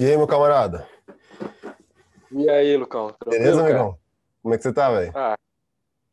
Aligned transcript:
E 0.00 0.04
aí, 0.04 0.16
meu 0.16 0.28
camarada? 0.28 0.88
E 2.30 2.48
aí, 2.48 2.76
Lucão? 2.76 3.12
Beleza, 3.26 3.56
cara? 3.56 3.68
amigão? 3.68 3.98
Como 4.40 4.54
é 4.54 4.56
que 4.56 4.62
você 4.62 4.72
tá, 4.72 4.90
velho? 4.92 5.10
Ah, 5.12 5.36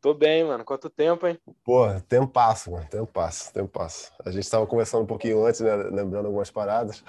tô 0.01 0.11
bem, 0.11 0.43
mano. 0.43 0.65
Quanto 0.65 0.89
tempo, 0.89 1.27
hein? 1.27 1.39
Pô, 1.63 1.85
tempo 2.09 2.27
passa, 2.27 2.71
mano. 2.71 2.87
Tempo 2.89 3.05
passa, 3.05 3.53
tempo 3.53 3.67
passa. 3.67 4.11
A 4.25 4.31
gente 4.31 4.49
tava 4.49 4.65
conversando 4.65 5.03
um 5.03 5.05
pouquinho 5.05 5.45
antes, 5.45 5.61
né? 5.61 5.75
Lembrando 5.75 6.25
algumas 6.25 6.49
paradas. 6.49 7.03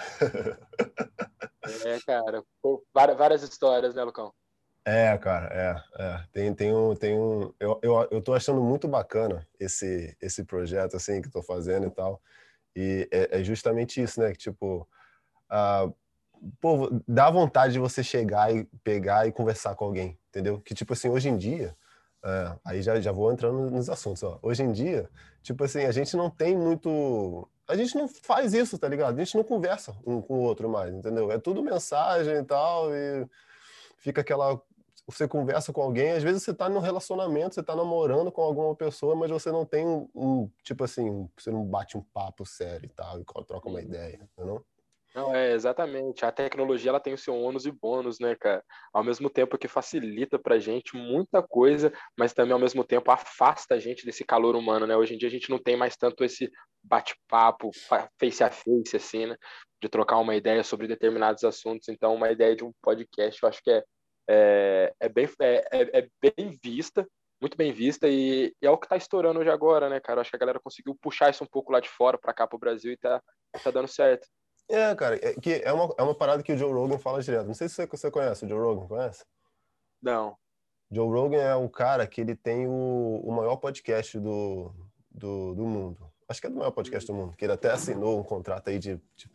É, 1.84 1.98
cara. 2.06 2.44
Pô, 2.60 2.84
várias, 2.92 3.42
histórias, 3.42 3.94
né, 3.94 4.04
Lucão? 4.04 4.32
É, 4.84 5.16
cara, 5.16 5.48
é, 5.52 6.02
é. 6.02 6.24
Tem, 6.30 6.54
tem 6.54 6.74
um, 6.74 6.94
tem 6.94 7.18
um. 7.18 7.54
Eu, 7.58 7.80
eu, 7.82 8.08
eu 8.10 8.20
tô 8.20 8.34
achando 8.34 8.62
muito 8.62 8.86
bacana 8.86 9.48
esse, 9.58 10.14
esse 10.20 10.44
projeto, 10.44 10.94
assim, 10.94 11.22
que 11.22 11.30
tô 11.30 11.42
fazendo 11.42 11.86
e 11.86 11.90
tal. 11.90 12.20
E 12.76 13.08
é, 13.10 13.40
é 13.40 13.42
justamente 13.42 14.02
isso, 14.02 14.20
né? 14.20 14.30
Que, 14.30 14.38
tipo, 14.38 14.86
ah, 15.48 15.90
pô, 16.60 16.90
dá 17.06 17.30
vontade 17.30 17.72
de 17.72 17.78
você 17.78 18.02
chegar 18.02 18.54
e 18.54 18.64
pegar 18.82 19.26
e 19.26 19.32
conversar 19.32 19.74
com 19.74 19.84
alguém, 19.84 20.18
entendeu? 20.28 20.60
Que, 20.60 20.74
tipo 20.74 20.92
assim, 20.92 21.08
hoje 21.08 21.28
em 21.28 21.36
dia, 21.36 21.76
é, 22.24 22.58
aí 22.64 22.82
já, 22.82 23.00
já 23.00 23.12
vou 23.12 23.32
entrando 23.32 23.70
nos 23.70 23.88
assuntos, 23.88 24.22
ó. 24.22 24.38
Hoje 24.42 24.62
em 24.62 24.72
dia, 24.72 25.08
tipo 25.42 25.62
assim, 25.62 25.84
a 25.84 25.92
gente 25.92 26.16
não 26.16 26.28
tem 26.28 26.56
muito. 26.56 27.48
A 27.68 27.76
gente 27.76 27.96
não 27.96 28.08
faz 28.08 28.52
isso, 28.52 28.78
tá 28.78 28.88
ligado? 28.88 29.14
A 29.14 29.24
gente 29.24 29.36
não 29.36 29.44
conversa 29.44 29.96
um 30.06 30.20
com 30.20 30.34
o 30.34 30.42
outro 30.42 30.68
mais, 30.68 30.92
entendeu? 30.92 31.30
É 31.30 31.38
tudo 31.38 31.62
mensagem 31.62 32.36
e 32.36 32.44
tal, 32.44 32.92
e 32.92 33.26
fica 33.98 34.20
aquela. 34.20 34.60
Você 35.06 35.28
conversa 35.28 35.72
com 35.72 35.82
alguém, 35.82 36.12
às 36.12 36.22
vezes 36.24 36.42
você 36.42 36.52
tá 36.52 36.68
num 36.68 36.80
relacionamento, 36.80 37.54
você 37.54 37.62
tá 37.62 37.76
namorando 37.76 38.32
com 38.32 38.42
alguma 38.42 38.74
pessoa, 38.74 39.14
mas 39.14 39.30
você 39.30 39.52
não 39.52 39.64
tem 39.64 39.86
um, 39.86 40.08
um 40.12 40.50
tipo 40.64 40.82
assim, 40.82 41.28
você 41.38 41.48
não 41.52 41.64
bate 41.64 41.96
um 41.96 42.02
papo 42.02 42.44
sério 42.44 42.86
e 42.86 42.88
tal, 42.88 43.20
e 43.20 43.24
troca 43.24 43.68
uma 43.68 43.80
ideia, 43.80 44.18
entendeu? 44.36 44.64
Não, 45.16 45.34
é 45.34 45.52
exatamente. 45.52 46.26
A 46.26 46.30
tecnologia 46.30 46.90
ela 46.90 47.00
tem 47.00 47.14
o 47.14 47.18
seu 47.18 47.34
ônus 47.34 47.64
e 47.64 47.70
bônus, 47.70 48.20
né, 48.20 48.36
cara? 48.36 48.62
Ao 48.92 49.02
mesmo 49.02 49.30
tempo 49.30 49.56
que 49.56 49.66
facilita 49.66 50.38
pra 50.38 50.58
gente 50.58 50.94
muita 50.94 51.42
coisa, 51.42 51.90
mas 52.18 52.34
também 52.34 52.52
ao 52.52 52.58
mesmo 52.58 52.84
tempo 52.84 53.10
afasta 53.10 53.74
a 53.74 53.78
gente 53.78 54.04
desse 54.04 54.26
calor 54.26 54.54
humano, 54.54 54.86
né? 54.86 54.94
Hoje 54.94 55.14
em 55.14 55.18
dia 55.18 55.28
a 55.28 55.32
gente 55.32 55.48
não 55.48 55.58
tem 55.58 55.74
mais 55.74 55.96
tanto 55.96 56.22
esse 56.22 56.52
bate-papo 56.82 57.70
face 58.20 58.44
a 58.44 58.50
face, 58.50 58.94
assim, 58.94 59.24
né? 59.24 59.36
De 59.80 59.88
trocar 59.88 60.18
uma 60.18 60.36
ideia 60.36 60.62
sobre 60.62 60.86
determinados 60.86 61.44
assuntos. 61.44 61.88
Então, 61.88 62.14
uma 62.14 62.30
ideia 62.30 62.54
de 62.54 62.62
um 62.62 62.72
podcast, 62.82 63.42
eu 63.42 63.48
acho 63.48 63.62
que 63.62 63.70
é, 63.70 63.82
é, 64.28 64.92
é 65.00 65.08
bem, 65.08 65.30
é, 65.40 65.64
é, 65.72 65.98
é 66.00 66.08
bem 66.20 66.58
vista, 66.62 67.08
muito 67.40 67.56
bem 67.56 67.72
vista, 67.72 68.06
e, 68.06 68.52
e 68.60 68.66
é 68.66 68.70
o 68.70 68.76
que 68.76 68.86
tá 68.86 68.98
estourando 68.98 69.40
hoje 69.40 69.48
agora, 69.48 69.88
né, 69.88 69.98
cara? 69.98 70.18
Eu 70.18 70.20
acho 70.20 70.30
que 70.30 70.36
a 70.36 70.40
galera 70.40 70.60
conseguiu 70.60 70.94
puxar 71.00 71.30
isso 71.30 71.42
um 71.42 71.48
pouco 71.50 71.72
lá 71.72 71.80
de 71.80 71.88
fora 71.88 72.18
para 72.18 72.34
cá 72.34 72.46
pro 72.46 72.58
Brasil 72.58 72.92
e 72.92 72.98
tá, 72.98 73.22
tá 73.64 73.70
dando 73.70 73.88
certo. 73.88 74.28
É, 74.68 74.94
cara, 74.94 75.16
é, 75.16 75.34
que 75.34 75.54
é, 75.54 75.72
uma, 75.72 75.94
é 75.96 76.02
uma 76.02 76.14
parada 76.14 76.42
que 76.42 76.52
o 76.52 76.58
Joe 76.58 76.72
Rogan 76.72 76.98
fala 76.98 77.22
direto. 77.22 77.46
Não 77.46 77.54
sei 77.54 77.68
se 77.68 77.74
você, 77.76 77.86
você 77.86 78.10
conhece 78.10 78.44
o 78.44 78.48
Joe 78.48 78.58
Rogan, 78.58 78.86
conhece? 78.86 79.24
Não. 80.02 80.36
Joe 80.90 81.08
Rogan 81.08 81.42
é 81.42 81.56
um 81.56 81.68
cara 81.68 82.06
que 82.06 82.20
ele 82.20 82.34
tem 82.34 82.66
o, 82.66 83.20
o 83.24 83.32
maior 83.32 83.56
podcast 83.56 84.18
do, 84.18 84.72
do, 85.10 85.54
do 85.54 85.64
mundo. 85.64 86.10
Acho 86.28 86.40
que 86.40 86.46
é 86.46 86.50
o 86.50 86.54
maior 86.54 86.72
podcast 86.72 87.06
do 87.06 87.14
mundo, 87.14 87.36
que 87.36 87.44
ele 87.44 87.52
até 87.52 87.70
assinou 87.70 88.18
um 88.18 88.24
contrato 88.24 88.68
aí 88.68 88.78
de, 88.78 89.00
de 89.16 89.30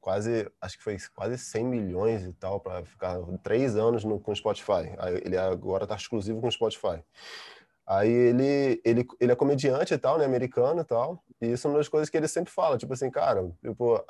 quase, 0.00 0.50
acho 0.60 0.76
que 0.76 0.84
foi 0.84 0.96
quase 1.14 1.38
100 1.38 1.64
milhões 1.64 2.24
e 2.24 2.32
tal, 2.32 2.60
para 2.60 2.84
ficar 2.84 3.18
três 3.42 3.76
anos 3.76 4.04
no, 4.04 4.20
com 4.20 4.32
o 4.32 4.36
Spotify. 4.36 4.92
Aí 4.98 5.14
ele 5.24 5.36
agora 5.36 5.86
tá 5.86 5.94
exclusivo 5.94 6.40
com 6.40 6.48
o 6.48 6.52
Spotify. 6.52 7.02
Aí 7.86 8.10
ele, 8.10 8.80
ele, 8.84 9.06
ele 9.20 9.32
é 9.32 9.36
comediante 9.36 9.94
e 9.94 9.98
tal, 9.98 10.18
né, 10.18 10.24
americano 10.24 10.80
e 10.80 10.84
tal, 10.84 11.22
e 11.40 11.52
isso 11.52 11.66
é 11.66 11.70
uma 11.70 11.78
das 11.78 11.88
coisas 11.88 12.08
que 12.08 12.16
ele 12.16 12.28
sempre 12.28 12.52
fala, 12.52 12.78
tipo 12.78 12.92
assim, 12.94 13.10
cara, 13.10 13.50
tipo, 13.62 14.02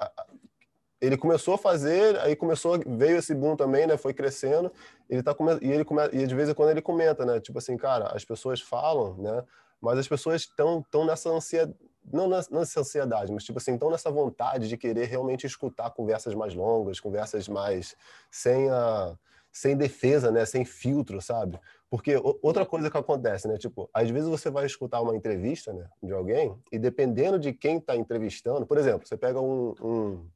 ele 1.04 1.16
começou 1.16 1.54
a 1.54 1.58
fazer, 1.58 2.18
aí 2.20 2.34
começou, 2.34 2.80
veio 2.86 3.18
esse 3.18 3.34
boom 3.34 3.56
também, 3.56 3.86
né? 3.86 3.96
Foi 3.96 4.14
crescendo. 4.14 4.72
Ele 5.08 5.22
tá 5.22 5.36
e 5.60 5.70
ele 5.70 5.84
come, 5.84 6.02
e 6.12 6.26
de 6.26 6.34
vez 6.34 6.48
em 6.48 6.54
quando 6.54 6.70
ele 6.70 6.80
comenta, 6.80 7.26
né? 7.26 7.40
Tipo 7.40 7.58
assim, 7.58 7.76
cara, 7.76 8.06
as 8.14 8.24
pessoas 8.24 8.60
falam, 8.60 9.14
né? 9.18 9.44
Mas 9.80 9.98
as 9.98 10.08
pessoas 10.08 10.42
estão 10.42 10.84
tão 10.90 11.04
nessa 11.04 11.28
ansiedade, 11.28 11.78
não 12.10 12.28
nessa 12.28 12.80
ansiedade, 12.80 13.32
mas 13.32 13.44
tipo 13.44 13.58
assim, 13.58 13.74
estão 13.74 13.90
nessa 13.90 14.10
vontade 14.10 14.68
de 14.68 14.76
querer 14.76 15.06
realmente 15.06 15.46
escutar 15.46 15.90
conversas 15.90 16.34
mais 16.34 16.54
longas, 16.54 17.00
conversas 17.00 17.48
mais 17.48 17.94
sem 18.30 18.70
a 18.70 19.16
sem 19.52 19.76
defesa, 19.76 20.32
né? 20.32 20.44
Sem 20.44 20.64
filtro, 20.64 21.20
sabe? 21.22 21.60
Porque 21.88 22.16
outra 22.42 22.66
coisa 22.66 22.90
que 22.90 22.96
acontece, 22.96 23.46
né? 23.46 23.56
Tipo, 23.56 23.88
às 23.94 24.10
vezes 24.10 24.28
você 24.28 24.50
vai 24.50 24.66
escutar 24.66 25.00
uma 25.00 25.14
entrevista, 25.14 25.72
né, 25.72 25.86
de 26.02 26.12
alguém 26.12 26.52
e 26.72 26.78
dependendo 26.78 27.38
de 27.38 27.52
quem 27.52 27.76
está 27.76 27.94
entrevistando, 27.94 28.66
por 28.66 28.78
exemplo, 28.78 29.06
você 29.06 29.16
pega 29.16 29.40
um, 29.40 29.74
um 29.80 30.26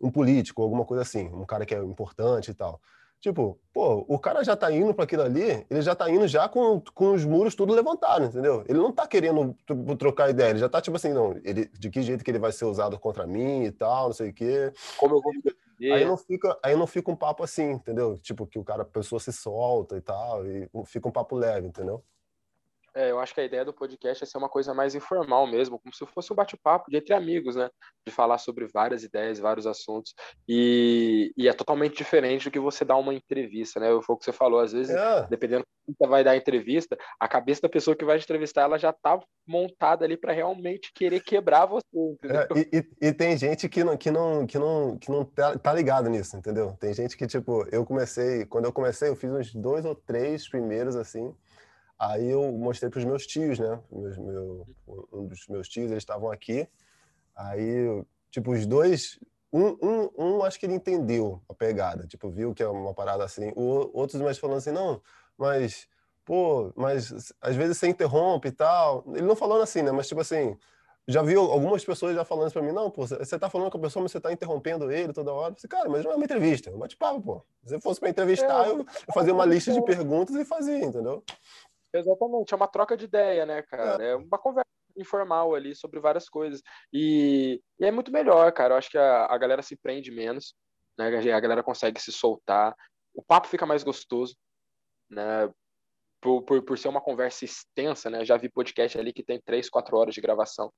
um 0.00 0.10
político, 0.10 0.62
alguma 0.62 0.84
coisa 0.84 1.02
assim, 1.02 1.28
um 1.28 1.44
cara 1.44 1.64
que 1.64 1.74
é 1.74 1.78
importante 1.78 2.50
e 2.50 2.54
tal. 2.54 2.80
Tipo, 3.20 3.58
pô, 3.72 4.04
o 4.06 4.18
cara 4.18 4.44
já 4.44 4.54
tá 4.54 4.70
indo 4.70 4.92
para 4.92 5.04
aquilo 5.04 5.22
ali, 5.22 5.66
ele 5.70 5.82
já 5.82 5.94
tá 5.94 6.08
indo 6.10 6.28
já 6.28 6.48
com, 6.48 6.80
com 6.94 7.14
os 7.14 7.24
muros 7.24 7.54
tudo 7.54 7.72
levantados, 7.72 8.28
entendeu? 8.28 8.62
Ele 8.68 8.78
não 8.78 8.92
tá 8.92 9.06
querendo 9.06 9.56
trocar 9.98 10.30
ideia, 10.30 10.50
ele 10.50 10.58
já 10.58 10.68
tá 10.68 10.80
tipo 10.80 10.96
assim, 10.96 11.12
não, 11.12 11.34
ele, 11.42 11.66
de 11.78 11.90
que 11.90 12.02
jeito 12.02 12.22
que 12.22 12.30
ele 12.30 12.38
vai 12.38 12.52
ser 12.52 12.66
usado 12.66 12.98
contra 12.98 13.26
mim 13.26 13.64
e 13.64 13.72
tal, 13.72 14.06
não 14.06 14.12
sei 14.12 14.30
o 14.30 14.34
quê. 14.34 14.72
Como 14.98 15.16
eu 15.16 15.22
vou 15.22 15.32
me 15.32 15.40
Aí 15.92 16.04
não 16.04 16.16
fica, 16.16 16.58
aí 16.62 16.74
não 16.74 16.86
fica 16.86 17.10
um 17.10 17.16
papo 17.16 17.44
assim, 17.44 17.72
entendeu? 17.72 18.16
Tipo, 18.18 18.46
que 18.46 18.58
o 18.58 18.64
cara, 18.64 18.82
a 18.82 18.86
pessoa 18.86 19.20
se 19.20 19.32
solta 19.32 19.96
e 19.96 20.00
tal, 20.00 20.46
e 20.46 20.68
fica 20.86 21.08
um 21.08 21.12
papo 21.12 21.36
leve, 21.36 21.66
entendeu? 21.66 22.02
É, 22.96 23.10
eu 23.10 23.20
acho 23.20 23.34
que 23.34 23.40
a 23.42 23.44
ideia 23.44 23.62
do 23.62 23.74
podcast 23.74 24.24
é 24.24 24.26
ser 24.26 24.38
uma 24.38 24.48
coisa 24.48 24.72
mais 24.72 24.94
informal 24.94 25.46
mesmo, 25.46 25.78
como 25.78 25.94
se 25.94 26.06
fosse 26.06 26.32
um 26.32 26.36
bate-papo 26.36 26.90
de 26.90 26.96
entre 26.96 27.12
amigos, 27.12 27.54
né? 27.54 27.68
De 28.06 28.10
falar 28.10 28.38
sobre 28.38 28.66
várias 28.66 29.04
ideias, 29.04 29.38
vários 29.38 29.66
assuntos. 29.66 30.14
E, 30.48 31.30
e 31.36 31.46
é 31.46 31.52
totalmente 31.52 31.94
diferente 31.94 32.44
do 32.44 32.50
que 32.50 32.58
você 32.58 32.86
dar 32.86 32.96
uma 32.96 33.12
entrevista, 33.12 33.78
né? 33.78 33.88
Foi 34.00 34.14
o 34.14 34.18
que 34.18 34.24
você 34.24 34.32
falou, 34.32 34.60
às 34.60 34.72
vezes, 34.72 34.96
é. 34.96 35.26
dependendo 35.28 35.62
de 35.86 35.94
quem 35.94 36.08
vai 36.08 36.24
dar 36.24 36.30
a 36.30 36.36
entrevista, 36.38 36.96
a 37.20 37.28
cabeça 37.28 37.60
da 37.62 37.68
pessoa 37.68 37.94
que 37.94 38.04
vai 38.04 38.18
te 38.18 38.24
entrevistar, 38.24 38.62
ela 38.62 38.78
já 38.78 38.94
tá 38.94 39.20
montada 39.46 40.04
ali 40.04 40.16
para 40.16 40.32
realmente 40.32 40.90
querer 40.94 41.20
quebrar 41.20 41.66
você, 41.66 41.86
é, 42.24 42.48
e, 42.58 42.78
e, 42.78 43.08
e, 43.08 43.12
tem 43.12 43.36
gente 43.36 43.68
que 43.68 43.84
não, 43.84 43.96
que 43.96 44.10
não, 44.10 44.46
que 44.46 44.58
não, 44.58 44.98
que 44.98 45.10
não 45.10 45.24
tá, 45.24 45.56
tá 45.56 45.72
ligado 45.72 46.08
nisso, 46.08 46.36
entendeu? 46.36 46.76
Tem 46.80 46.92
gente 46.92 47.16
que, 47.16 47.26
tipo, 47.26 47.66
eu 47.70 47.84
comecei, 47.84 48.44
quando 48.46 48.64
eu 48.64 48.72
comecei, 48.72 49.08
eu 49.08 49.16
fiz 49.16 49.30
uns 49.30 49.54
dois 49.54 49.84
ou 49.84 49.94
três 49.94 50.48
primeiros, 50.48 50.96
assim, 50.96 51.34
Aí 51.98 52.28
eu 52.28 52.52
mostrei 52.52 52.90
para 52.90 52.98
os 52.98 53.04
meus 53.04 53.26
tios, 53.26 53.58
né? 53.58 53.80
Meus, 53.90 54.18
meu, 54.18 54.66
um 55.12 55.26
dos 55.26 55.46
meus 55.48 55.68
tios, 55.68 55.90
eles 55.90 56.02
estavam 56.02 56.30
aqui. 56.30 56.68
Aí, 57.34 58.04
tipo, 58.30 58.52
os 58.52 58.66
dois. 58.66 59.18
Um, 59.52 59.76
um, 59.82 60.10
um, 60.18 60.44
acho 60.44 60.58
que 60.58 60.66
ele 60.66 60.74
entendeu 60.74 61.40
a 61.48 61.54
pegada, 61.54 62.06
tipo, 62.06 62.28
viu 62.28 62.52
que 62.52 62.62
é 62.62 62.68
uma 62.68 62.92
parada 62.92 63.24
assim. 63.24 63.52
O, 63.56 63.90
outros 63.98 64.20
mais 64.20 64.36
falando 64.36 64.58
assim, 64.58 64.72
não, 64.72 65.00
mas, 65.38 65.88
pô, 66.24 66.72
mas 66.76 67.32
às 67.40 67.56
vezes 67.56 67.78
você 67.78 67.88
interrompe 67.88 68.48
e 68.48 68.52
tal. 68.52 69.04
Ele 69.14 69.26
não 69.26 69.36
falando 69.36 69.62
assim, 69.62 69.80
né? 69.80 69.92
Mas, 69.92 70.08
tipo 70.08 70.20
assim, 70.20 70.58
já 71.08 71.22
vi 71.22 71.36
algumas 71.36 71.84
pessoas 71.84 72.16
já 72.16 72.24
falando 72.24 72.48
isso 72.48 72.54
pra 72.54 72.62
mim, 72.62 72.72
não, 72.72 72.90
pô, 72.90 73.06
você 73.06 73.38
tá 73.38 73.48
falando 73.48 73.70
com 73.70 73.78
a 73.78 73.80
pessoa, 73.80 74.02
mas 74.02 74.10
você 74.10 74.20
tá 74.20 74.32
interrompendo 74.32 74.90
ele 74.90 75.12
toda 75.12 75.32
hora. 75.32 75.50
Eu 75.50 75.54
disse, 75.54 75.68
cara, 75.68 75.88
mas 75.88 76.04
não 76.04 76.10
é 76.10 76.16
uma 76.16 76.24
entrevista, 76.24 76.68
é 76.68 76.74
um 76.74 76.78
bate-papo, 76.78 77.22
pô. 77.22 77.42
Se 77.64 77.80
fosse 77.80 78.00
para 78.00 78.10
entrevistar, 78.10 78.66
é, 78.66 78.70
eu, 78.70 78.78
eu 78.78 79.14
fazia 79.14 79.32
uma 79.32 79.44
lista 79.44 79.72
de 79.72 79.80
perguntas 79.82 80.34
e 80.34 80.44
fazia, 80.44 80.84
entendeu? 80.84 81.22
Exatamente, 81.98 82.52
é 82.52 82.56
uma 82.56 82.68
troca 82.68 82.96
de 82.96 83.04
ideia, 83.04 83.46
né, 83.46 83.62
cara? 83.62 84.02
É, 84.02 84.10
é 84.10 84.16
uma 84.16 84.38
conversa 84.38 84.66
informal 84.96 85.54
ali 85.54 85.74
sobre 85.74 86.00
várias 86.00 86.28
coisas. 86.28 86.62
E, 86.92 87.60
e, 87.78 87.84
é 87.84 87.90
muito 87.90 88.10
melhor, 88.10 88.50
cara. 88.52 88.74
Eu 88.74 88.78
acho 88.78 88.90
que 88.90 88.98
a, 88.98 89.26
a 89.26 89.38
galera 89.38 89.62
se 89.62 89.76
prende 89.76 90.10
menos, 90.10 90.54
né? 90.98 91.06
A 91.06 91.40
galera 91.40 91.62
consegue 91.62 92.00
se 92.00 92.12
soltar. 92.12 92.74
O 93.14 93.22
papo 93.22 93.48
fica 93.48 93.66
mais 93.66 93.82
gostoso, 93.82 94.36
né? 95.10 95.50
Por, 96.20 96.42
por, 96.42 96.62
por 96.62 96.78
ser 96.78 96.88
uma 96.88 97.00
conversa 97.00 97.44
extensa, 97.44 98.10
né? 98.10 98.24
Já 98.24 98.36
vi 98.36 98.48
podcast 98.48 98.98
ali 98.98 99.12
que 99.12 99.22
tem 99.22 99.40
três, 99.40 99.68
quatro 99.68 99.96
horas 99.96 100.14
de 100.14 100.20
gravação. 100.20 100.72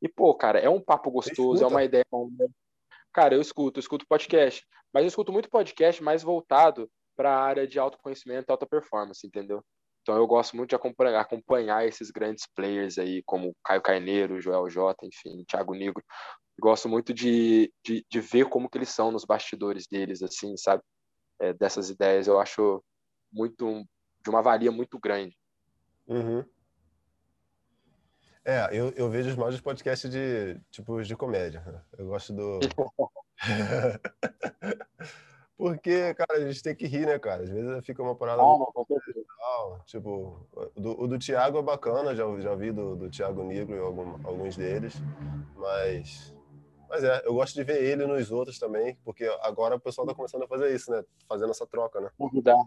E, 0.00 0.08
pô, 0.08 0.34
cara, 0.34 0.58
é 0.58 0.68
um 0.68 0.80
papo 0.80 1.10
gostoso, 1.10 1.62
é 1.62 1.66
uma 1.66 1.84
ideia. 1.84 2.04
Cara, 3.12 3.34
eu 3.34 3.40
escuto, 3.40 3.78
eu 3.78 3.80
escuto 3.80 4.06
podcast, 4.08 4.66
mas 4.92 5.02
eu 5.02 5.08
escuto 5.08 5.32
muito 5.32 5.48
podcast 5.48 6.02
mais 6.02 6.22
voltado 6.22 6.90
para 7.16 7.32
a 7.32 7.42
área 7.42 7.66
de 7.66 7.78
autoconhecimento, 7.78 8.50
alta 8.50 8.66
performance, 8.66 9.24
entendeu? 9.26 9.64
Então 10.04 10.16
eu 10.16 10.26
gosto 10.26 10.54
muito 10.54 10.68
de 10.68 10.76
acompanhar, 10.76 11.18
acompanhar 11.18 11.86
esses 11.86 12.10
grandes 12.10 12.46
players 12.54 12.98
aí, 12.98 13.22
como 13.24 13.56
Caio 13.64 13.80
Carneiro, 13.80 14.38
Joel 14.38 14.68
J, 14.68 14.94
enfim, 15.06 15.42
Thiago 15.48 15.72
Negro. 15.74 16.04
Gosto 16.60 16.90
muito 16.90 17.14
de, 17.14 17.72
de, 17.82 18.04
de, 18.08 18.20
ver 18.20 18.44
como 18.50 18.68
que 18.68 18.76
eles 18.76 18.90
são 18.90 19.10
nos 19.10 19.24
bastidores 19.24 19.86
deles, 19.90 20.22
assim, 20.22 20.58
sabe? 20.58 20.82
É, 21.40 21.54
dessas 21.54 21.88
ideias, 21.88 22.26
eu 22.26 22.38
acho 22.38 22.84
muito 23.32 23.82
de 24.22 24.28
uma 24.28 24.42
valia 24.42 24.70
muito 24.70 25.00
grande. 25.00 25.34
Uhum. 26.06 26.44
É, 28.44 28.68
eu, 28.72 28.90
eu 28.90 29.08
vejo 29.08 29.30
os 29.30 29.36
maiores 29.36 29.58
podcasts 29.58 30.10
de 30.10 30.60
tipo 30.70 31.02
de 31.02 31.16
comédia. 31.16 31.64
Eu 31.96 32.08
gosto 32.08 32.30
do 32.34 32.60
Porque, 35.56 36.12
cara, 36.14 36.34
a 36.34 36.40
gente 36.40 36.62
tem 36.62 36.74
que 36.74 36.86
rir, 36.86 37.06
né, 37.06 37.18
cara? 37.18 37.44
Às 37.44 37.50
vezes 37.50 37.86
fica 37.86 38.02
uma 38.02 38.14
parada. 38.14 38.42
Não, 38.42 38.58
não, 38.58 39.80
tipo, 39.86 40.46
do, 40.74 41.00
o 41.00 41.06
do 41.06 41.18
Thiago 41.18 41.58
é 41.58 41.62
bacana, 41.62 42.14
já, 42.14 42.24
já 42.40 42.54
vi 42.54 42.72
do, 42.72 42.96
do 42.96 43.10
Thiago 43.10 43.44
Negro 43.44 43.76
e 43.76 43.78
algum, 43.78 44.26
alguns 44.26 44.56
deles, 44.56 44.94
mas 45.56 46.34
Mas 46.88 47.02
é, 47.02 47.22
eu 47.24 47.34
gosto 47.34 47.54
de 47.54 47.64
ver 47.64 47.82
ele 47.82 48.06
nos 48.06 48.30
outros 48.30 48.58
também, 48.58 48.96
porque 49.04 49.24
agora 49.42 49.76
o 49.76 49.80
pessoal 49.80 50.06
tá 50.06 50.14
começando 50.14 50.44
a 50.44 50.48
fazer 50.48 50.74
isso, 50.74 50.90
né? 50.90 51.02
Fazendo 51.28 51.50
essa 51.50 51.66
troca, 51.66 52.00
né? 52.00 52.10
Convidar. 52.16 52.64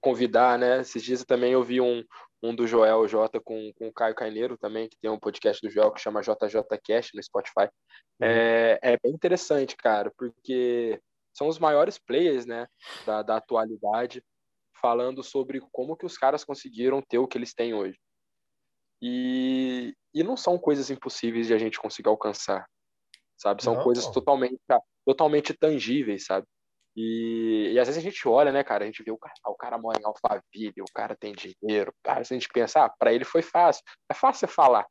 Convidar, 0.00 0.58
né? 0.58 0.80
Esses 0.80 1.02
dias 1.02 1.20
eu 1.20 1.26
também 1.26 1.54
ouvi 1.56 1.80
um, 1.80 2.02
um 2.42 2.54
do 2.54 2.66
Joel 2.66 3.06
J 3.06 3.40
com, 3.40 3.72
com 3.78 3.88
o 3.88 3.92
Caio 3.92 4.14
Carneiro 4.14 4.56
também, 4.56 4.88
que 4.88 4.96
tem 4.96 5.10
um 5.10 5.18
podcast 5.18 5.60
do 5.60 5.70
Joel 5.70 5.90
que 5.90 6.00
chama 6.00 6.22
JJCast 6.22 7.14
no 7.14 7.22
Spotify. 7.22 7.64
Uhum. 8.20 8.26
É, 8.26 8.78
é 8.82 8.98
bem 9.02 9.12
interessante, 9.12 9.76
cara, 9.76 10.10
porque 10.16 11.00
são 11.36 11.48
os 11.48 11.58
maiores 11.58 11.98
players, 11.98 12.46
né, 12.46 12.66
da, 13.04 13.22
da 13.22 13.36
atualidade, 13.36 14.24
falando 14.80 15.22
sobre 15.22 15.60
como 15.70 15.94
que 15.94 16.06
os 16.06 16.16
caras 16.16 16.42
conseguiram 16.42 17.02
ter 17.02 17.18
o 17.18 17.28
que 17.28 17.36
eles 17.36 17.52
têm 17.52 17.74
hoje. 17.74 17.98
E, 19.02 19.94
e 20.14 20.22
não 20.22 20.34
são 20.34 20.58
coisas 20.58 20.88
impossíveis 20.88 21.46
de 21.46 21.52
a 21.52 21.58
gente 21.58 21.78
conseguir 21.78 22.08
alcançar, 22.08 22.66
sabe? 23.36 23.62
São 23.62 23.74
não, 23.74 23.82
coisas 23.82 24.06
totalmente, 24.06 24.56
totalmente 25.04 25.52
tangíveis, 25.52 26.24
sabe? 26.24 26.46
E, 26.96 27.72
e, 27.74 27.78
às 27.78 27.86
vezes 27.86 28.02
a 28.02 28.02
gente 28.02 28.26
olha, 28.26 28.50
né, 28.50 28.64
cara? 28.64 28.84
A 28.84 28.86
gente 28.86 29.02
vê 29.02 29.10
o 29.10 29.18
cara, 29.18 29.34
o 29.44 29.54
cara 29.54 29.76
mora 29.76 30.00
em 30.00 30.06
Alphaville, 30.06 30.80
o 30.80 30.92
cara 30.94 31.14
tem 31.14 31.34
dinheiro. 31.34 31.92
Cara, 32.02 32.24
se 32.24 32.32
a 32.32 32.38
gente 32.38 32.48
pensar, 32.48 32.86
ah, 32.86 32.94
para 32.98 33.12
ele 33.12 33.26
foi 33.26 33.42
fácil. 33.42 33.82
É 34.08 34.14
fácil 34.14 34.48
falar, 34.48 34.86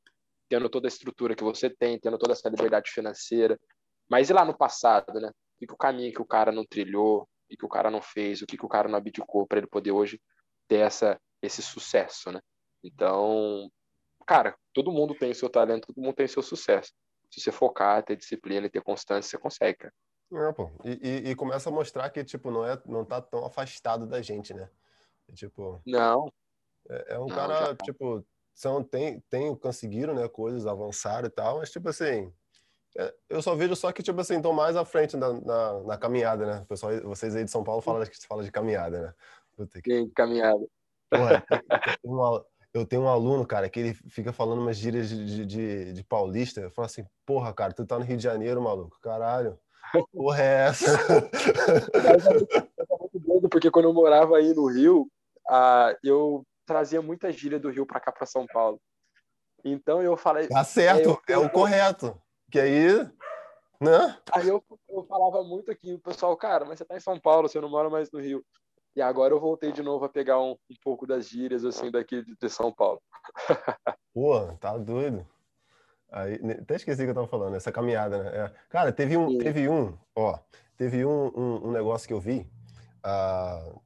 tendo 0.47 0.69
toda 0.69 0.86
a 0.86 0.89
estrutura 0.89 1.36
que 1.36 1.44
você 1.44 1.68
tem, 1.68 2.00
tendo 2.00 2.19
toda 2.19 2.33
essa 2.33 2.47
liberdade 2.47 2.92
financeira. 2.92 3.59
Mas 4.07 4.30
e 4.30 4.33
lá 4.33 4.45
no 4.45 4.56
passado, 4.56 5.19
né? 5.19 5.31
O 5.56 5.66
que, 5.66 5.74
o 5.74 5.78
caminho 5.78 6.13
que 6.13 6.22
o 6.22 6.25
cara 6.25 6.52
não 6.52 6.66
trilhou, 6.66 7.24
o 7.24 7.57
que, 7.57 7.66
o 7.66 7.69
cara 7.69 7.90
não 7.90 8.02
fez, 8.02 8.42
o 8.42 8.46
que, 8.46 8.57
que 8.57 8.66
o 8.66 8.69
cara 8.69 8.90
não 8.90 8.98
abdicou 8.98 9.48
para 9.48 9.60
ele 9.60 9.68
poder 9.68 9.92
hoje 9.92 10.22
ter 10.68 10.80
essa, 10.80 11.19
esse 11.42 11.62
sucesso, 11.62 12.31
né? 12.31 12.42
Então, 12.84 13.69
cara, 14.25 14.56
todo 14.74 14.92
mundo 14.92 15.16
tem 15.16 15.34
seu 15.34 15.50
talento, 15.50 15.88
todo 15.88 16.02
mundo 16.02 16.16
tem 16.16 16.28
seu 16.28 16.42
sucesso. 16.42 16.92
Se 17.31 17.42
você 17.42 17.52
focar, 17.52 18.04
ter 18.04 18.16
disciplina 18.16 18.68
e 18.68 18.69
ter 18.69 18.81
constância, 18.81 19.30
você 19.30 19.38
consegue, 19.38 19.78
cara. 19.78 19.94
É, 20.34 20.54
pô. 20.54 20.72
E, 20.84 21.00
e, 21.02 21.30
e, 21.31 21.36
começa 21.36 21.69
a 21.69 21.72
mostrar 21.72 22.10
que, 22.10 22.24
tipo, 22.24 22.50
não, 22.52 22.66
é, 22.66 22.81
não 22.86 23.06
tá 23.06 23.22
tão 23.22 23.46
afastado 23.46 24.06
da 24.06 24.22
gente, 24.22 24.54
né? 24.54 24.69
tipo... 25.34 25.81
Não. 25.86 26.31
É, 26.90 27.16
é 27.16 27.19
um 27.19 27.28
não, 27.28 27.36
cara, 27.36 27.66
já... 27.66 27.75
tipo, 27.75 28.25
são, 28.54 28.84
tem, 28.84 29.19
tem, 29.30 29.56
conseguiram, 29.56 30.13
né, 30.13 30.28
coisas, 30.28 30.66
avançaram 30.66 31.28
e 31.28 31.31
tal, 31.31 31.57
mas, 31.60 31.72
tipo 31.72 31.90
assim, 31.90 32.34
eu 33.30 33.42
só 33.42 33.56
vejo 33.56 33.75
só 33.75 33.92
que, 33.92 34.01
tipo 34.01 34.19
assim, 34.21 34.38
estão 34.38 34.53
mais 34.53 34.75
à 34.75 34.86
frente 34.86 35.18
na, 35.18 35.33
na, 35.33 35.80
na, 35.81 35.97
caminhada, 35.97 36.45
né? 36.45 36.65
Pessoal, 36.68 36.94
vocês 37.03 37.36
aí 37.36 37.44
de 37.44 37.51
São 37.51 37.63
Paulo 37.63 37.81
falam, 37.81 38.03
fala 38.27 38.44
de 38.44 38.51
caminhada, 38.51 39.01
né? 39.01 39.13
Puta 39.56 39.81
que... 39.81 40.09
caminhada. 40.15 40.65
Porra, 41.09 41.45
eu 42.74 42.86
tenho 42.86 43.03
um 43.03 43.07
aluno, 43.07 43.45
cara, 43.45 43.69
que 43.69 43.80
ele 43.80 43.94
fica 43.94 44.33
falando 44.33 44.62
umas 44.62 44.77
gírias 44.77 45.09
de, 45.09 45.45
de, 45.45 45.94
de 45.94 46.03
paulista. 46.03 46.62
Eu 46.62 46.71
falo 46.71 46.86
assim, 46.86 47.06
porra, 47.25 47.53
cara, 47.53 47.74
tu 47.74 47.86
tá 47.86 47.97
no 47.97 48.06
Rio 48.06 48.18
de 48.18 48.24
Janeiro, 48.24 48.62
maluco. 48.62 49.00
Caralho. 49.01 49.57
Porra 50.12 50.42
é 50.42 50.68
essa? 50.68 50.86
Eu 52.89 52.97
muito 53.00 53.19
doido, 53.19 53.50
porque 53.50 53.71
quando 53.71 53.86
eu 53.86 53.94
morava 53.94 54.38
aí 54.38 54.53
no 54.53 54.68
Rio, 54.68 55.09
ah, 55.47 55.95
eu 56.03 56.45
trazia 56.65 57.01
muita 57.01 57.31
gíria 57.31 57.59
do 57.59 57.69
Rio 57.69 57.86
para 57.86 58.00
cá, 58.00 58.12
para 58.12 58.25
São 58.25 58.45
Paulo. 58.47 58.80
Então 59.63 60.01
eu 60.01 60.18
falei. 60.18 60.47
Tá 60.47 60.63
certo, 60.63 61.19
é, 61.27 61.33
eu, 61.33 61.44
é 61.44 61.45
o 61.45 61.50
correto. 61.50 62.19
Que 62.56 62.62
aí. 62.62 62.88
Né? 63.81 64.18
Aí 64.31 64.48
eu, 64.48 64.63
eu 64.88 65.04
falava 65.04 65.44
muito 65.44 65.69
aqui, 65.69 65.94
o 65.94 66.00
pessoal, 66.00 66.38
cara, 66.38 66.63
mas 66.63 66.78
você 66.78 66.86
tá 66.86 66.96
em 66.96 67.02
São 67.02 67.19
Paulo, 67.19 67.50
você 67.50 67.60
não 67.60 67.68
mora 67.68 67.90
mais 67.90 68.10
no 68.10 68.22
Rio. 68.22 68.46
E 68.96 69.02
agora 69.02 69.34
eu 69.34 69.42
voltei 69.42 69.74
de 69.74 69.84
novo 69.84 70.06
a 70.06 70.10
pegar 70.10 70.40
um, 70.40 70.52
um 70.52 70.75
pouco 70.81 71.06
das 71.06 71.28
gírias 71.28 71.66
assim 71.66 71.92
daqui 71.92 72.24
de 72.24 72.50
São 72.50 72.72
Paulo. 72.72 73.02
Pô, 74.13 74.40
tá 74.54 74.78
doido. 74.78 75.28
Aí, 76.10 76.40
até 76.62 76.75
esqueci 76.75 77.02
o 77.02 77.04
que 77.04 77.12
eu 77.12 77.16
tava 77.16 77.28
falando, 77.28 77.57
essa 77.57 77.74
caminhada, 77.74 78.24
né? 78.24 78.46
É. 78.46 78.52
Cara, 78.69 78.94
teve 78.94 79.18
um, 79.18 79.38
teve 79.38 79.68
um, 79.68 79.94
ó, 80.16 80.40
teve 80.78 81.04
um, 81.04 81.25
um, 81.36 81.68
um 81.68 81.72
negócio 81.74 82.07
que 82.07 82.13
eu 82.13 82.22
vi. 82.22 82.50
Uh, 83.06 83.81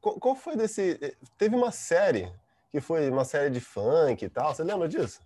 qual, 0.00 0.18
qual, 0.18 0.34
foi 0.34 0.56
desse. 0.56 0.98
Eh, 1.02 1.14
teve 1.36 1.54
uma 1.54 1.70
série 1.70 2.32
que 2.70 2.80
foi 2.80 3.10
uma 3.10 3.26
série 3.26 3.50
de 3.50 3.60
funk 3.60 4.24
e 4.24 4.30
tal. 4.30 4.54
Você 4.54 4.64
lembra 4.64 4.88
disso? 4.88 5.20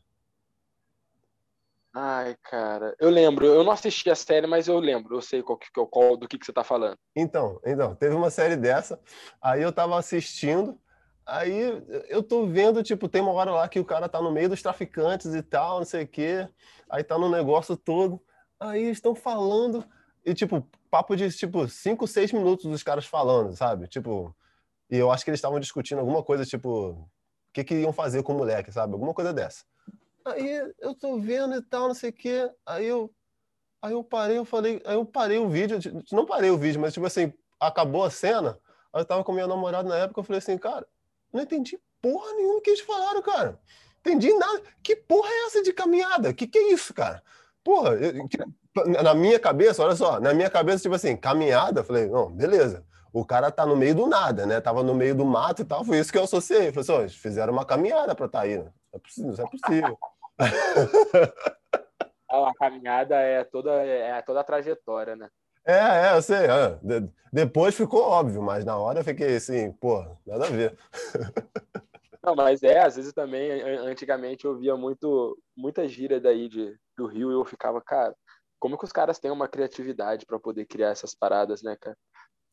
Ai, 1.93 2.37
cara, 2.43 2.95
eu 3.01 3.11
lembro. 3.11 3.47
Eu 3.47 3.65
não 3.65 3.73
assisti 3.73 4.09
a 4.11 4.15
série, 4.15 4.47
mas 4.47 4.69
eu 4.69 4.79
lembro. 4.79 5.17
Eu 5.17 5.23
sei 5.23 5.43
qual, 5.43 5.59
qual, 5.75 5.87
qual 5.87 6.17
do 6.17 6.29
que, 6.29 6.39
que 6.39 6.47
você 6.47 6.53
tá 6.53 6.63
falando. 6.63 6.97
Então, 7.17 7.61
então, 7.65 7.95
teve 7.97 8.15
uma 8.15 8.31
série 8.31 8.57
dessa. 8.57 9.01
Aí 9.43 9.63
eu 9.63 9.73
tava 9.73 9.99
assistindo. 9.99 10.79
Aí 11.27 11.83
eu 12.09 12.23
tô 12.23 12.47
vendo, 12.47 12.83
tipo, 12.83 13.09
tem 13.09 13.21
uma 13.21 13.33
hora 13.33 13.51
lá 13.53 13.69
que 13.69 13.79
o 13.79 13.85
cara 13.85 14.09
tá 14.09 14.21
no 14.21 14.33
meio 14.33 14.49
dos 14.49 14.63
traficantes 14.63 15.35
e 15.35 15.43
tal, 15.43 15.79
não 15.79 15.85
sei 15.85 16.05
o 16.05 16.09
quê. 16.09 16.49
Aí 16.89 17.03
tá 17.03 17.19
no 17.19 17.29
negócio 17.29 17.77
todo. 17.77 18.21
Aí 18.59 18.91
estão 18.91 19.15
falando. 19.15 19.85
E, 20.25 20.35
tipo, 20.35 20.67
papo 20.91 21.17
de, 21.17 21.31
tipo, 21.31 21.67
cinco, 21.69 22.07
seis 22.07 22.33
minutos 22.33 22.67
dos 22.67 22.83
caras 22.83 23.07
falando, 23.07 23.57
sabe? 23.57 23.89
Tipo, 23.89 24.35
e 24.91 24.97
eu 24.97 25.11
acho 25.11 25.25
que 25.25 25.31
eles 25.31 25.39
estavam 25.39 25.59
discutindo 25.59 25.99
alguma 25.99 26.23
coisa, 26.23 26.45
tipo, 26.45 26.91
o 26.91 27.09
que, 27.53 27.65
que 27.65 27.75
iam 27.75 27.93
fazer 27.93 28.23
com 28.23 28.33
o 28.35 28.37
moleque, 28.37 28.71
sabe? 28.71 28.93
Alguma 28.93 29.15
coisa 29.15 29.33
dessa. 29.33 29.65
Aí 30.25 30.72
eu 30.78 30.94
tô 30.94 31.19
vendo 31.19 31.55
e 31.55 31.62
tal, 31.62 31.88
não 31.88 31.94
sei 31.94 32.11
o 32.11 32.12
quê. 32.12 32.50
Aí 32.67 32.87
eu, 32.87 33.11
aí 33.82 33.93
eu 33.93 34.05
parei, 34.05 34.38
eu 34.38 34.44
falei, 34.44 34.82
aí 34.84 34.94
eu 34.94 35.05
parei 35.05 35.38
o 35.38 35.49
vídeo, 35.49 35.78
não 36.12 36.26
parei 36.26 36.50
o 36.50 36.58
vídeo, 36.58 36.81
mas, 36.81 36.93
tipo 36.93 37.06
assim, 37.06 37.32
acabou 37.58 38.05
a 38.05 38.11
cena. 38.11 38.58
Aí 38.93 39.00
eu 39.00 39.05
tava 39.05 39.25
com 39.25 39.32
minha 39.32 39.46
namorada 39.46 39.88
na 39.88 39.96
época, 39.96 40.20
eu 40.20 40.25
falei 40.25 40.38
assim, 40.38 40.58
cara, 40.58 40.87
não 41.32 41.43
entendi 41.43 41.78
porra 42.00 42.32
nenhuma 42.34 42.61
que 42.61 42.70
eles 42.70 42.81
falaram, 42.81 43.22
cara. 43.22 43.58
Entendi 44.00 44.32
nada. 44.34 44.62
Que 44.82 44.96
porra 44.96 45.28
é 45.28 45.46
essa 45.46 45.62
de 45.62 45.72
caminhada? 45.72 46.32
Que 46.32 46.46
que 46.46 46.58
é 46.58 46.72
isso, 46.72 46.94
cara? 46.94 47.22
Porra, 47.62 47.94
eu, 47.94 48.26
que, 48.26 48.38
na 49.02 49.14
minha 49.14 49.38
cabeça, 49.38 49.82
olha 49.82 49.94
só, 49.94 50.19
na 50.19 50.32
minha 50.32 50.49
cabeça, 50.49 50.82
tipo 50.82 50.94
assim, 50.94 51.17
caminhada, 51.17 51.84
falei, 51.84 52.06
não, 52.06 52.31
beleza. 52.31 52.84
O 53.12 53.25
cara 53.25 53.50
tá 53.50 53.67
no 53.67 53.76
meio 53.76 53.94
do 53.94 54.06
nada, 54.06 54.46
né? 54.46 54.61
Tava 54.61 54.82
no 54.82 54.94
meio 54.94 55.14
do 55.14 55.25
mato 55.25 55.62
e 55.62 55.64
tal, 55.64 55.84
foi 55.84 55.99
isso 55.99 56.12
que 56.12 56.19
eu 56.19 56.25
associei. 56.25 56.72
Falei 56.72 56.81
assim, 56.81 56.93
oh, 56.93 57.00
eles 57.00 57.14
fizeram 57.14 57.52
uma 57.52 57.64
caminhada 57.64 58.14
pra 58.14 58.28
tá 58.28 58.40
aí, 58.40 58.58
né? 58.58 58.72
Não 58.93 58.99
é 58.99 58.99
possível, 58.99 59.33
isso 59.33 59.43
é 59.43 59.47
possível. 59.51 59.99
a 62.31 62.55
caminhada 62.59 63.17
é 63.17 63.45
toda, 63.45 63.73
é 63.73 64.23
toda 64.23 64.41
a 64.41 64.45
trajetória, 64.45 65.17
né? 65.17 65.29
É, 65.65 66.09
é, 66.09 66.17
eu 66.17 66.23
sei. 66.23 66.47
É. 66.47 66.79
De, 66.83 67.11
depois 67.33 67.77
ficou 67.77 68.03
óbvio, 68.03 68.43
mas 68.43 68.65
na 68.65 68.77
hora 68.77 69.01
eu 69.01 69.05
fiquei 69.05 69.37
assim, 69.37 69.73
pô, 69.73 70.05
nada 70.27 70.47
a 70.47 70.51
ver. 70.51 70.77
Não, 72.23 72.35
mas 72.35 72.63
é, 72.63 72.81
às 72.81 72.97
vezes 72.97 73.13
também, 73.15 73.63
antigamente 73.63 74.45
eu 74.45 74.59
via 74.59 74.77
muito, 74.77 75.39
muita 75.57 75.89
gíria 75.89 76.21
daí 76.21 76.49
de, 76.49 76.77
do 76.97 77.07
Rio 77.07 77.31
e 77.31 77.35
eu 77.35 77.44
ficava, 77.47 77.81
cara, 77.81 78.15
como 78.59 78.77
que 78.77 78.85
os 78.85 78.93
caras 78.93 79.19
têm 79.19 79.31
uma 79.31 79.49
criatividade 79.49 80.27
para 80.27 80.39
poder 80.39 80.67
criar 80.67 80.91
essas 80.91 81.15
paradas, 81.15 81.63
né, 81.63 81.77
cara? 81.81 81.97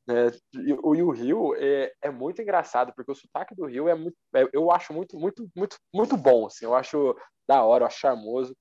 É, 0.09 0.31
e, 0.53 0.73
o, 0.73 0.95
e 0.95 1.03
o 1.03 1.11
Rio 1.11 1.53
é, 1.55 1.91
é 2.01 2.09
muito 2.09 2.41
engraçado, 2.41 2.93
porque 2.95 3.11
o 3.11 3.15
sotaque 3.15 3.53
do 3.53 3.65
Rio 3.65 3.89
é 3.89 3.95
muito, 3.95 4.15
é, 4.33 4.47
eu 4.53 4.71
acho 4.71 4.93
muito, 4.93 5.17
muito, 5.17 5.49
muito, 5.55 5.77
muito 5.93 6.15
bom, 6.15 6.45
assim, 6.45 6.63
eu 6.63 6.73
acho 6.73 7.15
da 7.45 7.63
hora, 7.63 7.83
eu 7.83 7.87
acho 7.87 7.99
charmoso, 7.99 8.55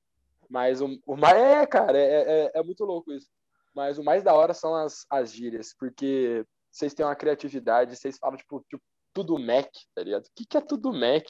mas 0.51 0.81
o, 0.81 0.99
o 1.07 1.17
mais, 1.17 1.37
é, 1.37 1.67
cara, 1.67 1.97
é, 1.97 2.47
é, 2.47 2.51
é 2.55 2.63
muito 2.63 2.85
louco 2.85 3.13
isso. 3.13 3.29
Mas 3.75 3.99
o 3.99 4.05
mais 4.05 4.23
da 4.23 4.33
hora 4.33 4.55
são 4.55 4.75
as, 4.75 5.05
as 5.11 5.33
gírias, 5.33 5.75
porque 5.79 6.45
vocês 6.71 6.95
têm 6.95 7.05
uma 7.05 7.15
criatividade, 7.15 7.95
vocês 7.95 8.17
falam, 8.19 8.37
tipo, 8.37 8.65
tipo 8.69 8.83
tudo 9.13 9.39
Mac, 9.39 9.71
tá 9.95 10.03
ligado? 10.03 10.25
O 10.25 10.31
que, 10.35 10.47
que 10.47 10.57
é 10.57 10.61
tudo 10.61 10.93
Mac? 10.93 11.25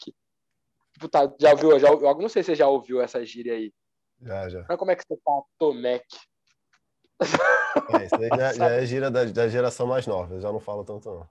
Tipo, 0.92 1.08
tá, 1.08 1.32
já 1.38 1.50
ouviu, 1.52 1.78
já, 1.78 1.88
eu 1.88 2.18
não 2.18 2.28
sei 2.28 2.42
se 2.42 2.46
você 2.46 2.54
já 2.54 2.68
ouviu 2.68 3.00
essa 3.00 3.24
gíria 3.24 3.54
aí. 3.54 3.72
Já, 4.22 4.48
já. 4.48 4.64
Mas 4.68 4.78
como 4.78 4.90
é 4.90 4.96
que 4.96 5.04
você 5.06 5.20
fala 5.22 5.42
Tomec? 5.58 6.04
É, 7.88 8.04
isso 8.04 8.14
aí 8.16 8.28
já, 8.28 8.52
já 8.52 8.70
é 8.70 8.86
gira 8.86 9.10
da, 9.10 9.24
da, 9.24 9.48
geração 9.48 9.86
mais 9.86 10.06
nova, 10.06 10.34
eu 10.34 10.40
já 10.40 10.52
não 10.52 10.60
falo 10.60 10.84
tanto 10.84 11.08
não. 11.10 11.28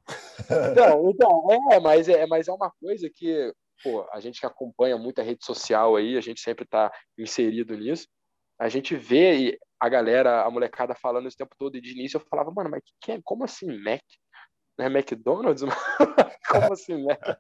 Então, 0.72 1.10
então 1.12 1.48
é, 1.72 1.80
mas 1.80 2.08
é, 2.08 2.26
mas 2.26 2.48
é 2.48 2.52
uma 2.52 2.72
coisa 2.80 3.10
que, 3.14 3.54
pô, 3.84 4.08
a 4.12 4.20
gente 4.20 4.40
que 4.40 4.46
acompanha 4.46 4.98
muita 4.98 5.22
rede 5.24 5.44
social 5.46 5.96
aí, 5.96 6.18
a 6.18 6.22
gente 6.22 6.42
sempre 6.42 6.66
tá 6.66 6.92
inserido 7.18 7.76
nisso, 7.76 8.08
a 8.60 8.70
gente 8.70 8.96
vê 8.96 9.58
a 9.80 9.90
galera, 9.90 10.44
a 10.44 10.50
molecada 10.50 10.96
falando 10.96 11.28
esse 11.28 11.38
tempo 11.38 11.56
todo, 11.58 11.76
e 11.76 11.82
de 11.82 11.92
início 11.92 12.18
eu 12.18 12.26
falava, 12.30 12.52
mano, 12.52 12.70
mas 12.70 12.82
que, 13.02 13.12
é, 13.12 13.20
como 13.24 13.44
assim 13.44 13.68
Mac? 13.82 14.02
Não 14.78 14.86
é 14.86 14.90
McDonald's? 14.90 15.64
como 16.50 16.74
assim 16.74 17.04
Mac? 17.06 17.22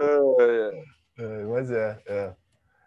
é, 0.00 0.84
é, 1.18 1.44
mas 1.44 1.70
é, 1.70 2.02
é. 2.06 2.36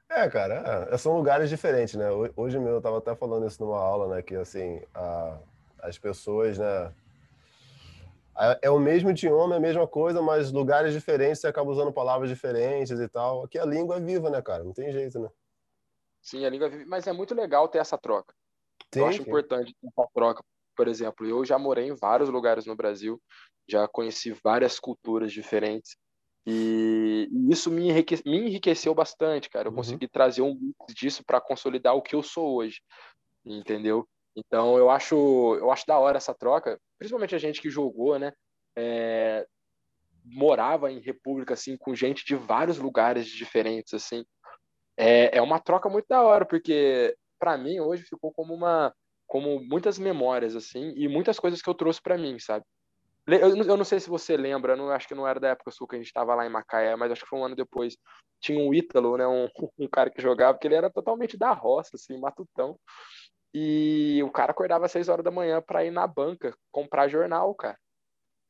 É, 0.09 0.27
cara, 0.27 0.87
é, 0.91 0.97
são 0.97 1.15
lugares 1.15 1.49
diferentes, 1.49 1.93
né? 1.95 2.09
Hoje 2.35 2.57
mesmo 2.57 2.75
eu 2.75 2.81
tava 2.81 2.97
até 2.97 3.15
falando 3.15 3.45
isso 3.47 3.63
numa 3.63 3.79
aula, 3.79 4.15
né? 4.15 4.21
Que 4.23 4.35
assim, 4.35 4.81
a, 4.93 5.37
as 5.83 5.99
pessoas, 5.99 6.57
né? 6.57 6.93
É 8.61 8.69
o 8.69 8.79
mesmo 8.79 9.11
idioma, 9.11 9.55
é 9.55 9.57
a 9.57 9.61
mesma 9.61 9.85
coisa, 9.85 10.21
mas 10.21 10.51
lugares 10.51 10.93
diferentes, 10.93 11.41
você 11.41 11.47
acaba 11.47 11.69
usando 11.69 11.91
palavras 11.91 12.29
diferentes 12.29 12.97
e 12.99 13.07
tal. 13.07 13.43
Aqui 13.43 13.59
a 13.59 13.65
língua 13.65 13.97
é 13.97 13.99
viva, 13.99 14.29
né, 14.29 14.41
cara? 14.41 14.63
Não 14.63 14.73
tem 14.73 14.91
jeito, 14.91 15.19
né? 15.19 15.29
Sim, 16.21 16.45
a 16.45 16.49
língua 16.49 16.67
é 16.67 16.69
viva, 16.69 16.85
mas 16.87 17.05
é 17.05 17.13
muito 17.13 17.35
legal 17.35 17.67
ter 17.67 17.79
essa 17.79 17.97
troca. 17.97 18.33
Sim, 18.93 19.01
eu 19.01 19.07
acho 19.07 19.17
sim. 19.17 19.23
importante 19.23 19.75
ter 19.79 19.87
essa 19.87 20.09
troca. 20.13 20.43
Por 20.75 20.87
exemplo, 20.87 21.27
eu 21.27 21.43
já 21.43 21.59
morei 21.59 21.87
em 21.89 21.95
vários 21.95 22.29
lugares 22.29 22.65
no 22.65 22.75
Brasil, 22.75 23.21
já 23.69 23.87
conheci 23.87 24.31
várias 24.43 24.79
culturas 24.79 25.31
diferentes. 25.31 25.97
E, 26.45 27.27
isso 27.49 27.69
me, 27.69 27.89
enrique, 27.89 28.21
me 28.25 28.37
enriqueceu 28.37 28.93
bastante, 28.93 29.49
cara. 29.49 29.67
Eu 29.67 29.71
uhum. 29.71 29.77
consegui 29.77 30.07
trazer 30.07 30.41
um 30.41 30.55
mix 30.55 30.93
disso 30.93 31.23
para 31.25 31.41
consolidar 31.41 31.95
o 31.95 32.01
que 32.01 32.15
eu 32.15 32.23
sou 32.23 32.55
hoje, 32.55 32.81
entendeu? 33.45 34.07
Então 34.35 34.77
eu 34.77 34.89
acho, 34.89 35.15
eu 35.59 35.71
acho 35.71 35.85
da 35.85 35.97
hora 35.97 36.17
essa 36.17 36.33
troca, 36.33 36.79
principalmente 36.97 37.35
a 37.35 37.39
gente 37.39 37.61
que 37.61 37.69
jogou, 37.69 38.17
né? 38.17 38.31
É, 38.75 39.45
morava 40.25 40.91
em 40.91 40.99
república 40.99 41.53
assim 41.53 41.75
com 41.77 41.95
gente 41.95 42.25
de 42.25 42.35
vários 42.35 42.77
lugares 42.77 43.27
diferentes 43.27 43.93
assim. 43.93 44.23
É, 44.97 45.37
é 45.37 45.41
uma 45.41 45.59
troca 45.59 45.89
muito 45.89 46.05
da 46.07 46.21
hora 46.21 46.45
porque 46.45 47.15
para 47.39 47.57
mim 47.57 47.79
hoje 47.79 48.03
ficou 48.03 48.31
como 48.33 48.53
uma 48.53 48.93
como 49.25 49.61
muitas 49.63 49.99
memórias 49.99 50.55
assim 50.55 50.93
e 50.95 51.07
muitas 51.07 51.39
coisas 51.39 51.61
que 51.61 51.69
eu 51.69 51.73
trouxe 51.73 52.01
para 52.01 52.17
mim, 52.17 52.37
sabe? 52.39 52.65
Eu, 53.37 53.77
não 53.77 53.83
sei 53.83 53.99
se 53.99 54.09
você 54.09 54.37
lembra, 54.37 54.75
não 54.75 54.89
acho 54.89 55.07
que 55.07 55.15
não 55.15 55.27
era 55.27 55.39
da 55.39 55.49
época 55.49 55.71
sua 55.71 55.87
que 55.87 55.95
a 55.95 55.99
gente 55.99 56.07
estava 56.07 56.33
lá 56.35 56.45
em 56.45 56.49
Macaé, 56.49 56.95
mas 56.95 57.11
acho 57.11 57.23
que 57.23 57.29
foi 57.29 57.39
um 57.39 57.45
ano 57.45 57.55
depois. 57.55 57.97
Tinha 58.39 58.59
um 58.59 58.73
Ítalo, 58.73 59.17
né, 59.17 59.27
um, 59.27 59.47
um 59.77 59.87
cara 59.87 60.09
que 60.09 60.21
jogava, 60.21 60.57
que 60.57 60.67
ele 60.67 60.75
era 60.75 60.89
totalmente 60.89 61.37
da 61.37 61.51
roça, 61.51 61.91
assim, 61.95 62.17
matutão. 62.19 62.79
E 63.53 64.21
o 64.23 64.31
cara 64.31 64.51
acordava 64.51 64.85
às 64.85 64.91
6 64.91 65.09
horas 65.09 65.23
da 65.23 65.31
manhã 65.31 65.61
para 65.61 65.83
ir 65.83 65.91
na 65.91 66.07
banca 66.07 66.55
comprar 66.71 67.07
jornal, 67.07 67.53
cara. 67.55 67.77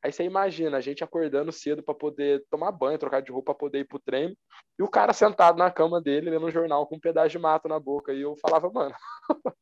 Aí 0.02 0.12
você 0.12 0.24
imagina, 0.24 0.78
a 0.78 0.80
gente 0.80 1.04
acordando 1.04 1.52
cedo 1.52 1.82
para 1.82 1.94
poder 1.94 2.44
tomar 2.50 2.72
banho, 2.72 2.98
trocar 2.98 3.20
de 3.20 3.32
roupa 3.32 3.52
para 3.52 3.60
poder 3.60 3.80
ir 3.80 3.86
pro 3.86 3.98
treino, 3.98 4.34
e 4.78 4.82
o 4.82 4.88
cara 4.88 5.12
sentado 5.12 5.58
na 5.58 5.70
cama 5.70 6.00
dele 6.00 6.30
lendo 6.30 6.46
um 6.46 6.50
jornal 6.50 6.86
com 6.86 6.96
um 6.96 7.00
pedaço 7.00 7.30
de 7.30 7.38
mato 7.38 7.68
na 7.68 7.78
boca. 7.78 8.12
E 8.12 8.22
eu 8.22 8.36
falava, 8.40 8.70
mano. 8.70 8.94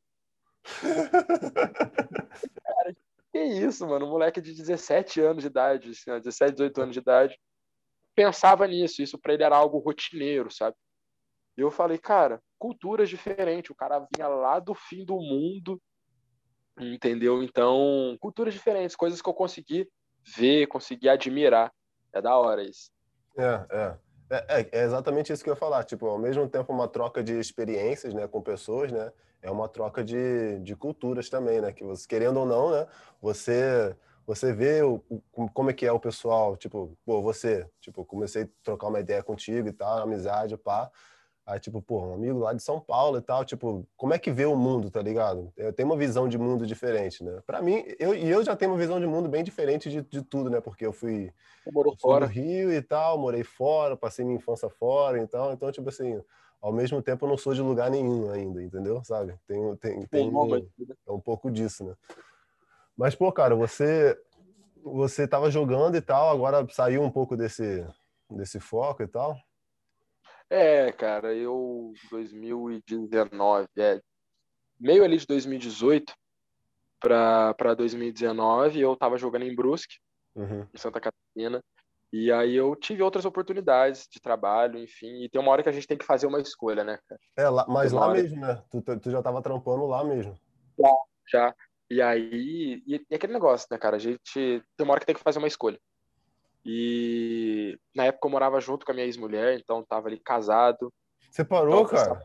cara, 2.65 2.95
que 3.39 3.45
isso, 3.45 3.87
mano? 3.87 4.07
Um 4.07 4.11
moleque 4.11 4.41
de 4.41 4.53
17 4.53 5.21
anos 5.21 5.43
de 5.43 5.49
idade, 5.49 5.91
assim, 5.91 6.11
17, 6.11 6.53
18 6.53 6.83
anos 6.83 6.93
de 6.95 7.01
idade, 7.01 7.39
pensava 8.15 8.67
nisso. 8.67 9.03
Isso 9.03 9.19
para 9.19 9.35
ele 9.35 9.43
era 9.43 9.57
algo 9.57 9.79
rotineiro, 9.79 10.51
sabe? 10.51 10.77
E 11.57 11.61
eu 11.61 11.71
falei, 11.71 11.99
cara, 11.99 12.41
culturas 12.59 13.09
diferentes. 13.09 13.71
O 13.71 13.75
cara 13.75 14.07
vinha 14.15 14.29
lá 14.29 14.59
do 14.59 14.75
fim 14.75 15.05
do 15.05 15.17
mundo, 15.17 15.81
entendeu? 16.79 17.43
Então, 17.43 18.17
culturas 18.21 18.55
diferentes, 18.55 18.97
coisas 18.97 19.23
que 19.23 19.29
eu 19.29 19.35
consegui 19.35 19.89
ver, 20.37 20.67
consegui 20.67 21.09
admirar. 21.09 21.73
É 22.13 22.23
da 22.23 22.37
hora 22.37 22.63
isso. 22.63 22.91
É, 23.37 23.67
é. 23.71 23.99
É, 24.31 24.61
é, 24.61 24.69
é, 24.81 24.85
exatamente 24.85 25.33
isso 25.33 25.43
que 25.43 25.51
eu 25.51 25.55
ia 25.55 25.59
falar. 25.59 25.85
Tipo, 25.85 26.07
ao 26.07 26.19
mesmo 26.19 26.49
tempo, 26.49 26.73
uma 26.73 26.89
troca 26.89 27.23
de 27.23 27.39
experiências 27.39 28.13
né, 28.15 28.27
com 28.29 28.43
pessoas, 28.43 28.93
né? 28.93 29.13
É 29.41 29.51
uma 29.51 29.69
troca 29.69 30.03
de, 30.05 30.59
de 30.61 30.75
culturas 30.77 31.29
também, 31.31 31.61
né? 31.61 31.73
Que 31.73 31.85
você, 31.85 32.07
querendo 32.07 32.41
ou 32.41 32.47
não, 32.47 32.71
né? 32.71 32.87
Você 33.21 33.95
você 34.27 34.53
vê 34.53 34.83
o, 34.83 35.03
o, 35.09 35.49
como 35.49 35.71
é 35.71 35.73
que 35.73 35.87
é 35.87 35.93
o 35.93 35.99
pessoal, 35.99 36.55
tipo, 36.55 36.95
pô, 37.03 37.23
você, 37.23 37.67
tipo, 37.81 38.05
comecei 38.05 38.43
a 38.43 38.49
trocar 38.63 38.89
uma 38.89 39.01
ideia 39.01 39.23
contigo 39.23 39.69
e 39.69 39.73
tal, 39.73 40.01
amizade, 40.03 40.55
pá. 40.59 40.91
Aí, 41.49 41.59
tipo, 41.59 41.81
pô, 41.81 42.03
um 42.03 42.13
amigo 42.13 42.41
lá 42.41 42.53
de 42.53 42.63
São 42.63 42.79
Paulo 42.79 43.17
e 43.17 43.23
tal, 43.23 43.43
tipo, 43.43 43.89
como 43.97 44.13
é 44.13 44.19
que 44.19 44.31
vê 44.31 44.45
o 44.45 44.55
mundo, 44.55 44.91
tá 44.91 45.01
ligado? 45.01 45.51
Eu 45.57 45.73
tenho 45.73 45.89
uma 45.89 45.97
visão 45.97 46.29
de 46.29 46.37
mundo 46.37 46.67
diferente, 46.67 47.25
né? 47.25 47.41
Para 47.47 47.63
mim, 47.63 47.83
eu, 47.99 48.15
e 48.15 48.29
eu 48.29 48.45
já 48.45 48.55
tenho 48.55 48.71
uma 48.71 48.77
visão 48.77 49.01
de 49.01 49.07
mundo 49.07 49.31
bem 49.31 49.43
diferente 49.43 49.89
de, 49.89 50.03
de 50.03 50.21
tudo, 50.21 50.51
né? 50.51 50.61
Porque 50.61 50.85
eu 50.85 50.93
fui 50.93 51.33
morou 51.73 51.97
fora. 51.99 52.27
do 52.27 52.31
Rio 52.31 52.71
e 52.71 52.83
tal, 52.83 53.17
morei 53.17 53.43
fora, 53.43 53.97
passei 53.97 54.27
minha 54.27 54.37
infância 54.37 54.69
fora 54.69 55.23
e 55.23 55.27
tal, 55.27 55.51
então, 55.51 55.73
tipo 55.73 55.89
assim, 55.89 56.23
ao 56.61 56.71
mesmo 56.71 57.01
tempo 57.01 57.25
eu 57.25 57.31
não 57.31 57.39
sou 57.39 57.55
de 57.55 57.63
lugar 57.63 57.91
nenhum 57.91 58.31
ainda, 58.31 58.63
entendeu? 58.63 59.03
Sabe? 59.03 59.35
Tem, 59.47 59.77
tem, 59.77 60.07
tem 60.07 60.31
um, 60.31 60.55
é 60.55 61.11
um 61.11 61.21
pouco 61.21 61.51
disso, 61.51 61.83
né? 61.83 61.95
Mas, 62.95 63.15
pô, 63.15 63.33
cara, 63.33 63.57
você 63.57 64.21
você 64.85 65.27
tava 65.27 65.51
jogando 65.51 65.97
e 65.97 66.01
tal, 66.03 66.29
agora 66.29 66.67
saiu 66.71 67.03
um 67.03 67.11
pouco 67.11 67.39
desse, 67.39 67.87
desse 68.31 68.61
foco 68.61 69.03
e 69.03 69.09
tal? 69.09 69.35
É, 70.51 70.91
cara, 70.93 71.35
eu 71.35 71.93
2019, 72.11 73.69
é, 73.77 74.01
meio 74.81 75.05
ali 75.05 75.19
de 75.19 75.27
2018 75.27 76.13
para 77.01 77.75
2019, 77.75 78.81
eu 78.81 78.97
tava 78.97 79.19
jogando 79.19 79.43
em 79.43 79.55
Brusque, 79.55 79.97
uhum. 80.35 80.67
em 80.73 80.79
Santa 80.79 81.01
Catarina, 81.01 81.63
e 82.11 82.33
aí 82.33 82.57
eu 82.57 82.75
tive 82.75 83.03
outras 83.03 83.27
oportunidades 83.27 84.09
de 84.11 84.21
trabalho, 84.21 84.79
enfim, 84.79 85.23
e 85.23 85.29
tem 85.29 85.41
uma 85.41 85.51
hora 85.51 85.63
que 85.63 85.69
a 85.69 85.73
gente 85.73 85.87
tem 85.87 85.99
que 85.99 86.07
fazer 86.07 86.27
uma 86.27 86.41
escolha, 86.41 86.83
né, 86.83 86.99
cara? 87.07 87.21
É, 87.37 87.49
lá, 87.49 87.67
mas 87.69 87.93
lá 87.93 88.07
hora... 88.07 88.23
mesmo, 88.23 88.41
né? 88.41 88.63
Tu, 88.71 88.81
tu 88.99 89.11
já 89.11 89.23
tava 89.23 89.43
trampando 89.43 89.87
lá 89.87 90.03
mesmo. 90.03 90.35
Já, 90.79 90.93
já. 91.31 91.55
E 91.91 92.01
aí, 92.01 92.83
e, 92.87 93.07
e 93.11 93.15
aquele 93.15 93.35
negócio, 93.35 93.69
né, 93.71 93.77
cara? 93.77 93.97
A 93.97 93.99
gente 93.99 94.25
tem 94.33 94.85
uma 94.85 94.93
hora 94.93 95.01
que 95.01 95.07
tem 95.07 95.15
que 95.15 95.23
fazer 95.23 95.39
uma 95.39 95.49
escolha. 95.49 95.79
E 96.71 97.81
na 97.95 98.05
época 98.05 98.27
eu 98.27 98.31
morava 98.31 98.61
junto 98.61 98.85
com 98.85 98.93
a 98.93 98.95
minha 98.95 99.07
ex-mulher, 99.07 99.59
então 99.59 99.83
tava 99.83 100.07
ali 100.07 100.19
casado. 100.19 100.93
Você 101.31 101.43
parou, 101.43 101.81
então, 101.81 101.87
cara? 101.87 102.23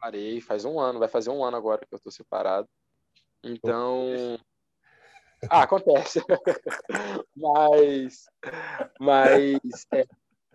Parei, 0.00 0.40
faz 0.40 0.64
um 0.64 0.80
ano, 0.80 0.98
vai 0.98 1.08
fazer 1.08 1.28
um 1.28 1.44
ano 1.44 1.58
agora 1.58 1.84
que 1.86 1.94
eu 1.94 2.00
tô 2.00 2.10
separado. 2.10 2.66
Então. 3.44 4.38
Ah, 5.48 5.62
acontece. 5.62 6.20
mas. 7.34 8.26
Mas. 9.00 9.86
É, 9.90 10.04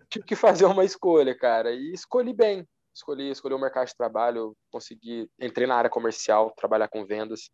tive 0.08 0.24
que 0.24 0.36
fazer 0.36 0.64
uma 0.64 0.84
escolha, 0.84 1.36
cara. 1.36 1.72
E 1.72 1.92
escolhi 1.92 2.32
bem. 2.32 2.64
Escolhi, 2.94 3.28
escolhi 3.28 3.52
o 3.52 3.58
mercado 3.58 3.88
de 3.88 3.96
trabalho, 3.96 4.56
consegui. 4.70 5.28
Entrei 5.40 5.66
na 5.66 5.74
área 5.74 5.90
comercial, 5.90 6.52
trabalhar 6.52 6.86
com 6.86 7.04
vendas. 7.04 7.50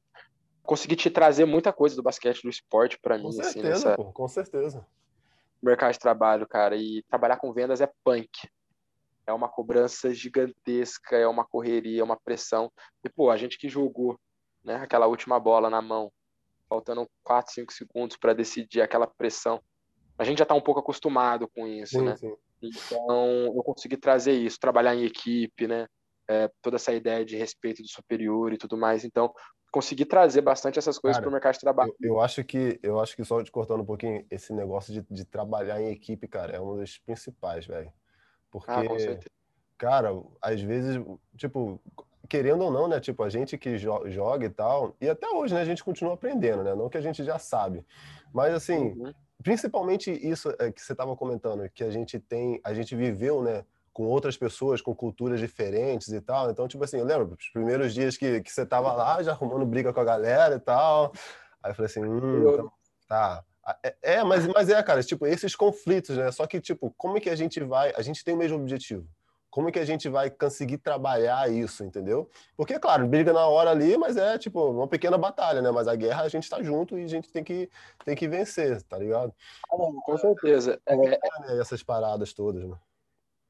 Consegui 0.62 0.94
te 0.94 1.08
trazer 1.08 1.46
muita 1.46 1.72
coisa 1.72 1.96
do 1.96 2.02
basquete, 2.02 2.42
do 2.42 2.50
esporte 2.50 2.98
para 3.00 3.16
mim. 3.16 3.22
Com 3.22 3.28
assim, 3.30 3.42
certeza, 3.44 3.72
assim, 3.72 3.86
nessa... 3.86 3.96
pô, 3.96 4.12
com 4.12 4.28
certeza 4.28 4.86
mercado 5.62 5.92
de 5.92 5.98
trabalho, 5.98 6.46
cara. 6.46 6.76
E 6.76 7.02
trabalhar 7.08 7.36
com 7.36 7.52
vendas 7.52 7.80
é 7.80 7.90
punk. 8.04 8.30
É 9.26 9.32
uma 9.32 9.48
cobrança 9.48 10.12
gigantesca, 10.12 11.16
é 11.16 11.26
uma 11.26 11.44
correria, 11.44 12.00
é 12.00 12.04
uma 12.04 12.18
pressão. 12.18 12.70
E, 13.04 13.08
pô, 13.08 13.30
a 13.30 13.36
gente 13.36 13.56
que 13.56 13.68
jogou, 13.68 14.18
né, 14.64 14.76
aquela 14.76 15.06
última 15.06 15.38
bola 15.38 15.70
na 15.70 15.80
mão, 15.80 16.10
faltando 16.68 17.08
4, 17.22 17.52
5 17.54 17.72
segundos 17.72 18.16
para 18.16 18.32
decidir 18.32 18.80
aquela 18.80 19.06
pressão. 19.06 19.60
A 20.18 20.24
gente 20.24 20.38
já 20.38 20.44
está 20.44 20.54
um 20.54 20.60
pouco 20.60 20.80
acostumado 20.80 21.48
com 21.48 21.66
isso, 21.66 21.98
sim, 21.98 22.04
né? 22.04 22.16
Sim. 22.16 22.34
Então, 22.62 23.52
eu 23.54 23.62
consegui 23.62 23.96
trazer 23.96 24.32
isso, 24.32 24.58
trabalhar 24.58 24.94
em 24.94 25.04
equipe, 25.04 25.66
né? 25.66 25.86
É, 26.28 26.48
toda 26.62 26.76
essa 26.76 26.92
ideia 26.92 27.24
de 27.24 27.36
respeito 27.36 27.82
do 27.82 27.88
superior 27.88 28.52
e 28.52 28.58
tudo 28.58 28.76
mais. 28.76 29.04
Então, 29.04 29.32
conseguir 29.72 30.04
trazer 30.04 30.42
bastante 30.42 30.78
essas 30.78 30.98
coisas 30.98 31.18
para 31.18 31.28
o 31.28 31.32
mercado 31.32 31.54
de 31.54 31.60
trabalho. 31.60 31.96
Eu, 31.98 32.14
eu, 32.14 32.20
acho 32.20 32.44
que 32.44 32.78
eu 32.82 33.00
acho 33.00 33.16
que 33.16 33.24
só 33.24 33.42
te 33.42 33.50
cortando 33.50 33.80
um 33.80 33.86
pouquinho 33.86 34.24
esse 34.30 34.52
negócio 34.52 34.92
de, 34.92 35.04
de 35.10 35.24
trabalhar 35.24 35.80
em 35.80 35.88
equipe, 35.88 36.28
cara, 36.28 36.52
é 36.54 36.60
um 36.60 36.76
dos 36.76 36.98
principais, 36.98 37.66
velho. 37.66 37.90
Porque, 38.50 38.70
ah, 38.70 39.18
cara, 39.78 40.10
às 40.42 40.60
vezes, 40.60 41.02
tipo, 41.38 41.80
querendo 42.28 42.64
ou 42.64 42.70
não, 42.70 42.86
né? 42.86 43.00
Tipo, 43.00 43.22
a 43.22 43.30
gente 43.30 43.56
que 43.56 43.78
jo 43.78 44.08
joga 44.10 44.44
e 44.44 44.50
tal, 44.50 44.94
e 45.00 45.08
até 45.08 45.26
hoje, 45.30 45.54
né? 45.54 45.62
A 45.62 45.64
gente 45.64 45.82
continua 45.82 46.14
aprendendo, 46.14 46.62
né? 46.62 46.74
Não 46.74 46.90
que 46.90 46.98
a 46.98 47.00
gente 47.00 47.24
já 47.24 47.38
sabe, 47.38 47.84
mas 48.32 48.52
assim, 48.52 48.90
uhum. 48.90 49.12
principalmente 49.42 50.10
isso 50.10 50.54
é, 50.58 50.70
que 50.70 50.82
você 50.82 50.92
estava 50.92 51.16
comentando, 51.16 51.66
que 51.70 51.82
a 51.82 51.90
gente 51.90 52.18
tem, 52.18 52.60
a 52.62 52.74
gente 52.74 52.94
viveu, 52.94 53.42
né? 53.42 53.64
Com 53.92 54.04
outras 54.04 54.36
pessoas, 54.36 54.80
com 54.80 54.94
culturas 54.94 55.38
diferentes 55.38 56.08
e 56.08 56.20
tal. 56.20 56.50
Então, 56.50 56.66
tipo 56.66 56.82
assim, 56.82 56.98
eu 56.98 57.04
lembro, 57.04 57.36
os 57.38 57.48
primeiros 57.50 57.92
dias 57.92 58.16
que, 58.16 58.40
que 58.40 58.50
você 58.50 58.64
tava 58.64 58.92
lá, 58.92 59.22
já 59.22 59.32
arrumando 59.32 59.66
briga 59.66 59.92
com 59.92 60.00
a 60.00 60.04
galera 60.04 60.54
e 60.54 60.60
tal. 60.60 61.12
Aí 61.62 61.70
eu 61.70 61.74
falei 61.74 61.90
assim, 61.90 62.04
hum, 62.04 62.52
então, 62.52 62.72
tá. 63.06 63.44
É, 63.82 63.94
é, 64.02 64.24
mas, 64.24 64.46
mas 64.48 64.68
é, 64.68 64.82
cara, 64.82 65.02
tipo, 65.02 65.26
esses 65.26 65.54
conflitos, 65.54 66.16
né? 66.16 66.32
Só 66.32 66.46
que, 66.46 66.60
tipo, 66.60 66.92
como 66.96 67.18
é 67.18 67.20
que 67.20 67.30
a 67.30 67.36
gente 67.36 67.62
vai... 67.62 67.92
A 67.96 68.02
gente 68.02 68.24
tem 68.24 68.34
o 68.34 68.36
mesmo 68.36 68.58
objetivo. 68.58 69.06
Como 69.50 69.68
é 69.68 69.72
que 69.72 69.78
a 69.78 69.84
gente 69.84 70.08
vai 70.08 70.30
conseguir 70.30 70.78
trabalhar 70.78 71.48
isso, 71.52 71.84
entendeu? 71.84 72.28
Porque, 72.56 72.78
claro, 72.78 73.06
briga 73.06 73.34
na 73.34 73.46
hora 73.46 73.70
ali, 73.70 73.98
mas 73.98 74.16
é, 74.16 74.38
tipo, 74.38 74.70
uma 74.70 74.88
pequena 74.88 75.18
batalha, 75.18 75.60
né? 75.60 75.70
Mas 75.70 75.86
a 75.86 75.94
guerra 75.94 76.22
a 76.22 76.28
gente 76.28 76.48
tá 76.48 76.62
junto 76.62 76.98
e 76.98 77.04
a 77.04 77.06
gente 77.06 77.30
tem 77.30 77.44
que, 77.44 77.68
tem 78.02 78.16
que 78.16 78.26
vencer, 78.26 78.80
tá 78.84 78.96
ligado? 78.96 79.34
Ah, 79.70 79.76
com 80.06 80.16
certeza. 80.16 80.80
É, 80.86 80.94
é, 80.94 81.20
é, 81.48 81.60
essas 81.60 81.82
paradas 81.82 82.32
todas, 82.32 82.64
né? 82.64 82.74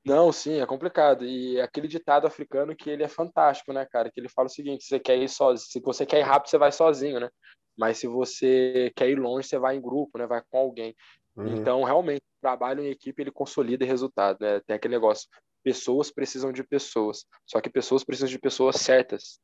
Não, 0.05 0.33
sim, 0.33 0.61
é 0.61 0.67
complicado. 0.67 1.25
E 1.25 1.61
aquele 1.61 1.87
ditado 1.87 2.27
africano 2.27 2.75
que 2.75 2.91
ele 2.91 3.05
é 3.05 3.09
fantástico, 3.09 3.73
né, 3.73 3.87
cara? 3.87 4.11
Que 4.11 4.19
ele 4.19 4.29
fala 4.29 4.47
o 4.47 4.51
seguinte: 4.51 4.85
você 4.85 4.99
quer 4.99 5.17
ir 5.17 5.29
sozinho, 5.29 5.69
se 5.71 5.81
você 5.81 6.05
quer 6.05 6.21
ir 6.21 6.25
rápido, 6.25 6.51
você 6.51 6.59
vai 6.59 6.73
sozinho, 6.73 7.21
né? 7.21 7.31
Mas 7.77 7.99
se 7.99 8.07
você 8.07 8.93
quer 8.97 9.09
ir 9.09 9.19
longe, 9.19 9.47
você 9.47 9.59
vai 9.59 9.77
em 9.77 9.81
grupo, 9.81 10.19
né? 10.19 10.27
Vai 10.27 10.43
com 10.51 10.59
alguém. 10.59 10.95
Uhum. 11.37 11.57
Então, 11.57 11.83
realmente, 11.85 12.21
o 12.21 12.41
trabalho 12.43 12.83
em 12.83 12.91
equipe 12.91 13.23
ele 13.23 13.31
consolida 13.31 13.85
resultado, 13.85 14.39
né? 14.41 14.61
Tem 14.67 14.75
aquele 14.75 14.95
negócio: 14.95 15.29
pessoas 15.63 16.11
precisam 16.11 16.53
de 16.53 16.65
pessoas, 16.65 17.25
só 17.47 17.61
que 17.61 17.71
pessoas 17.71 18.03
precisam 18.03 18.29
de 18.29 18.39
pessoas 18.39 18.77
certas, 18.77 19.39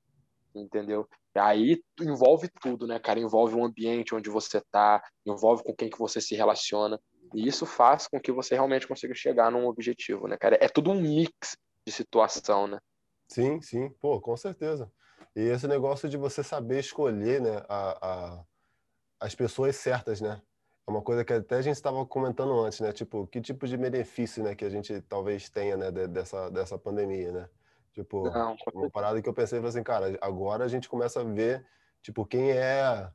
entendeu? 0.54 1.08
Aí 1.36 1.80
envolve 2.00 2.48
tudo, 2.60 2.86
né, 2.86 2.98
cara? 2.98 3.20
Envolve 3.20 3.54
o 3.54 3.64
ambiente 3.64 4.14
onde 4.14 4.28
você 4.28 4.60
tá, 4.72 5.00
envolve 5.24 5.62
com 5.62 5.74
quem 5.74 5.88
que 5.88 5.98
você 5.98 6.20
se 6.20 6.34
relaciona. 6.34 7.00
E 7.35 7.47
isso 7.47 7.66
faz 7.66 8.06
com 8.06 8.20
que 8.20 8.32
você 8.32 8.54
realmente 8.54 8.87
consiga 8.87 9.14
chegar 9.14 9.50
num 9.50 9.66
objetivo, 9.66 10.26
né, 10.26 10.37
cara? 10.37 10.58
É 10.61 10.68
tudo 10.68 10.90
um 10.90 11.00
mix 11.00 11.56
de 11.87 11.92
situação, 11.92 12.66
né? 12.66 12.78
Sim, 13.28 13.61
sim, 13.61 13.90
pô, 14.00 14.20
com 14.20 14.37
certeza. 14.37 14.90
E 15.37 15.40
esse 15.40 15.68
negócio 15.68 16.08
de 16.08 16.16
você 16.16 16.42
saber 16.42 16.80
escolher, 16.80 17.40
né, 17.40 17.62
a, 17.68 18.37
a 18.38 18.44
as 19.20 19.35
pessoas 19.35 19.76
certas, 19.76 20.20
né? 20.20 20.40
É 20.87 20.90
uma 20.90 21.02
coisa 21.02 21.25
que 21.25 21.32
até 21.32 21.56
a 21.56 21.62
gente 21.62 21.75
estava 21.75 22.04
comentando 22.06 22.58
antes, 22.61 22.80
né? 22.80 22.92
Tipo, 22.92 23.26
que 23.26 23.40
tipo 23.40 23.66
de 23.66 23.76
benefício, 23.76 24.42
né, 24.42 24.54
que 24.54 24.64
a 24.64 24.70
gente 24.70 25.00
talvez 25.02 25.50
tenha, 25.50 25.76
né, 25.76 25.90
dessa, 25.90 26.50
dessa 26.50 26.78
pandemia, 26.78 27.32
né? 27.32 27.49
Tipo, 27.92 28.30
Não, 28.30 28.56
uma 28.73 28.90
parada 28.90 29.20
que 29.20 29.28
eu 29.28 29.35
pensei, 29.35 29.58
assim, 29.58 29.82
cara, 29.82 30.16
agora 30.20 30.64
a 30.64 30.68
gente 30.68 30.88
começa 30.88 31.20
a 31.20 31.25
ver, 31.25 31.66
tipo, 32.00 32.25
quem 32.25 32.52
é 32.52 33.11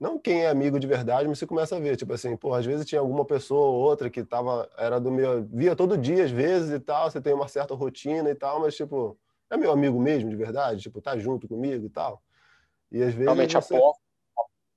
não 0.00 0.18
quem 0.18 0.44
é 0.44 0.48
amigo 0.48 0.80
de 0.80 0.86
verdade, 0.86 1.28
mas 1.28 1.38
você 1.38 1.46
começa 1.46 1.76
a 1.76 1.78
ver, 1.78 1.94
tipo 1.94 2.10
assim, 2.14 2.34
pô, 2.34 2.54
às 2.54 2.64
vezes 2.64 2.86
tinha 2.86 3.02
alguma 3.02 3.22
pessoa 3.22 3.66
ou 3.66 3.74
outra 3.74 4.08
que 4.08 4.24
tava, 4.24 4.68
era 4.78 4.98
do 4.98 5.10
meu, 5.10 5.44
via 5.44 5.76
todo 5.76 5.98
dia 5.98 6.24
às 6.24 6.30
vezes 6.30 6.70
e 6.70 6.80
tal, 6.80 7.10
você 7.10 7.20
tem 7.20 7.34
uma 7.34 7.46
certa 7.46 7.74
rotina 7.74 8.30
e 8.30 8.34
tal, 8.34 8.60
mas 8.60 8.74
tipo, 8.74 9.18
é 9.50 9.58
meu 9.58 9.70
amigo 9.70 10.00
mesmo 10.00 10.30
de 10.30 10.36
verdade, 10.36 10.80
tipo, 10.80 11.02
tá 11.02 11.18
junto 11.18 11.46
comigo 11.46 11.84
e 11.84 11.90
tal. 11.90 12.22
E 12.90 13.02
às 13.02 13.12
vezes 13.12 13.24
Realmente 13.24 13.52
você... 13.52 13.76
aposta, 13.76 14.02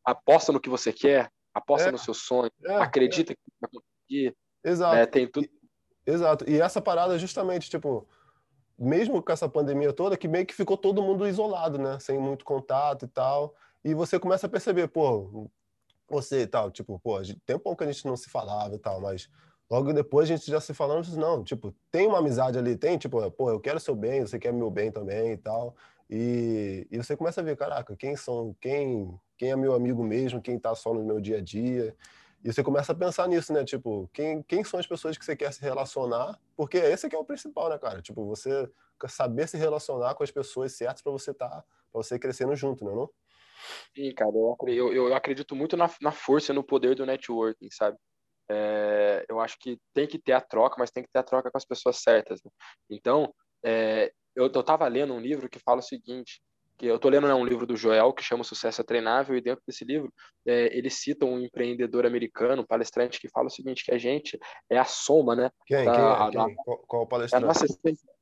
aposta 0.03 0.51
no 0.51 0.59
que 0.59 0.69
você 0.69 0.91
quer, 0.91 1.31
aposta 1.53 1.87
é, 1.87 1.91
no 1.93 1.97
seu 1.97 2.13
sonho, 2.13 2.51
é, 2.65 2.75
acredita 2.75 3.31
é. 3.31 3.35
que 3.35 3.41
vai 3.61 3.69
conseguir. 3.71 4.35
Exato. 4.61 4.95
Né, 4.95 5.05
tem 5.05 5.25
tudo. 5.25 5.45
E, 5.45 6.11
exato. 6.11 6.49
E 6.49 6.59
essa 6.59 6.81
parada 6.81 7.17
justamente, 7.17 7.69
tipo, 7.69 8.05
mesmo 8.77 9.23
com 9.23 9.31
essa 9.31 9.47
pandemia 9.47 9.93
toda, 9.93 10.17
que 10.17 10.27
meio 10.27 10.45
que 10.45 10.53
ficou 10.53 10.75
todo 10.75 11.01
mundo 11.01 11.25
isolado, 11.25 11.77
né, 11.77 11.97
sem 12.01 12.19
muito 12.19 12.43
contato 12.43 13.05
e 13.05 13.07
tal 13.07 13.55
e 13.83 13.93
você 13.93 14.19
começa 14.19 14.47
a 14.47 14.49
perceber, 14.49 14.87
pô, 14.87 15.49
você 16.09 16.41
e 16.41 16.47
tal, 16.47 16.71
tipo, 16.71 16.99
pô, 16.99 17.19
tem 17.45 17.55
um 17.55 17.59
pouco 17.59 17.79
que 17.79 17.83
a 17.83 17.91
gente 17.91 18.05
não 18.05 18.15
se 18.15 18.29
falava 18.29 18.75
e 18.75 18.79
tal, 18.79 19.01
mas 19.01 19.29
logo 19.69 19.91
depois 19.93 20.29
a 20.29 20.35
gente 20.35 20.49
já 20.49 20.61
se 20.61 20.73
falando, 20.73 21.07
não, 21.17 21.43
tipo, 21.43 21.73
tem 21.91 22.07
uma 22.07 22.19
amizade 22.19 22.57
ali, 22.57 22.77
tem, 22.77 22.97
tipo, 22.97 23.29
pô, 23.31 23.49
eu 23.49 23.59
quero 23.59 23.79
seu 23.79 23.95
bem, 23.95 24.21
você 24.21 24.39
quer 24.39 24.53
meu 24.53 24.69
bem 24.69 24.91
também 24.91 25.33
e 25.33 25.37
tal. 25.37 25.75
E, 26.09 26.87
e 26.91 26.97
você 26.97 27.17
começa 27.17 27.41
a 27.41 27.43
ver, 27.43 27.57
caraca, 27.57 27.95
quem 27.95 28.15
são, 28.15 28.55
quem, 28.61 29.19
quem 29.37 29.51
é 29.51 29.55
meu 29.55 29.73
amigo 29.73 30.03
mesmo, 30.03 30.41
quem 30.41 30.59
tá 30.59 30.75
só 30.75 30.93
no 30.93 31.03
meu 31.03 31.19
dia 31.19 31.37
a 31.37 31.41
dia. 31.41 31.95
E 32.43 32.51
você 32.51 32.61
começa 32.61 32.91
a 32.91 32.95
pensar 32.95 33.27
nisso, 33.27 33.53
né? 33.53 33.63
Tipo, 33.63 34.09
quem, 34.13 34.43
quem 34.43 34.63
são 34.63 34.79
as 34.79 34.85
pessoas 34.85 35.17
que 35.17 35.23
você 35.23 35.35
quer 35.35 35.51
se 35.53 35.61
relacionar? 35.61 36.37
Porque 36.57 36.77
esse 36.77 37.07
que 37.07 37.15
é 37.15 37.19
o 37.19 37.23
principal, 37.23 37.69
né, 37.69 37.77
cara? 37.77 38.01
Tipo, 38.01 38.25
você 38.25 38.69
saber 39.07 39.47
se 39.47 39.57
relacionar 39.57 40.13
com 40.15 40.23
as 40.23 40.31
pessoas 40.31 40.73
certas 40.73 41.01
para 41.01 41.11
você 41.11 41.33
tá, 41.33 41.49
para 41.49 41.63
você 42.03 42.19
crescendo 42.19 42.55
junto, 42.55 42.85
né, 42.85 42.91
não? 42.91 43.09
Sim, 43.95 44.13
cara, 44.13 44.31
eu, 44.67 44.93
eu, 44.93 45.15
acredito 45.15 45.55
muito 45.55 45.77
na, 45.77 45.89
na 46.01 46.11
força, 46.11 46.53
no 46.53 46.63
poder 46.63 46.95
do 46.95 47.05
networking, 47.05 47.69
sabe? 47.71 47.97
É, 48.49 49.25
eu 49.29 49.39
acho 49.39 49.57
que 49.59 49.79
tem 49.93 50.07
que 50.07 50.19
ter 50.19 50.33
a 50.33 50.41
troca, 50.41 50.75
mas 50.77 50.91
tem 50.91 51.03
que 51.03 51.09
ter 51.11 51.19
a 51.19 51.23
troca 51.23 51.49
com 51.49 51.57
as 51.57 51.65
pessoas 51.65 51.97
certas. 51.97 52.41
Né? 52.43 52.51
Então, 52.89 53.33
é, 53.63 54.11
eu, 54.35 54.45
eu 54.45 54.63
tava 54.63 54.87
lendo 54.87 55.13
um 55.13 55.19
livro 55.19 55.49
que 55.49 55.59
fala 55.59 55.79
o 55.79 55.83
seguinte, 55.83 56.41
que 56.77 56.87
eu 56.87 56.99
tô 56.99 57.07
lendo 57.07 57.27
né, 57.27 57.33
um 57.33 57.45
livro 57.45 57.65
do 57.65 57.77
Joel 57.77 58.11
que 58.13 58.23
chama 58.23 58.43
Sucesso 58.43 58.81
é 58.81 58.83
Treinável, 58.83 59.35
e 59.37 59.41
dentro 59.41 59.63
desse 59.65 59.85
livro 59.85 60.11
é, 60.45 60.75
ele 60.75 60.89
cita 60.89 61.25
um 61.25 61.39
empreendedor 61.39 62.05
americano, 62.05 62.65
palestrante, 62.65 63.19
que 63.19 63.29
fala 63.29 63.47
o 63.47 63.51
seguinte, 63.51 63.85
que 63.85 63.93
a 63.93 63.97
gente 63.97 64.37
é 64.69 64.77
a 64.77 64.85
soma, 64.85 65.35
né? 65.35 65.49
Quem? 65.65 65.85
Da, 65.85 66.29
quem, 66.31 66.41
é? 66.41 66.45
quem? 66.45 66.55
Qual, 66.55 66.77
qual 66.87 67.03
o 67.03 67.07
palestrante? 67.07 67.45
nossa 67.45 67.65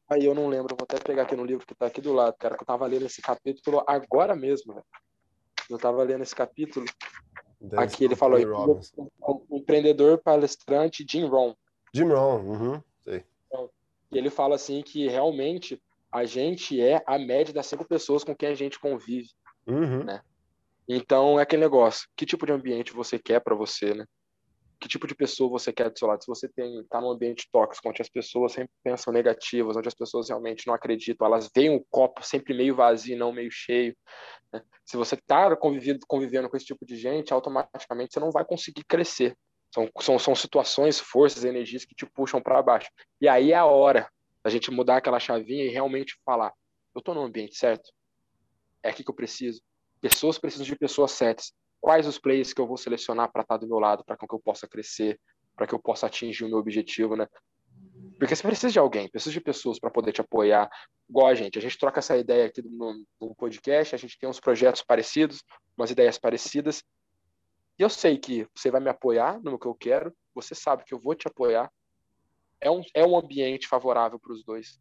Aí 0.10 0.26
eu 0.26 0.36
não 0.36 0.50
lembro, 0.50 0.76
vou 0.78 0.84
até 0.84 1.00
pegar 1.00 1.24
aqui 1.24 1.38
no 1.38 1.46
livro 1.46 1.66
que 1.66 1.74
tá 1.74 1.86
aqui 1.86 2.02
do 2.02 2.12
lado, 2.12 2.36
cara, 2.38 2.58
que 2.58 2.64
eu 2.64 2.68
tava 2.68 2.86
lendo 2.86 3.06
esse 3.06 3.22
capítulo 3.22 3.82
agora 3.88 4.36
mesmo, 4.36 4.74
velho 4.74 4.86
eu 5.72 5.78
estava 5.78 6.04
lendo 6.04 6.24
esse 6.24 6.36
capítulo. 6.36 6.86
aqui 7.78 8.06
ele 8.06 8.16
falou 8.16 8.40
o 9.22 9.58
empreendedor 9.58 10.18
palestrante 10.20 11.06
Jim 11.08 11.26
Rohn. 11.26 11.54
Jim 11.94 12.08
Rohn, 12.08 12.42
uhum, 12.42 12.84
sei. 13.02 13.26
Então, 13.48 13.70
ele 14.12 14.30
fala 14.30 14.56
assim 14.56 14.82
que 14.82 15.08
realmente 15.08 15.82
a 16.12 16.26
gente 16.26 16.82
é 16.82 17.02
a 17.06 17.18
média 17.18 17.54
das 17.54 17.68
cinco 17.68 17.86
pessoas 17.86 18.24
com 18.24 18.36
quem 18.36 18.50
a 18.50 18.56
gente 18.56 18.80
convive, 18.80 19.30
uhum. 19.66 20.04
né? 20.04 20.22
Então 20.88 21.40
é 21.40 21.44
aquele 21.44 21.62
negócio. 21.62 22.10
Que 22.16 22.26
tipo 22.26 22.46
de 22.46 22.52
ambiente 22.52 22.94
você 22.94 23.18
quer 23.18 23.40
para 23.40 23.56
você, 23.56 23.94
né? 23.94 24.06
Que 24.82 24.88
tipo 24.88 25.06
de 25.06 25.14
pessoa 25.14 25.48
você 25.48 25.72
quer 25.72 25.92
do 25.92 25.98
seu 25.98 26.08
lado. 26.08 26.24
Se 26.24 26.28
você 26.28 26.48
está 26.58 27.00
num 27.00 27.12
ambiente 27.12 27.48
tóxico, 27.52 27.88
onde 27.88 28.02
as 28.02 28.10
pessoas 28.10 28.54
sempre 28.54 28.74
pensam 28.84 29.14
negativas, 29.14 29.78
onde 29.78 29.88
as 29.88 29.94
pessoas 29.94 30.28
realmente 30.28 30.66
não 30.66 30.74
acreditam, 30.74 31.28
elas 31.28 31.52
veem 31.56 31.76
o 31.76 31.86
copo 31.92 32.26
sempre 32.26 32.52
meio 32.52 32.76
vazio, 32.76 33.16
não 33.16 33.32
meio 33.32 33.52
cheio. 33.52 33.96
Né? 34.52 34.60
Se 34.84 34.98
você 34.98 35.14
está 35.14 35.56
convivendo, 35.56 36.00
convivendo 36.08 36.50
com 36.50 36.58
esse 36.58 36.66
tipo 36.66 36.84
de 36.84 36.96
gente, 36.96 37.32
automaticamente 37.32 38.12
você 38.12 38.20
não 38.20 38.32
vai 38.32 38.44
conseguir 38.44 38.84
crescer. 38.84 39.38
São, 39.72 39.88
são, 40.00 40.18
são 40.18 40.36
situações, 40.36 41.00
forças, 41.00 41.46
energias 41.46 41.86
que 41.86 41.94
te 41.94 42.06
puxam 42.08 42.42
para 42.42 42.62
baixo. 42.64 42.90
E 43.22 43.28
aí 43.28 43.52
é 43.52 43.56
a 43.56 43.66
hora 43.66 44.12
da 44.44 44.50
gente 44.50 44.72
mudar 44.72 44.98
aquela 44.98 45.20
chavinha 45.20 45.64
e 45.64 45.70
realmente 45.70 46.20
falar: 46.26 46.52
eu 46.96 47.00
estou 47.00 47.14
no 47.14 47.22
ambiente 47.22 47.56
certo? 47.56 47.88
É 48.82 48.90
aqui 48.90 49.04
que 49.04 49.12
eu 49.12 49.16
preciso. 49.16 49.62
Pessoas 50.02 50.40
precisam 50.40 50.66
de 50.66 50.76
pessoas 50.76 51.12
certas 51.12 51.54
quais 51.82 52.08
os 52.08 52.20
players 52.20 52.54
que 52.54 52.62
eu 52.62 52.68
vou 52.68 52.78
selecionar 52.78 53.32
para 53.32 53.42
estar 53.42 53.56
tá 53.56 53.66
do 53.66 53.68
meu 53.68 53.80
lado, 53.80 54.06
para 54.06 54.16
que 54.16 54.24
eu 54.24 54.40
possa 54.40 54.68
crescer, 54.68 55.20
para 55.56 55.66
que 55.68 55.74
eu 55.74 55.80
possa 55.80 56.06
atingir 56.06 56.46
o 56.46 56.50
meu 56.50 56.60
objetivo, 56.60 57.16
né? 57.16 57.28
Porque 58.20 58.36
você 58.36 58.44
precisa 58.44 58.72
de 58.72 58.78
alguém, 58.78 59.10
precisa 59.10 59.34
de 59.34 59.42
pessoas 59.42 59.80
para 59.80 59.90
poder 59.90 60.12
te 60.12 60.22
apoiar, 60.22 60.70
igual 61.10 61.28
a 61.28 61.34
gente. 61.34 61.58
A 61.58 61.62
gente 61.62 61.78
troca 61.78 62.00
essa 62.00 62.16
ideia 62.16 62.46
aqui 62.46 62.62
no, 62.62 63.04
no 63.20 63.36
podcast, 63.36 63.96
a 63.96 63.98
gente 63.98 64.18
tem 64.18 64.30
uns 64.30 64.40
projetos 64.40 64.84
parecidos, 64.84 65.44
umas 65.76 65.90
ideias 65.90 66.20
parecidas. 66.20 66.84
E 67.80 67.82
eu 67.82 67.90
sei 67.90 68.20
que 68.20 68.48
você 68.56 68.70
vai 68.70 68.80
me 68.80 68.90
apoiar 68.90 69.42
no 69.42 69.58
que 69.58 69.66
eu 69.66 69.74
quero, 69.74 70.16
você 70.36 70.54
sabe 70.54 70.84
que 70.86 70.94
eu 70.94 71.00
vou 71.00 71.16
te 71.16 71.28
apoiar. 71.28 71.72
É 72.60 72.70
um, 72.70 72.84
é 72.94 73.04
um 73.04 73.18
ambiente 73.18 73.68
favorável 73.68 74.20
para 74.20 74.34
os 74.34 74.44
dois. 74.44 74.80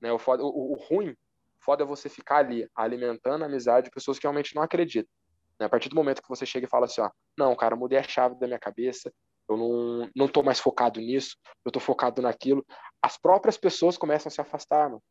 Né? 0.00 0.12
O, 0.12 0.18
foda, 0.18 0.42
o, 0.42 0.72
o 0.72 0.74
ruim, 0.74 1.14
foda 1.60 1.84
é 1.84 1.86
você 1.86 2.08
ficar 2.08 2.38
ali 2.38 2.68
alimentando 2.74 3.44
a 3.44 3.46
amizade 3.46 3.84
de 3.84 3.92
pessoas 3.92 4.18
que 4.18 4.24
realmente 4.24 4.56
não 4.56 4.62
acreditam. 4.62 5.12
Né? 5.60 5.66
A 5.66 5.68
partir 5.68 5.90
do 5.90 5.94
momento 5.94 6.22
que 6.22 6.28
você 6.28 6.46
chega 6.46 6.66
e 6.66 6.70
fala 6.70 6.86
assim, 6.86 7.02
ó, 7.02 7.10
não, 7.36 7.54
cara, 7.54 7.76
mudei 7.76 7.98
a 7.98 8.02
chave 8.02 8.34
da 8.40 8.46
minha 8.46 8.58
cabeça, 8.58 9.12
eu 9.48 9.56
não, 9.56 10.10
não 10.16 10.28
tô 10.28 10.42
mais 10.42 10.58
focado 10.58 10.98
nisso, 10.98 11.36
eu 11.64 11.70
tô 11.70 11.78
focado 11.78 12.22
naquilo, 12.22 12.64
as 13.02 13.18
próprias 13.18 13.58
pessoas 13.58 13.98
começam 13.98 14.28
a 14.28 14.30
se 14.30 14.40
afastar, 14.40 14.88
mano. 14.88 15.02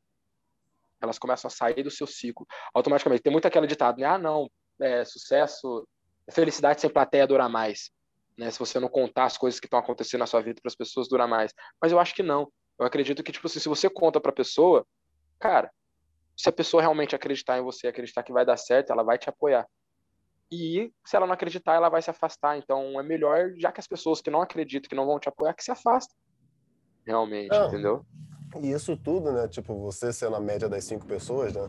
Elas 1.02 1.20
começam 1.20 1.48
a 1.48 1.52
sair 1.52 1.84
do 1.84 1.92
seu 1.92 2.06
ciclo 2.06 2.46
automaticamente. 2.74 3.22
Tem 3.22 3.32
muito 3.32 3.46
aquele 3.46 3.68
ditado, 3.68 4.00
né? 4.00 4.06
Ah, 4.06 4.18
não, 4.18 4.50
é, 4.82 5.06
sucesso, 5.06 5.88
felicidade 6.30 6.82
sem 6.82 6.90
plateia 6.90 7.26
dura 7.26 7.48
mais. 7.48 7.90
Né? 8.38 8.52
Se 8.52 8.60
você 8.60 8.80
não 8.80 8.90
contar 8.90 9.26
as 9.26 9.38
coisas 9.38 9.62
que 9.62 9.66
estão 9.66 9.80
acontecendo 9.80 10.20
na 10.20 10.26
sua 10.26 10.42
vida 10.42 10.60
para 10.62 10.70
as 10.70 10.76
pessoas, 10.76 11.08
dura 11.08 11.26
mais. 11.26 11.54
Mas 11.82 11.94
eu 11.94 12.00
acho 12.00 12.14
que 12.14 12.24
não. 12.24 12.52
Eu 12.78 12.86
acredito 12.86 13.24
que, 13.24 13.32
tipo 13.32 13.48
assim, 13.48 13.60
se 13.60 13.70
você 13.70 13.90
conta 13.90 14.20
para 14.20 14.32
a 14.32 14.36
pessoa, 14.36 14.86
cara, 15.40 15.72
se 16.36 16.50
a 16.50 16.52
pessoa 16.52 16.82
realmente 16.82 17.16
acreditar 17.16 17.58
em 17.58 17.62
você, 17.62 17.88
acreditar 17.88 18.24
que 18.24 18.34
vai 18.34 18.46
dar 18.46 18.58
certo, 18.58 18.92
ela 18.92 19.04
vai 19.04 19.18
te 19.18 19.30
apoiar. 19.30 19.66
E 20.52 20.92
se 21.06 21.16
ela 21.16 21.28
não 21.28 21.34
acreditar, 21.34 21.76
ela 21.76 21.90
vai 21.90 22.02
se 22.02 22.10
afastar. 22.10 22.58
Então 22.58 23.00
é 23.00 23.04
melhor, 23.04 23.54
já 23.58 23.72
que 23.72 23.80
as 23.80 23.88
pessoas 23.88 24.22
que 24.22 24.32
não 24.32 24.42
acreditam, 24.42 24.90
que 24.90 24.96
não 24.96 25.06
vão 25.06 25.20
te 25.20 25.30
apoiar, 25.30 25.54
que 25.54 25.64
se 25.64 25.72
afastem. 25.72 26.16
Realmente, 27.06 27.56
entendeu? 27.56 28.06
E 28.62 28.72
isso 28.72 28.98
tudo, 28.98 29.32
né? 29.32 29.48
Tipo, 29.48 29.80
você 29.80 30.12
ser 30.12 30.30
na 30.30 30.40
média 30.40 30.68
das 30.68 30.84
cinco 30.84 31.06
pessoas, 31.06 31.54
né? 31.54 31.62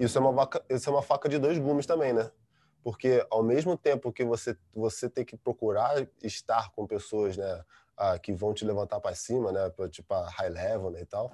Isso 0.00 0.16
é 0.16 0.20
uma, 0.20 0.32
vaca, 0.32 0.64
isso 0.68 0.88
é 0.88 0.92
uma 0.92 1.02
faca 1.02 1.28
de 1.28 1.38
dois 1.38 1.58
gumes 1.58 1.84
também, 1.84 2.12
né? 2.12 2.30
Porque 2.82 3.24
ao 3.30 3.42
mesmo 3.42 3.76
tempo 3.76 4.12
que 4.12 4.24
você, 4.24 4.56
você 4.74 5.08
tem 5.08 5.24
que 5.24 5.36
procurar 5.36 6.06
estar 6.22 6.70
com 6.72 6.86
pessoas, 6.86 7.36
né? 7.36 7.64
Ah, 7.96 8.18
que 8.18 8.32
vão 8.32 8.54
te 8.54 8.64
levantar 8.64 8.98
para 9.00 9.14
cima, 9.14 9.52
né? 9.52 9.70
Tipo, 9.90 10.14
a 10.14 10.28
high 10.30 10.48
level 10.48 10.90
né, 10.90 11.02
e 11.02 11.06
tal. 11.06 11.30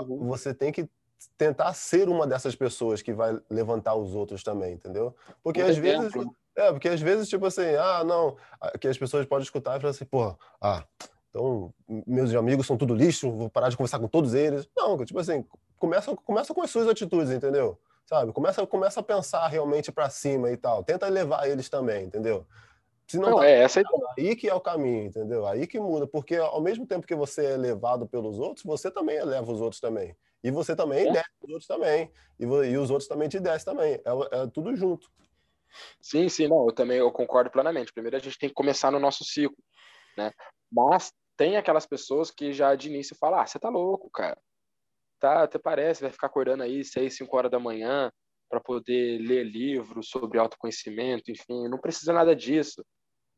Uhum. 0.00 0.26
Você 0.26 0.52
tem 0.52 0.72
que 0.72 0.88
tentar 1.36 1.72
ser 1.74 2.08
uma 2.08 2.26
dessas 2.26 2.54
pessoas 2.54 3.02
que 3.02 3.12
vai 3.12 3.38
levantar 3.50 3.94
os 3.94 4.14
outros 4.14 4.42
também, 4.42 4.74
entendeu? 4.74 5.14
Porque 5.42 5.60
às 5.60 5.76
vezes 5.76 6.12
é, 6.56 6.72
porque 6.72 6.88
às 6.88 7.00
vezes 7.00 7.28
tipo 7.28 7.44
assim, 7.44 7.74
ah, 7.78 8.02
não, 8.02 8.36
que 8.80 8.88
as 8.88 8.96
pessoas 8.96 9.26
podem 9.26 9.44
escutar 9.44 9.76
e 9.76 9.80
falar 9.80 9.90
assim, 9.90 10.06
pô, 10.06 10.34
ah, 10.60 10.84
então 11.30 11.72
meus 12.06 12.34
amigos 12.34 12.66
são 12.66 12.76
tudo 12.76 12.94
lixo, 12.94 13.30
vou 13.30 13.50
parar 13.50 13.68
de 13.68 13.76
conversar 13.76 13.98
com 13.98 14.08
todos 14.08 14.32
eles. 14.34 14.68
Não, 14.76 14.96
tipo 15.04 15.18
assim, 15.18 15.44
começa 15.78 16.14
começa 16.16 16.54
com 16.54 16.62
as 16.62 16.70
suas 16.70 16.88
atitudes, 16.88 17.30
entendeu? 17.30 17.78
Sabe? 18.06 18.32
Começa 18.32 18.66
começa 18.66 19.00
a 19.00 19.02
pensar 19.02 19.46
realmente 19.48 19.92
para 19.92 20.08
cima 20.08 20.50
e 20.50 20.56
tal. 20.56 20.82
Tenta 20.82 21.08
levar 21.08 21.48
eles 21.48 21.68
também, 21.68 22.06
entendeu? 22.06 22.46
Se 23.06 23.18
não, 23.18 23.30
não 23.30 23.38
tá, 23.38 23.46
é 23.46 23.62
essa 23.62 23.82
aí 24.18 24.34
que 24.34 24.48
é 24.48 24.54
o 24.54 24.60
caminho, 24.60 25.04
entendeu? 25.04 25.46
Aí 25.46 25.66
que 25.66 25.78
muda, 25.78 26.08
porque 26.08 26.36
ao 26.36 26.60
mesmo 26.60 26.86
tempo 26.86 27.06
que 27.06 27.14
você 27.14 27.44
é 27.44 27.56
levado 27.56 28.08
pelos 28.08 28.38
outros, 28.38 28.64
você 28.64 28.90
também 28.90 29.16
eleva 29.16 29.50
os 29.50 29.60
outros 29.60 29.80
também. 29.80 30.16
E 30.42 30.50
você 30.50 30.74
também 30.74 31.08
é. 31.08 31.12
desce 31.12 31.30
os 31.40 31.50
outros 31.50 31.66
também. 31.68 32.12
E, 32.38 32.44
e, 32.44 32.76
os 32.76 32.90
outros 32.90 33.08
também 33.08 33.28
te 33.28 33.38
descem 33.38 33.72
também. 33.72 33.94
É, 33.94 34.42
é, 34.42 34.46
tudo 34.48 34.74
junto. 34.74 35.08
Sim, 36.00 36.28
sim, 36.28 36.48
não, 36.48 36.66
eu 36.66 36.72
também 36.72 36.98
eu 36.98 37.12
concordo 37.12 37.50
plenamente. 37.50 37.92
Primeiro 37.92 38.16
a 38.16 38.20
gente 38.20 38.38
tem 38.38 38.48
que 38.48 38.54
começar 38.54 38.90
no 38.90 38.98
nosso 38.98 39.24
ciclo, 39.24 39.56
né? 40.16 40.32
Mas 40.70 41.12
tem 41.36 41.56
aquelas 41.56 41.86
pessoas 41.86 42.30
que 42.30 42.52
já 42.52 42.74
de 42.74 42.88
início 42.88 43.16
falam, 43.16 43.38
ah, 43.38 43.46
você 43.46 43.58
tá 43.58 43.68
louco, 43.68 44.10
cara. 44.10 44.38
Tá, 45.20 45.44
até 45.44 45.58
parece, 45.58 46.02
vai 46.02 46.10
ficar 46.10 46.26
acordando 46.26 46.64
aí 46.64 46.84
seis, 46.84 47.16
cinco 47.16 47.36
horas 47.36 47.50
da 47.50 47.60
manhã 47.60 48.10
para 48.48 48.60
poder 48.60 49.18
ler 49.18 49.44
livros 49.44 50.08
sobre 50.08 50.38
autoconhecimento, 50.38 51.30
enfim, 51.30 51.68
não 51.68 51.78
precisa 51.78 52.12
nada 52.12 52.34
disso 52.34 52.84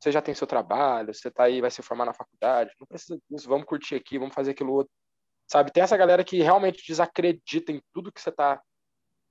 você 0.00 0.12
já 0.12 0.22
tem 0.22 0.34
seu 0.34 0.46
trabalho, 0.46 1.12
você 1.12 1.30
tá 1.30 1.44
aí, 1.44 1.60
vai 1.60 1.70
se 1.70 1.82
formar 1.82 2.04
na 2.04 2.14
faculdade, 2.14 2.72
não 2.78 2.86
precisa 2.86 3.18
disso, 3.28 3.48
vamos 3.48 3.66
curtir 3.66 3.96
aqui, 3.96 4.18
vamos 4.18 4.34
fazer 4.34 4.52
aquilo 4.52 4.72
outro. 4.72 4.92
Sabe, 5.50 5.72
tem 5.72 5.82
essa 5.82 5.96
galera 5.96 6.22
que 6.22 6.42
realmente 6.42 6.86
desacredita 6.86 7.72
em 7.72 7.82
tudo 7.92 8.12
que 8.12 8.20
você 8.20 8.30
tá 8.30 8.60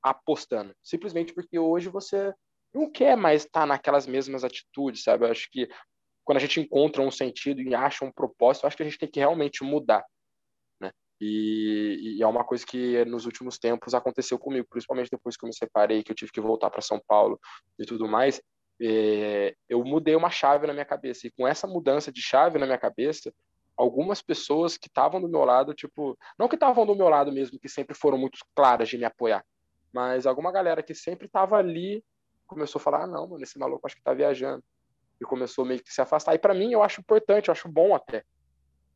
apostando, 0.01 0.73
simplesmente 0.83 1.33
porque 1.33 1.57
hoje 1.57 1.89
você 1.89 2.33
não 2.73 2.89
quer 2.91 3.15
mais 3.15 3.43
estar 3.45 3.61
tá 3.61 3.65
naquelas 3.65 4.05
mesmas 4.05 4.43
atitudes, 4.43 5.03
sabe? 5.03 5.25
Eu 5.25 5.31
acho 5.31 5.49
que 5.51 5.67
quando 6.23 6.37
a 6.37 6.41
gente 6.41 6.59
encontra 6.59 7.01
um 7.01 7.11
sentido 7.11 7.61
e 7.61 7.73
acha 7.73 8.03
um 8.03 8.11
propósito, 8.11 8.63
eu 8.63 8.67
acho 8.67 8.75
que 8.75 8.83
a 8.83 8.85
gente 8.85 8.97
tem 8.97 9.09
que 9.09 9.19
realmente 9.19 9.63
mudar. 9.63 10.03
Né? 10.79 10.91
E, 11.21 12.17
e 12.17 12.21
é 12.21 12.27
uma 12.27 12.43
coisa 12.43 12.65
que 12.65 13.05
nos 13.05 13.25
últimos 13.25 13.57
tempos 13.57 13.93
aconteceu 13.93 14.37
comigo, 14.37 14.67
principalmente 14.69 15.09
depois 15.09 15.37
que 15.37 15.45
eu 15.45 15.47
me 15.47 15.55
separei, 15.55 16.03
que 16.03 16.11
eu 16.11 16.15
tive 16.15 16.31
que 16.31 16.41
voltar 16.41 16.69
para 16.69 16.81
São 16.81 17.01
Paulo 17.07 17.39
e 17.79 17.85
tudo 17.85 18.07
mais. 18.07 18.41
É, 18.79 19.55
eu 19.67 19.83
mudei 19.83 20.15
uma 20.15 20.29
chave 20.29 20.67
na 20.67 20.73
minha 20.73 20.85
cabeça. 20.85 21.27
E 21.27 21.31
com 21.31 21.47
essa 21.47 21.67
mudança 21.67 22.11
de 22.11 22.21
chave 22.21 22.59
na 22.59 22.65
minha 22.65 22.77
cabeça, 22.77 23.33
algumas 23.75 24.21
pessoas 24.21 24.77
que 24.77 24.87
estavam 24.87 25.21
do 25.21 25.29
meu 25.29 25.43
lado, 25.45 25.73
tipo, 25.73 26.17
não 26.37 26.47
que 26.47 26.55
estavam 26.55 26.85
do 26.85 26.95
meu 26.95 27.09
lado 27.09 27.31
mesmo, 27.31 27.59
que 27.59 27.69
sempre 27.69 27.95
foram 27.95 28.17
muito 28.17 28.39
claras 28.55 28.89
de 28.89 28.97
me 28.97 29.05
apoiar, 29.05 29.45
mas 29.93 30.25
alguma 30.25 30.51
galera 30.51 30.81
que 30.81 30.95
sempre 30.95 31.27
estava 31.27 31.57
ali 31.57 32.03
começou 32.47 32.79
a 32.79 32.83
falar: 32.83 33.03
ah, 33.03 33.07
não, 33.07 33.27
mano, 33.27 33.43
esse 33.43 33.59
maluco 33.59 33.85
acho 33.85 33.95
que 33.95 34.03
tá 34.03 34.13
viajando. 34.13 34.63
E 35.19 35.25
começou 35.25 35.65
meio 35.65 35.81
que 35.81 35.91
se 35.91 35.99
afastar. 35.99 36.35
E 36.35 36.39
para 36.39 36.53
mim, 36.53 36.71
eu 36.71 36.83
acho 36.83 37.01
importante, 37.01 37.47
eu 37.47 37.51
acho 37.51 37.67
bom 37.67 37.95
até. 37.95 38.23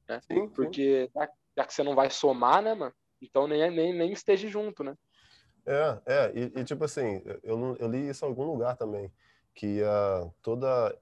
Né? 0.08 0.22
Sim, 0.22 0.48
sim. 0.48 0.50
Porque 0.50 1.10
já 1.58 1.66
que 1.66 1.74
você 1.74 1.84
não 1.84 1.96
vai 1.96 2.10
somar, 2.10 2.62
né, 2.62 2.74
mano? 2.76 2.94
Então 3.22 3.48
nem, 3.48 3.70
nem, 3.72 3.94
nem 3.94 4.12
esteja 4.12 4.48
junto, 4.48 4.84
né? 4.84 4.96
É, 5.66 6.02
é, 6.06 6.32
e, 6.34 6.60
e 6.60 6.64
tipo 6.64 6.84
assim, 6.84 7.22
eu, 7.44 7.76
eu 7.80 7.88
li 7.88 8.10
isso 8.10 8.26
em 8.26 8.28
algum 8.28 8.44
lugar 8.46 8.76
também, 8.76 9.12
que 9.54 9.82
uh, 9.82 10.34
toda 10.42 10.96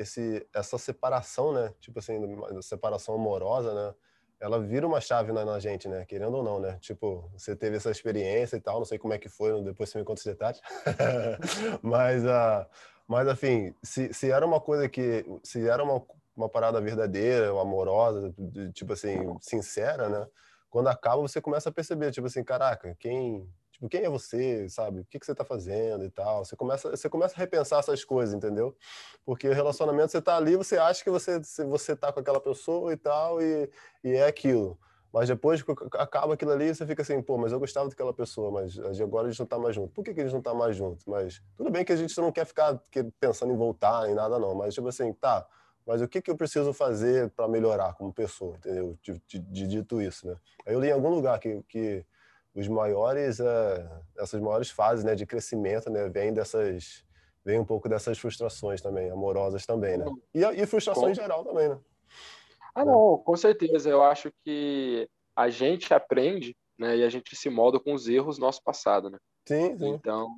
esse, 0.00 0.46
essa 0.54 0.78
separação, 0.78 1.52
né? 1.52 1.74
Tipo 1.78 1.98
assim, 1.98 2.18
separação 2.62 3.14
amorosa, 3.14 3.74
né? 3.74 3.94
Ela 4.40 4.58
vira 4.58 4.86
uma 4.86 5.00
chave 5.00 5.32
na, 5.32 5.44
na, 5.44 5.58
gente, 5.60 5.86
né? 5.86 6.06
Querendo 6.06 6.38
ou 6.38 6.42
não, 6.42 6.58
né? 6.58 6.78
Tipo, 6.80 7.30
você 7.34 7.54
teve 7.54 7.76
essa 7.76 7.90
experiência 7.90 8.56
e 8.56 8.60
tal, 8.60 8.78
não 8.78 8.86
sei 8.86 8.98
como 8.98 9.12
é 9.12 9.18
que 9.18 9.28
foi, 9.28 9.62
depois 9.62 9.90
você 9.90 9.98
me 9.98 10.04
conta 10.04 10.20
os 10.20 10.24
detalhes. 10.24 10.60
mas, 11.82 12.24
uh, 12.24 12.66
mas, 13.06 13.28
enfim, 13.28 13.74
se, 13.82 14.12
se 14.14 14.30
era 14.30 14.46
uma 14.46 14.60
coisa 14.60 14.88
que... 14.88 15.26
Se 15.44 15.68
era 15.68 15.84
uma, 15.84 16.02
uma 16.34 16.48
parada 16.48 16.80
verdadeira, 16.80 17.50
amorosa, 17.50 18.34
tipo 18.72 18.94
assim, 18.94 19.36
sincera, 19.40 20.08
né? 20.08 20.26
Quando 20.70 20.88
acaba, 20.88 21.20
você 21.20 21.40
começa 21.40 21.68
a 21.68 21.72
perceber, 21.72 22.10
tipo 22.10 22.26
assim, 22.26 22.42
caraca, 22.42 22.96
quem 22.98 23.46
Tipo, 23.80 23.88
quem 23.88 24.02
é 24.02 24.10
você, 24.10 24.68
sabe? 24.68 25.00
O 25.00 25.04
que, 25.06 25.18
que 25.18 25.24
você 25.24 25.32
está 25.32 25.42
fazendo 25.44 26.04
e 26.04 26.10
tal. 26.10 26.44
Você 26.44 26.54
começa, 26.54 26.90
você 26.90 27.08
começa 27.08 27.34
a 27.34 27.38
repensar 27.38 27.78
essas 27.78 28.04
coisas, 28.04 28.34
entendeu? 28.34 28.76
Porque 29.24 29.48
o 29.48 29.54
relacionamento, 29.54 30.12
você 30.12 30.18
está 30.18 30.36
ali, 30.36 30.54
você 30.54 30.76
acha 30.76 31.02
que 31.02 31.10
você 31.10 31.40
você 31.64 31.96
tá 31.96 32.12
com 32.12 32.20
aquela 32.20 32.40
pessoa 32.40 32.92
e 32.92 32.96
tal, 32.96 33.40
e, 33.40 33.70
e 34.04 34.12
é 34.12 34.26
aquilo. 34.26 34.78
Mas 35.12 35.28
depois 35.28 35.62
que 35.62 35.72
acaba 35.94 36.34
aquilo 36.34 36.52
ali, 36.52 36.72
você 36.72 36.86
fica 36.86 37.02
assim, 37.02 37.20
pô, 37.22 37.36
mas 37.38 37.52
eu 37.52 37.58
gostava 37.58 37.88
daquela 37.88 38.12
pessoa, 38.12 38.50
mas 38.50 38.78
agora 39.00 39.26
a 39.26 39.30
gente 39.30 39.40
não 39.40 39.46
tá 39.46 39.58
mais 39.58 39.74
junto. 39.74 39.92
Por 39.92 40.04
que, 40.04 40.14
que 40.14 40.20
a 40.20 40.24
gente 40.24 40.34
não 40.34 40.42
tá 40.42 40.54
mais 40.54 40.76
junto? 40.76 41.08
Mas 41.10 41.42
tudo 41.56 41.70
bem 41.70 41.84
que 41.84 41.92
a 41.92 41.96
gente 41.96 42.16
não 42.20 42.30
quer 42.30 42.44
ficar 42.44 42.80
pensando 43.18 43.52
em 43.52 43.56
voltar 43.56 44.08
em 44.08 44.14
nada, 44.14 44.38
não. 44.38 44.54
Mas, 44.54 44.74
tipo 44.74 44.86
assim, 44.86 45.12
tá, 45.14 45.48
mas 45.86 46.02
o 46.02 46.06
que, 46.06 46.22
que 46.22 46.30
eu 46.30 46.36
preciso 46.36 46.72
fazer 46.72 47.30
para 47.30 47.48
melhorar 47.48 47.94
como 47.94 48.12
pessoa, 48.12 48.56
entendeu? 48.56 48.96
De, 49.02 49.20
de, 49.26 49.38
de, 49.40 49.66
dito 49.66 50.00
isso, 50.00 50.28
né? 50.28 50.36
Aí 50.64 50.74
eu 50.74 50.80
li 50.80 50.88
em 50.88 50.92
algum 50.92 51.08
lugar 51.08 51.40
que, 51.40 51.60
que 51.68 52.04
os 52.54 52.68
maiores 52.68 53.38
uh, 53.38 54.04
essas 54.18 54.40
maiores 54.40 54.70
fases 54.70 55.04
né 55.04 55.14
de 55.14 55.26
crescimento 55.26 55.88
né 55.90 56.08
vem 56.08 56.32
dessas 56.32 57.04
vem 57.44 57.58
um 57.58 57.64
pouco 57.64 57.88
dessas 57.88 58.18
frustrações 58.18 58.80
também 58.80 59.10
amorosas 59.10 59.64
também 59.64 59.96
né? 59.96 60.04
E, 60.34 60.40
e 60.40 60.66
frustração 60.66 61.04
com... 61.04 61.10
em 61.10 61.14
geral 61.14 61.44
também 61.44 61.68
né? 61.68 61.78
Ah 62.74 62.84
não 62.84 63.18
com 63.18 63.36
certeza 63.36 63.88
eu 63.88 64.02
acho 64.02 64.32
que 64.44 65.08
a 65.36 65.48
gente 65.48 65.92
aprende 65.94 66.56
né 66.78 66.96
e 66.96 67.04
a 67.04 67.08
gente 67.08 67.36
se 67.36 67.48
molda 67.48 67.78
com 67.78 67.94
os 67.94 68.08
erros 68.08 68.36
do 68.36 68.42
nosso 68.42 68.62
passado 68.62 69.10
né? 69.10 69.18
Sim, 69.46 69.78
sim. 69.78 69.88
então 69.90 70.28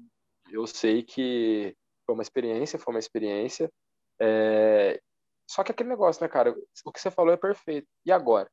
eu 0.51 0.67
sei 0.67 1.03
que 1.03 1.75
foi 2.05 2.15
uma 2.15 2.23
experiência 2.23 2.79
foi 2.79 2.95
uma 2.95 3.01
experiência 3.01 3.71
é... 4.21 5.01
só 5.49 5.65
que 5.65 5.73
aquele 5.73 5.89
negócio 5.89 6.23
né 6.23 6.29
cara 6.29 6.55
o 6.85 6.93
que 6.93 7.01
você 7.01 7.11
falou 7.11 7.33
é 7.33 7.37
perfeito. 7.37 7.89
E 8.05 8.13
agora 8.13 8.49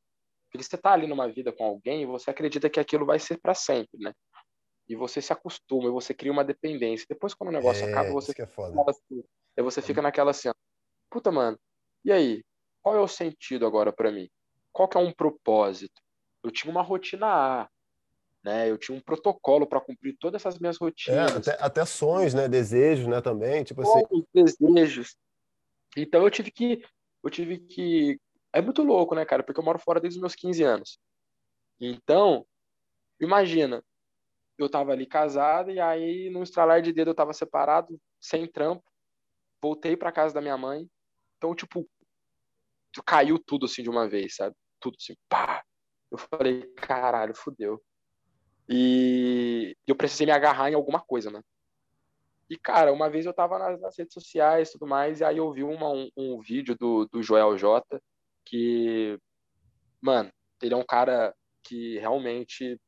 porque 0.51 0.63
você 0.63 0.75
está 0.75 0.93
ali 0.93 1.05
numa 1.05 1.27
vida 1.27 1.51
com 1.51 1.63
alguém 1.63 2.01
e 2.01 2.05
você 2.05 2.31
acredita 2.31 2.69
que 2.69 2.79
aquilo 2.79 3.05
vai 3.05 3.19
ser 3.19 3.37
para 3.39 3.53
sempre, 3.53 3.99
né? 3.99 4.13
E 4.87 4.95
você 4.95 5.21
se 5.21 5.31
acostuma, 5.31 5.87
e 5.87 5.91
você 5.91 6.13
cria 6.13 6.31
uma 6.31 6.43
dependência. 6.43 7.05
Depois, 7.07 7.35
quando 7.35 7.49
o 7.49 7.53
negócio 7.53 7.85
é, 7.85 7.91
acaba, 7.91 8.09
você, 8.09 8.33
é. 8.41 8.43
Assim, 8.43 9.23
você 9.59 9.81
fica 9.81 10.01
naquela 10.01 10.31
assim, 10.31 10.49
puta, 11.09 11.31
mano, 11.31 11.57
e 12.03 12.11
aí? 12.11 12.43
Qual 12.81 12.95
é 12.95 12.99
o 12.99 13.07
sentido 13.07 13.67
agora 13.67 13.93
para 13.93 14.11
mim? 14.11 14.27
Qual 14.71 14.87
que 14.87 14.97
é 14.97 14.99
um 14.99 15.11
propósito? 15.11 16.01
Eu 16.43 16.49
tinha 16.49 16.71
uma 16.71 16.81
rotina 16.81 17.27
A, 17.27 17.69
né? 18.43 18.69
Eu 18.69 18.77
tinha 18.77 18.97
um 18.97 19.01
protocolo 19.01 19.67
para 19.67 19.81
cumprir 19.81 20.17
todas 20.19 20.41
essas 20.41 20.57
minhas 20.57 20.77
rotinas. 20.77 21.47
É, 21.47 21.51
até, 21.51 21.63
até, 21.63 21.85
sonhos, 21.85 22.33
né? 22.33 22.47
Desejos, 22.47 23.05
né? 23.05 23.21
Também, 23.21 23.63
tipo 23.63 23.81
assim. 23.81 24.01
Desejos. 24.33 25.15
Então 25.95 26.23
eu 26.23 26.31
tive 26.31 26.49
que 26.49 26.81
eu 27.23 27.29
tive 27.29 27.59
que 27.59 28.19
é 28.53 28.61
muito 28.61 28.83
louco, 28.83 29.15
né, 29.15 29.25
cara? 29.25 29.43
Porque 29.43 29.59
eu 29.59 29.63
moro 29.63 29.79
fora 29.79 29.99
desde 29.99 30.17
os 30.17 30.21
meus 30.21 30.35
15 30.35 30.63
anos. 30.63 30.99
Então, 31.79 32.45
imagina, 33.19 33.83
eu 34.57 34.69
tava 34.69 34.91
ali 34.91 35.05
casado 35.05 35.71
e 35.71 35.79
aí, 35.79 36.29
num 36.29 36.43
estralar 36.43 36.81
de 36.81 36.91
dedo, 36.91 37.11
eu 37.11 37.15
tava 37.15 37.33
separado, 37.33 37.99
sem 38.19 38.47
trampo. 38.47 38.83
Voltei 39.61 39.95
para 39.95 40.11
casa 40.11 40.33
da 40.33 40.41
minha 40.41 40.57
mãe. 40.57 40.89
Então, 41.37 41.55
tipo, 41.55 41.87
caiu 43.05 43.39
tudo 43.39 43.65
assim 43.65 43.83
de 43.83 43.89
uma 43.89 44.07
vez, 44.07 44.35
sabe? 44.35 44.55
Tudo 44.79 44.97
assim, 44.99 45.15
pá! 45.27 45.63
Eu 46.11 46.17
falei, 46.17 46.63
caralho, 46.75 47.35
fudeu. 47.35 47.81
E 48.67 49.75
eu 49.87 49.95
precisei 49.95 50.25
me 50.25 50.31
agarrar 50.31 50.71
em 50.71 50.75
alguma 50.75 50.99
coisa, 50.99 51.29
né? 51.31 51.41
E, 52.49 52.57
cara, 52.57 52.91
uma 52.91 53.09
vez 53.09 53.25
eu 53.25 53.33
tava 53.33 53.59
nas, 53.59 53.79
nas 53.79 53.97
redes 53.97 54.13
sociais 54.13 54.69
e 54.69 54.71
tudo 54.73 54.87
mais, 54.87 55.19
e 55.19 55.23
aí 55.23 55.37
eu 55.37 55.51
vi 55.53 55.63
uma, 55.63 55.89
um, 55.89 56.09
um 56.17 56.41
vídeo 56.41 56.75
do, 56.75 57.05
do 57.05 57.21
Joel 57.21 57.55
J 57.57 58.01
que, 58.49 59.19
mano, 60.01 60.31
ele 60.61 60.73
é 60.73 60.77
um 60.77 60.85
cara 60.85 61.33
que 61.63 61.99
realmente 61.99 62.79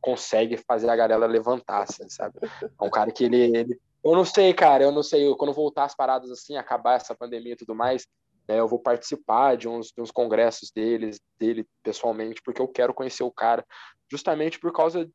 consegue 0.00 0.56
fazer 0.56 0.90
a 0.90 0.96
galera 0.96 1.26
levantar, 1.26 1.82
assim, 1.82 2.08
sabe? 2.08 2.38
É 2.62 2.84
um 2.84 2.90
cara 2.90 3.10
que 3.10 3.24
ele, 3.24 3.56
ele, 3.56 3.80
Eu 4.04 4.14
não 4.14 4.24
sei, 4.24 4.52
cara, 4.52 4.84
eu 4.84 4.92
não 4.92 5.02
sei. 5.02 5.34
Quando 5.36 5.52
voltar 5.52 5.84
as 5.84 5.94
paradas 5.94 6.30
assim, 6.30 6.56
acabar 6.56 6.96
essa 6.96 7.14
pandemia 7.14 7.52
e 7.52 7.56
tudo 7.56 7.74
mais, 7.74 8.06
né, 8.48 8.58
eu 8.58 8.68
vou 8.68 8.78
participar 8.78 9.56
de 9.56 9.68
uns, 9.68 9.88
de 9.88 10.02
uns 10.02 10.10
congressos 10.10 10.70
deles, 10.70 11.20
dele 11.38 11.66
pessoalmente, 11.82 12.42
porque 12.44 12.60
eu 12.60 12.68
quero 12.68 12.92
conhecer 12.92 13.22
o 13.22 13.32
cara, 13.32 13.64
justamente 14.10 14.58
por 14.58 14.72
causa 14.72 15.08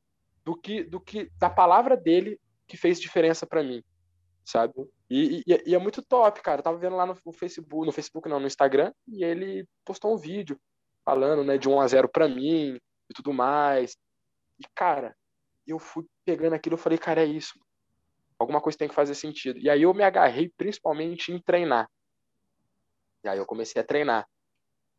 do 0.43 0.55
que, 0.55 0.83
do 0.83 0.99
que 0.99 1.29
da 1.37 1.49
palavra 1.49 1.95
dele 1.95 2.39
que 2.65 2.77
fez 2.77 2.99
diferença 2.99 3.45
para 3.45 3.63
mim, 3.63 3.83
sabe? 4.45 4.73
E, 5.09 5.43
e, 5.47 5.63
e, 5.67 5.75
é 5.75 5.77
muito 5.77 6.01
top, 6.01 6.41
cara. 6.41 6.59
Eu 6.59 6.63
tava 6.63 6.77
vendo 6.77 6.95
lá 6.95 7.05
no, 7.05 7.15
Facebook, 7.33 7.85
no 7.85 7.91
Facebook 7.91 8.27
não, 8.27 8.39
no 8.39 8.47
Instagram, 8.47 8.91
e 9.07 9.23
ele 9.23 9.65
postou 9.85 10.13
um 10.13 10.17
vídeo 10.17 10.59
falando, 11.05 11.43
né, 11.43 11.57
de 11.57 11.69
1 11.69 11.79
a 11.79 11.87
0 11.87 12.09
para 12.09 12.27
mim 12.27 12.75
e 13.09 13.13
tudo 13.13 13.31
mais. 13.31 13.95
E, 14.59 14.65
cara, 14.75 15.15
eu 15.65 15.79
fui 15.79 16.05
pegando 16.25 16.53
aquilo, 16.53 16.73
eu 16.73 16.79
falei, 16.79 16.97
cara, 16.97 17.21
é 17.21 17.25
isso. 17.25 17.57
Alguma 18.37 18.61
coisa 18.61 18.77
tem 18.77 18.87
que 18.87 18.93
fazer 18.93 19.15
sentido. 19.15 19.59
E 19.59 19.69
aí 19.69 19.83
eu 19.83 19.93
me 19.93 20.03
agarrei 20.03 20.51
principalmente 20.57 21.31
em 21.31 21.41
treinar. 21.41 21.89
E 23.23 23.29
aí 23.29 23.37
eu 23.37 23.45
comecei 23.45 23.81
a 23.81 23.85
treinar. 23.85 24.27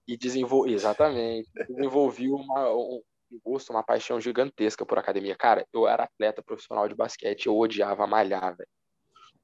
E 0.07 0.16
desenvolvi, 0.16 0.73
exatamente, 0.73 1.51
desenvolvi 1.68 2.31
uma, 2.31 2.73
um 2.73 3.03
gosto, 3.44 3.71
uma 3.71 3.83
paixão 3.83 4.18
gigantesca 4.18 4.87
por 4.87 4.99
academia. 4.99 5.37
Cara, 5.37 5.66
eu 5.71 5.87
era 5.87 6.05
atleta 6.05 6.42
profissional 6.42 6.88
de 6.88 6.94
basquete, 6.94 7.47
eu 7.47 7.57
odiava 7.59 8.07
malhar, 8.07 8.57
velho 8.57 8.68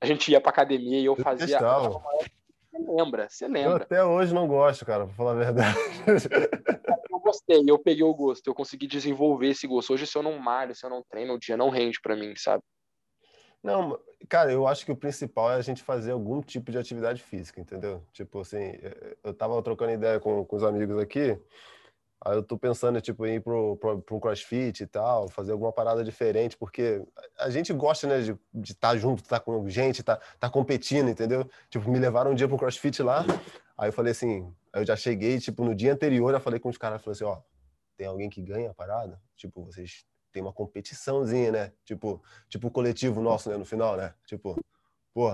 a 0.05 0.07
gente 0.07 0.31
ia 0.31 0.41
pra 0.41 0.51
academia 0.51 1.01
e 1.01 1.05
eu, 1.05 1.15
eu 1.17 1.23
fazia. 1.23 1.59
Você 1.59 2.79
lembra, 2.79 3.29
você 3.29 3.49
lembra. 3.49 3.71
Eu 3.71 3.77
até 3.77 4.05
hoje 4.05 4.35
não 4.35 4.47
gosto, 4.47 4.85
cara, 4.85 5.07
pra 5.07 5.15
falar 5.15 5.33
a 5.33 5.35
verdade. 5.35 5.77
Eu 7.11 7.21
gostei, 7.21 7.65
eu 7.67 7.79
peguei 7.79 8.03
o 8.03 8.13
gosto, 8.13 8.47
eu 8.47 8.55
consegui 8.55 8.87
desenvolver 8.87 9.49
esse 9.49 9.67
gosto. 9.67 9.95
Hoje, 9.95 10.07
se 10.07 10.19
eu 10.19 10.23
não 10.23 10.39
malho, 10.39 10.75
se 10.75 10.85
eu 10.85 10.91
não 10.91 11.03
treino, 11.03 11.33
o 11.33 11.39
dia 11.39 11.57
não 11.57 11.71
rende 11.71 11.99
para 12.03 12.15
mim, 12.15 12.35
sabe? 12.37 12.63
Não, 13.63 13.99
cara, 14.29 14.53
eu 14.53 14.67
acho 14.67 14.85
que 14.85 14.93
o 14.93 14.97
principal 14.97 15.51
é 15.51 15.55
a 15.55 15.61
gente 15.63 15.83
fazer 15.83 16.11
algum 16.11 16.43
tipo 16.43 16.71
de 16.71 16.77
atividade 16.77 17.23
física, 17.23 17.59
entendeu? 17.59 18.03
Tipo 18.13 18.41
assim, 18.41 18.75
eu 19.23 19.33
tava 19.33 19.63
trocando 19.63 19.93
ideia 19.93 20.21
com, 20.21 20.45
com 20.45 20.57
os 20.57 20.63
amigos 20.63 20.99
aqui. 20.99 21.41
Aí 22.25 22.37
eu 22.37 22.43
tô 22.43 22.57
pensando, 22.57 23.01
tipo, 23.03 23.27
em 23.27 23.35
ir 23.35 23.41
pro, 23.41 23.77
pro, 23.77 24.01
pro 24.01 24.21
crossfit 24.21 24.83
e 24.83 24.87
tal, 24.87 25.29
fazer 25.29 25.53
alguma 25.53 25.71
parada 25.71 26.03
diferente, 26.03 26.57
porque 26.57 27.05
a 27.39 27.51
gente 27.51 27.71
gosta, 27.75 28.07
né, 28.07 28.21
de 28.23 28.73
estar 28.73 28.91
tá 28.91 28.97
junto, 28.97 29.23
estar 29.23 29.41
tá 29.41 29.45
com 29.45 29.69
gente, 29.69 30.03
tá, 30.03 30.19
tá 30.41 30.49
competindo, 30.49 31.11
entendeu? 31.11 31.49
Tipo, 31.69 31.91
me 31.91 31.99
levaram 31.99 32.31
um 32.31 32.35
dia 32.35 32.49
pro 32.49 32.57
crossfit 32.57 33.03
lá, 33.03 33.27
aí 33.77 33.91
eu 33.91 33.93
falei 33.93 34.13
assim, 34.13 34.51
aí 34.73 34.81
eu 34.81 34.87
já 34.87 34.97
cheguei, 34.97 35.39
tipo, 35.39 35.63
no 35.63 35.75
dia 35.75 35.93
anterior, 35.93 36.33
eu 36.33 36.41
falei 36.41 36.59
com 36.59 36.71
os 36.71 36.79
caras, 36.79 37.03
falei 37.03 37.13
assim, 37.13 37.25
ó, 37.25 37.43
tem 37.95 38.07
alguém 38.07 38.31
que 38.31 38.41
ganha 38.41 38.71
a 38.71 38.75
parada? 38.75 39.21
Tipo, 39.37 39.63
vocês 39.67 40.07
têm 40.33 40.43
uma 40.43 40.53
competiçãozinha, 40.53 41.53
né? 41.53 41.73
Tipo, 41.85 42.23
tipo 42.49 42.69
o 42.69 42.71
coletivo 42.71 43.21
nosso, 43.21 43.51
né, 43.51 43.59
no 43.59 43.67
final, 43.67 43.99
né? 43.99 44.15
Tipo, 44.27 44.59
pô, 45.13 45.31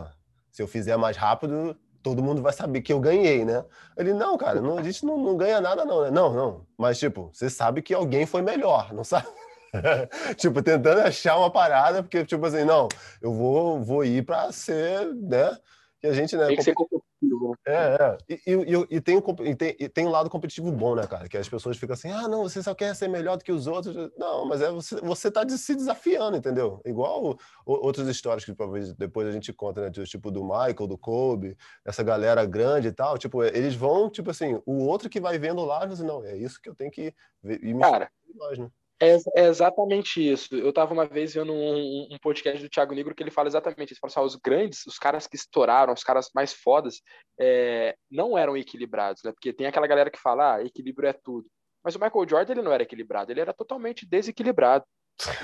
se 0.50 0.60
eu 0.60 0.66
fizer 0.66 0.96
mais 0.96 1.16
rápido, 1.16 1.78
todo 2.02 2.22
mundo 2.22 2.42
vai 2.42 2.52
saber 2.52 2.80
que 2.80 2.92
eu 2.92 3.00
ganhei, 3.00 3.44
né? 3.44 3.64
Ele, 3.96 4.12
não, 4.12 4.36
cara, 4.36 4.60
não, 4.60 4.78
a 4.78 4.82
gente 4.82 5.04
não, 5.04 5.18
não 5.18 5.36
ganha 5.36 5.60
nada, 5.60 5.84
não, 5.84 6.02
né? 6.02 6.10
Não, 6.10 6.32
não. 6.32 6.66
Mas, 6.76 6.98
tipo, 6.98 7.30
você 7.32 7.50
sabe 7.50 7.82
que 7.82 7.92
alguém 7.94 8.26
foi 8.26 8.42
melhor, 8.42 8.92
não 8.92 9.04
sabe? 9.04 9.28
tipo, 10.36 10.62
tentando 10.62 11.00
achar 11.00 11.36
uma 11.36 11.50
parada, 11.50 12.02
porque, 12.02 12.24
tipo 12.24 12.44
assim, 12.46 12.64
não, 12.64 12.88
eu 13.20 13.32
vou, 13.32 13.82
vou 13.82 14.04
ir 14.04 14.24
para 14.24 14.50
ser, 14.52 15.06
né? 15.14 15.56
Que 16.00 16.06
a 16.06 16.12
gente, 16.12 16.36
né? 16.36 16.46
Tem 16.46 16.56
que 16.56 16.62
ser 16.62 16.74
É, 17.66 17.72
é. 17.72 18.18
E, 18.28 18.40
e, 18.46 18.96
e, 18.96 19.00
tem 19.00 19.16
um, 19.16 19.22
e, 19.44 19.54
tem, 19.54 19.76
e 19.78 19.88
tem 19.88 20.06
um 20.06 20.10
lado 20.10 20.28
competitivo 20.28 20.70
bom, 20.72 20.94
né, 20.94 21.06
cara? 21.06 21.28
Que 21.28 21.36
as 21.36 21.48
pessoas 21.48 21.76
ficam 21.76 21.94
assim, 21.94 22.10
ah, 22.10 22.28
não, 22.28 22.42
você 22.42 22.62
só 22.62 22.74
quer 22.74 22.94
ser 22.94 23.08
melhor 23.08 23.36
do 23.36 23.44
que 23.44 23.52
os 23.52 23.66
outros. 23.66 24.10
Não, 24.16 24.46
mas 24.46 24.60
é 24.60 24.70
você, 24.70 24.96
você 25.00 25.30
tá 25.30 25.48
se 25.48 25.74
desafiando, 25.74 26.36
entendeu? 26.36 26.80
Igual 26.84 27.38
outras 27.64 28.08
histórias 28.08 28.44
que 28.44 28.54
talvez 28.54 28.92
depois 28.94 29.26
a 29.28 29.32
gente 29.32 29.52
conta, 29.52 29.80
né? 29.82 29.90
Tipo 29.90 30.30
do 30.30 30.42
Michael, 30.42 30.86
do 30.86 30.98
Kobe, 30.98 31.56
essa 31.84 32.02
galera 32.02 32.44
grande 32.44 32.88
e 32.88 32.92
tal. 32.92 33.18
Tipo, 33.18 33.42
eles 33.42 33.74
vão, 33.74 34.10
tipo 34.10 34.30
assim, 34.30 34.60
o 34.66 34.84
outro 34.86 35.08
que 35.08 35.20
vai 35.20 35.38
vendo 35.38 35.64
lá, 35.64 35.84
assim, 35.84 36.04
não, 36.04 36.24
é 36.24 36.36
isso 36.36 36.60
que 36.60 36.68
eu 36.68 36.74
tenho 36.74 36.90
que 36.90 37.14
ver. 37.42 37.62
E 37.62 37.78
cara, 37.78 38.10
nós, 38.34 38.58
né? 38.58 38.70
É, 39.02 39.16
é, 39.34 39.46
exatamente 39.46 40.20
isso. 40.20 40.54
Eu 40.54 40.68
estava 40.68 40.92
uma 40.92 41.06
vez 41.06 41.32
vendo 41.32 41.52
um, 41.52 42.08
um, 42.12 42.18
podcast 42.20 42.62
do 42.62 42.68
Thiago 42.68 42.94
Negro 42.94 43.14
que 43.14 43.22
ele 43.22 43.30
fala 43.30 43.48
exatamente 43.48 43.92
isso. 43.92 44.00
Ele 44.04 44.12
fala 44.12 44.26
assim, 44.26 44.36
os 44.36 44.40
grandes, 44.40 44.86
os 44.86 44.98
caras 44.98 45.26
que 45.26 45.36
estouraram, 45.36 45.94
os 45.94 46.04
caras 46.04 46.28
mais 46.34 46.52
fodas, 46.52 47.00
é, 47.40 47.96
não 48.10 48.36
eram 48.36 48.56
equilibrados, 48.56 49.22
né? 49.24 49.32
Porque 49.32 49.54
tem 49.54 49.66
aquela 49.66 49.86
galera 49.86 50.10
que 50.10 50.20
fala, 50.20 50.56
ah, 50.56 50.62
equilíbrio 50.64 51.08
é 51.08 51.14
tudo. 51.14 51.48
Mas 51.82 51.94
o 51.94 51.98
Michael 51.98 52.28
Jordan 52.28 52.52
ele 52.52 52.62
não 52.62 52.72
era 52.72 52.82
equilibrado, 52.82 53.32
ele 53.32 53.40
era 53.40 53.54
totalmente 53.54 54.06
desequilibrado. 54.06 54.84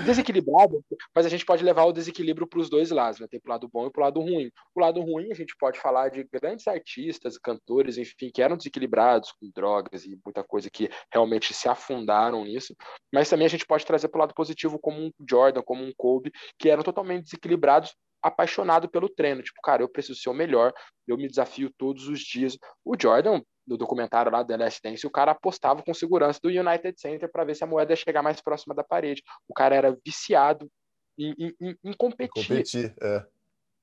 Desequilibrado, 0.05 0.85
mas 1.15 1.27
a 1.27 1.29
gente 1.29 1.45
pode 1.45 1.65
levar 1.65 1.85
o 1.85 1.93
desequilíbrio 1.93 2.47
para 2.47 2.61
os 2.61 2.71
dois 2.71 2.91
lados, 2.91 3.21
né? 3.21 3.27
Tem 3.29 3.41
para 3.41 3.51
o 3.51 3.53
lado 3.53 3.69
bom 3.69 3.87
e 3.87 3.91
para 3.91 4.01
o 4.01 4.05
lado 4.05 4.21
ruim. 4.21 4.51
O 4.75 4.81
lado 4.81 5.01
ruim, 5.01 5.31
a 5.31 5.35
gente 5.35 5.55
pode 5.59 5.79
falar 5.79 6.11
de 6.11 6.25
grandes 6.25 6.67
artistas, 6.67 7.39
cantores, 7.39 7.99
enfim, 7.99 8.31
que 8.33 8.43
eram 8.43 8.57
desequilibrados 8.57 9.33
com 9.33 9.51
drogas 9.55 10.05
e 10.05 10.19
muita 10.25 10.43
coisa 10.43 10.71
que 10.71 10.89
realmente 11.13 11.53
se 11.53 11.69
afundaram 11.69 12.45
nisso. 12.45 12.75
Mas 13.13 13.29
também 13.29 13.47
a 13.47 13.51
gente 13.51 13.67
pode 13.67 13.85
trazer 13.85 14.09
para 14.09 14.19
o 14.19 14.21
lado 14.21 14.35
positivo, 14.35 14.79
como 14.79 15.01
um 15.01 15.11
Jordan, 15.29 15.63
como 15.63 15.83
um 15.83 15.93
Kobe, 15.97 16.33
que 16.59 16.69
eram 16.69 16.83
totalmente 16.83 17.25
desequilibrados, 17.25 17.95
apaixonado 18.27 18.89
pelo 18.89 19.09
treino. 19.09 19.43
Tipo, 19.43 19.61
cara, 19.63 19.83
eu 19.83 19.89
preciso 19.89 20.21
ser 20.21 20.29
o 20.29 20.35
melhor, 20.35 20.73
eu 21.07 21.17
me 21.17 21.29
desafio 21.29 21.73
todos 21.77 22.09
os 22.09 22.21
dias. 22.21 22.59
O 22.85 22.95
Jordan, 23.01 23.41
no 23.67 23.77
documentário 23.77 24.33
lá 24.33 24.43
do 24.43 24.49
The 24.49 24.57
Last 24.57 24.81
Dance, 24.83 25.07
o 25.07 25.11
cara 25.11 25.33
apostava 25.33 25.83
com 25.83 25.95
segurança 25.95 26.41
do 26.43 26.49
United 26.49 27.01
Center 27.01 27.31
para 27.31 27.45
ver 27.45 27.55
se 27.55 27.65
a 27.65 27.67
moeda 27.67 27.93
ia 27.93 27.97
chegar 27.97 28.23
mais 28.23 28.41
próxima 28.41 28.75
da 28.75 28.83
parede. 28.83 29.23
O 29.49 29.55
cara 29.55 29.75
era 29.75 29.97
viciado 30.05 30.71
em, 31.19 31.55
em, 31.61 31.77
em 31.85 31.93
competir. 31.93 32.49
competir 32.49 32.95
é. 33.01 33.25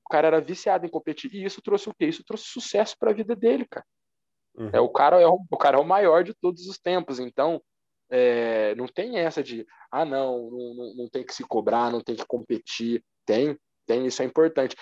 O 0.04 0.08
cara 0.10 0.26
era 0.26 0.40
viciado 0.40 0.84
em 0.84 0.90
competir. 0.90 1.34
E 1.34 1.44
isso 1.44 1.62
trouxe 1.62 1.88
o 1.88 1.94
quê? 1.94 2.06
Isso 2.06 2.22
trouxe 2.24 2.44
sucesso 2.44 2.94
para 2.98 3.10
a 3.10 3.14
vida 3.14 3.34
dele, 3.34 3.64
cara. 3.64 3.86
Uhum. 4.54 4.70
É, 4.72 4.80
o, 4.80 4.88
cara 4.88 5.20
é 5.20 5.26
o, 5.26 5.40
o 5.50 5.56
cara 5.56 5.78
é 5.78 5.80
o 5.80 5.84
maior 5.84 6.22
de 6.22 6.34
todos 6.34 6.66
os 6.68 6.78
tempos. 6.78 7.18
Então, 7.18 7.60
é, 8.10 8.74
não 8.74 8.86
tem 8.86 9.18
essa 9.18 9.42
de, 9.42 9.66
ah, 9.90 10.04
não, 10.04 10.50
não, 10.50 10.94
não 10.94 11.08
tem 11.08 11.24
que 11.24 11.34
se 11.34 11.42
cobrar, 11.42 11.90
não 11.90 12.02
tem 12.02 12.14
que 12.14 12.26
competir. 12.26 13.02
Tem, 13.26 13.58
tem, 13.86 14.06
isso 14.06 14.22
é 14.22 14.24
importante. 14.24 14.76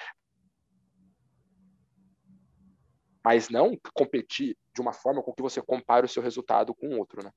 Mas 3.24 3.48
não 3.48 3.78
competir 3.94 4.56
de 4.74 4.80
uma 4.80 4.92
forma 4.92 5.22
com 5.22 5.32
que 5.32 5.42
você 5.42 5.62
compare 5.62 6.06
o 6.06 6.08
seu 6.08 6.22
resultado 6.22 6.74
com 6.74 6.98
outro, 6.98 7.22
né? 7.22 7.30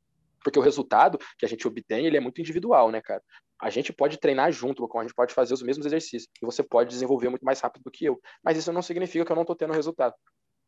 Porque 0.43 0.60
o 0.60 0.62
resultado 0.62 1.17
que 1.38 1.45
a 1.45 1.49
gente 1.49 1.67
obtém, 1.67 2.06
ele 2.06 2.17
é 2.17 2.19
muito 2.19 2.39
individual, 2.39 2.91
né, 2.91 3.01
cara? 3.01 3.21
A 3.60 3.69
gente 3.69 3.91
pode 3.93 4.19
treinar 4.19 4.51
junto, 4.51 4.88
a 4.97 5.01
gente 5.01 5.13
pode 5.13 5.34
fazer 5.34 5.54
os 5.54 5.63
mesmos 5.63 5.86
exercícios, 5.86 6.30
e 6.41 6.45
você 6.45 6.62
pode 6.62 6.89
desenvolver 6.89 7.30
muito 7.30 7.45
mais 7.45 7.60
rápido 7.60 7.84
do 7.84 7.91
que 7.91 8.06
eu. 8.06 8.19
Mas 8.43 8.58
isso 8.58 8.71
não 8.71 8.82
significa 8.82 9.25
que 9.25 9.32
eu 9.32 9.36
não 9.36 9.43
estou 9.43 9.56
tendo 9.56 9.73
resultado. 9.73 10.13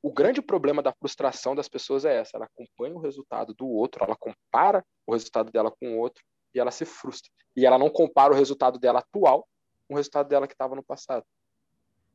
O 0.01 0.11
grande 0.11 0.41
problema 0.41 0.81
da 0.81 0.93
frustração 0.93 1.55
das 1.55 1.67
pessoas 1.67 2.05
é 2.05 2.17
essa, 2.17 2.37
ela 2.37 2.45
acompanha 2.45 2.95
o 2.95 2.99
resultado 2.99 3.53
do 3.53 3.67
outro, 3.67 4.03
ela 4.03 4.15
compara 4.15 4.83
o 5.05 5.13
resultado 5.13 5.51
dela 5.51 5.71
com 5.71 5.95
o 5.95 5.99
outro 5.99 6.23
e 6.53 6.59
ela 6.59 6.71
se 6.71 6.85
frustra. 6.85 7.31
E 7.55 7.65
ela 7.65 7.77
não 7.77 7.89
compara 7.89 8.31
o 8.31 8.35
resultado 8.35 8.79
dela 8.79 8.99
atual 8.99 9.47
o 9.89 9.95
resultado 9.95 10.27
dela 10.27 10.47
que 10.47 10.53
estava 10.53 10.75
no 10.75 10.83
passado. 10.83 11.25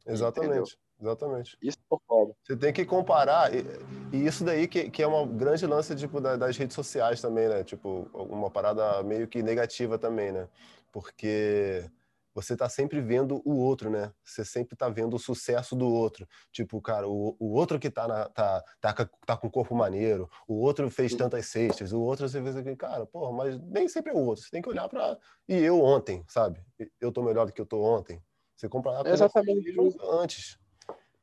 Exatamente. 0.06 0.50
Entendeu? 0.50 0.66
Exatamente. 1.00 1.58
Isso 1.61 1.78
é 1.92 1.96
foda. 2.06 2.32
Você 2.42 2.56
tem 2.56 2.72
que 2.72 2.85
comparar. 2.85 3.52
E, 3.52 3.64
e 4.12 4.26
isso 4.26 4.44
daí 4.44 4.68
que, 4.68 4.88
que 4.90 5.02
é 5.02 5.06
uma 5.06 5.26
grande 5.26 5.66
lance 5.66 5.94
tipo, 5.96 6.20
da, 6.20 6.37
das 6.37 6.56
redes 6.56 6.74
sociais 6.74 7.20
também, 7.20 7.48
né? 7.48 7.64
Tipo, 7.64 8.08
uma 8.14 8.50
parada 8.50 9.02
meio 9.02 9.26
que 9.26 9.42
negativa 9.42 9.98
também, 9.98 10.30
né? 10.30 10.48
Porque 10.92 11.90
você 12.34 12.56
tá 12.56 12.68
sempre 12.68 13.00
vendo 13.00 13.42
o 13.44 13.56
outro, 13.56 13.90
né? 13.90 14.12
Você 14.24 14.44
sempre 14.44 14.76
tá 14.76 14.88
vendo 14.88 15.14
o 15.14 15.18
sucesso 15.18 15.76
do 15.76 15.88
outro. 15.88 16.26
Tipo, 16.50 16.80
cara, 16.80 17.08
o, 17.08 17.36
o 17.38 17.52
outro 17.52 17.78
que 17.78 17.90
tá, 17.90 18.08
na, 18.08 18.28
tá, 18.28 18.64
tá, 18.80 19.10
tá 19.26 19.36
com 19.36 19.46
o 19.46 19.50
corpo 19.50 19.74
maneiro, 19.74 20.30
o 20.48 20.54
outro 20.54 20.90
fez 20.90 21.14
tantas 21.14 21.46
cestas, 21.46 21.92
o 21.92 22.00
outro 22.00 22.28
você 22.28 22.40
vê 22.40 22.50
assim, 22.50 22.76
cara, 22.76 23.06
porra, 23.06 23.32
mas 23.32 23.58
nem 23.60 23.88
sempre 23.88 24.12
é 24.12 24.14
o 24.14 24.24
outro. 24.24 24.44
Você 24.44 24.50
tem 24.50 24.62
que 24.62 24.68
olhar 24.68 24.88
para 24.88 25.18
E 25.48 25.54
eu 25.54 25.80
ontem, 25.82 26.24
sabe? 26.28 26.60
Eu 27.00 27.12
tô 27.12 27.22
melhor 27.22 27.46
do 27.46 27.52
que 27.52 27.60
eu 27.60 27.66
tô 27.66 27.82
ontem. 27.82 28.22
Você 28.56 28.68
compra 28.68 29.02
Exatamente. 29.04 29.74
antes. 30.02 30.58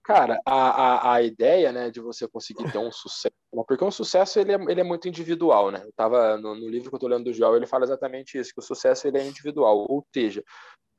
Cara, 0.10 0.42
a, 0.44 0.54
a, 0.54 1.14
a 1.14 1.22
ideia, 1.22 1.72
né, 1.72 1.92
de 1.92 2.00
você 2.00 2.28
conseguir 2.28 2.72
ter 2.72 2.80
um 2.80 2.92
sucesso, 2.92 3.36
porque 3.68 3.86
um 3.86 3.92
sucesso 3.92 4.40
ele 4.40 4.52
é, 4.52 4.56
ele 4.56 4.82
é 4.82 4.84
muito 4.84 5.08
individual, 5.08 5.70
né? 5.70 5.84
Eu 5.86 5.94
tava 5.96 6.36
no, 6.36 6.56
no, 6.56 6.68
livro 6.68 6.90
que 6.90 6.96
eu 6.96 7.00
tô 7.00 7.08
lendo 7.08 7.26
do 7.26 7.34
Joel, 7.34 7.56
ele 7.56 7.68
fala 7.68 7.84
exatamente 7.84 8.36
isso, 8.36 8.52
que 8.52 8.60
o 8.60 8.64
sucesso 8.64 9.08
ele 9.08 9.20
é 9.20 9.28
individual, 9.28 9.86
ou 9.88 10.04
seja, 10.12 10.44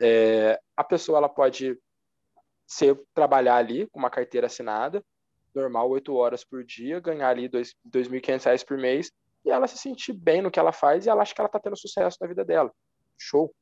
é, 0.00 0.60
a 0.76 0.82
pessoa 0.82 1.18
ela 1.18 1.28
pode 1.28 1.78
ser 2.66 3.00
trabalhar 3.12 3.56
ali 3.56 3.86
com 3.88 3.98
uma 3.98 4.10
carteira 4.10 4.46
assinada, 4.46 5.04
normal, 5.54 5.90
oito 5.90 6.14
horas 6.14 6.44
por 6.44 6.64
dia, 6.64 7.00
ganhar 7.00 7.28
ali 7.28 7.42
R$ 7.46 7.62
2.500 7.88 8.64
por 8.64 8.78
mês, 8.78 9.10
e 9.44 9.50
ela 9.50 9.66
se 9.66 9.76
sentir 9.76 10.12
bem 10.12 10.40
no 10.40 10.50
que 10.50 10.58
ela 10.58 10.72
faz 10.72 11.04
e 11.04 11.08
ela 11.08 11.22
acha 11.22 11.34
que 11.34 11.40
ela 11.40 11.48
está 11.48 11.58
tendo 11.58 11.76
sucesso 11.76 12.18
na 12.20 12.26
vida 12.26 12.44
dela. 12.44 12.72
Show. 13.18 13.52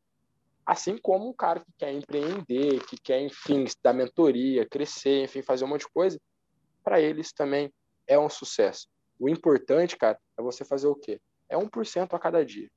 Assim 0.66 0.98
como 0.98 1.28
um 1.28 1.32
cara 1.32 1.60
que 1.60 1.72
quer 1.78 1.92
empreender, 1.92 2.84
que 2.86 2.98
quer, 2.98 3.20
enfim, 3.20 3.64
dar 3.82 3.94
mentoria, 3.94 4.68
crescer, 4.68 5.24
enfim, 5.24 5.40
fazer 5.40 5.64
um 5.64 5.68
monte 5.68 5.86
de 5.86 5.92
coisa, 5.92 6.20
para 6.84 7.00
eles 7.00 7.32
também 7.32 7.72
é 8.06 8.18
um 8.18 8.28
sucesso. 8.28 8.86
O 9.18 9.28
importante, 9.28 9.96
cara, 9.96 10.18
é 10.38 10.42
você 10.42 10.64
fazer 10.64 10.86
o 10.86 10.94
quê? 10.94 11.20
É 11.48 11.56
1% 11.56 12.12
a 12.12 12.18
cada 12.18 12.44
dia. 12.44 12.68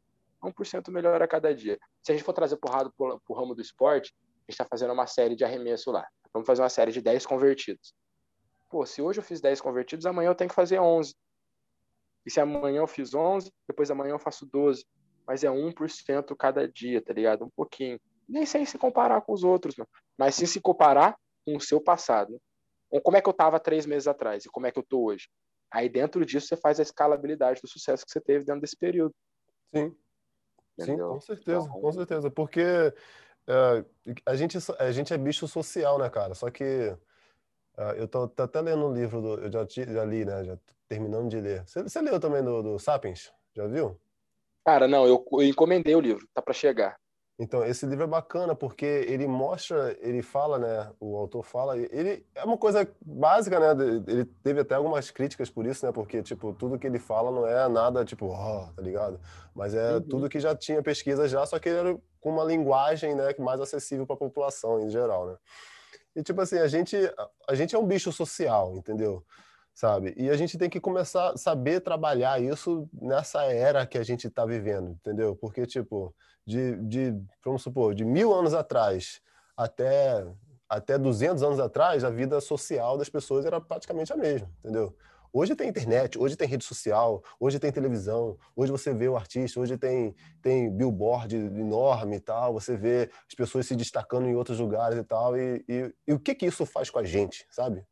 1% 0.44 0.92
melhor 0.92 1.22
a 1.22 1.28
cada 1.28 1.54
dia. 1.54 1.78
Se 2.02 2.12
a 2.12 2.16
gente 2.16 2.24
for 2.24 2.34
trazer 2.34 2.58
porrada 2.58 2.92
para 2.98 3.20
o 3.28 3.34
ramo 3.34 3.54
do 3.54 3.62
esporte, 3.62 4.14
a 4.14 4.52
gente 4.52 4.52
está 4.52 4.66
fazendo 4.66 4.94
uma 4.94 5.08
série 5.08 5.36
de 5.36 5.44
arremesso 5.44 5.92
lá. 5.92 6.08
Vamos 6.34 6.48
fazer 6.48 6.62
uma 6.62 6.70
série 6.70 6.92
de 6.92 7.02
10 7.02 7.26
convertidos. 7.26 7.94
Pô, 8.70 8.86
se 8.86 9.02
hoje 9.02 9.20
eu 9.20 9.24
fiz 9.24 9.42
10 9.42 9.60
convertidos, 9.62 10.06
amanhã 10.06 10.30
eu 10.30 10.36
tenho 10.36 10.50
que 10.50 10.56
fazer 10.56 10.80
11. 10.80 11.14
E 12.26 12.32
se 12.32 12.40
amanhã 12.40 12.80
eu 12.80 12.88
fiz 12.88 13.14
11, 13.14 13.52
depois 13.68 13.92
amanhã 13.92 14.12
eu 14.12 14.20
faço 14.20 14.46
12 14.46 14.86
mas 15.32 15.44
é 15.44 15.50
1% 15.50 16.36
cada 16.36 16.68
dia, 16.68 17.02
tá 17.02 17.14
ligado? 17.14 17.46
Um 17.46 17.50
pouquinho. 17.50 18.00
Nem 18.28 18.46
sem 18.46 18.66
se 18.66 18.78
comparar 18.78 19.22
com 19.22 19.34
os 19.34 19.44
outros, 19.44 19.76
não. 19.78 19.88
mas 20.18 20.36
sim 20.36 20.46
se 20.46 20.60
comparar 20.60 21.18
com 21.46 21.56
o 21.56 21.62
seu 21.62 21.82
passado. 21.82 22.38
Como 23.04 23.16
é 23.16 23.22
que 23.22 23.30
eu 23.30 23.32
estava 23.32 23.60
três 23.60 23.86
meses 23.86 24.08
atrás 24.08 24.46
e 24.46 24.50
como 24.50 24.68
é 24.68 24.72
que 24.72 24.78
eu 24.78 24.84
estou 24.84 25.06
hoje? 25.06 25.30
Aí 25.72 25.88
dentro 25.88 26.26
disso 26.26 26.48
você 26.48 26.58
faz 26.58 26.80
a 26.80 26.84
escalabilidade 26.84 27.62
do 27.62 27.68
sucesso 27.68 28.06
que 28.06 28.12
você 28.12 28.20
teve 28.20 28.44
dentro 28.44 28.62
desse 28.62 28.76
período. 28.76 29.16
Sim. 29.74 29.96
Entendeu? 30.78 31.08
Sim, 31.08 31.14
com 31.14 31.22
certeza, 31.22 31.68
então, 31.68 31.82
com 31.82 31.92
certeza. 31.92 32.32
Porque 32.32 32.62
uh, 32.62 34.12
a, 34.26 34.36
gente, 34.36 34.58
a 34.80 34.92
gente 34.92 35.14
é 35.14 35.18
bicho 35.18 35.48
social, 35.48 36.00
né, 36.00 36.10
cara? 36.10 36.34
Só 36.34 36.50
que 36.50 36.96
uh, 37.78 37.94
eu 37.96 38.08
tô, 38.08 38.28
tô, 38.28 38.44
até 38.44 38.62
lendo 38.62 38.88
um 38.88 38.94
livro, 38.94 39.22
do, 39.22 39.40
eu 39.42 39.52
já, 39.52 39.66
já 39.68 40.06
li, 40.06 40.26
né? 40.26 40.44
Já 40.44 40.58
terminando 40.88 41.30
de 41.30 41.40
ler. 41.40 41.64
Você, 41.66 41.84
você 41.84 42.02
leu 42.02 42.20
também 42.20 42.44
do, 42.44 42.62
do 42.62 42.80
Sapiens? 42.80 43.32
Já 43.56 43.68
viu? 43.68 44.00
Cara, 44.66 44.88
não, 44.88 45.06
eu, 45.08 45.26
eu 45.32 45.44
encomendei 45.44 45.96
o 45.96 46.02
livro, 46.02 46.28
tá 46.34 46.42
para 46.42 46.54
chegar. 46.54 46.98
Então, 47.40 47.66
esse 47.66 47.86
livro 47.88 48.04
é 48.04 48.08
bacana 48.08 48.54
porque 48.54 48.86
ele 48.86 49.26
mostra, 49.26 49.98
ele 50.00 50.22
fala, 50.22 50.60
né? 50.60 50.92
O 51.00 51.18
autor 51.18 51.44
fala, 51.44 51.76
ele 51.78 52.24
é 52.36 52.44
uma 52.44 52.58
coisa 52.58 52.88
básica, 53.04 53.60
né? 53.60 53.84
Ele 54.08 54.26
teve 54.44 54.60
até 54.60 54.76
algumas 54.76 55.10
críticas 55.10 55.50
por 55.50 55.66
isso, 55.66 55.86
né? 55.86 55.92
Porque, 55.92 56.22
tipo, 56.22 56.54
tudo 56.54 56.78
que 56.78 56.86
ele 56.86 57.00
fala 57.00 57.32
não 57.32 57.48
é 57.48 57.68
nada, 57.68 58.06
tipo, 58.06 58.28
ó, 58.28 58.66
oh, 58.66 58.74
tá 58.74 58.82
ligado? 58.82 59.20
Mas 59.56 59.74
é 59.74 59.96
uhum. 59.96 60.02
tudo 60.02 60.30
que 60.30 60.40
já 60.40 60.56
tinha 60.56 60.84
pesquisa 60.84 61.28
já, 61.28 61.46
só 61.46 61.58
que 61.58 61.70
ele 61.70 61.80
era 61.80 61.98
com 62.20 62.30
uma 62.30 62.44
linguagem, 62.44 63.16
né? 63.16 63.34
Mais 63.40 63.60
acessível 63.60 64.06
para 64.06 64.16
a 64.16 64.20
população 64.20 64.80
em 64.80 64.90
geral, 64.90 65.26
né? 65.26 65.36
E, 66.16 66.22
tipo 66.22 66.42
assim, 66.42 66.60
a 66.60 66.68
gente, 66.68 66.96
a 67.48 67.56
gente 67.56 67.76
é 67.76 67.80
um 67.80 67.88
bicho 67.88 68.12
social, 68.12 68.76
entendeu? 68.76 69.26
Sabe? 69.74 70.14
E 70.18 70.30
a 70.30 70.36
gente 70.36 70.58
tem 70.58 70.70
que 70.70 70.80
começar 70.80 71.32
a 71.32 71.38
saber 71.38 71.82
trabalhar 71.82 72.42
isso 72.42 72.90
nessa 72.94 73.44
era 73.44 73.86
que 73.86 73.98
a 73.98 74.04
gente 74.04 74.28
está 74.28 74.46
vivendo, 74.46 74.92
entendeu? 74.92 75.36
Porque, 75.36 75.66
tipo, 75.66 76.14
de, 76.46 76.76
de, 76.88 77.16
vamos 77.44 77.62
supor, 77.62 77.94
de 77.96 78.04
mil 78.04 78.34
anos 78.34 78.54
atrás 78.54 79.22
até, 79.56 80.26
até 80.70 80.98
200 80.98 81.44
anos 81.44 81.60
atrás, 81.60 82.04
a 82.04 82.10
vida 82.10 82.40
social 82.42 82.98
das 82.98 83.10
pessoas 83.10 83.46
era 83.46 83.60
praticamente 83.62 84.12
a 84.12 84.18
mesma, 84.18 84.50
entendeu? 84.60 84.96
Hoje 85.34 85.56
tem 85.56 85.70
internet, 85.70 86.20
hoje 86.20 86.36
tem 86.36 86.46
rede 86.46 86.66
social, 86.66 87.24
hoje 87.40 87.58
tem 87.58 87.72
televisão, 87.72 88.38
hoje 88.54 88.70
você 88.70 88.94
vê 88.94 89.08
o 89.08 89.16
artista, 89.16 89.62
hoje 89.62 89.78
tem, 89.78 90.14
tem 90.42 90.70
billboard 90.70 91.34
enorme 91.34 92.18
e 92.18 92.20
tal, 92.20 92.52
você 92.52 92.76
vê 92.76 93.10
as 93.30 93.34
pessoas 93.34 93.66
se 93.66 93.74
destacando 93.74 94.28
em 94.28 94.36
outros 94.36 94.60
lugares 94.60 95.00
e 95.00 95.04
tal, 95.06 95.38
e, 95.38 95.64
e, 95.70 95.94
e 96.06 96.14
o 96.14 96.20
que 96.20 96.36
que 96.36 96.46
isso 96.46 96.66
faz 96.66 96.90
com 96.90 97.00
a 97.00 97.04
gente, 97.06 97.48
sabe? 97.50 97.86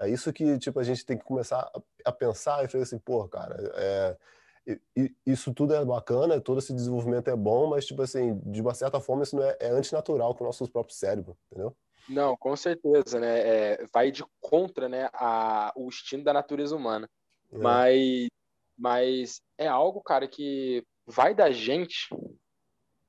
É 0.00 0.08
isso 0.08 0.32
que 0.32 0.58
tipo 0.58 0.78
a 0.78 0.82
gente 0.82 1.04
tem 1.04 1.16
que 1.16 1.24
começar 1.24 1.70
a, 2.04 2.12
pensar 2.12 2.64
e 2.64 2.68
fazer 2.68 2.84
assim, 2.84 2.98
pô, 2.98 3.26
cara, 3.28 3.56
é, 3.74 4.16
isso 5.24 5.54
tudo 5.54 5.74
é 5.74 5.84
bacana, 5.84 6.40
todo 6.40 6.58
esse 6.58 6.74
desenvolvimento 6.74 7.28
é 7.28 7.36
bom, 7.36 7.68
mas 7.68 7.86
tipo 7.86 8.02
assim, 8.02 8.38
de 8.44 8.60
uma 8.60 8.74
certa 8.74 9.00
forma 9.00 9.22
isso 9.22 9.36
não 9.36 9.42
é, 9.42 9.56
é 9.60 9.70
antinatural 9.70 10.34
com 10.34 10.44
o 10.44 10.46
nosso 10.46 10.68
próprio 10.68 10.94
cérebro, 10.94 11.36
entendeu? 11.50 11.74
Não, 12.08 12.36
com 12.36 12.54
certeza, 12.56 13.18
né? 13.18 13.38
É, 13.38 13.86
vai 13.92 14.12
de 14.12 14.24
contra, 14.40 14.88
né, 14.88 15.08
a, 15.12 15.72
o 15.74 15.88
instinto 15.88 16.24
da 16.24 16.32
natureza 16.32 16.76
humana. 16.76 17.08
É. 17.52 17.58
Mas, 17.58 18.28
mas 18.78 19.42
é 19.58 19.66
algo, 19.66 20.00
cara, 20.00 20.28
que 20.28 20.84
vai 21.06 21.34
da 21.34 21.50
gente 21.50 22.08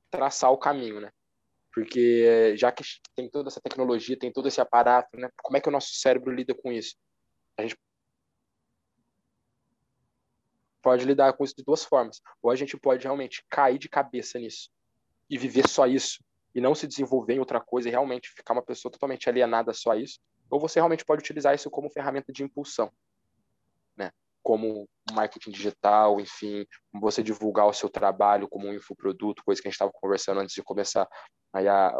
traçar 0.10 0.52
o 0.52 0.58
caminho, 0.58 1.02
né? 1.02 1.12
Porque 1.78 2.58
já 2.58 2.72
que 2.72 2.84
tem 3.16 3.30
toda 3.30 3.50
essa 3.50 3.62
tecnologia, 3.62 4.18
tem 4.18 4.34
todo 4.34 4.48
esse 4.48 4.60
aparato, 4.60 5.16
né? 5.16 5.30
Como 5.44 5.58
é 5.58 5.62
que 5.62 5.70
o 5.70 5.72
nosso 5.72 5.94
cérebro 5.94 6.34
lida 6.34 6.56
com 6.56 6.72
isso? 6.72 6.96
A 7.56 7.62
gente 7.62 7.78
pode 10.82 11.06
lidar 11.06 11.34
com 11.34 11.44
isso 11.44 11.56
de 11.56 11.64
duas 11.64 11.84
formas. 11.84 12.20
Ou 12.42 12.50
a 12.50 12.56
gente 12.56 12.76
pode 12.76 13.04
realmente 13.04 13.46
cair 13.48 13.78
de 13.78 13.88
cabeça 13.88 14.40
nisso 14.40 14.72
e 15.30 15.38
viver 15.38 15.68
só 15.68 15.86
isso 15.86 16.18
e 16.56 16.60
não 16.60 16.74
se 16.74 16.88
desenvolver 16.88 17.36
em 17.36 17.40
outra 17.40 17.62
coisa 17.62 17.88
e 17.88 17.92
realmente 17.92 18.32
ficar 18.32 18.54
uma 18.54 18.66
pessoa 18.66 18.92
totalmente 18.92 19.30
alienada 19.30 19.72
só 19.72 19.92
a 19.92 19.98
isso. 19.98 20.20
Ou 20.50 20.60
você 20.60 20.80
realmente 20.80 21.06
pode 21.06 21.20
utilizar 21.20 21.54
isso 21.54 21.70
como 21.70 21.92
ferramenta 21.92 22.34
de 22.34 22.42
impulsão? 22.42 22.92
Como 24.48 24.88
marketing 25.12 25.52
digital, 25.52 26.22
enfim, 26.22 26.66
você 26.94 27.22
divulgar 27.22 27.68
o 27.68 27.74
seu 27.74 27.90
trabalho 27.90 28.48
como 28.48 28.68
um 28.68 28.74
infoproduto, 28.74 29.44
coisa 29.44 29.62
que 29.62 29.68
a 29.68 29.70
gente 29.70 29.76
estava 29.76 29.92
conversando 29.94 30.40
antes 30.40 30.56
de 30.56 30.64
começar 30.64 31.06
aí 31.54 31.68
a, 31.68 31.94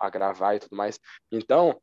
a 0.00 0.10
gravar 0.10 0.54
e 0.54 0.60
tudo 0.60 0.76
mais. 0.76 0.98
Então, 1.32 1.80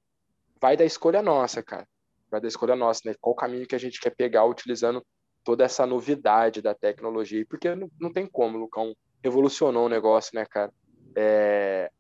vai 0.62 0.78
da 0.78 0.86
escolha 0.86 1.24
nossa, 1.24 1.64
cara. 1.64 1.88
Vai 2.30 2.40
da 2.40 2.48
escolha 2.48 2.76
nossa, 2.76 3.02
né? 3.06 3.16
Qual 3.20 3.34
o 3.34 3.36
caminho 3.36 3.66
que 3.66 3.76
a 3.76 3.80
gente 3.80 4.00
quer 4.00 4.12
pegar 4.16 4.46
utilizando 4.46 5.04
toda 5.44 5.64
essa 5.64 5.86
novidade 5.86 6.62
da 6.62 6.74
tecnologia. 6.74 7.46
Porque 7.50 7.74
não, 7.74 7.90
não 8.00 8.12
tem 8.12 8.28
como, 8.28 8.58
Lucão. 8.58 8.96
Revolucionou 9.24 9.86
o 9.86 9.90
negócio, 9.90 10.32
né, 10.36 10.46
cara? 10.46 10.72
É, 11.16 11.92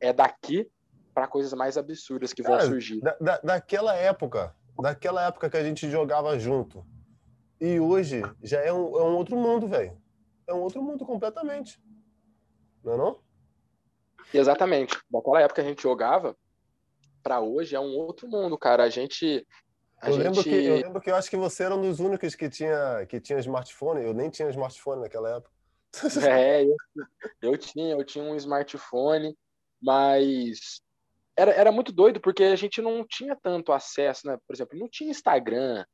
é 0.00 0.12
daqui 0.12 0.68
para 1.14 1.26
coisas 1.26 1.52
mais 1.52 1.76
absurdas 1.76 2.32
que 2.32 2.42
vão 2.42 2.60
surgir. 2.60 3.00
Da, 3.00 3.16
da, 3.20 3.38
daquela 3.38 3.94
época, 3.94 4.54
daquela 4.80 5.26
época 5.26 5.50
que 5.50 5.56
a 5.56 5.64
gente 5.64 5.90
jogava 5.90 6.38
junto. 6.38 6.84
E 7.60 7.80
hoje 7.80 8.22
já 8.42 8.60
é 8.60 8.72
um, 8.72 8.96
é 8.96 9.02
um 9.02 9.16
outro 9.16 9.36
mundo, 9.36 9.66
velho. 9.66 10.00
É 10.46 10.54
um 10.54 10.60
outro 10.60 10.82
mundo 10.82 11.04
completamente. 11.04 11.82
Não 12.84 12.92
é 12.92 12.96
não? 12.96 13.20
Exatamente. 14.32 14.96
Daquela 15.10 15.40
época 15.40 15.60
que 15.60 15.66
a 15.66 15.70
gente 15.70 15.82
jogava, 15.82 16.36
para 17.22 17.40
hoje 17.40 17.74
é 17.74 17.80
um 17.80 17.96
outro 17.96 18.28
mundo, 18.28 18.56
cara. 18.56 18.84
A 18.84 18.88
gente 18.88 19.46
eu, 20.02 20.12
gente... 20.12 20.22
lembro 20.22 20.42
que, 20.42 20.50
eu 20.50 20.76
lembro 20.76 21.00
que 21.00 21.10
eu 21.10 21.16
acho 21.16 21.28
que 21.28 21.36
você 21.36 21.64
era 21.64 21.74
um 21.74 21.82
dos 21.82 21.98
únicos 21.98 22.34
que 22.34 22.48
tinha, 22.48 23.04
que 23.06 23.20
tinha 23.20 23.38
smartphone. 23.40 24.04
Eu 24.04 24.14
nem 24.14 24.30
tinha 24.30 24.48
smartphone 24.50 25.02
naquela 25.02 25.36
época. 25.36 25.50
É, 26.30 26.64
eu, 26.64 26.76
eu 27.40 27.58
tinha, 27.58 27.94
eu 27.94 28.04
tinha 28.04 28.22
um 28.22 28.36
smartphone, 28.36 29.36
mas 29.82 30.82
era, 31.36 31.50
era 31.52 31.72
muito 31.72 31.90
doido 31.92 32.20
porque 32.20 32.44
a 32.44 32.56
gente 32.56 32.82
não 32.82 33.06
tinha 33.06 33.34
tanto 33.34 33.72
acesso, 33.72 34.26
né? 34.26 34.38
Por 34.46 34.54
exemplo, 34.54 34.78
não 34.78 34.88
tinha 34.88 35.10
Instagram 35.10 35.84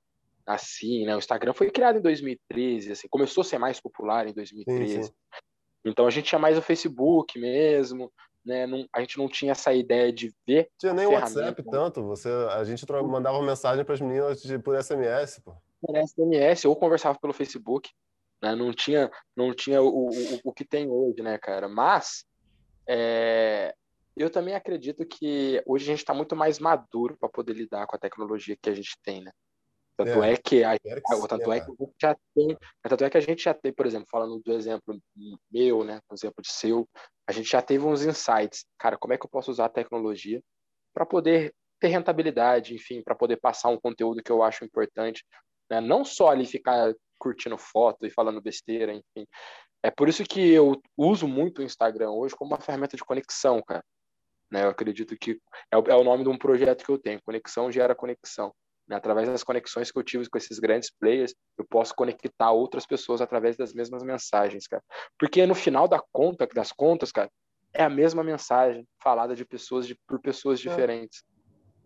assim, 0.46 1.04
né? 1.04 1.14
O 1.14 1.18
Instagram 1.18 1.52
foi 1.54 1.70
criado 1.70 1.98
em 1.98 2.02
2013, 2.02 2.92
assim, 2.92 3.09
começou 3.09 3.42
a 3.42 3.44
ser 3.44 3.59
mais 3.59 3.80
popular 3.80 4.26
em 4.26 4.33
2013. 4.33 4.94
Sim, 4.94 5.02
sim. 5.02 5.12
Então 5.85 6.07
a 6.07 6.11
gente 6.11 6.26
tinha 6.26 6.38
mais 6.38 6.57
o 6.57 6.62
Facebook 6.62 7.38
mesmo, 7.38 8.11
né? 8.44 8.66
Não, 8.66 8.87
a 8.92 9.00
gente 9.00 9.18
não 9.18 9.28
tinha 9.28 9.52
essa 9.52 9.72
ideia 9.72 10.12
de 10.12 10.33
ver. 10.46 10.70
Tinha 10.78 10.94
nem 10.94 11.07
o 11.07 11.12
WhatsApp 11.12 11.62
tanto. 11.70 12.02
Você, 12.04 12.28
a 12.50 12.64
gente 12.64 12.85
mandava 12.90 13.42
mensagem 13.42 13.85
para 13.85 13.94
as 13.94 14.00
meninas 14.00 14.42
de, 14.42 14.59
por 14.59 14.80
SMS, 14.83 15.40
pô. 15.40 15.54
Por 15.80 15.96
SMS, 15.96 16.64
ou 16.64 16.76
conversava 16.76 17.18
pelo 17.18 17.33
Facebook. 17.33 17.90
Né? 18.42 18.54
Não 18.54 18.72
tinha, 18.72 19.11
não 19.37 19.54
tinha 19.54 19.83
o, 19.83 20.09
o, 20.09 20.11
o 20.44 20.52
que 20.52 20.64
tem 20.64 20.90
hoje, 20.90 21.22
né, 21.22 21.38
cara? 21.38 21.68
Mas 21.68 22.24
é, 22.87 23.74
eu 24.16 24.30
também 24.30 24.54
acredito 24.54 25.04
que 25.04 25.62
hoje 25.66 25.85
a 25.85 25.88
gente 25.88 25.98
está 25.98 26.14
muito 26.14 26.37
mais 26.37 26.59
maduro 26.59 27.16
para 27.18 27.28
poder 27.28 27.54
lidar 27.54 27.87
com 27.87 27.96
a 27.96 27.98
tecnologia 27.98 28.57
que 28.61 28.70
a 28.70 28.74
gente 28.74 28.96
tem, 29.02 29.22
né? 29.22 29.33
Tanto 29.96 30.22
é, 30.22 30.33
é 30.33 30.37
que, 30.37 30.64
a, 30.64 30.76
que 30.78 31.28
tanto 31.28 31.52
é 31.52 31.61
que 31.61 31.70
a 31.70 31.74
gente 31.74 31.94
já 32.00 32.16
tem, 32.35 32.57
tanto 32.83 33.04
é 33.04 33.11
que 33.11 33.16
a 33.16 33.20
gente 33.20 33.44
já 33.44 33.54
tem, 33.54 33.72
por 33.72 33.87
exemplo, 33.87 34.09
falando 34.11 34.40
do 34.44 34.52
exemplo 34.52 34.98
meu, 35.50 35.85
né, 35.85 36.00
do 36.09 36.14
exemplo 36.14 36.42
de 36.42 36.50
seu, 36.50 36.88
a 37.28 37.33
gente 37.33 37.48
já 37.48 37.62
teve 37.62 37.85
uns 37.85 38.04
insights, 38.04 38.66
cara, 38.76 38.98
como 38.98 39.14
é 39.14 39.18
que 39.18 39.24
eu 39.24 39.30
posso 39.30 39.52
usar 39.52 39.66
a 39.66 39.68
tecnologia 39.68 40.42
para 40.92 41.07
poder 41.07 41.54
ter 41.80 41.88
rentabilidade, 41.88 42.74
enfim, 42.74 43.02
para 43.02 43.14
poder 43.14 43.37
passar 43.37 43.68
um 43.68 43.78
conteúdo 43.78 44.22
que 44.22 44.33
eu 44.33 44.42
acho 44.42 44.64
importante, 44.64 45.24
né? 45.70 45.80
Não 45.80 46.04
só 46.04 46.28
ali 46.28 46.46
ficar 46.46 46.92
curtindo 47.18 47.57
foto 47.57 48.07
e 48.07 48.11
falando 48.11 48.40
besteira, 48.40 48.92
enfim. 48.92 49.26
É 49.83 49.90
por 49.90 50.09
isso 50.09 50.24
que 50.24 50.40
eu 50.40 50.80
uso 50.96 51.28
muito 51.28 51.61
o 51.61 51.62
Instagram 51.62 52.11
hoje 52.11 52.35
como 52.35 52.52
uma 52.52 52.61
ferramenta 52.61 52.96
de 52.96 53.04
conexão, 53.04 53.62
cara. 53.62 53.85
Né? 54.50 54.64
Eu 54.64 54.70
acredito 54.70 55.16
que 55.16 55.38
é 55.70 55.76
o, 55.76 55.83
é 55.83 55.94
o 55.94 56.04
nome 56.04 56.22
de 56.22 56.30
um 56.30 56.38
projeto 56.38 56.85
que 56.85 56.90
eu 56.90 56.98
tenho, 56.98 57.22
conexão 57.22 57.70
gera 57.70 57.94
conexão. 57.94 58.54
Né? 58.88 58.97
Através 58.97 59.29
das 59.29 59.42
conexões 59.42 59.90
que 59.90 59.99
eu 59.99 60.03
tive 60.03 60.29
com 60.29 60.38
esses 60.38 60.59
grandes 60.59 60.90
players, 60.90 61.35
eu 61.59 61.64
posso 61.64 61.94
conectar 61.94 62.51
outras 62.51 62.87
pessoas 62.87 63.20
através 63.20 63.57
das 63.57 63.73
mesmas 63.73 64.03
mensagens, 64.03 64.66
cara. 64.66 64.83
Porque 65.18 65.47
no 65.47 65.55
final 65.55 65.88
da 65.88 66.01
conta, 66.12 66.47
das 66.47 66.73
contas, 66.73 67.11
cara, 67.11 67.31
é 67.73 67.83
a 67.83 67.90
mesma 67.90 68.23
mensagem 68.23 68.87
falada 69.03 69.35
de 69.35 69.44
pessoas 69.44 69.87
de, 69.87 69.94
por 70.07 70.20
pessoas 70.20 70.61
é. 70.61 70.62
diferentes. 70.62 71.25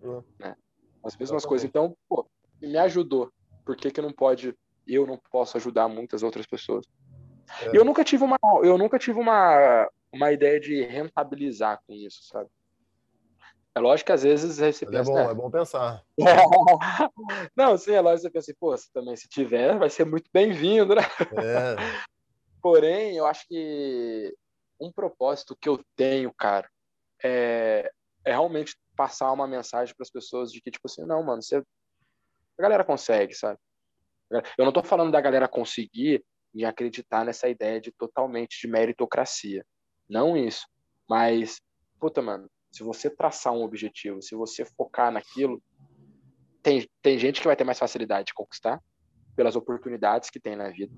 É. 0.03 0.47
Né? 0.47 0.57
As 1.03 1.17
mesmas 1.17 1.47
coisas. 1.47 1.67
Então, 1.67 1.97
pô, 2.09 2.29
me 2.61 2.77
ajudou. 2.79 3.33
Por 3.65 3.77
que, 3.77 3.91
que 3.91 4.03
não 4.03 4.13
pode, 4.13 4.55
eu 4.87 5.07
não 5.07 5.19
posso 5.31 5.57
ajudar 5.57 5.89
muitas 5.89 6.23
outras 6.23 6.47
pessoas? 6.47 6.85
É. 7.63 7.77
Eu 7.77 7.85
nunca 7.85 8.05
tive 8.05 8.25
uma, 8.25 8.37
eu 8.63 8.77
nunca 8.77 8.99
tive 8.99 9.19
uma, 9.19 9.89
uma 10.13 10.33
ideia 10.33 10.61
de 10.61 10.83
rentabilizar 10.83 11.81
com 11.87 11.95
isso, 11.95 12.25
sabe? 12.25 12.51
É 13.74 13.81
lógico 13.81 14.07
que 14.07 14.12
às 14.12 14.22
vezes 14.22 14.57
você 14.57 14.85
é 14.85 14.88
pensa, 14.88 15.11
é 15.11 15.14
bom, 15.14 15.14
né? 15.14 15.31
é 15.31 15.35
bom 15.35 15.50
pensar. 15.50 16.04
Não, 17.57 17.76
sim, 17.76 17.92
é 17.92 18.00
lógico 18.00 18.22
que 18.22 18.22
você 18.22 18.31
pensa 18.33 18.50
assim, 18.50 18.59
pô, 18.59 18.76
se 18.76 18.92
também 18.92 19.16
se 19.16 19.28
tiver, 19.28 19.78
vai 19.78 19.88
ser 19.88 20.04
muito 20.04 20.28
bem-vindo, 20.33 20.94
né? 20.94 21.02
É. 21.02 21.76
Porém, 22.61 23.16
eu 23.16 23.26
acho 23.26 23.46
que 23.46 24.35
um 24.81 24.90
propósito 24.90 25.57
que 25.61 25.68
eu 25.68 25.81
tenho, 25.94 26.33
cara, 26.35 26.68
é, 27.22 27.90
é 28.24 28.31
realmente 28.31 28.76
passar 28.96 29.33
uma 29.33 29.46
mensagem 29.46 29.94
para 29.94 30.02
as 30.02 30.11
pessoas 30.11 30.50
de 30.50 30.61
que, 30.61 30.70
tipo 30.70 30.88
assim, 30.88 31.04
não, 31.04 31.22
mano, 31.22 31.42
você... 31.42 31.57
a 31.57 31.62
galera 32.62 32.85
consegue, 32.85 33.35
sabe? 33.35 33.59
Eu 34.59 34.64
não 34.64 34.72
tô 34.72 34.83
falando 34.83 35.12
da 35.12 35.20
galera 35.20 35.48
conseguir 35.48 36.24
e 36.52 36.64
acreditar 36.64 37.24
nessa 37.24 37.48
ideia 37.48 37.81
de 37.81 37.92
totalmente 37.92 38.61
de 38.61 38.68
meritocracia. 38.68 39.64
Não 40.09 40.37
isso. 40.37 40.66
Mas, 41.09 41.61
puta, 41.98 42.20
mano, 42.20 42.50
se 42.70 42.83
você 42.83 43.09
traçar 43.11 43.52
um 43.52 43.62
objetivo, 43.62 44.22
se 44.22 44.35
você 44.35 44.64
focar 44.64 45.11
naquilo, 45.11 45.62
tem, 46.62 46.88
tem 47.02 47.18
gente 47.18 47.40
que 47.40 47.46
vai 47.46 47.57
ter 47.57 47.64
mais 47.64 47.78
facilidade 47.78 48.26
de 48.26 48.35
conquistar 48.35 48.83
pelas 49.35 49.57
oportunidades 49.57 50.31
que 50.31 50.40
tem 50.40 50.57
na 50.57 50.68
vida. 50.70 50.92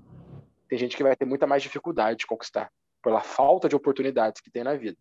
Tem 0.67 0.77
gente 0.77 0.97
que 0.97 1.03
vai 1.03 1.15
ter 1.15 1.25
muita 1.25 1.45
mais 1.45 1.63
dificuldade 1.63 2.19
de 2.19 2.27
conquistar 2.27 2.71
pela 3.03 3.21
falta 3.21 3.67
de 3.67 3.75
oportunidades 3.75 4.41
que 4.41 4.51
tem 4.51 4.63
na 4.63 4.75
vida. 4.75 4.97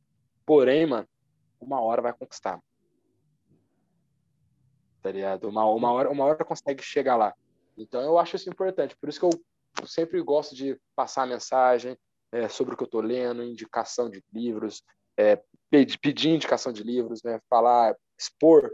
Porém, 0.47 0.87
mano, 0.87 1.09
uma 1.61 1.81
hora 1.81 2.03
vai 2.03 2.13
conquistar. 2.13 2.61
Tá 5.03 5.11
ligado? 5.11 5.49
Uma, 5.49 5.65
uma, 5.65 5.93
hora, 5.93 6.11
uma 6.11 6.25
hora 6.25 6.45
consegue 6.45 6.83
chegar 6.83 7.17
lá. 7.17 7.35
Então 7.77 8.01
eu 8.01 8.19
acho 8.19 8.37
isso 8.37 8.51
importante. 8.51 8.97
Por 8.97 9.09
isso 9.09 9.21
que 9.21 9.27
eu 9.27 9.87
sempre 9.87 10.21
gosto 10.23 10.55
de 10.55 10.79
passar 10.95 11.23
a 11.23 11.27
mensagem 11.27 11.97
é, 12.33 12.49
sobre 12.49 12.75
o 12.75 12.77
que 12.77 12.83
eu 12.83 12.87
estou 12.87 13.01
lendo, 13.01 13.43
indicação 13.43 14.09
de 14.09 14.23
livros, 14.33 14.83
é, 15.17 15.43
pedir 15.71 16.31
indicação 16.31 16.73
de 16.73 16.83
livros, 16.83 17.23
né, 17.23 17.41
falar, 17.49 17.95
expor 18.19 18.71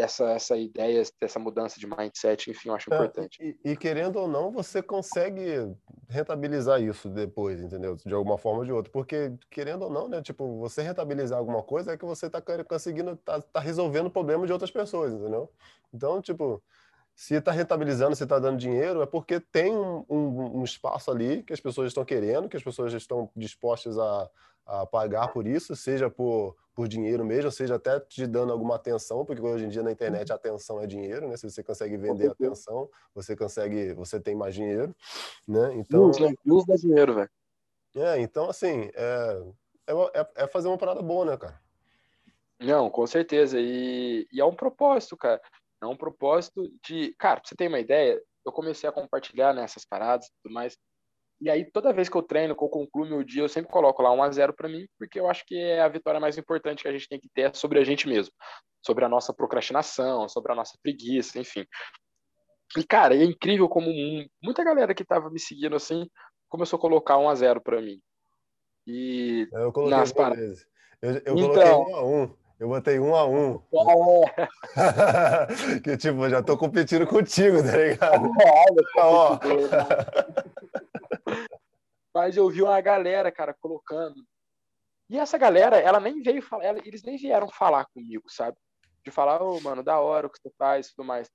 essa, 0.00 0.30
essa 0.30 0.56
ideia, 0.56 1.02
essa 1.20 1.38
mudança 1.38 1.78
de 1.78 1.86
mindset, 1.86 2.50
enfim, 2.50 2.68
eu 2.68 2.74
acho 2.74 2.92
é, 2.92 2.96
importante. 2.96 3.58
E, 3.64 3.72
e, 3.72 3.76
querendo 3.76 4.16
ou 4.16 4.26
não, 4.26 4.50
você 4.50 4.82
consegue 4.82 5.74
rentabilizar 6.08 6.82
isso 6.82 7.08
depois, 7.08 7.60
entendeu? 7.60 7.96
De 7.96 8.14
alguma 8.14 8.38
forma 8.38 8.60
ou 8.60 8.64
de 8.64 8.72
outra. 8.72 8.90
Porque, 8.90 9.32
querendo 9.50 9.82
ou 9.82 9.90
não, 9.90 10.08
né? 10.08 10.22
Tipo, 10.22 10.58
você 10.58 10.82
rentabilizar 10.82 11.38
alguma 11.38 11.62
coisa 11.62 11.92
é 11.92 11.96
que 11.96 12.04
você 12.04 12.26
está 12.26 12.42
conseguindo, 12.64 13.16
tá, 13.16 13.40
tá 13.40 13.60
resolvendo 13.60 14.10
problemas 14.10 14.46
de 14.46 14.52
outras 14.52 14.70
pessoas, 14.70 15.12
entendeu? 15.12 15.50
Então, 15.92 16.20
tipo, 16.20 16.62
se 17.20 17.34
está 17.34 17.52
rentabilizando, 17.52 18.16
se 18.16 18.22
está 18.22 18.38
dando 18.38 18.56
dinheiro, 18.56 19.02
é 19.02 19.06
porque 19.06 19.38
tem 19.38 19.76
um, 19.76 20.06
um, 20.08 20.60
um, 20.60 20.64
espaço 20.64 21.10
ali 21.10 21.42
que 21.42 21.52
as 21.52 21.60
pessoas 21.60 21.88
estão 21.88 22.02
querendo, 22.02 22.48
que 22.48 22.56
as 22.56 22.62
pessoas 22.62 22.94
estão 22.94 23.28
dispostas 23.36 23.98
a, 23.98 24.30
a 24.64 24.86
pagar 24.86 25.28
por 25.28 25.46
isso, 25.46 25.76
seja 25.76 26.08
por, 26.08 26.56
por 26.74 26.88
dinheiro 26.88 27.22
mesmo, 27.22 27.52
seja 27.52 27.74
até 27.74 28.00
te 28.00 28.26
dando 28.26 28.54
alguma 28.54 28.76
atenção, 28.76 29.22
porque 29.22 29.42
hoje 29.42 29.66
em 29.66 29.68
dia 29.68 29.82
na 29.82 29.92
internet 29.92 30.32
a 30.32 30.36
atenção 30.36 30.80
é 30.80 30.86
dinheiro, 30.86 31.28
né? 31.28 31.36
Se 31.36 31.50
você 31.50 31.62
consegue 31.62 31.98
vender 31.98 32.28
a 32.28 32.32
atenção, 32.32 32.88
você 33.14 33.36
consegue, 33.36 33.92
você 33.92 34.18
tem 34.18 34.34
mais 34.34 34.54
dinheiro, 34.54 34.96
né? 35.46 35.74
Então, 35.74 36.04
luz, 36.04 36.18
né? 36.18 36.32
Luz 36.46 36.64
dá 36.64 36.74
dinheiro, 36.76 37.16
velho. 37.16 37.30
É, 37.96 38.18
então 38.18 38.48
assim, 38.48 38.90
é, 38.94 39.42
é, 40.14 40.26
é, 40.36 40.46
fazer 40.46 40.68
uma 40.68 40.78
parada 40.78 41.02
boa, 41.02 41.26
né, 41.26 41.36
cara? 41.36 41.60
Não, 42.58 42.88
com 42.88 43.06
certeza. 43.06 43.58
E, 43.60 44.26
e 44.32 44.40
é 44.40 44.44
um 44.44 44.54
propósito, 44.54 45.18
cara. 45.18 45.40
É 45.82 45.86
um 45.86 45.96
propósito 45.96 46.70
de. 46.84 47.14
Cara, 47.18 47.40
pra 47.40 47.48
você 47.48 47.54
ter 47.54 47.68
uma 47.68 47.80
ideia, 47.80 48.20
eu 48.44 48.52
comecei 48.52 48.88
a 48.88 48.92
compartilhar 48.92 49.54
nessas 49.54 49.82
né, 49.82 49.86
paradas 49.88 50.26
e 50.26 50.30
tudo 50.42 50.52
mais. 50.52 50.76
E 51.40 51.48
aí, 51.48 51.64
toda 51.64 51.92
vez 51.92 52.08
que 52.08 52.16
eu 52.16 52.22
treino, 52.22 52.54
que 52.54 52.62
eu 52.62 52.68
concluo 52.68 53.06
meu 53.06 53.24
dia, 53.24 53.42
eu 53.42 53.48
sempre 53.48 53.72
coloco 53.72 54.02
lá 54.02 54.12
1 54.12 54.22
a 54.22 54.30
0 54.30 54.52
para 54.52 54.68
mim, 54.68 54.86
porque 54.98 55.18
eu 55.18 55.28
acho 55.28 55.42
que 55.46 55.56
é 55.56 55.80
a 55.80 55.88
vitória 55.88 56.20
mais 56.20 56.36
importante 56.36 56.82
que 56.82 56.88
a 56.88 56.92
gente 56.92 57.08
tem 57.08 57.18
que 57.18 57.30
ter 57.34 57.54
sobre 57.56 57.78
a 57.78 57.84
gente 57.84 58.06
mesmo, 58.06 58.32
sobre 58.84 59.06
a 59.06 59.08
nossa 59.08 59.32
procrastinação, 59.32 60.28
sobre 60.28 60.52
a 60.52 60.54
nossa 60.54 60.76
preguiça, 60.82 61.38
enfim. 61.38 61.64
E, 62.76 62.84
cara, 62.84 63.16
é 63.16 63.24
incrível 63.24 63.70
como 63.70 63.90
muita 64.42 64.62
galera 64.62 64.94
que 64.94 65.04
tava 65.04 65.30
me 65.30 65.40
seguindo 65.40 65.74
assim 65.74 66.06
começou 66.50 66.76
a 66.76 66.80
colocar 66.80 67.16
1 67.16 67.28
a 67.28 67.34
0 67.34 67.62
para 67.62 67.80
mim. 67.80 67.98
E 68.86 69.48
eu 69.52 69.72
coloquei 69.72 69.96
nas 69.96 70.12
paradas. 70.12 70.66
Eu, 71.00 71.12
eu 71.12 71.38
então, 71.38 71.84
coloquei 71.84 71.94
1 71.94 71.96
a 71.96 72.04
1 72.04 72.36
eu 72.60 72.68
botei 72.68 73.00
um 73.00 73.16
a 73.16 73.26
um. 73.26 73.58
É. 74.36 74.46
que 75.80 75.96
tipo, 75.96 76.28
já 76.28 76.42
tô 76.42 76.58
competindo 76.58 77.06
contigo, 77.06 77.62
tá 77.62 77.74
ligado? 77.74 78.30
Ó. 78.98 79.38
Mas 82.14 82.36
eu 82.36 82.50
vi 82.50 82.60
uma 82.62 82.78
galera, 82.82 83.32
cara, 83.32 83.54
colocando. 83.54 84.22
E 85.08 85.18
essa 85.18 85.38
galera, 85.38 85.78
ela 85.78 85.98
nem 85.98 86.20
veio 86.20 86.42
falar, 86.42 86.64
ela, 86.64 86.78
eles 86.84 87.02
nem 87.02 87.16
vieram 87.16 87.48
falar 87.48 87.86
comigo, 87.86 88.24
sabe? 88.28 88.58
De 89.02 89.10
falar, 89.10 89.42
ô, 89.42 89.56
oh, 89.56 89.60
mano, 89.62 89.82
da 89.82 89.98
hora 89.98 90.26
o 90.26 90.30
que 90.30 90.38
você 90.38 90.50
faz 90.58 90.86
e 90.86 90.94
tudo 90.94 91.06
mais. 91.06 91.30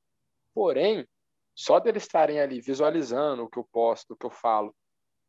Porém, 0.53 1.07
só 1.55 1.79
deles 1.79 2.03
estarem 2.03 2.39
ali 2.39 2.61
visualizando 2.61 3.43
o 3.43 3.49
que 3.49 3.57
eu 3.57 3.67
posto, 3.73 4.11
o 4.13 4.15
que 4.15 4.27
eu 4.27 4.31
falo, 4.31 4.75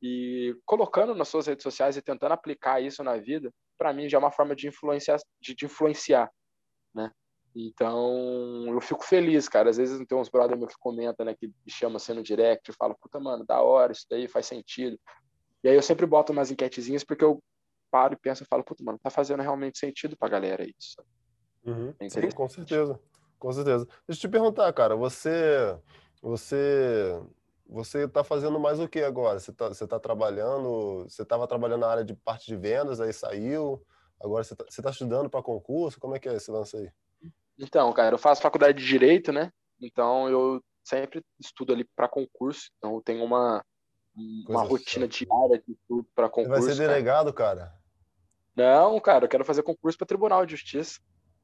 e 0.02 0.54
colocando 0.66 1.14
nas 1.14 1.28
suas 1.28 1.46
redes 1.46 1.62
sociais 1.62 1.96
e 1.96 2.02
tentando 2.02 2.32
aplicar 2.32 2.82
isso 2.82 3.02
na 3.02 3.16
vida, 3.16 3.50
para 3.78 3.92
mim 3.92 4.08
já 4.08 4.18
é 4.18 4.20
uma 4.20 4.30
forma 4.30 4.54
de 4.54 4.68
influenciar, 4.68 5.18
de, 5.40 5.54
de, 5.54 5.64
influenciar, 5.64 6.30
né? 6.94 7.10
Então, 7.54 8.66
eu 8.68 8.80
fico 8.80 9.04
feliz, 9.04 9.48
cara. 9.48 9.70
Às 9.70 9.78
vezes 9.78 10.04
tem 10.06 10.18
uns 10.18 10.28
brother 10.28 10.58
meus 10.58 10.74
que 10.74 10.80
comentam, 10.80 11.24
né, 11.24 11.34
que 11.34 11.46
me 11.46 11.70
chama 11.70 11.96
assim 11.96 12.12
no 12.12 12.22
direct 12.22 12.70
e 12.70 12.74
fala, 12.74 12.94
puta, 12.94 13.18
mano, 13.18 13.46
da 13.46 13.62
hora, 13.62 13.92
isso 13.92 14.06
daí 14.10 14.28
faz 14.28 14.46
sentido. 14.46 14.98
E 15.64 15.68
aí 15.68 15.74
eu 15.74 15.82
sempre 15.82 16.04
boto 16.04 16.32
umas 16.32 16.50
enquetezinhas 16.50 17.02
porque 17.02 17.24
eu 17.24 17.42
paro 17.90 18.14
e 18.14 18.16
penso 18.16 18.42
e 18.42 18.46
falo, 18.46 18.62
puta, 18.62 18.84
mano, 18.84 18.98
tá 19.02 19.08
fazendo 19.08 19.42
realmente 19.42 19.78
sentido 19.78 20.16
pra 20.18 20.28
galera 20.28 20.64
isso. 20.64 21.02
Uhum. 21.64 21.94
É 21.98 22.08
Sim, 22.08 22.30
com 22.30 22.48
certeza. 22.48 23.00
Com 23.38 23.52
certeza. 23.52 23.86
Deixa 24.06 24.18
eu 24.18 24.20
te 24.20 24.28
perguntar, 24.28 24.72
cara, 24.72 24.94
você 24.96 25.78
você 26.22 27.20
você 27.68 28.04
está 28.04 28.22
fazendo 28.22 28.58
mais 28.58 28.78
o 28.78 28.88
que 28.88 29.00
agora? 29.00 29.38
Você 29.38 29.50
está 29.50 29.70
tá 29.70 29.98
trabalhando, 29.98 31.04
você 31.08 31.22
estava 31.22 31.46
trabalhando 31.46 31.80
na 31.80 31.88
área 31.88 32.04
de 32.04 32.14
parte 32.14 32.46
de 32.46 32.56
vendas, 32.56 33.00
aí 33.00 33.12
saiu, 33.12 33.82
agora 34.20 34.44
você 34.44 34.54
está 34.54 34.82
tá 34.82 34.90
estudando 34.90 35.28
para 35.28 35.42
concurso, 35.42 36.00
como 36.00 36.14
é 36.14 36.18
que 36.18 36.28
é 36.28 36.34
esse 36.34 36.50
lance 36.50 36.76
aí? 36.76 36.90
Então, 37.58 37.92
cara, 37.92 38.14
eu 38.14 38.18
faço 38.18 38.42
faculdade 38.42 38.78
de 38.78 38.86
Direito, 38.86 39.32
né? 39.32 39.50
Então 39.80 40.28
eu 40.28 40.62
sempre 40.84 41.24
estudo 41.40 41.72
ali 41.72 41.84
para 41.96 42.08
concurso, 42.08 42.70
então 42.78 42.94
eu 42.94 43.00
tenho 43.00 43.24
uma, 43.24 43.64
uma 44.48 44.62
rotina 44.62 45.08
diária 45.08 45.62
de 45.66 45.72
estudo 45.72 46.06
para 46.14 46.28
concurso. 46.28 46.62
Você 46.62 46.66
vai 46.66 46.76
ser 46.76 46.88
delegado, 46.88 47.32
cara? 47.32 47.60
cara? 47.60 47.86
Não, 48.54 48.98
cara, 49.00 49.24
eu 49.24 49.28
quero 49.28 49.44
fazer 49.44 49.62
concurso 49.62 49.98
para 49.98 50.06
Tribunal 50.06 50.46
de 50.46 50.52
Justiça. 50.52 51.00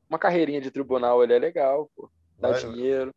Uma 0.08 0.18
carreirinha 0.18 0.60
de 0.60 0.70
tribunal, 0.70 1.22
ele 1.22 1.34
é 1.34 1.38
legal, 1.38 1.90
pô. 1.96 2.10
Dá 2.38 2.50
vai, 2.50 2.60
dinheiro. 2.60 3.12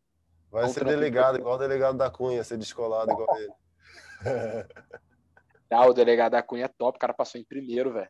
Vai 0.55 0.69
ser 0.69 0.85
delegado, 0.85 1.37
igual 1.37 1.55
o 1.55 1.59
delegado 1.59 1.97
da 1.97 2.09
Cunha, 2.09 2.41
ser 2.41 2.57
descolado 2.57 3.11
igual 3.11 3.37
ele. 3.37 3.53
Ah, 5.67 5.87
o 5.87 5.93
delegado 5.93 6.33
da 6.33 6.43
Cunha 6.43 6.65
é 6.65 6.67
top, 6.69 6.95
o 6.95 6.99
cara 6.99 7.13
passou 7.13 7.41
em 7.41 7.43
primeiro, 7.43 7.91
velho. 7.91 8.09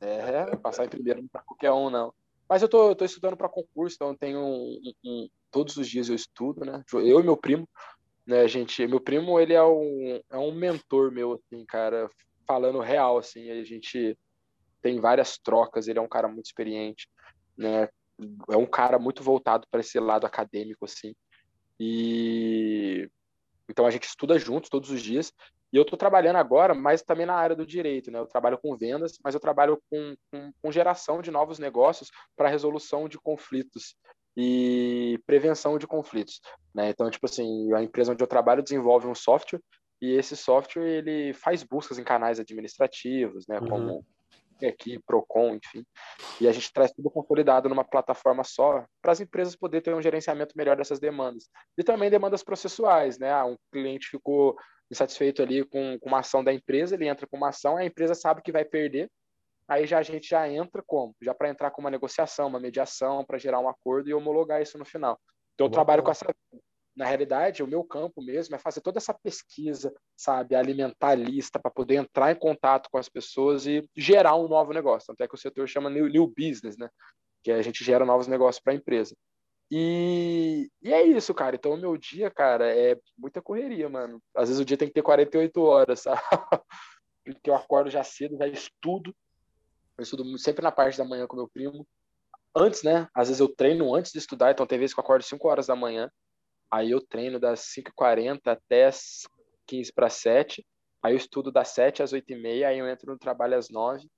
É, 0.00 0.56
passar 0.56 0.86
em 0.86 0.88
primeiro 0.88 1.20
não 1.20 1.26
é 1.26 1.30
pra 1.30 1.42
qualquer 1.42 1.70
um, 1.70 1.90
não. 1.90 2.12
Mas 2.48 2.62
eu 2.62 2.68
tô, 2.68 2.88
eu 2.88 2.96
tô 2.96 3.04
estudando 3.04 3.36
para 3.36 3.48
concurso, 3.48 3.94
então 3.94 4.16
tenho 4.16 4.40
um, 4.40 4.80
um, 5.04 5.28
todos 5.50 5.76
os 5.76 5.86
dias 5.86 6.08
eu 6.08 6.14
estudo, 6.16 6.64
né? 6.64 6.82
Eu 6.92 7.20
e 7.20 7.22
meu 7.22 7.36
primo, 7.36 7.68
né, 8.26 8.48
gente? 8.48 8.84
Meu 8.86 8.98
primo, 9.00 9.38
ele 9.38 9.52
é 9.52 9.62
um, 9.62 10.20
é 10.28 10.38
um 10.38 10.50
mentor 10.50 11.12
meu, 11.12 11.34
assim, 11.34 11.64
cara, 11.64 12.10
falando 12.46 12.80
real, 12.80 13.18
assim, 13.18 13.50
a 13.50 13.62
gente 13.62 14.18
tem 14.82 14.98
várias 14.98 15.38
trocas, 15.38 15.86
ele 15.86 16.00
é 16.00 16.02
um 16.02 16.08
cara 16.08 16.26
muito 16.26 16.46
experiente, 16.46 17.08
né? 17.56 17.88
É 18.50 18.56
um 18.56 18.66
cara 18.66 18.98
muito 18.98 19.22
voltado 19.22 19.68
para 19.70 19.80
esse 19.80 20.00
lado 20.00 20.26
acadêmico, 20.26 20.84
assim. 20.84 21.14
E 21.78 23.10
então 23.68 23.86
a 23.86 23.90
gente 23.90 24.04
estuda 24.04 24.38
juntos 24.38 24.70
todos 24.70 24.90
os 24.90 25.02
dias. 25.02 25.32
E 25.72 25.76
eu 25.76 25.82
estou 25.82 25.98
trabalhando 25.98 26.36
agora, 26.36 26.74
mas 26.74 27.02
também 27.02 27.26
na 27.26 27.34
área 27.34 27.54
do 27.54 27.66
direito, 27.66 28.10
né? 28.10 28.18
Eu 28.18 28.26
trabalho 28.26 28.58
com 28.58 28.74
vendas, 28.76 29.18
mas 29.22 29.34
eu 29.34 29.40
trabalho 29.40 29.78
com, 29.90 30.16
com, 30.30 30.52
com 30.62 30.72
geração 30.72 31.20
de 31.20 31.30
novos 31.30 31.58
negócios 31.58 32.10
para 32.34 32.48
resolução 32.48 33.06
de 33.06 33.18
conflitos 33.18 33.94
e 34.34 35.20
prevenção 35.26 35.76
de 35.76 35.86
conflitos, 35.86 36.40
né? 36.74 36.88
Então, 36.88 37.10
tipo 37.10 37.26
assim, 37.26 37.72
a 37.74 37.82
empresa 37.82 38.12
onde 38.12 38.22
eu 38.22 38.28
trabalho 38.28 38.62
desenvolve 38.62 39.06
um 39.06 39.14
software 39.14 39.60
e 40.00 40.12
esse 40.12 40.36
software 40.36 40.86
ele 40.86 41.34
faz 41.34 41.62
buscas 41.62 41.98
em 41.98 42.04
canais 42.04 42.40
administrativos, 42.40 43.46
né? 43.46 43.58
Uhum. 43.58 44.02
Aqui, 44.66 44.98
Procon, 45.06 45.54
enfim. 45.54 45.84
E 46.40 46.48
a 46.48 46.52
gente 46.52 46.72
traz 46.72 46.92
tudo 46.92 47.10
consolidado 47.10 47.68
numa 47.68 47.84
plataforma 47.84 48.42
só 48.42 48.84
para 49.00 49.12
as 49.12 49.20
empresas 49.20 49.54
poderem 49.54 49.82
ter 49.82 49.94
um 49.94 50.02
gerenciamento 50.02 50.54
melhor 50.56 50.76
dessas 50.76 50.98
demandas. 50.98 51.48
E 51.76 51.84
também 51.84 52.10
demandas 52.10 52.42
processuais, 52.42 53.18
né? 53.18 53.32
Ah, 53.32 53.44
um 53.44 53.56
cliente 53.72 54.08
ficou 54.08 54.56
insatisfeito 54.90 55.42
ali 55.42 55.64
com, 55.64 55.98
com 56.00 56.08
uma 56.08 56.20
ação 56.20 56.42
da 56.42 56.52
empresa, 56.52 56.94
ele 56.94 57.06
entra 57.06 57.26
com 57.26 57.36
uma 57.36 57.50
ação, 57.50 57.76
a 57.76 57.84
empresa 57.84 58.14
sabe 58.14 58.42
que 58.42 58.50
vai 58.50 58.64
perder, 58.64 59.10
aí 59.68 59.86
já 59.86 59.98
a 59.98 60.02
gente 60.02 60.28
já 60.28 60.48
entra 60.48 60.82
como? 60.86 61.14
Já 61.20 61.34
para 61.34 61.50
entrar 61.50 61.70
com 61.70 61.80
uma 61.80 61.90
negociação, 61.90 62.48
uma 62.48 62.58
mediação, 62.58 63.24
para 63.24 63.38
gerar 63.38 63.60
um 63.60 63.68
acordo 63.68 64.08
e 64.08 64.14
homologar 64.14 64.62
isso 64.62 64.78
no 64.78 64.84
final. 64.84 65.20
Então 65.54 65.66
eu 65.66 65.70
trabalho 65.70 66.02
com 66.02 66.10
essa 66.10 66.24
na 66.98 67.06
realidade, 67.06 67.62
o 67.62 67.66
meu 67.66 67.84
campo 67.84 68.20
mesmo 68.20 68.56
é 68.56 68.58
fazer 68.58 68.80
toda 68.80 68.98
essa 68.98 69.14
pesquisa, 69.14 69.94
sabe, 70.16 70.56
alimentarista, 70.56 71.56
para 71.58 71.70
poder 71.70 71.94
entrar 71.94 72.32
em 72.32 72.34
contato 72.34 72.90
com 72.90 72.98
as 72.98 73.08
pessoas 73.08 73.66
e 73.68 73.88
gerar 73.96 74.34
um 74.34 74.48
novo 74.48 74.72
negócio. 74.72 75.12
Até 75.12 75.28
que 75.28 75.34
o 75.34 75.38
setor 75.38 75.68
chama 75.68 75.88
new, 75.88 76.08
new 76.08 76.26
business, 76.26 76.76
né? 76.76 76.90
Que 77.44 77.52
a 77.52 77.62
gente 77.62 77.84
gera 77.84 78.04
novos 78.04 78.26
negócios 78.26 78.60
para 78.60 78.72
a 78.72 78.76
empresa. 78.76 79.16
E, 79.70 80.68
e, 80.82 80.92
é 80.92 81.02
isso, 81.04 81.32
cara. 81.32 81.54
Então, 81.54 81.72
o 81.72 81.76
meu 81.76 81.96
dia, 81.96 82.32
cara, 82.32 82.74
é 82.76 82.98
muita 83.16 83.40
correria, 83.40 83.88
mano. 83.88 84.20
Às 84.34 84.48
vezes 84.48 84.60
o 84.60 84.64
dia 84.64 84.76
tem 84.76 84.88
que 84.88 84.94
ter 84.94 85.02
48 85.02 85.62
horas, 85.62 86.00
sabe? 86.02 86.20
Porque 87.24 87.48
eu 87.48 87.54
acordo 87.54 87.90
já 87.90 88.02
cedo, 88.02 88.36
já 88.36 88.48
estudo. 88.48 89.14
Eu 89.96 90.02
estudo 90.02 90.36
sempre 90.36 90.62
na 90.64 90.72
parte 90.72 90.98
da 90.98 91.04
manhã 91.04 91.28
com 91.28 91.36
meu 91.36 91.48
primo. 91.48 91.86
Antes, 92.56 92.82
né? 92.82 93.06
Às 93.14 93.28
vezes 93.28 93.40
eu 93.40 93.54
treino 93.54 93.94
antes 93.94 94.10
de 94.10 94.18
estudar, 94.18 94.50
então 94.50 94.66
tem 94.66 94.80
vezes 94.80 94.94
que 94.94 94.98
eu 94.98 95.04
acordo 95.04 95.22
5 95.22 95.46
horas 95.46 95.68
da 95.68 95.76
manhã. 95.76 96.10
Aí 96.70 96.90
eu 96.90 97.00
treino 97.00 97.40
das 97.40 97.60
5h40 97.60 98.40
até 98.46 98.86
as 98.86 99.26
15 99.66 99.92
para 99.92 100.10
7. 100.10 100.66
Aí 101.02 101.12
eu 101.12 101.16
estudo 101.16 101.50
das 101.50 101.68
7 101.68 102.02
às 102.02 102.12
8h30, 102.12 102.66
aí 102.66 102.78
eu 102.78 102.88
entro 102.88 103.12
no 103.12 103.18
trabalho 103.18 103.56
às 103.56 103.70
9 103.70 104.08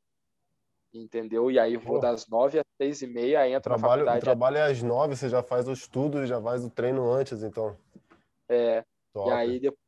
entendeu? 0.92 1.50
E 1.50 1.58
aí 1.58 1.76
vou 1.76 2.00
das 2.00 2.26
9 2.26 2.58
às 2.58 2.64
6 2.80 3.02
e 3.02 3.06
meia, 3.06 3.40
aí 3.40 3.52
entro 3.52 3.70
trabalho, 3.74 4.04
na 4.04 4.12
faculdade. 4.12 4.18
O 4.18 4.22
trabalho 4.22 4.56
é 4.56 4.62
às 4.62 4.82
9, 4.82 5.16
você 5.16 5.28
já 5.28 5.42
faz 5.42 5.68
o 5.68 5.72
estudo 5.72 6.22
e 6.22 6.26
já 6.26 6.40
faz 6.40 6.64
o 6.64 6.70
treino 6.70 7.10
antes, 7.10 7.42
então. 7.42 7.76
É. 8.48 8.84
E 9.14 9.30
aí, 9.30 9.60
depois, 9.60 9.80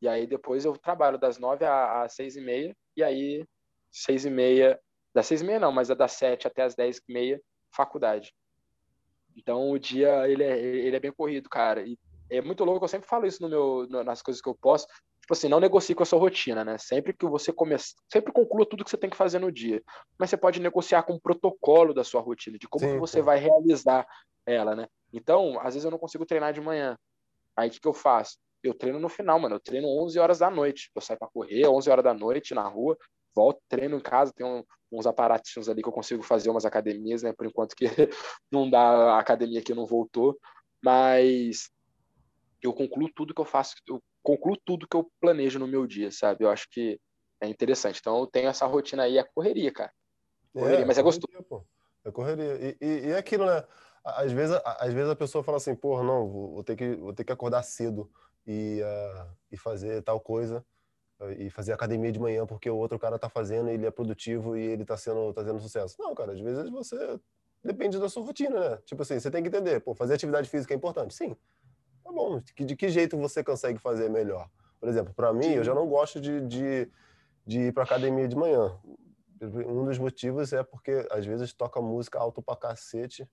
e 0.00 0.08
aí 0.08 0.26
depois 0.26 0.64
eu 0.64 0.76
trabalho 0.76 1.18
das 1.18 1.38
9 1.38 1.64
às 1.64 2.14
6 2.14 2.36
e 2.36 2.40
meia, 2.40 2.76
e 2.96 3.02
aí 3.02 3.44
6 3.90 4.26
e 4.26 4.30
meia, 4.30 4.80
das 5.14 5.26
6 5.26 5.42
e 5.42 5.44
meia 5.44 5.60
não, 5.60 5.72
mas 5.72 5.90
é 5.90 5.94
das 5.94 6.12
7 6.12 6.46
até 6.46 6.62
as 6.62 6.74
10 6.74 6.98
e 7.08 7.12
meia, 7.12 7.40
faculdade. 7.70 8.34
Então 9.36 9.70
o 9.70 9.78
dia 9.78 10.28
ele 10.28 10.42
é, 10.42 10.58
ele 10.58 10.96
é 10.96 11.00
bem 11.00 11.12
corrido, 11.12 11.48
cara. 11.48 11.82
E 11.82 11.98
é 12.30 12.40
muito 12.40 12.64
louco, 12.64 12.84
eu 12.84 12.88
sempre 12.88 13.08
falo 13.08 13.26
isso 13.26 13.42
no 13.42 13.48
meu, 13.48 14.04
nas 14.04 14.22
coisas 14.22 14.40
que 14.40 14.48
eu 14.48 14.54
posto. 14.54 14.88
Tipo 15.20 15.34
assim, 15.34 15.48
não 15.48 15.60
negocie 15.60 15.94
com 15.94 16.02
a 16.02 16.06
sua 16.06 16.18
rotina, 16.18 16.64
né? 16.64 16.76
Sempre 16.78 17.12
que 17.12 17.24
você 17.26 17.52
começa, 17.52 17.94
sempre 18.12 18.32
conclua 18.32 18.66
tudo 18.66 18.82
que 18.82 18.90
você 18.90 18.96
tem 18.96 19.08
que 19.08 19.16
fazer 19.16 19.38
no 19.38 19.52
dia. 19.52 19.80
Mas 20.18 20.30
você 20.30 20.36
pode 20.36 20.60
negociar 20.60 21.04
com 21.04 21.14
o 21.14 21.20
protocolo 21.20 21.94
da 21.94 22.02
sua 22.02 22.20
rotina, 22.20 22.58
de 22.58 22.66
como 22.66 22.84
Sim, 22.84 22.98
você 22.98 23.22
vai 23.22 23.38
realizar 23.38 24.04
ela, 24.44 24.74
né? 24.74 24.88
Então, 25.12 25.60
às 25.60 25.74
vezes 25.74 25.84
eu 25.84 25.90
não 25.90 25.98
consigo 25.98 26.26
treinar 26.26 26.52
de 26.52 26.60
manhã. 26.60 26.98
Aí 27.56 27.68
o 27.68 27.70
que, 27.70 27.80
que 27.80 27.86
eu 27.86 27.92
faço? 27.92 28.36
Eu 28.62 28.74
treino 28.74 28.98
no 28.98 29.08
final, 29.08 29.38
mano. 29.38 29.56
Eu 29.56 29.60
treino 29.60 29.86
11 29.88 30.18
horas 30.18 30.38
da 30.38 30.50
noite. 30.50 30.90
Eu 30.94 31.00
saio 31.00 31.18
para 31.18 31.28
correr 31.28 31.68
11 31.68 31.88
horas 31.90 32.04
da 32.04 32.14
noite 32.14 32.54
na 32.54 32.66
rua, 32.66 32.96
volto, 33.34 33.60
treino 33.68 33.96
em 33.96 34.00
casa, 34.00 34.32
tem 34.34 34.46
um, 34.46 34.62
uns 34.90 35.06
aparatinhos 35.06 35.68
ali 35.68 35.82
que 35.82 35.88
eu 35.88 35.92
consigo 35.92 36.22
fazer 36.22 36.50
umas 36.50 36.64
academias, 36.64 37.22
né? 37.22 37.32
Por 37.32 37.46
enquanto 37.46 37.74
que 37.74 37.86
não 38.50 38.68
dá, 38.68 39.14
a 39.14 39.18
academia 39.18 39.62
que 39.62 39.74
não 39.74 39.86
voltou, 39.86 40.38
mas 40.82 41.70
eu 42.62 42.72
concluo 42.72 43.10
tudo 43.14 43.34
que 43.34 43.40
eu 43.40 43.44
faço, 43.44 43.76
eu 43.88 44.02
concluo 44.22 44.56
tudo 44.64 44.86
que 44.86 44.96
eu 44.96 45.10
planejo 45.20 45.58
no 45.58 45.66
meu 45.66 45.86
dia, 45.86 46.10
sabe? 46.10 46.44
Eu 46.44 46.50
acho 46.50 46.68
que 46.70 47.00
é 47.40 47.48
interessante. 47.48 47.98
Então 48.00 48.18
eu 48.18 48.26
tenho 48.26 48.48
essa 48.48 48.66
rotina 48.66 49.04
aí, 49.04 49.18
é 49.18 49.24
correria, 49.24 49.72
cara. 49.72 49.92
Correria, 50.52 50.84
é, 50.84 50.84
mas 50.84 50.98
é 50.98 51.02
gostoso. 51.02 51.42
Pô. 51.48 51.64
É 52.04 52.10
correria. 52.10 52.54
E, 52.54 52.76
e, 52.80 53.06
e, 53.06 53.10
é 53.12 53.18
aquilo, 53.18 53.46
né? 53.46 53.64
Às 54.04 54.32
vezes, 54.32 54.60
às 54.64 54.92
vezes 54.92 55.10
a 55.10 55.16
pessoa 55.16 55.44
fala 55.44 55.56
assim, 55.56 55.74
porra, 55.76 56.02
não, 56.02 56.28
vou 56.28 56.64
ter 56.64 56.76
que, 56.76 56.96
vou 56.96 57.12
ter 57.12 57.24
que 57.24 57.32
acordar 57.32 57.62
cedo 57.62 58.10
e, 58.44 58.80
uh, 58.82 59.32
e 59.50 59.56
fazer 59.56 60.02
tal 60.02 60.20
coisa 60.20 60.64
e 61.38 61.50
fazer 61.50 61.72
academia 61.72 62.10
de 62.10 62.18
manhã 62.18 62.46
porque 62.46 62.68
o 62.68 62.76
outro 62.76 62.98
cara 62.98 63.18
tá 63.18 63.28
fazendo 63.28 63.68
ele 63.68 63.86
é 63.86 63.90
produtivo 63.90 64.56
e 64.56 64.62
ele 64.62 64.84
tá 64.84 64.96
sendo, 64.96 65.32
tá 65.32 65.44
tendo 65.44 65.60
sucesso. 65.60 65.96
Não, 65.98 66.14
cara, 66.14 66.32
às 66.32 66.40
vezes 66.40 66.70
você 66.70 67.18
depende 67.62 67.98
da 67.98 68.08
sua 68.08 68.24
rotina, 68.24 68.70
né? 68.70 68.78
Tipo 68.84 69.02
assim, 69.02 69.18
você 69.18 69.30
tem 69.30 69.42
que 69.42 69.48
entender, 69.48 69.80
pô, 69.80 69.94
fazer 69.94 70.14
atividade 70.14 70.48
física 70.48 70.74
é 70.74 70.76
importante. 70.76 71.14
Sim. 71.14 71.36
Tá 72.02 72.10
bom. 72.10 72.40
De 72.56 72.76
que 72.76 72.88
jeito 72.88 73.16
você 73.16 73.44
consegue 73.44 73.78
fazer 73.78 74.10
melhor? 74.10 74.48
Por 74.80 74.88
exemplo, 74.88 75.14
para 75.14 75.32
mim, 75.32 75.52
eu 75.52 75.62
já 75.62 75.74
não 75.74 75.88
gosto 75.88 76.20
de, 76.20 76.40
de, 76.40 76.90
de 77.46 77.60
ir 77.60 77.72
para 77.72 77.84
academia 77.84 78.26
de 78.26 78.34
manhã. 78.34 78.76
Um 79.40 79.84
dos 79.84 79.98
motivos 79.98 80.52
é 80.52 80.62
porque 80.62 81.06
às 81.10 81.24
vezes 81.24 81.52
toca 81.52 81.80
música 81.80 82.18
alto 82.18 82.42
pra 82.42 82.56
cacete, 82.56 83.28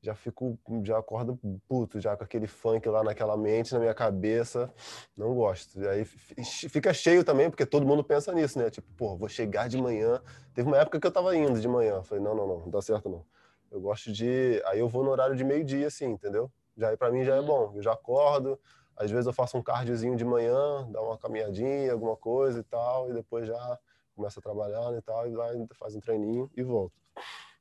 já 0.00 0.14
fico, 0.14 0.58
já 0.84 0.98
acordo 0.98 1.38
puto, 1.68 2.00
já 2.00 2.16
com 2.16 2.24
aquele 2.24 2.46
funk 2.46 2.88
lá 2.88 3.02
naquela 3.02 3.36
mente, 3.36 3.72
na 3.72 3.80
minha 3.80 3.94
cabeça, 3.94 4.72
não 5.16 5.34
gosto. 5.34 5.80
E 5.80 5.88
aí 5.88 6.04
fica 6.04 6.94
cheio 6.94 7.24
também, 7.24 7.50
porque 7.50 7.66
todo 7.66 7.86
mundo 7.86 8.04
pensa 8.04 8.32
nisso, 8.32 8.58
né? 8.58 8.70
Tipo, 8.70 8.86
pô, 8.96 9.16
vou 9.16 9.28
chegar 9.28 9.68
de 9.68 9.76
manhã. 9.76 10.22
Teve 10.54 10.68
uma 10.68 10.78
época 10.78 11.00
que 11.00 11.06
eu 11.06 11.10
tava 11.10 11.36
indo 11.36 11.60
de 11.60 11.68
manhã, 11.68 12.02
falei, 12.02 12.22
não, 12.22 12.34
não, 12.34 12.46
não, 12.46 12.60
não 12.60 12.70
dá 12.70 12.80
certo 12.80 13.08
não. 13.08 13.24
Eu 13.70 13.80
gosto 13.80 14.12
de, 14.12 14.62
aí 14.66 14.78
eu 14.78 14.88
vou 14.88 15.04
no 15.04 15.10
horário 15.10 15.36
de 15.36 15.44
meio-dia, 15.44 15.88
assim, 15.88 16.06
entendeu? 16.06 16.50
Já 16.76 16.96
para 16.96 17.10
mim 17.10 17.24
já 17.24 17.34
é 17.34 17.40
uhum. 17.40 17.46
bom. 17.46 17.72
Eu 17.74 17.82
já 17.82 17.92
acordo, 17.92 18.58
às 18.96 19.10
vezes 19.10 19.26
eu 19.26 19.32
faço 19.32 19.58
um 19.58 19.62
cardiozinho 19.62 20.16
de 20.16 20.24
manhã, 20.24 20.88
dá 20.90 21.02
uma 21.02 21.18
caminhadinha, 21.18 21.92
alguma 21.92 22.16
coisa 22.16 22.60
e 22.60 22.62
tal, 22.62 23.10
e 23.10 23.14
depois 23.14 23.46
já 23.46 23.78
começa 24.14 24.40
a 24.40 24.42
trabalhar 24.42 24.90
né, 24.90 24.98
e 24.98 25.02
tal, 25.02 25.28
e 25.28 25.34
vai, 25.34 25.54
faz 25.74 25.94
um 25.94 26.00
treininho 26.00 26.50
e 26.56 26.62
volta. 26.62 26.96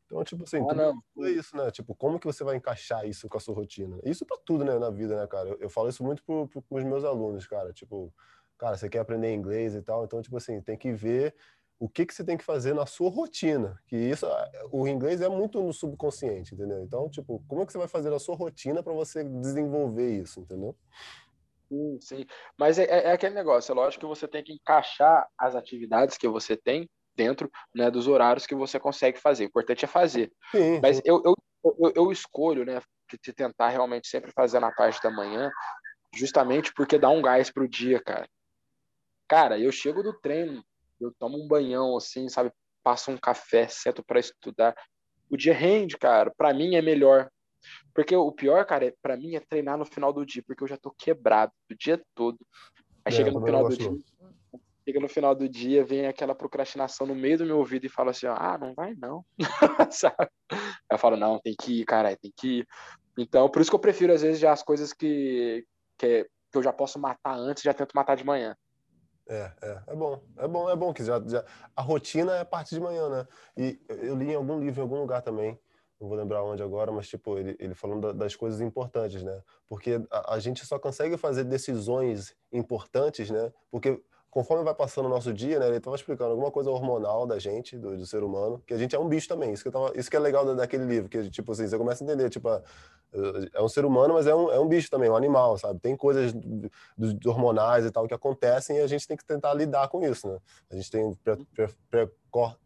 Então, 0.08 0.24
tipo 0.24 0.43
assim, 0.43 0.58
ah, 0.62 0.93
tudo 1.14 1.28
é 1.28 1.32
isso, 1.32 1.55
né? 1.55 1.70
Tipo, 1.70 1.93
como 1.93 2.18
que 2.18 2.26
você 2.26 2.41
vai 2.43 2.55
encaixar 2.55 3.05
isso 3.05 3.28
com 3.28 3.38
a 3.38 3.41
sua 3.41 3.53
rotina? 3.53 3.99
Isso 4.05 4.26
para 4.26 4.38
tudo, 4.38 4.64
né, 4.64 4.80
na 4.80 4.89
vida, 4.89 5.20
né, 5.20 5.28
cara? 5.28 5.49
Eu, 5.49 5.58
eu 5.60 5.70
falo 5.70 5.89
isso 5.89 6.01
muito 6.01 6.24
pro, 6.24 6.47
pro, 6.47 6.62
pros 6.62 6.84
meus 6.86 7.03
alunos, 7.03 7.45
cara. 7.45 7.74
Tipo, 7.74 8.14
cara, 8.58 8.78
você 8.78 8.88
quer 8.89 8.99
aprender 8.99 9.34
inglês 9.34 9.76
e 9.76 9.82
tal, 9.82 10.05
então, 10.05 10.22
tipo 10.22 10.38
assim, 10.38 10.62
tem 10.62 10.78
que 10.78 10.93
ver 10.93 11.36
o 11.78 11.89
que, 11.89 12.05
que 12.05 12.14
você 12.14 12.24
tem 12.24 12.38
que 12.38 12.43
fazer 12.43 12.74
na 12.74 12.86
sua 12.86 13.10
rotina. 13.10 13.78
Que 13.86 13.97
isso, 13.97 14.26
o 14.72 14.88
inglês 14.88 15.22
é 15.22 15.28
muito 15.28 15.62
no 15.62 15.74
subconsciente, 15.74 16.55
entendeu? 16.55 16.82
Então, 16.82 17.10
tipo, 17.10 17.43
como 17.45 17.62
é 17.62 17.66
que 17.66 17.72
você 17.74 17.78
vai 17.78 17.88
fazer 17.89 18.10
na 18.10 18.18
sua 18.18 18.36
rotina 18.36 18.82
para 18.82 18.93
você 18.93 19.26
desenvolver 19.26 20.10
isso, 20.10 20.39
entendeu? 20.39 20.74
Sim, 21.68 21.99
sim. 21.99 22.26
Mas 22.58 22.80
é, 22.80 22.86
é, 22.86 23.03
é, 23.08 23.12
aquele 23.12 23.36
negócio, 23.36 23.72
é 23.72 23.76
lógico 23.76 24.01
que 24.01 24.08
você 24.08 24.26
tem 24.28 24.41
que 24.41 24.53
encaixar 24.53 25.28
as 25.38 25.53
atividades 25.53 26.18
que 26.18 26.28
você 26.28 26.55
tem 26.55 26.89
dentro 27.18 27.51
né, 27.74 27.89
dos 27.89 28.07
horários 28.07 28.45
que 28.45 28.55
você 28.55 28.80
consegue 28.80 29.20
fazer. 29.20 29.45
O 29.45 29.47
importante 29.47 29.84
é 29.84 29.88
fazer. 29.88 30.32
Sim, 30.51 30.80
Mas 30.82 31.01
Eu, 31.03 31.22
eu, 31.26 31.36
eu, 31.63 31.91
eu, 31.95 32.11
escolho, 32.11 32.63
né, 32.63 32.80
de 33.22 33.34
tentar 33.34 33.70
realmente 33.70 34.07
sempre 34.07 34.32
fazer 34.32 34.59
na 34.59 34.72
parte 34.72 35.01
da 35.01 35.09
manhã, 35.09 35.51
justamente 36.13 36.72
porque 36.74 36.99
dá 36.99 37.09
um 37.09 37.22
gás 37.22 37.51
pro 37.51 37.68
dia, 37.68 37.99
cara. 38.01 38.30
Cara, 39.28 39.59
eu 39.59 39.72
chego 39.72 40.03
do 40.03 40.13
treino, 40.13 40.63
eu 41.01 41.11
tomo 41.20 41.43
um 41.43 41.47
banhão, 41.47 41.97
assim, 41.97 42.30
sabe? 42.30 42.51
Passo 42.84 43.11
um 43.11 43.18
café, 43.18 43.68
sento 43.68 44.03
para 44.03 44.20
estudar. 44.20 44.76
O 45.30 45.36
dia 45.36 45.53
rende, 45.53 45.97
cara. 45.97 46.32
Para 46.38 46.53
mim 46.53 46.76
é 46.76 46.82
melhor. 46.82 47.30
Porque 47.93 48.15
o 48.15 48.32
pior, 48.32 48.63
cara, 48.65 48.86
é, 48.86 48.93
para 49.01 49.18
mim 49.18 49.36
é 49.36 49.41
treinar 49.41 49.78
no 49.78 49.86
final 49.86 50.13
do 50.13 50.26
dia, 50.26 50.43
porque 50.45 50.63
eu 50.63 50.68
já 50.68 50.78
tô 50.78 50.91
quebrado 50.91 51.51
o 51.70 51.76
dia 51.76 52.01
todo. 52.15 52.38
Aí 53.03 53.11
é, 53.13 53.18
chega 53.18 53.32
no 53.32 53.43
final 53.43 53.68
do 53.68 53.76
dia, 53.76 53.91
chega 54.88 55.02
no 55.02 55.10
final 55.10 55.36
do 55.36 55.50
dia, 55.50 55.84
vem 55.84 56.08
aquela 56.08 56.34
procrastinação 56.34 57.06
no 57.06 57.14
meio 57.14 57.38
do 57.38 57.46
meu 57.46 57.58
ouvido 57.58 57.86
e 57.86 57.90
fala 57.90 58.12
assim, 58.12 58.26
ah, 58.28 58.58
não 58.58 58.74
vai 58.74 58.96
não, 58.96 59.26
sabe? 59.92 60.30
Eu 60.90 60.98
falo, 60.98 61.18
não, 61.18 61.40
tem 61.40 61.54
que 61.60 61.82
ir, 61.82 61.86
cara, 61.86 62.16
tem 62.16 62.32
que 62.34 62.60
ir. 62.60 62.68
Então, 63.20 63.50
por 63.50 63.62
isso 63.62 63.70
que 63.70 63.76
eu 63.76 63.80
prefiro, 63.80 64.14
às 64.14 64.22
vezes, 64.22 64.40
já 64.40 64.54
as 64.54 64.64
coisas 64.64 64.94
que, 64.94 65.66
que, 65.98 66.24
que 66.24 66.58
eu 66.58 66.64
já 66.64 66.72
posso 66.72 66.98
matar 66.98 67.36
antes, 67.36 67.64
já 67.64 67.74
tento 67.74 67.92
matar 67.94 68.16
de 68.16 68.24
manhã. 68.24 68.56
É, 69.28 69.52
é, 69.62 69.84
é 69.88 69.96
bom, 69.96 70.24
é 70.38 70.48
bom, 70.48 70.70
é 70.70 70.76
bom 70.76 70.94
que 70.94 71.04
já, 71.04 71.22
já 71.28 71.44
a 71.76 71.82
rotina 71.82 72.38
é 72.38 72.46
parte 72.46 72.74
de 72.74 72.80
manhã, 72.80 73.10
né? 73.10 73.28
E 73.58 73.78
eu 73.90 74.16
li 74.16 74.32
em 74.32 74.36
algum 74.36 74.58
livro, 74.58 74.80
em 74.80 74.84
algum 74.84 75.02
lugar 75.02 75.22
também, 75.22 75.60
não 76.00 76.08
vou 76.08 76.18
lembrar 76.18 76.44
onde 76.44 76.64
agora, 76.64 76.94
mas 76.94 77.10
tipo, 77.10 77.38
ele, 77.38 77.58
ele 77.60 77.76
falando 77.76 78.14
das 78.14 78.38
coisas 78.38 78.62
importantes, 78.62 79.22
né? 79.22 79.42
Porque 79.68 80.02
a, 80.10 80.36
a 80.36 80.40
gente 80.40 80.66
só 80.66 80.80
consegue 80.80 81.18
fazer 81.18 81.44
decisões 81.44 82.34
importantes, 82.54 83.30
né? 83.30 83.52
Porque 83.70 84.02
conforme 84.38 84.64
vai 84.64 84.76
passando 84.76 85.08
o 85.08 85.10
nosso 85.10 85.34
dia, 85.34 85.58
né, 85.58 85.66
ele 85.66 85.78
estava 85.78 85.96
explicando 85.96 86.30
alguma 86.30 86.52
coisa 86.52 86.70
hormonal 86.70 87.26
da 87.26 87.40
gente, 87.40 87.76
do, 87.76 87.98
do, 87.98 88.06
ser 88.06 88.22
humano, 88.22 88.62
que 88.68 88.72
a 88.72 88.78
gente 88.78 88.96
é 88.96 89.00
um 89.00 89.10
bicho 89.10 89.28
também. 89.28 89.52
Isso 89.52 89.64
que, 89.64 89.72
tava, 89.72 89.92
isso 89.96 90.12
que 90.12 90.16
é 90.16 90.20
legal 90.20 90.46
daquele 90.56 90.86
livro, 90.86 91.10
que 91.10 91.28
tipo 91.32 91.52
assim, 91.52 91.68
você 91.68 91.76
começa 91.76 92.04
a 92.04 92.06
entender, 92.06 92.30
tipo, 92.30 92.48
é 93.52 93.60
um 93.60 93.68
ser 93.68 93.84
humano, 93.84 94.14
mas 94.14 94.28
é 94.28 94.36
um, 94.36 94.52
é 94.52 94.60
um 94.60 94.68
bicho 94.68 94.92
também, 94.92 95.10
um 95.10 95.16
animal, 95.16 95.58
sabe? 95.58 95.80
Tem 95.80 95.98
coisas 95.98 96.34
do, 96.34 96.70
do, 97.16 97.30
hormonais 97.32 97.84
e 97.84 97.90
tal 97.90 98.08
que 98.08 98.14
acontecem 98.14 98.78
e 98.78 98.82
a 98.82 98.86
gente 98.86 99.08
tem 99.08 99.18
que 99.18 99.26
tentar 99.26 99.56
lidar 99.56 99.88
com 99.88 100.06
isso, 100.06 100.28
né? 100.28 100.38
A 100.70 100.76
gente 100.76 100.92
tem 100.92 101.12
pré, 101.24 101.36
pré, 101.56 101.70
pré, 101.90 102.10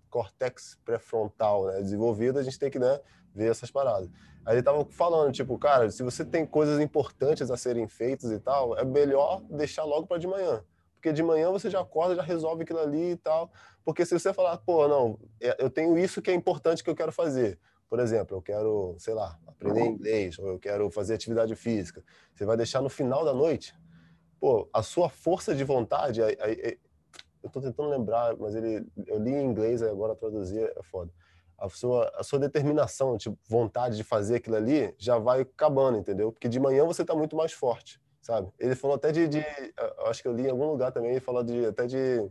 córtex 0.10 0.78
pré-frontal 0.84 1.68
né, 1.68 1.80
desenvolvido, 1.80 2.38
a 2.38 2.44
gente 2.44 2.60
tem 2.60 2.70
que 2.70 2.80
né, 2.80 3.00
ver 3.34 3.50
essas 3.50 3.72
paradas. 3.72 4.10
Aí 4.46 4.56
ele 4.56 4.64
tava 4.64 4.84
falando, 4.84 5.32
tipo, 5.32 5.58
cara, 5.58 5.90
se 5.90 6.04
você 6.04 6.26
tem 6.26 6.46
coisas 6.46 6.82
importantes 6.82 7.50
a 7.50 7.56
serem 7.56 7.88
feitas 7.88 8.30
e 8.30 8.40
tal, 8.40 8.78
é 8.78 8.84
melhor 8.84 9.42
deixar 9.50 9.86
logo 9.86 10.06
para 10.06 10.18
de 10.18 10.28
manhã. 10.28 10.62
Porque 11.02 11.12
de 11.12 11.24
manhã 11.24 11.50
você 11.50 11.68
já 11.68 11.82
acorda, 11.82 12.14
já 12.14 12.22
resolve 12.22 12.62
aquilo 12.62 12.78
ali 12.78 13.14
e 13.14 13.18
tal. 13.18 13.52
Porque 13.84 14.06
se 14.06 14.14
você 14.14 14.32
falar, 14.32 14.56
pô, 14.60 14.88
não, 14.88 15.20
é, 15.42 15.58
eu 15.58 15.68
tenho 15.68 15.98
isso 15.98 16.22
que 16.22 16.30
é 16.30 16.34
importante 16.36 16.84
que 16.84 16.90
eu 16.92 16.96
quero 16.96 17.12
fazer. 17.12 17.58
Por 17.90 18.00
exemplo, 18.00 18.38
eu 18.38 18.42
quero, 18.42 18.96
sei 19.00 19.16
lá, 19.16 19.38
aprender 19.48 19.84
inglês, 19.84 20.38
ou 20.38 20.48
eu 20.48 20.60
quero 20.60 20.92
fazer 20.92 21.16
atividade 21.16 21.56
física. 21.56 22.04
Você 22.36 22.46
vai 22.46 22.56
deixar 22.56 22.84
no 22.84 22.90
final 22.90 23.26
da 23.26 23.34
noite. 23.34 23.74
Pô, 24.40 24.70
a 24.72 24.84
sua 24.84 25.10
força 25.10 25.56
de 25.56 25.64
vontade, 25.64 26.22
eu 26.22 27.48
estou 27.48 27.62
tentando 27.64 27.90
lembrar, 27.90 28.38
mas 28.38 28.54
ele, 28.56 28.88
eu 29.08 29.18
li 29.18 29.32
em 29.32 29.44
inglês, 29.44 29.82
agora 29.82 30.16
traduzir 30.16 30.72
é 30.78 30.84
foda 30.84 31.12
a 31.58 31.70
sua, 31.70 32.12
a 32.16 32.24
sua 32.24 32.40
determinação, 32.40 33.16
tipo, 33.18 33.38
vontade 33.48 33.96
de 33.96 34.04
fazer 34.04 34.38
aquilo 34.38 34.56
ali, 34.56 34.96
já 34.98 35.20
vai 35.20 35.42
acabando, 35.42 35.98
entendeu? 35.98 36.32
Porque 36.32 36.50
de 36.50 36.60
manhã 36.60 36.84
você 36.86 37.04
está 37.04 37.14
muito 37.14 37.36
mais 37.36 37.54
forte, 37.54 38.02
sabe? 38.22 38.52
Ele 38.60 38.76
falou 38.76 38.96
até 38.96 39.12
de, 39.12 39.28
de 39.28 39.44
acho 40.06 40.22
que 40.22 40.28
eu 40.28 40.34
li 40.34 40.48
em 40.48 40.52
algum 40.52 40.70
lugar 40.70 40.92
também, 40.92 41.12
ele 41.12 41.20
falou 41.20 41.44
de, 41.44 41.66
até 41.66 41.86
de, 41.88 42.30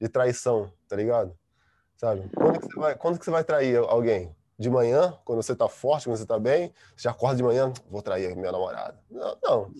de 0.00 0.08
traição, 0.08 0.72
tá 0.88 0.96
ligado? 0.96 1.36
Sabe? 1.96 2.28
Quando 2.34 2.60
que 2.60 2.66
você 2.66 2.80
vai, 2.80 2.94
quando 2.96 3.18
que 3.18 3.24
você 3.24 3.30
vai 3.30 3.44
trair 3.44 3.76
alguém? 3.76 4.34
de 4.60 4.68
manhã, 4.68 5.18
quando 5.24 5.42
você 5.42 5.52
está 5.52 5.66
forte, 5.70 6.04
quando 6.04 6.18
você 6.18 6.24
está 6.24 6.38
bem, 6.38 6.70
você 6.94 7.08
acorda 7.08 7.38
de 7.38 7.42
manhã, 7.42 7.72
vou 7.88 8.02
trair 8.02 8.36
minha 8.36 8.52
namorada. 8.52 8.94
Não, 9.10 9.38
não, 9.42 9.70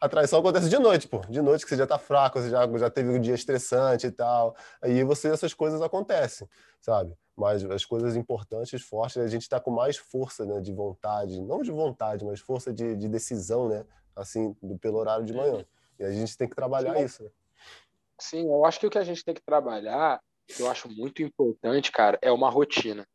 a 0.00 0.08
traição 0.08 0.38
acontece 0.38 0.68
de 0.68 0.78
noite, 0.78 1.08
pô. 1.08 1.18
De 1.28 1.42
noite 1.42 1.64
que 1.64 1.70
você 1.70 1.76
já 1.76 1.82
está 1.82 1.98
fraco, 1.98 2.40
você 2.40 2.48
já, 2.48 2.64
já 2.78 2.88
teve 2.88 3.10
um 3.10 3.20
dia 3.20 3.34
estressante 3.34 4.06
e 4.06 4.12
tal. 4.12 4.54
Aí 4.80 5.02
você, 5.02 5.26
essas 5.26 5.52
coisas 5.52 5.82
acontecem, 5.82 6.48
sabe? 6.80 7.12
Mas 7.36 7.64
as 7.64 7.84
coisas 7.84 8.14
importantes, 8.14 8.80
fortes, 8.80 9.16
a 9.16 9.26
gente 9.26 9.42
está 9.42 9.58
com 9.58 9.72
mais 9.72 9.96
força 9.96 10.46
né, 10.46 10.60
de 10.60 10.72
vontade, 10.72 11.42
não 11.42 11.60
de 11.60 11.72
vontade, 11.72 12.24
mas 12.24 12.38
força 12.38 12.72
de, 12.72 12.94
de 12.94 13.08
decisão, 13.08 13.68
né? 13.68 13.84
Assim, 14.14 14.56
do, 14.62 14.78
pelo 14.78 14.98
horário 14.98 15.24
de 15.24 15.32
manhã. 15.32 15.64
E 15.98 16.04
a 16.04 16.10
gente 16.10 16.36
tem 16.36 16.48
que 16.48 16.56
trabalhar 16.56 16.94
Sim. 16.96 17.04
isso. 17.04 17.22
Né? 17.24 17.30
Sim, 18.18 18.46
eu 18.46 18.64
acho 18.64 18.78
que 18.78 18.86
o 18.86 18.90
que 18.90 18.98
a 18.98 19.04
gente 19.04 19.24
tem 19.24 19.34
que 19.34 19.42
trabalhar, 19.42 20.20
que 20.46 20.62
eu 20.62 20.70
acho 20.70 20.88
muito 20.88 21.22
importante, 21.22 21.90
cara, 21.90 22.18
é 22.22 22.30
uma 22.30 22.50
rotina, 22.50 23.06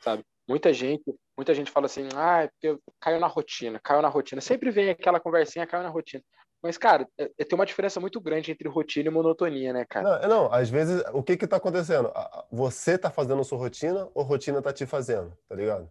sabe? 0.00 0.24
Muita 0.46 0.72
gente, 0.72 1.02
muita 1.36 1.54
gente 1.54 1.70
fala 1.70 1.86
assim, 1.86 2.08
ah, 2.14 2.48
porque 2.48 2.78
caiu 3.00 3.18
na 3.18 3.26
rotina, 3.26 3.80
caiu 3.82 4.02
na 4.02 4.08
rotina. 4.08 4.40
Sempre 4.40 4.70
vem 4.70 4.90
aquela 4.90 5.20
conversinha, 5.20 5.66
caiu 5.66 5.82
na 5.82 5.88
rotina. 5.88 6.22
Mas, 6.62 6.78
cara, 6.78 7.06
é, 7.18 7.30
é, 7.38 7.44
tem 7.44 7.58
uma 7.58 7.66
diferença 7.66 8.00
muito 8.00 8.18
grande 8.18 8.50
entre 8.50 8.66
rotina 8.70 9.08
e 9.08 9.12
monotonia, 9.12 9.70
né, 9.70 9.84
cara? 9.84 10.20
Não, 10.20 10.28
não 10.28 10.52
às 10.52 10.70
vezes, 10.70 11.02
o 11.12 11.22
que 11.22 11.36
que 11.36 11.46
tá 11.46 11.56
acontecendo? 11.56 12.10
Você 12.50 12.96
tá 12.96 13.10
fazendo 13.10 13.44
sua 13.44 13.58
rotina 13.58 14.08
ou 14.14 14.22
rotina 14.22 14.62
tá 14.62 14.72
te 14.72 14.86
fazendo, 14.86 15.36
tá 15.46 15.54
ligado? 15.54 15.90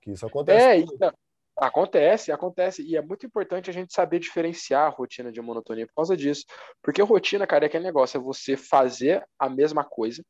Que 0.00 0.10
isso 0.10 0.26
acontece. 0.26 0.66
É, 0.66 0.76
então, 0.78 1.12
acontece, 1.56 2.30
acontece. 2.30 2.82
E 2.82 2.96
é 2.96 3.02
muito 3.02 3.26
importante 3.26 3.70
a 3.70 3.72
gente 3.72 3.92
saber 3.92 4.18
diferenciar 4.18 4.86
a 4.86 4.90
rotina 4.90 5.32
de 5.32 5.40
monotonia 5.40 5.86
por 5.86 5.94
causa 5.94 6.16
disso. 6.16 6.44
Porque 6.82 7.02
rotina, 7.02 7.46
cara, 7.46 7.64
é 7.64 7.68
aquele 7.68 7.84
negócio, 7.84 8.18
é 8.18 8.20
você 8.20 8.56
fazer 8.56 9.26
a 9.38 9.48
mesma 9.48 9.84
coisa 9.84 10.22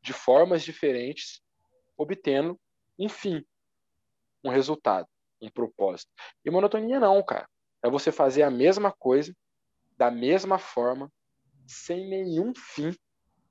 de 0.00 0.12
formas 0.12 0.62
diferentes 0.62 1.42
obtendo 1.96 2.58
um 2.98 3.08
fim, 3.08 3.44
um 4.44 4.50
resultado, 4.50 5.08
um 5.40 5.50
propósito. 5.50 6.10
E 6.44 6.50
monotonia 6.50 7.00
não, 7.00 7.22
cara. 7.22 7.48
É 7.82 7.90
você 7.90 8.12
fazer 8.12 8.42
a 8.42 8.50
mesma 8.50 8.92
coisa, 8.92 9.34
da 9.96 10.10
mesma 10.10 10.58
forma, 10.58 11.10
sem 11.66 12.08
nenhum 12.08 12.52
fim, 12.54 12.94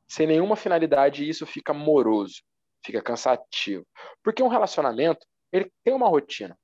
sem 0.07 0.27
nenhuma 0.27 0.55
finalidade, 0.55 1.23
e 1.23 1.29
isso 1.29 1.45
fica 1.45 1.73
moroso, 1.73 2.41
fica 2.83 3.01
cansativo. 3.01 3.85
Porque 4.23 4.43
um 4.43 4.47
relacionamento, 4.47 5.25
ele 5.51 5.71
tem 5.83 5.93
uma 5.93 6.07
rotina. 6.07 6.57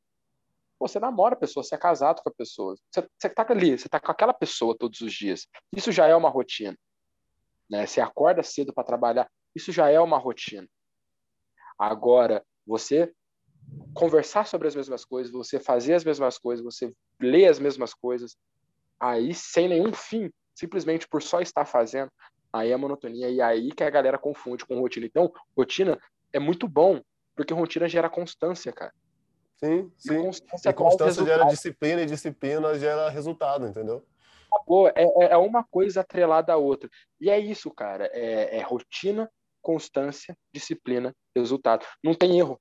Você 0.88 1.00
namora 1.00 1.36
a 1.36 1.38
pessoa, 1.38 1.64
você 1.64 1.76
é 1.76 1.78
casado 1.78 2.22
com 2.22 2.30
a 2.30 2.34
pessoa, 2.34 2.76
você, 2.92 3.08
você 3.18 3.30
tá 3.30 3.46
ali, 3.50 3.78
você 3.78 3.88
tá 3.88 4.00
com 4.00 4.12
aquela 4.12 4.34
pessoa 4.34 4.76
todos 4.78 5.00
os 5.02 5.14
dias. 5.14 5.48
Isso 5.76 5.92
já 5.92 6.08
é 6.08 6.16
uma 6.16 6.30
rotina. 6.30 6.78
Né? 7.70 7.86
Você 7.86 8.02
acorda 8.02 8.44
cedo 8.44 8.74
para 8.74 8.84
trabalhar, 8.84 9.30
isso 9.56 9.72
já 9.72 9.90
é 9.90 10.00
uma 10.00 10.18
rotina. 10.18 10.68
Agora, 11.78 12.44
você 12.66 13.14
conversar 13.94 14.46
sobre 14.48 14.68
as 14.68 14.76
mesmas 14.76 15.06
coisas, 15.06 15.32
você 15.32 15.60
fazer 15.60 15.94
as 15.94 16.04
mesmas 16.04 16.38
coisas, 16.38 16.64
você 16.64 16.94
ler 17.20 17.48
as 17.48 17.60
mesmas 17.60 17.94
coisas, 17.94 18.36
aí 19.00 19.34
sem 19.34 19.68
nenhum 19.68 19.94
fim, 19.94 20.32
simplesmente 20.56 21.08
por 21.08 21.22
só 21.22 21.42
estar 21.42 21.66
fazendo, 21.66 22.12
aí 22.52 22.72
é 22.72 22.78
monotonia 22.78 23.30
e 23.30 23.42
aí 23.42 23.72
que 23.72 23.84
a 23.84 23.90
galera 23.90 24.18
confunde 24.18 24.66
com 24.66 24.80
rotina. 24.80 25.06
Então, 25.06 25.32
rotina 25.56 26.00
é 26.34 26.40
muito 26.40 26.68
bom, 26.68 27.02
porque 27.36 27.54
rotina 27.54 27.88
gera 27.88 28.10
constância, 28.10 28.72
cara. 28.72 28.94
Sim, 29.64 29.92
sim. 29.98 30.14
E 30.14 30.24
constância, 30.24 30.70
e 30.70 30.74
constância 30.74 31.26
gera 31.26 31.46
disciplina 31.46 32.02
e 32.02 32.06
disciplina 32.06 32.80
gera 32.80 33.10
resultado, 33.10 33.68
entendeu? 33.68 34.04
acabou. 34.52 34.88
É, 34.90 34.94
é, 34.96 35.32
é 35.32 35.38
uma 35.38 35.64
coisa 35.64 36.02
atrelada 36.02 36.54
à 36.54 36.58
outra. 36.58 36.90
E 37.20 37.30
é 37.30 37.40
isso, 37.40 37.72
cara. 37.72 38.10
É, 38.14 38.58
é 38.58 38.62
rotina, 38.62 39.30
constância, 39.62 40.36
disciplina, 40.54 41.16
resultado. 41.36 41.86
Não 42.04 42.14
tem 42.14 42.38
erro. 42.38 42.60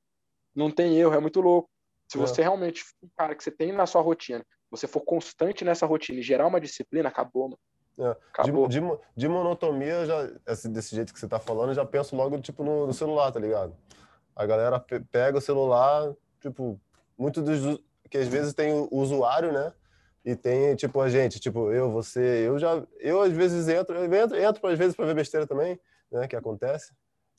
Não 0.55 0.71
tem 0.71 0.97
erro, 0.97 1.15
é 1.15 1.21
muito 1.21 1.41
louco. 1.41 1.69
Se 2.11 2.19
é. 2.19 2.21
você 2.21 2.43
realmente, 2.43 2.85
um 3.03 3.09
cara 3.17 3.35
que 3.35 3.43
você 3.43 3.51
tem 3.51 3.73
na 3.73 3.87
sua 3.87 4.01
rotina, 4.01 4.45
você 4.71 4.87
for 4.87 5.01
constante 5.01 5.65
nessa 5.65 5.87
rotina 5.87 6.19
e 6.19 6.23
gerar 6.23 6.47
uma 6.47 6.61
disciplina, 6.61 7.09
acabou, 7.09 7.51
mano. 7.51 7.59
É. 7.99 8.17
Acabou. 8.33 8.67
De, 8.67 8.81
de, 8.81 8.87
de, 9.17 9.29
monotonia, 9.29 10.07
já, 10.07 10.27
desse 10.69 10.95
jeito 10.95 11.13
que 11.13 11.21
você 11.21 11.29
tá 11.29 11.39
falando, 11.39 11.71
eu 11.71 11.75
já 11.75 11.85
penso 11.85 12.17
logo, 12.17 12.41
tipo, 12.41 12.65
no, 12.65 12.87
no 12.87 12.93
celular, 12.93 13.31
tá 13.31 13.39
ligado? 13.39 13.77
A 14.35 14.47
galera 14.47 14.81
pega 15.11 15.39
o 15.39 15.41
celular, 15.41 16.15
tipo, 16.41 16.81
muito 17.21 17.43
dos 17.43 17.79
que 18.09 18.19
às 18.19 18.27
vezes 18.27 18.55
tem 18.55 18.73
o 18.73 18.89
usuário, 18.91 19.53
né? 19.53 19.73
E 20.25 20.35
tem, 20.35 20.75
tipo, 20.75 21.01
a 21.01 21.09
gente, 21.09 21.39
tipo, 21.39 21.71
eu, 21.71 21.91
você, 21.91 22.21
eu 22.47 22.59
já, 22.59 22.83
eu 22.99 23.23
às 23.23 23.33
vezes 23.33 23.69
entro, 23.69 23.97
eu 23.97 24.13
entro, 24.13 24.37
entro 24.37 24.67
às 24.67 24.79
vezes 24.79 24.97
para 24.97 25.07
ver 25.07 25.15
besteira 25.15 25.47
também, 25.47 25.79
né, 26.11 26.27
que 26.27 26.35
acontece. 26.35 26.93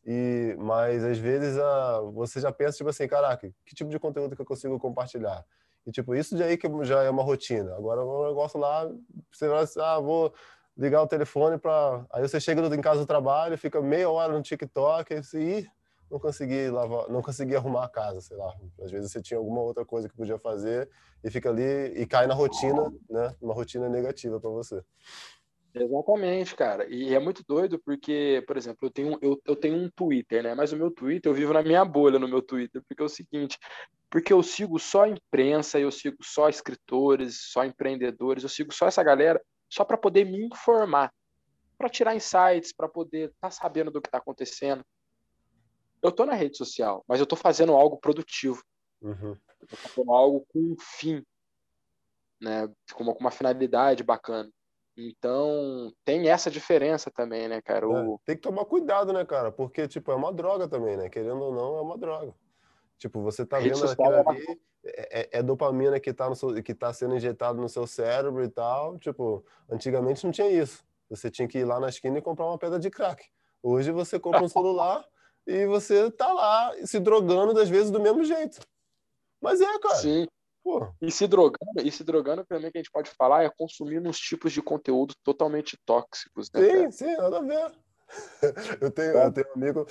E, 0.06 0.56
mas 0.58 1.04
às 1.04 1.18
vezes 1.18 1.58
a, 1.60 2.00
você 2.14 2.40
já 2.40 2.52
pensa, 2.52 2.78
tipo 2.78 2.90
assim, 2.90 3.08
caraca, 3.08 3.52
que 3.66 3.76
tipo 3.76 3.90
de 3.90 4.00
conteúdo 4.00 4.36
que 4.36 4.42
eu 4.42 4.46
consigo 4.46 4.80
compartilhar? 4.80 5.44
E, 5.86 5.92
tipo, 5.92 6.16
isso 6.16 6.36
de 6.36 6.44
aí 6.44 6.58
que 6.58 6.68
já 6.84 7.04
é 7.04 7.10
uma 7.10 7.24
rotina. 7.24 7.76
Agora, 7.76 8.02
o 8.04 8.28
negócio 8.28 8.60
lá, 8.60 8.90
você 9.32 9.48
vai, 9.48 9.66
ah, 9.80 10.00
vou 10.00 10.34
ligar 10.78 11.02
o 11.02 11.08
telefone 11.08 11.58
para... 11.58 12.06
Aí 12.12 12.22
você 12.22 12.40
chega 12.40 12.62
em 12.74 12.82
casa 12.82 13.02
do 13.02 13.06
trabalho, 13.06 13.58
fica 13.58 13.82
meia 13.82 14.10
hora 14.10 14.34
no 14.34 14.42
TikTok, 14.42 15.14
e 15.14 15.24
você, 15.24 15.68
não 16.12 16.20
consegui 16.20 16.70
lavar, 16.70 17.10
não 17.10 17.22
consegui 17.22 17.56
arrumar 17.56 17.86
a 17.86 17.90
casa, 17.90 18.20
sei 18.20 18.36
lá. 18.36 18.54
Às 18.82 18.92
vezes 18.92 19.12
você 19.12 19.22
tinha 19.22 19.38
alguma 19.38 19.62
outra 19.62 19.86
coisa 19.86 20.10
que 20.10 20.16
podia 20.16 20.38
fazer 20.38 20.90
e 21.24 21.32
fica 21.32 21.50
ali 21.50 21.64
e 21.96 22.06
cai 22.06 22.28
na 22.28 22.34
rotina, 22.34 22.94
né? 23.10 23.34
Uma 23.42 23.54
rotina 23.54 23.88
negativa 23.88 24.40
para 24.40 24.50
você. 24.50 24.84
Exatamente, 25.74 26.54
cara. 26.54 26.86
E 26.90 27.16
é 27.16 27.20
muito 27.20 27.44
doido 27.48 27.80
porque, 27.80 28.44
por 28.46 28.58
exemplo, 28.58 28.80
eu 28.86 28.92
tenho, 28.92 29.18
eu, 29.22 29.42
eu 29.46 29.56
tenho 29.56 29.78
um 29.78 29.90
Twitter, 29.90 30.44
né? 30.44 30.54
Mas 30.54 30.74
o 30.74 30.78
meu 30.78 30.92
Twitter, 30.92 31.32
eu 31.32 31.36
vivo 31.36 31.54
na 31.54 31.64
minha 31.64 31.86
bolha 31.86 32.20
no 32.20 32.28
meu 32.28 32.42
Twitter, 32.42 32.84
porque 32.86 33.02
é 33.02 33.06
o 33.06 33.10
seguinte, 33.10 33.58
porque 34.10 34.34
eu 34.34 34.44
sigo 34.44 34.78
só 34.78 35.08
imprensa, 35.08 35.80
eu 35.80 35.90
sigo 35.90 36.18
só 36.22 36.50
escritores, 36.50 37.40
só 37.54 37.64
empreendedores, 37.64 38.44
eu 38.44 38.50
sigo 38.50 38.74
só 38.74 38.88
essa 38.88 39.02
galera 39.02 39.42
só 39.70 39.86
para 39.86 39.98
poder 39.98 40.26
me 40.26 40.46
informar, 40.46 41.10
para 41.78 41.88
tirar 41.88 42.14
insights, 42.14 42.74
para 42.76 42.90
poder 42.90 43.30
estar 43.30 43.48
tá 43.48 43.50
sabendo 43.50 43.90
do 43.90 44.02
que 44.02 44.10
está 44.10 44.18
acontecendo 44.18 44.84
eu 46.02 46.12
tô 46.12 46.26
na 46.26 46.34
rede 46.34 46.58
social, 46.58 47.04
mas 47.08 47.20
eu 47.20 47.26
tô 47.26 47.36
fazendo 47.36 47.74
algo 47.74 47.98
produtivo. 47.98 48.64
Uhum. 49.02 49.38
Eu 49.62 49.68
tô 49.68 49.76
fazendo 49.76 50.12
algo 50.12 50.46
com 50.52 50.60
um 50.60 50.76
fim, 50.80 51.24
né? 52.42 52.68
Com 52.94 53.04
uma, 53.04 53.14
com 53.14 53.20
uma 53.20 53.32
finalidade 53.32 54.04
bacana. 54.04 54.50
Então, 54.98 55.94
tem 56.04 56.28
essa 56.28 56.52
diferença 56.52 57.10
também, 57.10 57.48
né, 57.48 57.62
cara? 57.62 57.88
O... 57.88 58.16
É, 58.16 58.18
tem 58.26 58.36
que 58.36 58.42
tomar 58.42 58.66
cuidado, 58.66 59.14
né, 59.14 59.24
cara? 59.26 59.52
Porque, 59.52 59.88
tipo, 59.88 60.12
é 60.12 60.16
uma 60.16 60.34
droga 60.34 60.68
também, 60.68 60.98
né? 60.98 61.10
Querendo 61.10 61.42
ou 61.42 61.54
não, 61.54 61.78
é 61.78 61.82
uma 61.82 61.98
droga. 61.98 62.34
Tipo, 62.98 63.22
você 63.22 63.46
tá 63.46 63.58
vendo 63.58 63.84
aquilo 63.84 64.14
é 64.14 64.24
ali, 64.28 64.62
é, 64.84 65.22
é, 65.22 65.30
é, 65.40 65.44
dopamina 65.44 66.00
que 66.00 66.14
tá, 66.14 66.30
no 66.30 66.36
seu, 66.36 66.62
que 66.62 66.74
tá 66.74 66.92
sendo 66.94 67.16
injetado 67.16 67.60
no 67.60 67.70
seu 67.70 67.88
cérebro 67.88 68.44
e 68.44 68.50
tal. 68.50 69.00
Tipo, 69.00 69.46
antigamente 69.70 70.24
não 70.24 70.32
tinha 70.32 70.50
isso. 70.50 70.84
Você 71.10 71.30
tinha 71.30 71.48
que 71.48 71.60
ir 71.60 71.66
lá 71.66 71.80
na 71.80 71.90
esquina 71.90 72.18
e 72.18 72.22
comprar 72.22 72.46
uma 72.46 72.58
pedra 72.58 72.80
de 72.80 72.90
crack. 72.90 73.26
Hoje 73.64 73.92
você 73.92 74.20
compra 74.20 74.44
um 74.44 74.50
celular 74.50 75.06
e 75.46 75.66
você 75.66 76.10
tá 76.12 76.32
lá 76.32 76.74
se 76.86 77.00
drogando 77.00 77.54
das 77.54 77.70
vezes 77.70 77.92
do 77.92 78.00
mesmo 78.00 78.24
jeito. 78.24 78.60
Mas 79.42 79.60
é, 79.60 79.80
cara. 79.80 79.96
Sim. 79.96 80.28
Pô. 80.64 80.94
E 81.02 81.12
se 81.12 81.28
drogando, 81.28 81.82
e 81.84 81.92
se 81.92 82.04
drogando 82.04 82.46
também 82.46 82.72
que 82.72 82.78
a 82.78 82.82
gente 82.82 82.92
pode 82.92 83.10
falar 83.10 83.44
é 83.44 83.50
consumir 83.50 84.00
uns 84.00 84.20
tipos 84.20 84.54
de 84.54 84.62
conteúdo 84.62 85.16
totalmente 85.24 85.76
tóxicos, 85.86 86.52
né? 86.54 86.62
Sim, 86.62 86.70
cara? 86.70 86.92
sim, 86.92 87.18
nada 87.18 87.38
a 87.38 87.42
ver. 87.42 87.72
Eu 88.82 88.92
tenho, 88.92 89.12
eu 89.12 89.32
tenho 89.32 89.48
um 89.48 89.54
amigo, 89.54 89.88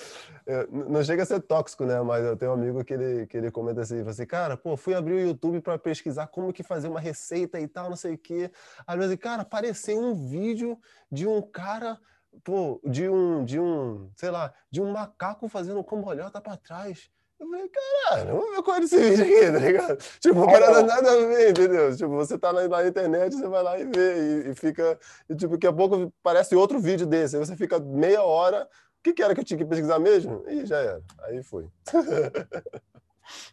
é, 0.46 0.66
não 0.70 1.02
chega 1.02 1.22
a 1.22 1.26
ser 1.26 1.40
tóxico, 1.40 1.86
né? 1.86 2.02
Mas 2.02 2.22
eu 2.22 2.36
tenho 2.36 2.50
um 2.50 2.54
amigo 2.54 2.84
que 2.84 2.92
ele, 2.92 3.26
que 3.26 3.36
ele 3.38 3.50
comenta 3.50 3.80
assim, 3.80 4.06
assim, 4.06 4.26
cara, 4.26 4.58
pô, 4.58 4.76
fui 4.76 4.92
abrir 4.92 5.14
o 5.14 5.20
YouTube 5.20 5.62
para 5.62 5.78
pesquisar 5.78 6.26
como 6.26 6.52
que 6.52 6.62
fazer 6.62 6.88
uma 6.88 7.00
receita 7.00 7.58
e 7.58 7.66
tal, 7.66 7.88
não 7.88 7.96
sei 7.96 8.14
o 8.14 8.18
quê. 8.18 8.50
Aí 8.86 8.98
eu 8.98 9.18
cara, 9.18 9.40
apareceu 9.40 9.98
um 9.98 10.28
vídeo 10.28 10.78
de 11.10 11.26
um 11.26 11.40
cara 11.40 11.98
pô, 12.44 12.80
de 12.84 13.08
um, 13.08 13.44
de 13.44 13.58
um, 13.58 14.10
sei 14.16 14.30
lá, 14.30 14.52
de 14.70 14.80
um 14.80 14.92
macaco 14.92 15.48
fazendo 15.48 15.84
cambalhota 15.84 16.40
para 16.40 16.56
trás. 16.56 17.10
Eu 17.38 17.48
falei, 17.48 17.68
caralho, 17.68 18.36
vamos 18.36 18.56
ver 18.56 18.62
qual 18.62 18.76
é 18.76 18.80
esse 18.80 18.98
vídeo 18.98 19.24
aqui, 19.24 19.52
tá 19.52 19.58
ligado? 19.58 19.98
Tipo, 20.20 20.46
parada 20.46 20.82
nada 20.82 21.10
a 21.10 21.26
ver, 21.26 21.50
entendeu? 21.50 21.96
Tipo, 21.96 22.10
você 22.10 22.38
tá 22.38 22.52
na, 22.52 22.68
na 22.68 22.86
internet, 22.86 23.34
você 23.34 23.48
vai 23.48 23.62
lá 23.62 23.78
e 23.78 23.84
vê, 23.84 24.44
e, 24.46 24.50
e, 24.50 24.54
fica, 24.54 24.98
e 25.28 25.34
tipo, 25.34 25.54
daqui 25.54 25.66
a 25.66 25.72
pouco 25.72 26.12
parece 26.22 26.54
outro 26.54 26.78
vídeo 26.78 27.06
desse, 27.06 27.36
aí 27.36 27.44
você 27.44 27.56
fica 27.56 27.80
meia 27.80 28.22
hora, 28.22 28.64
o 28.64 29.02
que, 29.02 29.14
que 29.14 29.22
era 29.22 29.34
que 29.34 29.40
eu 29.40 29.44
tinha 29.44 29.56
que 29.56 29.64
pesquisar 29.64 29.98
mesmo? 29.98 30.44
E 30.46 30.66
já 30.66 30.78
era, 30.78 31.02
aí 31.22 31.42
foi. 31.42 31.66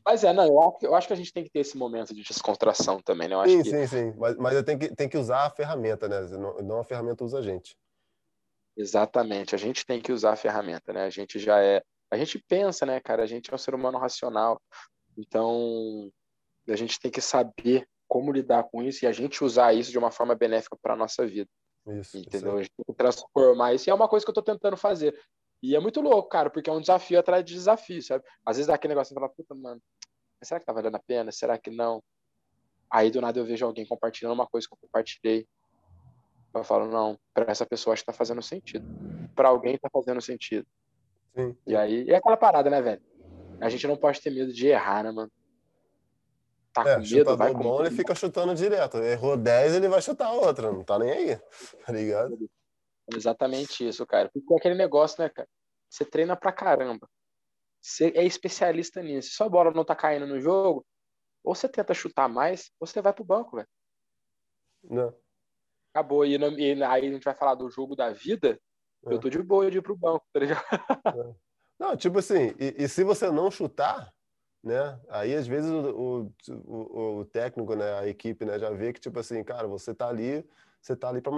Mas 0.03 0.23
é, 0.23 0.34
não, 0.34 0.45
eu 0.45 0.59
acho, 0.59 0.78
eu 0.82 0.95
acho 0.95 1.07
que 1.07 1.13
a 1.13 1.15
gente 1.15 1.32
tem 1.32 1.43
que 1.43 1.49
ter 1.49 1.59
esse 1.59 1.78
momento 1.78 2.13
de 2.13 2.23
descontração 2.23 2.99
também, 3.01 3.28
né? 3.28 3.36
Sim, 3.45 3.63
que... 3.63 3.69
sim, 3.69 3.88
sim, 3.88 4.13
mas, 4.17 4.36
mas 4.36 4.55
eu 4.55 4.63
tenho 4.63 4.80
que, 4.80 4.95
tenho 4.95 5.09
que 5.09 5.17
usar 5.17 5.45
a 5.45 5.49
ferramenta, 5.49 6.07
né? 6.07 6.21
Não, 6.32 6.57
não 6.57 6.80
a 6.80 6.84
ferramenta 6.84 7.23
usa 7.23 7.39
a 7.39 7.41
gente. 7.41 7.78
Exatamente, 8.78 9.55
a 9.55 9.57
gente 9.57 9.86
tem 9.86 9.99
que 9.99 10.11
usar 10.11 10.34
a 10.34 10.36
ferramenta, 10.36 10.93
né? 10.93 11.03
A 11.03 11.09
gente 11.09 11.39
já 11.39 11.59
é, 11.61 11.82
a 12.11 12.17
gente 12.17 12.38
pensa, 12.47 12.86
né, 12.86 12.99
cara? 12.99 13.23
A 13.23 13.25
gente 13.25 13.51
é 13.51 13.55
um 13.55 13.57
ser 13.57 13.73
humano 13.73 13.97
racional, 13.97 14.61
então 15.17 16.11
a 16.69 16.75
gente 16.75 16.99
tem 16.99 17.09
que 17.09 17.21
saber 17.21 17.88
como 18.07 18.32
lidar 18.32 18.63
com 18.65 18.84
isso 18.84 19.03
e 19.03 19.07
a 19.07 19.11
gente 19.11 19.43
usar 19.43 19.73
isso 19.73 19.91
de 19.91 19.97
uma 19.97 20.11
forma 20.11 20.36
benéfica 20.36 20.78
para 20.82 20.93
a 20.93 20.97
nossa 20.97 21.25
vida. 21.25 21.49
Isso, 21.88 22.17
entendeu? 22.17 22.51
Isso. 22.51 22.57
A 22.59 22.63
gente 22.63 22.71
tem 22.75 22.86
que 22.86 22.93
transformar 22.93 23.73
isso 23.73 23.89
e 23.89 23.91
é 23.91 23.93
uma 23.93 24.07
coisa 24.07 24.25
que 24.25 24.30
eu 24.30 24.34
estou 24.39 24.43
tentando 24.43 24.78
fazer. 24.78 25.19
E 25.61 25.75
é 25.75 25.80
muito 25.80 25.99
louco, 25.99 26.30
cara, 26.30 26.49
porque 26.49 26.69
é 26.69 26.73
um 26.73 26.80
desafio 26.80 27.19
atrás 27.19 27.43
de 27.43 27.53
desafio, 27.53 28.01
sabe? 28.01 28.23
Às 28.45 28.57
vezes 28.57 28.67
dá 28.67 28.75
aquele 28.75 28.93
negócio 28.93 29.11
e 29.11 29.15
fala, 29.15 29.28
puta, 29.28 29.55
mano, 29.55 29.82
será 30.43 30.59
que 30.59 30.65
tá 30.65 30.73
valendo 30.73 30.95
a 30.95 30.99
pena? 30.99 31.32
Será 31.32 31.57
que 31.57 31.71
não? 31.71 32.03
Aí 32.89 33.09
do 33.09 33.19
nada 33.19 33.39
eu 33.39 33.45
vejo 33.45 33.65
alguém 33.65 33.86
compartilhando 33.86 34.34
uma 34.34 34.47
coisa 34.47 34.67
que 34.67 34.73
eu 34.73 34.78
compartilhei 34.80 35.47
eu 36.54 36.64
falo, 36.64 36.88
não, 36.88 37.20
para 37.34 37.52
essa 37.52 37.66
pessoa 37.66 37.93
acho 37.93 38.04
que 38.04 38.08
tá 38.08 38.14
fazendo 38.14 38.41
sentido. 38.41 38.86
Para 39.36 39.50
alguém 39.50 39.78
tá 39.78 39.89
fazendo 39.91 40.22
sentido. 40.22 40.66
Sim. 41.36 41.56
E 41.68 41.76
aí, 41.76 42.04
e 42.04 42.12
é 42.12 42.16
aquela 42.16 42.38
parada, 42.38 42.70
né, 42.70 42.82
velho? 42.82 43.02
A 43.62 43.70
gente 43.70 43.88
não 43.88 43.98
pode 43.98 44.22
ter 44.22 44.32
medo 44.32 44.52
de 44.52 44.68
errar, 44.68 45.04
né, 45.04 45.12
mano? 45.12 45.32
Tá 46.74 46.84
é, 46.88 46.95
com 46.95 47.02
medo, 47.02 47.38
vai 47.38 47.54
com 47.54 47.60
bom, 47.60 47.82
ele 47.82 47.95
fica 47.95 48.14
chutando 48.16 48.54
direto. 48.56 48.98
Errou 48.98 49.36
10, 49.36 49.76
ele 49.76 49.88
vai 49.88 50.02
chutar 50.02 50.32
outra, 50.32 50.72
não 50.72 50.84
tá 50.84 50.98
nem 51.00 51.12
aí. 51.12 51.41
Tá 51.86 51.93
ligado? 51.93 52.38
Exatamente 53.14 53.88
isso, 53.88 54.06
cara. 54.06 54.30
Porque 54.30 54.54
é 54.54 54.58
aquele 54.58 54.76
negócio, 54.76 55.22
né, 55.22 55.30
cara? 55.30 55.48
Você 55.89 56.04
treina 56.04 56.36
pra 56.36 56.52
caramba. 56.52 57.08
Você 57.82 58.12
é 58.16 58.26
especialista 58.26 59.02
nisso. 59.02 59.30
Se 59.30 59.36
sua 59.36 59.50
bola 59.50 59.72
não 59.72 59.86
tá 59.86 59.95
caindo 59.95 60.28
no 60.28 60.39
jogo, 60.41 60.86
ou 61.43 61.56
você 61.56 61.70
tenta 61.70 61.93
chutar 61.93 62.28
mais, 62.28 62.72
ou 62.80 62.86
você 62.86 63.02
vai 63.02 63.14
pro 63.14 63.24
banco, 63.24 63.56
velho. 63.56 63.68
Não 64.84 65.14
acabou. 65.94 66.26
E, 66.26 66.36
e, 66.36 66.84
aí 66.84 67.08
a 67.08 67.12
gente 67.12 67.24
vai 67.24 67.34
falar 67.34 67.56
do 67.56 67.70
jogo 67.70 67.96
da 67.96 68.12
vida, 68.12 68.60
é. 69.06 69.14
eu 69.14 69.20
tô 69.20 69.30
de 69.30 69.42
boa 69.42 69.70
de 69.70 69.78
ir 69.78 69.82
pro 69.82 69.96
banco, 69.96 70.26
tá 70.34 70.40
ligado? 70.40 70.66
É. 71.06 71.36
Não, 71.80 71.96
tipo 71.96 72.18
assim, 72.20 72.56
e, 72.60 72.84
e, 72.84 72.88
se 72.88 73.04
você 73.04 73.30
não 73.30 73.52
chutar, 73.52 74.12
né? 74.64 75.00
Aí 75.10 75.36
às 75.36 75.46
vezes 75.48 75.70
o, 75.72 76.32
o, 76.50 77.20
o, 77.20 77.26
técnico, 77.26 77.76
né, 77.76 78.00
a 78.00 78.08
equipe, 78.08 78.46
né, 78.46 78.58
já 78.58 78.72
vê 78.72 78.92
que 78.92 79.00
tipo 79.00 79.20
assim, 79.20 79.44
cara, 79.44 79.68
você 79.68 79.94
tá 79.94 80.08
ali, 80.08 80.44
você 80.82 80.96
tá 80.96 81.10
ali 81.10 81.22
para 81.22 81.34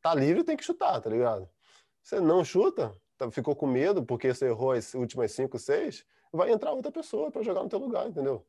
tá 0.00 0.14
livre, 0.14 0.44
tem 0.44 0.56
que 0.56 0.64
chutar, 0.64 1.00
tá 1.00 1.10
ligado? 1.10 1.48
Você 2.02 2.20
não 2.20 2.44
chuta, 2.44 2.94
tá, 3.18 3.30
ficou 3.30 3.54
com 3.54 3.66
medo 3.66 4.04
porque 4.04 4.32
você 4.32 4.46
errou 4.46 4.72
as 4.72 4.94
últimas 4.94 5.32
cinco, 5.32 5.58
seis, 5.58 6.06
vai 6.32 6.50
entrar 6.52 6.72
outra 6.72 6.92
pessoa 6.92 7.30
para 7.30 7.42
jogar 7.42 7.62
no 7.62 7.68
teu 7.68 7.78
lugar, 7.78 8.08
entendeu? 8.08 8.46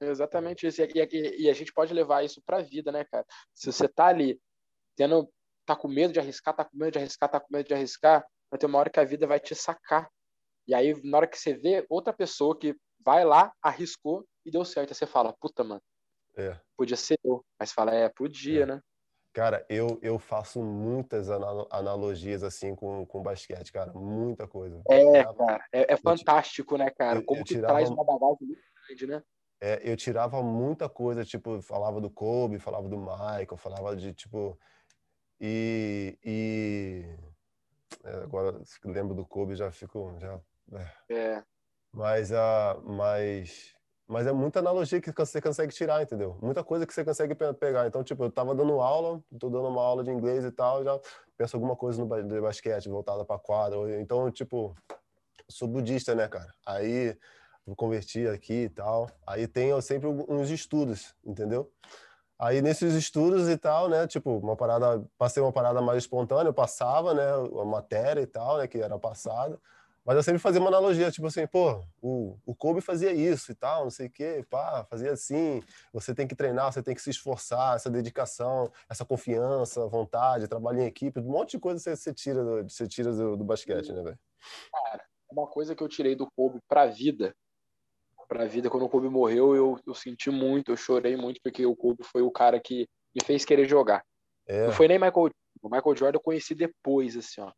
Exatamente 0.00 0.66
isso. 0.66 0.82
E, 0.82 0.84
e, 0.84 1.42
e, 1.44 1.50
a 1.50 1.52
gente 1.52 1.72
pode 1.72 1.94
levar 1.94 2.24
isso 2.24 2.42
para 2.44 2.58
a 2.58 2.62
vida, 2.62 2.90
né, 2.90 3.04
cara? 3.04 3.24
Se 3.54 3.72
você 3.72 3.88
tá 3.88 4.06
ali, 4.06 4.40
tendo, 4.96 5.30
tá 5.64 5.76
com 5.76 5.88
medo 5.88 6.12
de 6.12 6.20
arriscar, 6.20 6.54
tá 6.54 6.64
com 6.64 6.76
medo 6.76 6.92
de 6.92 6.98
arriscar, 6.98 7.30
tá 7.30 7.40
com 7.40 7.48
medo 7.50 7.66
de 7.66 7.74
arriscar, 7.74 8.26
vai 8.50 8.58
ter 8.58 8.66
uma 8.66 8.78
hora 8.78 8.90
que 8.90 9.00
a 9.00 9.04
vida 9.04 9.26
vai 9.26 9.40
te 9.40 9.54
sacar. 9.54 10.10
E 10.66 10.74
aí, 10.74 10.94
na 11.04 11.18
hora 11.18 11.26
que 11.26 11.38
você 11.38 11.54
vê 11.54 11.86
outra 11.88 12.12
pessoa 12.12 12.58
que 12.58 12.74
vai 13.04 13.24
lá, 13.24 13.52
arriscou 13.62 14.26
e 14.44 14.50
deu 14.50 14.64
certo, 14.64 14.90
aí 14.90 14.94
você 14.94 15.06
fala, 15.06 15.34
puta, 15.40 15.62
mano, 15.62 15.82
é. 16.36 16.58
podia 16.76 16.96
ser 16.96 17.18
eu. 17.24 17.44
Mas 17.58 17.72
fala, 17.72 17.94
é, 17.94 18.08
podia, 18.08 18.62
é. 18.62 18.66
né? 18.66 18.80
Cara, 19.34 19.66
eu, 19.68 19.98
eu 20.00 20.16
faço 20.16 20.62
muitas 20.62 21.28
analogias 21.28 22.44
assim 22.44 22.72
com, 22.76 23.04
com 23.04 23.20
basquete, 23.20 23.72
cara. 23.72 23.92
Muita 23.92 24.46
coisa. 24.46 24.80
É, 24.88 25.24
cara, 25.24 25.66
é, 25.72 25.94
é 25.94 25.96
fantástico, 25.96 26.78
né, 26.78 26.88
cara? 26.90 27.20
Como 27.20 27.42
que 27.42 27.54
tirava... 27.54 27.74
traz 27.74 27.90
uma 27.90 28.04
bagagem 28.04 28.46
muito 28.46 28.62
grande, 28.86 29.06
né? 29.08 29.22
É, 29.64 29.80
eu 29.82 29.96
tirava 29.96 30.42
muita 30.42 30.90
coisa, 30.90 31.24
tipo, 31.24 31.62
falava 31.62 31.98
do 31.98 32.10
Kobe, 32.10 32.58
falava 32.58 32.86
do 32.86 32.98
Michael, 32.98 33.56
falava 33.56 33.96
de, 33.96 34.12
tipo... 34.12 34.58
E... 35.40 36.18
e 36.22 37.16
é, 38.04 38.14
agora, 38.16 38.60
lembro 38.84 39.14
do 39.14 39.24
Kobe, 39.24 39.56
já 39.56 39.70
fico... 39.70 40.14
Já, 40.18 40.38
é. 41.08 41.42
Mas, 41.90 42.30
a, 42.30 42.78
mas 42.84 43.74
mas 44.06 44.26
é 44.26 44.32
muita 44.32 44.58
analogia 44.58 45.00
que 45.00 45.10
você 45.10 45.40
consegue 45.40 45.72
tirar, 45.72 46.02
entendeu? 46.02 46.36
Muita 46.42 46.62
coisa 46.62 46.86
que 46.86 46.92
você 46.92 47.02
consegue 47.02 47.34
pegar. 47.34 47.86
Então, 47.86 48.04
tipo, 48.04 48.24
eu 48.24 48.30
tava 48.30 48.54
dando 48.54 48.78
aula, 48.82 49.22
tô 49.40 49.48
dando 49.48 49.66
uma 49.68 49.82
aula 49.82 50.04
de 50.04 50.10
inglês 50.10 50.44
e 50.44 50.52
tal, 50.52 50.84
já 50.84 51.00
penso 51.38 51.56
alguma 51.56 51.74
coisa 51.74 52.04
no 52.04 52.22
de 52.22 52.38
basquete 52.38 52.86
voltada 52.90 53.24
para 53.24 53.38
quadra. 53.38 53.98
Então, 53.98 54.30
tipo, 54.30 54.76
sou 55.48 55.66
budista, 55.66 56.14
né, 56.14 56.28
cara? 56.28 56.52
Aí 56.66 57.16
vou 57.66 57.74
convertir 57.76 58.28
aqui 58.28 58.64
e 58.64 58.68
tal. 58.68 59.10
Aí 59.26 59.46
tenho 59.46 59.80
sempre 59.80 60.08
uns 60.08 60.50
estudos, 60.50 61.14
entendeu? 61.24 61.70
Aí 62.38 62.60
nesses 62.60 62.94
estudos 62.94 63.48
e 63.48 63.56
tal, 63.56 63.88
né, 63.88 64.06
tipo, 64.06 64.38
uma 64.38 64.56
parada, 64.56 65.04
passei 65.16 65.42
uma 65.42 65.52
parada 65.52 65.80
mais 65.80 65.98
espontânea, 65.98 66.48
eu 66.48 66.54
passava, 66.54 67.14
né, 67.14 67.30
a 67.60 67.64
matéria 67.64 68.20
e 68.20 68.26
tal, 68.26 68.58
né, 68.58 68.66
que 68.66 68.78
era 68.78 68.98
passada. 68.98 69.58
Mas 70.04 70.16
eu 70.16 70.22
sempre 70.22 70.38
fazia 70.38 70.60
uma 70.60 70.68
analogia, 70.68 71.10
tipo 71.10 71.26
assim, 71.26 71.46
pô, 71.46 71.82
o, 72.02 72.36
o 72.44 72.54
Kobe 72.54 72.82
fazia 72.82 73.10
isso 73.10 73.50
e 73.50 73.54
tal, 73.54 73.84
não 73.84 73.90
sei 73.90 74.08
o 74.08 74.10
quê, 74.10 74.44
pá, 74.50 74.84
fazia 74.90 75.12
assim. 75.12 75.62
Você 75.94 76.14
tem 76.14 76.26
que 76.26 76.34
treinar, 76.34 76.70
você 76.70 76.82
tem 76.82 76.94
que 76.94 77.00
se 77.00 77.08
esforçar, 77.08 77.76
essa 77.76 77.88
dedicação, 77.88 78.70
essa 78.90 79.02
confiança, 79.02 79.86
vontade, 79.86 80.46
trabalho 80.46 80.80
em 80.80 80.86
equipe, 80.86 81.20
um 81.20 81.22
monte 81.22 81.52
de 81.52 81.58
coisa 81.58 81.78
você, 81.78 81.96
você 81.96 82.12
tira, 82.12 82.44
do, 82.44 82.68
você 82.68 82.86
tira 82.86 83.12
do, 83.12 83.34
do 83.38 83.44
basquete, 83.44 83.92
né, 83.92 84.02
velho? 84.02 84.18
Cara, 84.70 85.04
uma 85.30 85.46
coisa 85.46 85.74
que 85.74 85.82
eu 85.82 85.88
tirei 85.88 86.14
do 86.14 86.30
Kobe 86.36 86.60
pra 86.68 86.84
vida, 86.84 87.34
pra 88.34 88.46
vida, 88.46 88.68
quando 88.68 88.84
o 88.84 88.88
Kobe 88.88 89.08
morreu, 89.08 89.54
eu, 89.54 89.78
eu 89.86 89.94
senti 89.94 90.30
muito, 90.30 90.72
eu 90.72 90.76
chorei 90.76 91.16
muito, 91.16 91.40
porque 91.42 91.64
o 91.64 91.76
Kobe 91.76 92.02
foi 92.04 92.22
o 92.22 92.30
cara 92.30 92.60
que 92.60 92.88
me 93.14 93.24
fez 93.24 93.44
querer 93.44 93.68
jogar. 93.68 94.04
É. 94.46 94.66
Não 94.66 94.72
foi 94.72 94.88
nem 94.88 94.98
Michael 94.98 95.30
o 95.62 95.68
Michael 95.70 95.96
Jordan 95.96 96.18
eu 96.18 96.22
conheci 96.22 96.54
depois, 96.54 97.16
assim, 97.16 97.40
ó 97.40 97.50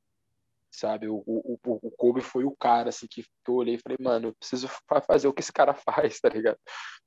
sabe? 0.77 1.09
O, 1.09 1.23
o, 1.27 1.59
o 1.65 1.91
Kobe 1.93 2.21
foi 2.21 2.45
o 2.45 2.55
cara, 2.55 2.91
assim, 2.91 3.07
que 3.09 3.25
eu 3.49 3.55
olhei 3.55 3.77
e 3.77 3.79
falei, 3.79 3.97
mano, 4.01 4.29
eu 4.29 4.35
preciso 4.35 4.69
fazer 5.07 5.27
o 5.27 5.33
que 5.33 5.41
esse 5.41 5.53
cara 5.53 5.75
faz, 5.75 6.21
tá 6.21 6.29
ligado? 6.29 6.59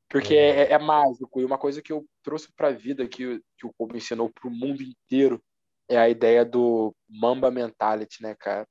Porque 0.09 0.33
uhum. 0.33 0.39
é, 0.39 0.71
é, 0.71 0.79
mágico. 0.79 1.39
E 1.39 1.45
uma 1.45 1.57
coisa 1.57 1.81
que 1.81 1.93
eu 1.93 2.05
trouxe 2.23 2.51
pra 2.55 2.71
vida, 2.71 3.07
que, 3.07 3.39
que 3.57 3.67
o 3.67 3.73
Kobe 3.77 3.97
ensinou 3.97 4.29
pro 4.29 4.49
mundo 4.49 4.81
inteiro, 4.81 5.41
é 5.87 5.97
a 5.97 6.09
ideia 6.09 6.43
do 6.43 6.95
Mamba 7.07 7.51
Mentality, 7.51 8.21
né, 8.21 8.35
cara? 8.35 8.67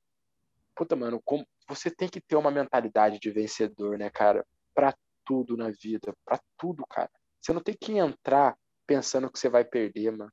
Puta, 0.74 0.96
mano, 0.96 1.20
como, 1.24 1.46
você 1.68 1.90
tem 1.90 2.08
que 2.08 2.20
ter 2.20 2.36
uma 2.36 2.50
mentalidade 2.50 3.18
de 3.18 3.30
vencedor, 3.30 3.98
né, 3.98 4.10
cara? 4.10 4.44
Pra 4.78 4.94
tudo 5.24 5.56
na 5.56 5.70
vida, 5.70 6.14
pra 6.24 6.38
tudo, 6.56 6.86
cara. 6.86 7.10
Você 7.40 7.52
não 7.52 7.60
tem 7.60 7.76
que 7.78 7.98
entrar 7.98 8.56
pensando 8.86 9.30
que 9.30 9.38
você 9.38 9.48
vai 9.48 9.64
perder, 9.64 10.12
mano 10.12 10.30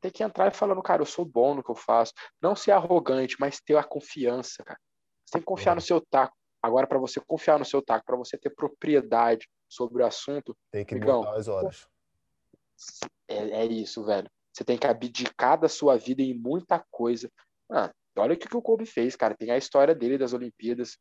tem 0.00 0.10
que 0.10 0.22
entrar 0.22 0.48
e 0.48 0.56
falando, 0.56 0.82
cara, 0.82 1.02
eu 1.02 1.06
sou 1.06 1.24
bom 1.24 1.54
no 1.54 1.62
que 1.62 1.70
eu 1.70 1.74
faço. 1.74 2.12
Não 2.40 2.56
ser 2.56 2.72
arrogante, 2.72 3.36
mas 3.38 3.60
ter 3.60 3.76
a 3.76 3.84
confiança, 3.84 4.64
cara. 4.64 4.78
Você 5.24 5.32
tem 5.32 5.42
que 5.42 5.46
confiar 5.46 5.72
é. 5.72 5.74
no 5.74 5.80
seu 5.80 6.00
taco. 6.00 6.34
Agora, 6.62 6.86
para 6.86 6.98
você 6.98 7.20
confiar 7.20 7.58
no 7.58 7.64
seu 7.64 7.82
taco, 7.82 8.04
para 8.04 8.16
você 8.16 8.36
ter 8.36 8.50
propriedade 8.50 9.48
sobre 9.68 10.02
o 10.02 10.06
assunto. 10.06 10.56
Tem 10.70 10.84
que 10.84 10.94
amigão, 10.94 11.28
as 11.30 11.48
horas. 11.48 11.88
É, 13.28 13.62
é, 13.62 13.66
isso, 13.66 14.04
velho. 14.04 14.28
Você 14.52 14.64
tem 14.64 14.76
que 14.76 14.86
abdicar 14.86 15.60
da 15.60 15.68
sua 15.68 15.96
vida 15.96 16.22
em 16.22 16.34
muita 16.34 16.84
coisa. 16.90 17.30
Ah, 17.70 17.90
olha 18.18 18.34
o 18.34 18.36
que, 18.36 18.48
que 18.48 18.56
o 18.56 18.62
Kobe 18.62 18.84
fez, 18.84 19.14
cara. 19.14 19.36
Tem 19.36 19.50
a 19.50 19.56
história 19.56 19.94
dele 19.94 20.18
das 20.18 20.32
Olimpíadas. 20.32 20.98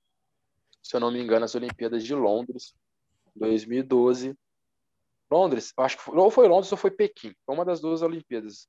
Se 0.81 0.95
eu 0.95 0.99
não 0.99 1.11
me 1.11 1.21
engano, 1.21 1.45
as 1.45 1.55
Olimpíadas 1.55 2.03
de 2.03 2.15
Londres, 2.15 2.73
2012. 3.35 4.35
Londres, 5.31 5.73
acho 5.77 5.97
que 5.97 6.03
foi, 6.03 6.17
ou 6.17 6.31
foi 6.31 6.47
Londres 6.47 6.71
ou 6.71 6.77
foi 6.77 6.89
Pequim, 6.89 7.33
foi 7.45 7.55
uma 7.55 7.65
das 7.65 7.79
duas 7.79 8.01
Olimpíadas. 8.01 8.67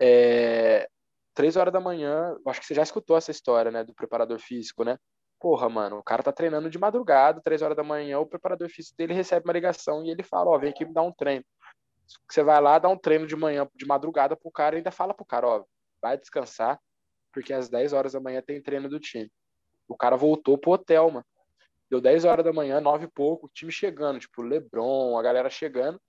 É, 0.00 0.88
três 1.34 1.56
horas 1.56 1.72
da 1.72 1.80
manhã, 1.80 2.36
acho 2.46 2.60
que 2.60 2.66
você 2.66 2.74
já 2.74 2.82
escutou 2.82 3.16
essa 3.16 3.30
história, 3.30 3.70
né, 3.70 3.82
do 3.84 3.94
preparador 3.94 4.38
físico, 4.38 4.84
né? 4.84 4.98
Porra, 5.38 5.68
mano, 5.68 5.98
o 5.98 6.02
cara 6.02 6.22
tá 6.22 6.32
treinando 6.32 6.70
de 6.70 6.78
madrugada, 6.78 7.42
três 7.42 7.60
horas 7.60 7.76
da 7.76 7.82
manhã, 7.82 8.18
o 8.18 8.26
preparador 8.26 8.70
físico 8.70 8.96
dele 8.96 9.12
recebe 9.12 9.44
uma 9.46 9.52
ligação 9.52 10.04
e 10.04 10.10
ele 10.10 10.22
fala, 10.22 10.50
ó, 10.50 10.58
vem 10.58 10.70
aqui 10.70 10.84
me 10.84 10.94
dar 10.94 11.02
um 11.02 11.12
treino. 11.12 11.44
Você 12.30 12.42
vai 12.42 12.60
lá, 12.60 12.78
dá 12.78 12.88
um 12.88 12.96
treino 12.96 13.26
de 13.26 13.36
manhã, 13.36 13.68
de 13.74 13.84
madrugada 13.84 14.36
pro 14.36 14.50
cara 14.50 14.76
e 14.76 14.78
ainda 14.78 14.90
fala 14.90 15.12
pro 15.12 15.26
cara, 15.26 15.46
ó, 15.46 15.64
vai 16.00 16.16
descansar, 16.16 16.80
porque 17.32 17.52
às 17.52 17.68
10 17.68 17.92
horas 17.92 18.12
da 18.12 18.20
manhã 18.20 18.40
tem 18.40 18.62
treino 18.62 18.88
do 18.88 18.98
time. 18.98 19.30
O 19.88 19.96
cara 19.96 20.16
voltou 20.16 20.56
pro 20.56 20.72
hotel, 20.72 21.10
mano. 21.10 21.26
Deu 21.88 22.00
10 22.00 22.24
horas 22.24 22.44
da 22.44 22.52
manhã, 22.52 22.80
9 22.80 23.04
e 23.04 23.08
pouco, 23.08 23.46
o 23.46 23.50
time 23.50 23.70
chegando, 23.70 24.18
tipo, 24.18 24.42
Lebron, 24.42 25.16
a 25.16 25.22
galera 25.22 25.48
chegando. 25.48 26.00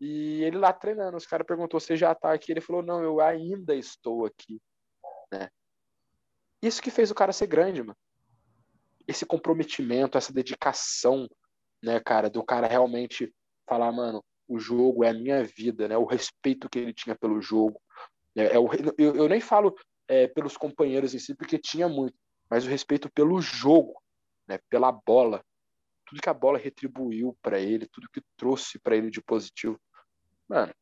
E 0.00 0.42
ele 0.42 0.58
lá 0.58 0.72
treinando. 0.72 1.16
Os 1.16 1.26
caras 1.26 1.46
perguntou 1.46 1.80
se 1.80 1.96
já 1.96 2.14
tá 2.14 2.32
aqui. 2.32 2.52
Ele 2.52 2.60
falou: 2.60 2.82
Não, 2.82 3.02
eu 3.02 3.20
ainda 3.20 3.74
estou 3.74 4.26
aqui. 4.26 4.60
Né? 5.32 5.48
Isso 6.60 6.82
que 6.82 6.90
fez 6.90 7.10
o 7.10 7.14
cara 7.14 7.32
ser 7.32 7.46
grande, 7.46 7.82
mano. 7.82 7.96
Esse 9.06 9.24
comprometimento, 9.24 10.18
essa 10.18 10.32
dedicação, 10.32 11.28
né, 11.82 12.00
cara, 12.00 12.30
do 12.30 12.42
cara 12.42 12.66
realmente 12.66 13.32
falar, 13.66 13.92
mano, 13.92 14.24
o 14.48 14.58
jogo 14.58 15.04
é 15.04 15.10
a 15.10 15.14
minha 15.14 15.44
vida, 15.44 15.88
né? 15.88 15.96
O 15.96 16.04
respeito 16.04 16.68
que 16.68 16.78
ele 16.78 16.92
tinha 16.92 17.14
pelo 17.14 17.40
jogo. 17.40 17.80
É, 18.34 18.56
é 18.56 18.58
o, 18.58 18.68
eu, 18.98 19.14
eu 19.16 19.28
nem 19.28 19.40
falo 19.40 19.74
é, 20.08 20.26
pelos 20.26 20.56
companheiros 20.56 21.14
em 21.14 21.18
si, 21.18 21.34
porque 21.34 21.58
tinha 21.58 21.88
muito, 21.88 22.16
mas 22.48 22.66
o 22.66 22.68
respeito 22.68 23.10
pelo 23.10 23.40
jogo, 23.40 23.94
né, 24.46 24.58
pela 24.68 24.92
bola, 24.92 25.44
tudo 26.06 26.20
que 26.20 26.28
a 26.28 26.34
bola 26.34 26.58
retribuiu 26.58 27.36
para 27.42 27.58
ele, 27.58 27.88
tudo 27.88 28.08
que 28.12 28.22
trouxe 28.36 28.78
para 28.78 28.96
ele 28.96 29.10
de 29.10 29.22
positivo. 29.22 29.80
Mano, 30.48 30.72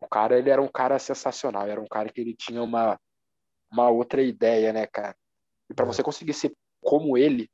o 0.00 0.08
cara 0.08 0.38
ele 0.38 0.50
era 0.50 0.60
um 0.60 0.68
cara 0.68 0.98
sensacional, 0.98 1.66
era 1.66 1.80
um 1.80 1.86
cara 1.86 2.10
que 2.10 2.20
ele 2.20 2.34
tinha 2.34 2.62
uma 2.62 2.98
uma 3.70 3.90
outra 3.90 4.22
ideia, 4.22 4.72
né, 4.72 4.86
cara? 4.86 5.14
E 5.68 5.74
para 5.74 5.84
é. 5.84 5.88
você 5.88 6.02
conseguir 6.02 6.32
ser 6.32 6.54
como 6.80 7.18
ele 7.18 7.50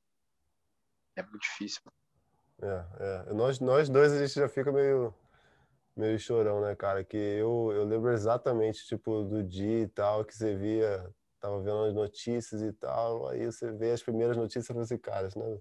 é 1.16 1.22
muito 1.22 1.40
difícil. 1.40 1.82
É, 2.62 2.84
é. 3.30 3.32
Nós, 3.32 3.59
nós 3.61 3.88
dois 3.88 4.12
a 4.12 4.18
gente 4.18 4.34
já 4.34 4.48
fica 4.48 4.70
meio 4.72 5.14
meio 5.96 6.18
chorão, 6.18 6.61
né, 6.61 6.74
cara? 6.74 7.05
Que 7.05 7.16
eu, 7.16 7.70
eu 7.72 7.84
lembro 7.84 8.11
exatamente, 8.12 8.84
tipo, 8.86 9.22
do 9.22 9.42
dia 9.42 9.82
e 9.82 9.88
tal, 9.88 10.24
que 10.24 10.34
você 10.34 10.55
via 10.57 11.09
tava 11.45 11.61
vendo 11.61 11.84
as 11.84 11.95
notícias 11.95 12.62
e 12.62 12.72
tal, 12.72 13.28
aí 13.28 13.45
você 13.45 13.70
vê 13.70 13.90
as 13.90 14.03
primeiras 14.03 14.34
notícias 14.34 14.64
e 14.64 14.68
fala 14.68 14.82
assim, 14.82 14.97
cara, 14.97 15.28
isso 15.28 15.38
não, 15.38 15.61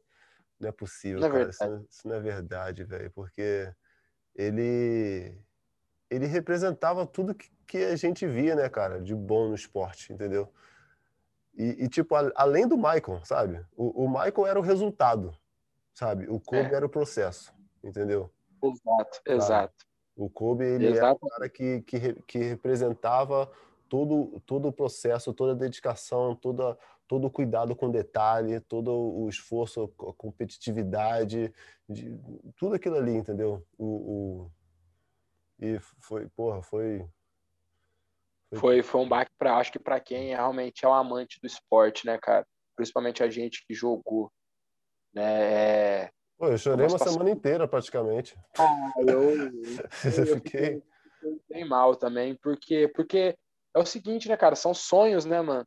não 0.58 0.70
é 0.70 0.72
possível, 0.72 1.20
não 1.20 1.28
é 1.28 1.32
cara, 1.32 1.50
isso, 1.50 1.66
não, 1.66 1.86
isso 1.90 2.08
não 2.08 2.16
é 2.16 2.20
verdade, 2.22 2.84
velho, 2.86 3.12
porque 3.12 3.70
ele 4.34 5.38
ele 6.10 6.26
representava 6.26 7.06
tudo 7.06 7.36
que, 7.36 7.52
que, 7.68 7.78
a 7.80 7.96
gente 7.98 8.26
via, 8.26 8.56
né, 8.56 8.70
cara, 8.70 9.02
de 9.02 9.14
bom 9.14 9.50
no 9.50 9.56
esporte, 9.56 10.14
entendeu? 10.14 10.54
E, 11.54 11.84
e 11.84 11.90
tipo, 11.90 12.16
a, 12.16 12.32
além 12.36 12.66
do 12.66 12.78
Michael, 12.78 13.20
sabe? 13.26 13.66
O, 13.76 14.06
o, 14.06 14.08
Michael 14.08 14.48
era 14.48 14.60
o 14.60 14.64
resultado, 14.64 15.36
sabe? 15.94 16.30
O 16.30 16.40
Kobe 16.40 16.72
é. 16.72 16.76
era 16.76 16.86
o 16.86 16.90
processo, 16.90 17.54
entendeu? 17.84 18.32
Exato, 18.64 19.22
exato. 19.26 19.86
O 20.16 20.30
Kobe, 20.30 20.64
ele 20.64 20.88
exato. 20.88 21.06
era 21.06 21.14
o 21.14 21.30
cara 21.30 21.50
que, 21.50 21.82
que, 21.82 22.14
que 22.22 22.38
representava 22.38 23.52
todo, 23.94 24.42
todo 24.48 24.70
o 24.70 24.74
processo, 24.74 25.36
toda 25.36 25.52
a 25.52 25.56
dedicação, 25.56 26.36
toda, 26.36 26.76
todo 27.08 27.28
o 27.28 27.30
cuidado 27.30 27.76
com 27.76 27.92
detalhe, 27.92 28.60
todo 28.62 28.92
o 28.92 29.30
esforço, 29.30 29.84
a 29.84 30.14
competitividade, 30.14 31.54
de, 31.88 32.20
tudo 32.58 32.74
aquilo 32.74 32.96
ali, 32.96 33.12
entendeu? 33.12 33.64
O, 33.78 33.86
o, 33.86 34.52
e 35.60 35.78
foi, 36.00 36.28
porra, 36.30 36.64
foi. 36.64 37.08
Foi, 38.56 38.82
foi, 38.82 39.02
um 39.02 39.08
baque 39.08 39.32
para 39.38 39.58
acho 39.58 39.72
que 39.72 39.78
para 39.78 40.00
quem 40.00 40.30
realmente 40.30 40.84
é 40.84 40.88
um 40.88 40.94
amante 40.94 41.40
do 41.40 41.46
esporte, 41.46 42.04
né, 42.08 42.18
cara? 42.18 42.48
Principalmente 42.76 43.22
a 43.22 43.30
gente 43.30 43.64
que 43.64 43.76
jogou, 43.76 44.32
né? 45.14 46.08
Pô, 46.36 46.48
eu 46.48 46.58
chorei 46.58 46.88
uma, 46.88 46.98
semana 46.98 47.30
inteira 47.30 47.68
praticamente. 47.68 48.36
Ah, 48.58 48.92
eu, 48.98 49.22
eu, 49.22 49.52
eu 50.18 50.36
fiquei 50.38 50.82
bem 51.48 51.64
mal 51.64 51.96
também, 51.96 52.36
porque 52.36 52.88
porque 52.88 53.38
é 53.76 53.80
o 53.80 53.86
seguinte, 53.86 54.28
né, 54.30 54.38
cara? 54.38 54.56
São 54.56 54.74
sonhos, 54.74 55.26
né, 55.26 55.42
mano? 55.42 55.66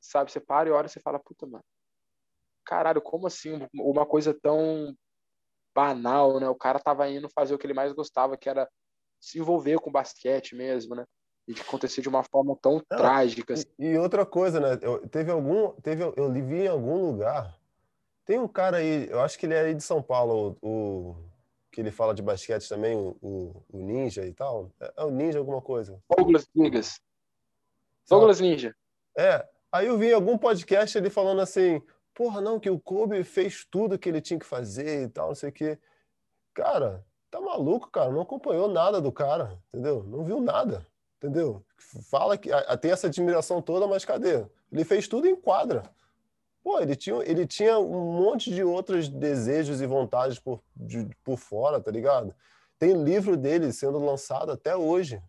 Sabe, 0.00 0.30
você 0.30 0.40
para 0.40 0.68
e 0.68 0.72
olha 0.72 0.86
e 0.86 0.88
você 0.88 1.00
fala, 1.00 1.18
puta, 1.18 1.46
mano. 1.46 1.64
Caralho, 2.64 3.00
como 3.00 3.26
assim? 3.26 3.66
Uma 3.74 4.04
coisa 4.04 4.34
tão 4.34 4.94
banal, 5.74 6.40
né? 6.40 6.48
O 6.48 6.54
cara 6.54 6.80
tava 6.80 7.08
indo 7.08 7.28
fazer 7.28 7.54
o 7.54 7.58
que 7.58 7.66
ele 7.66 7.74
mais 7.74 7.92
gostava, 7.92 8.36
que 8.36 8.48
era 8.48 8.68
se 9.20 9.38
envolver 9.38 9.78
com 9.78 9.90
basquete 9.90 10.54
mesmo, 10.54 10.94
né? 10.94 11.04
E 11.46 11.52
acontecer 11.60 12.00
de 12.00 12.08
uma 12.08 12.24
forma 12.24 12.56
tão 12.60 12.74
Não, 12.90 12.98
trágica. 12.98 13.54
Assim. 13.54 13.66
E, 13.78 13.86
e, 13.86 13.98
outra 13.98 14.26
coisa, 14.26 14.58
né? 14.58 14.78
Eu, 14.82 15.06
teve 15.08 15.30
algum. 15.30 15.70
Teve, 15.80 16.02
eu 16.16 16.32
vi 16.32 16.62
em 16.62 16.68
algum 16.68 17.10
lugar. 17.10 17.56
Tem 18.24 18.38
um 18.38 18.48
cara 18.48 18.78
aí, 18.78 19.08
eu 19.08 19.20
acho 19.20 19.38
que 19.38 19.46
ele 19.46 19.54
é 19.54 19.60
aí 19.60 19.74
de 19.74 19.82
São 19.82 20.02
Paulo, 20.02 20.58
o, 20.60 20.68
o 20.68 21.16
que 21.70 21.80
ele 21.80 21.92
fala 21.92 22.12
de 22.12 22.22
basquete 22.22 22.68
também, 22.68 22.96
o, 22.96 23.16
o, 23.22 23.64
o 23.72 23.78
Ninja 23.78 24.26
e 24.26 24.32
tal. 24.32 24.72
É, 24.80 24.92
é, 24.96 25.04
o 25.04 25.10
Ninja 25.10 25.38
alguma 25.38 25.62
coisa. 25.62 26.02
Douglas 26.16 26.48
Ninjas. 26.52 27.00
Douglas 28.08 28.40
Ninja. 28.40 28.74
É. 29.16 29.46
Aí 29.72 29.86
eu 29.86 29.98
vi 29.98 30.08
em 30.08 30.14
algum 30.14 30.38
podcast 30.38 30.96
ele 30.96 31.10
falando 31.10 31.40
assim, 31.40 31.82
porra, 32.14 32.40
não, 32.40 32.58
que 32.58 32.70
o 32.70 32.78
Kobe 32.78 33.22
fez 33.24 33.66
tudo 33.70 33.98
que 33.98 34.08
ele 34.08 34.20
tinha 34.20 34.38
que 34.38 34.46
fazer 34.46 35.04
e 35.04 35.08
tal, 35.08 35.28
não 35.28 35.34
sei 35.34 35.50
o 35.50 35.52
quê. 35.52 35.78
Cara, 36.54 37.04
tá 37.30 37.40
maluco, 37.40 37.90
cara, 37.90 38.10
não 38.10 38.22
acompanhou 38.22 38.68
nada 38.68 39.00
do 39.00 39.12
cara, 39.12 39.58
entendeu? 39.68 40.02
Não 40.04 40.24
viu 40.24 40.40
nada, 40.40 40.86
entendeu? 41.18 41.64
Fala 42.10 42.38
que 42.38 42.50
tem 42.80 42.90
essa 42.90 43.08
admiração 43.08 43.60
toda, 43.60 43.86
mas 43.86 44.04
cadê? 44.04 44.46
Ele 44.72 44.84
fez 44.84 45.06
tudo 45.08 45.26
em 45.26 45.36
quadra. 45.36 45.82
pô, 46.62 46.80
ele 46.80 46.96
tinha, 46.96 47.16
ele 47.24 47.46
tinha 47.46 47.78
um 47.78 48.12
monte 48.12 48.50
de 48.50 48.64
outros 48.64 49.08
desejos 49.08 49.80
e 49.80 49.86
vontades 49.86 50.38
por, 50.38 50.62
de, 50.74 51.08
por 51.22 51.36
fora, 51.36 51.80
tá 51.80 51.90
ligado? 51.90 52.34
Tem 52.78 52.92
livro 52.92 53.36
dele 53.36 53.72
sendo 53.72 53.98
lançado 53.98 54.52
até 54.52 54.76
hoje, 54.76 55.22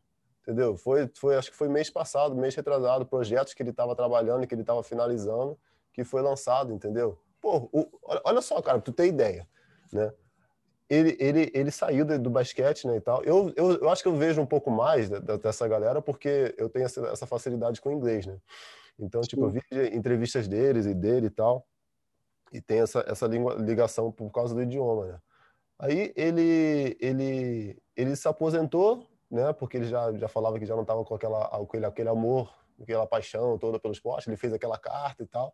entendeu? 0.48 0.78
Foi, 0.78 1.10
foi, 1.14 1.36
acho 1.36 1.52
que 1.52 1.58
foi 1.58 1.68
mês 1.68 1.90
passado, 1.90 2.34
mês 2.34 2.56
retrasado, 2.56 3.06
projetos 3.06 3.54
que 3.54 3.62
ele 3.62 3.72
estava 3.72 3.94
trabalhando, 3.94 4.48
que 4.48 4.56
ele 4.56 4.62
estava 4.62 4.82
finalizando, 4.82 5.60
que 5.92 6.06
foi 6.06 6.22
lançado, 6.22 6.72
entendeu? 6.72 7.20
Pô, 7.42 7.70
o, 7.74 7.86
olha 8.24 8.42
só, 8.42 8.62
cara, 8.62 8.78
pra 8.78 8.86
tu 8.86 8.94
ter 8.94 9.08
ideia, 9.08 9.46
né? 9.92 10.14
Ele, 10.90 11.18
ele, 11.20 11.52
ele 11.54 11.70
saiu 11.70 12.06
do, 12.06 12.18
do 12.18 12.30
basquete, 12.30 12.88
né, 12.88 12.96
e 12.96 13.02
tal. 13.02 13.22
Eu, 13.26 13.52
eu, 13.58 13.74
eu 13.74 13.90
acho 13.90 14.02
que 14.02 14.08
eu 14.08 14.16
vejo 14.16 14.42
um 14.42 14.46
pouco 14.46 14.72
mais 14.72 15.10
dessa 15.10 15.68
galera 15.68 16.02
porque 16.02 16.56
eu 16.58 16.70
tenho 16.70 16.86
essa, 16.86 17.06
essa 17.08 17.28
facilidade 17.28 17.82
com 17.82 17.90
o 17.90 17.92
inglês, 17.92 18.26
né? 18.26 18.38
Então, 18.98 19.20
tipo, 19.20 19.44
eu 19.44 19.50
vi 19.50 19.62
entrevistas 19.94 20.48
deles 20.48 20.86
e 20.86 20.94
dele 20.94 21.28
e 21.28 21.30
tal, 21.30 21.68
e 22.54 22.62
tem 22.62 22.80
essa, 22.80 23.04
essa 23.06 23.28
ligação 23.28 24.14
por 24.14 24.32
causa 24.32 24.56
do 24.56 24.62
idioma, 24.62 25.08
né? 25.08 25.20
Aí 25.78 26.14
ele, 26.16 26.98
ele, 27.02 27.78
ele 27.96 28.16
se 28.16 28.28
aposentou, 28.28 29.06
né? 29.30 29.54
Porque 29.54 29.78
ele 29.78 29.88
já, 29.88 30.12
já 30.14 30.28
falava 30.28 30.60
que 30.60 30.66
já 30.66 30.76
não 30.76 30.84
estava 30.84 31.04
com 31.04 31.16
aquela, 31.16 31.46
aquele, 31.46 31.86
aquele 31.86 32.10
amor, 32.10 32.54
aquela 32.82 33.06
paixão 33.06 33.58
toda 33.58 33.80
pelo 33.80 33.94
esporte. 33.94 34.30
Ele 34.30 34.38
fez 34.38 34.54
aquela 34.54 34.78
carta 34.78 35.24
e 35.24 35.28
tal. 35.28 35.54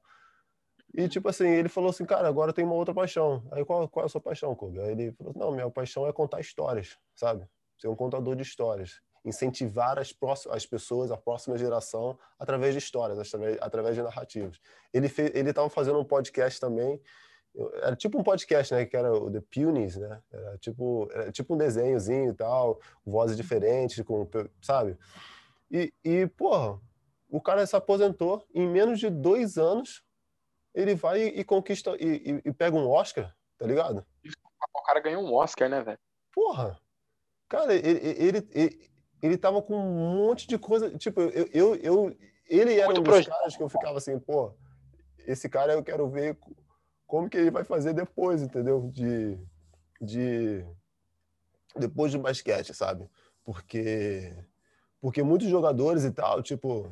E, 0.93 1.07
tipo 1.07 1.27
assim, 1.27 1.47
ele 1.47 1.69
falou 1.69 1.89
assim, 1.89 2.05
cara, 2.05 2.27
agora 2.27 2.53
tem 2.53 2.63
uma 2.63 2.75
outra 2.75 2.93
paixão. 2.93 3.43
Aí, 3.51 3.65
qual, 3.65 3.87
qual 3.87 4.03
é 4.03 4.05
a 4.05 4.09
sua 4.09 4.21
paixão, 4.21 4.53
Kobe? 4.55 4.79
Aí 4.79 4.91
ele 4.91 5.11
falou, 5.13 5.33
não, 5.35 5.51
minha 5.51 5.69
paixão 5.69 6.07
é 6.07 6.13
contar 6.13 6.39
histórias, 6.39 6.97
sabe? 7.15 7.47
Ser 7.79 7.87
um 7.87 7.95
contador 7.95 8.35
de 8.35 8.43
histórias 8.43 9.01
incentivar 9.25 9.97
as, 9.97 10.11
próximas, 10.11 10.57
as 10.57 10.65
pessoas, 10.65 11.11
a 11.11 11.17
próxima 11.17 11.57
geração, 11.57 12.17
através 12.37 12.73
de 12.73 12.79
histórias, 12.79 13.17
através, 13.17 13.57
através 13.61 13.95
de 13.95 14.01
narrativas. 14.01 14.59
Ele 14.93 15.07
fez, 15.07 15.31
ele 15.33 15.49
estava 15.49 15.69
fazendo 15.69 15.99
um 15.99 16.03
podcast 16.03 16.59
também, 16.59 17.01
era 17.75 17.95
tipo 17.95 18.19
um 18.19 18.23
podcast, 18.23 18.73
né, 18.73 18.85
que 18.85 18.97
era 18.97 19.13
o 19.13 19.31
The 19.31 19.41
Punies, 19.41 19.97
né, 19.97 20.21
era 20.31 20.57
tipo, 20.57 21.07
era 21.11 21.31
tipo 21.31 21.53
um 21.53 21.57
desenhozinho 21.57 22.31
e 22.31 22.33
tal, 22.33 22.79
vozes 23.05 23.37
diferentes, 23.37 24.03
com, 24.03 24.27
sabe? 24.61 24.97
E, 25.69 25.93
e, 26.03 26.27
porra, 26.27 26.79
o 27.29 27.41
cara 27.41 27.65
se 27.65 27.75
aposentou, 27.75 28.45
em 28.53 28.67
menos 28.67 28.99
de 28.99 29.09
dois 29.09 29.57
anos, 29.57 30.03
ele 30.73 30.95
vai 30.95 31.21
e, 31.21 31.43
conquista, 31.43 31.95
e, 31.99 32.41
e, 32.43 32.49
e 32.49 32.53
pega 32.53 32.75
um 32.75 32.89
Oscar, 32.89 33.35
tá 33.57 33.65
ligado? 33.65 34.05
O 34.75 34.81
cara 34.83 34.99
ganhou 34.99 35.23
um 35.23 35.33
Oscar, 35.33 35.69
né, 35.69 35.81
velho? 35.81 35.99
Porra! 36.31 36.79
Cara, 37.47 37.73
ele, 37.73 37.99
ele, 37.99 38.47
ele, 38.51 38.91
ele 39.21 39.37
tava 39.37 39.61
com 39.61 39.75
um 39.75 40.25
monte 40.25 40.47
de 40.47 40.57
coisa. 40.57 40.97
Tipo, 40.97 41.21
eu, 41.21 41.47
eu, 41.53 41.75
eu 41.75 42.17
ele 42.47 42.75
era 42.75 42.87
Muito 42.87 42.99
um 42.99 43.03
dos 43.03 43.13
projeto. 43.13 43.29
caras 43.31 43.55
que 43.55 43.63
eu 43.63 43.69
ficava 43.69 43.97
assim, 43.97 44.19
pô, 44.19 44.53
esse 45.19 45.47
cara 45.47 45.73
eu 45.73 45.83
quero 45.83 46.09
ver 46.09 46.37
como 47.07 47.29
que 47.29 47.37
ele 47.37 47.51
vai 47.51 47.63
fazer 47.63 47.93
depois, 47.93 48.41
entendeu? 48.41 48.89
De, 48.91 49.37
de 50.01 50.65
depois 51.75 52.11
do 52.11 52.19
basquete, 52.19 52.73
sabe? 52.73 53.09
Porque 53.43 54.33
porque 55.01 55.21
muitos 55.21 55.49
jogadores 55.49 56.05
e 56.05 56.11
tal, 56.11 56.41
tipo, 56.41 56.89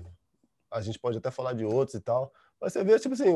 a 0.69 0.81
gente 0.81 0.99
pode 0.99 1.17
até 1.17 1.31
falar 1.31 1.53
de 1.53 1.63
outros 1.63 1.95
e 1.95 2.01
tal, 2.01 2.33
você 2.61 2.83
vê, 2.83 2.99
tipo 2.99 3.15
assim, 3.15 3.29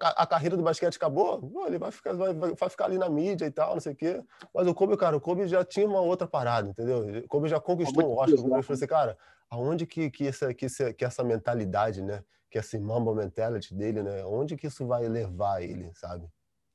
a, 0.00 0.22
a 0.22 0.26
carreira 0.26 0.56
do 0.56 0.62
basquete 0.62 0.96
acabou, 0.96 1.40
ele 1.66 1.78
vai 1.78 1.92
ficar, 1.92 2.14
vai, 2.14 2.34
vai, 2.34 2.68
ficar 2.68 2.86
ali 2.86 2.98
na 2.98 3.08
mídia 3.08 3.46
e 3.46 3.50
tal, 3.50 3.74
não 3.74 3.80
sei 3.80 3.92
o 3.92 3.96
quê. 3.96 4.20
Mas 4.52 4.66
o 4.66 4.74
Kobe, 4.74 4.96
cara, 4.96 5.16
o 5.16 5.20
Kobe 5.20 5.46
já 5.46 5.64
tinha 5.64 5.86
uma 5.86 6.00
outra 6.00 6.26
parada, 6.26 6.68
entendeu? 6.68 7.22
O 7.24 7.28
Kobe 7.28 7.48
já 7.48 7.60
conquistou 7.60 8.04
um 8.04 8.18
Oscar. 8.18 8.40
O 8.40 8.42
Kobe 8.48 8.62
falou 8.62 8.76
assim, 8.76 8.86
cara, 8.88 9.16
aonde 9.48 9.86
que, 9.86 10.10
que, 10.10 10.26
essa, 10.26 10.52
que, 10.52 10.66
essa, 10.66 10.92
que 10.92 11.04
essa 11.04 11.22
mentalidade, 11.22 12.02
né? 12.02 12.24
Que 12.50 12.58
essa 12.58 12.78
mamba 12.80 13.14
mentality 13.14 13.72
dele, 13.72 14.02
né? 14.02 14.24
Onde 14.24 14.56
que 14.56 14.66
isso 14.66 14.84
vai 14.84 15.06
levar 15.08 15.62
ele, 15.62 15.92
sabe? 15.94 16.26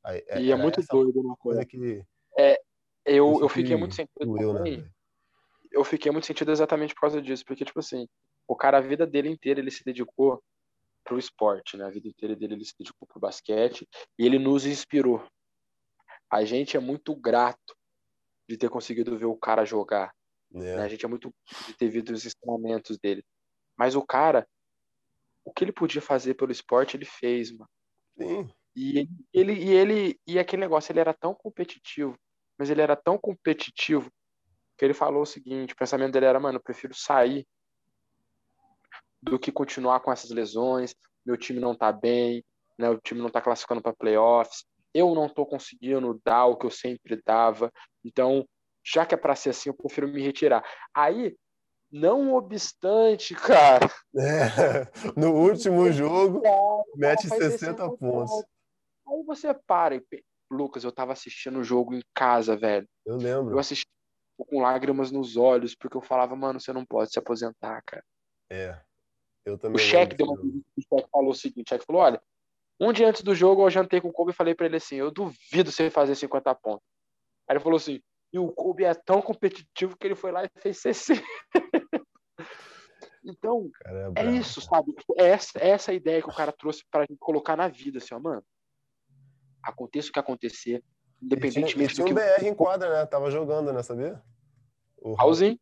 É, 0.05 0.41
e 0.41 0.49
é 0.49 0.55
muito 0.55 0.81
doido, 0.89 1.21
né? 1.21 1.35
Coisa 1.37 1.65
que... 1.65 2.01
É, 2.37 2.57
eu, 3.05 3.41
eu 3.41 3.49
fiquei 3.49 3.75
muito 3.75 3.95
sentido 3.95 4.25
doeu, 4.25 4.53
né? 4.53 4.89
Eu 5.69 5.83
fiquei 5.83 6.09
muito 6.09 6.25
sentido 6.25 6.51
exatamente 6.53 6.95
por 6.95 7.01
causa 7.01 7.21
disso, 7.21 7.43
porque, 7.45 7.65
tipo 7.65 7.79
assim, 7.79 8.07
o 8.47 8.55
cara, 8.55 8.77
a 8.77 8.81
vida 8.81 9.05
dele 9.05 9.29
inteira, 9.29 9.59
ele 9.59 9.69
se 9.69 9.83
dedicou 9.83 10.41
para 11.07 11.15
o 11.15 11.19
esporte, 11.19 11.77
né? 11.77 11.85
A 11.85 11.89
vida 11.89 12.07
inteira 12.07 12.35
dele 12.35 12.55
ele 12.55 12.65
se 12.65 12.73
dedicou 12.77 13.07
para 13.07 13.17
o 13.17 13.21
basquete 13.21 13.87
e 14.19 14.25
ele 14.25 14.37
nos 14.37 14.65
inspirou. 14.65 15.25
A 16.29 16.43
gente 16.43 16.75
é 16.75 16.79
muito 16.79 17.15
grato 17.15 17.75
de 18.49 18.57
ter 18.57 18.69
conseguido 18.69 19.17
ver 19.17 19.25
o 19.25 19.37
cara 19.37 19.63
jogar. 19.63 20.13
É. 20.53 20.57
Né? 20.57 20.83
A 20.83 20.87
gente 20.89 21.05
é 21.05 21.07
muito 21.07 21.33
de 21.65 21.73
ter 21.75 21.87
visto 21.87 22.11
os 22.11 22.25
ensinamentos 22.25 22.97
dele. 22.97 23.23
Mas 23.77 23.95
o 23.95 24.05
cara, 24.05 24.45
o 25.45 25.53
que 25.53 25.63
ele 25.63 25.71
podia 25.71 26.01
fazer 26.01 26.33
pelo 26.33 26.51
esporte, 26.51 26.97
ele 26.97 27.05
fez, 27.05 27.51
mano. 27.51 27.69
Sim. 28.17 28.53
E 28.75 28.99
ele, 28.99 29.09
ele, 29.33 29.53
e 29.53 29.69
ele 29.69 30.19
e 30.27 30.37
aquele 30.37 30.59
negócio, 30.59 30.91
ele 30.91 30.99
era 30.99 31.13
tão 31.13 31.33
competitivo, 31.33 32.17
mas 32.59 32.69
ele 32.69 32.81
era 32.81 32.95
tão 32.95 33.17
competitivo 33.17 34.11
que 34.77 34.85
ele 34.85 34.93
falou 34.93 35.23
o 35.23 35.25
seguinte, 35.25 35.73
o 35.73 35.77
pensamento 35.77 36.13
dele 36.13 36.27
era, 36.27 36.39
mano, 36.39 36.57
eu 36.57 36.63
prefiro 36.63 36.93
sair 36.93 37.47
do 39.21 39.39
que 39.39 39.51
continuar 39.51 39.99
com 39.99 40.11
essas 40.11 40.31
lesões. 40.31 40.95
Meu 41.25 41.37
time 41.37 41.59
não 41.59 41.73
está 41.73 41.91
bem, 41.91 42.43
né? 42.77 42.89
O 42.89 42.99
time 42.99 43.19
não 43.19 43.27
está 43.27 43.41
classificando 43.41 43.81
para 43.81 43.93
playoffs. 43.93 44.65
Eu 44.93 45.13
não 45.13 45.25
estou 45.25 45.45
conseguindo 45.45 46.19
dar 46.23 46.45
o 46.45 46.57
que 46.57 46.65
eu 46.65 46.71
sempre 46.71 47.21
dava. 47.25 47.71
Então, 48.03 48.47
já 48.85 49.05
que 49.05 49.13
é 49.13 49.17
para 49.17 49.35
ser 49.35 49.49
assim, 49.49 49.69
eu 49.69 49.73
prefiro 49.73 50.07
me 50.07 50.21
retirar. 50.21 50.63
Aí, 50.93 51.35
não 51.91 52.33
obstante, 52.33 53.35
cara. 53.35 53.89
É, 54.15 54.87
no 55.15 55.33
último 55.33 55.91
jogo, 55.91 56.41
mete 56.95 57.27
60 57.27 57.89
pontos. 57.97 58.43
Aí 59.07 59.23
você 59.25 59.53
para 59.53 59.95
e. 59.95 60.03
Lucas, 60.49 60.85
eu 60.85 60.93
tava 60.93 61.11
assistindo 61.11 61.59
o 61.59 61.63
jogo 61.63 61.93
em 61.93 62.01
casa, 62.13 62.55
velho. 62.55 62.87
Eu 63.05 63.17
lembro. 63.17 63.55
Eu 63.55 63.59
assisti 63.59 63.85
com 64.37 64.61
lágrimas 64.61 65.11
nos 65.11 65.35
olhos, 65.35 65.75
porque 65.75 65.97
eu 65.97 66.01
falava, 66.01 66.35
mano, 66.35 66.59
você 66.59 66.71
não 66.71 66.85
pode 66.85 67.11
se 67.11 67.19
aposentar, 67.19 67.81
cara. 67.85 68.03
É. 68.49 68.79
O 69.73 69.77
cheque 69.77 70.15
deu 70.15 70.27
uma 70.27 70.35
o 70.35 70.81
cheque 70.81 71.09
falou 71.11 71.31
o 71.31 71.35
seguinte: 71.35 71.67
o 71.67 71.69
cheque 71.69 71.85
falou, 71.85 72.01
olha, 72.01 72.21
um 72.79 72.91
dia 72.91 73.07
antes 73.07 73.21
do 73.21 73.33
jogo 73.33 73.63
eu 73.63 73.69
jantei 73.69 74.01
com 74.01 74.09
o 74.09 74.13
Kobe 74.13 74.31
e 74.31 74.35
falei 74.35 74.53
para 74.53 74.65
ele 74.65 74.77
assim: 74.77 74.95
eu 74.95 75.11
duvido 75.11 75.71
você 75.71 75.89
fazer 75.89 76.15
50 76.15 76.53
pontos. 76.55 76.85
Aí 77.47 77.55
ele 77.55 77.63
falou 77.63 77.77
assim: 77.77 78.01
e 78.31 78.39
o 78.39 78.51
Kobe 78.51 78.83
é 78.83 78.93
tão 78.93 79.21
competitivo 79.21 79.97
que 79.97 80.05
ele 80.05 80.15
foi 80.15 80.31
lá 80.31 80.43
e 80.43 80.49
fez 80.59 80.79
60. 80.79 81.21
então, 83.23 83.69
é, 83.85 84.11
é 84.23 84.31
isso, 84.31 84.61
sabe? 84.61 84.93
É 85.17 85.29
essa, 85.29 85.59
é 85.59 85.69
essa 85.69 85.93
ideia 85.93 86.21
que 86.21 86.29
o 86.29 86.35
cara 86.35 86.51
trouxe 86.51 86.83
pra 86.91 87.01
gente 87.01 87.17
colocar 87.19 87.55
na 87.55 87.67
vida, 87.67 87.99
assim, 87.99 88.13
ó, 88.13 88.19
mano. 88.19 88.43
Aconteça 89.63 90.09
o 90.09 90.11
que 90.11 90.19
acontecer, 90.19 90.83
independentemente 91.21 91.95
tinha, 91.95 92.05
tinha 92.05 92.05
do 92.05 92.07
que. 92.07 92.13
um 92.13 92.37
BR 92.37 92.45
em 92.45 92.55
quadra, 92.55 92.89
né? 92.89 93.05
Tava 93.05 93.31
jogando, 93.31 93.73
né? 93.73 93.81
Sabia? 93.81 94.21
O 94.97 95.13
Raulzinho. 95.13 95.59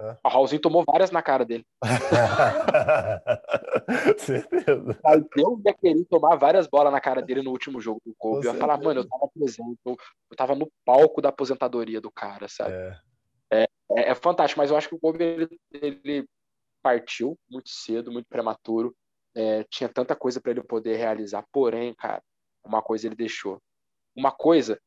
É. 0.00 0.16
O 0.24 0.28
Raulzinho 0.28 0.62
tomou 0.62 0.82
várias 0.82 1.10
na 1.10 1.20
cara 1.20 1.44
dele. 1.44 1.66
Certeza. 4.16 4.98
Mas 5.04 5.22
eu 5.36 5.60
ia 5.64 5.74
querer 5.74 6.04
tomar 6.06 6.36
várias 6.36 6.66
bolas 6.66 6.90
na 6.90 7.00
cara 7.00 7.20
dele 7.20 7.42
no 7.42 7.50
último 7.50 7.80
jogo 7.80 8.00
do 8.04 8.14
Kobe. 8.16 8.46
Eu 8.46 8.54
ia 8.54 8.58
falar, 8.58 8.78
mano, 8.78 9.00
eu 9.00 9.08
tava 9.08 9.28
presente, 9.28 9.78
eu, 9.84 9.96
eu 10.30 10.36
tava 10.36 10.54
no 10.54 10.72
palco 10.86 11.20
da 11.20 11.28
aposentadoria 11.28 12.00
do 12.00 12.10
cara, 12.10 12.48
sabe? 12.48 12.72
É. 12.72 12.98
É, 13.52 13.62
é, 13.92 14.10
é 14.10 14.14
fantástico, 14.14 14.58
mas 14.58 14.70
eu 14.70 14.76
acho 14.76 14.88
que 14.88 14.94
o 14.94 14.98
Kobe 14.98 15.22
ele, 15.22 15.60
ele 15.70 16.26
partiu 16.82 17.38
muito 17.50 17.68
cedo, 17.68 18.10
muito 18.10 18.26
prematuro. 18.26 18.96
É, 19.34 19.64
tinha 19.64 19.88
tanta 19.88 20.16
coisa 20.16 20.40
para 20.40 20.52
ele 20.52 20.62
poder 20.62 20.96
realizar, 20.96 21.44
porém, 21.52 21.94
cara, 21.94 22.22
uma 22.64 22.80
coisa 22.80 23.06
ele 23.06 23.14
deixou. 23.14 23.60
Uma 24.16 24.32
coisa 24.32 24.74
é, 24.74 24.78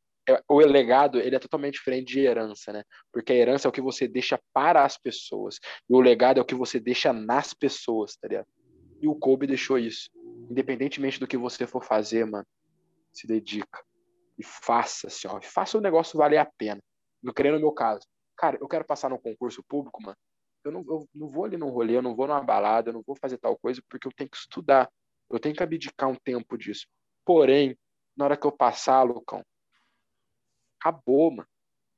o 0.48 0.58
legado 0.60 1.18
ele 1.18 1.36
é 1.36 1.38
totalmente 1.38 1.74
diferente 1.74 2.14
de 2.14 2.20
herança, 2.20 2.72
né? 2.72 2.82
Porque 3.12 3.32
a 3.32 3.36
herança 3.36 3.68
é 3.68 3.70
o 3.70 3.72
que 3.72 3.80
você 3.80 4.08
deixa 4.08 4.40
para 4.52 4.84
as 4.84 4.96
pessoas 4.96 5.58
e 5.88 5.94
o 5.94 6.00
legado 6.00 6.38
é 6.38 6.40
o 6.42 6.44
que 6.44 6.54
você 6.54 6.80
deixa 6.80 7.12
nas 7.12 7.52
pessoas, 7.52 8.16
tá 8.16 8.28
ligado? 8.28 8.46
E 9.00 9.08
o 9.08 9.14
Kobe 9.14 9.46
deixou 9.46 9.78
isso. 9.78 10.10
Independentemente 10.50 11.20
do 11.20 11.26
que 11.26 11.36
você 11.36 11.66
for 11.66 11.84
fazer, 11.84 12.24
mano, 12.24 12.46
se 13.12 13.26
dedica 13.26 13.82
e 14.38 14.42
faça, 14.42 15.06
assim, 15.06 15.28
ó, 15.28 15.40
faça 15.42 15.78
o 15.78 15.80
negócio 15.80 16.18
valer 16.18 16.38
a 16.38 16.46
pena. 16.58 16.82
Eu 17.22 17.32
querendo 17.32 17.54
no 17.54 17.60
meu 17.60 17.72
caso, 17.72 18.06
cara, 18.36 18.58
eu 18.60 18.68
quero 18.68 18.84
passar 18.84 19.10
no 19.10 19.18
concurso 19.18 19.62
público, 19.68 20.02
mano. 20.02 20.16
Eu 20.64 20.72
não, 20.72 20.84
eu 20.88 21.08
não 21.14 21.28
vou 21.28 21.44
ali 21.44 21.56
num 21.56 21.68
rolê, 21.68 21.96
eu 21.96 22.02
não 22.02 22.16
vou 22.16 22.26
numa 22.26 22.42
balada, 22.42 22.88
eu 22.88 22.94
não 22.94 23.02
vou 23.06 23.16
fazer 23.16 23.36
tal 23.38 23.56
coisa 23.58 23.82
porque 23.88 24.08
eu 24.08 24.12
tenho 24.12 24.30
que 24.30 24.36
estudar. 24.36 24.90
Eu 25.30 25.38
tenho 25.38 25.54
que 25.54 25.62
abdicar 25.62 26.08
um 26.08 26.16
tempo 26.16 26.56
disso. 26.56 26.86
Porém, 27.24 27.76
na 28.16 28.24
hora 28.24 28.36
que 28.36 28.46
eu 28.46 28.52
passar, 28.52 29.02
Lucão, 29.02 29.44
acabou, 30.84 31.30
mano. 31.30 31.48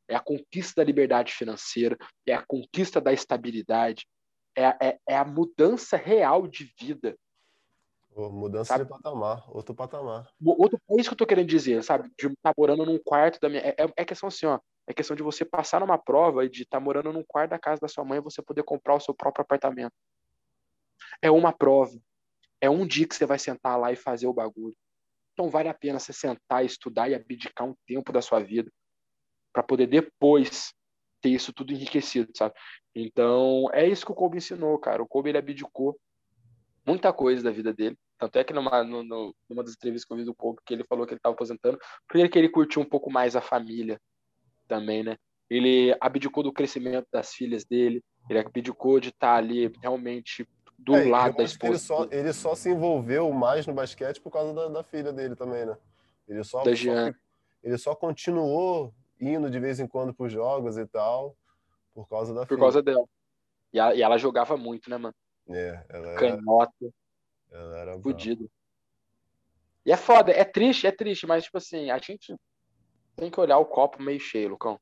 É 0.09 0.15
a 0.15 0.21
conquista 0.21 0.81
da 0.81 0.85
liberdade 0.85 1.33
financeira, 1.33 1.97
é 2.25 2.33
a 2.33 2.45
conquista 2.47 3.01
da 3.01 3.13
estabilidade, 3.13 4.07
é, 4.57 4.65
é, 4.81 4.99
é 5.09 5.17
a 5.17 5.25
mudança 5.25 5.97
real 5.97 6.47
de 6.47 6.73
vida. 6.79 7.17
mudança 8.17 8.69
sabe? 8.69 8.85
de 8.85 8.91
patamar, 8.91 9.45
outro 9.49 9.75
patamar. 9.75 10.31
Outro, 10.45 10.81
é 10.91 11.01
isso 11.01 11.11
que 11.11 11.15
eu 11.15 11.19
tô 11.19 11.27
querendo 11.27 11.49
dizer, 11.49 11.83
sabe? 11.83 12.09
De 12.17 12.29
estar 12.29 12.37
tá 12.51 12.55
morando 12.57 12.87
num 12.87 13.01
quarto 13.05 13.41
da 13.41 13.49
minha. 13.49 13.63
É, 13.63 13.75
é, 13.77 13.93
é 13.97 14.05
questão 14.05 14.29
assim, 14.29 14.47
ó. 14.47 14.61
É 14.87 14.95
questão 14.95 15.17
de 15.17 15.23
você 15.25 15.45
passar 15.45 15.81
numa 15.81 15.99
prova 15.99 16.45
e 16.45 16.49
de 16.49 16.63
estar 16.63 16.79
tá 16.79 16.85
morando 16.85 17.13
num 17.13 17.25
quarto 17.27 17.51
da 17.51 17.59
casa 17.59 17.81
da 17.81 17.89
sua 17.89 18.05
mãe 18.05 18.19
e 18.19 18.23
você 18.23 18.41
poder 18.41 18.63
comprar 18.63 18.95
o 18.95 19.01
seu 19.01 19.13
próprio 19.13 19.43
apartamento. 19.43 19.93
É 21.21 21.29
uma 21.29 21.53
prova. 21.53 21.99
É 22.61 22.71
um 22.71 22.87
dia 22.87 23.09
que 23.09 23.15
você 23.17 23.27
vai 23.27 23.41
sentar 23.41 23.77
lá 23.77 23.91
e 23.91 23.97
fazer 23.97 24.29
o 24.29 24.33
bagulho. 24.33 24.77
Então 25.37 25.51
vale 25.51 25.69
a 25.69 25.75
pena 25.75 25.99
você 25.99 26.15
sentar, 26.15 26.65
estudar 26.65 27.11
e 27.11 27.15
abdicar 27.15 27.69
um 27.69 27.75
tempo 27.87 28.11
da 28.11 28.23
sua 28.23 28.41
vida 28.41 28.73
para 29.53 29.63
poder 29.63 29.87
depois 29.87 30.73
ter 31.21 31.29
isso 31.29 31.53
tudo 31.53 31.75
enriquecido, 31.75 32.33
sabe? 32.35 32.55
Então, 32.95 33.69
é 33.75 33.87
isso 33.87 34.07
que 34.07 34.13
o 34.13 34.15
Kobe 34.15 34.39
ensinou, 34.39 34.79
cara. 34.79 35.03
O 35.03 35.07
Kobe 35.07 35.29
ele 35.29 35.37
abdicou 35.37 35.99
muita 36.87 37.13
coisa 37.13 37.43
da 37.43 37.51
vida 37.51 37.71
dele. 37.71 37.99
Tanto 38.19 38.39
é 38.39 38.45
que 38.45 38.55
numa, 38.55 38.83
no, 38.83 39.03
numa 39.03 39.63
das 39.63 39.75
entrevistas 39.75 40.07
que 40.07 40.13
eu 40.15 40.17
vi 40.17 40.25
do 40.25 40.35
Kobe, 40.35 40.59
que 40.65 40.73
ele 40.73 40.85
falou 40.85 41.07
que 41.07 41.13
ele 41.13 41.19
estava 41.19 41.35
aposentando, 41.35 41.79
porque 42.09 42.39
ele 42.39 42.49
curtiu 42.49 42.81
um 42.81 42.87
pouco 42.87 43.11
mais 43.11 43.37
a 43.37 43.43
família 43.43 44.01
também, 44.67 45.03
né? 45.03 45.19
Ele 45.51 45.95
abdicou 46.01 46.43
do 46.43 46.53
crescimento 46.53 47.07
das 47.13 47.35
filhas 47.35 47.63
dele, 47.63 48.03
ele 48.31 48.39
abdicou 48.39 48.99
de 48.99 49.11
estar 49.11 49.35
tá 49.35 49.37
ali 49.37 49.71
realmente 49.83 50.49
do 50.79 50.95
é, 50.97 51.05
lado 51.05 51.37
da 51.37 51.45
esposa. 51.45 51.73
Ele 51.73 51.79
só, 51.79 52.09
ele 52.11 52.33
só 52.33 52.55
se 52.55 52.71
envolveu 52.71 53.33
mais 53.33 53.67
no 53.67 53.75
basquete 53.75 54.21
por 54.21 54.31
causa 54.31 54.53
da, 54.53 54.69
da 54.69 54.83
filha 54.83 55.13
dele 55.13 55.35
também, 55.35 55.65
né? 55.65 55.77
Ele 56.29 56.43
só, 56.43 56.63
só, 56.63 57.15
ele 57.63 57.79
só 57.79 57.95
continuou 57.95 58.93
indo 59.21 59.51
de 59.51 59.59
vez 59.59 59.81
em 59.81 59.87
quando 59.87 60.13
para 60.13 60.27
os 60.27 60.33
jogos 60.33 60.77
e 60.77 60.87
tal, 60.87 61.37
por 61.95 62.09
causa 62.09 62.35
da 62.35 62.41
Por 62.41 62.49
filha. 62.49 62.61
causa 62.61 62.83
dela. 62.83 63.05
E 63.73 63.79
ela, 63.79 63.95
e 63.95 64.03
ela, 64.03 64.19
jogava 64.19 64.57
muito, 64.57 64.91
né, 64.91 64.97
mano? 64.97 65.15
É, 65.49 65.85
ela 65.89 66.09
era... 66.09 66.19
Canhota. 66.19 66.95
Ela 67.51 67.79
era 67.79 67.99
fudido. 68.01 68.51
E 69.85 69.93
é 69.93 69.97
foda, 69.97 70.33
é 70.33 70.45
triste, 70.45 70.87
é 70.87 70.93
triste, 70.93 71.27
mas, 71.27 71.45
tipo 71.45 71.59
assim, 71.59 71.91
a 71.91 71.99
gente 71.99 72.35
tem 73.15 73.31
que 73.31 73.41
olhar 73.41 73.59
o 73.59 73.65
copo 73.65 74.03
meio 74.03 74.19
cheio, 74.19 74.51
Lucão. 74.51 74.81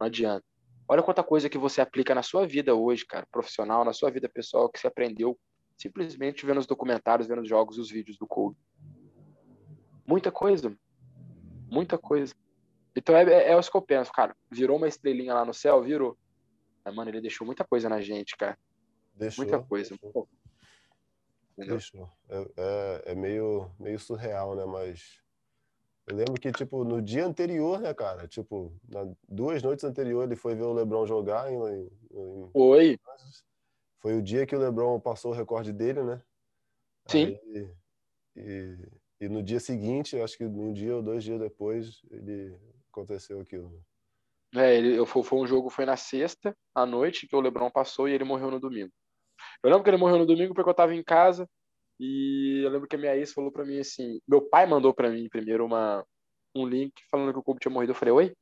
Não 0.00 0.06
adianta. 0.06 0.44
Olha 0.88 1.02
quanta 1.02 1.22
coisa 1.22 1.48
que 1.48 1.58
você 1.58 1.80
aplica 1.80 2.14
na 2.14 2.22
sua 2.22 2.46
vida 2.46 2.74
hoje, 2.74 3.04
cara, 3.04 3.26
profissional, 3.30 3.84
na 3.84 3.92
sua 3.92 4.10
vida 4.10 4.28
pessoal, 4.28 4.68
que 4.68 4.78
você 4.78 4.86
aprendeu 4.86 5.38
simplesmente 5.76 6.46
vendo 6.46 6.58
os 6.58 6.66
documentários, 6.66 7.28
vendo 7.28 7.42
os 7.42 7.48
jogos, 7.48 7.78
os 7.78 7.90
vídeos 7.90 8.16
do 8.16 8.26
Kobe. 8.26 8.56
Muita 10.06 10.30
coisa. 10.30 10.76
Muita 11.68 11.98
coisa. 11.98 12.34
Então 12.94 13.16
é, 13.16 13.24
é, 13.24 13.52
é 13.52 13.58
isso 13.58 13.70
que 13.70 13.76
eu 13.76 13.82
penso, 13.82 14.12
cara. 14.12 14.34
Virou 14.50 14.76
uma 14.76 14.88
estrelinha 14.88 15.34
lá 15.34 15.44
no 15.44 15.52
céu, 15.52 15.82
virou. 15.82 16.16
Mas, 16.84 16.94
mano, 16.94 17.10
ele 17.10 17.20
deixou 17.20 17.44
muita 17.44 17.64
coisa 17.64 17.88
na 17.88 18.00
gente, 18.00 18.36
cara. 18.36 18.56
Deixou. 19.14 19.44
Muita 19.44 19.60
coisa. 19.60 19.96
Deixou. 20.00 20.28
deixou. 21.56 22.10
É, 22.28 22.52
é, 22.56 23.02
é, 23.12 23.14
meio, 23.14 23.70
meio 23.78 23.98
surreal, 23.98 24.54
né? 24.54 24.64
Mas 24.64 25.20
eu 26.06 26.16
lembro 26.16 26.40
que, 26.40 26.52
tipo, 26.52 26.84
no 26.84 27.02
dia 27.02 27.26
anterior, 27.26 27.80
né, 27.80 27.92
cara? 27.92 28.28
Tipo, 28.28 28.72
na, 28.88 29.12
duas 29.28 29.60
noites 29.60 29.84
anteriores 29.84 30.30
ele 30.30 30.36
foi 30.36 30.54
ver 30.54 30.62
o 30.62 30.72
LeBron 30.72 31.04
jogar. 31.04 31.50
Em, 31.52 31.56
em, 32.12 32.50
foi. 32.52 32.98
Foi 33.98 34.16
o 34.16 34.22
dia 34.22 34.46
que 34.46 34.54
o 34.54 34.58
LeBron 34.58 35.00
passou 35.00 35.32
o 35.32 35.34
recorde 35.34 35.72
dele, 35.72 36.02
né? 36.04 36.22
Sim. 37.06 37.26
Aí, 37.26 37.70
e, 38.36 38.78
e 39.22 39.28
no 39.28 39.42
dia 39.42 39.58
seguinte, 39.58 40.20
acho 40.20 40.36
que 40.38 40.44
um 40.44 40.72
dia 40.72 40.94
ou 40.94 41.02
dois 41.02 41.24
dias 41.24 41.40
depois, 41.40 42.00
ele 42.08 42.56
aconteceu 42.88 43.40
aquilo. 43.40 43.82
É, 44.54 44.76
ele, 44.76 45.04
foi, 45.06 45.24
foi 45.24 45.38
um 45.40 45.46
jogo, 45.46 45.70
foi 45.70 45.84
na 45.84 45.96
sexta 45.96 46.56
à 46.72 46.86
noite 46.86 47.26
que 47.26 47.34
o 47.34 47.40
LeBron 47.40 47.70
passou 47.70 48.08
e 48.08 48.12
ele 48.12 48.22
morreu 48.22 48.50
no 48.50 48.60
domingo. 48.60 48.92
Eu 49.60 49.70
lembro 49.70 49.82
que 49.82 49.90
ele 49.90 49.96
morreu 49.96 50.18
no 50.18 50.26
domingo 50.26 50.54
porque 50.54 50.70
eu 50.70 50.74
tava 50.74 50.94
em 50.94 51.02
casa 51.02 51.48
e 51.98 52.62
eu 52.64 52.70
lembro 52.70 52.88
que 52.88 52.96
a 52.96 52.98
minha 52.98 53.16
ex 53.16 53.32
falou 53.32 53.50
para 53.50 53.64
mim 53.64 53.78
assim, 53.78 54.20
meu 54.28 54.42
pai 54.42 54.66
mandou 54.66 54.92
para 54.92 55.10
mim 55.10 55.28
primeiro 55.28 55.64
uma 55.64 56.04
um 56.54 56.66
link 56.66 56.92
falando 57.10 57.32
que 57.32 57.38
o 57.38 57.42
Kobe 57.42 57.60
tinha 57.60 57.72
morrido. 57.72 57.90
Eu 57.90 57.96
falei, 57.96 58.12
oi? 58.12 58.26
Eu 58.28 58.32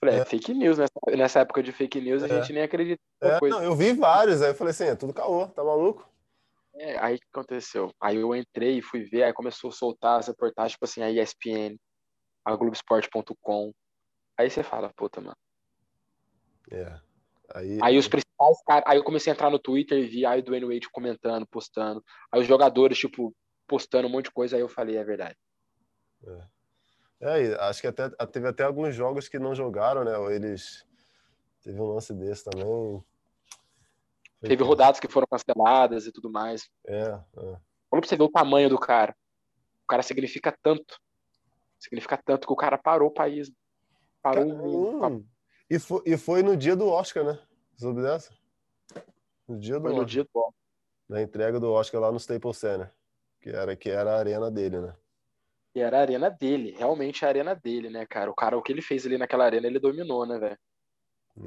falei, 0.00 0.16
é, 0.16 0.22
é 0.22 0.24
fake 0.24 0.54
news, 0.54 0.78
nessa, 0.78 0.92
nessa 1.16 1.40
época 1.40 1.62
de 1.62 1.70
fake 1.70 2.00
news 2.00 2.22
a 2.22 2.26
é. 2.26 2.40
gente 2.40 2.52
nem 2.52 2.62
acredita. 2.62 3.00
É, 3.20 3.38
não, 3.48 3.62
eu 3.62 3.74
vi 3.74 3.92
vários, 3.92 4.42
aí 4.42 4.50
eu 4.50 4.54
falei 4.54 4.70
assim, 4.70 4.84
é 4.84 4.96
tudo 4.96 5.12
caô, 5.12 5.46
tá 5.48 5.62
maluco? 5.62 6.10
É, 6.74 6.98
aí 6.98 7.16
o 7.16 7.18
que 7.18 7.26
aconteceu? 7.30 7.92
Aí 8.00 8.16
eu 8.16 8.34
entrei 8.34 8.78
e 8.78 8.82
fui 8.82 9.04
ver, 9.04 9.24
aí 9.24 9.32
começou 9.32 9.68
a 9.68 9.72
soltar 9.72 10.18
as 10.18 10.28
reportagens, 10.28 10.72
tipo 10.72 10.84
assim, 10.86 11.02
a 11.02 11.10
ESPN, 11.10 11.76
a 12.44 12.56
Globoesporte.com, 12.56 13.72
Aí 14.38 14.50
você 14.50 14.62
fala, 14.62 14.92
puta, 14.94 15.20
mano. 15.20 15.36
É. 16.70 17.00
Aí, 17.54 17.78
aí 17.82 17.98
os 17.98 18.08
principais 18.08 18.62
caras. 18.66 18.84
Aí 18.86 18.98
eu 18.98 19.04
comecei 19.04 19.32
a 19.32 19.34
entrar 19.34 19.50
no 19.50 19.58
Twitter 19.58 19.98
e 19.98 20.06
vi 20.06 20.26
aí 20.26 20.40
o 20.40 20.42
Dwayne 20.42 20.66
Wade 20.66 20.90
comentando, 20.90 21.46
postando. 21.46 22.02
Aí 22.30 22.40
os 22.40 22.46
jogadores, 22.46 22.98
tipo, 22.98 23.34
postando 23.66 24.08
um 24.08 24.10
monte 24.10 24.26
de 24.26 24.32
coisa. 24.32 24.56
Aí 24.56 24.62
eu 24.62 24.68
falei, 24.68 24.96
é 24.96 25.04
verdade. 25.04 25.36
É. 26.26 26.52
É, 27.24 27.54
acho 27.68 27.80
que 27.80 27.86
até, 27.86 28.08
teve 28.26 28.48
até 28.48 28.64
alguns 28.64 28.96
jogos 28.96 29.28
que 29.28 29.38
não 29.38 29.54
jogaram, 29.54 30.02
né? 30.02 30.16
Ou 30.16 30.30
eles. 30.30 30.84
Teve 31.62 31.80
um 31.80 31.92
lance 31.92 32.12
desse 32.12 32.42
também. 32.42 32.64
Foi 32.64 34.48
teve 34.48 34.56
que... 34.56 34.62
rodadas 34.64 34.98
que 34.98 35.06
foram 35.06 35.28
canceladas 35.30 36.06
e 36.06 36.12
tudo 36.12 36.28
mais. 36.28 36.68
É, 36.84 37.02
é. 37.02 37.20
Olha 37.92 38.00
pra 38.00 38.08
você 38.08 38.16
ver 38.16 38.24
o 38.24 38.30
tamanho 38.30 38.68
do 38.68 38.78
cara. 38.78 39.14
O 39.84 39.86
cara 39.86 40.02
significa 40.02 40.56
tanto. 40.62 40.98
Significa 41.78 42.16
tanto 42.16 42.46
que 42.46 42.52
o 42.52 42.56
cara 42.56 42.76
parou 42.76 43.08
o 43.08 43.14
país. 43.14 43.52
Parou 44.20 44.44
um... 44.44 45.24
e, 45.74 45.78
foi, 45.78 46.02
e 46.04 46.16
foi 46.18 46.42
no 46.42 46.56
dia 46.56 46.76
do 46.76 46.86
Oscar, 46.86 47.24
né? 47.24 47.38
Soube 47.76 48.02
dessa? 48.02 48.32
No 49.48 49.58
dia 49.58 49.76
do 49.76 49.82
foi 49.82 49.94
no 49.94 50.04
dia 50.04 50.22
do 50.22 50.30
Oscar. 50.34 50.54
Na 51.08 51.22
entrega 51.22 51.58
do 51.58 51.72
Oscar 51.72 52.00
lá 52.00 52.10
no 52.10 52.18
Staples 52.18 52.58
Center. 52.58 52.92
Que 53.40 53.50
era, 53.50 53.74
que 53.74 53.90
era 53.90 54.12
a 54.12 54.18
arena 54.18 54.50
dele, 54.50 54.80
né? 54.80 54.94
E 55.74 55.80
era 55.80 55.98
a 55.98 56.00
arena 56.02 56.28
dele, 56.28 56.72
realmente 56.72 57.24
a 57.24 57.28
arena 57.28 57.54
dele, 57.54 57.88
né, 57.88 58.04
cara? 58.04 58.30
O 58.30 58.34
cara, 58.34 58.58
o 58.58 58.62
que 58.62 58.70
ele 58.70 58.82
fez 58.82 59.06
ali 59.06 59.16
naquela 59.16 59.44
arena, 59.44 59.66
ele 59.66 59.78
dominou, 59.78 60.26
né, 60.26 60.38
velho? 60.38 60.58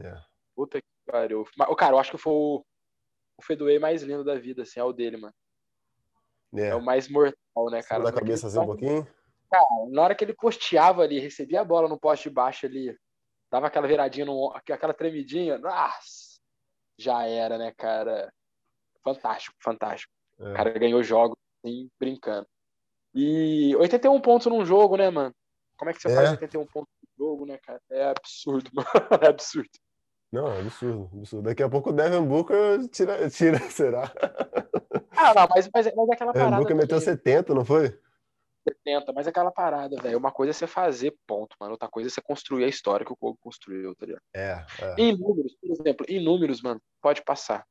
É. 0.04 0.20
Puta 0.56 0.82
que 0.82 0.88
pariu. 1.06 1.46
O 1.70 1.76
cara, 1.76 1.94
eu 1.94 2.00
acho 2.00 2.12
que 2.12 2.18
foi 2.18 2.34
o, 2.34 2.66
o 3.38 3.44
Fedway 3.44 3.78
mais 3.78 4.02
lindo 4.02 4.24
da 4.24 4.36
vida, 4.36 4.64
assim, 4.64 4.80
é 4.80 4.84
o 4.84 4.92
dele, 4.92 5.18
mano. 5.18 5.34
É, 6.56 6.70
é 6.70 6.76
o 6.76 6.84
mais 6.84 7.08
mortal, 7.08 7.70
né, 7.70 7.84
cara? 7.84 8.04
Da 8.04 8.12
cabeça 8.12 8.48
assim 8.48 8.58
um 8.58 8.66
pouquinho? 8.66 9.08
Cara, 9.52 9.66
na 9.90 10.02
hora 10.02 10.16
que 10.16 10.24
ele 10.24 10.34
posteava 10.34 11.04
ali, 11.04 11.20
recebia 11.20 11.62
a 11.62 11.66
bola 11.66 11.88
no 11.88 12.00
poste 12.00 12.28
baixo 12.28 12.66
ali, 12.66 12.98
dava 13.52 13.68
aquela 13.68 13.88
viradinha, 13.88 14.26
no, 14.26 14.52
aquela 14.54 14.94
tremidinha, 14.94 15.58
nossa, 15.58 16.40
já 16.98 17.26
era, 17.26 17.58
né, 17.58 17.74
cara? 17.78 18.32
Fantástico, 19.04 19.56
fantástico. 19.64 20.12
É. 20.40 20.52
O 20.52 20.54
cara 20.54 20.72
ganhou 20.72 21.04
jogos 21.04 21.38
assim, 21.64 21.90
brincando. 22.00 22.48
E 23.14 23.76
81 23.78 24.20
pontos 24.20 24.48
num 24.48 24.66
jogo, 24.66 24.98
né, 24.98 25.10
mano? 25.10 25.34
Como 25.78 25.90
é 25.90 25.94
que 25.94 26.02
você 26.02 26.12
é. 26.12 26.16
faz 26.16 26.32
81 26.32 26.66
pontos 26.68 26.94
no 27.02 27.26
jogo, 27.26 27.46
né, 27.46 27.58
cara? 27.66 27.82
É 27.90 28.10
absurdo, 28.10 28.70
mano. 28.74 28.88
É 29.22 29.28
absurdo. 29.28 29.70
Não, 30.32 30.48
é 30.52 30.60
absurdo, 30.60 31.10
absurdo. 31.14 31.44
Daqui 31.44 31.64
a 31.64 31.70
pouco 31.70 31.92
o 31.92 31.94
Devin 31.94 32.26
Booker 32.26 32.88
tira, 32.90 33.30
tira 33.30 33.60
será? 33.72 34.12
Ah, 35.16 35.34
não, 35.34 35.48
mas, 35.50 35.70
mas, 35.74 35.96
mas 35.96 36.10
é 36.10 36.14
aquela 36.14 36.34
parada. 36.34 36.52
Devin 36.52 36.62
Booker 36.62 36.76
meteu 36.76 37.00
70, 37.00 37.54
não 37.54 37.64
foi? 37.64 37.98
70, 38.68 39.14
mas 39.14 39.28
é 39.28 39.30
aquela 39.30 39.52
parada, 39.52 40.02
velho. 40.02 40.18
Uma 40.18 40.32
coisa 40.32 40.52
é 40.52 40.54
você 40.54 40.68
fazer 40.68 41.16
ponto, 41.28 41.56
mano. 41.60 41.74
Outra 41.74 41.88
coisa 41.88 42.10
é 42.10 42.12
você 42.12 42.22
construir 42.22 42.64
a 42.64 42.68
história 42.68 43.06
que 43.06 43.14
o 43.14 43.16
Kobe 43.16 43.38
construiu, 43.40 43.96
tá 43.96 44.06
ligado? 44.06 44.24
É, 44.34 44.66
é. 44.82 44.96
Em 44.98 45.18
números, 45.18 45.56
por 45.56 45.72
exemplo, 45.72 46.06
em 46.10 46.24
números, 46.24 46.62
mano, 46.62 46.82
pode 47.02 47.24
passar. 47.24 47.66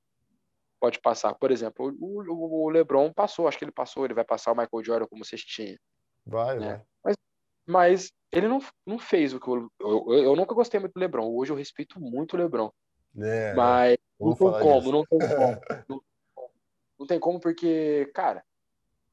Pode 0.81 1.01
passar. 1.01 1.35
Por 1.35 1.51
exemplo, 1.51 1.95
o, 2.01 2.67
o, 2.67 2.71
LeBron 2.71 3.13
passou, 3.13 3.49
acho 3.49 3.59
que 3.59 3.65
ele 3.65 3.73
passou, 3.73 4.05
ele 4.05 4.15
vai 4.15 4.25
passar 4.25 4.53
o 4.53 4.57
Michael 4.57 4.85
Jordan 4.85 5.07
como 5.07 5.25
cestinha. 5.25 5.79
Vai, 6.25 6.59
né? 6.59 6.69
vai. 6.69 6.85
Mas, 7.05 7.17
mas 7.67 8.13
ele 8.33 8.49
não, 8.49 8.61
não 8.87 8.99
fez 8.99 9.35
o 9.35 9.41
que 9.41 9.49
eu, 9.49 9.69
eu, 9.81 10.13
eu 10.13 10.37
nunca 10.37 10.55
gostei 10.55 10.79
muito 10.79 10.93
do 10.93 11.01
LeBron. 11.01 11.29
Hoje 11.35 11.53
eu 11.53 11.57
respeito 11.57 12.01
muito 12.01 12.35
o 12.35 12.37
LeBron. 12.37 12.71
É, 13.17 13.55
mas 13.55 13.97
não 14.19 14.35
tem 14.35 14.51
como, 14.51 14.93
não 14.93 15.05
tem 15.05 15.19
como, 15.19 15.61
não, 15.89 16.03
não 16.99 17.07
tem 17.07 17.21
como 17.21 17.41
porque, 17.41 18.11
cara, 18.13 18.45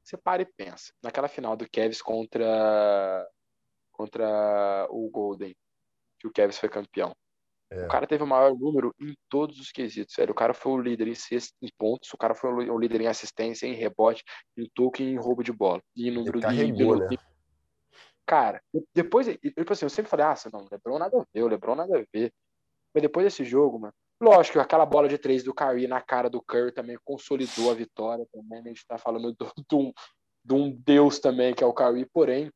você 0.02 0.16
para 0.16 0.42
e 0.42 0.46
pensa. 0.46 0.92
Naquela 1.02 1.28
final 1.28 1.56
do 1.56 1.68
Cavs 1.70 2.02
contra 2.02 3.26
contra 3.92 4.86
o 4.90 5.08
Golden, 5.10 5.54
que 6.18 6.26
o 6.26 6.32
Cavs 6.32 6.58
foi 6.58 6.68
campeão. 6.68 7.14
É. 7.70 7.86
O 7.86 7.88
cara 7.88 8.06
teve 8.06 8.22
o 8.22 8.26
maior 8.26 8.54
número 8.54 8.94
em 9.00 9.14
todos 9.28 9.58
os 9.58 9.70
quesitos, 9.70 10.14
sério. 10.14 10.32
O 10.32 10.34
cara 10.34 10.52
foi 10.52 10.72
o 10.72 10.80
líder 10.80 11.08
em, 11.08 11.14
sexto, 11.14 11.54
em 11.62 11.68
pontos, 11.78 12.12
o 12.12 12.18
cara 12.18 12.34
foi 12.34 12.50
o 12.50 12.78
líder 12.78 13.00
em 13.00 13.06
assistência, 13.06 13.66
em 13.66 13.74
rebote, 13.74 14.22
em 14.56 14.68
toque 14.74 15.02
em 15.02 15.16
roubo 15.16 15.42
de 15.42 15.52
bola. 15.52 15.80
E 15.96 16.08
em 16.08 16.10
número 16.10 16.38
Ele 16.38 16.42
carregou, 16.42 16.96
de, 16.96 17.16
né? 17.16 17.22
Cara, 18.26 18.62
depois, 18.94 19.26
tipo 19.26 19.72
assim, 19.72 19.84
eu 19.84 19.90
sempre 19.90 20.10
falei, 20.10 20.26
ah, 20.26 20.34
não, 20.52 20.66
Lebron 20.70 20.98
nada 20.98 21.18
a 21.18 21.24
ver, 21.34 21.42
o 21.42 21.48
Lebron 21.48 21.74
nada 21.74 21.98
a 21.98 22.04
ver. 22.12 22.32
Mas 22.94 23.02
depois 23.02 23.24
desse 23.24 23.44
jogo, 23.44 23.78
mano, 23.78 23.94
Lógico, 24.22 24.60
aquela 24.60 24.86
bola 24.86 25.08
de 25.08 25.18
três 25.18 25.42
do 25.42 25.52
Curry 25.52 25.88
na 25.88 26.00
cara 26.00 26.30
do 26.30 26.40
Curry 26.40 26.70
também 26.70 26.96
consolidou 27.04 27.72
a 27.72 27.74
vitória. 27.74 28.24
Também 28.32 28.60
a 28.60 28.68
gente 28.68 28.76
está 28.76 28.96
falando 28.96 29.36
de 29.68 29.74
um, 29.74 29.92
de 30.44 30.54
um 30.54 30.70
deus 30.70 31.18
também, 31.18 31.52
que 31.52 31.64
é 31.64 31.66
o 31.66 31.72
Curry. 31.72 32.06
Porém, 32.06 32.48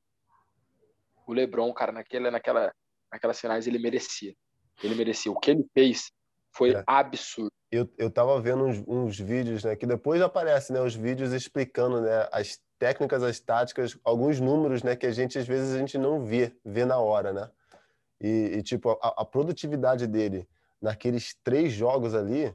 o 1.27 1.33
LeBron, 1.33 1.73
cara, 1.75 1.91
naquela, 1.91 2.31
naquela, 2.31 2.73
naquelas 3.13 3.41
finais 3.41 3.67
ele 3.67 3.81
merecia. 3.81 4.33
Ele 4.81 4.95
merecia. 4.95 5.33
O 5.33 5.41
que 5.41 5.51
ele 5.51 5.67
fez 5.75 6.13
foi 6.53 6.73
é. 6.73 6.85
absurdo. 6.87 7.51
Eu, 7.73 7.93
eu 7.99 8.13
tava 8.13 8.41
vendo 8.41 8.63
uns, 8.63 8.85
uns, 8.87 9.19
vídeos, 9.19 9.65
né, 9.65 9.75
que 9.75 9.87
depois 9.87 10.23
aparecem, 10.23 10.73
né, 10.73 10.81
os 10.81 10.95
vídeos 10.95 11.33
explicando, 11.33 12.01
né, 12.01 12.29
as 12.31 12.61
técnicas, 12.79 13.25
as 13.25 13.41
táticas, 13.41 13.99
alguns 14.05 14.39
números, 14.39 14.85
né, 14.85 14.95
que 14.95 15.05
a 15.05 15.11
gente 15.11 15.37
às 15.37 15.49
vezes 15.49 15.75
a 15.75 15.79
gente 15.79 15.99
não 15.99 16.25
vê, 16.25 16.57
vê 16.65 16.85
na 16.85 16.99
hora, 16.99 17.33
né? 17.33 17.51
E, 18.21 18.59
e 18.59 18.63
tipo, 18.63 18.91
a, 19.03 19.23
a 19.23 19.25
produtividade 19.25 20.07
dele 20.07 20.49
naqueles 20.81 21.35
três 21.43 21.73
jogos 21.73 22.15
ali, 22.15 22.55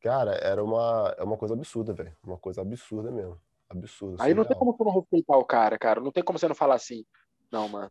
cara, 0.00 0.32
era 0.36 0.62
uma, 0.62 1.14
é 1.18 1.22
uma 1.22 1.36
coisa 1.36 1.54
absurda, 1.54 1.92
velho. 1.92 2.16
Uma 2.22 2.38
coisa 2.38 2.60
absurda 2.62 3.10
mesmo. 3.10 3.40
Absurdo. 3.68 4.16
Aí 4.20 4.34
não 4.34 4.44
tem 4.44 4.56
surreal. 4.56 4.58
como 4.58 4.76
você 4.76 4.84
não 4.84 5.00
respeitar 5.00 5.36
o 5.38 5.44
cara, 5.44 5.78
cara. 5.78 6.00
Não 6.00 6.12
tem 6.12 6.22
como 6.22 6.38
você 6.38 6.46
não 6.48 6.54
falar 6.54 6.74
assim, 6.74 7.04
não, 7.50 7.68
mano, 7.68 7.90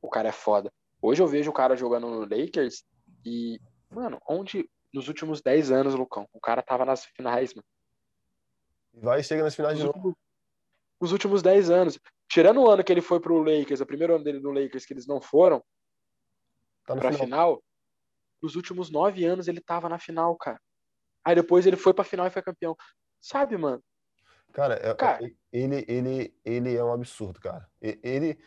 o 0.00 0.08
cara 0.08 0.28
é 0.28 0.32
foda. 0.32 0.72
Hoje 1.02 1.22
eu 1.22 1.26
vejo 1.26 1.50
o 1.50 1.54
cara 1.54 1.76
jogando 1.76 2.08
no 2.08 2.20
Lakers 2.20 2.84
e, 3.24 3.60
mano, 3.90 4.20
onde 4.28 4.68
nos 4.94 5.08
últimos 5.08 5.42
10 5.42 5.70
anos, 5.70 5.94
Lucão, 5.94 6.26
o 6.32 6.40
cara 6.40 6.62
tava 6.62 6.84
nas 6.84 7.04
finais, 7.04 7.52
mano. 7.54 7.64
Vai 8.94 9.20
e 9.20 9.24
chega 9.24 9.42
nas 9.42 9.54
finais 9.54 9.74
Nos 9.74 9.80
de 9.80 9.86
novo. 9.86 9.98
últimos, 9.98 10.16
nos 11.00 11.12
últimos 11.12 11.42
10 11.42 11.70
anos. 11.70 11.98
Tirando 12.28 12.62
o 12.62 12.70
ano 12.70 12.82
que 12.82 12.92
ele 12.92 13.02
foi 13.02 13.20
pro 13.20 13.42
Lakers, 13.42 13.80
o 13.80 13.86
primeiro 13.86 14.14
ano 14.14 14.24
dele 14.24 14.40
no 14.40 14.50
Lakers 14.52 14.86
que 14.86 14.94
eles 14.94 15.06
não 15.06 15.20
foram 15.20 15.62
Tá 16.86 16.94
pra 16.96 17.10
final. 17.12 17.24
final, 17.26 17.62
nos 18.46 18.54
últimos 18.54 18.90
9 18.90 19.24
anos 19.24 19.48
ele 19.48 19.60
tava 19.60 19.88
na 19.88 19.98
final, 19.98 20.36
cara. 20.36 20.60
Aí 21.24 21.34
depois 21.34 21.66
ele 21.66 21.76
foi 21.76 21.92
pra 21.92 22.04
final 22.04 22.26
e 22.26 22.30
foi 22.30 22.40
campeão. 22.42 22.76
Sabe, 23.20 23.56
mano? 23.56 23.82
Cara, 24.52 24.74
é- 24.74 24.90
é- 24.90 24.94
Cara. 24.94 25.30
ele, 25.52 25.84
ele, 25.88 26.34
ele 26.44 26.76
é 26.76 26.84
um 26.84 26.92
absurdo, 26.92 27.40
cara. 27.40 27.68
Ele, 27.82 28.38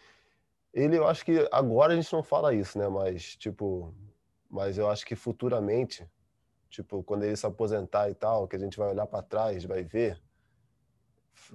ele, 0.74 0.98
eu 0.98 1.06
acho 1.06 1.26
que 1.26 1.46
agora 1.52 1.92
a 1.92 1.96
gente 1.98 2.12
não 2.14 2.24
fala 2.24 2.54
isso, 2.54 2.80
né? 2.80 2.88
Mas, 2.88 3.36
tipo, 3.36 3.94
mas 4.50 4.78
eu 4.78 4.90
acho 4.90 5.06
que 5.06 5.16
futuramente, 5.18 6.10
tipo, 6.70 7.04
quando 7.04 7.24
ele 7.24 7.36
se 7.36 7.46
aposentar 7.46 8.10
e 8.10 8.16
tal, 8.16 8.48
que 8.48 8.56
a 8.56 8.60
gente 8.60 8.78
vai 8.78 8.88
olhar 8.90 9.06
pra 9.06 9.22
trás, 9.22 9.66
vai 9.66 9.84
ver, 9.84 10.18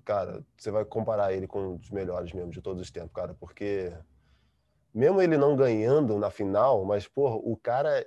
cara, 0.05 0.45
você 0.55 0.71
vai 0.71 0.85
comparar 0.85 1.33
ele 1.33 1.47
com 1.47 1.61
um 1.69 1.77
dos 1.79 1.91
melhores 1.91 2.31
mesmo 2.35 2.51
de 2.51 2.61
todos 2.61 2.83
os 2.83 2.91
tempos, 2.91 3.15
cara, 3.15 3.33
porque 3.33 3.97
mesmo 4.93 5.21
ele 5.23 5.37
não 5.39 5.57
ganhando 5.57 6.19
na 6.19 6.31
final, 6.31 6.85
mas, 6.85 7.09
porra, 7.09 7.35
o 7.37 7.57
cara, 7.57 8.07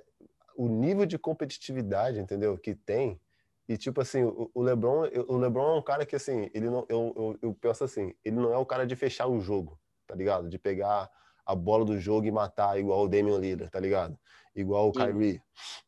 o 0.58 0.68
nível 0.68 1.06
de 1.06 1.16
competitividade, 1.16 2.18
entendeu, 2.18 2.58
que 2.58 2.74
tem, 2.74 3.20
e 3.68 3.76
tipo 3.76 4.00
assim, 4.00 4.24
o, 4.24 4.50
o 4.52 4.60
LeBron, 4.60 5.08
o 5.28 5.36
LeBron 5.36 5.76
é 5.76 5.78
um 5.78 5.82
cara 5.82 6.04
que 6.04 6.16
assim, 6.16 6.50
ele 6.52 6.68
não, 6.68 6.84
eu, 6.88 7.14
eu, 7.16 7.38
eu 7.42 7.54
penso 7.54 7.84
assim, 7.84 8.12
ele 8.24 8.34
não 8.34 8.52
é 8.52 8.58
o 8.58 8.66
cara 8.66 8.84
de 8.84 8.96
fechar 8.96 9.28
o 9.28 9.40
jogo, 9.40 9.78
tá 10.04 10.16
ligado? 10.16 10.48
De 10.48 10.58
pegar 10.58 11.08
a 11.46 11.54
bola 11.54 11.84
do 11.84 11.96
jogo 11.96 12.26
e 12.26 12.32
matar 12.32 12.76
igual 12.76 13.04
o 13.04 13.08
Damian 13.08 13.38
Lillard, 13.38 13.70
tá 13.70 13.78
ligado? 13.78 14.18
Igual 14.52 14.88
o. 14.88 14.92
Kyrie, 14.92 15.40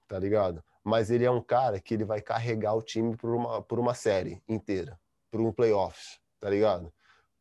tá 0.06 0.20
ligado? 0.20 0.62
Mas 0.84 1.10
ele 1.10 1.24
é 1.24 1.30
um 1.30 1.42
cara 1.42 1.80
que 1.80 1.92
ele 1.92 2.04
vai 2.04 2.20
carregar 2.20 2.74
o 2.74 2.82
time 2.82 3.16
por 3.16 3.34
uma, 3.34 3.60
por 3.60 3.80
uma 3.80 3.92
série 3.92 4.40
inteira, 4.48 4.96
por 5.32 5.40
um 5.40 5.50
playoffs, 5.50 6.20
tá 6.38 6.48
ligado? 6.48 6.92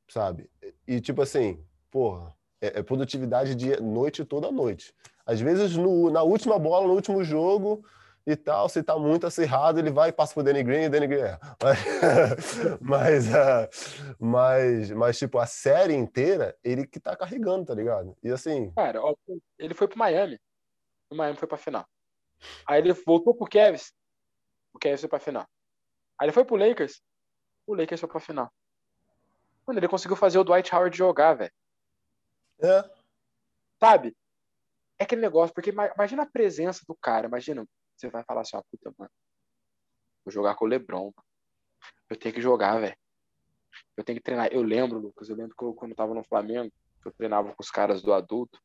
Sabe? 0.07 0.49
E 0.87 0.99
tipo 0.99 1.21
assim, 1.21 1.63
porra, 1.91 2.35
é, 2.59 2.79
é 2.79 2.83
produtividade 2.83 3.53
de 3.53 3.79
noite 3.79 4.25
toda 4.25 4.51
noite. 4.51 4.95
Às 5.29 5.39
vezes 5.39 5.77
no, 5.77 6.09
na 6.09 6.23
última 6.23 6.57
bola, 6.57 6.87
no 6.87 6.93
último 6.93 7.23
jogo, 7.23 7.85
e 8.25 8.35
tal, 8.35 8.67
se 8.67 8.81
tá 8.81 8.97
muito 8.97 9.27
acirrado, 9.27 9.77
ele 9.77 9.91
vai 9.91 10.09
e 10.09 10.11
passa 10.11 10.33
pro 10.33 10.41
Danny 10.41 10.63
Green 10.63 10.83
e 10.83 10.87
o 10.87 10.89
Danny 10.89 11.05
Green 11.05 11.21
erra. 11.21 11.39
Mas, 11.61 11.79
mas, 12.81 13.35
ah, 13.35 13.69
mas, 14.19 14.91
mas, 14.91 15.19
tipo, 15.19 15.37
a 15.37 15.45
série 15.45 15.93
inteira, 15.93 16.57
ele 16.63 16.87
que 16.87 16.99
tá 16.99 17.15
carregando, 17.15 17.65
tá 17.65 17.75
ligado? 17.75 18.17
E 18.23 18.31
assim, 18.31 18.71
Cara, 18.71 19.03
ó, 19.03 19.13
ele 19.59 19.75
foi 19.75 19.87
pro 19.87 19.99
Miami. 19.99 20.39
O 21.11 21.15
Miami 21.15 21.37
foi 21.37 21.47
pra 21.47 21.57
final. 21.57 21.85
Aí 22.65 22.79
ele 22.81 22.93
voltou 22.93 23.35
pro 23.35 23.47
Cavs. 23.47 23.93
O 24.73 24.79
Cavs 24.79 24.99
foi 24.99 25.09
pra 25.09 25.19
final. 25.19 25.45
Aí 26.19 26.25
ele 26.25 26.33
foi 26.33 26.43
pro 26.43 26.55
Lakers. 26.55 27.03
O 27.67 27.75
Lakers 27.75 27.99
foi 27.99 28.09
pra 28.09 28.19
final. 28.19 28.51
Mano, 29.67 29.79
ele 29.79 29.87
conseguiu 29.87 30.17
fazer 30.17 30.39
o 30.39 30.43
Dwight 30.43 30.73
Howard 30.73 30.97
jogar, 30.97 31.35
velho. 31.35 31.51
é, 32.63 32.83
Sabe? 33.79 34.15
É 34.99 35.05
aquele 35.05 35.21
negócio, 35.21 35.53
porque 35.53 35.69
ima- 35.69 35.91
imagina 35.95 36.23
a 36.23 36.29
presença 36.29 36.83
do 36.87 36.95
cara. 36.95 37.27
Imagina, 37.27 37.65
você 37.95 38.09
vai 38.09 38.23
falar 38.23 38.41
assim, 38.41 38.57
ó, 38.57 38.61
puta, 38.69 38.93
mano. 38.97 39.11
Vou 40.25 40.31
jogar 40.31 40.55
com 40.55 40.65
o 40.65 40.67
LeBron. 40.67 41.11
Eu 42.09 42.17
tenho 42.17 42.35
que 42.35 42.41
jogar, 42.41 42.79
velho. 42.79 42.95
Eu 43.95 44.03
tenho 44.03 44.17
que 44.17 44.23
treinar. 44.23 44.49
Eu 44.51 44.61
lembro, 44.61 44.99
Lucas, 44.99 45.29
eu 45.29 45.35
lembro 45.35 45.55
que 45.57 45.63
eu, 45.63 45.73
quando 45.73 45.91
eu 45.91 45.97
tava 45.97 46.13
no 46.13 46.23
Flamengo, 46.23 46.71
eu 47.05 47.11
treinava 47.13 47.49
com 47.49 47.61
os 47.63 47.71
caras 47.71 48.01
do 48.01 48.11
adulto, 48.13 48.59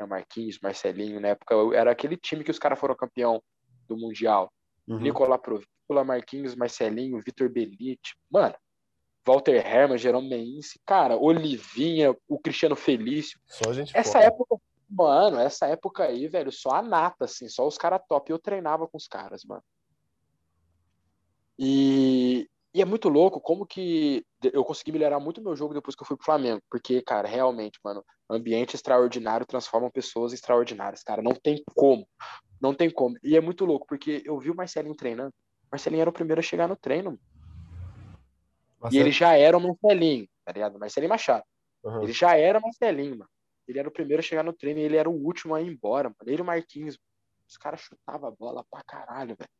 né, 0.00 0.06
Marquinhos, 0.06 0.58
Marcelinho, 0.60 1.20
na 1.20 1.28
época 1.28 1.54
eu- 1.54 1.72
era 1.72 1.90
aquele 1.92 2.16
time 2.16 2.42
que 2.42 2.50
os 2.50 2.58
caras 2.58 2.78
foram 2.78 2.96
campeão 2.96 3.42
do 3.86 3.96
Mundial. 3.96 4.52
uhum. 4.88 4.98
Nicolas 4.98 5.40
Provícola, 5.40 6.02
Marquinhos, 6.04 6.54
Marcelinho, 6.56 7.20
Vitor 7.24 7.48
Belite. 7.48 8.16
Mano, 8.30 8.54
Walter 9.26 9.64
Herman, 9.64 9.98
Jerome 9.98 10.28
Meins, 10.28 10.78
cara, 10.86 11.16
Olivinha, 11.16 12.16
o 12.26 12.38
Cristiano 12.40 12.74
Felício. 12.74 13.38
só 13.46 13.70
a 13.70 13.74
gente 13.74 13.96
Essa 13.96 14.12
foda. 14.12 14.24
época, 14.24 14.56
mano, 14.88 15.38
essa 15.38 15.66
época 15.66 16.04
aí, 16.04 16.26
velho, 16.26 16.50
só 16.50 16.70
a 16.70 16.82
nata, 16.82 17.24
assim, 17.24 17.48
só 17.48 17.66
os 17.66 17.76
caras 17.76 18.00
top. 18.08 18.30
Eu 18.30 18.38
treinava 18.38 18.88
com 18.88 18.96
os 18.96 19.06
caras, 19.06 19.44
mano. 19.44 19.62
E, 21.58 22.48
e 22.72 22.80
é 22.80 22.84
muito 22.84 23.08
louco 23.08 23.40
como 23.40 23.66
que 23.66 24.24
eu 24.52 24.64
consegui 24.64 24.92
melhorar 24.92 25.18
muito 25.18 25.42
meu 25.42 25.56
jogo 25.56 25.74
depois 25.74 25.96
que 25.96 26.02
eu 26.02 26.06
fui 26.06 26.16
pro 26.16 26.24
Flamengo. 26.24 26.62
Porque, 26.70 27.02
cara, 27.02 27.28
realmente, 27.28 27.78
mano, 27.84 28.04
ambiente 28.30 28.74
extraordinário 28.74 29.46
transforma 29.46 29.90
pessoas 29.90 30.32
extraordinárias, 30.32 31.02
cara. 31.02 31.20
Não 31.20 31.34
tem 31.34 31.62
como. 31.74 32.06
Não 32.60 32.72
tem 32.72 32.90
como. 32.90 33.16
E 33.22 33.36
é 33.36 33.40
muito 33.40 33.64
louco, 33.64 33.86
porque 33.86 34.22
eu 34.24 34.38
vi 34.38 34.50
o 34.50 34.54
Marcelinho 34.54 34.94
treinando. 34.94 35.30
O 35.64 35.68
Marcelinho 35.72 36.02
era 36.02 36.10
o 36.10 36.12
primeiro 36.12 36.40
a 36.40 36.42
chegar 36.42 36.68
no 36.68 36.76
treino. 36.76 37.18
E 38.92 38.98
ele 38.98 39.10
já 39.10 39.36
era 39.36 39.56
o 39.56 39.60
Marcelinho, 39.60 40.28
tá 40.44 40.52
ligado? 40.52 40.78
Marcelinho 40.78 41.10
Machado. 41.10 41.44
uhum. 41.82 42.02
Ele 42.02 42.12
já 42.12 42.36
era 42.36 42.60
Marcelinho, 42.60 43.18
mano. 43.18 43.30
Ele 43.68 43.78
era 43.78 43.88
o 43.88 43.92
primeiro 43.92 44.20
a 44.20 44.24
chegar 44.24 44.42
no 44.42 44.52
treino 44.52 44.80
e 44.80 44.82
ele 44.82 44.96
era 44.96 45.08
o 45.08 45.12
último 45.14 45.54
a 45.54 45.60
ir 45.60 45.68
embora, 45.68 46.08
mano. 46.08 46.16
Ele 46.30 46.38
e 46.38 46.42
o 46.42 46.44
Marquinhos. 46.44 46.98
Os 47.46 47.56
caras 47.56 47.80
chutavam 47.80 48.28
a 48.28 48.32
bola 48.32 48.64
pra 48.70 48.82
caralho, 48.82 49.36
velho. 49.38 49.50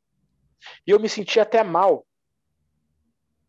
E 0.87 0.91
eu 0.91 0.99
me 0.99 1.09
sentia 1.09 1.43
até 1.43 1.63
mal. 1.63 2.07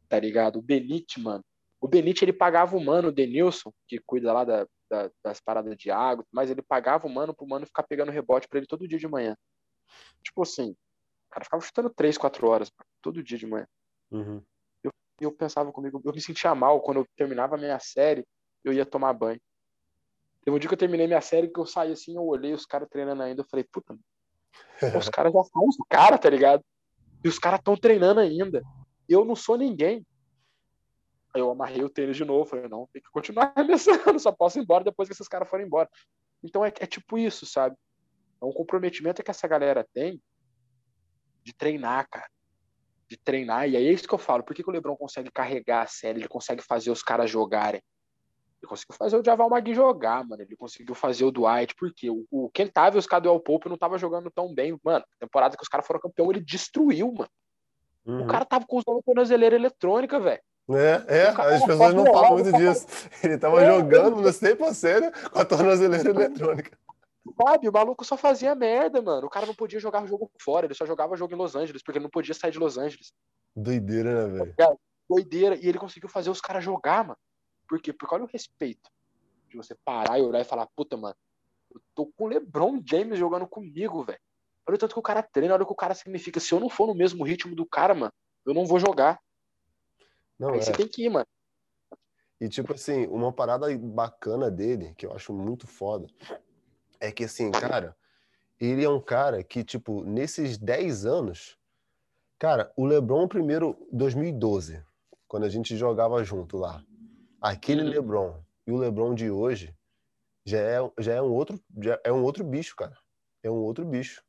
Tá 0.07 0.19
ligado? 0.19 0.59
O 0.59 0.61
Benite, 0.61 1.19
mano. 1.19 1.43
O 1.79 1.87
Benite, 1.87 2.25
ele 2.25 2.33
pagava 2.33 2.75
o 2.75 2.83
mano, 2.83 3.07
o 3.07 3.11
Denilson, 3.11 3.71
que 3.87 3.99
cuida 3.99 4.33
lá 4.33 4.43
da, 4.43 4.67
da- 4.89 5.11
das 5.23 5.39
paradas 5.39 5.77
de 5.77 5.89
água, 5.91 6.25
mas 6.31 6.49
ele 6.49 6.61
pagava 6.61 7.07
o 7.07 7.09
mano 7.09 7.33
pro 7.33 7.47
mano 7.47 7.65
ficar 7.65 7.83
pegando 7.83 8.11
rebote 8.11 8.47
pra 8.47 8.57
ele 8.57 8.67
todo 8.67 8.87
dia 8.87 8.97
de 8.99 9.07
manhã. 9.07 9.37
Tipo 10.23 10.41
assim, 10.43 10.71
o 10.71 11.29
cara 11.29 11.45
ficava 11.45 11.63
chutando 11.63 11.89
3, 11.89 12.17
4 12.17 12.47
horas, 12.47 12.69
mano, 12.77 12.89
todo 13.01 13.23
dia 13.23 13.37
de 13.37 13.47
manhã. 13.47 13.67
Uhum. 14.11 14.43
E 14.83 15.23
eu 15.23 15.31
pensava 15.31 15.71
comigo, 15.71 16.01
eu 16.03 16.13
me 16.13 16.21
sentia 16.21 16.53
mal 16.55 16.81
quando 16.81 16.97
eu 17.01 17.07
terminava 17.15 17.55
a 17.55 17.57
minha 17.57 17.79
série, 17.79 18.25
eu 18.63 18.73
ia 18.73 18.85
tomar 18.85 19.13
banho. 19.13 19.39
Teve 20.49 20.55
um 20.55 20.59
dia 20.59 20.67
que 20.67 20.73
eu 20.73 20.79
terminei 20.79 21.05
minha 21.05 21.21
série, 21.21 21.47
que 21.47 21.59
eu 21.59 21.65
saí 21.67 21.91
assim, 21.91 22.15
eu 22.15 22.25
olhei 22.25 22.53
os 22.53 22.65
caras 22.65 22.89
treinando 22.89 23.21
ainda, 23.21 23.43
eu 23.43 23.47
falei, 23.47 23.63
puta, 23.71 23.95
os 24.97 25.07
caras 25.07 25.31
já 25.31 25.43
são 25.43 25.67
os 25.67 25.77
caras, 25.87 26.19
tá 26.19 26.27
ligado? 26.27 26.65
E 27.23 27.27
os 27.27 27.37
caras 27.37 27.59
estão 27.59 27.77
treinando 27.77 28.19
ainda. 28.19 28.63
Eu 29.07 29.23
não 29.23 29.35
sou 29.35 29.55
ninguém. 29.55 30.03
Aí 31.35 31.39
eu 31.39 31.51
amarrei 31.51 31.83
o 31.83 31.89
tênis 31.89 32.17
de 32.17 32.25
novo, 32.25 32.49
falei, 32.49 32.67
não, 32.67 32.89
tem 32.91 32.99
que 32.99 33.11
continuar 33.11 33.53
arremessando, 33.55 34.19
só 34.19 34.31
posso 34.31 34.57
ir 34.57 34.63
embora 34.63 34.83
depois 34.83 35.07
que 35.07 35.13
esses 35.13 35.27
caras 35.27 35.47
forem 35.47 35.67
embora. 35.67 35.87
Então 36.43 36.65
é, 36.65 36.69
é 36.79 36.87
tipo 36.87 37.15
isso, 37.15 37.45
sabe? 37.45 37.75
É 38.41 38.45
um 38.45 38.51
comprometimento 38.51 39.21
que 39.21 39.29
essa 39.29 39.47
galera 39.47 39.87
tem 39.93 40.19
de 41.43 41.53
treinar, 41.53 42.07
cara 42.09 42.27
de 43.07 43.17
treinar, 43.17 43.67
e 43.67 43.75
aí 43.75 43.87
é 43.87 43.91
isso 43.91 44.07
que 44.07 44.13
eu 44.13 44.19
falo. 44.19 44.43
Por 44.43 44.55
que, 44.55 44.61
que 44.61 44.69
o 44.69 44.71
Lebron 44.71 44.95
consegue 44.95 45.31
carregar 45.31 45.81
a 45.81 45.87
série? 45.87 46.19
Ele 46.19 46.27
consegue 46.27 46.61
fazer 46.61 46.91
os 46.91 47.01
caras 47.01 47.27
jogarem. 47.27 47.81
Ele 48.61 48.69
conseguiu 48.69 48.95
fazer 48.97 49.17
o 49.17 49.23
Javal 49.23 49.49
Magui 49.49 49.73
jogar, 49.73 50.23
mano. 50.27 50.41
Ele 50.43 50.55
conseguiu 50.55 50.93
fazer 50.93 51.23
o 51.23 51.31
Dwight, 51.31 51.73
porque 51.75 52.09
o, 52.09 52.25
o 52.29 52.49
Kentavious 52.49 52.95
e 52.95 53.05
os 53.05 53.07
Cadwell 53.07 53.39
Pope 53.39 53.69
não 53.69 53.77
tava 53.77 53.97
jogando 53.97 54.29
tão 54.29 54.53
bem. 54.53 54.77
Mano, 54.83 55.05
temporada 55.19 55.55
que 55.55 55.63
os 55.63 55.69
caras 55.69 55.87
foram 55.87 55.99
campeão, 55.99 56.29
ele 56.29 56.41
destruiu, 56.41 57.13
mano. 57.13 57.29
Uhum. 58.05 58.23
O 58.23 58.27
cara 58.27 58.43
tava 58.43 58.65
com 58.67 58.77
os 58.77 58.83
tornozeleira 58.83 59.55
eletrônica, 59.55 60.19
velho. 60.19 60.41
É, 60.71 61.03
é, 61.07 61.33
cara 61.33 61.55
as 61.55 61.65
pessoas 61.65 61.93
não 61.95 62.05
falam 62.05 62.33
muito 62.33 62.51
tava- 62.51 62.57
disso. 62.63 62.85
Ele 63.23 63.37
tava 63.37 63.63
É, 63.63 63.65
jogando 63.77 64.17
no 64.21 64.29
100% 64.29 65.29
com 65.31 65.39
a 65.39 65.45
tornozeleira 65.45 66.09
eletrônica. 66.09 66.77
Sabe, 67.41 67.69
o 67.69 67.71
maluco 67.71 68.03
só 68.03 68.17
fazia 68.17 68.53
merda, 68.55 69.01
mano. 69.01 69.27
O 69.27 69.29
cara 69.29 69.45
não 69.45 69.55
podia 69.55 69.79
jogar 69.79 70.03
o 70.03 70.07
jogo 70.07 70.29
fora, 70.41 70.65
ele 70.65 70.73
só 70.73 70.85
jogava 70.85 71.15
jogo 71.15 71.33
em 71.33 71.37
Los 71.37 71.55
Angeles, 71.55 71.81
porque 71.81 71.97
ele 71.97 72.03
não 72.03 72.09
podia 72.09 72.33
sair 72.33 72.51
de 72.51 72.59
Los 72.59 72.77
Angeles. 72.77 73.13
Doideira, 73.55 74.27
né, 74.27 74.45
velho? 74.53 74.77
doideira. 75.09 75.55
E 75.55 75.67
ele 75.67 75.77
conseguiu 75.79 76.09
fazer 76.09 76.29
os 76.29 76.41
caras 76.41 76.63
jogar, 76.63 77.03
mano. 77.03 77.17
Por 77.69 77.79
quê? 77.79 77.93
Porque 77.93 78.15
olha 78.15 78.23
o 78.23 78.27
respeito 78.27 78.89
de 79.47 79.55
você 79.55 79.75
parar 79.85 80.17
e 80.17 80.23
olhar 80.23 80.41
e 80.41 80.43
falar, 80.45 80.67
puta, 80.75 80.97
mano, 80.97 81.15
eu 81.71 81.79
tô 81.93 82.07
com 82.07 82.25
o 82.25 82.27
LeBron 82.27 82.81
James 82.83 83.19
jogando 83.19 83.47
comigo, 83.47 84.03
velho. 84.03 84.19
Olha 84.67 84.75
o 84.75 84.77
tanto 84.77 84.93
que 84.93 84.99
o 84.99 85.03
cara 85.03 85.21
treina, 85.21 85.53
olha 85.53 85.63
o 85.63 85.67
que 85.67 85.71
o 85.73 85.75
cara 85.75 85.93
significa. 85.93 86.39
Se 86.39 86.51
eu 86.51 86.59
não 86.59 86.69
for 86.69 86.87
no 86.87 86.95
mesmo 86.95 87.23
ritmo 87.23 87.55
do 87.55 87.65
cara, 87.65 87.93
mano, 87.93 88.11
eu 88.45 88.55
não 88.55 88.65
vou 88.65 88.79
jogar. 88.79 89.19
Não, 90.37 90.49
Aí 90.49 90.59
é. 90.59 90.61
você 90.61 90.71
tem 90.71 90.87
que 90.87 91.05
ir, 91.05 91.09
mano. 91.09 91.27
E, 92.41 92.49
tipo 92.49 92.73
assim, 92.73 93.05
uma 93.07 93.31
parada 93.31 93.65
bacana 93.77 94.49
dele, 94.49 94.95
que 94.97 95.05
eu 95.05 95.13
acho 95.13 95.33
muito 95.33 95.67
foda, 95.67 96.07
é 96.99 97.11
que, 97.11 97.25
assim, 97.25 97.51
cara, 97.51 97.95
ele 98.59 98.83
é 98.83 98.89
um 98.89 99.01
cara 99.01 99.43
que, 99.43 99.63
tipo, 99.63 100.03
nesses 100.03 100.57
10 100.57 101.05
anos, 101.05 101.57
cara, 102.39 102.71
o 102.77 102.85
LeBron 102.85 103.27
primeiro, 103.27 103.75
2012, 103.91 104.83
quando 105.27 105.43
a 105.43 105.49
gente 105.49 105.75
jogava 105.75 106.23
junto 106.23 106.57
lá, 106.57 106.83
aquele 107.41 107.83
Uhum. 107.83 107.89
LeBron 107.89 108.43
e 108.67 108.71
o 108.71 108.77
LeBron 108.77 109.13
de 109.13 109.29
hoje 109.29 109.73
já 110.45 110.57
é, 110.57 110.91
já 110.99 111.13
é 111.13 111.21
um 111.21 111.31
outro, 111.31 111.59
já 111.81 111.99
é 112.03 112.11
um 112.11 112.23
outro 112.23 112.43
bicho, 112.43 112.75
cara. 112.75 112.97
É 113.43 113.49
um 113.49 113.57
outro 113.57 113.85
bicho. 113.85 114.23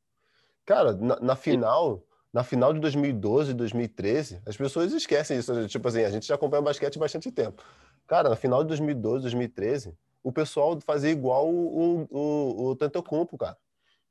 Cara, 0.64 0.92
na, 0.92 1.18
na 1.20 1.36
final, 1.36 2.02
na 2.32 2.44
final 2.44 2.72
de 2.72 2.80
2012, 2.80 3.54
2013, 3.54 4.40
as 4.46 4.56
pessoas 4.56 4.92
esquecem 4.92 5.38
isso. 5.38 5.52
Né? 5.52 5.66
Tipo 5.66 5.88
assim, 5.88 6.04
a 6.04 6.10
gente 6.10 6.26
já 6.26 6.34
acompanha 6.34 6.62
basquete 6.62 6.96
há 6.96 7.00
bastante 7.00 7.30
tempo. 7.30 7.62
Cara, 8.06 8.28
na 8.28 8.36
final 8.36 8.62
de 8.62 8.68
2012, 8.68 9.22
2013, 9.22 9.96
o 10.22 10.32
pessoal 10.32 10.78
fazia 10.80 11.10
igual 11.10 11.48
o, 11.48 12.06
o, 12.10 12.64
o 12.66 12.76
Tantocumpo, 12.76 13.38
cara. 13.38 13.56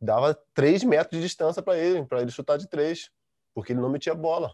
Dava 0.02 0.34
3 0.54 0.84
metros 0.84 1.20
de 1.20 1.28
distância 1.28 1.62
para 1.62 1.78
ele, 1.78 2.06
para 2.06 2.22
ele 2.22 2.32
chutar 2.32 2.58
de 2.58 2.68
3, 2.68 3.12
porque 3.54 3.74
ele 3.74 3.82
não 3.82 3.90
metia 3.90 4.16
bola. 4.16 4.54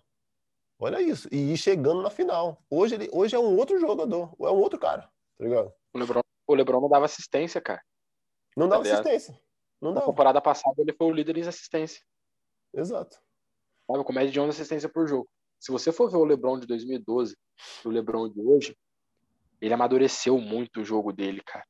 Olha 0.80 1.02
isso. 1.02 1.28
E 1.32 1.54
ir 1.54 1.58
chegando 1.58 2.02
na 2.02 2.10
final. 2.10 2.62
Hoje, 2.70 2.96
ele, 2.96 3.10
hoje 3.12 3.36
é 3.36 3.40
um 3.40 3.58
outro 3.58 3.80
jogador, 3.80 4.36
é 4.40 4.50
um 4.50 4.60
outro 4.60 4.78
cara, 4.78 5.04
tá 5.38 5.44
ligado? 5.44 5.74
O 5.94 6.00
Lebron, 6.00 6.22
o 6.48 6.56
Lebron 6.56 6.82
não 6.82 6.90
dava 6.90 7.06
assistência, 7.06 7.62
cara. 7.62 7.82
Não 8.56 8.68
dava 8.68 8.82
Aliás, 8.82 9.00
assistência. 9.00 9.40
Não 9.82 9.94
dava. 9.94 10.06
Na 10.06 10.12
temporada 10.12 10.42
passada 10.42 10.76
ele 10.78 10.94
foi 10.94 11.08
o 11.08 11.12
líder 11.12 11.38
em 11.38 11.48
assistência. 11.48 12.02
Exato. 12.74 13.18
Sabe, 13.88 14.04
com 14.04 14.14
média 14.14 14.32
de 14.32 14.40
11 14.40 14.50
assistência 14.50 14.90
por 14.90 15.08
jogo. 15.08 15.28
Se 15.60 15.72
você 15.72 15.92
for 15.92 16.10
ver 16.10 16.18
o 16.18 16.26
LeBron 16.26 16.60
de 16.60 16.68
2012 16.68 17.36
e 17.84 17.88
o 17.88 17.92
LeBron 17.92 18.30
de 18.30 18.42
hoje, 18.42 18.78
ele 19.62 19.74
amadureceu 19.74 20.38
muito 20.38 20.82
o 20.82 20.86
jogo 20.86 21.14
dele, 21.14 21.42
cara. 21.46 21.66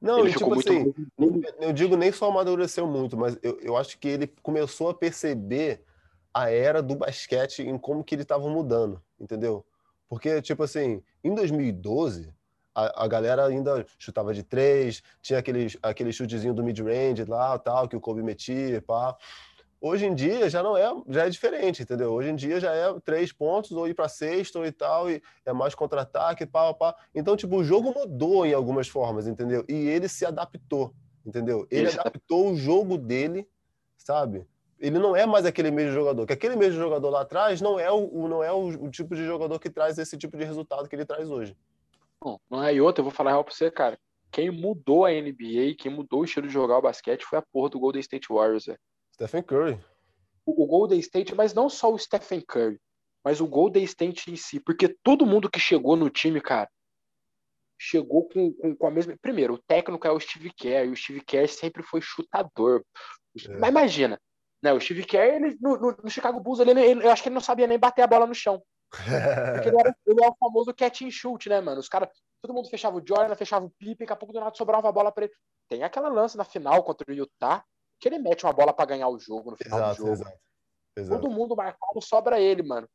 Não, 0.00 0.20
ele 0.20 0.32
tipo 0.32 0.52
assim, 0.54 0.94
muito... 1.16 1.48
eu 1.60 1.72
digo 1.72 1.96
nem 1.96 2.12
só 2.12 2.30
amadureceu 2.30 2.86
muito, 2.86 3.16
mas 3.16 3.36
eu, 3.42 3.58
eu 3.60 3.76
acho 3.76 3.98
que 3.98 4.08
ele 4.08 4.26
começou 4.42 4.90
a 4.90 4.94
perceber 4.94 5.84
a 6.38 6.50
era 6.50 6.80
do 6.80 6.94
basquete 6.94 7.62
em 7.62 7.76
como 7.76 8.04
que 8.04 8.14
ele 8.14 8.22
estava 8.22 8.48
mudando, 8.48 9.02
entendeu? 9.18 9.66
Porque, 10.08 10.40
tipo 10.40 10.62
assim, 10.62 11.02
em 11.24 11.34
2012, 11.34 12.32
a, 12.72 13.04
a 13.04 13.08
galera 13.08 13.44
ainda 13.46 13.84
chutava 13.98 14.32
de 14.32 14.44
três, 14.44 15.02
tinha 15.20 15.40
aquele, 15.40 15.66
aquele 15.82 16.12
chutezinho 16.12 16.54
do 16.54 16.62
mid-range 16.62 17.24
lá, 17.24 17.58
tal, 17.58 17.88
que 17.88 17.96
o 17.96 18.00
Kobe 18.00 18.22
metia, 18.22 18.80
pá. 18.80 19.16
Hoje 19.80 20.06
em 20.06 20.14
dia 20.14 20.48
já 20.48 20.62
não 20.62 20.76
é, 20.76 20.88
já 21.08 21.26
é 21.26 21.28
diferente, 21.28 21.82
entendeu? 21.82 22.12
Hoje 22.12 22.30
em 22.30 22.36
dia 22.36 22.60
já 22.60 22.72
é 22.72 23.00
três 23.00 23.32
pontos 23.32 23.72
ou 23.72 23.88
ir 23.88 23.94
para 23.94 24.08
sexto 24.08 24.64
e 24.64 24.70
tal, 24.70 25.10
e 25.10 25.20
é 25.44 25.52
mais 25.52 25.74
contra-ataque, 25.74 26.46
pá, 26.46 26.72
pá. 26.72 26.94
Então, 27.12 27.36
tipo, 27.36 27.56
o 27.56 27.64
jogo 27.64 27.92
mudou 27.92 28.46
em 28.46 28.54
algumas 28.54 28.86
formas, 28.86 29.26
entendeu? 29.26 29.64
E 29.68 29.74
ele 29.74 30.08
se 30.08 30.24
adaptou, 30.24 30.94
entendeu? 31.26 31.66
Ele 31.68 31.88
adaptou 31.90 32.52
o 32.52 32.56
jogo 32.56 32.96
dele, 32.96 33.48
sabe? 33.96 34.46
Ele 34.80 34.98
não 34.98 35.16
é 35.16 35.26
mais 35.26 35.44
aquele 35.44 35.70
mesmo 35.70 35.92
jogador, 35.92 36.26
que 36.26 36.32
aquele 36.32 36.54
mesmo 36.54 36.78
jogador 36.78 37.10
lá 37.10 37.22
atrás 37.22 37.60
não 37.60 37.80
é 37.80 37.90
o, 37.90 38.28
não 38.28 38.44
é 38.44 38.52
o, 38.52 38.84
o 38.84 38.90
tipo 38.90 39.14
de 39.16 39.24
jogador 39.24 39.58
que 39.58 39.68
traz 39.68 39.98
esse 39.98 40.16
tipo 40.16 40.36
de 40.36 40.44
resultado 40.44 40.88
que 40.88 40.94
ele 40.94 41.04
traz 41.04 41.28
hoje. 41.30 41.56
Não, 42.24 42.40
não 42.48 42.62
é 42.62 42.72
outra, 42.80 43.00
eu 43.00 43.04
vou 43.04 43.12
falar 43.12 43.30
real 43.30 43.44
pra 43.44 43.52
você, 43.52 43.70
cara. 43.70 43.98
Quem 44.30 44.50
mudou 44.50 45.04
a 45.04 45.10
NBA, 45.10 45.74
quem 45.78 45.90
mudou 45.90 46.20
o 46.20 46.24
estilo 46.24 46.46
de 46.46 46.52
jogar 46.52 46.78
o 46.78 46.82
basquete 46.82 47.24
foi 47.24 47.38
a 47.38 47.42
porra 47.42 47.70
do 47.70 47.80
Golden 47.80 48.00
State 48.00 48.28
Warriors, 48.30 48.66
velho. 48.66 48.78
Stephen 49.14 49.42
Curry. 49.42 49.80
O, 50.46 50.66
Golden 50.66 50.98
State, 51.00 51.34
mas 51.34 51.52
não 51.52 51.68
só 51.68 51.92
o 51.92 51.98
Stephen 51.98 52.40
Curry, 52.40 52.80
mas 53.24 53.40
o 53.40 53.46
Golden 53.46 53.84
State 53.84 54.30
em 54.30 54.36
si, 54.36 54.60
porque 54.60 54.96
todo 55.02 55.26
mundo 55.26 55.50
que 55.50 55.58
chegou 55.58 55.96
no 55.96 56.08
time, 56.08 56.40
cara, 56.40 56.68
chegou 57.78 58.28
com, 58.28 58.52
com, 58.54 58.76
com, 58.76 58.86
a 58.86 58.90
mesma. 58.90 59.16
Primeiro, 59.20 59.54
o 59.54 59.58
técnico 59.58 60.06
é 60.06 60.10
o 60.10 60.20
Steve 60.20 60.50
Kerr, 60.52 60.86
e 60.86 60.90
o 60.90 60.96
Steve 60.96 61.20
Kerr 61.20 61.48
sempre 61.48 61.82
foi 61.82 62.00
chutador. 62.00 62.82
É. 63.46 63.58
Mas 63.58 63.70
imagina, 63.70 64.20
né? 64.62 64.72
O 64.72 64.80
Steve 64.80 65.04
Kerr, 65.04 65.36
ele, 65.36 65.58
no, 65.60 65.76
no, 65.76 66.10
Chicago 66.10 66.40
Bulls, 66.40 66.60
ele, 66.60 66.70
ele, 66.80 67.04
eu 67.04 67.10
acho 67.10 67.22
que 67.22 67.28
ele 67.28 67.34
não 67.34 67.40
sabia 67.40 67.66
nem 67.66 67.78
bater 67.78 68.02
a 68.02 68.06
bola 68.06 68.26
no 68.26 68.34
chão. 68.34 68.62
Porque 68.90 69.68
ele 69.68 69.78
era, 69.78 69.96
ele 70.06 70.22
era 70.22 70.30
o 70.30 70.36
famoso 70.38 70.74
catch 70.74 71.02
and 71.02 71.10
shoot, 71.10 71.48
né, 71.48 71.60
mano? 71.60 71.80
Os 71.80 71.88
caras, 71.88 72.08
todo 72.40 72.54
mundo 72.54 72.68
fechava 72.68 72.96
o 72.96 73.02
Jordan, 73.06 73.34
fechava 73.34 73.66
o 73.66 73.70
Pipe, 73.70 74.00
daqui 74.00 74.12
a 74.12 74.16
pouco 74.16 74.32
do 74.32 74.40
nada 74.40 74.54
sobrava 74.54 74.88
a 74.88 74.92
bola 74.92 75.12
para 75.12 75.24
ele. 75.24 75.34
Tem 75.68 75.82
aquela 75.82 76.08
lance 76.08 76.36
na 76.36 76.44
final 76.44 76.82
contra 76.82 77.10
o 77.10 77.14
Utah, 77.14 77.62
que 78.00 78.08
ele 78.08 78.18
mete 78.18 78.44
uma 78.44 78.52
bola 78.52 78.72
para 78.72 78.86
ganhar 78.86 79.08
o 79.08 79.18
jogo 79.18 79.50
no 79.50 79.56
final 79.56 79.78
exato, 79.78 79.96
do 79.96 80.06
jogo. 80.06 80.12
Exato, 80.12 80.38
exato. 80.96 81.20
Todo 81.20 81.34
mundo 81.34 81.54
marcado 81.54 82.00
sobra 82.00 82.40
ele, 82.40 82.62
mano. 82.62 82.88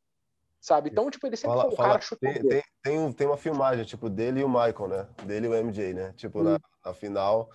Sabe? 0.59 0.89
Então, 0.89 1.09
tipo, 1.11 1.27
ele 1.27 1.35
sempre 1.35 1.57
fala, 1.57 1.71
foi 1.71 1.73
um 1.73 1.89
cara 1.89 2.01
chutador. 2.01 2.35
Tem, 2.35 2.47
tem, 2.49 2.63
tem, 2.81 3.11
tem, 3.11 3.27
uma 3.27 3.37
filmagem, 3.37 3.83
tipo, 3.83 4.09
dele 4.09 4.39
e 4.39 4.43
o 4.45 4.47
Michael, 4.47 4.87
né? 4.87 5.07
Dele 5.25 5.47
e 5.47 5.49
o 5.49 5.53
MJ, 5.53 5.93
né? 5.93 6.13
Tipo, 6.13 6.39
hum. 6.39 6.43
na, 6.43 6.59
na, 6.85 6.93
final, 6.93 7.49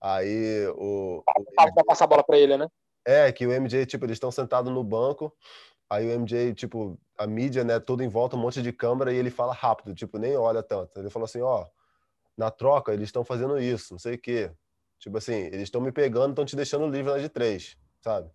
aí 0.00 0.66
o... 0.68 1.18
o 1.18 1.44
vai 1.56 1.84
passar 1.86 2.04
a 2.04 2.08
bola 2.08 2.24
para 2.24 2.38
ele, 2.38 2.56
né? 2.56 2.66
É, 3.04 3.30
que 3.32 3.46
o 3.46 3.52
MJ, 3.52 3.86
tipo, 3.86 4.04
eles 4.04 4.16
estão 4.16 4.30
sentados 4.30 4.72
no 4.72 4.82
banco, 4.82 5.34
aí 5.88 6.06
o 6.06 6.20
MJ, 6.20 6.54
tipo, 6.54 6.98
a 7.18 7.26
mídia, 7.26 7.64
né, 7.64 7.78
toda 7.78 8.04
em 8.04 8.08
volta, 8.08 8.36
um 8.36 8.40
monte 8.40 8.62
de 8.62 8.72
câmera, 8.72 9.12
e 9.12 9.16
ele 9.16 9.30
fala 9.30 9.52
rápido, 9.52 9.94
tipo, 9.94 10.18
nem 10.18 10.36
olha 10.36 10.62
tanto. 10.62 10.98
Ele 10.98 11.10
falou 11.10 11.24
assim, 11.24 11.40
ó, 11.40 11.66
na 12.36 12.50
troca 12.50 12.92
eles 12.92 13.08
estão 13.08 13.24
fazendo 13.24 13.58
isso, 13.58 13.94
não 13.94 13.98
sei 13.98 14.14
o 14.14 14.18
quê. 14.18 14.50
Tipo 14.98 15.18
assim, 15.18 15.34
eles 15.34 15.62
estão 15.62 15.80
me 15.80 15.92
pegando, 15.92 16.30
estão 16.30 16.44
te 16.44 16.56
deixando 16.56 16.88
livre 16.88 17.12
na 17.12 17.18
de 17.18 17.28
três, 17.28 17.76
sabe? 18.00 18.30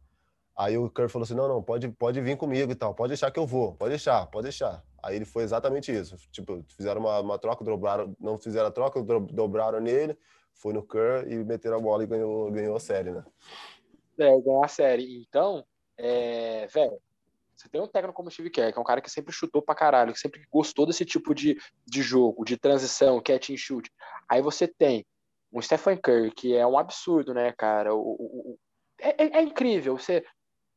Aí 0.55 0.77
o 0.77 0.89
Curry 0.89 1.09
falou 1.09 1.23
assim: 1.23 1.35
não, 1.35 1.47
não, 1.47 1.63
pode, 1.63 1.87
pode 1.87 2.19
vir 2.21 2.37
comigo 2.37 2.71
e 2.71 2.75
tal, 2.75 2.93
pode 2.93 3.09
deixar 3.09 3.31
que 3.31 3.39
eu 3.39 3.47
vou, 3.47 3.73
pode 3.75 3.91
deixar, 3.91 4.25
pode 4.27 4.43
deixar. 4.43 4.83
Aí 5.01 5.15
ele 5.15 5.25
foi 5.25 5.43
exatamente 5.43 5.89
isso. 5.89 6.17
Tipo, 6.31 6.63
fizeram 6.75 6.99
uma, 6.99 7.19
uma 7.21 7.39
troca, 7.39 7.63
dobraram, 7.63 8.13
não 8.19 8.37
fizeram 8.37 8.67
a 8.67 8.71
troca, 8.71 9.01
dobraram 9.01 9.79
nele, 9.79 10.17
foi 10.53 10.73
no 10.73 10.83
Curry 10.83 11.33
e 11.33 11.45
meteram 11.45 11.77
a 11.77 11.79
bola 11.79 12.03
e 12.03 12.07
ganhou, 12.07 12.51
ganhou 12.51 12.75
a 12.75 12.79
série, 12.79 13.11
né? 13.11 13.23
É, 14.19 14.41
ganhou 14.41 14.63
a 14.63 14.67
série. 14.67 15.21
Então, 15.21 15.65
é, 15.97 16.67
velho, 16.67 16.99
você 17.55 17.67
tem 17.67 17.81
um 17.81 17.87
técnico 17.87 18.15
como 18.15 18.29
o 18.29 18.31
Steve 18.31 18.49
Kerr, 18.49 18.71
que 18.71 18.79
é 18.79 18.81
um 18.81 18.85
cara 18.85 19.01
que 19.01 19.09
sempre 19.09 19.33
chutou 19.33 19.61
pra 19.61 19.75
caralho, 19.75 20.13
que 20.13 20.19
sempre 20.19 20.45
gostou 20.51 20.85
desse 20.85 21.03
tipo 21.05 21.35
de, 21.35 21.57
de 21.85 22.01
jogo, 22.01 22.45
de 22.45 22.57
transição, 22.57 23.21
catch 23.21 23.49
and 23.49 23.57
shoot. 23.57 23.91
Aí 24.29 24.41
você 24.41 24.67
tem 24.67 25.05
um 25.51 25.61
Stephen 25.61 25.97
Curry, 25.97 26.31
que 26.31 26.55
é 26.55 26.65
um 26.65 26.77
absurdo, 26.77 27.33
né, 27.33 27.51
cara? 27.51 27.93
O, 27.93 27.99
o, 27.99 28.51
o 28.51 28.59
é, 28.99 29.09
é, 29.09 29.37
é, 29.39 29.41
incrível. 29.41 29.97
Você, 29.97 30.23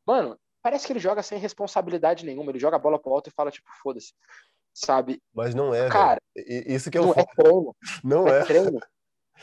mano, 0.06 0.36
parece 0.62 0.86
que 0.86 0.92
ele 0.92 1.00
joga 1.00 1.22
sem 1.22 1.38
responsabilidade 1.38 2.24
nenhuma. 2.24 2.50
Ele 2.50 2.58
joga 2.58 2.76
a 2.76 2.80
bola 2.80 2.98
pro 2.98 3.12
alto 3.12 3.28
e 3.28 3.32
fala, 3.32 3.50
tipo, 3.50 3.68
foda-se. 3.82 4.12
Sabe? 4.74 5.22
Mas 5.32 5.54
não 5.54 5.74
é, 5.74 5.88
cara. 5.88 6.20
Isso 6.34 6.90
que 6.90 6.96
é 6.96 7.00
o 7.00 7.06
não, 7.06 7.12
é 7.12 7.24
treino. 7.26 7.76
Não 8.02 8.28
é. 8.28 8.40
É 8.40 8.44
treino. 8.44 8.80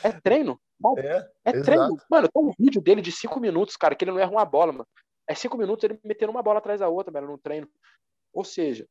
É 0.03 0.11
treino. 0.11 0.61
É, 0.97 1.29
é 1.45 1.61
treino. 1.61 1.97
Mano, 2.09 2.29
tem 2.31 2.43
um 2.43 2.51
vídeo 2.57 2.81
dele 2.81 3.01
de 3.01 3.11
cinco 3.11 3.39
minutos, 3.39 3.75
cara, 3.75 3.95
que 3.95 4.03
ele 4.03 4.11
não 4.11 4.19
erra 4.19 4.31
uma 4.31 4.45
bola, 4.45 4.71
mano. 4.71 4.87
É 5.27 5.35
cinco 5.35 5.57
minutos 5.57 5.83
ele 5.83 5.99
metendo 6.03 6.31
uma 6.31 6.41
bola 6.41 6.59
atrás 6.59 6.79
da 6.79 6.87
outra, 6.87 7.11
velho, 7.11 7.27
no 7.27 7.37
treino. 7.37 7.69
Ou 8.33 8.43
seja, 8.43 8.87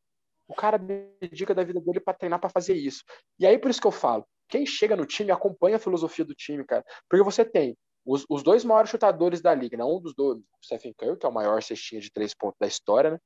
o 0.47 0.55
cara 0.55 0.79
dedica 0.79 1.55
da 1.55 1.65
vida 1.65 1.81
dele 1.81 2.01
para 2.01 2.15
treinar 2.15 2.41
para 2.41 2.51
fazer 2.51 2.75
isso. 2.75 3.03
E 3.39 3.47
aí 3.47 3.59
por 3.59 3.71
isso 3.71 3.81
que 3.81 3.87
eu 3.87 3.93
falo, 3.93 4.27
quem 4.49 4.65
chega 4.65 4.97
no 4.97 5.07
time 5.07 5.31
acompanha 5.31 5.77
a 5.77 5.81
filosofia 5.81 6.25
do 6.25 6.35
time, 6.35 6.65
cara. 6.65 6.85
Porque 7.09 7.25
você 7.25 7.45
tem 7.45 7.77
os, 8.05 8.25
os 8.29 8.43
dois 8.43 8.65
maiores 8.65 8.91
chutadores 8.91 9.43
da 9.43 9.55
liga, 9.55 9.77
né? 9.77 9.85
Um 9.85 10.01
dos 10.01 10.15
dois, 10.15 10.39
o 10.39 10.45
Stephen 10.65 10.95
Curry, 10.95 11.19
que 11.19 11.27
é 11.27 11.29
o 11.29 11.33
maior 11.33 11.63
cestinha 11.63 12.01
de 12.01 12.11
três 12.11 12.35
pontos 12.35 12.59
da 12.59 12.67
história, 12.67 13.11
né? 13.11 13.19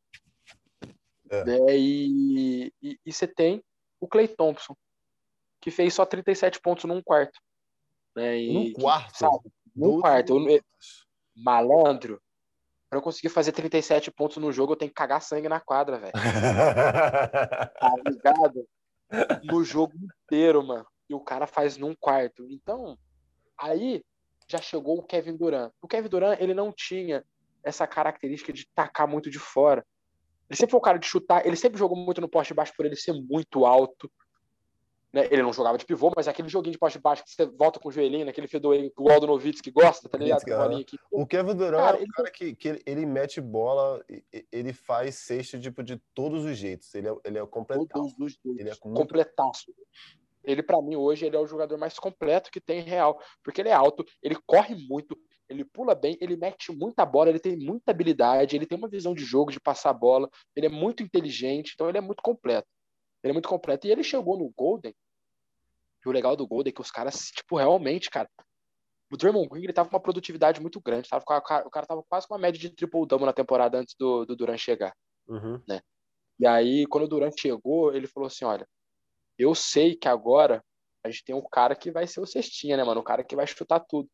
É. 1.30 1.70
É, 1.70 1.78
e, 1.78 2.72
e, 2.82 2.98
e, 3.06 3.12
você 3.12 3.26
tem 3.26 3.64
o 3.98 4.06
Clay 4.06 4.28
Thompson, 4.28 4.76
que 5.62 5.70
fez 5.70 5.94
só 5.94 6.04
37 6.04 6.60
pontos 6.60 6.84
num 6.84 7.00
quarto. 7.02 7.40
Né? 8.14 8.40
E, 8.40 8.52
num 8.52 8.72
quarto? 8.72 9.18
Sabe, 9.18 9.52
num 9.74 10.00
quarto. 10.00 10.48
Eu, 10.48 10.60
malandro, 11.34 12.20
Pra 12.92 12.98
eu 12.98 13.02
conseguir 13.02 13.30
fazer 13.30 13.52
37 13.52 14.10
pontos 14.10 14.36
no 14.36 14.52
jogo, 14.52 14.74
eu 14.74 14.76
tenho 14.76 14.90
que 14.90 14.94
cagar 14.94 15.22
sangue 15.22 15.48
na 15.48 15.58
quadra, 15.58 15.98
velho. 15.98 16.12
tá 17.80 17.94
ligado? 18.06 18.68
No 19.44 19.64
jogo 19.64 19.94
inteiro, 19.96 20.62
mano. 20.62 20.84
E 21.08 21.14
o 21.14 21.20
cara 21.20 21.46
faz 21.46 21.78
num 21.78 21.94
quarto. 21.94 22.46
Então, 22.50 22.98
aí 23.58 24.04
já 24.46 24.58
chegou 24.58 24.98
o 24.98 25.02
Kevin 25.02 25.38
Durant. 25.38 25.72
O 25.80 25.88
Kevin 25.88 26.08
Durant, 26.10 26.38
ele 26.38 26.52
não 26.52 26.70
tinha 26.70 27.24
essa 27.64 27.86
característica 27.86 28.52
de 28.52 28.68
tacar 28.74 29.08
muito 29.08 29.30
de 29.30 29.38
fora. 29.38 29.82
Ele 30.50 30.58
sempre 30.58 30.72
foi 30.72 30.78
o 30.78 30.82
cara 30.82 30.98
de 30.98 31.06
chutar, 31.06 31.46
ele 31.46 31.56
sempre 31.56 31.78
jogou 31.78 31.96
muito 31.96 32.20
no 32.20 32.28
poste 32.28 32.52
baixo 32.52 32.74
por 32.76 32.84
ele 32.84 32.96
ser 32.96 33.14
muito 33.14 33.64
alto. 33.64 34.12
Né? 35.12 35.28
Ele 35.30 35.42
não 35.42 35.52
jogava 35.52 35.76
de 35.76 35.84
pivô, 35.84 36.10
mas 36.16 36.26
é 36.26 36.30
aquele 36.30 36.48
joguinho 36.48 36.72
de 36.72 36.78
poste 36.78 36.98
baixo 36.98 37.22
que 37.22 37.30
você 37.30 37.44
volta 37.44 37.78
com 37.78 37.88
o 37.88 37.92
joelhinho, 37.92 38.24
naquele 38.24 38.48
fedor 38.48 38.74
que 38.76 38.92
o 38.98 39.10
Aldo 39.10 39.26
Novitz 39.26 39.60
que 39.60 39.70
gosta, 39.70 40.08
tá 40.08 40.16
ligado? 40.16 40.42
O 41.10 41.26
Kevin 41.26 41.54
Durant 41.54 41.82
cara, 41.82 41.98
é 41.98 42.02
um 42.02 42.06
cara 42.06 42.30
que, 42.30 42.54
que 42.54 42.68
ele, 42.68 42.82
ele, 42.86 43.06
mete 43.06 43.40
bola, 43.40 44.02
ele 44.50 44.72
faz 44.72 45.16
sexta 45.16 45.60
tipo, 45.60 45.82
de 45.82 46.00
todos 46.14 46.44
os 46.46 46.56
jeitos. 46.56 46.94
Ele 46.94 47.08
é, 47.08 47.16
ele 47.24 47.38
é 47.38 47.46
completaço. 47.46 47.88
Todos 47.88 48.12
os 48.18 48.32
jeitos. 48.32 48.60
Ele 48.60 48.70
é 48.70 48.76
muito... 48.84 49.00
completaço. 49.00 49.72
Ele, 50.44 50.62
para 50.62 50.80
mim, 50.80 50.96
hoje, 50.96 51.26
ele 51.26 51.36
é 51.36 51.38
o 51.38 51.46
jogador 51.46 51.78
mais 51.78 51.98
completo 51.98 52.50
que 52.50 52.60
tem 52.60 52.80
real. 52.80 53.20
Porque 53.44 53.60
ele 53.60 53.68
é 53.68 53.74
alto, 53.74 54.04
ele 54.22 54.36
corre 54.46 54.74
muito, 54.74 55.16
ele 55.48 55.64
pula 55.64 55.94
bem, 55.94 56.16
ele 56.20 56.36
mete 56.36 56.72
muita 56.72 57.04
bola, 57.04 57.28
ele 57.28 57.38
tem 57.38 57.56
muita 57.56 57.90
habilidade, 57.90 58.56
ele 58.56 58.66
tem 58.66 58.78
uma 58.78 58.88
visão 58.88 59.14
de 59.14 59.24
jogo, 59.24 59.52
de 59.52 59.60
passar 59.60 59.90
a 59.90 59.94
bola, 59.94 60.28
ele 60.56 60.66
é 60.66 60.70
muito 60.70 61.02
inteligente, 61.02 61.72
então 61.74 61.88
ele 61.88 61.98
é 61.98 62.00
muito 62.00 62.22
completo. 62.22 62.66
Ele 63.22 63.30
é 63.30 63.34
muito 63.34 63.48
completo. 63.48 63.86
E 63.86 63.90
ele 63.90 64.02
chegou 64.02 64.36
no 64.36 64.50
Golden. 64.56 64.94
E 66.04 66.08
o 66.08 66.12
legal 66.12 66.36
do 66.36 66.46
Golden 66.46 66.70
é 66.70 66.74
que 66.74 66.80
os 66.80 66.90
caras, 66.90 67.30
tipo, 67.30 67.56
realmente, 67.56 68.10
cara. 68.10 68.28
O 69.10 69.16
Draymond 69.16 69.48
Green 69.48 69.64
ele 69.64 69.72
tava 69.72 69.88
com 69.88 69.96
uma 69.96 70.02
produtividade 70.02 70.60
muito 70.60 70.80
grande. 70.80 71.08
Tava, 71.08 71.22
o 71.22 71.70
cara 71.70 71.86
tava 71.86 72.02
quase 72.08 72.26
com 72.26 72.34
uma 72.34 72.40
média 72.40 72.58
de 72.58 72.70
triple-double 72.70 73.26
na 73.26 73.32
temporada 73.32 73.78
antes 73.78 73.94
do, 73.94 74.24
do 74.24 74.34
Durant 74.34 74.58
chegar. 74.58 74.94
Uhum. 75.28 75.62
Né? 75.68 75.80
E 76.40 76.46
aí, 76.46 76.86
quando 76.86 77.04
o 77.04 77.08
Durant 77.08 77.34
chegou, 77.38 77.94
ele 77.94 78.06
falou 78.06 78.26
assim: 78.26 78.44
olha, 78.44 78.66
eu 79.38 79.54
sei 79.54 79.94
que 79.94 80.08
agora 80.08 80.64
a 81.04 81.10
gente 81.10 81.24
tem 81.24 81.34
um 81.34 81.42
cara 81.42 81.74
que 81.74 81.90
vai 81.90 82.06
ser 82.06 82.20
o 82.20 82.26
cestinha, 82.26 82.76
né, 82.76 82.84
mano? 82.84 83.00
O 83.00 83.04
cara 83.04 83.22
que 83.22 83.36
vai 83.36 83.46
chutar 83.46 83.80
tudo. 83.80 84.08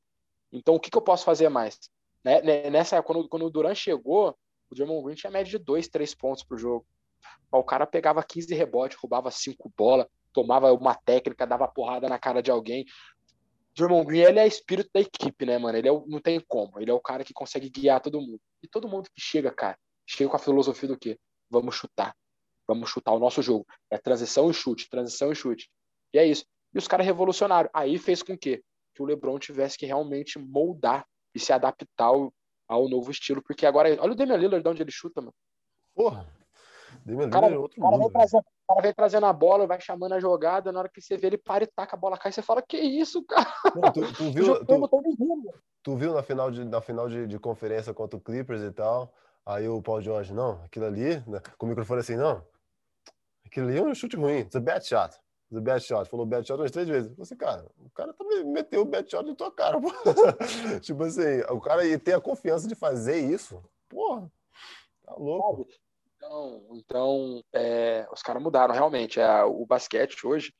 Então, 0.53 0.75
o 0.75 0.81
que, 0.81 0.91
que 0.91 0.97
eu 0.97 1.03
posso 1.03 1.25
fazer 1.25 1.49
mais? 1.49 1.79
Né? 2.25 2.71
Nessa, 2.71 3.03
quando, 3.03 3.29
quando 3.29 3.47
o 3.47 3.51
Durant 3.51 3.77
chegou, 3.77 4.37
o 4.71 4.75
Draymond 4.75 5.05
Green 5.05 5.15
tinha 5.15 5.31
média 5.31 5.51
de 5.51 5.59
2, 5.59 5.89
3 5.89 6.15
pontos 6.15 6.43
por 6.43 6.59
jogo. 6.59 6.87
O 7.53 7.63
cara 7.63 7.87
pegava 7.87 8.23
15 8.23 8.55
rebotes, 8.55 8.99
roubava 8.99 9.31
5 9.31 9.73
bolas, 9.77 10.07
tomava 10.39 10.73
uma 10.73 10.95
técnica, 10.95 11.45
dava 11.45 11.67
porrada 11.67 12.09
na 12.09 12.17
cara 12.17 12.41
de 12.41 12.49
alguém. 12.49 12.87
Draymond 13.77 14.07
Green, 14.07 14.21
ele 14.21 14.39
é 14.39 14.47
espírito 14.47 14.89
da 14.95 15.01
equipe, 15.01 15.45
né, 15.45 15.59
mano? 15.59 15.77
Ele 15.77 15.89
é 15.89 15.93
não 16.07 16.21
tem 16.21 16.41
como. 16.47 16.79
Ele 16.81 16.91
é 16.91 16.95
o 16.95 17.01
cara 17.01 17.25
que 17.25 17.35
consegue 17.35 17.69
guiar 17.69 18.01
todo 18.01 18.21
mundo. 18.21 18.41
E 18.63 18.69
todo 18.69 18.89
mundo 18.89 19.09
que 19.13 19.21
chega, 19.21 19.51
cara, 19.51 19.77
chega 20.07 20.31
com 20.31 20.37
a 20.37 20.39
filosofia 20.39 20.89
do 20.89 20.99
quê? 20.99 21.19
Vamos 21.51 21.75
chutar. 21.75 22.15
Vamos 22.69 22.89
chutar 22.89 23.13
o 23.13 23.19
nosso 23.19 23.43
jogo. 23.43 23.67
É 23.91 23.99
transição 23.99 24.49
e 24.49 24.55
chute, 24.55 24.89
transição 24.89 25.33
e 25.33 25.35
chute. 25.35 25.69
E 26.13 26.19
é 26.19 26.25
isso. 26.25 26.45
E 26.73 26.79
os 26.79 26.87
caras 26.87 27.05
revolucionaram. 27.05 27.69
Aí 27.75 27.99
fez 27.99 28.23
com 28.23 28.39
que, 28.39 28.63
que 28.95 29.03
o 29.03 29.07
LeBron 29.07 29.39
tivesse 29.41 29.77
que 29.77 29.87
realmente 29.87 30.39
moldar 30.39 31.05
e 31.35 31.41
se 31.41 31.53
adaptar 31.53 32.07
ao, 32.07 32.33
ao 32.69 32.89
novo 32.89 33.11
estilo. 33.11 33.43
Porque 33.43 33.67
agora, 33.67 33.89
olha 34.01 34.13
o 34.13 34.15
Damian 34.15 34.37
Lillard 34.37 34.63
de 34.63 34.69
onde 34.69 34.83
ele 34.83 34.93
chuta, 34.93 35.21
mano. 35.21 35.35
Porra. 35.95 36.38
Damian 37.09 37.27
Lillard 37.27 37.41
cara, 37.41 37.55
é 37.55 37.59
outro 37.59 37.81
cara 37.81 37.97
mundo. 37.97 38.13
Vem 38.13 38.25
o 38.25 38.43
cara 38.69 38.83
vem 38.83 38.93
trazendo 38.93 39.27
a 39.27 39.33
bola, 39.33 39.67
vai 39.67 39.81
chamando 39.81 40.13
a 40.13 40.21
jogada, 40.21 40.71
na 40.71 40.81
hora 40.81 40.89
que 40.89 41.01
você 41.01 41.17
vê 41.17 41.29
ele 41.29 41.39
para 41.39 41.65
e 41.65 41.67
taca 41.67 41.97
a 41.97 41.99
bola 41.99 42.19
cai, 42.19 42.31
você 42.31 42.43
fala, 42.43 42.61
que 42.61 42.77
isso, 42.77 43.25
cara? 43.25 43.51
Não, 43.75 43.93
tu, 43.93 44.13
tu, 44.13 44.25
viu, 44.31 44.65
tu, 44.65 45.51
tu, 45.83 45.97
viu 45.97 46.13
na 46.13 46.23
final, 46.23 46.51
de, 46.51 46.65
na 46.65 46.81
final 46.81 47.09
de, 47.09 47.27
de 47.27 47.39
conferência 47.39 47.95
contra 47.95 48.19
o 48.19 48.21
Clippers 48.21 48.63
e 48.63 48.71
tal, 48.71 49.13
aí 49.47 49.67
o 49.67 49.81
Paul 49.81 50.03
George, 50.03 50.35
não, 50.35 50.63
aquilo 50.65 50.85
ali, 50.85 51.17
né, 51.27 51.41
com 51.57 51.65
o 51.65 51.69
microfone 51.69 52.01
assim, 52.01 52.17
não, 52.17 52.45
aquilo 53.47 53.69
ali 53.69 53.79
é 53.79 53.83
um 53.83 53.95
chute 53.95 54.17
ruim, 54.17 54.41
it's 54.41 54.55
a 54.55 54.61
bad 54.61 54.87
shot. 54.87 55.17
A 55.51 55.61
bad 55.61 55.83
shot. 55.83 56.11
Falou 56.11 56.27
bad 56.27 56.47
shot 56.47 56.61
umas 56.61 56.71
três 56.71 56.87
vezes. 56.87 57.11
Você, 57.17 57.33
assim, 57.33 57.37
cara, 57.37 57.65
o 57.79 57.89
cara 57.89 58.13
também 58.13 58.45
meteu 58.45 58.83
o 58.83 58.85
bad 58.85 59.11
shot 59.11 59.27
na 59.27 59.35
tua 59.35 59.51
cara, 59.51 59.79
tipo 60.83 61.05
assim, 61.05 61.41
o 61.49 61.59
cara 61.59 61.87
ia 61.87 61.99
ter 61.99 62.13
a 62.13 62.21
confiança 62.21 62.69
de 62.69 62.75
fazer 62.75 63.19
isso, 63.19 63.65
porra, 63.89 64.31
tá 65.07 65.15
louco. 65.15 65.67
Então, 66.19 66.63
então 66.73 67.43
é, 67.55 68.07
os 68.13 68.21
caras 68.23 68.43
mudaram 68.43 68.75
realmente 68.75 69.21
é, 69.21 69.45
o 69.45 69.65
basquete 69.65 70.27
hoje, 70.27 70.53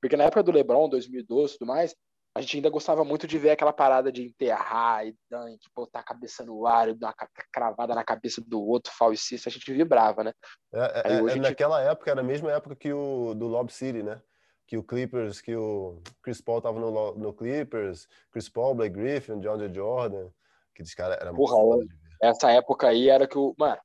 porque 0.00 0.16
na 0.16 0.24
época 0.24 0.42
do 0.42 0.50
LeBron, 0.50 0.88
2012 0.88 1.54
e 1.54 1.58
tudo 1.58 1.68
mais, 1.68 1.94
a 2.34 2.40
gente 2.40 2.56
ainda 2.56 2.70
gostava 2.70 3.04
muito 3.04 3.26
de 3.26 3.38
ver 3.38 3.50
aquela 3.50 3.74
parada 3.74 4.10
de 4.10 4.24
enterrar 4.24 5.06
e 5.06 5.14
dunk, 5.30 5.60
botar 5.76 6.00
a 6.00 6.04
cabeça 6.04 6.42
no 6.44 6.66
ar 6.66 6.88
e 6.88 6.94
dar 6.94 7.08
uma 7.08 7.28
cravada 7.52 7.94
na 7.94 8.02
cabeça 8.02 8.40
do 8.40 8.62
outro 8.62 8.90
falsista, 8.96 9.50
a 9.50 9.52
gente 9.52 9.70
vibrava, 9.70 10.24
né? 10.24 10.32
É, 10.72 11.12
é, 11.12 11.16
é 11.16 11.36
naquela 11.36 11.82
época, 11.82 12.10
era 12.10 12.20
a 12.20 12.24
mesma 12.24 12.50
época 12.50 12.74
que 12.74 12.90
o 12.90 13.34
do 13.34 13.46
Lob 13.46 13.70
City, 13.70 14.02
né? 14.02 14.20
Que 14.66 14.78
o 14.78 14.82
Clippers, 14.82 15.42
que 15.42 15.54
o 15.54 16.00
Chris 16.22 16.40
Paul 16.40 16.62
tava 16.62 16.80
no, 16.80 17.14
no 17.14 17.34
Clippers, 17.34 18.08
Chris 18.30 18.48
Paul, 18.48 18.74
Blake 18.74 18.96
Griffin, 18.96 19.38
John 19.40 19.58
J. 19.58 19.74
Jordan, 19.74 20.30
que 20.74 20.82
os 20.82 20.94
caras 20.94 21.18
era 21.20 21.34
Porra, 21.34 21.58
muito 21.62 22.02
essa 22.22 22.52
época 22.52 22.88
aí 22.88 23.08
era 23.08 23.26
que 23.26 23.36
o. 23.36 23.52
Mano, 23.58 23.78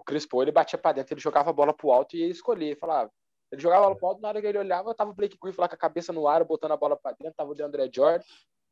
o 0.00 0.04
Chris 0.04 0.26
Paul, 0.26 0.42
ele 0.42 0.52
batia 0.52 0.78
pra 0.78 0.92
dentro, 0.92 1.14
ele 1.14 1.20
jogava 1.20 1.50
a 1.50 1.52
bola 1.52 1.72
pro 1.72 1.90
alto 1.90 2.16
e 2.16 2.20
ia 2.20 2.28
escolher. 2.28 2.78
Falava, 2.78 3.10
ele 3.52 3.60
jogava 3.60 3.82
a 3.82 3.88
bola 3.88 3.98
pro 3.98 4.08
alto, 4.08 4.22
na 4.22 4.28
hora 4.28 4.40
que 4.40 4.46
ele 4.46 4.58
olhava, 4.58 4.94
tava 4.94 5.10
o 5.10 5.14
Blake 5.14 5.38
Griffin 5.40 5.60
lá 5.60 5.68
com 5.68 5.74
a 5.74 5.78
cabeça 5.78 6.12
no 6.12 6.26
ar, 6.26 6.44
botando 6.44 6.72
a 6.72 6.76
bola 6.76 6.96
pra 6.96 7.12
dentro, 7.12 7.34
tava 7.36 7.50
o 7.50 7.54
DeAndre 7.54 7.90
Jordan. 7.92 8.24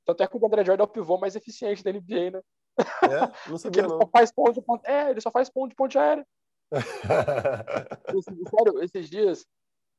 Tanto 0.05 0.22
é 0.22 0.26
que 0.26 0.36
o 0.36 0.40
DeAndre 0.40 0.64
Jordan 0.64 0.84
é 0.84 0.86
o 0.86 0.90
pivô 0.90 1.18
mais 1.18 1.36
eficiente 1.36 1.82
da 1.82 1.92
NBA, 1.92 2.30
né? 2.30 2.42
É, 2.78 3.50
não 3.50 3.59
sabia 3.59 3.82
ele 3.82 3.88
não. 3.88 3.98
Só 3.98 4.09
faz 4.09 4.32
ponto 4.32 4.52
de 4.52 4.62
ponto, 4.62 4.86
é, 4.86 5.10
ele 5.10 5.20
só 5.20 5.30
faz 5.30 5.50
ponto 5.50 5.70
de 5.70 5.76
ponte 5.76 5.98
aérea. 5.98 6.26
sério, 8.50 8.82
esses 8.82 9.09
dias, 9.09 9.46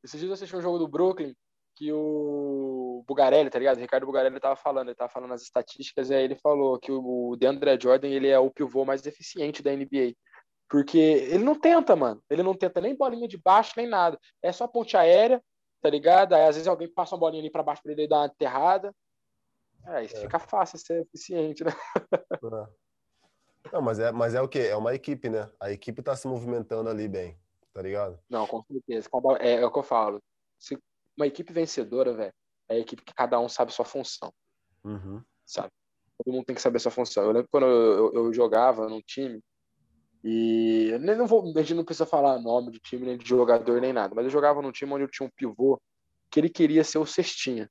esses 0.04 0.20
dias 0.20 0.30
eu 0.30 0.34
assisti 0.34 0.56
um 0.56 0.62
jogo 0.62 0.78
do 0.78 0.88
Brooklyn 0.88 1.36
que 1.80 1.94
o 1.94 3.06
Bugarelli, 3.08 3.50
tá 3.50 3.58
ligado? 3.58 3.78
O 3.78 3.80
Ricardo 3.80 4.06
Bugarelli 4.06 4.38
tava 4.38 4.58
falando, 4.58 4.90
ele 4.90 4.96
tava 4.96 5.10
falando 5.10 5.34
as 5.34 5.44
estatísticas 5.44 6.10
e 6.10 6.14
aí 6.14 6.26
ele 6.26 6.36
falou 6.36 6.78
que 6.78 6.92
o 6.92 7.38
DeAndre 7.38 7.80
Jordan, 7.82 8.10
ele 8.10 8.28
é 8.28 8.38
o 8.38 8.52
pivô 8.52 8.84
mais 8.84 9.06
eficiente 9.06 9.64
da 9.64 9.72
NBA. 9.72 10.14
Porque 10.70 10.98
ele 10.98 11.44
não 11.44 11.60
tenta, 11.60 11.96
mano. 11.96 12.24
Ele 12.30 12.44
não 12.44 12.54
tenta 12.54 12.80
nem 12.80 12.96
bolinha 12.96 13.28
de 13.28 13.38
baixo, 13.38 13.74
nem 13.76 13.88
nada. 13.88 14.20
É 14.42 14.52
só 14.52 14.68
ponte 14.68 14.96
aérea, 14.96 15.44
tá 15.82 15.90
ligado? 15.90 16.34
Aí 16.34 16.44
às 16.44 16.56
vezes 16.56 16.68
alguém 16.68 16.88
passa 16.88 17.16
uma 17.16 17.20
bolinha 17.20 17.42
ali 17.42 17.50
pra 17.50 17.64
baixo 17.64 17.82
pra 17.82 17.92
ele 17.92 18.08
dar 18.08 18.18
uma 18.18 18.26
enterrada. 18.28 18.94
Aí 19.86 20.06
é. 20.06 20.10
fica 20.10 20.38
fácil 20.38 20.78
ser 20.78 21.02
eficiente, 21.02 21.64
né? 21.64 21.72
É. 23.66 23.74
Não, 23.74 23.82
mas 23.82 24.00
é, 24.00 24.12
mas 24.12 24.34
é 24.34 24.42
o 24.42 24.48
quê? 24.48 24.60
É 24.60 24.76
uma 24.76 24.96
equipe, 24.96 25.30
né? 25.30 25.52
A 25.60 25.70
equipe 25.70 26.02
tá 26.02 26.16
se 26.16 26.28
movimentando 26.28 26.90
ali 26.90 27.08
bem, 27.08 27.38
tá 27.74 27.82
ligado? 27.82 28.18
Não, 28.30 28.48
com 28.48 28.64
certeza. 28.64 29.10
É, 29.40 29.56
é 29.56 29.66
o 29.66 29.72
que 29.72 29.78
eu 29.78 29.84
falo. 29.84 30.24
Se 30.58 30.82
uma 31.18 31.28
equipe 31.28 31.52
vencedora, 31.52 32.14
velho, 32.14 32.34
é 32.70 32.76
a 32.76 32.80
equipe 32.80 33.04
que 33.04 33.14
cada 33.14 33.40
um 33.40 33.50
sabe 33.50 33.74
sua 33.74 33.84
função. 33.86 34.34
Uhum. 34.84 35.22
Sabe? 35.46 35.70
Todo 36.18 36.34
mundo 36.34 36.46
tem 36.46 36.56
que 36.56 36.62
saber 36.62 36.80
sua 36.80 36.92
função. 36.92 37.24
Eu 37.26 37.32
lembro 37.32 37.50
quando 37.52 37.66
eu, 37.66 38.14
eu, 38.14 38.26
eu 38.26 38.34
jogava 38.34 38.88
num 38.88 39.02
time, 39.02 39.42
e 40.24 40.98
não 41.00 41.26
vou, 41.26 41.44
a 41.44 41.62
gente 41.62 41.74
não 41.74 41.86
precisa 41.86 42.06
falar 42.06 42.40
nome 42.40 42.72
de 42.72 42.80
time, 42.80 43.06
nem 43.06 43.18
de 43.18 43.28
jogador, 43.28 43.80
nem 43.80 43.94
nada, 43.94 44.14
mas 44.14 44.26
eu 44.26 44.32
jogava 44.32 44.62
num 44.62 44.72
time 44.72 44.92
onde 44.94 45.04
eu 45.04 45.10
tinha 45.10 45.26
um 45.26 45.32
pivô 45.32 45.82
que 46.30 46.40
ele 46.40 46.50
queria 46.50 46.84
ser 46.84 46.98
o 46.98 47.06
cestinha. 47.06 47.70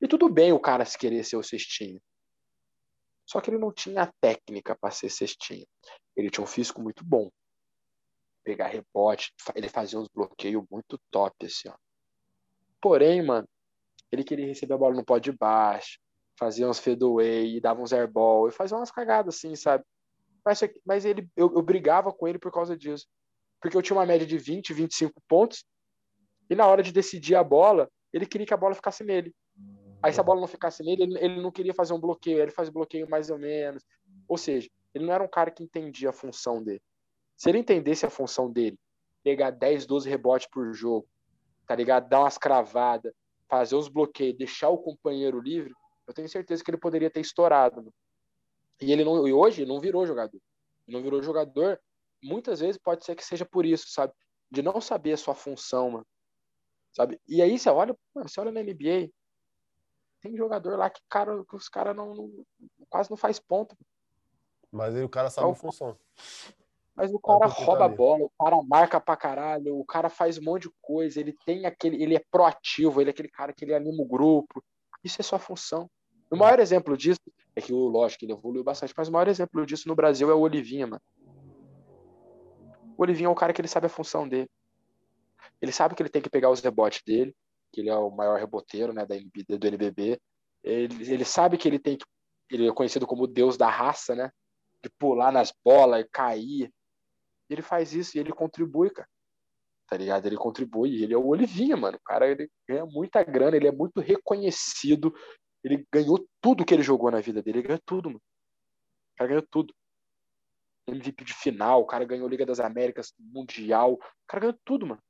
E 0.00 0.08
tudo 0.08 0.28
bem 0.28 0.52
o 0.52 0.60
cara 0.60 0.84
se 0.84 0.98
querer 0.98 1.24
ser 1.24 1.36
o 1.36 1.42
cestinha. 1.42 2.00
Só 3.24 3.40
que 3.40 3.50
ele 3.50 3.58
não 3.58 3.72
tinha 3.72 4.02
a 4.02 4.12
técnica 4.20 4.76
para 4.76 4.90
ser 4.90 5.08
cestinha. 5.08 5.64
Ele 6.16 6.28
tinha 6.30 6.42
um 6.42 6.48
físico 6.48 6.82
muito 6.82 7.04
bom. 7.04 7.30
Pegar 8.42 8.66
rebote, 8.66 9.32
ele 9.54 9.68
fazia 9.68 9.98
uns 9.98 10.08
bloqueios 10.08 10.64
muito 10.68 10.98
top, 11.10 11.46
assim, 11.46 11.68
ó. 11.68 11.74
Porém, 12.82 13.24
mano, 13.24 13.46
ele 14.10 14.24
queria 14.24 14.46
receber 14.46 14.74
a 14.74 14.78
bola 14.78 14.96
no 14.96 15.04
pó 15.04 15.18
de 15.18 15.30
baixo, 15.30 16.00
fazia 16.36 16.68
uns 16.68 16.80
fadeaway, 16.80 17.60
dava 17.60 17.80
uns 17.80 17.92
airball, 17.92 18.48
e 18.48 18.52
fazia 18.52 18.76
umas 18.76 18.90
cagadas 18.90 19.36
assim, 19.36 19.54
sabe? 19.54 19.84
Mas, 20.44 20.60
mas 20.84 21.04
ele, 21.04 21.28
eu, 21.36 21.52
eu 21.54 21.62
brigava 21.62 22.12
com 22.12 22.26
ele 22.26 22.38
por 22.38 22.52
causa 22.52 22.76
disso. 22.76 23.06
Porque 23.60 23.76
eu 23.76 23.82
tinha 23.82 23.96
uma 23.96 24.06
média 24.06 24.26
de 24.26 24.38
20, 24.38 24.72
25 24.72 25.20
pontos. 25.28 25.64
E 26.48 26.54
na 26.54 26.66
hora 26.66 26.82
de 26.82 26.92
decidir 26.92 27.34
a 27.34 27.44
bola, 27.44 27.90
ele 28.12 28.26
queria 28.26 28.46
que 28.46 28.54
a 28.54 28.56
bola 28.56 28.74
ficasse 28.74 29.04
nele. 29.04 29.34
Aí 30.02 30.12
se 30.12 30.20
a 30.20 30.22
bola 30.22 30.40
não 30.40 30.48
ficasse 30.48 30.82
nele, 30.82 31.02
ele, 31.02 31.18
ele 31.18 31.42
não 31.42 31.50
queria 31.50 31.74
fazer 31.74 31.92
um 31.92 32.00
bloqueio, 32.00 32.40
ele 32.40 32.50
fazia 32.50 32.72
bloqueio 32.72 33.08
mais 33.08 33.28
ou 33.30 33.38
menos. 33.38 33.84
Ou 34.26 34.38
seja, 34.38 34.68
ele 34.94 35.04
não 35.04 35.12
era 35.12 35.22
um 35.22 35.28
cara 35.28 35.50
que 35.50 35.62
entendia 35.62 36.10
a 36.10 36.12
função 36.12 36.62
dele. 36.62 36.82
Se 37.36 37.48
ele 37.48 37.58
entendesse 37.58 38.06
a 38.06 38.10
função 38.10 38.50
dele, 38.50 38.78
pegar 39.22 39.50
10, 39.50 39.86
12 39.86 40.08
rebotes 40.08 40.48
por 40.50 40.72
jogo, 40.72 41.06
tá 41.66 41.74
ligado? 41.74 42.08
Dar 42.08 42.20
umas 42.20 42.38
cravadas, 42.38 43.12
fazer 43.48 43.76
os 43.76 43.88
bloqueios, 43.88 44.36
deixar 44.36 44.70
o 44.70 44.78
companheiro 44.78 45.40
livre, 45.40 45.74
eu 46.06 46.14
tenho 46.14 46.28
certeza 46.28 46.64
que 46.64 46.70
ele 46.70 46.78
poderia 46.78 47.10
ter 47.10 47.20
estourado. 47.20 47.92
E 48.80 48.92
ele 48.92 49.04
não, 49.04 49.26
e 49.26 49.32
hoje 49.32 49.66
não 49.66 49.80
virou 49.80 50.06
jogador. 50.06 50.40
Não 50.86 51.02
virou 51.02 51.22
jogador. 51.22 51.80
Muitas 52.22 52.60
vezes 52.60 52.78
pode 52.78 53.04
ser 53.04 53.14
que 53.14 53.24
seja 53.24 53.44
por 53.44 53.64
isso, 53.64 53.88
sabe? 53.88 54.12
De 54.50 54.62
não 54.62 54.80
saber 54.80 55.12
a 55.12 55.16
sua 55.16 55.34
função, 55.34 55.90
mano. 55.90 56.06
Sabe? 56.92 57.20
E 57.28 57.40
aí 57.40 57.58
você 57.58 57.70
olha, 57.70 57.96
mano, 58.14 58.28
você 58.28 58.40
olha 58.40 58.50
na 58.50 58.62
NBA, 58.62 59.10
tem 60.20 60.36
jogador 60.36 60.76
lá 60.76 60.90
que, 60.90 61.00
cara, 61.08 61.44
que 61.44 61.56
os 61.56 61.68
caras 61.68 61.94
não, 61.94 62.14
não, 62.14 62.46
quase 62.88 63.10
não 63.10 63.16
faz 63.16 63.38
ponto. 63.38 63.76
Mas 64.70 64.94
aí 64.94 65.02
o 65.02 65.08
cara 65.08 65.30
sabe 65.30 65.50
a 65.50 65.54
função. 65.54 65.96
Mas 66.94 67.12
o 67.12 67.18
cara 67.18 67.46
rouba 67.46 67.84
a 67.86 67.88
bola, 67.88 68.24
o 68.24 68.32
cara 68.38 68.62
marca 68.62 69.00
pra 69.00 69.16
caralho, 69.16 69.78
o 69.78 69.84
cara 69.84 70.10
faz 70.10 70.36
um 70.36 70.42
monte 70.42 70.64
de 70.64 70.74
coisa, 70.82 71.18
ele 71.18 71.34
tem 71.46 71.64
aquele, 71.64 72.02
ele 72.02 72.14
é 72.14 72.22
proativo, 72.30 73.00
ele 73.00 73.10
é 73.10 73.12
aquele 73.12 73.28
cara 73.28 73.52
que 73.52 73.64
ele 73.64 73.74
anima 73.74 74.02
o 74.02 74.06
grupo. 74.06 74.62
Isso 75.02 75.20
é 75.20 75.24
sua 75.24 75.38
função. 75.38 75.90
O 76.30 76.36
maior 76.36 76.60
exemplo 76.60 76.96
disso 76.96 77.20
é 77.60 77.66
que, 77.66 77.72
lógico, 77.72 78.24
ele 78.24 78.32
evoluiu 78.32 78.64
bastante, 78.64 78.94
mas 78.96 79.08
o 79.08 79.12
maior 79.12 79.28
exemplo 79.28 79.64
disso 79.64 79.88
no 79.88 79.94
Brasil 79.94 80.30
é 80.30 80.34
o 80.34 80.40
Olivinha, 80.40 80.86
mano. 80.86 81.02
O 82.96 83.02
Olivinha 83.02 83.28
é 83.28 83.30
o 83.30 83.34
cara 83.34 83.52
que 83.52 83.60
ele 83.60 83.68
sabe 83.68 83.86
a 83.86 83.90
função 83.90 84.28
dele. 84.28 84.48
Ele 85.60 85.72
sabe 85.72 85.94
que 85.94 86.02
ele 86.02 86.10
tem 86.10 86.22
que 86.22 86.30
pegar 86.30 86.50
os 86.50 86.60
rebotes 86.60 87.02
dele, 87.04 87.34
que 87.72 87.80
ele 87.80 87.90
é 87.90 87.96
o 87.96 88.10
maior 88.10 88.38
reboteiro 88.38 88.92
né, 88.92 89.06
da 89.06 89.14
do 89.16 89.66
NBB. 89.66 90.20
Ele, 90.62 91.12
ele 91.12 91.24
sabe 91.24 91.56
que 91.56 91.68
ele 91.68 91.78
tem 91.78 91.96
que. 91.96 92.04
Ele 92.50 92.68
é 92.68 92.72
conhecido 92.72 93.06
como 93.06 93.24
o 93.24 93.26
deus 93.26 93.56
da 93.56 93.70
raça, 93.70 94.14
né? 94.14 94.30
De 94.82 94.90
pular 94.98 95.32
nas 95.32 95.52
bolas 95.64 96.04
e 96.04 96.08
cair. 96.10 96.72
Ele 97.48 97.62
faz 97.62 97.94
isso 97.94 98.16
e 98.16 98.20
ele 98.20 98.32
contribui, 98.32 98.90
cara. 98.90 99.08
Tá 99.88 99.96
ligado? 99.96 100.26
Ele 100.26 100.36
contribui. 100.36 101.02
Ele 101.02 101.14
é 101.14 101.16
o 101.16 101.26
Olivinha, 101.26 101.76
mano. 101.76 101.96
O 101.96 102.04
cara 102.04 102.28
ele 102.28 102.50
ganha 102.68 102.84
muita 102.86 103.22
grana, 103.22 103.56
ele 103.56 103.68
é 103.68 103.72
muito 103.72 104.00
reconhecido 104.00 105.14
ele 105.62 105.86
ganhou 105.92 106.26
tudo 106.40 106.64
que 106.64 106.72
ele 106.74 106.82
jogou 106.82 107.10
na 107.10 107.20
vida 107.20 107.42
dele. 107.42 107.58
Ele 107.58 107.68
ganhou 107.68 107.82
tudo, 107.84 108.08
mano. 108.10 108.22
O 109.14 109.16
cara 109.18 109.28
ganhou 109.28 109.46
tudo. 109.50 109.74
MVP 110.86 111.24
de 111.24 111.34
final, 111.34 111.82
o 111.82 111.86
cara 111.86 112.04
ganhou 112.04 112.28
Liga 112.28 112.44
das 112.44 112.58
Américas, 112.58 113.12
Mundial. 113.18 113.94
O 113.94 113.98
cara 114.26 114.40
ganhou 114.40 114.58
tudo, 114.64 114.86
mano. 114.86 115.02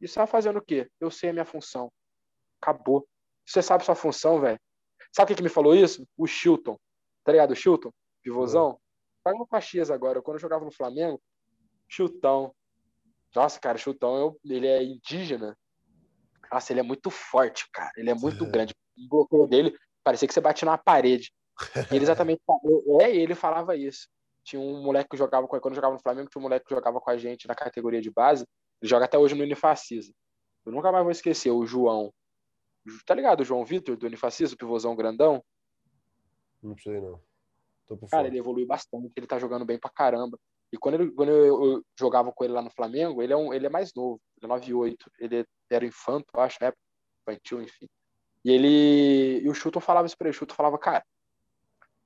E 0.00 0.08
você 0.08 0.14
tá 0.14 0.26
fazendo 0.26 0.58
o 0.58 0.62
quê? 0.62 0.90
Eu 1.00 1.10
sei 1.10 1.30
a 1.30 1.32
minha 1.32 1.44
função. 1.44 1.90
Acabou. 2.60 3.08
Você 3.46 3.62
sabe 3.62 3.84
sua 3.84 3.94
função, 3.94 4.40
velho. 4.40 4.60
Sabe 5.12 5.28
quem 5.28 5.36
que 5.36 5.42
me 5.42 5.48
falou 5.48 5.74
isso? 5.74 6.06
O 6.16 6.26
Chilton. 6.26 6.78
Tá 7.22 7.32
ligado? 7.32 7.52
O 7.52 7.56
Chilton? 7.56 7.92
Pivôzão. 8.22 8.78
Tá 9.22 9.32
no 9.32 9.46
Caxias 9.46 9.90
agora. 9.90 10.20
Quando 10.20 10.36
eu 10.36 10.40
jogava 10.40 10.64
no 10.64 10.72
Flamengo, 10.72 11.22
Chiltão. 11.88 12.54
Nossa, 13.34 13.58
cara, 13.60 13.78
Chiltão, 13.78 14.36
ele 14.44 14.66
é 14.66 14.82
indígena. 14.82 15.56
Nossa, 16.54 16.72
ele 16.72 16.78
é 16.78 16.84
muito 16.84 17.10
forte, 17.10 17.68
cara. 17.72 17.90
Ele 17.96 18.10
é 18.10 18.14
muito 18.14 18.44
é. 18.44 18.48
grande. 18.48 18.72
O 18.96 19.08
bloqueio 19.08 19.48
dele 19.48 19.76
parecia 20.04 20.28
que 20.28 20.32
você 20.32 20.40
bate 20.40 20.64
na 20.64 20.78
parede. 20.78 21.32
E 21.90 21.96
ele 21.96 22.04
exatamente 22.04 22.40
é, 23.00 23.10
ele 23.10 23.34
falava 23.34 23.76
isso. 23.76 24.08
tinha 24.44 24.62
um 24.62 24.80
moleque 24.80 25.10
que 25.10 25.16
jogava 25.16 25.48
com 25.48 25.58
quando 25.58 25.74
jogava 25.74 25.94
no 25.94 26.00
Flamengo, 26.00 26.30
tinha 26.30 26.38
um 26.38 26.44
moleque 26.44 26.66
que 26.66 26.74
jogava 26.74 27.00
com 27.00 27.10
a 27.10 27.16
gente 27.16 27.48
na 27.48 27.56
categoria 27.56 28.00
de 28.00 28.08
base. 28.08 28.46
Ele 28.80 28.88
joga 28.88 29.04
até 29.06 29.18
hoje 29.18 29.34
no 29.34 29.42
Unifacisa. 29.42 30.12
Eu 30.64 30.70
nunca 30.70 30.92
mais 30.92 31.02
vou 31.02 31.10
esquecer 31.10 31.50
o 31.50 31.66
João. 31.66 32.14
Tá 33.04 33.16
ligado 33.16 33.40
o 33.40 33.44
João 33.44 33.64
Vitor 33.64 33.96
do 33.96 34.06
Unifacisa, 34.06 34.54
o 34.54 34.56
pivôzão 34.56 34.94
grandão? 34.94 35.44
Não 36.62 36.78
sei 36.78 37.00
não. 37.00 37.20
Cara, 38.08 38.28
ele 38.28 38.38
evoluiu 38.38 38.66
bastante, 38.66 39.12
ele 39.16 39.26
tá 39.26 39.40
jogando 39.40 39.64
bem 39.64 39.78
pra 39.78 39.90
caramba. 39.90 40.38
E 40.72 40.78
quando, 40.78 40.94
ele, 40.94 41.10
quando 41.10 41.30
eu, 41.30 41.64
eu, 41.64 41.84
jogava 41.98 42.32
com 42.32 42.44
ele 42.44 42.52
lá 42.52 42.62
no 42.62 42.70
Flamengo, 42.70 43.20
ele 43.20 43.32
é, 43.32 43.36
um, 43.36 43.52
ele 43.52 43.66
é 43.66 43.70
mais 43.70 43.92
novo, 43.92 44.20
ele 44.40 44.52
é 44.52 44.56
9'8". 44.56 44.96
Ele 45.18 45.46
era 45.70 45.86
infanto, 45.86 46.26
acho, 46.34 46.62
época, 46.62 46.80
infantil, 47.22 47.62
enfim. 47.62 47.88
E 48.44 48.50
ele. 48.50 49.40
E 49.42 49.48
o 49.48 49.54
Chuto 49.54 49.80
falava 49.80 50.06
isso 50.06 50.16
pra 50.16 50.28
ele. 50.28 50.36
O 50.36 50.38
Chuto 50.38 50.54
falava, 50.54 50.78
cara, 50.78 51.04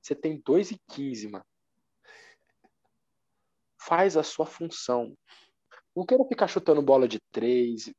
você 0.01 0.15
tem 0.15 0.41
2 0.45 0.71
e 0.71 0.81
15, 0.87 1.27
mano. 1.27 1.45
Faz 3.77 4.15
a 4.15 4.23
sua 4.23 4.45
função. 4.45 5.15
Não 5.95 6.05
quero 6.05 6.23
ficar 6.25 6.47
chutando 6.47 6.81
bola 6.81 7.07
de 7.07 7.19
3. 7.31 7.91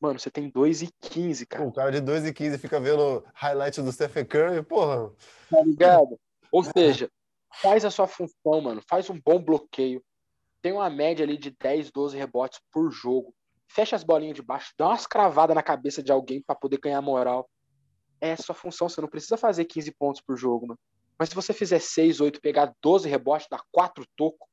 Mano, 0.00 0.18
você 0.18 0.30
tem 0.30 0.48
2 0.48 0.82
e 0.82 0.90
15, 1.00 1.46
cara. 1.46 1.66
O 1.66 1.72
cara 1.72 1.90
de 1.90 2.00
2 2.00 2.26
e 2.26 2.32
15 2.32 2.58
fica 2.58 2.78
vendo 2.78 3.24
highlight 3.34 3.82
do 3.82 3.90
Stephen 3.90 4.24
Curry, 4.24 4.62
porra. 4.62 5.10
Tá 5.50 5.62
ligado? 5.62 6.20
Ou 6.52 6.62
seja, 6.62 7.10
faz 7.60 7.84
a 7.84 7.90
sua 7.90 8.06
função, 8.06 8.60
mano. 8.60 8.82
Faz 8.88 9.10
um 9.10 9.20
bom 9.20 9.42
bloqueio. 9.42 10.04
Tem 10.62 10.72
uma 10.72 10.88
média 10.90 11.24
ali 11.24 11.36
de 11.36 11.50
10, 11.50 11.90
12 11.90 12.16
rebotes 12.16 12.60
por 12.70 12.90
jogo. 12.90 13.34
Fecha 13.68 13.94
as 13.94 14.02
bolinhas 14.02 14.34
de 14.34 14.42
baixo, 14.42 14.72
dá 14.78 14.88
umas 14.88 15.06
cravadas 15.06 15.54
na 15.54 15.62
cabeça 15.62 16.02
de 16.02 16.10
alguém 16.10 16.42
para 16.42 16.56
poder 16.56 16.78
ganhar 16.78 17.00
moral. 17.02 17.48
É 18.20 18.32
a 18.32 18.36
sua 18.36 18.54
função. 18.54 18.88
Você 18.88 19.00
não 19.00 19.08
precisa 19.08 19.36
fazer 19.36 19.64
15 19.64 19.92
pontos 19.92 20.20
por 20.20 20.36
jogo, 20.36 20.66
mano. 20.66 20.80
Mas 21.18 21.28
se 21.28 21.34
você 21.34 21.52
fizer 21.52 21.80
6, 21.80 22.20
8, 22.20 22.40
pegar 22.40 22.72
12 22.80 23.08
rebotes, 23.08 23.48
dar 23.50 23.62
4 23.72 24.04
tocos, 24.16 24.48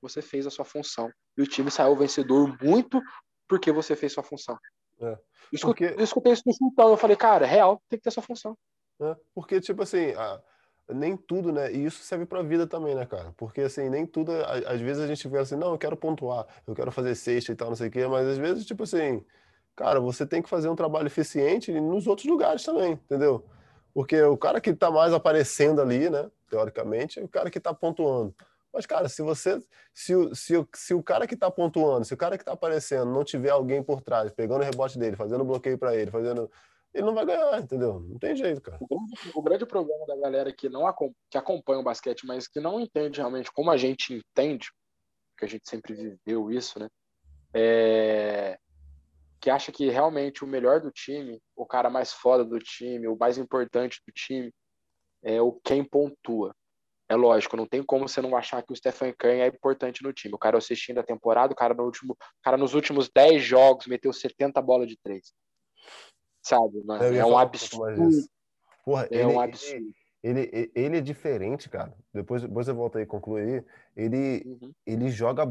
você 0.00 0.22
fez 0.22 0.46
a 0.46 0.50
sua 0.50 0.64
função. 0.64 1.10
E 1.36 1.42
o 1.42 1.46
time 1.46 1.70
saiu 1.70 1.96
vencedor 1.96 2.56
muito 2.62 3.02
porque 3.48 3.72
você 3.72 3.96
fez 3.96 4.12
sua 4.12 4.22
função. 4.22 4.58
É. 5.00 5.18
Porque... 5.60 5.84
Eu 5.84 6.04
escutei 6.04 6.32
isso 6.32 6.42
no 6.46 6.52
chutão, 6.52 6.90
eu 6.90 6.96
falei, 6.96 7.16
cara, 7.16 7.46
real, 7.46 7.82
tem 7.88 7.98
que 7.98 8.04
ter 8.04 8.10
sua 8.10 8.22
função. 8.22 8.56
É. 9.00 9.16
Porque, 9.34 9.60
tipo 9.60 9.82
assim, 9.82 10.12
a... 10.12 10.40
nem 10.88 11.16
tudo, 11.16 11.52
né? 11.52 11.72
E 11.72 11.84
isso 11.84 12.02
serve 12.02 12.26
pra 12.26 12.42
vida 12.42 12.66
também, 12.66 12.94
né, 12.94 13.06
cara? 13.06 13.32
Porque, 13.36 13.62
assim, 13.62 13.88
nem 13.88 14.06
tudo, 14.06 14.32
às 14.66 14.80
vezes 14.80 15.02
a 15.02 15.06
gente 15.06 15.26
vê 15.28 15.38
assim, 15.38 15.56
não, 15.56 15.72
eu 15.72 15.78
quero 15.78 15.96
pontuar, 15.96 16.46
eu 16.66 16.74
quero 16.74 16.90
fazer 16.92 17.14
sexta 17.14 17.52
e 17.52 17.56
tal, 17.56 17.68
não 17.68 17.76
sei 17.76 17.88
o 17.88 17.90
quê, 17.90 18.06
mas 18.06 18.26
às 18.26 18.38
vezes, 18.38 18.66
tipo 18.66 18.82
assim, 18.82 19.24
cara, 19.74 20.00
você 20.00 20.26
tem 20.26 20.42
que 20.42 20.48
fazer 20.48 20.68
um 20.68 20.76
trabalho 20.76 21.06
eficiente 21.06 21.72
nos 21.72 22.06
outros 22.06 22.26
lugares 22.26 22.64
também, 22.64 22.92
entendeu? 22.92 23.44
Porque 23.94 24.20
o 24.22 24.36
cara 24.36 24.60
que 24.60 24.70
está 24.70 24.90
mais 24.90 25.12
aparecendo 25.12 25.80
ali, 25.80 26.10
né, 26.10 26.30
teoricamente, 26.50 27.20
é 27.20 27.24
o 27.24 27.28
cara 27.28 27.50
que 27.50 27.58
está 27.58 27.72
pontuando. 27.72 28.34
Mas, 28.74 28.86
cara, 28.86 29.08
se 29.08 29.22
você. 29.22 29.62
Se 29.94 30.16
o, 30.16 30.34
se 30.34 30.56
o, 30.56 30.68
se 30.74 30.92
o 30.92 31.02
cara 31.02 31.28
que 31.28 31.34
está 31.34 31.48
pontuando, 31.48 32.04
se 32.04 32.12
o 32.12 32.16
cara 32.16 32.36
que 32.36 32.42
está 32.42 32.52
aparecendo 32.52 33.12
não 33.12 33.22
tiver 33.22 33.50
alguém 33.50 33.80
por 33.80 34.02
trás, 34.02 34.32
pegando 34.32 34.62
o 34.62 34.64
rebote 34.64 34.98
dele, 34.98 35.14
fazendo 35.14 35.44
bloqueio 35.44 35.78
para 35.78 35.94
ele, 35.94 36.10
fazendo. 36.10 36.50
Ele 36.94 37.06
não 37.06 37.14
vai 37.14 37.26
ganhar, 37.26 37.60
entendeu? 37.60 37.98
Não 37.98 38.18
tem 38.20 38.36
jeito, 38.36 38.62
cara. 38.62 38.78
O 39.34 39.42
grande, 39.42 39.66
problema 39.66 40.06
da 40.06 40.16
galera 40.16 40.52
que 40.52 40.68
não 40.68 40.84
que 41.28 41.36
acompanha 41.36 41.80
o 41.80 41.84
basquete, 41.84 42.24
mas 42.24 42.46
que 42.46 42.60
não 42.60 42.78
entende 42.78 43.18
realmente 43.18 43.50
como 43.52 43.70
a 43.70 43.76
gente 43.76 44.14
entende, 44.14 44.70
que 45.36 45.44
a 45.44 45.48
gente 45.48 45.68
sempre 45.68 45.92
viveu 45.92 46.52
isso, 46.52 46.78
né? 46.78 46.88
É, 47.52 48.58
que 49.40 49.50
acha 49.50 49.72
que 49.72 49.90
realmente 49.90 50.44
o 50.44 50.46
melhor 50.46 50.80
do 50.80 50.90
time, 50.92 51.40
o 51.56 51.66
cara 51.66 51.90
mais 51.90 52.12
foda 52.12 52.44
do 52.44 52.58
time, 52.60 53.08
o 53.08 53.16
mais 53.16 53.38
importante 53.38 54.00
do 54.06 54.12
time, 54.12 54.52
é 55.22 55.42
o 55.42 55.52
quem 55.64 55.82
pontua. 55.84 56.54
É 57.08 57.16
lógico, 57.16 57.56
não 57.56 57.66
tem 57.66 57.82
como 57.82 58.08
você 58.08 58.22
não 58.22 58.36
achar 58.36 58.62
que 58.62 58.72
o 58.72 58.76
Stephen 58.76 59.12
Curry 59.18 59.40
é 59.40 59.46
importante 59.48 60.02
no 60.02 60.12
time. 60.12 60.34
O 60.34 60.38
cara 60.38 60.56
assistindo 60.56 60.98
a 60.98 61.02
temporada, 61.02 61.52
o 61.52 61.56
cara, 61.56 61.74
no 61.74 61.84
último, 61.84 62.14
o 62.14 62.42
cara 62.42 62.56
nos 62.56 62.72
últimos 62.72 63.10
10 63.14 63.42
jogos 63.42 63.86
meteu 63.86 64.12
70 64.12 64.62
bolas 64.62 64.88
de 64.88 64.96
três. 64.96 65.34
Sabe? 66.44 66.82
É 67.16 67.24
um 67.24 67.36
absurdo. 67.36 68.08
Porra, 68.84 69.08
é 69.10 69.16
ele, 69.16 69.24
um 69.24 69.40
absurdo 69.40 69.86
ele, 70.24 70.72
ele 70.74 70.96
é 70.96 71.00
diferente, 71.02 71.68
cara. 71.68 71.92
Depois, 72.12 72.40
depois 72.40 72.66
eu 72.66 72.74
volto 72.74 72.96
aí 72.96 73.04
concluir. 73.04 73.62
Ele, 73.94 74.42
uhum. 74.46 74.72
ele 74.86 75.10
joga 75.10 75.46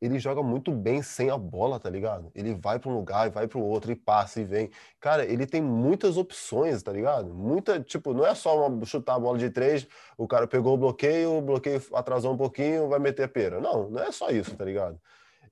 ele 0.00 0.18
joga 0.18 0.42
muito 0.42 0.72
bem 0.72 1.02
sem 1.02 1.30
a 1.30 1.38
bola, 1.38 1.78
tá 1.78 1.88
ligado? 1.88 2.30
Ele 2.34 2.52
vai 2.52 2.80
para 2.80 2.90
um 2.90 2.96
lugar 2.96 3.28
e 3.28 3.30
vai 3.30 3.46
para 3.46 3.58
o 3.58 3.64
outro 3.64 3.92
e 3.92 3.96
passa 3.96 4.40
e 4.40 4.44
vem. 4.44 4.70
Cara, 5.00 5.24
ele 5.24 5.46
tem 5.46 5.62
muitas 5.62 6.16
opções, 6.16 6.82
tá 6.82 6.92
ligado? 6.92 7.32
Muita, 7.32 7.80
tipo, 7.80 8.12
não 8.12 8.26
é 8.26 8.34
só 8.34 8.66
uma, 8.66 8.84
chutar 8.84 9.14
a 9.14 9.20
bola 9.20 9.38
de 9.38 9.50
três, 9.50 9.86
o 10.16 10.26
cara 10.26 10.48
pegou 10.48 10.74
o 10.74 10.78
bloqueio, 10.78 11.38
o 11.38 11.42
bloqueio 11.42 11.80
atrasou 11.92 12.32
um 12.32 12.36
pouquinho, 12.36 12.88
vai 12.88 12.98
meter 12.98 13.24
a 13.24 13.28
pera. 13.28 13.60
Não, 13.60 13.88
não 13.88 14.02
é 14.02 14.10
só 14.10 14.30
isso, 14.30 14.56
tá 14.56 14.64
ligado? 14.64 15.00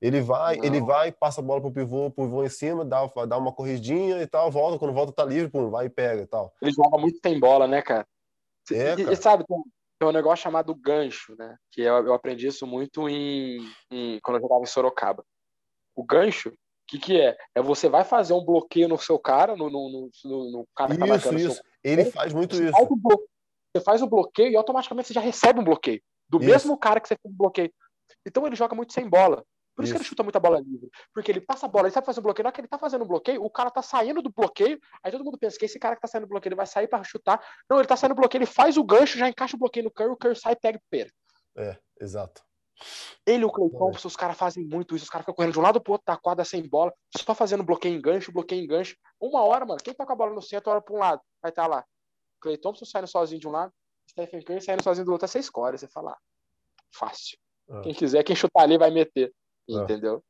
Ele 0.07 0.21
vai, 0.21 0.57
não. 0.57 0.65
ele 0.65 0.81
vai, 0.81 1.11
passa 1.11 1.41
a 1.41 1.45
bola 1.45 1.61
pro 1.61 1.73
pivô, 1.73 2.11
pro 2.11 2.27
pivô 2.27 2.45
em 2.45 2.49
cima, 2.49 2.85
dá, 2.85 3.05
dá 3.27 3.37
uma 3.37 3.53
corridinha 3.53 4.23
e 4.23 4.27
tal, 4.27 4.51
volta, 4.53 4.79
quando 4.79 4.95
volta 4.95 5.13
tá 5.13 5.25
livre, 5.25 5.51
pum, 5.51 5.69
vai 5.69 5.87
e 5.87 5.91
pega 5.91 6.23
e 6.23 6.27
tal. 6.27 6.55
Ele 6.63 6.71
joga 6.71 6.97
muito 6.97 7.19
sem 7.21 7.41
bola, 7.41 7.67
né, 7.67 7.83
cara? 7.83 8.07
É, 8.71 8.95
e, 8.95 9.13
e, 9.13 9.17
sabe, 9.17 9.45
tem, 9.45 9.61
tem, 9.99 10.09
um 10.09 10.13
negócio 10.13 10.45
chamado 10.45 10.73
gancho, 10.77 11.35
né? 11.37 11.57
Que 11.73 11.81
eu, 11.83 12.07
eu 12.07 12.15
aprendi 12.15 12.47
isso 12.47 12.65
muito 12.69 13.09
em, 13.09 13.59
em, 13.91 14.21
quando 14.23 14.37
eu 14.37 14.43
jogava 14.43 14.63
em 14.63 14.67
Sorocaba. 14.67 15.25
O 15.97 16.05
gancho, 16.05 16.51
o 16.51 16.55
que, 16.87 16.99
que 17.01 17.21
é? 17.21 17.37
É 17.53 17.61
você 17.61 17.89
vai 17.89 18.05
fazer 18.05 18.33
um 18.33 18.45
bloqueio 18.45 18.89
no 18.89 18.99
seu 18.99 19.19
cara, 19.19 19.57
no, 19.57 19.69
no, 19.69 20.09
no, 20.25 20.51
no 20.53 20.67
cara 20.77 20.95
que 20.95 20.99
tá 20.99 21.17
Isso, 21.17 21.35
isso. 21.35 21.55
Seu... 21.55 21.65
Ele 21.83 22.05
faz 22.05 22.33
muito 22.33 22.55
isso. 22.55 22.71
Faz 22.71 22.89
você 23.77 23.85
faz 23.85 24.03
o 24.03 24.07
bloqueio 24.07 24.53
e 24.53 24.57
automaticamente 24.57 25.09
você 25.09 25.15
já 25.15 25.21
recebe 25.21 25.59
um 25.59 25.65
bloqueio. 25.65 26.01
Do 26.29 26.39
isso. 26.39 26.47
mesmo 26.47 26.79
cara 26.79 27.01
que 27.01 27.09
você 27.09 27.17
fez 27.21 27.35
o 27.35 27.37
bloqueio. 27.37 27.73
Então 28.25 28.47
ele 28.47 28.57
joga 28.57 28.75
muito 28.75 28.93
sem 28.93 29.09
bola. 29.09 29.45
Por 29.77 29.85
isso, 29.85 29.93
isso, 29.93 29.99
que 29.99 30.03
ele 30.03 30.09
chuta 30.09 30.23
muita 30.23 30.41
bola 30.41 30.59
livre. 30.59 30.91
Porque 31.13 31.31
ele 31.31 31.41
passa 31.41 31.67
a 31.67 31.69
bola, 31.69 31.87
ele 31.87 31.93
sabe 31.93 32.07
fazer 32.07 32.21
um 32.21 32.23
bloqueio. 32.23 32.45
Na 32.45 32.49
hora 32.49 32.55
que 32.55 32.61
ele 32.63 32.69
tá 32.69 32.79
fazendo 32.79 33.05
um 33.05 33.07
bloqueio, 33.07 33.45
o 33.45 33.51
cara 33.51 33.71
tá 33.71 33.83
saindo 33.83 34.23
do 34.23 34.31
bloqueio. 34.31 34.81
Aí 35.03 35.13
todo 35.13 35.23
mundo 35.23 35.37
pensa 35.37 35.59
que 35.59 35.67
esse 35.67 35.79
cara 35.79 35.95
que 35.95 36.01
tá 36.01 36.09
saindo 36.09 36.25
do 36.25 36.31
bloqueio, 36.31 36.49
ele 36.49 36.57
vai 36.57 36.67
sair 36.67 36.89
para 36.89 37.05
chutar. 37.05 37.45
Não, 37.69 37.79
ele 37.79 37.87
tá 37.87 37.95
saindo 37.95 38.15
do 38.15 38.21
bloqueio, 38.21 38.41
ele 38.41 38.51
faz 38.51 38.79
o 38.79 38.83
gancho, 38.83 39.19
já 39.19 39.29
encaixa 39.29 39.55
o 39.55 39.59
bloqueio 39.59 39.85
no 39.85 39.91
Curry, 39.91 40.11
o 40.11 40.17
Curry 40.17 40.35
sai 40.35 40.55
e 40.55 40.57
pega 40.57 40.79
o 40.79 40.83
pera. 40.89 41.11
É, 41.59 41.77
exato. 42.01 42.43
Ele 43.27 43.43
e 43.43 43.45
o 43.45 43.51
Clay 43.51 43.71
Thompson, 43.71 44.09
os 44.09 44.17
caras 44.17 44.37
fazem 44.37 44.65
muito 44.65 44.97
isso. 44.97 45.05
Os 45.05 45.11
caras 45.11 45.25
ficam 45.25 45.35
correndo 45.35 45.53
de 45.53 45.59
um 45.59 45.63
lado 45.63 45.81
pro 45.81 45.93
outro 45.93 46.07
da 46.07 46.17
quadra 46.17 46.45
sem 46.45 46.67
bola, 46.67 46.93
só 47.15 47.35
fazendo 47.35 47.63
bloqueio 47.63 47.97
em 47.97 48.01
gancho, 48.01 48.33
bloqueio 48.33 48.63
em 48.63 48.67
gancho. 48.67 48.97
Uma 49.21 49.45
hora, 49.45 49.67
mano, 49.67 49.81
quem 49.83 49.93
tá 49.93 50.07
com 50.07 50.13
a 50.13 50.17
bola 50.17 50.35
no 50.35 50.43
centro, 50.43 50.71
olha 50.71 50.81
pra 50.81 50.95
um 50.95 50.99
lado, 50.99 51.21
vai 51.43 51.51
estar 51.51 51.63
tá 51.63 51.69
lá. 51.69 51.85
Clay 52.41 52.57
Thompson 52.57 52.85
saindo 52.85 53.09
sozinho 53.09 53.41
de 53.41 53.49
um 53.49 53.51
lado, 53.51 53.73
Stephen 54.11 54.43
Curry 54.43 54.63
saindo 54.63 54.83
sozinho 54.83 55.05
do 55.05 55.13
outro, 55.13 55.25
é 55.25 55.29
seis 55.29 55.51
cores. 55.51 55.81
Você 55.81 55.89
fala, 55.89 56.13
ah, 56.13 56.19
fácil. 56.91 57.39
É. 57.69 57.81
Quem 57.81 57.95
quiser, 57.95 58.23
quem 58.23 58.37
chutar 58.37 58.63
ali 58.63 58.79
vai 58.79 58.91
meter. 58.91 59.33
É. 59.69 59.75
Entendeu? 59.75 60.23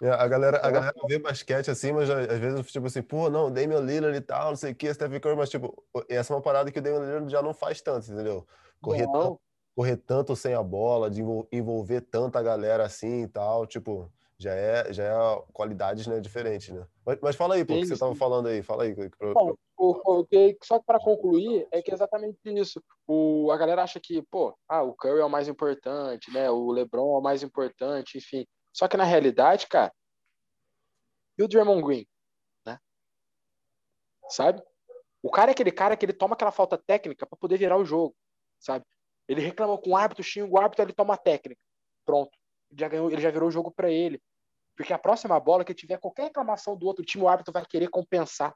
É, 0.00 0.08
a 0.10 0.28
galera, 0.28 0.58
a 0.58 0.70
galera 0.70 0.94
vê 1.08 1.18
basquete 1.18 1.70
assim, 1.70 1.92
mas 1.92 2.08
às 2.08 2.38
vezes, 2.38 2.70
tipo 2.70 2.86
assim, 2.86 3.02
pô, 3.02 3.28
não, 3.28 3.52
Damian 3.52 3.80
Lillard 3.80 4.16
e 4.16 4.20
tal, 4.20 4.50
não 4.50 4.56
sei 4.56 4.72
o 4.72 4.74
que, 4.74 4.92
Stephen 4.92 5.20
Curry, 5.20 5.36
mas, 5.36 5.50
tipo, 5.50 5.84
essa 6.08 6.32
é 6.32 6.36
uma 6.36 6.42
parada 6.42 6.70
que 6.70 6.78
o 6.78 6.82
Damian 6.82 7.00
Lillard 7.00 7.30
já 7.30 7.42
não 7.42 7.52
faz 7.52 7.80
tanto, 7.80 8.12
entendeu? 8.12 8.46
Correr, 8.80 9.06
tanto, 9.10 9.40
correr 9.74 9.96
tanto 9.96 10.36
sem 10.36 10.54
a 10.54 10.62
bola, 10.62 11.10
de 11.10 11.22
envolver 11.52 12.02
tanta 12.02 12.42
galera 12.42 12.84
assim 12.84 13.22
e 13.22 13.28
tal, 13.28 13.66
tipo, 13.66 14.10
já 14.38 14.52
é, 14.52 14.92
já 14.92 15.04
é 15.04 15.42
qualidades, 15.52 16.06
né, 16.06 16.20
diferentes, 16.20 16.68
né? 16.68 16.86
Mas, 17.04 17.18
mas 17.22 17.36
fala 17.36 17.54
aí, 17.54 17.64
pô, 17.64 17.74
o 17.74 17.80
que 17.80 17.86
você 17.86 17.98
tava 17.98 18.14
falando 18.14 18.48
aí, 18.48 18.62
fala 18.62 18.84
aí. 18.84 18.94
Bom, 19.20 19.54
o, 19.76 20.20
o 20.20 20.26
que, 20.26 20.56
só 20.62 20.78
para 20.78 20.98
concluir, 21.00 21.66
é 21.72 21.80
que 21.82 21.90
é 21.90 21.94
exatamente 21.94 22.38
isso. 22.44 22.82
O, 23.06 23.50
a 23.50 23.56
galera 23.56 23.82
acha 23.82 23.98
que, 23.98 24.22
pô, 24.22 24.54
ah, 24.68 24.82
o 24.82 24.94
Curry 24.94 25.20
é 25.20 25.24
o 25.24 25.30
mais 25.30 25.48
importante, 25.48 26.32
né, 26.32 26.50
o 26.50 26.70
LeBron 26.70 27.14
é 27.14 27.18
o 27.18 27.22
mais 27.22 27.42
importante, 27.42 28.18
enfim. 28.18 28.44
Só 28.74 28.88
que 28.88 28.96
na 28.96 29.04
realidade, 29.04 29.68
cara, 29.68 29.94
e 31.38 31.42
o 31.44 31.48
Draymond 31.48 31.80
Green, 31.80 32.06
né? 32.66 32.78
Sabe? 34.28 34.60
O 35.22 35.30
cara 35.30 35.52
é 35.52 35.52
aquele 35.52 35.70
cara 35.70 35.96
que 35.96 36.04
ele 36.04 36.12
toma 36.12 36.34
aquela 36.34 36.50
falta 36.50 36.76
técnica 36.76 37.24
para 37.24 37.38
poder 37.38 37.56
virar 37.56 37.76
o 37.76 37.84
jogo, 37.84 38.16
sabe? 38.58 38.84
Ele 39.28 39.40
reclama 39.40 39.78
com 39.78 39.90
o 39.90 39.96
árbitro, 39.96 40.24
xinga 40.24 40.52
o 40.52 40.58
árbitro, 40.58 40.84
ele 40.84 40.92
toma 40.92 41.14
a 41.14 41.16
técnica. 41.16 41.60
Pronto. 42.04 42.36
Ele 42.68 42.80
já 42.80 42.88
ganhou, 42.88 43.10
ele 43.10 43.22
já 43.22 43.30
virou 43.30 43.48
o 43.48 43.52
jogo 43.52 43.70
para 43.70 43.88
ele. 43.88 44.20
Porque 44.76 44.92
a 44.92 44.98
próxima 44.98 45.38
bola 45.38 45.64
que 45.64 45.72
tiver 45.72 45.98
qualquer 45.98 46.24
reclamação 46.24 46.76
do 46.76 46.86
outro 46.86 47.04
time, 47.04 47.22
o 47.22 47.28
árbitro 47.28 47.52
vai 47.52 47.64
querer 47.64 47.88
compensar. 47.88 48.52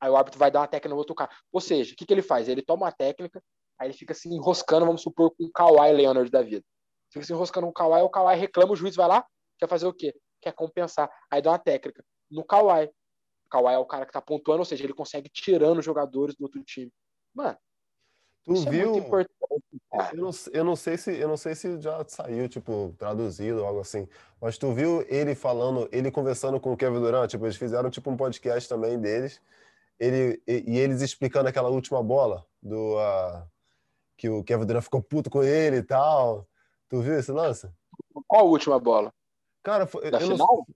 Aí 0.00 0.10
o 0.10 0.16
árbitro 0.16 0.38
vai 0.38 0.50
dar 0.50 0.60
uma 0.60 0.68
técnica 0.68 0.88
no 0.88 0.96
outro 0.96 1.14
cara. 1.14 1.30
Ou 1.52 1.60
seja, 1.60 1.92
o 1.92 1.96
que, 1.96 2.06
que 2.06 2.14
ele 2.14 2.22
faz? 2.22 2.48
Ele 2.48 2.62
toma 2.62 2.86
uma 2.86 2.92
técnica, 2.92 3.42
aí 3.78 3.88
ele 3.88 3.96
fica 3.96 4.14
se 4.14 4.26
assim, 4.26 4.36
enroscando, 4.36 4.86
vamos 4.86 5.02
supor, 5.02 5.30
com 5.36 5.44
o 5.44 5.52
Kawhi 5.52 5.92
Leonard 5.92 6.30
da 6.30 6.42
vida 6.42 6.64
fica 7.12 7.24
se 7.24 7.32
enroscando 7.32 7.66
no 7.66 7.72
Kawhi, 7.72 8.02
o 8.02 8.10
Kawhi 8.10 8.36
reclama, 8.36 8.72
o 8.72 8.76
juiz 8.76 8.96
vai 8.96 9.08
lá, 9.08 9.26
quer 9.58 9.68
fazer 9.68 9.86
o 9.86 9.92
quê? 9.92 10.14
Quer 10.40 10.52
compensar. 10.52 11.10
Aí 11.30 11.42
dá 11.42 11.50
uma 11.50 11.58
técnica. 11.58 12.04
No 12.30 12.44
Kawhi. 12.44 12.86
O 13.46 13.48
Kawhi 13.48 13.74
é 13.74 13.78
o 13.78 13.86
cara 13.86 14.04
que 14.04 14.12
tá 14.12 14.20
pontuando, 14.20 14.60
ou 14.60 14.64
seja, 14.64 14.84
ele 14.84 14.92
consegue 14.92 15.28
tirando 15.28 15.78
os 15.78 15.84
jogadores 15.84 16.34
do 16.34 16.42
outro 16.42 16.62
time. 16.64 16.92
Mano, 17.32 17.56
Tu 18.46 18.52
Isso 18.52 18.70
viu? 18.70 18.80
É 18.80 18.84
muito 18.92 19.06
importante, 19.06 19.64
eu, 20.12 20.22
não, 20.22 20.30
eu, 20.52 20.64
não, 20.64 20.76
sei 20.76 20.96
se 20.96 21.18
eu 21.18 21.26
não 21.26 21.36
sei 21.36 21.56
se 21.56 21.80
já 21.80 22.04
saiu 22.06 22.48
tipo 22.48 22.94
traduzido 22.96 23.58
ou 23.58 23.66
algo 23.66 23.80
assim, 23.80 24.08
mas 24.40 24.56
tu 24.56 24.72
viu 24.72 25.04
ele 25.08 25.34
falando, 25.34 25.88
ele 25.90 26.12
conversando 26.12 26.60
com 26.60 26.72
o 26.72 26.76
Kevin 26.76 27.00
Durant, 27.00 27.28
tipo 27.28 27.44
eles 27.44 27.56
fizeram 27.56 27.90
tipo 27.90 28.08
um 28.08 28.16
podcast 28.16 28.68
também 28.68 29.00
deles, 29.00 29.42
ele 29.98 30.40
e, 30.46 30.62
e 30.64 30.78
eles 30.78 31.00
explicando 31.00 31.48
aquela 31.48 31.70
última 31.70 32.00
bola 32.04 32.46
do 32.62 32.94
uh, 32.94 33.42
que 34.16 34.28
o 34.28 34.44
Kevin 34.44 34.64
Durant 34.64 34.84
ficou 34.84 35.02
puto 35.02 35.28
com 35.28 35.42
ele 35.42 35.78
e 35.78 35.82
tal. 35.82 36.46
Tu 36.88 37.00
viu 37.00 37.18
esse 37.18 37.32
lance? 37.32 37.68
Qual 38.26 38.42
a 38.42 38.44
última 38.44 38.78
bola? 38.78 39.12
Cara, 39.62 39.86
foi, 39.86 40.10
Da 40.10 40.20
final? 40.20 40.36
Não, 40.36 40.66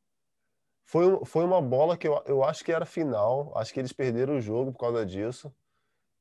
foi, 0.84 1.24
foi 1.24 1.44
uma 1.44 1.62
bola 1.62 1.96
que 1.96 2.08
eu, 2.08 2.20
eu 2.26 2.42
acho 2.42 2.64
que 2.64 2.72
era 2.72 2.84
final. 2.84 3.52
Acho 3.56 3.72
que 3.72 3.78
eles 3.78 3.92
perderam 3.92 4.36
o 4.36 4.40
jogo 4.40 4.72
por 4.72 4.78
causa 4.78 5.06
disso. 5.06 5.52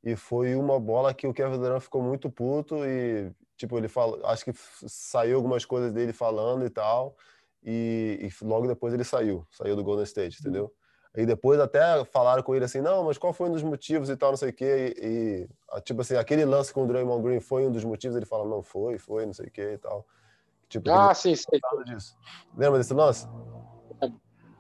E 0.04 0.16
foi 0.16 0.56
uma 0.56 0.80
bola 0.80 1.14
que 1.14 1.28
o 1.28 1.34
Kevin 1.34 1.58
Durant 1.58 1.82
ficou 1.82 2.02
muito 2.02 2.30
puto 2.30 2.86
e, 2.86 3.34
tipo, 3.58 3.78
ele 3.78 3.90
falou, 3.90 4.26
acho 4.26 4.46
que 4.46 4.54
saiu 4.54 5.36
algumas 5.38 5.66
coisas 5.66 5.92
dele 5.92 6.14
falando 6.14 6.66
e 6.66 6.70
tal. 6.70 7.18
E, 7.64 8.20
e 8.22 8.46
logo 8.46 8.68
depois 8.68 8.94
ele 8.94 9.04
saiu, 9.04 9.46
saiu 9.52 9.76
do 9.76 9.84
Golden 9.84 10.06
State, 10.06 10.40
entendeu? 10.40 10.74
E 11.16 11.26
depois 11.26 11.60
até 11.60 12.04
falaram 12.06 12.44
com 12.44 12.56
ele 12.56 12.66
assim, 12.66 12.82
não, 12.82 13.04
mas 13.04 13.18
qual 13.18 13.34
foi 13.34 13.50
um 13.50 13.52
dos 13.52 13.64
motivos 13.64 14.10
e 14.10 14.16
tal, 14.16 14.30
não 14.30 14.38
sei 14.38 14.50
o 14.50 14.54
quê. 14.54 14.96
E, 15.02 15.50
e, 15.78 15.82
tipo 15.82 16.02
assim, 16.02 16.16
aquele 16.16 16.46
lance 16.46 16.72
com 16.72 16.84
o 16.84 16.88
Draymond 16.88 17.24
Green 17.24 17.40
foi 17.40 17.66
um 17.66 17.72
dos 17.72 17.84
motivos. 17.84 18.16
Ele 18.16 18.26
fala, 18.26 18.46
não 18.46 18.62
foi, 18.62 18.98
foi, 18.98 19.26
não 19.26 19.34
sei 19.34 19.48
o 19.48 19.52
quê 19.52 19.74
e 19.74 19.78
tal. 19.78 20.06
Tipo, 20.68 20.92
Ah, 20.92 21.14
sim, 21.16 21.34
nada 21.72 21.84
disso. 21.84 22.16
Lembra 22.56 22.78
desse 22.78 22.94
lance? 22.94 23.28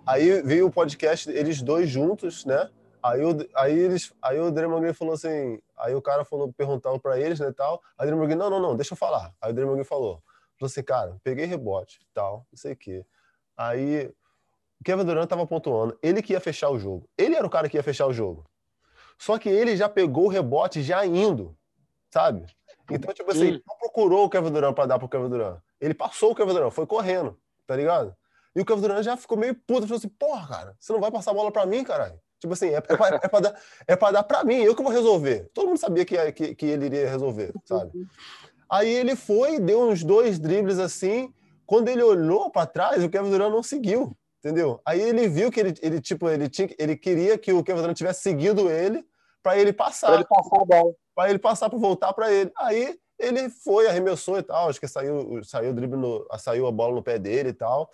Aí 0.08 0.42
veio 0.42 0.66
o 0.66 0.72
podcast, 0.72 1.30
eles 1.30 1.62
dois 1.62 1.88
juntos, 1.88 2.44
né? 2.44 2.68
Aí, 3.02 3.24
o, 3.24 3.38
aí, 3.56 3.78
eles, 3.78 4.12
aí 4.22 4.40
o 4.40 4.52
Draymond 4.52 4.82
Green 4.82 4.94
falou 4.94 5.14
assim, 5.14 5.62
aí 5.78 5.94
o 5.94 6.02
cara 6.02 6.26
falou, 6.26 6.52
perguntando 6.52 7.00
pra 7.00 7.20
eles, 7.20 7.40
né, 7.40 7.54
tal. 7.56 7.80
Aí 7.98 8.06
o 8.06 8.08
Draymond 8.08 8.28
Green, 8.28 8.40
não, 8.40 8.50
não, 8.50 8.60
não, 8.60 8.76
deixa 8.76 8.94
eu 8.94 8.98
falar. 8.98 9.32
Aí 9.40 9.52
o 9.52 9.54
Draymond 9.54 9.76
Green 9.78 9.88
falou, 9.88 10.22
falou 10.58 10.68
assim, 10.68 10.84
cara, 10.84 11.16
peguei 11.24 11.46
rebote, 11.46 12.00
tal, 12.12 12.48
não 12.52 12.58
sei 12.58 12.74
o 12.74 12.76
quê. 12.76 13.06
Aí 13.56 14.12
o 14.80 14.84
Kevin 14.84 15.03
Durant 15.03 15.27
tava 15.27 15.45
pontuando, 15.45 15.97
ele 16.01 16.22
que 16.22 16.34
ia 16.34 16.39
fechar 16.39 16.69
o 16.69 16.80
jogo. 16.80 17.10
Ele 17.18 17.35
era 17.35 17.45
o 17.45 17.49
cara 17.49 17.68
que 17.68 17.77
ia 17.77 17.84
fechar 17.84 18.07
o 18.07 18.14
jogo. 18.14 18.45
Só 19.18 19.38
que 19.38 19.49
ele 19.49 19.76
já 19.76 19.89
pegou 19.89 20.26
o 20.26 20.30
rebote 20.30 20.81
já 20.81 21.06
indo, 21.06 21.56
sabe? 22.10 22.45
Então, 22.89 23.14
tipo 23.14 23.30
assim, 23.30 23.53
Sim. 23.53 23.61
não 23.68 23.77
procurou 23.77 24.26
o 24.26 24.30
Kevin 24.30 24.51
Durant 24.51 24.73
pra 24.73 24.85
dar 24.85 24.97
pro 24.97 25.10
Kevin 25.10 25.30
Durant. 25.30 25.60
Ele 25.80 25.93
passou 25.93 26.31
o 26.31 26.35
Kevin 26.35 26.53
Durant, 26.53 26.72
foi 26.72 26.88
correndo, 26.88 27.38
tá 27.68 27.76
ligado? 27.76 28.15
E 28.56 28.61
o 28.61 28.65
Kevin 28.65 28.81
Durant 28.81 29.03
já 29.03 29.18
ficou 29.18 29.38
meio 29.38 29.53
puto, 29.53 29.81
falou 29.81 29.97
assim, 29.97 30.10
porra, 30.10 30.47
cara, 30.47 30.76
você 30.80 30.91
não 30.93 31.01
vai 31.01 31.11
passar 31.11 31.31
a 31.31 31.34
bola 31.34 31.51
pra 31.51 31.65
mim, 31.65 31.84
caralho? 31.84 32.19
Tipo 32.39 32.53
assim, 32.53 32.69
é, 32.69 32.76
é, 32.76 32.81
pra, 32.81 33.07
é, 33.22 33.27
pra 33.27 33.39
dar, 33.41 33.61
é 33.85 33.95
pra 33.97 34.11
dar 34.11 34.23
pra 34.23 34.43
mim, 34.45 34.61
eu 34.61 34.73
que 34.73 34.81
vou 34.81 34.91
resolver. 34.91 35.49
Todo 35.53 35.68
mundo 35.68 35.77
sabia 35.77 36.06
que, 36.06 36.31
que, 36.31 36.56
que 36.56 36.65
ele 36.65 36.85
iria 36.85 37.10
resolver, 37.10 37.53
sabe? 37.65 37.91
Aí 38.72 38.89
ele 38.89 39.15
foi, 39.15 39.60
deu 39.60 39.89
uns 39.89 40.03
dois 40.03 40.39
dribles 40.39 40.80
assim, 40.80 41.34
quando 41.65 41.89
ele 41.89 42.01
olhou 42.01 42.49
pra 42.49 42.65
trás, 42.65 43.03
o 43.03 43.10
Kevin 43.10 43.30
Durant 43.30 43.51
não 43.51 43.61
seguiu, 43.61 44.15
entendeu? 44.40 44.82
Aí 44.86 45.02
ele 45.02 45.28
viu 45.28 45.52
que 45.52 45.60
ele, 45.60 45.74
ele 45.82 46.02
tipo, 46.02 46.30
ele, 46.30 46.49
tinha, 46.49 46.70
ele 46.78 46.95
queria 46.95 47.38
que 47.38 47.53
o 47.53 47.64
Kevin 47.64 47.82
Durant 47.82 47.98
tivesse 47.98 48.22
seguido 48.22 48.70
ele 48.70 49.06
pra 49.44 49.57
ele 49.57 49.72
passar 49.72 50.07
Pra 50.07 50.16
ele 50.16 50.26
passar 50.26 50.61
a 50.61 50.66
bola. 50.66 50.94
para 51.16 51.30
ele 51.30 51.40
passar 51.40 51.70
para 51.70 51.80
voltar 51.80 52.14
para 52.14 52.32
ele. 52.32 52.52
Aí 52.57 52.98
ele 53.20 53.49
foi, 53.49 53.88
arremessou 53.88 54.38
e 54.38 54.44
tal, 54.44 54.70
acho 54.70 54.80
que 54.80 54.88
saiu, 54.88 55.44
saiu 55.44 55.72
o 55.72 55.74
drible, 55.74 55.98
no, 55.98 56.26
saiu 56.38 56.66
a 56.68 56.72
bola 56.72 56.95
no 56.95 57.03
pé 57.03 57.20
dele 57.20 57.49
e 57.49 57.53
tal. 57.53 57.90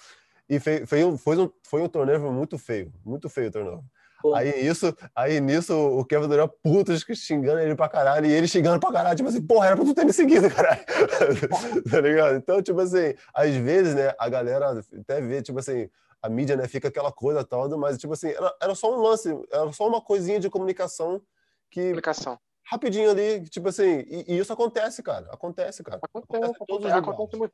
E 0.47 0.59
foi, 0.59 0.85
foi, 0.85 1.03
um, 1.03 1.17
foi, 1.17 1.38
um, 1.38 1.51
foi 1.63 1.81
um 1.81 1.89
turnover 1.89 2.31
muito 2.31 2.57
feio, 2.57 2.93
muito 3.03 3.27
feio 3.27 3.47
o 3.47 3.51
turnover. 3.51 3.84
Pô. 4.22 4.34
Aí, 4.34 4.65
isso, 4.65 4.95
aí 5.15 5.39
nisso 5.39 5.76
o 5.76 6.05
Kevin 6.05 6.27
Durant 6.27 6.51
puto 6.63 6.91
xingando 7.15 7.59
ele 7.59 7.76
pra 7.76 7.89
caralho, 7.89 8.26
e 8.26 8.31
ele 8.31 8.47
xingando 8.47 8.80
pra 8.80 8.91
caralho, 8.91 9.15
tipo 9.15 9.30
assim, 9.30 9.41
porra, 9.41 9.67
era 9.67 9.76
pra 9.76 9.85
tu 9.85 9.93
ter 9.93 10.05
me 10.05 10.13
seguido, 10.13 10.49
caralho. 10.49 10.81
tá 11.89 12.01
ligado? 12.01 12.35
Então, 12.35 12.61
tipo 12.61 12.80
assim, 12.80 13.13
às 13.34 13.53
vezes, 13.55 13.95
né, 13.95 14.13
a 14.17 14.30
galera 14.30 14.81
até 14.99 15.22
vê, 15.22 15.41
tipo 15.41 15.59
assim, 15.59 15.89
a 16.26 16.30
mídia, 16.30 16.56
né, 16.57 16.68
fica 16.68 16.88
aquela 16.88 17.11
coisa 17.11 17.43
toda, 17.43 17.77
mas, 17.77 17.97
tipo 17.97 18.14
assim, 18.14 18.30
era, 18.30 18.56
era 18.61 18.76
só 18.76 18.93
um 18.93 19.02
lance, 19.02 19.30
era 19.52 19.72
só 19.72 19.88
uma 19.88 20.02
coisinha 20.02 20.39
de 20.39 20.49
comunicação 20.49 21.22
que 21.69 21.81
Comunicação. 21.81 22.39
rapidinho 22.65 23.10
ali, 23.11 23.47
tipo 23.49 23.69
assim, 23.69 23.99
e, 24.07 24.34
e 24.34 24.38
isso 24.39 24.52
acontece, 24.53 25.02
cara. 25.03 25.27
Acontece, 25.31 25.84
cara. 25.84 25.99
Acontece, 26.03 26.53
todos 26.65 26.85
acontece, 26.85 26.93
acontece 26.97 27.35
lugares. 27.35 27.38
muito. 27.38 27.53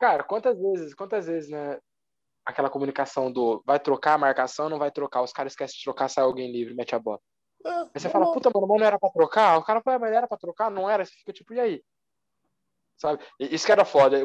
Cara, 0.00 0.24
quantas 0.24 0.58
vezes, 0.58 0.94
quantas 0.94 1.26
vezes, 1.26 1.50
né? 1.50 1.78
Aquela 2.44 2.70
comunicação 2.70 3.30
do 3.30 3.62
vai 3.66 3.78
trocar 3.78 4.14
a 4.14 4.18
marcação, 4.18 4.68
não 4.68 4.78
vai 4.78 4.90
trocar. 4.90 5.22
Os 5.22 5.32
caras 5.32 5.52
esquecem 5.52 5.76
de 5.76 5.84
trocar, 5.84 6.08
sai 6.08 6.24
alguém 6.24 6.50
livre, 6.50 6.74
mete 6.74 6.94
a 6.94 6.98
bola. 6.98 7.20
É, 7.64 7.68
Aí 7.70 7.88
você 7.94 8.08
fala, 8.08 8.32
puta, 8.32 8.50
mano, 8.52 8.66
não 8.66 8.84
era 8.84 8.98
pra 8.98 9.10
trocar? 9.10 9.58
O 9.58 9.62
cara 9.62 9.82
fala, 9.82 9.98
mas 9.98 10.12
era 10.12 10.26
pra 10.26 10.38
trocar? 10.38 10.70
Não 10.70 10.88
era? 10.88 11.04
Você 11.04 11.12
fica 11.12 11.32
tipo, 11.32 11.52
e 11.54 11.60
aí? 11.60 11.82
Sabe? 12.96 13.22
Isso 13.38 13.64
que 13.66 13.72
era 13.72 13.84
foda. 13.84 14.24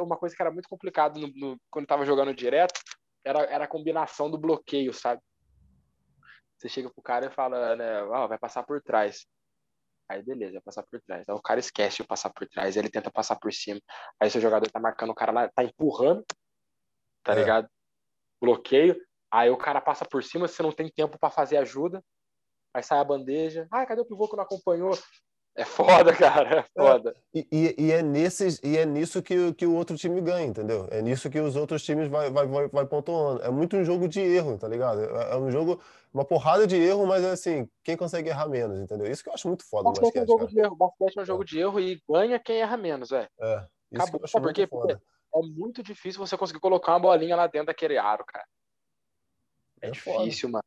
Uma 0.00 0.16
coisa 0.16 0.34
que 0.34 0.42
era 0.42 0.50
muito 0.50 0.68
complicado 0.68 1.18
no, 1.18 1.28
no- 1.34 1.56
quando 1.70 1.86
tava 1.86 2.04
jogando 2.04 2.34
direto 2.34 2.80
era, 3.24 3.40
era 3.44 3.64
a 3.64 3.68
combinação 3.68 4.30
do 4.30 4.38
bloqueio, 4.38 4.92
sabe? 4.92 5.20
Você 6.56 6.68
chega 6.68 6.90
pro 6.90 7.02
cara 7.02 7.26
e 7.26 7.30
fala, 7.30 7.74
né, 7.76 8.02
ó, 8.04 8.26
vai 8.28 8.38
passar 8.38 8.62
por 8.62 8.80
trás. 8.80 9.26
Aí 10.08 10.22
beleza, 10.22 10.52
vai 10.54 10.62
passar 10.62 10.82
por 10.84 11.00
trás. 11.02 11.28
Aí 11.28 11.34
o 11.34 11.42
cara 11.42 11.58
esquece 11.58 11.98
de 11.98 12.04
passar 12.04 12.30
por 12.32 12.46
trás, 12.48 12.76
ele 12.76 12.90
tenta 12.90 13.10
passar 13.10 13.36
por 13.36 13.52
cima. 13.52 13.80
Aí 14.20 14.30
seu 14.30 14.40
jogador 14.40 14.70
tá 14.70 14.78
marcando 14.78 15.10
o 15.10 15.14
cara 15.14 15.32
lá, 15.32 15.48
tá 15.48 15.64
empurrando, 15.64 16.24
tá 17.24 17.32
É. 17.32 17.36
ligado? 17.36 17.68
Bloqueio. 18.40 19.00
Aí 19.30 19.48
o 19.50 19.56
cara 19.56 19.80
passa 19.80 20.04
por 20.04 20.22
cima, 20.22 20.46
você 20.46 20.62
não 20.62 20.72
tem 20.72 20.90
tempo 20.90 21.18
pra 21.18 21.30
fazer 21.30 21.56
ajuda. 21.56 22.04
Aí 22.74 22.82
sai 22.82 22.98
a 22.98 23.04
bandeja. 23.04 23.66
Ah, 23.70 23.86
cadê 23.86 24.00
o 24.00 24.04
pivô 24.04 24.28
que 24.28 24.36
não 24.36 24.44
acompanhou? 24.44 24.92
É 25.54 25.64
foda, 25.66 26.12
cara, 26.16 26.60
é 26.60 26.64
foda. 26.74 27.14
E, 27.34 27.46
e, 27.52 27.74
e 27.86 27.92
é 27.92 28.02
nesses, 28.02 28.58
e 28.62 28.76
é 28.78 28.86
nisso 28.86 29.22
que, 29.22 29.38
o- 29.38 29.54
que 29.54 29.66
o 29.66 29.74
outro 29.74 29.96
time 29.96 30.20
ganha, 30.20 30.46
entendeu? 30.46 30.88
É 30.90 31.02
nisso 31.02 31.28
que 31.28 31.38
os 31.38 31.56
outros 31.56 31.82
times 31.84 32.08
vai, 32.08 32.30
vai, 32.30 32.46
vai, 32.46 32.68
vai 32.68 32.86
pontuando. 32.86 33.42
É 33.42 33.50
muito 33.50 33.76
um 33.76 33.84
jogo 33.84 34.08
de 34.08 34.20
erro, 34.20 34.56
tá 34.56 34.66
ligado? 34.66 35.00
É, 35.04 35.32
é 35.32 35.36
um 35.36 35.50
jogo, 35.50 35.78
uma 36.12 36.24
porrada 36.24 36.66
de 36.66 36.76
erro, 36.76 37.06
mas 37.06 37.22
é 37.22 37.30
assim, 37.32 37.68
quem 37.84 37.96
consegue 37.98 38.30
errar 38.30 38.48
menos, 38.48 38.78
entendeu? 38.80 39.06
Isso 39.10 39.22
que 39.22 39.28
eu 39.28 39.34
acho 39.34 39.46
muito 39.46 39.64
foda 39.68 39.84
no 39.84 39.90
Basquete 39.90 40.16
é 40.16 40.20
um 40.22 40.24
basquete, 40.24 40.26
jogo 40.26 40.38
cara. 40.40 40.50
de 40.52 40.58
erro. 40.60 40.76
Basquete 40.76 41.18
é 41.18 41.20
um 41.20 41.24
jogo 41.26 41.44
de 41.44 41.58
erro 41.60 41.80
e 41.80 42.02
ganha 42.08 42.38
quem 42.38 42.56
erra 42.60 42.76
menos, 42.78 43.12
é. 43.12 43.28
É, 43.38 43.56
isso 43.56 43.66
que 43.90 43.96
Acabou. 43.96 44.20
eu 44.20 44.24
acho 44.24 44.32
Sabe 44.32 44.42
por 44.42 44.46
muito 44.48 44.56
quê? 44.56 44.66
foda. 44.66 45.02
É 45.34 45.40
muito 45.42 45.82
difícil 45.82 46.18
você 46.26 46.36
conseguir 46.36 46.60
colocar 46.60 46.92
uma 46.92 47.00
bolinha 47.00 47.36
lá 47.36 47.46
dentro 47.46 47.66
daquele 47.66 47.98
aro, 47.98 48.24
cara. 48.26 48.44
É, 49.82 49.88
É 49.90 49.94
foda. 49.94 50.18
difícil, 50.24 50.48
mano. 50.48 50.64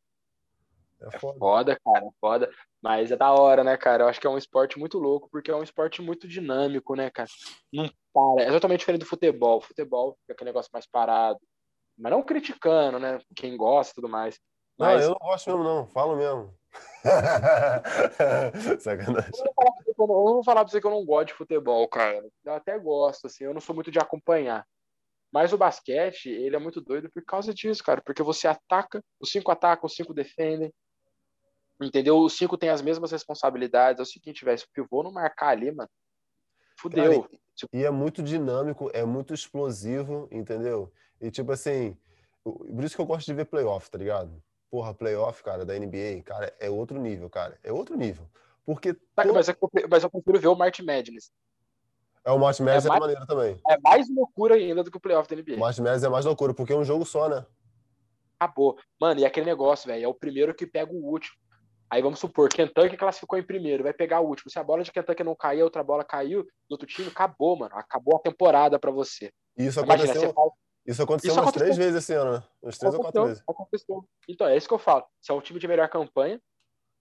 É 1.00 1.06
É 1.14 1.18
foda. 1.18 1.38
foda, 1.38 1.80
cara, 1.84 2.04
é 2.06 2.10
foda. 2.20 2.50
Mas 2.86 3.10
é 3.10 3.16
da 3.16 3.32
hora, 3.32 3.64
né, 3.64 3.76
cara? 3.76 4.04
Eu 4.04 4.08
acho 4.08 4.20
que 4.20 4.28
é 4.28 4.30
um 4.30 4.38
esporte 4.38 4.78
muito 4.78 4.96
louco, 4.96 5.28
porque 5.28 5.50
é 5.50 5.56
um 5.56 5.62
esporte 5.64 6.00
muito 6.00 6.28
dinâmico, 6.28 6.94
né, 6.94 7.10
cara? 7.10 7.28
Não 7.72 7.90
para. 8.14 8.44
É 8.44 8.50
totalmente 8.52 8.78
diferente 8.78 9.00
do 9.00 9.08
futebol. 9.08 9.60
Futebol 9.60 10.16
fica 10.20 10.34
aquele 10.34 10.50
negócio 10.50 10.70
mais 10.72 10.86
parado. 10.86 11.40
Mas 11.98 12.12
não 12.12 12.22
criticando, 12.22 13.00
né? 13.00 13.18
Quem 13.34 13.56
gosta 13.56 13.90
e 13.90 13.94
tudo 13.96 14.08
mais. 14.08 14.38
Não, 14.78 14.86
Mas 14.86 15.02
eu 15.02 15.10
não 15.10 15.18
gosto 15.18 15.50
mesmo, 15.50 15.64
não. 15.64 15.88
Falo 15.88 16.14
mesmo. 16.14 16.54
Sacanagem. 18.78 19.32
não 19.32 20.06
não- 20.06 20.14
eu 20.14 20.24
não 20.24 20.34
vou 20.34 20.44
falar 20.44 20.60
pra 20.64 20.70
você 20.70 20.80
que 20.80 20.86
eu 20.86 20.90
não 20.92 21.04
gosto 21.04 21.26
de 21.28 21.34
futebol, 21.34 21.88
cara. 21.88 22.24
Eu 22.44 22.52
até 22.54 22.78
gosto, 22.78 23.26
assim, 23.26 23.42
eu 23.42 23.52
não 23.52 23.60
sou 23.60 23.74
muito 23.74 23.90
de 23.90 23.98
acompanhar. 23.98 24.64
Mas 25.32 25.52
o 25.52 25.58
basquete, 25.58 26.28
ele 26.28 26.54
é 26.54 26.58
muito 26.60 26.80
doido 26.80 27.10
por 27.10 27.24
causa 27.24 27.52
disso, 27.52 27.82
cara. 27.82 28.00
Porque 28.00 28.22
você 28.22 28.46
ataca, 28.46 29.02
os 29.20 29.32
cinco 29.32 29.50
atacam, 29.50 29.86
os 29.86 29.94
cinco 29.96 30.14
defendem. 30.14 30.72
Entendeu? 31.80 32.18
Os 32.18 32.36
cinco 32.36 32.56
têm 32.56 32.70
as 32.70 32.80
mesmas 32.80 33.12
responsabilidades. 33.12 34.00
É 34.00 34.02
o 34.02 34.06
seguinte, 34.06 34.44
velho, 34.44 34.58
se 34.58 34.64
o 34.64 34.68
pivô 34.72 35.02
não 35.02 35.12
marcar 35.12 35.48
ali, 35.48 35.70
mano, 35.70 35.90
fudeu. 36.78 37.22
Cara, 37.22 37.38
e 37.72 37.84
é 37.84 37.90
muito 37.90 38.22
dinâmico, 38.22 38.90
é 38.94 39.04
muito 39.04 39.34
explosivo, 39.34 40.28
entendeu? 40.32 40.92
E 41.20 41.30
tipo 41.30 41.52
assim, 41.52 41.96
o- 42.44 42.52
por 42.74 42.84
isso 42.84 42.94
que 42.96 43.00
eu 43.00 43.06
gosto 43.06 43.26
de 43.26 43.34
ver 43.34 43.44
playoff, 43.46 43.90
tá 43.90 43.98
ligado? 43.98 44.42
Porra, 44.70 44.94
playoff, 44.94 45.42
cara, 45.42 45.64
da 45.64 45.74
NBA, 45.74 46.22
cara, 46.22 46.54
é 46.58 46.68
outro 46.70 46.98
nível, 47.00 47.28
cara. 47.30 47.58
É 47.62 47.72
outro 47.72 47.96
nível. 47.96 48.26
Porque 48.64 48.94
Tá, 49.14 49.22
to- 49.22 49.32
Mas, 49.32 49.48
eu, 49.48 49.56
mas 49.90 50.02
eu 50.02 50.10
prefiro 50.10 50.40
ver 50.40 50.48
o 50.48 50.54
March 50.56 50.80
Madness. 50.80 51.30
é 52.24 52.30
o 52.32 52.38
March 52.38 52.58
Madness 52.60 52.84
é, 52.86 52.88
mais- 52.88 53.00
maneiro 53.00 53.26
também. 53.26 53.60
É 53.70 53.78
mais 53.80 54.08
loucura 54.10 54.54
ainda 54.56 54.82
do 54.82 54.90
que 54.90 54.96
o 54.96 55.00
playoff 55.00 55.28
da 55.28 55.36
O 55.36 55.38
NBA. 55.38 55.56
March 55.58 55.78
Madness 55.78 56.02
é 56.04 56.08
mais 56.08 56.24
loucura, 56.24 56.52
porque 56.52 56.72
é 56.72 56.76
um 56.76 56.84
jogo 56.84 57.04
só, 57.06 57.28
né? 57.28 57.46
Acabou. 58.38 58.76
Mano, 59.00 59.20
e 59.20 59.24
aquele 59.24 59.46
negócio, 59.46 59.86
velho, 59.86 60.04
é 60.04 60.08
o 60.08 60.14
primeiro 60.14 60.54
que 60.54 60.66
pega 60.66 60.92
o 60.92 60.96
último. 61.04 61.36
Aí 61.88 62.02
vamos 62.02 62.18
supor, 62.18 62.48
Kentucky 62.48 62.96
classificou 62.96 63.38
em 63.38 63.42
primeiro, 63.46 63.84
vai 63.84 63.92
pegar 63.92 64.20
o 64.20 64.26
último. 64.26 64.50
Se 64.50 64.58
a 64.58 64.64
bola 64.64 64.82
de 64.82 64.90
Kentucky 64.90 65.22
não 65.22 65.36
cair, 65.36 65.60
a 65.60 65.64
outra 65.64 65.84
bola 65.84 66.04
caiu 66.04 66.42
do 66.42 66.72
outro 66.72 66.86
time, 66.86 67.08
acabou, 67.08 67.56
mano. 67.56 67.74
Acabou 67.76 68.16
a 68.16 68.20
temporada 68.20 68.78
pra 68.78 68.90
você. 68.90 69.32
Isso 69.56 69.80
Imagina, 69.80 70.10
aconteceu, 70.10 70.34
faz 70.34 70.52
isso 70.88 71.02
aconteceu 71.02 71.30
Isso 71.32 71.40
umas 71.40 71.48
aconteceu. 71.48 71.64
três 71.74 71.76
vezes 71.76 72.02
esse 72.04 72.12
ano, 72.14 72.32
né? 72.34 72.42
Umas 72.62 72.78
três 72.78 72.94
ou 72.94 73.00
quatro 73.00 73.20
Aconteceu, 73.20 73.26
vezes. 73.26 73.44
aconteceu. 73.48 74.08
Então, 74.28 74.46
é 74.46 74.56
isso 74.56 74.68
que 74.68 74.74
eu 74.74 74.78
falo. 74.78 75.04
Se 75.20 75.32
é 75.32 75.34
um 75.34 75.40
time 75.40 75.58
de 75.58 75.66
melhor 75.66 75.88
campanha, 75.88 76.40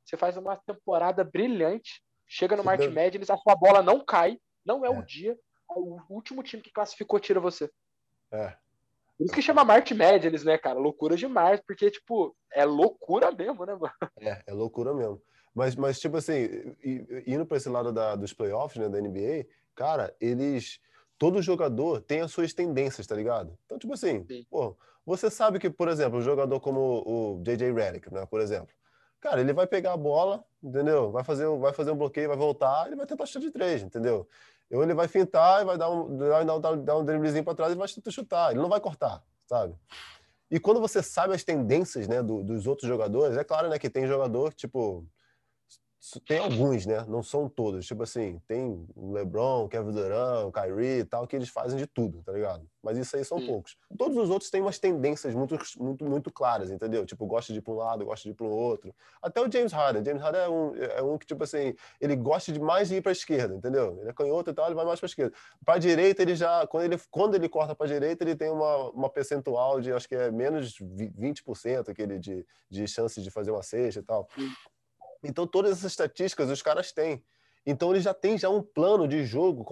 você 0.03 0.18
faz 0.18 0.38
uma 0.38 0.56
temporada 0.57 1.24
brilhante, 1.24 2.02
chega 2.28 2.56
no 2.56 2.64
March 2.64 2.82
Entendeu? 2.82 3.03
Madness, 3.03 3.30
a 3.30 3.38
sua 3.38 3.56
bola 3.56 3.82
não 3.84 4.03
cai, 4.03 4.40
não 4.66 4.84
é, 4.84 4.88
É. 4.88 4.91
o 4.91 5.03
dia, 5.03 5.38
o 5.70 5.99
último 6.10 6.41
time 6.41 6.62
que 6.64 6.72
classificou 6.72 7.20
tira 7.20 7.40
você. 7.40 7.70
É. 8.32 8.56
Por 9.18 9.26
isso 9.26 9.34
que 9.34 9.42
chama 9.42 9.64
March 9.64 9.92
Madness, 9.92 10.44
né, 10.44 10.58
cara? 10.58 10.78
Loucura 10.78 11.16
demais, 11.16 11.62
porque, 11.66 11.90
tipo, 11.90 12.36
é 12.52 12.66
loucura 12.66 13.32
mesmo, 13.32 13.66
né, 13.66 13.74
mano? 13.74 13.94
É, 14.20 14.44
é 14.48 14.54
loucura 14.54 14.94
mesmo. 14.94 15.22
Mas, 15.54 15.74
mas 15.76 16.00
tipo 16.00 16.18
assim, 16.18 16.50
indo 17.26 17.46
para 17.46 17.56
esse 17.56 17.70
lado 17.70 17.94
da, 17.94 18.16
dos 18.16 18.34
playoffs, 18.34 18.78
né, 18.78 18.90
da 18.90 19.00
NBA, 19.00 19.48
cara, 19.74 20.14
eles. 20.20 20.80
Todo 21.18 21.42
jogador 21.42 22.02
tem 22.02 22.20
as 22.20 22.32
suas 22.32 22.54
tendências, 22.54 23.08
tá 23.08 23.16
ligado? 23.16 23.58
Então, 23.66 23.80
tipo 23.80 23.94
assim, 23.94 24.26
Sim. 24.28 24.46
pô, 24.50 24.76
você 25.06 25.30
sabe 25.32 25.60
que, 25.60 25.70
por 25.70 25.88
exemplo, 25.88 26.20
um 26.20 26.22
jogador 26.22 26.60
como 26.60 26.82
o 27.06 27.42
J.J. 27.42 27.72
Redick, 27.72 28.14
né, 28.14 28.26
por 28.26 28.42
exemplo, 28.42 28.76
cara, 29.22 29.40
ele 29.40 29.54
vai 29.54 29.66
pegar 29.66 29.94
a 29.94 29.98
bola, 29.98 30.44
entendeu? 30.62 31.10
Vai 31.14 31.24
fazer, 31.24 31.48
vai 31.58 31.72
fazer 31.72 31.92
um 31.92 31.96
bloqueio, 31.96 32.28
vai 32.28 32.36
voltar, 32.36 32.88
ele 32.88 32.98
vai 32.98 33.06
tentar 33.06 33.26
chutar 33.26 33.40
de 33.40 33.52
três, 33.52 33.82
entendeu? 33.82 34.28
Ou 34.72 34.84
ele 34.84 34.94
vai 34.94 35.08
fintar 35.08 35.62
e 35.62 35.66
vai 35.66 35.78
dar 35.78 35.90
um, 35.90 36.18
vai 36.18 36.46
dar, 36.46 36.76
dar 36.78 36.98
um 36.98 37.06
driblezinho 37.06 37.44
para 37.44 37.56
trás 37.56 37.74
e 37.74 37.76
vai 37.76 37.88
chutar. 37.88 38.52
Ele 38.52 38.62
não 38.62 38.70
vai 38.70 38.80
cortar, 38.80 39.24
sabe? 39.46 39.76
E 40.50 40.60
quando 40.60 40.80
você 40.80 41.02
sabe 41.02 41.34
as 41.34 41.44
tendências 41.44 42.08
né, 42.08 42.22
do, 42.22 42.44
dos 42.44 42.68
outros 42.68 42.88
jogadores, 42.88 43.38
é 43.38 43.44
claro 43.44 43.70
né, 43.70 43.80
que 43.80 43.90
tem 43.90 44.08
jogador, 44.08 44.54
tipo, 44.54 45.06
tem 46.26 46.40
alguns, 46.40 46.86
né? 46.86 47.06
Não 47.07 47.23
são 47.23 47.49
todos. 47.49 47.86
Tipo 47.86 48.03
assim, 48.03 48.41
tem 48.48 48.86
o 48.95 49.11
LeBron, 49.14 49.68
Kevin 49.68 49.91
Durant, 49.91 50.48
o 50.48 50.52
Kyrie 50.52 50.99
e 50.99 51.06
tal, 51.06 51.26
que 51.27 51.36
eles 51.36 51.49
fazem 51.49 51.77
de 51.77 51.88
tudo, 51.88 52.22
tá 52.23 52.32
ligado? 52.32 52.68
Mas 52.84 52.98
isso 52.98 53.15
aí 53.15 53.26
são 53.26 53.40
Sim. 53.40 53.48
poucos. 53.48 53.77
Todos 53.98 54.15
os 54.18 54.30
outros 54.30 54.52
têm 54.52 54.61
umas 54.61 54.77
tendências 54.77 55.34
muito, 55.34 55.57
muito, 55.80 56.06
muito 56.06 56.32
claras, 56.32 56.69
entendeu? 56.69 57.06
Tipo, 57.06 57.26
gosta 57.26 57.52
de 57.52 57.60
ir 57.60 57.61
para 57.61 57.73
um 57.73 57.77
lado, 57.77 58.06
gosta 58.06 58.23
de 58.23 58.30
ir 58.30 58.36
para 58.36 58.45
o 58.45 58.49
outro. 58.49 58.94
Até 59.22 59.41
o 59.41 59.52
James 59.52 59.72
Harden. 59.72 60.06
James 60.06 60.22
Harden 60.22 60.41
é 60.41 60.49
um, 60.49 60.76
é 60.76 61.02
um 61.02 61.18
que, 61.18 61.26
tipo 61.26 61.44
assim, 61.44 61.73
ele 61.99 62.15
gosta 62.15 62.52
de 62.52 62.60
mais 62.60 62.90
de 62.90 62.95
ir 62.95 63.02
para 63.02 63.11
a 63.11 63.14
esquerda, 63.14 63.56
entendeu? 63.56 63.98
Ele 63.99 64.10
é 64.10 64.14
canhoto 64.14 64.52
e 64.52 64.53
tal, 64.53 64.68
ele 64.68 64.76
vai 64.76 64.86
mais 64.86 64.99
para 64.99 65.07
a 65.07 65.10
esquerda. 65.10 65.34
Para 65.65 65.76
a 65.76 65.80
direita, 65.80 66.22
ele 66.22 66.36
já, 66.36 66.68
quando 66.68 66.84
ele, 66.84 67.02
quando 67.10 67.36
ele 67.36 67.49
corta 67.49 67.73
para 67.73 67.86
a 67.86 67.90
direita, 67.90 68.23
ele 68.23 68.36
tem 68.36 68.52
uma, 68.52 68.91
uma 68.91 69.10
percentual 69.10 69.82
de, 69.82 69.91
acho 69.91 70.07
que 70.07 70.15
é 70.15 70.30
menos 70.30 70.72
de 70.72 70.84
20% 70.84 71.90
aquele 71.90 72.19
de, 72.19 72.45
de 72.69 72.88
chance 72.88 73.22
de 73.22 73.32
fazer 73.32 73.52
uma 73.52 73.64
cesta 73.64 73.99
e 73.99 74.03
tal. 74.03 74.27
Então, 75.27 75.45
todas 75.47 75.72
essas 75.72 75.91
estatísticas 75.91 76.49
os 76.49 76.61
caras 76.61 76.91
têm. 76.91 77.23
Então, 77.65 77.91
eles 77.91 78.03
já 78.03 78.14
têm 78.14 78.38
já 78.38 78.49
um 78.49 78.61
plano 78.61 79.07
de 79.07 79.26
jogo 79.26 79.64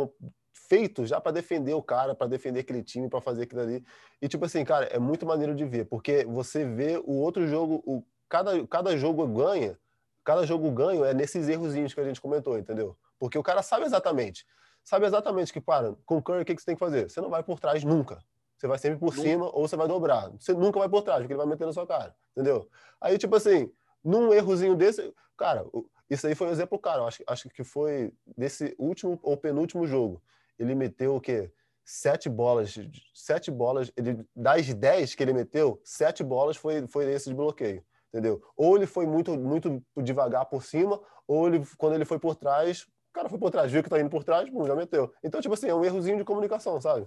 feito 0.67 1.05
já 1.05 1.19
para 1.19 1.31
defender 1.31 1.73
o 1.73 1.81
cara, 1.81 2.15
para 2.15 2.27
defender 2.27 2.61
aquele 2.61 2.83
time, 2.83 3.09
para 3.09 3.21
fazer 3.21 3.43
aquilo 3.43 3.61
ali. 3.61 3.85
E, 4.21 4.27
tipo 4.27 4.45
assim, 4.45 4.63
cara, 4.63 4.85
é 4.85 4.97
muito 4.97 5.25
maneiro 5.25 5.53
de 5.55 5.65
ver, 5.65 5.85
porque 5.85 6.25
você 6.25 6.65
vê 6.65 7.01
o 7.05 7.13
outro 7.13 7.47
jogo, 7.47 7.83
o, 7.85 8.03
cada, 8.27 8.65
cada 8.67 8.97
jogo 8.97 9.27
ganha, 9.27 9.77
cada 10.23 10.45
jogo 10.45 10.71
ganho 10.71 11.03
é 11.03 11.13
nesses 11.13 11.47
errozinhos 11.47 11.93
que 11.93 11.99
a 11.99 12.03
gente 12.03 12.21
comentou, 12.21 12.57
entendeu? 12.57 12.97
Porque 13.19 13.37
o 13.37 13.43
cara 13.43 13.61
sabe 13.61 13.85
exatamente. 13.85 14.45
Sabe 14.83 15.05
exatamente 15.05 15.53
que, 15.53 15.61
para, 15.61 15.95
com 16.05 16.17
o 16.17 16.21
Curry, 16.21 16.41
o 16.41 16.45
que, 16.45 16.55
que 16.55 16.61
você 16.61 16.65
tem 16.65 16.75
que 16.75 16.79
fazer? 16.79 17.09
Você 17.09 17.21
não 17.21 17.29
vai 17.29 17.43
por 17.43 17.59
trás 17.59 17.83
nunca. 17.83 18.19
Você 18.57 18.67
vai 18.67 18.77
sempre 18.77 18.99
por 18.99 19.15
nunca. 19.15 19.21
cima 19.21 19.45
ou 19.53 19.67
você 19.67 19.75
vai 19.75 19.87
dobrar. 19.87 20.29
Você 20.31 20.53
nunca 20.53 20.79
vai 20.79 20.89
por 20.89 21.01
trás, 21.03 21.19
porque 21.19 21.33
ele 21.33 21.37
vai 21.37 21.47
meter 21.47 21.65
na 21.65 21.73
sua 21.73 21.87
cara, 21.87 22.15
entendeu? 22.31 22.67
Aí, 22.99 23.17
tipo 23.17 23.35
assim, 23.35 23.71
num 24.03 24.33
errozinho 24.33 24.75
desse, 24.75 25.13
cara, 25.37 25.65
isso 26.09 26.27
aí 26.27 26.35
foi 26.35 26.47
um 26.47 26.51
exemplo, 26.51 26.77
cara. 26.77 27.03
Acho, 27.03 27.23
acho 27.27 27.49
que 27.49 27.63
foi 27.63 28.11
desse 28.37 28.75
último 28.77 29.19
ou 29.23 29.37
penúltimo 29.37 29.87
jogo. 29.87 30.21
Ele 30.59 30.75
meteu 30.75 31.15
o 31.15 31.21
quê? 31.21 31.51
Sete 31.85 32.29
bolas, 32.29 32.75
sete 33.13 33.51
bolas, 33.51 33.91
ele, 33.97 34.25
das 34.35 34.73
dez 34.73 35.15
que 35.15 35.21
ele 35.21 35.33
meteu, 35.33 35.81
sete 35.83 36.23
bolas 36.23 36.55
foi, 36.55 36.87
foi 36.87 37.11
esse 37.11 37.27
de 37.27 37.35
bloqueio, 37.35 37.83
entendeu? 38.07 38.41
Ou 38.55 38.77
ele 38.77 38.85
foi 38.85 39.05
muito, 39.05 39.37
muito 39.37 39.83
devagar 39.97 40.45
por 40.45 40.63
cima, 40.63 41.01
ou 41.27 41.45
ele, 41.47 41.61
quando 41.77 41.95
ele 41.95 42.05
foi 42.05 42.19
por 42.19 42.35
trás, 42.35 42.83
o 42.83 43.13
cara 43.13 43.27
foi 43.27 43.37
por 43.37 43.51
trás, 43.51 43.69
viu 43.69 43.83
que 43.83 43.89
tá 43.89 43.99
indo 43.99 44.09
por 44.09 44.23
trás, 44.23 44.49
bom, 44.49 44.65
já 44.65 44.75
meteu. 44.75 45.11
Então, 45.21 45.41
tipo 45.41 45.53
assim, 45.53 45.67
é 45.67 45.75
um 45.75 45.83
errozinho 45.83 46.17
de 46.17 46.23
comunicação, 46.23 46.79
sabe? 46.79 47.05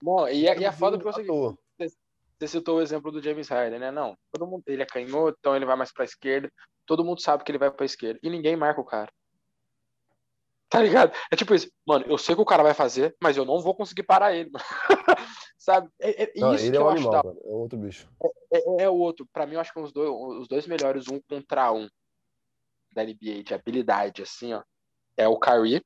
Bom, 0.00 0.28
e, 0.28 0.48
a, 0.48 0.54
e 0.54 0.64
a 0.64 0.72
foda 0.72 0.96
que 0.96 1.04
você, 1.04 1.26
você 2.38 2.48
citou 2.48 2.78
o 2.78 2.82
exemplo 2.82 3.10
do 3.10 3.22
James 3.22 3.48
Harden, 3.48 3.78
né? 3.78 3.90
Não, 3.90 4.16
todo 4.32 4.46
mundo, 4.46 4.62
ele 4.66 4.82
é 4.82 4.86
canhoto, 4.86 5.36
então 5.38 5.56
ele 5.56 5.64
vai 5.64 5.76
mais 5.76 5.92
para 5.92 6.04
a 6.04 6.06
esquerda. 6.06 6.52
Todo 6.84 7.04
mundo 7.04 7.20
sabe 7.20 7.42
que 7.42 7.50
ele 7.50 7.58
vai 7.58 7.70
para 7.70 7.84
a 7.84 7.86
esquerda 7.86 8.20
e 8.22 8.28
ninguém 8.28 8.56
marca 8.56 8.80
o 8.80 8.84
cara. 8.84 9.10
Tá 10.68 10.82
ligado? 10.82 11.12
É 11.30 11.36
tipo 11.36 11.54
isso, 11.54 11.70
mano, 11.86 12.04
eu 12.08 12.18
sei 12.18 12.34
que 12.34 12.40
o 12.40 12.46
cara 12.46 12.62
vai 12.62 12.74
fazer, 12.74 13.16
mas 13.22 13.36
eu 13.36 13.44
não 13.44 13.60
vou 13.60 13.74
conseguir 13.74 14.02
parar 14.02 14.34
ele, 14.34 14.50
sabe? 15.56 15.88
É, 16.00 16.24
é 16.24 16.32
não, 16.36 16.54
isso 16.54 16.64
ele 16.64 16.72
que 16.72 16.76
é 16.76 16.84
um 16.84 16.88
animal, 16.88 17.22
da... 17.22 17.30
é 17.30 17.54
outro 17.54 17.78
bicho. 17.78 18.08
É, 18.22 18.58
é, 18.58 18.82
é, 18.82 18.90
o 18.90 18.96
outro. 18.96 19.26
Para 19.32 19.46
mim, 19.46 19.54
eu 19.54 19.60
acho 19.60 19.72
que 19.72 19.80
os 19.80 19.92
dois, 19.92 20.10
os 20.40 20.48
dois 20.48 20.66
melhores 20.66 21.06
um 21.08 21.20
contra 21.20 21.72
um 21.72 21.88
da 22.90 23.04
NBA 23.04 23.44
de 23.44 23.54
habilidade, 23.54 24.22
assim, 24.22 24.54
ó, 24.54 24.62
é 25.16 25.28
o 25.28 25.38
Kyrie. 25.38 25.84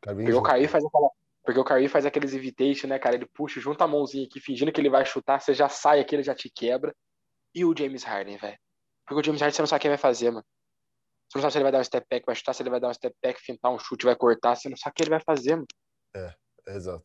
Porque 0.00 0.32
o 0.32 0.42
Kyrie 0.42 0.68
faz 0.68 0.84
aquela 0.84 1.10
porque 1.44 1.60
o 1.60 1.64
Kyrie 1.64 1.88
faz 1.88 2.06
aqueles 2.06 2.32
invitation, 2.32 2.86
né, 2.86 2.98
cara? 2.98 3.16
Ele 3.16 3.26
puxa, 3.26 3.60
junta 3.60 3.84
a 3.84 3.88
mãozinha 3.88 4.24
aqui, 4.24 4.40
fingindo 4.40 4.72
que 4.72 4.80
ele 4.80 4.88
vai 4.88 5.04
chutar, 5.04 5.40
você 5.40 5.52
já 5.52 5.68
sai 5.68 6.00
aqui, 6.00 6.16
ele 6.16 6.22
já 6.22 6.34
te 6.34 6.50
quebra. 6.50 6.94
E 7.54 7.64
o 7.64 7.74
James 7.76 8.02
Harden, 8.02 8.38
velho? 8.38 8.58
Porque 9.06 9.20
o 9.20 9.24
James 9.24 9.42
Harden 9.42 9.54
você 9.54 9.62
não 9.62 9.66
sabe 9.66 9.78
o 9.78 9.80
que 9.82 9.86
ele 9.88 9.96
vai 9.96 10.02
fazer, 10.02 10.30
mano. 10.30 10.44
Você 11.28 11.38
não 11.38 11.42
sabe 11.42 11.52
se 11.52 11.58
ele 11.58 11.64
vai 11.64 11.72
dar 11.72 11.80
um 11.80 11.84
step 11.84 12.06
back, 12.10 12.24
vai 12.24 12.34
chutar, 12.34 12.54
se 12.54 12.62
ele 12.62 12.70
vai 12.70 12.80
dar 12.80 12.88
um 12.88 12.94
step 12.94 13.14
back, 13.22 13.40
fintar 13.40 13.70
um 13.70 13.78
chute, 13.78 14.06
vai 14.06 14.16
cortar, 14.16 14.56
você 14.56 14.68
não 14.70 14.76
sabe 14.76 14.92
o 14.92 14.94
que 14.94 15.02
ele 15.02 15.10
vai 15.10 15.20
fazer, 15.20 15.54
mano. 15.54 15.66
É, 16.16 16.34
é 16.68 16.76
exato. 16.76 17.04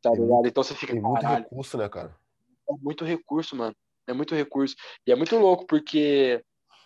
Tá 0.00 0.10
ligado? 0.10 0.46
Então 0.46 0.62
você 0.62 0.74
fica. 0.74 0.92
Tem 0.92 1.02
muito 1.02 1.20
caralho. 1.20 1.44
recurso, 1.44 1.76
né, 1.76 1.88
cara? 1.88 2.16
É 2.68 2.72
muito 2.80 3.04
recurso, 3.04 3.54
mano. 3.54 3.76
É 4.06 4.12
muito 4.12 4.34
recurso. 4.34 4.74
E 5.06 5.12
é 5.12 5.16
muito 5.16 5.36
louco, 5.36 5.66
porque 5.66 6.42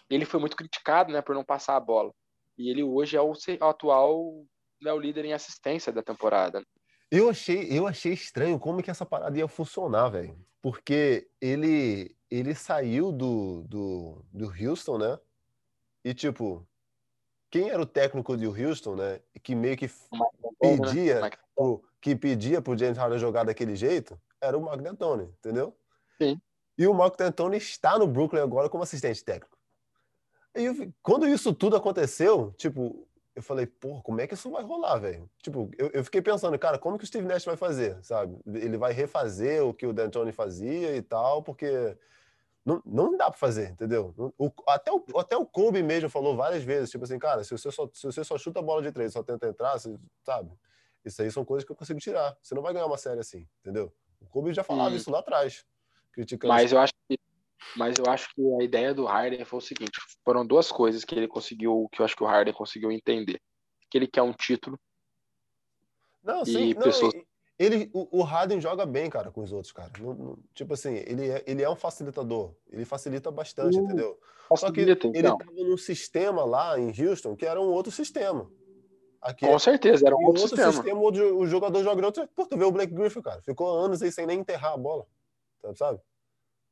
ele 0.09 0.25
foi 0.25 0.41
muito 0.41 0.57
criticado, 0.57 1.13
né, 1.13 1.23
por 1.23 1.35
não 1.35 1.45
passar 1.45 1.77
a 1.77 1.81
bola. 1.81 2.13
E 2.59 2.71
ele 2.71 2.83
hoje 2.83 3.17
é 3.17 3.21
o 3.21 3.35
atual 3.61 4.45
é 4.89 4.93
o 4.93 4.99
líder 4.99 5.25
em 5.25 5.33
assistência 5.33 5.93
da 5.93 6.03
temporada. 6.03 6.65
Eu 7.11 7.29
achei, 7.29 7.67
eu 7.71 7.87
achei 7.87 8.13
estranho 8.13 8.59
como 8.59 8.83
que 8.83 8.91
essa 8.91 9.05
parada 9.05 9.37
ia 9.37 9.49
funcionar, 9.49 10.09
velho. 10.11 10.39
Porque 10.63 11.29
ele, 11.41 12.17
ele 12.31 12.55
saiu 12.55 13.11
do, 13.11 13.65
do, 13.65 14.25
do 14.33 14.47
Houston, 14.47 14.99
né? 14.99 15.19
E, 16.05 16.15
tipo, 16.15 16.67
quem 17.51 17.69
era 17.69 17.83
o 17.83 17.87
técnico 17.87 18.37
do 18.37 18.51
Houston, 18.51 18.95
né? 18.95 19.21
Que 19.43 19.55
meio 19.55 19.77
que 19.77 19.91
pedia, 20.61 21.21
né? 21.21 21.31
pro, 21.55 21.83
que 22.01 22.15
pedia 22.15 22.63
pro 22.63 22.79
James 22.79 22.97
Harden 22.97 23.19
jogar 23.19 23.45
daquele 23.45 23.75
jeito, 23.75 24.19
era 24.41 24.57
o 24.57 24.63
Mark 24.63 24.81
D'Antoni, 24.81 25.25
entendeu? 25.25 25.77
Sim. 26.17 26.41
E 26.79 26.87
o 26.87 26.95
Mark 26.95 27.17
D'Antoni 27.17 27.57
está 27.57 27.99
no 27.99 28.07
Brooklyn 28.07 28.41
agora 28.41 28.69
como 28.69 28.85
assistente 28.85 29.25
técnico. 29.25 29.59
E 30.55 30.93
quando 31.03 31.29
isso 31.29 31.53
tudo 31.53 31.77
aconteceu, 31.77 32.53
tipo, 32.57 33.07
eu 33.41 33.43
falei, 33.43 33.67
porra, 33.67 34.03
como 34.03 34.21
é 34.21 34.27
que 34.27 34.35
isso 34.35 34.51
vai 34.51 34.63
rolar, 34.63 34.99
velho? 34.99 35.29
Tipo, 35.43 35.71
eu, 35.77 35.91
eu, 35.93 36.05
fiquei 36.05 36.23
pensando, 36.23 36.59
cara, 36.59 36.79
como 36.79 36.97
que 36.97 37.05
o 37.05 37.07
Steve 37.07 37.27
Nash 37.27 37.45
vai 37.45 37.57
fazer, 37.57 37.99
sabe? 38.03 38.39
Ele 38.47 38.77
vai 38.77 38.93
refazer 38.93 39.65
o 39.65 39.75
que 39.75 39.87
o 39.87 39.93
D'Antoni 39.93 40.33
fazia 40.33 40.95
e 40.95 41.03
tal, 41.03 41.43
porque 41.43 41.97
não, 42.65 42.83
não 42.85 43.17
dá 43.17 43.31
para 43.31 43.39
fazer, 43.39 43.71
entendeu? 43.71 44.15
O, 44.39 44.51
até, 44.69 44.93
o, 44.93 45.05
até 45.17 45.37
o 45.37 45.47
Kobe 45.47 45.83
mesmo 45.83 46.09
falou 46.09 46.37
várias 46.37 46.63
vezes, 46.63 46.91
tipo 46.91 47.05
assim, 47.05 47.19
cara, 47.19 47.43
se 47.43 47.51
você 47.51 47.71
só, 47.71 47.89
se 47.93 48.05
você 48.05 48.23
só 48.23 48.37
chuta 48.37 48.61
a 48.61 48.63
bola 48.63 48.83
de 48.83 48.93
três, 48.93 49.13
só 49.13 49.23
tenta 49.23 49.49
entrar, 49.49 49.79
você, 49.79 49.97
sabe? 50.23 50.51
Isso 51.05 51.23
aí 51.23 51.31
são 51.31 51.45
coisas 51.45 51.65
que 51.65 51.73
eu 51.73 51.77
consigo 51.77 51.99
tirar. 51.99 52.37
Você 52.43 52.55
não 52.55 52.63
vai 52.63 52.75
ganhar 52.75 52.87
uma 52.87 52.99
série 52.99 53.21
assim, 53.21 53.49
entendeu? 53.61 53.93
O 54.21 54.27
Kobe 54.27 54.53
já 54.53 54.63
falava 54.63 54.91
hum. 54.91 54.97
isso 54.97 55.11
lá 55.11 55.21
atrás. 55.21 55.65
Criticando 56.13 56.53
Mas 56.53 56.71
eu 56.73 56.79
acho 56.79 56.93
que 57.09 57.19
mas 57.77 57.97
eu 57.99 58.07
acho 58.07 58.29
que 58.35 58.43
a 58.61 58.65
ideia 58.65 58.95
do 58.95 59.05
Harden 59.05 59.45
foi 59.45 59.59
o 59.59 59.63
seguinte: 59.63 60.01
foram 60.25 60.47
duas 60.47 60.71
coisas 60.71 61.05
que 61.05 61.15
ele 61.15 61.29
conseguiu, 61.29 61.89
que 61.93 62.01
eu 62.01 62.05
acho 62.05 62.17
que 62.17 62.23
o 62.23 62.27
Harden 62.27 62.55
conseguiu 62.55 62.91
entender. 62.91 63.41
Que 63.91 63.99
ele 63.99 64.07
quer 64.07 64.23
um 64.23 64.33
título. 64.33 64.79
Não, 66.23 66.45
sim, 66.45 66.75
não, 66.75 66.83
pessoas... 66.83 67.15
ele, 67.59 67.91
o, 67.95 68.21
o, 68.21 68.23
Harden 68.23 68.61
joga 68.61 68.85
bem, 68.85 69.09
cara, 69.09 69.31
com 69.31 69.43
os 69.43 69.53
outros, 69.53 69.73
cara. 69.73 69.91
Não, 69.99 70.15
não, 70.15 70.39
tipo 70.55 70.75
assim, 70.75 70.97
ele 71.07 71.31
é, 71.31 71.43
ele 71.47 71.63
é 71.63 71.71
um 71.71 71.77
facilitador. 71.77 72.55
Ele 72.71 72.85
facilita 72.85 73.31
bastante, 73.31 73.79
uh, 73.79 73.83
entendeu? 73.83 74.21
Só 74.57 74.71
que 74.71 74.81
ele 74.81 74.93
estava 74.93 75.45
num 75.57 75.77
sistema 75.77 76.45
lá 76.45 76.79
em 76.79 76.89
Houston 76.89 77.37
que 77.37 77.47
era 77.47 77.61
um 77.61 77.69
outro 77.69 77.93
sistema. 77.93 78.51
Aqui, 79.23 79.47
com 79.47 79.59
certeza, 79.59 80.07
era 80.07 80.17
um 80.17 80.25
outro, 80.25 80.43
outro 80.43 80.57
sistema. 80.57 80.73
sistema 80.73 81.01
onde 81.01 81.23
o 81.23 81.47
jogador 81.47 81.83
joga 81.83 82.07
outro. 82.07 82.29
Pô, 82.35 82.47
tu 82.47 82.57
vê 82.57 82.65
o 82.65 82.73
Blake 82.73 82.93
Griffin, 82.93 83.21
cara. 83.21 83.43
Ficou 83.43 83.79
anos 83.79 84.03
aí 84.03 84.11
sem 84.11 84.27
nem 84.27 84.41
enterrar 84.41 84.73
a 84.73 84.79
bola. 84.79 85.07
Sabe? 85.75 86.01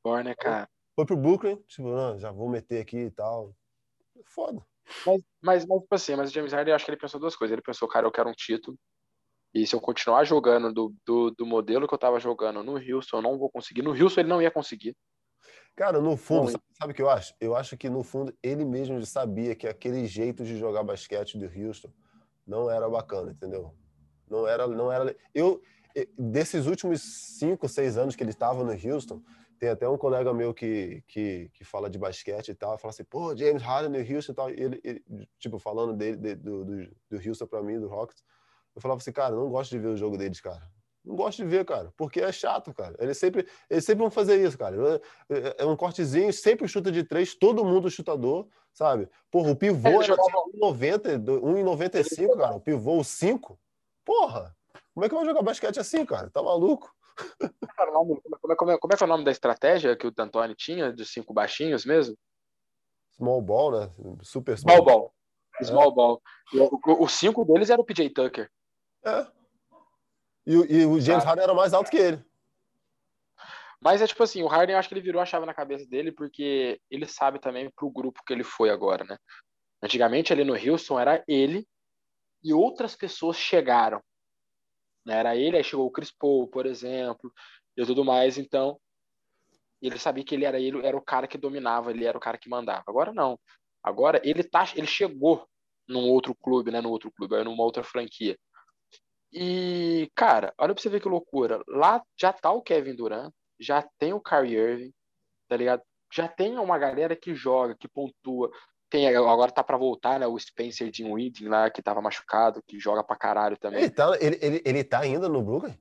Bom, 0.02 0.18
né, 0.22 0.34
cara? 0.34 0.68
Foi 0.98 1.06
pro 1.06 1.16
Brooklyn, 1.16 1.54
tipo, 1.68 1.94
não, 1.94 2.18
já 2.18 2.32
vou 2.32 2.48
meter 2.48 2.80
aqui 2.80 2.96
e 2.96 3.10
tal. 3.12 3.54
Foda. 4.24 4.66
Mas, 5.06 5.22
mas, 5.40 5.66
mas 5.66 5.80
tipo 5.82 5.94
assim, 5.94 6.16
mas 6.16 6.28
o 6.28 6.34
James 6.34 6.52
Harden, 6.52 6.72
eu 6.72 6.74
acho 6.74 6.84
que 6.84 6.90
ele 6.90 6.98
pensou 6.98 7.20
duas 7.20 7.36
coisas. 7.36 7.52
Ele 7.52 7.62
pensou, 7.62 7.86
cara, 7.86 8.04
eu 8.04 8.10
quero 8.10 8.28
um 8.28 8.32
título. 8.32 8.76
E 9.54 9.64
se 9.64 9.76
eu 9.76 9.80
continuar 9.80 10.24
jogando 10.24 10.72
do, 10.72 10.92
do, 11.06 11.30
do 11.30 11.46
modelo 11.46 11.86
que 11.86 11.94
eu 11.94 11.98
tava 11.98 12.18
jogando 12.18 12.64
no 12.64 12.72
Houston, 12.72 13.18
eu 13.18 13.22
não 13.22 13.38
vou 13.38 13.48
conseguir. 13.48 13.80
No 13.80 13.92
Houston 13.92 14.22
ele 14.22 14.28
não 14.28 14.42
ia 14.42 14.50
conseguir. 14.50 14.96
Cara, 15.76 16.00
no 16.00 16.16
fundo, 16.16 16.50
sabe, 16.50 16.64
sabe 16.72 16.92
o 16.92 16.96
que 16.96 17.02
eu 17.02 17.08
acho? 17.08 17.32
Eu 17.40 17.54
acho 17.54 17.76
que 17.76 17.88
no 17.88 18.02
fundo 18.02 18.36
ele 18.42 18.64
mesmo 18.64 19.00
sabia 19.06 19.54
que 19.54 19.68
aquele 19.68 20.04
jeito 20.04 20.42
de 20.42 20.58
jogar 20.58 20.82
basquete 20.82 21.38
do 21.38 21.46
Houston 21.46 21.92
não 22.44 22.68
era 22.68 22.90
bacana, 22.90 23.30
entendeu? 23.30 23.72
Não 24.28 24.48
era, 24.48 24.66
não 24.66 24.90
era. 24.90 25.16
Eu 25.32 25.62
desses 26.18 26.66
últimos 26.66 27.00
cinco, 27.38 27.68
seis 27.68 27.96
anos 27.96 28.16
que 28.16 28.22
ele 28.22 28.30
estava 28.30 28.64
no 28.64 28.72
Houston, 28.72 29.22
tem 29.58 29.68
até 29.68 29.88
um 29.88 29.98
colega 29.98 30.32
meu 30.32 30.54
que, 30.54 31.02
que, 31.06 31.50
que 31.52 31.64
fala 31.64 31.90
de 31.90 31.98
basquete 31.98 32.48
e 32.48 32.54
tal, 32.54 32.78
fala 32.78 32.90
assim, 32.90 33.04
pô, 33.04 33.36
James 33.36 33.62
Harden 33.62 33.90
no 33.90 34.14
Houston 34.14 34.32
e 34.32 34.34
tal, 34.34 34.50
e 34.50 34.60
ele, 34.60 34.80
ele, 34.84 35.28
tipo, 35.38 35.58
falando 35.58 35.92
dele, 35.92 36.16
de, 36.16 36.34
do, 36.34 36.64
do, 36.64 36.88
do 37.10 37.28
Houston 37.28 37.46
pra 37.46 37.62
mim, 37.62 37.80
do 37.80 37.88
Rockets, 37.88 38.22
eu 38.74 38.80
falava 38.80 39.00
assim, 39.00 39.12
cara, 39.12 39.34
não 39.34 39.48
gosto 39.50 39.70
de 39.70 39.78
ver 39.78 39.88
o 39.88 39.96
jogo 39.96 40.16
deles, 40.16 40.40
cara. 40.40 40.62
Não 41.04 41.16
gosto 41.16 41.38
de 41.38 41.48
ver, 41.48 41.64
cara, 41.64 41.92
porque 41.96 42.20
é 42.20 42.30
chato, 42.30 42.72
cara. 42.74 42.94
Eles 42.98 43.16
sempre, 43.18 43.46
eles 43.68 43.84
sempre 43.84 44.00
vão 44.00 44.10
fazer 44.10 44.42
isso, 44.44 44.58
cara. 44.58 45.00
É, 45.58 45.64
um 45.64 45.74
cortezinho, 45.74 46.32
sempre 46.32 46.68
chuta 46.68 46.92
de 46.92 47.02
três, 47.02 47.34
todo 47.34 47.64
mundo 47.64 47.90
chutador, 47.90 48.46
sabe? 48.72 49.08
Porra, 49.30 49.50
o 49.50 49.56
pivô 49.56 49.88
era 49.88 50.02
jogava... 50.02 50.28
1,90, 50.54 51.18
1,95, 51.18 52.36
cara. 52.36 52.56
O 52.56 52.60
pivô, 52.60 52.98
o 52.98 53.04
5. 53.04 53.58
Porra, 54.04 54.54
como 54.92 55.06
é 55.06 55.08
que 55.08 55.14
eu 55.14 55.18
vou 55.18 55.28
jogar 55.28 55.42
basquete 55.42 55.80
assim, 55.80 56.04
cara? 56.04 56.28
Tá 56.30 56.42
maluco? 56.42 56.94
Como, 58.40 58.52
é, 58.52 58.56
como, 58.56 58.70
é, 58.72 58.78
como 58.78 58.92
é 58.92 58.96
que 58.96 59.02
é 59.02 59.06
o 59.06 59.08
nome 59.08 59.24
da 59.24 59.30
estratégia 59.30 59.96
que 59.96 60.06
o 60.06 60.10
D'Antoni 60.10 60.54
tinha, 60.54 60.92
dos 60.92 61.10
cinco 61.10 61.32
baixinhos 61.32 61.84
mesmo? 61.84 62.16
small 63.18 63.42
ball, 63.42 63.72
né? 63.72 63.90
Super 64.22 64.56
small, 64.56 64.76
small 64.76 64.84
ball. 64.84 65.14
Small 65.62 65.90
é. 65.90 65.94
ball. 65.94 66.22
Os 67.00 67.12
cinco 67.12 67.44
deles 67.44 67.68
era 67.68 67.80
o 67.80 67.84
PJ 67.84 68.10
Tucker. 68.10 68.50
É. 69.04 69.26
E, 70.46 70.52
e 70.52 70.86
o 70.86 70.98
James 71.00 71.24
Harden 71.24 71.44
era 71.44 71.52
mais 71.54 71.74
alto 71.74 71.90
que 71.90 71.98
ele. 71.98 72.24
Mas 73.80 74.00
é 74.00 74.06
tipo 74.06 74.22
assim, 74.22 74.42
o 74.42 74.46
Harden 74.46 74.74
eu 74.74 74.78
acho 74.78 74.88
que 74.88 74.94
ele 74.94 75.02
virou 75.02 75.20
a 75.20 75.26
chave 75.26 75.44
na 75.44 75.54
cabeça 75.54 75.86
dele 75.86 76.10
porque 76.10 76.80
ele 76.90 77.06
sabe 77.06 77.38
também 77.38 77.70
pro 77.76 77.90
grupo 77.90 78.22
que 78.26 78.32
ele 78.32 78.42
foi 78.42 78.70
agora, 78.70 79.04
né? 79.04 79.18
Antigamente 79.82 80.32
ali 80.32 80.42
no 80.42 80.54
Houston 80.54 80.98
era 80.98 81.22
ele 81.28 81.66
e 82.42 82.52
outras 82.52 82.96
pessoas 82.96 83.36
chegaram. 83.36 84.00
Né? 85.04 85.16
Era 85.16 85.36
ele, 85.36 85.56
aí 85.56 85.64
chegou 85.64 85.86
o 85.86 85.90
Chris 85.90 86.10
Paul, 86.10 86.48
por 86.48 86.66
exemplo, 86.66 87.32
e 87.76 87.84
tudo 87.86 88.04
mais. 88.04 88.38
Então, 88.38 88.78
ele 89.80 89.98
sabia 89.98 90.24
que 90.24 90.34
ele 90.34 90.44
era 90.44 90.58
ele, 90.60 90.84
era 90.86 90.96
o 90.96 91.02
cara 91.02 91.26
que 91.28 91.38
dominava, 91.38 91.90
ele 91.90 92.04
era 92.04 92.16
o 92.16 92.20
cara 92.20 92.38
que 92.38 92.48
mandava. 92.48 92.84
Agora 92.86 93.12
não. 93.12 93.38
Agora 93.82 94.20
ele 94.24 94.42
tá, 94.42 94.64
ele 94.74 94.86
chegou 94.86 95.46
num 95.88 96.08
outro 96.10 96.34
clube, 96.34 96.70
né? 96.70 96.80
No 96.80 96.90
outro 96.90 97.10
clube, 97.12 97.42
numa 97.44 97.62
outra 97.62 97.82
franquia. 97.84 98.36
E, 99.32 100.10
cara, 100.14 100.54
olha 100.58 100.74
pra 100.74 100.82
você 100.82 100.88
ver 100.88 101.00
que 101.00 101.08
loucura. 101.08 101.62
Lá 101.68 102.02
já 102.18 102.32
tá 102.32 102.50
o 102.50 102.62
Kevin 102.62 102.94
Durant, 102.94 103.32
já 103.60 103.82
tem 103.98 104.12
o 104.12 104.20
Kyrie 104.20 104.56
Irving, 104.56 104.92
tá 105.48 105.56
ligado? 105.56 105.82
Já 106.12 106.28
tem 106.28 106.58
uma 106.58 106.78
galera 106.78 107.14
que 107.16 107.34
joga, 107.34 107.76
que 107.78 107.88
pontua. 107.88 108.50
Tem, 108.90 109.14
agora 109.14 109.52
tá 109.52 109.62
para 109.62 109.76
voltar, 109.76 110.18
né? 110.18 110.26
O 110.26 110.38
Spencer 110.38 110.90
Dinwiddie 110.90 111.48
lá, 111.48 111.70
que 111.70 111.82
tava 111.82 112.00
machucado, 112.00 112.62
que 112.66 112.78
joga 112.78 113.04
pra 113.04 113.16
caralho 113.16 113.56
também. 113.58 113.82
Ele 113.82 113.90
tá, 113.90 114.16
ele, 114.20 114.38
ele, 114.40 114.62
ele 114.64 114.84
tá 114.84 115.00
ainda 115.00 115.28
no 115.28 115.42
Brooklyn? 115.42 115.78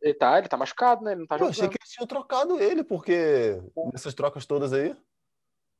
Ele 0.00 0.14
tá, 0.14 0.38
ele 0.38 0.48
tá 0.48 0.56
machucado, 0.56 1.04
né? 1.04 1.12
Ele 1.12 1.20
não 1.20 1.26
tá 1.26 1.36
Pô, 1.36 1.46
jogando. 1.46 1.52
achei 1.52 1.68
que 1.68 1.76
eles 1.80 1.90
tinham 1.90 2.06
trocado 2.06 2.60
ele, 2.60 2.84
porque 2.84 3.60
nessas 3.92 4.14
trocas 4.14 4.46
todas 4.46 4.72
aí. 4.72 4.96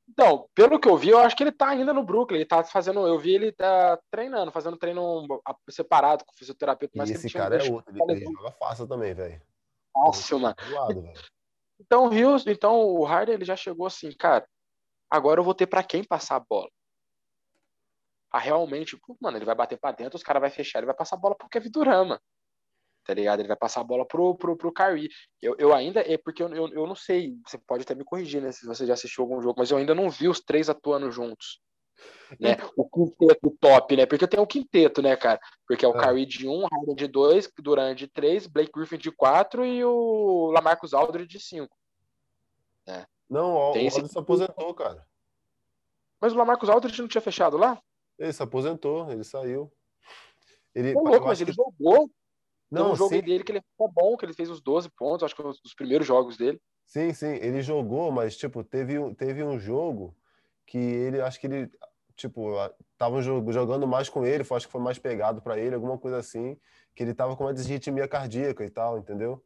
Então, 0.08 0.48
pelo 0.54 0.80
que 0.80 0.88
eu 0.88 0.96
vi, 0.96 1.10
eu 1.10 1.18
acho 1.18 1.36
que 1.36 1.44
ele 1.44 1.52
tá 1.52 1.68
ainda 1.68 1.92
no 1.92 2.02
Brooklyn. 2.02 2.38
Ele 2.38 2.46
tá 2.46 2.64
fazendo. 2.64 3.06
Eu 3.06 3.18
vi 3.18 3.34
ele 3.34 3.52
tá 3.52 3.98
treinando, 4.10 4.50
fazendo 4.50 4.76
treino 4.76 5.26
separado 5.70 6.24
com 6.24 6.32
o 6.32 6.36
fisioterapeuta. 6.36 6.94
Mas 6.96 7.10
e 7.10 7.12
esse 7.12 7.30
cara 7.30 7.56
é 7.56 7.70
outro. 7.70 7.94
Ele, 7.94 8.24
ele 8.24 8.32
joga 8.32 8.50
fácil 8.52 8.88
também, 8.88 9.14
velho. 9.14 9.40
Fácil, 9.92 10.40
mano. 10.40 10.56
Lado, 10.70 11.12
então, 11.80 12.06
o 12.06 12.12
Houston, 12.12 12.50
então 12.50 12.80
o 12.80 13.04
Harden 13.04 13.34
ele 13.34 13.44
já 13.44 13.54
chegou 13.54 13.86
assim, 13.86 14.10
cara. 14.12 14.48
Agora 15.10 15.40
eu 15.40 15.44
vou 15.44 15.54
ter 15.54 15.66
para 15.66 15.82
quem 15.82 16.04
passar 16.04 16.36
a 16.36 16.40
bola. 16.40 16.70
A 18.30 18.38
realmente, 18.38 18.98
mano, 19.20 19.38
ele 19.38 19.44
vai 19.44 19.54
bater 19.54 19.78
para 19.78 19.96
dentro, 19.96 20.16
os 20.16 20.22
caras 20.22 20.40
vai 20.40 20.50
fechar, 20.50 20.78
ele 20.78 20.86
vai 20.86 20.94
passar 20.94 21.16
a 21.16 21.18
bola 21.18 21.34
pro 21.34 21.48
Kevin 21.48 21.70
Durant, 21.70 22.20
tá 23.04 23.14
ligado? 23.14 23.40
Ele 23.40 23.48
vai 23.48 23.56
passar 23.56 23.80
a 23.80 23.84
bola 23.84 24.06
pro, 24.06 24.36
pro, 24.36 24.54
pro 24.54 24.72
Kyrie. 24.72 25.08
Eu, 25.40 25.56
eu 25.58 25.74
ainda, 25.74 26.00
é 26.00 26.18
porque 26.18 26.42
eu, 26.42 26.54
eu, 26.54 26.68
eu 26.68 26.86
não 26.86 26.94
sei, 26.94 27.38
você 27.46 27.56
pode 27.56 27.82
até 27.82 27.94
me 27.94 28.04
corrigir, 28.04 28.42
né, 28.42 28.52
se 28.52 28.66
você 28.66 28.84
já 28.84 28.92
assistiu 28.92 29.24
algum 29.24 29.40
jogo, 29.40 29.54
mas 29.58 29.70
eu 29.70 29.78
ainda 29.78 29.94
não 29.94 30.10
vi 30.10 30.28
os 30.28 30.40
três 30.40 30.68
atuando 30.68 31.10
juntos. 31.10 31.60
Né? 32.38 32.56
O 32.76 32.88
quinteto 32.88 33.56
top, 33.58 33.96
né? 33.96 34.06
Porque 34.06 34.26
tem 34.26 34.38
o 34.38 34.46
quinteto, 34.46 35.02
né, 35.02 35.16
cara? 35.16 35.40
Porque 35.66 35.84
é 35.84 35.88
o 35.88 35.96
é. 35.96 36.00
Kyrie 36.00 36.26
de 36.26 36.46
1, 36.46 36.52
um, 36.52 36.66
Harden 36.70 36.94
de 36.94 37.08
2, 37.08 37.50
Durant 37.58 37.96
de 37.96 38.06
3, 38.06 38.46
Blake 38.46 38.70
Griffin 38.72 38.98
de 38.98 39.10
4 39.10 39.64
e 39.64 39.84
o 39.84 40.50
Lamarcus 40.52 40.94
Aldridge 40.94 41.26
de 41.28 41.40
5. 41.40 41.74
Né? 42.86 43.06
Não, 43.28 43.54
o 43.54 43.58
Aldridge 43.58 43.98
esse... 44.00 44.08
se 44.08 44.18
aposentou, 44.18 44.74
cara. 44.74 45.06
Mas 46.20 46.32
o 46.32 46.36
Lamarcus 46.36 46.68
Aldridge 46.68 47.00
não 47.00 47.08
tinha 47.08 47.20
fechado 47.20 47.56
lá? 47.56 47.80
Ele 48.18 48.32
se 48.32 48.42
aposentou, 48.42 49.10
ele 49.10 49.22
saiu. 49.22 49.72
Ele, 50.74 50.92
Pô, 50.92 51.08
louco, 51.08 51.26
mas 51.26 51.40
ele 51.40 51.50
que... 51.50 51.56
jogou. 51.56 52.10
Não, 52.70 52.92
um 52.92 52.96
jogo 52.96 53.14
sim. 53.14 53.22
dele 53.22 53.44
que 53.44 53.52
ele 53.52 53.62
foi 53.76 53.88
bom, 53.90 54.16
que 54.16 54.26
ele 54.26 54.34
fez 54.34 54.50
os 54.50 54.60
12 54.60 54.90
pontos, 54.90 55.24
acho 55.24 55.34
que 55.34 55.42
foi 55.42 55.50
os 55.50 55.74
primeiros 55.74 56.06
jogos 56.06 56.36
dele. 56.36 56.60
Sim, 56.86 57.12
sim, 57.12 57.34
ele 57.40 57.62
jogou, 57.62 58.10
mas 58.10 58.36
tipo, 58.36 58.62
teve, 58.64 59.14
teve 59.14 59.42
um 59.42 59.58
jogo 59.58 60.14
que 60.66 60.78
ele, 60.78 61.20
acho 61.20 61.40
que 61.40 61.46
ele, 61.46 61.70
tipo, 62.14 62.52
tava 62.96 63.22
jogando 63.22 63.86
mais 63.86 64.08
com 64.08 64.24
ele, 64.24 64.42
acho 64.50 64.66
que 64.66 64.72
foi 64.72 64.80
mais 64.80 64.98
pegado 64.98 65.40
para 65.40 65.58
ele, 65.58 65.74
alguma 65.74 65.96
coisa 65.96 66.18
assim, 66.18 66.58
que 66.94 67.02
ele 67.02 67.14
tava 67.14 67.36
com 67.36 67.44
uma 67.44 67.54
desritmia 67.54 68.08
cardíaca 68.08 68.64
e 68.64 68.70
tal, 68.70 68.98
entendeu? 68.98 69.42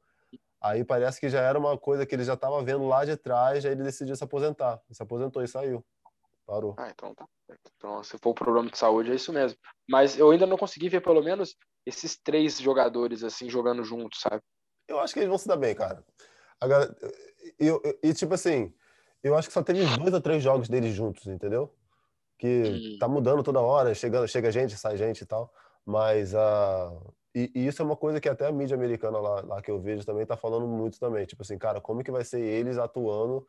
Aí 0.62 0.84
parece 0.84 1.18
que 1.18 1.28
já 1.28 1.40
era 1.40 1.58
uma 1.58 1.76
coisa 1.76 2.06
que 2.06 2.14
ele 2.14 2.22
já 2.22 2.36
tava 2.36 2.62
vendo 2.62 2.86
lá 2.86 3.04
de 3.04 3.16
trás, 3.16 3.66
aí 3.66 3.72
ele 3.72 3.82
decidiu 3.82 4.14
se 4.14 4.22
aposentar. 4.22 4.80
Se 4.92 5.02
aposentou 5.02 5.42
e 5.42 5.48
saiu. 5.48 5.84
Parou. 6.46 6.76
Ah, 6.78 6.88
então 6.88 7.12
tá. 7.14 7.26
Então, 7.76 8.02
se 8.04 8.16
for 8.18 8.30
um 8.30 8.34
problema 8.34 8.70
de 8.70 8.78
saúde, 8.78 9.10
é 9.10 9.14
isso 9.16 9.32
mesmo. 9.32 9.58
Mas 9.88 10.16
eu 10.16 10.30
ainda 10.30 10.46
não 10.46 10.56
consegui 10.56 10.88
ver 10.88 11.00
pelo 11.00 11.22
menos 11.22 11.56
esses 11.84 12.16
três 12.16 12.58
jogadores 12.60 13.24
assim 13.24 13.50
jogando 13.50 13.82
juntos, 13.82 14.20
sabe? 14.20 14.40
Eu 14.86 15.00
acho 15.00 15.12
que 15.12 15.20
eles 15.20 15.28
vão 15.28 15.38
se 15.38 15.48
dar 15.48 15.56
bem, 15.56 15.74
cara. 15.74 16.04
Agora, 16.60 16.96
eu, 17.58 17.80
eu, 17.84 17.98
e 18.00 18.14
tipo 18.14 18.34
assim, 18.34 18.72
eu 19.22 19.36
acho 19.36 19.48
que 19.48 19.54
só 19.54 19.62
teve 19.62 19.84
dois 19.96 20.14
ou 20.14 20.20
três 20.20 20.42
jogos 20.42 20.68
deles 20.68 20.94
juntos, 20.94 21.26
entendeu? 21.26 21.74
Que 22.38 22.62
hum. 22.62 22.98
tá 23.00 23.08
mudando 23.08 23.42
toda 23.42 23.60
hora, 23.60 23.94
chegando, 23.94 24.28
chega 24.28 24.52
gente, 24.52 24.76
sai 24.76 24.96
gente 24.96 25.22
e 25.22 25.26
tal. 25.26 25.52
Mas 25.84 26.32
uh, 26.34 27.12
e, 27.34 27.50
e, 27.54 27.66
isso 27.66 27.80
é 27.80 27.84
uma 27.84 27.96
coisa 27.96 28.20
que 28.20 28.28
até 28.28 28.46
a 28.46 28.52
mídia 28.52 28.76
americana 28.76 29.18
lá, 29.18 29.40
lá 29.40 29.62
que 29.62 29.70
eu 29.70 29.80
vejo 29.80 30.04
também 30.04 30.26
tá 30.26 30.36
falando 30.36 30.66
muito 30.66 30.98
também. 31.00 31.24
Tipo 31.24 31.42
assim, 31.42 31.58
cara, 31.58 31.80
como 31.80 32.04
que 32.04 32.10
vai 32.10 32.24
ser 32.24 32.40
eles 32.40 32.76
atuando 32.76 33.46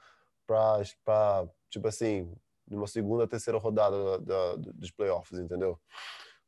pra, 0.47 0.81
pra 1.03 1.47
tipo 1.69 1.87
assim, 1.87 2.33
numa 2.67 2.87
segunda, 2.87 3.27
terceira 3.27 3.59
rodada 3.59 4.19
da, 4.19 4.55
da, 4.55 4.71
dos 4.73 4.91
playoffs, 4.91 5.37
entendeu? 5.37 5.79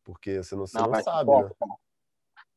Porque 0.03 0.41
você 0.41 0.56
não, 0.56 0.66
você 0.66 0.78
não, 0.78 0.88
não 0.88 1.03
sabe, 1.03 1.32
né? 1.32 1.49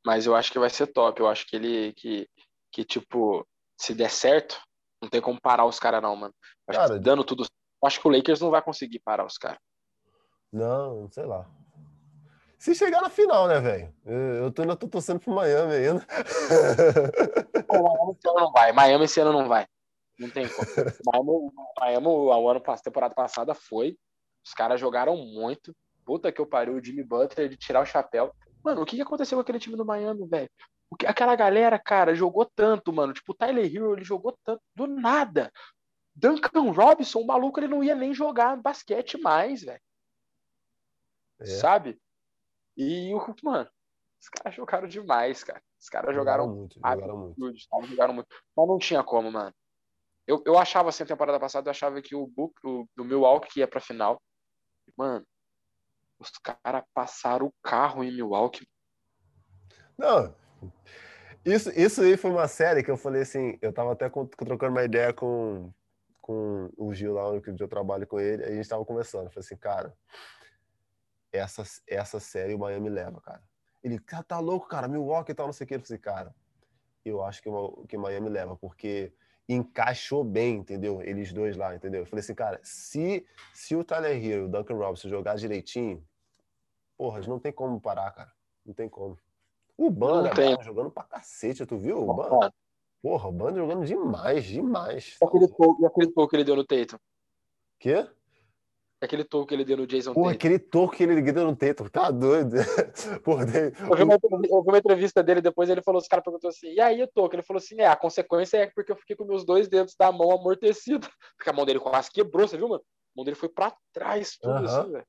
Mas 0.06 0.26
eu 0.26 0.34
acho 0.34 0.52
que 0.52 0.58
vai 0.58 0.70
ser 0.70 0.86
top. 0.86 1.20
Eu 1.20 1.28
acho 1.28 1.46
que 1.46 1.56
ele, 1.56 1.92
que, 1.94 2.28
que 2.70 2.84
tipo, 2.84 3.46
se 3.76 3.94
der 3.94 4.10
certo, 4.10 4.60
não 5.02 5.08
tem 5.08 5.20
como 5.20 5.40
parar 5.40 5.64
os 5.64 5.78
caras, 5.78 6.02
não, 6.02 6.14
mano. 6.14 6.34
Cara, 6.66 6.98
dando 6.98 7.24
tudo. 7.24 7.46
Acho 7.84 8.00
que 8.00 8.08
o 8.08 8.10
Lakers 8.10 8.40
não 8.40 8.50
vai 8.50 8.62
conseguir 8.62 9.00
parar 9.00 9.24
os 9.24 9.38
caras. 9.38 9.58
Não, 10.52 11.10
sei 11.10 11.24
lá. 11.24 11.48
Se 12.58 12.74
chegar 12.74 13.00
na 13.00 13.08
final, 13.08 13.46
né, 13.46 13.60
velho? 13.60 13.94
Eu 14.04 14.50
tô, 14.50 14.62
ainda 14.62 14.74
tô 14.74 14.88
torcendo 14.88 15.20
pro 15.20 15.32
Miami 15.32 15.74
ainda. 15.74 16.06
Miami 17.70 18.14
esse 18.18 18.28
ano 18.28 18.40
não 18.40 18.52
vai. 18.52 18.72
Miami 18.72 19.04
esse 19.04 19.20
ano 19.20 19.32
não 19.32 19.48
vai. 19.48 19.66
Não 20.18 20.28
tem 20.28 20.48
como. 20.48 20.66
Miami, 21.06 21.52
Miami 21.80 22.06
o 22.06 22.50
ano, 22.50 22.62
a 22.66 22.76
temporada 22.78 23.14
passada 23.14 23.54
foi. 23.54 23.96
Os 24.44 24.52
caras 24.52 24.80
jogaram 24.80 25.16
muito. 25.16 25.72
Puta 26.04 26.32
que 26.32 26.40
eu 26.40 26.46
pariu, 26.46 26.74
o 26.74 26.84
Jimmy 26.84 27.04
Butler 27.04 27.48
de 27.48 27.56
tirar 27.56 27.80
o 27.80 27.86
chapéu. 27.86 28.34
Mano, 28.64 28.82
o 28.82 28.86
que 28.86 29.00
aconteceu 29.00 29.38
com 29.38 29.42
aquele 29.42 29.60
time 29.60 29.76
do 29.76 29.84
Miami, 29.84 30.26
velho? 30.26 30.50
Aquela 31.06 31.36
galera, 31.36 31.78
cara, 31.78 32.14
jogou 32.14 32.44
tanto, 32.44 32.92
mano. 32.92 33.12
Tipo, 33.12 33.32
o 33.32 33.34
Tyler 33.36 33.64
Hero, 33.64 33.92
ele 33.92 34.04
jogou 34.04 34.36
tanto 34.42 34.62
do 34.74 34.86
nada. 34.86 35.52
Duncan 36.12 36.72
Robinson, 36.72 37.20
o 37.20 37.26
maluco, 37.26 37.60
ele 37.60 37.68
não 37.68 37.84
ia 37.84 37.94
nem 37.94 38.12
jogar 38.12 38.56
basquete 38.56 39.16
mais, 39.16 39.62
velho. 39.62 39.80
É. 41.40 41.46
Sabe? 41.46 42.00
E, 42.78 43.12
mano, 43.42 43.68
os 44.20 44.28
caras 44.28 44.54
jogaram 44.54 44.86
demais, 44.86 45.42
cara. 45.42 45.60
Os 45.80 45.88
caras 45.88 46.14
jogaram, 46.14 46.44
jogaram 46.44 46.56
muito, 46.56 46.74
jogaram 46.74 47.16
muito. 47.16 47.88
jogaram 47.88 48.14
muito. 48.14 48.28
Mas 48.56 48.68
não 48.68 48.78
tinha 48.78 49.02
como, 49.02 49.32
mano. 49.32 49.52
Eu, 50.26 50.42
eu 50.46 50.56
achava 50.56 50.88
assim, 50.88 51.02
a 51.02 51.06
temporada 51.06 51.40
passada, 51.40 51.68
eu 51.68 51.72
achava 51.72 52.00
que 52.00 52.14
o 52.14 52.26
Book, 52.26 52.54
o, 52.64 52.88
do 52.96 53.04
Milwaukee 53.04 53.58
ia 53.60 53.66
pra 53.66 53.80
final. 53.80 54.22
Mano, 54.96 55.26
os 56.20 56.30
caras 56.38 56.84
passaram 56.94 57.46
o 57.46 57.54
carro 57.62 58.04
em 58.04 58.12
Milwaukee. 58.12 58.68
Não, 59.96 60.32
isso, 61.44 61.70
isso 61.70 62.02
aí 62.02 62.16
foi 62.16 62.30
uma 62.30 62.46
série 62.46 62.82
que 62.82 62.90
eu 62.90 62.96
falei 62.96 63.22
assim, 63.22 63.58
eu 63.62 63.72
tava 63.72 63.92
até 63.92 64.08
trocando 64.08 64.72
uma 64.72 64.84
ideia 64.84 65.12
com, 65.12 65.72
com 66.20 66.70
o 66.76 66.92
Gil 66.92 67.14
lá, 67.14 67.30
onde 67.30 67.62
eu 67.62 67.68
trabalho 67.68 68.06
com 68.06 68.20
ele, 68.20 68.44
aí 68.44 68.52
a 68.52 68.54
gente 68.56 68.68
tava 68.68 68.84
conversando, 68.84 69.24
eu 69.24 69.30
falei 69.30 69.44
assim, 69.44 69.56
cara, 69.56 69.96
essa, 71.32 71.62
essa 71.86 72.20
série 72.20 72.54
o 72.54 72.58
Miami 72.58 72.88
leva, 72.88 73.20
cara. 73.20 73.42
Ele, 73.82 73.98
cara, 73.98 74.22
tá 74.22 74.38
louco, 74.38 74.66
cara, 74.66 74.88
Milwaukee 74.88 75.32
e 75.32 75.34
tal, 75.34 75.46
não 75.46 75.52
sei 75.52 75.64
o 75.64 75.68
que. 75.68 75.74
Eu 75.76 75.80
falei 75.80 75.98
cara, 75.98 76.34
eu 77.04 77.22
acho 77.22 77.42
que, 77.42 77.50
que 77.88 77.96
Miami 77.96 78.28
leva, 78.28 78.56
porque 78.56 79.12
encaixou 79.48 80.22
bem, 80.22 80.56
entendeu? 80.56 81.00
Eles 81.02 81.32
dois 81.32 81.56
lá, 81.56 81.74
entendeu? 81.74 82.02
Eu 82.02 82.06
falei 82.06 82.20
assim, 82.20 82.34
cara, 82.34 82.60
se, 82.62 83.26
se 83.54 83.74
o 83.74 83.82
Tyler 83.82 84.16
Hero 84.16 84.42
e 84.42 84.44
o 84.44 84.48
Duncan 84.48 84.74
Robinson 84.74 85.08
jogar 85.08 85.36
direitinho, 85.36 86.04
porra, 86.96 87.20
não 87.20 87.38
tem 87.38 87.52
como 87.52 87.80
parar, 87.80 88.10
cara. 88.10 88.32
Não 88.64 88.74
tem 88.74 88.88
como. 88.88 89.18
O 89.76 89.90
Banda 89.90 90.30
tá 90.30 90.62
jogando 90.62 90.90
pra 90.90 91.04
cacete, 91.04 91.64
tu 91.64 91.78
viu? 91.78 92.08
O 92.08 92.12
Banda? 92.12 92.52
Porra, 93.00 93.28
o 93.28 93.32
Banda 93.32 93.58
jogando 93.58 93.86
demais, 93.86 94.44
demais. 94.44 95.16
E 95.22 95.24
aquele 95.24 95.48
pouco, 95.48 95.82
e 95.82 95.86
aquele 95.86 96.10
pouco 96.10 96.30
que 96.30 96.36
ele 96.36 96.44
deu 96.44 96.56
no 96.56 96.64
Tatum? 96.64 96.98
Quê? 97.78 98.08
Aquele 99.00 99.22
toco 99.22 99.46
que 99.46 99.54
ele 99.54 99.64
deu 99.64 99.76
no 99.76 99.86
Jason 99.86 100.12
Pô, 100.12 100.28
aquele 100.28 100.58
toco 100.58 100.96
que 100.96 101.04
ele 101.04 101.22
deu 101.22 101.44
no 101.44 101.54
Tatum, 101.54 101.86
tá 101.86 102.10
doido. 102.10 102.56
Porra, 103.22 103.44
eu, 103.44 103.96
vi 103.96 104.02
uma, 104.02 104.14
eu, 104.14 104.62
vi 104.62 104.68
uma, 104.70 104.78
entrevista 104.78 105.22
dele 105.22 105.40
depois, 105.40 105.70
ele 105.70 105.82
falou, 105.82 106.00
os 106.00 106.08
caras 106.08 106.24
perguntou 106.24 106.50
assim, 106.50 106.72
e 106.72 106.80
aí 106.80 107.00
o 107.00 107.06
toco? 107.06 107.36
Ele 107.36 107.42
falou 107.42 107.58
assim, 107.58 107.80
é, 107.80 107.86
a 107.86 107.94
consequência 107.94 108.56
é 108.56 108.66
porque 108.66 108.90
eu 108.90 108.96
fiquei 108.96 109.14
com 109.14 109.24
meus 109.24 109.44
dois 109.44 109.68
dedos 109.68 109.94
da 109.96 110.10
mão 110.10 110.32
amortecidos. 110.32 111.08
Porque 111.38 111.50
a 111.50 111.52
mão 111.52 111.64
dele 111.64 111.78
quase 111.78 112.10
quebrou, 112.10 112.48
você 112.48 112.56
viu, 112.56 112.68
mano? 112.68 112.82
A 112.82 113.12
mão 113.16 113.24
dele 113.24 113.36
foi 113.36 113.48
pra 113.48 113.72
trás, 113.92 114.36
tudo 114.40 114.54
uh 114.54 114.60
-huh. 114.62 114.64
assim, 114.64 114.92
velho. 114.92 115.06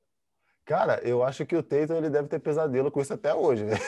Cara, 0.64 1.00
eu 1.02 1.24
acho 1.24 1.44
que 1.44 1.56
o 1.56 1.62
Tatum 1.62 1.96
ele 1.96 2.10
deve 2.10 2.28
ter 2.28 2.38
pesadelo 2.38 2.92
com 2.92 3.00
isso 3.00 3.12
até 3.12 3.34
hoje, 3.34 3.64
velho. 3.64 3.80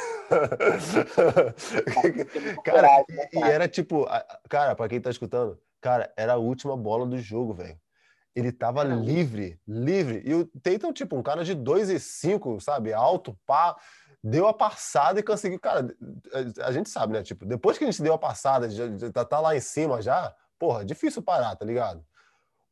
cara, 2.64 3.04
e 3.32 3.42
era 3.42 3.68
tipo, 3.68 4.04
cara, 4.48 4.74
para 4.74 4.88
quem 4.88 5.00
tá 5.00 5.10
escutando, 5.10 5.56
cara, 5.80 6.12
era 6.16 6.32
a 6.32 6.38
última 6.38 6.76
bola 6.76 7.06
do 7.06 7.18
jogo, 7.18 7.54
velho 7.54 7.78
Ele 8.34 8.50
tava 8.50 8.82
livre, 8.82 9.60
livre. 9.68 10.22
E 10.24 10.34
o 10.34 10.46
Tatum, 10.62 10.92
tipo, 10.92 11.16
um 11.16 11.22
cara 11.22 11.44
de 11.44 11.54
2 11.54 11.90
e 11.90 12.00
5, 12.00 12.60
sabe? 12.60 12.92
Alto, 12.92 13.36
pá. 13.46 13.76
Deu 14.24 14.46
a 14.46 14.54
passada 14.54 15.18
e 15.18 15.22
conseguiu. 15.22 15.58
Cara, 15.58 15.94
a 16.64 16.72
gente 16.72 16.88
sabe, 16.88 17.12
né? 17.12 17.22
Tipo, 17.22 17.44
depois 17.44 17.76
que 17.76 17.84
a 17.84 17.90
gente 17.90 18.00
deu 18.02 18.14
a 18.14 18.18
passada, 18.18 18.70
já, 18.70 18.84
já 18.96 19.24
tá 19.24 19.40
lá 19.40 19.56
em 19.56 19.60
cima 19.60 20.00
já, 20.00 20.32
porra, 20.58 20.84
difícil 20.84 21.22
parar, 21.22 21.56
tá 21.56 21.64
ligado? 21.64 22.04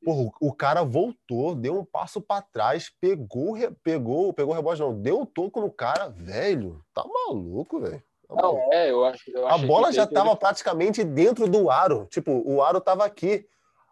Porra, 0.03 0.31
o 0.41 0.53
cara 0.53 0.82
voltou, 0.82 1.55
deu 1.55 1.78
um 1.78 1.85
passo 1.85 2.20
para 2.23 2.41
trás, 2.41 2.91
pegou, 3.01 3.57
pegou, 3.82 4.32
pegou 4.32 4.55
o 4.55 4.57
rebote, 4.57 4.81
não, 4.81 4.95
deu 4.95 5.20
um 5.20 5.27
toco 5.27 5.61
no 5.61 5.70
cara, 5.70 6.09
velho. 6.09 6.82
Tá 6.95 7.05
maluco, 7.05 7.81
velho. 7.81 8.03
Tá 8.27 8.43
não, 8.43 8.73
é, 8.73 8.91
eu 8.91 9.05
acho. 9.05 9.31
Eu 9.31 9.47
a 9.49 9.59
bola 9.59 9.93
já 9.93 10.05
estava 10.05 10.35
praticamente 10.37 11.05
dentro 11.05 11.49
do 11.49 11.69
aro. 11.69 12.07
Tipo, 12.07 12.43
o 12.47 12.62
aro 12.62 12.78
estava 12.78 13.05
aqui. 13.05 13.47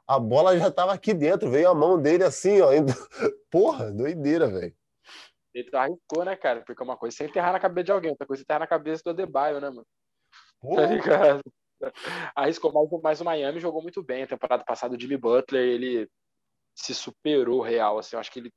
A 0.09 0.19
bola 0.19 0.59
já 0.59 0.69
estava 0.69 0.95
aqui 0.95 1.13
dentro. 1.13 1.51
Veio 1.51 1.69
a 1.69 1.75
mão 1.75 2.01
dele 2.01 2.25
assim, 2.25 2.63
ó. 2.63 2.73
Indo... 2.73 2.93
Porra, 3.51 3.93
doideira, 3.93 4.49
velho. 4.49 4.75
Ele 5.55 5.69
arriscou, 5.75 6.25
né, 6.25 6.35
cara? 6.35 6.63
Porque 6.63 6.83
uma 6.83 6.97
coisa 6.97 7.15
é 7.15 7.17
você 7.19 7.25
enterrar 7.27 7.53
na 7.53 7.61
cabeça 7.61 7.85
de 7.85 7.93
alguém, 7.93 8.11
outra 8.11 8.27
coisa 8.27 8.41
é 8.41 8.45
enterrar 8.45 8.61
na 8.61 8.67
cabeça 8.67 9.03
do 9.05 9.11
Adebayo, 9.11 9.61
né, 9.61 9.69
mano? 9.69 9.87
Porra. 10.61 10.89
Tá 10.89 10.95
ligado? 10.95 11.43
Arriscou, 12.35 12.73
mas, 12.73 13.03
mas 13.03 13.21
o 13.21 13.25
Miami 13.25 13.61
jogou 13.61 13.83
muito 13.83 14.03
bem. 14.03 14.23
A 14.23 14.27
temporada 14.27 14.65
passada, 14.65 14.97
o 14.97 15.01
Jimmy 15.01 15.17
Butler, 15.17 15.63
ele 15.63 16.09
se 16.75 16.95
superou 16.95 17.61
real, 17.61 17.99
assim. 17.99 18.17
Eu 18.17 18.21
acho 18.21 18.31
que 18.31 18.39
ele, 18.39 18.51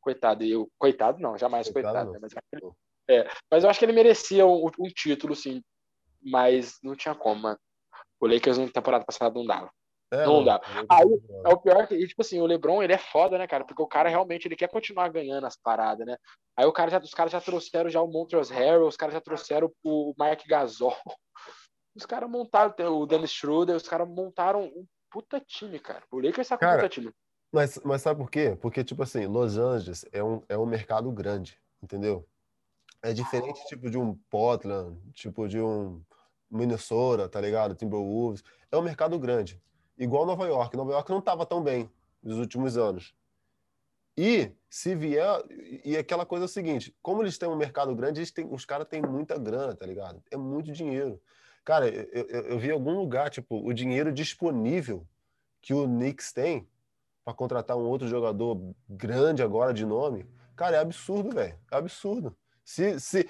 coitado, 0.00 0.42
eu, 0.42 0.68
coitado 0.78 1.20
não, 1.20 1.36
jamais 1.36 1.68
coitado, 1.70 1.94
coitado 1.94 2.12
né? 2.12 2.18
mas, 2.20 2.32
ele, 2.52 2.72
é, 3.10 3.28
mas 3.50 3.64
eu 3.64 3.70
acho 3.70 3.78
que 3.78 3.84
ele 3.84 3.92
merecia 3.92 4.46
um, 4.46 4.70
um, 4.78 4.88
título, 4.88 5.36
sim, 5.36 5.62
mas 6.22 6.78
não 6.82 6.96
tinha 6.96 7.14
como, 7.14 7.42
mano. 7.42 7.58
O 8.20 8.26
Lakers 8.26 8.58
na 8.58 8.70
temporada 8.70 9.04
passada 9.04 9.34
não 9.34 9.44
dava. 9.44 9.70
É, 10.14 10.26
não 10.26 10.44
dá. 10.44 10.60
Aí, 10.88 11.06
é 11.44 11.48
o 11.48 11.58
pior 11.58 11.86
que, 11.86 12.06
tipo 12.06 12.22
assim, 12.22 12.40
o 12.40 12.46
LeBron, 12.46 12.82
ele 12.82 12.92
é 12.92 12.98
foda, 12.98 13.36
né, 13.36 13.46
cara? 13.46 13.64
Porque 13.64 13.82
o 13.82 13.86
cara 13.86 14.08
realmente, 14.08 14.46
ele 14.46 14.56
quer 14.56 14.68
continuar 14.68 15.08
ganhando 15.08 15.46
as 15.46 15.56
paradas, 15.56 16.06
né? 16.06 16.16
Aí 16.56 16.64
o 16.66 16.72
cara 16.72 16.90
já, 16.90 16.98
os 16.98 17.12
caras 17.12 17.32
já 17.32 17.40
trouxeram 17.40 17.90
já 17.90 18.00
o 18.00 18.06
Montrezl 18.06 18.52
Harrell, 18.52 18.86
os 18.86 18.96
caras 18.96 19.14
já 19.14 19.20
trouxeram 19.20 19.72
o 19.82 20.14
Mark 20.16 20.46
Gasol. 20.46 20.96
Os 21.96 22.04
caras 22.04 22.28
montaram 22.28 22.74
o 22.98 23.06
Dennis 23.06 23.30
Schroeder, 23.30 23.76
os 23.76 23.86
caras 23.86 24.08
montaram 24.08 24.64
um 24.64 24.84
puta 25.08 25.40
time, 25.40 25.78
cara. 25.78 26.02
O 26.10 26.18
Lakers 26.18 26.48
tá 26.48 26.56
com 26.56 26.62
cara, 26.62 26.72
um 26.72 26.80
puta 26.80 26.88
time. 26.88 27.12
Mas, 27.52 27.78
mas 27.84 28.02
sabe 28.02 28.18
por 28.18 28.28
quê? 28.28 28.58
Porque, 28.60 28.82
tipo 28.82 29.00
assim, 29.04 29.26
Los 29.26 29.56
Angeles 29.56 30.04
é 30.10 30.20
um, 30.20 30.42
é 30.48 30.58
um 30.58 30.66
mercado 30.66 31.08
grande, 31.12 31.56
entendeu? 31.80 32.26
É 33.00 33.12
diferente, 33.12 33.64
tipo, 33.68 33.88
de 33.88 33.96
um 33.96 34.18
Portland, 34.28 34.98
tipo, 35.12 35.46
de 35.46 35.60
um 35.60 36.02
Minnesota, 36.50 37.28
tá 37.28 37.40
ligado? 37.40 37.76
Timberwolves. 37.76 38.42
É 38.72 38.76
um 38.76 38.82
mercado 38.82 39.16
grande. 39.18 39.62
Igual 39.96 40.26
Nova 40.26 40.46
York. 40.46 40.76
Nova 40.76 40.92
York 40.92 41.10
não 41.10 41.20
tava 41.20 41.46
tão 41.46 41.62
bem 41.62 41.90
nos 42.22 42.38
últimos 42.38 42.76
anos. 42.76 43.14
E 44.16 44.52
se 44.68 44.94
vier. 44.94 45.42
E 45.84 45.96
aquela 45.96 46.24
coisa 46.24 46.44
é 46.44 46.46
o 46.46 46.48
seguinte: 46.48 46.94
como 47.02 47.22
eles 47.22 47.38
têm 47.38 47.48
um 47.48 47.56
mercado 47.56 47.94
grande, 47.94 48.20
eles 48.20 48.30
têm, 48.30 48.46
os 48.50 48.64
caras 48.64 48.86
têm 48.88 49.02
muita 49.02 49.38
grana, 49.38 49.74
tá 49.74 49.86
ligado? 49.86 50.22
É 50.30 50.36
muito 50.36 50.72
dinheiro. 50.72 51.20
Cara, 51.64 51.88
eu, 51.88 52.26
eu, 52.28 52.40
eu 52.42 52.58
vi 52.58 52.70
algum 52.70 52.96
lugar, 52.96 53.30
tipo, 53.30 53.56
o 53.66 53.72
dinheiro 53.72 54.12
disponível 54.12 55.06
que 55.62 55.72
o 55.72 55.86
Knicks 55.86 56.32
tem 56.32 56.68
para 57.24 57.32
contratar 57.34 57.76
um 57.76 57.84
outro 57.84 58.06
jogador 58.06 58.74
grande 58.88 59.42
agora 59.42 59.72
de 59.72 59.86
nome, 59.86 60.26
cara, 60.54 60.76
é 60.76 60.80
absurdo, 60.80 61.34
velho. 61.34 61.58
É 61.72 61.76
absurdo. 61.76 62.36
Se, 62.62 63.00
se. 63.00 63.26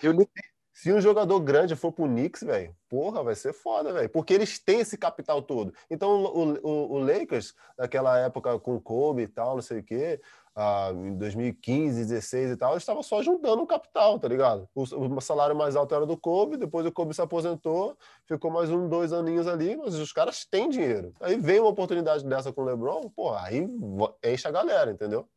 Se 0.75 0.93
um 0.93 1.01
jogador 1.01 1.39
grande 1.39 1.77
for 1.77 1.93
pro 1.93 2.07
Knicks, 2.07 2.43
velho, 2.43 2.75
porra, 2.89 3.23
vai 3.23 3.37
ser 3.37 3.53
foda, 3.53 3.93
velho. 3.93 4.09
Porque 4.11 4.35
eles 4.35 4.59
têm 4.59 4.81
esse 4.81 4.99
capital 4.99 5.41
todo. 5.41 5.73
Então, 5.89 6.25
o, 6.25 6.59
o, 6.67 6.93
o 6.95 6.99
Lakers, 6.99 7.55
naquela 7.79 8.19
época 8.19 8.59
com 8.59 8.75
o 8.75 8.81
Kobe 8.81 9.23
e 9.23 9.29
tal, 9.29 9.55
não 9.55 9.63
sei 9.63 9.79
o 9.79 9.85
quê, 9.85 10.21
ah, 10.57 10.91
em 10.93 11.17
2015, 11.17 12.07
16 12.07 12.51
e 12.51 12.57
tal, 12.57 12.73
eles 12.73 12.83
estavam 12.83 13.05
só 13.05 13.23
juntando 13.23 13.63
o 13.63 13.67
capital, 13.69 14.19
tá 14.19 14.27
ligado? 14.27 14.69
O, 14.75 14.83
o, 14.83 15.21
salário 15.21 15.55
mais 15.55 15.77
alto 15.77 15.95
era 15.95 16.05
do 16.05 16.17
Kobe, 16.17 16.57
depois 16.57 16.85
o 16.85 16.93
Kobe 16.93 17.15
se 17.15 17.23
aposentou, 17.23 17.97
ficou 18.27 18.51
mais 18.51 18.69
um, 18.69 18.89
dois 18.89 19.13
aninhos 19.13 19.47
ali, 19.47 19.77
mas 19.77 19.95
os 19.95 20.13
caras 20.13 20.45
têm 20.45 20.69
dinheiro. 20.69 21.15
Aí 21.21 21.37
vem 21.39 21.61
uma 21.61 21.71
oportunidade 21.71 22.25
dessa 22.25 22.53
com 22.53 22.63
o 22.63 22.65
LeBron, 22.65 23.09
pô, 23.15 23.33
aí 23.33 23.65
enche 24.25 24.49
a 24.49 24.51
galera, 24.51 24.91
entendeu? 24.91 25.29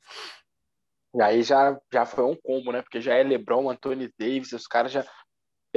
E 1.16 1.22
aí 1.22 1.42
já, 1.42 1.80
já 1.92 2.06
foi 2.06 2.24
um 2.24 2.36
combo, 2.36 2.72
né? 2.72 2.82
Porque 2.82 3.02
já 3.02 3.16
é 3.16 3.24
LeBron, 3.24 3.70
Anthony 3.70 4.12
Davis, 4.20 4.52
os 4.52 4.68
caras 4.68 4.92
já 4.92 5.04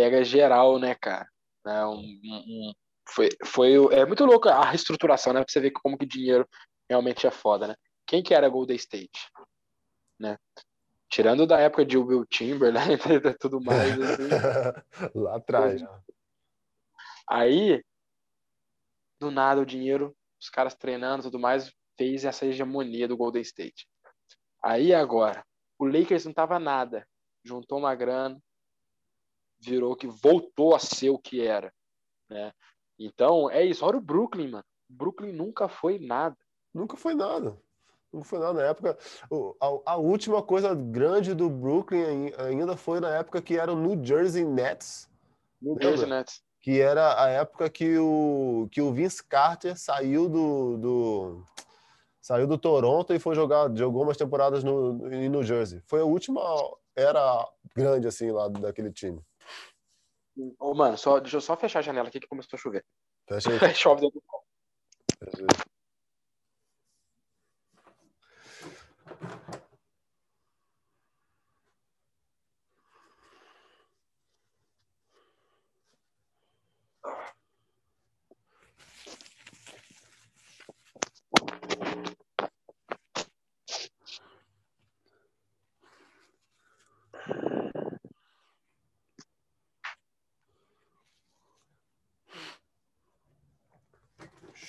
pega 0.00 0.24
geral, 0.24 0.78
né, 0.78 0.94
cara? 0.94 1.28
É 1.66 1.84
um, 1.84 1.98
um, 1.98 2.72
foi, 3.06 3.28
foi, 3.44 3.72
é 3.92 4.06
muito 4.06 4.24
louco 4.24 4.48
a 4.48 4.64
reestruturação, 4.64 5.34
né? 5.34 5.40
Pra 5.44 5.52
você 5.52 5.60
ver 5.60 5.72
como 5.72 5.98
que 5.98 6.06
dinheiro 6.06 6.48
realmente 6.88 7.26
é 7.26 7.30
foda, 7.30 7.68
né? 7.68 7.74
quem 8.06 8.24
que 8.24 8.34
era 8.34 8.48
Golden 8.48 8.74
State, 8.76 9.30
né? 10.18 10.36
Tirando 11.08 11.46
da 11.46 11.60
época 11.60 11.84
de 11.84 11.96
Will 11.96 12.26
Timberland 12.26 12.94
e 13.28 13.34
tudo 13.34 13.60
mais. 13.60 13.92
Assim, 14.00 14.28
Lá 15.14 15.36
atrás. 15.36 15.84
Aí, 17.28 17.84
do 19.20 19.30
nada, 19.30 19.60
o 19.60 19.66
dinheiro, 19.66 20.16
os 20.40 20.48
caras 20.48 20.74
treinando 20.74 21.22
tudo 21.22 21.38
mais, 21.38 21.72
fez 21.96 22.24
essa 22.24 22.46
hegemonia 22.46 23.06
do 23.06 23.16
Golden 23.16 23.42
State. 23.42 23.86
Aí 24.64 24.92
agora, 24.92 25.44
o 25.78 25.86
Lakers 25.86 26.24
não 26.24 26.32
tava 26.32 26.58
nada. 26.58 27.06
Juntou 27.44 27.78
uma 27.78 27.94
grana, 27.94 28.40
virou 29.60 29.94
que 29.94 30.06
voltou 30.06 30.74
a 30.74 30.78
ser 30.78 31.10
o 31.10 31.18
que 31.18 31.40
era, 31.46 31.72
né? 32.28 32.52
Então, 32.98 33.50
é 33.50 33.64
isso. 33.64 33.84
Olha 33.84 33.96
o 33.96 34.02
Brooklyn, 34.02 34.50
mano. 34.50 34.64
Brooklyn 34.88 35.32
nunca 35.32 35.68
foi 35.68 35.98
nada. 35.98 36.36
Nunca 36.74 36.96
foi 36.96 37.14
nada. 37.14 37.56
Não 38.12 38.24
foi 38.24 38.38
nada 38.40 38.54
na 38.54 38.66
época. 38.66 38.98
A, 39.60 39.92
a, 39.92 39.96
última 39.96 40.42
coisa 40.42 40.74
grande 40.74 41.32
do 41.32 41.48
Brooklyn 41.48 42.32
ainda 42.38 42.76
foi 42.76 43.00
na 43.00 43.08
época 43.16 43.40
que 43.40 43.56
era 43.56 43.72
o 43.72 43.76
New 43.76 44.04
Jersey 44.04 44.44
Nets. 44.44 45.08
New 45.62 45.76
Jersey 45.80 46.08
Nets. 46.08 46.42
Que 46.60 46.80
era 46.80 47.22
a 47.22 47.28
época 47.28 47.70
que 47.70 47.96
o, 47.98 48.68
que 48.70 48.82
o 48.82 48.92
Vince 48.92 49.24
Carter 49.24 49.78
saiu 49.78 50.28
do, 50.28 50.76
do 50.76 51.44
saiu 52.20 52.46
do 52.46 52.58
Toronto 52.58 53.14
e 53.14 53.18
foi 53.18 53.34
jogar, 53.34 53.74
jogou 53.74 54.02
umas 54.02 54.16
temporadas 54.16 54.62
no, 54.62 55.10
em 55.12 55.28
New 55.28 55.42
Jersey. 55.42 55.80
Foi 55.86 56.00
a 56.00 56.04
última 56.04 56.42
era 56.94 57.48
grande 57.74 58.08
assim 58.08 58.30
lá 58.30 58.48
daquele 58.48 58.92
time. 58.92 59.22
Ô, 60.58 60.74
mano, 60.74 60.96
só, 60.96 61.18
deixa 61.18 61.36
eu 61.36 61.40
só 61.40 61.56
fechar 61.56 61.80
a 61.80 61.82
janela 61.82 62.08
aqui 62.08 62.20
que 62.20 62.26
começou 62.26 62.56
a 62.56 62.60
chover. 62.60 62.84
Fecha 63.28 63.50
aí. 63.50 63.58
Chove 63.74 64.02
dentro 64.02 64.20
do 64.20 65.69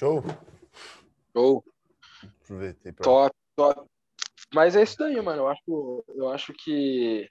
Show? 0.02 0.24
Show. 1.32 1.64
Aproveitei 2.44 2.92
pra... 2.92 3.04
Top, 3.04 3.36
top. 3.56 3.88
Mas 4.52 4.76
é 4.76 4.82
isso 4.82 4.98
daí, 4.98 5.22
mano. 5.22 5.44
Eu 5.44 5.48
acho, 5.48 6.06
eu 6.16 6.30
acho 6.32 6.54
que, 6.54 7.30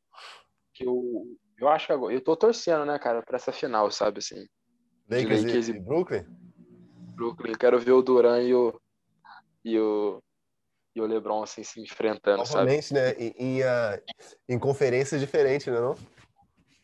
que 0.72 0.86
eu, 0.86 1.26
eu 1.58 1.68
acho 1.68 1.88
que 1.88 1.92
agora, 1.92 2.14
eu 2.14 2.20
tô 2.20 2.36
torcendo, 2.36 2.84
né, 2.84 2.96
cara, 2.96 3.22
pra 3.22 3.34
essa 3.34 3.50
final, 3.50 3.90
sabe, 3.90 4.20
assim. 4.20 4.46
Lakers, 5.10 5.42
Lakers 5.42 5.68
e, 5.68 5.70
e 5.72 5.80
Brooklyn? 5.80 6.24
Brooklyn. 7.16 7.54
Quero 7.54 7.80
ver 7.80 7.90
o 7.90 8.02
Duran 8.02 8.40
e 8.40 8.54
o, 8.54 8.80
e 9.64 9.76
o, 9.76 10.22
e 10.94 11.00
o 11.00 11.06
LeBron, 11.06 11.42
assim, 11.42 11.64
se 11.64 11.80
enfrentando, 11.80 12.44
Novamente, 12.44 12.86
sabe? 12.86 13.00
né, 13.00 13.14
em, 13.18 13.34
em, 13.36 13.62
uh, 13.62 14.00
em 14.48 14.58
conferências 14.60 15.20
diferentes, 15.20 15.66
né, 15.66 15.80
não? 15.80 15.96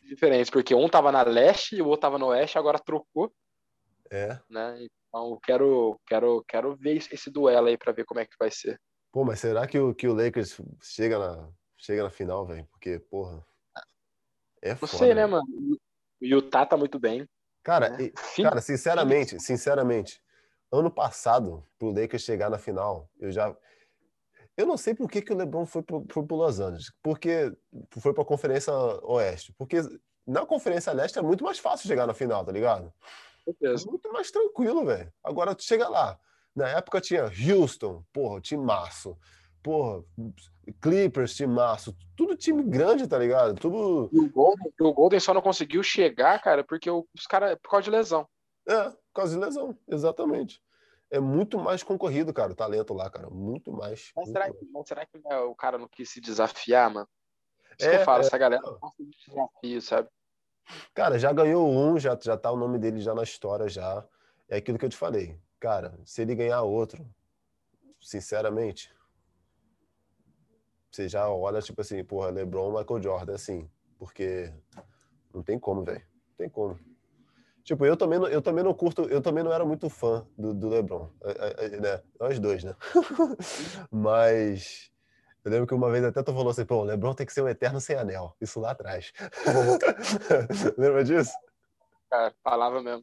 Diferente, 0.03 0.51
porque 0.51 0.75
um 0.75 0.89
tava 0.89 1.13
na 1.13 1.21
leste 1.21 1.77
e 1.77 1.81
o 1.81 1.85
outro 1.85 2.01
tava 2.01 2.19
no 2.19 2.27
oeste, 2.27 2.57
agora 2.57 2.77
trocou. 2.77 3.31
É. 4.11 4.37
Né? 4.49 4.87
Então, 5.17 5.39
quero, 5.43 5.99
quero, 6.05 6.45
quero 6.47 6.75
ver 6.75 6.97
esse 7.11 7.31
duelo 7.31 7.67
aí 7.67 7.77
para 7.77 7.91
ver 7.91 8.05
como 8.05 8.19
é 8.19 8.25
que 8.25 8.35
vai 8.39 8.51
ser. 8.51 8.79
Pô, 9.11 9.25
mas 9.25 9.39
será 9.39 9.65
que 9.65 9.79
o, 9.79 9.95
que 9.95 10.07
o 10.07 10.13
Lakers 10.13 10.61
chega 10.81 11.17
na, 11.17 11.49
chega 11.75 12.03
na 12.03 12.09
final, 12.11 12.45
velho? 12.45 12.67
Porque, 12.71 12.99
porra. 12.99 13.43
É 14.61 14.75
foda. 14.75 14.91
Não 14.91 14.99
sei, 14.99 15.13
né, 15.15 15.25
mano? 15.25 15.43
O 16.21 16.25
Utah 16.25 16.67
tá 16.67 16.77
muito 16.77 16.99
bem. 16.99 17.27
Cara, 17.63 17.89
né? 17.89 18.03
e, 18.03 18.43
cara, 18.43 18.61
sinceramente, 18.61 19.39
sinceramente, 19.39 20.21
ano 20.71 20.91
passado, 20.91 21.65
pro 21.79 21.89
Lakers 21.89 22.21
chegar 22.21 22.49
na 22.49 22.59
final, 22.59 23.09
eu 23.19 23.31
já. 23.31 23.55
Eu 24.55 24.65
não 24.65 24.77
sei 24.77 24.93
por 24.93 25.09
que, 25.09 25.21
que 25.21 25.33
o 25.33 25.37
LeBron 25.37 25.65
foi 25.65 25.81
pro, 25.81 26.05
foi 26.11 26.25
pro 26.25 26.35
Los 26.35 26.59
Angeles. 26.59 26.91
Porque 27.01 27.51
foi 27.99 28.13
pra 28.13 28.25
Conferência 28.25 28.73
Oeste. 29.03 29.51
Porque 29.53 29.77
na 30.25 30.45
Conferência 30.45 30.93
Leste 30.93 31.17
é 31.17 31.21
muito 31.21 31.43
mais 31.43 31.57
fácil 31.57 31.87
chegar 31.87 32.05
na 32.05 32.13
final, 32.13 32.45
tá 32.45 32.51
ligado? 32.51 32.93
Certeza. 33.53 33.85
Muito 33.89 34.11
mais 34.11 34.31
tranquilo, 34.31 34.85
velho. 34.85 35.11
Agora 35.23 35.55
tu 35.55 35.63
chega 35.63 35.87
lá, 35.87 36.19
Na 36.55 36.67
época 36.69 36.99
tinha 37.01 37.25
Houston, 37.25 38.03
porra, 38.11 38.41
time 38.41 38.63
maço. 38.63 39.17
Porra, 39.61 40.03
Clippers, 40.81 41.35
time 41.35 41.53
maço. 41.53 41.95
Tudo 42.15 42.35
time 42.35 42.63
grande, 42.63 43.07
tá 43.07 43.17
ligado? 43.17 43.55
Tudo. 43.59 44.09
E 44.11 44.19
o 44.19 44.29
Golden, 44.29 44.73
o 44.81 44.93
Golden 44.93 45.19
só 45.19 45.33
não 45.33 45.41
conseguiu 45.41 45.83
chegar, 45.83 46.41
cara, 46.41 46.63
porque 46.63 46.89
os 46.89 47.27
caras. 47.29 47.57
por 47.61 47.69
causa 47.69 47.83
de 47.85 47.91
lesão. 47.91 48.27
É, 48.67 48.89
por 48.89 48.97
causa 49.13 49.33
de 49.37 49.43
lesão, 49.43 49.77
exatamente. 49.87 50.61
É 51.09 51.19
muito 51.19 51.57
mais 51.57 51.83
concorrido, 51.83 52.33
cara, 52.33 52.51
o 52.51 52.55
talento 52.55 52.93
lá, 52.93 53.09
cara. 53.09 53.29
Muito 53.29 53.71
mais. 53.71 54.11
Mas 54.15 54.25
muito 54.25 54.33
será, 54.33 54.45
mais. 54.47 54.59
que, 54.59 54.65
mas 54.73 54.87
será 54.87 55.05
que 55.05 55.17
o 55.45 55.55
cara 55.55 55.77
não 55.77 55.87
quis 55.87 56.09
se 56.09 56.19
desafiar, 56.19 56.89
mano? 56.89 57.07
Isso 57.79 57.87
É, 57.87 57.95
que 57.95 58.01
eu 58.01 58.05
falo, 58.05 58.23
é. 58.23 58.25
essa 58.25 58.37
galera 58.37 58.61
não 58.61 58.77
gosta 58.79 59.03
de 59.03 59.11
desafio, 59.25 59.81
sabe? 59.81 60.09
Cara, 60.93 61.17
já 61.17 61.31
ganhou 61.31 61.69
um, 61.69 61.97
já, 61.99 62.17
já 62.21 62.37
tá 62.37 62.51
o 62.51 62.57
nome 62.57 62.77
dele 62.77 62.99
já 62.99 63.13
na 63.13 63.23
história 63.23 63.67
já. 63.67 64.03
É 64.49 64.57
aquilo 64.57 64.77
que 64.77 64.85
eu 64.85 64.89
te 64.89 64.97
falei. 64.97 65.39
Cara, 65.59 65.97
se 66.05 66.21
ele 66.21 66.35
ganhar 66.35 66.61
outro, 66.61 67.05
sinceramente, 68.01 68.93
você 70.91 71.07
já 71.07 71.29
olha, 71.29 71.61
tipo 71.61 71.81
assim, 71.81 72.03
porra, 72.03 72.29
LeBron, 72.29 72.77
Michael 72.77 73.01
Jordan, 73.01 73.35
assim, 73.35 73.69
porque 73.97 74.53
não 75.33 75.43
tem 75.43 75.59
como, 75.59 75.83
velho. 75.83 76.01
Não 76.29 76.35
tem 76.37 76.49
como. 76.49 76.79
Tipo, 77.63 77.85
eu 77.85 77.97
também, 77.97 78.17
não, 78.17 78.27
eu 78.27 78.41
também 78.41 78.63
não 78.63 78.73
curto, 78.73 79.03
eu 79.03 79.21
também 79.21 79.43
não 79.43 79.51
era 79.51 79.65
muito 79.65 79.89
fã 79.89 80.25
do, 80.37 80.53
do 80.53 80.69
LeBron, 80.69 81.09
é, 81.21 81.31
é, 81.31 81.65
é, 81.65 81.79
né? 81.81 82.03
Nós 82.17 82.39
dois, 82.39 82.63
né? 82.63 82.73
Mas 83.91 84.89
eu 85.47 85.51
lembro 85.51 85.65
que 85.65 85.73
uma 85.73 85.89
vez 85.89 86.03
até 86.03 86.21
tu 86.21 86.33
falou 86.33 86.49
assim, 86.49 86.65
pô, 86.65 86.75
o 86.81 86.83
LeBron 86.83 87.13
tem 87.13 87.25
que 87.25 87.31
ser 87.31 87.41
um 87.41 87.47
eterno 87.47 87.79
sem 87.79 87.95
anel. 87.95 88.35
Isso 88.41 88.59
lá 88.59 88.71
atrás. 88.71 89.13
Lembra 90.77 91.05
disso? 91.05 91.31
Cara, 92.11 92.33
falava 92.43 92.81
mesmo. 92.83 93.01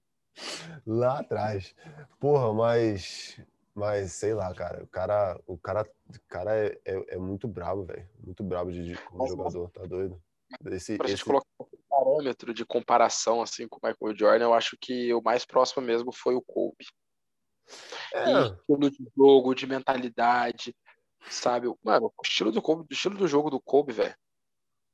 Lá 0.87 1.21
atrás. 1.21 1.75
Porra, 2.21 2.53
mas. 2.53 3.41
Mas 3.75 4.13
sei 4.13 4.35
lá, 4.35 4.53
cara. 4.55 4.85
O 4.85 4.87
cara, 4.87 5.41
o 5.47 5.57
cara, 5.59 5.91
o 6.07 6.21
cara 6.29 6.55
é, 6.55 6.79
é, 6.85 7.15
é 7.15 7.19
muito 7.19 7.49
brabo, 7.49 7.85
velho. 7.85 8.07
Muito 8.23 8.45
brabo 8.45 8.71
de, 8.71 8.85
de- 8.85 8.99
como 9.05 9.27
jogador, 9.27 9.71
tá 9.71 9.83
doido? 9.87 10.23
Esse, 10.67 10.99
Pra 10.99 11.07
gente 11.09 11.17
esse- 11.17 11.25
colocar 11.25 11.47
um 11.61 11.67
parâmetro 11.89 12.53
de 12.53 12.65
comparação, 12.67 13.41
assim, 13.41 13.67
com 13.67 13.79
o 13.83 13.89
Michael 13.89 14.17
Jordan, 14.19 14.45
eu 14.45 14.55
acho 14.55 14.77
que 14.79 15.13
o 15.15 15.23
mais 15.23 15.47
próximo 15.47 15.83
mesmo 15.83 16.13
foi 16.13 16.35
o 16.35 16.43
Kobe. 16.43 16.85
E 18.13 18.17
É, 18.19 18.43
estilo 18.43 18.91
de 18.91 19.11
jogo, 19.17 19.55
de 19.55 19.67
mentalidade, 19.67 20.77
sabe? 21.31 21.69
Mano, 21.83 22.07
o 22.17 22.23
estilo 22.23 22.51
do 22.53 22.63
Kobe, 22.63 22.83
o 22.83 22.93
estilo 22.93 23.17
do 23.17 23.27
jogo 23.29 23.51
do 23.51 23.61
Kobe, 23.61 23.93
velho. 23.93 24.15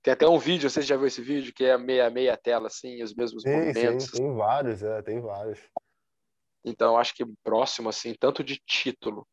Tem 0.03 0.15
até 0.15 0.27
um 0.27 0.39
vídeo, 0.39 0.71
você 0.71 0.81
já 0.81 0.97
viu 0.97 1.07
esse 1.07 1.21
vídeo, 1.21 1.53
que 1.53 1.65
é 1.65 1.77
meia 1.77 2.09
meia 2.11 2.37
tela, 2.37 2.69
assim, 2.69 3.03
os 3.03 3.15
mesmos 3.15 3.45
sim, 3.45 3.53
movimentos. 3.53 4.07
sim, 4.07 4.13
tem 4.13 4.35
vários, 4.35 4.83
é, 4.83 5.03
tem 5.03 5.21
vários. 5.21 5.61
Então, 6.65 6.95
eu 6.95 6.97
acho 6.99 7.15
que 7.15 7.25
próximo, 7.43 7.89
assim, 7.89 8.15
tanto 8.19 8.43
de 8.43 8.59
título 8.67 9.27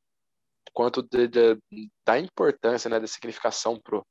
quanto 0.73 1.01
de- 1.01 1.27
de- 1.27 1.57
da 2.05 2.19
importância, 2.19 2.89
né, 2.89 2.99
da 2.99 3.07
significação 3.07 3.79
pro, 3.79 4.05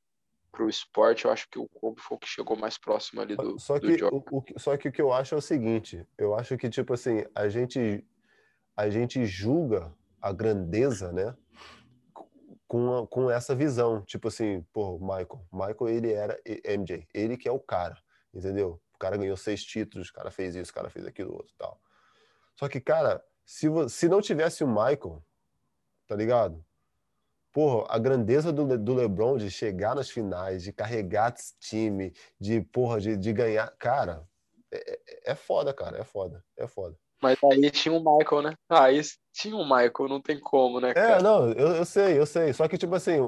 pro 0.50 0.68
esporte, 0.68 1.26
eu 1.26 1.30
acho 1.30 1.46
que 1.50 1.58
o 1.58 1.68
Kobe 1.68 2.00
foi 2.00 2.16
o 2.16 2.20
que 2.20 2.26
chegou 2.26 2.56
mais 2.56 2.78
próximo 2.78 3.20
ali 3.20 3.36
do, 3.36 3.58
Só 3.58 3.78
do 3.78 3.80
que, 3.92 3.98
Jordan. 3.98 4.18
o, 4.30 4.38
o 4.38 4.42
que- 4.42 4.58
só 4.58 4.76
que 4.76 4.88
o 4.88 4.92
que 4.92 5.00
eu 5.02 5.12
acho 5.12 5.34
é 5.34 5.38
o 5.38 5.42
seguinte, 5.42 6.06
eu 6.18 6.34
acho 6.34 6.56
que, 6.56 6.68
tipo 6.70 6.94
assim, 6.94 7.24
a 7.34 7.48
gente, 7.48 8.04
a 8.76 8.88
gente 8.90 9.24
julga 9.26 9.94
a 10.20 10.32
grandeza, 10.32 11.12
né, 11.12 11.36
com, 12.68 12.98
a- 12.98 13.06
com 13.06 13.30
essa 13.30 13.54
visão, 13.54 14.02
tipo 14.02 14.28
assim, 14.28 14.62
pô, 14.72 14.98
Michael, 14.98 15.46
Michael, 15.52 15.88
ele 15.88 16.12
era 16.12 16.40
MJ, 16.64 17.06
ele 17.14 17.36
que 17.36 17.48
é 17.48 17.52
o 17.52 17.60
cara, 17.60 17.96
entendeu? 18.34 18.80
O 18.94 18.98
cara 18.98 19.16
ganhou 19.16 19.36
seis 19.36 19.64
títulos, 19.64 20.08
o 20.08 20.12
cara 20.12 20.30
fez 20.30 20.54
isso, 20.56 20.70
o 20.70 20.74
cara 20.74 20.90
fez 20.90 21.06
aquilo, 21.06 21.32
outro 21.34 21.54
tal. 21.58 21.80
Só 22.56 22.68
que, 22.68 22.80
cara, 22.80 23.24
se, 23.44 23.68
se 23.90 24.08
não 24.08 24.20
tivesse 24.20 24.64
o 24.64 24.68
Michael, 24.68 25.22
tá 26.06 26.16
ligado? 26.16 26.64
Porra, 27.52 27.86
a 27.88 27.98
grandeza 27.98 28.52
do, 28.52 28.66
Le- 28.66 28.78
do 28.78 28.94
LeBron 28.94 29.38
de 29.38 29.50
chegar 29.50 29.94
nas 29.94 30.10
finais, 30.10 30.62
de 30.62 30.72
carregar 30.72 31.32
esse 31.34 31.54
time, 31.58 32.12
de, 32.38 32.60
porra, 32.60 33.00
de, 33.00 33.16
de 33.16 33.32
ganhar. 33.32 33.68
Cara, 33.78 34.28
é, 34.70 34.92
é- 35.28 35.32
é 35.32 35.34
foda, 35.34 35.72
cara. 35.72 35.98
É 35.98 36.04
foda. 36.04 36.44
É 36.56 36.66
foda. 36.66 36.98
Mas 37.22 37.38
aí 37.44 37.70
tinha 37.70 37.94
o 37.94 37.98
Michael, 37.98 38.42
né? 38.42 38.54
Ah, 38.68 38.84
aí 38.84 39.00
tinha 39.32 39.56
o 39.56 39.64
Michael, 39.64 40.08
não 40.08 40.20
tem 40.20 40.38
como, 40.38 40.80
né, 40.80 40.90
É, 40.90 40.94
cara? 40.94 41.22
não, 41.22 41.50
eu, 41.52 41.68
eu 41.76 41.84
sei, 41.84 42.18
eu 42.18 42.26
sei. 42.26 42.52
Só 42.52 42.68
que, 42.68 42.76
tipo 42.78 42.94
assim, 42.94 43.18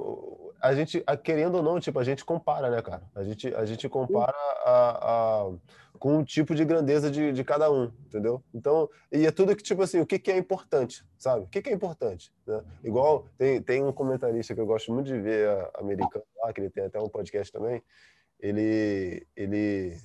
a 0.61 0.75
gente, 0.75 1.03
querendo 1.25 1.57
ou 1.57 1.63
não, 1.63 1.81
tipo, 1.81 1.99
a 1.99 2.05
gente 2.05 2.25
compara, 2.25 2.71
né, 2.71 2.83
cara? 2.83 3.03
A 3.15 3.23
gente, 3.25 3.55
a 3.55 3.65
gente 3.65 3.89
compara 3.89 4.35
a, 4.65 5.43
a- 5.47 5.53
com 5.99 6.19
o 6.19 6.25
tipo 6.25 6.55
de 6.55 6.65
grandeza 6.65 7.11
de, 7.11 7.33
de 7.33 7.43
cada 7.43 7.73
um, 7.73 7.91
entendeu? 8.07 8.41
Então, 8.55 8.89
e 9.11 9.27
é 9.27 9.33
tudo 9.33 9.57
que, 9.57 9.63
tipo 9.63 9.83
assim, 9.83 9.99
o 10.01 10.07
que, 10.07 10.19
que 10.19 10.31
é 10.31 10.37
importante, 10.37 11.05
sabe? 11.19 11.45
O 11.45 11.49
que, 11.49 11.61
que 11.61 11.71
é 11.71 11.73
importante, 11.73 12.33
né? 12.47 12.63
Igual, 12.85 13.27
tem, 13.37 13.61
tem 13.61 13.83
um 13.85 13.93
comentarista 13.93 14.55
que 14.55 14.61
eu 14.61 14.67
gosto 14.67 14.93
muito 14.93 15.07
de 15.07 15.19
ver, 15.19 15.49
americano 15.75 16.25
lá, 16.41 16.53
que 16.53 16.61
ele 16.61 16.71
tem 16.71 16.85
até 16.85 17.01
um 17.01 17.09
podcast 17.09 17.53
também, 17.53 17.83
ele, 18.39 19.27
ele, 19.35 19.97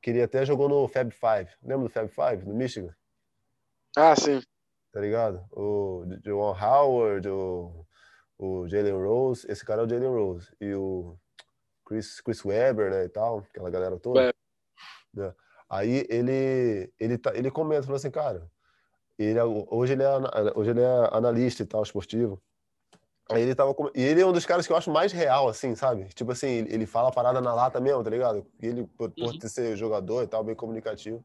que 0.00 0.10
ele 0.10 0.22
até 0.22 0.44
jogou 0.46 0.68
no 0.68 0.86
Fab 0.86 1.10
Five. 1.10 1.50
Lembra 1.62 1.88
do 1.88 1.92
Fab 1.92 2.08
Five, 2.08 2.46
no 2.46 2.54
Michigan? 2.54 2.94
Ah, 3.96 4.16
sim. 4.16 4.40
tá 4.92 5.00
ligado? 5.00 5.44
O 5.50 6.04
João 6.24 6.54
Howard, 6.54 7.28
o, 7.28 7.86
o 8.38 8.68
Jalen 8.68 8.94
Rose, 8.94 9.46
esse 9.50 9.64
cara 9.64 9.82
é 9.82 9.84
o 9.84 9.88
Jalen 9.88 10.08
Rose, 10.08 10.48
e 10.60 10.74
o 10.74 11.16
Chris, 11.84 12.20
Chris 12.20 12.44
Webber, 12.44 12.90
né, 12.90 13.04
e 13.04 13.08
tal, 13.08 13.40
aquela 13.50 13.70
galera 13.70 13.98
toda. 13.98 14.34
Né? 15.14 15.34
Aí 15.68 16.06
ele, 16.08 16.92
ele, 16.98 17.18
tá, 17.18 17.34
ele 17.34 17.50
comenta, 17.50 17.82
falou 17.82 17.96
assim, 17.96 18.10
cara, 18.10 18.50
ele, 19.18 19.38
é 19.38 19.44
hoje, 19.44 19.92
ele 19.92 20.02
é, 20.02 20.08
hoje 20.54 20.70
ele 20.70 20.80
é 20.80 21.08
analista 21.12 21.62
e 21.62 21.66
tal, 21.66 21.82
esportivo. 21.82 22.42
Aí 23.30 23.42
ele 23.42 23.54
tava, 23.54 23.74
e 23.94 24.02
ele 24.02 24.20
é 24.20 24.26
um 24.26 24.32
dos 24.32 24.44
caras 24.44 24.66
que 24.66 24.72
eu 24.72 24.76
acho 24.76 24.90
mais 24.90 25.12
real, 25.12 25.48
assim, 25.48 25.74
sabe? 25.74 26.04
Tipo 26.14 26.32
assim, 26.32 26.48
ele, 26.68 26.84
fala 26.84 27.08
a 27.08 27.12
parada 27.12 27.40
na 27.40 27.54
lata 27.54 27.80
mesmo, 27.80 28.02
tá 28.02 28.10
ligado? 28.10 28.46
E 28.60 28.66
ele, 28.66 28.86
por, 28.98 29.10
por 29.10 29.32
Uhum. 29.32 29.48
ser 29.48 29.76
jogador 29.76 30.22
e 30.22 30.26
tal, 30.26 30.44
bem 30.44 30.54
comunicativo. 30.54 31.24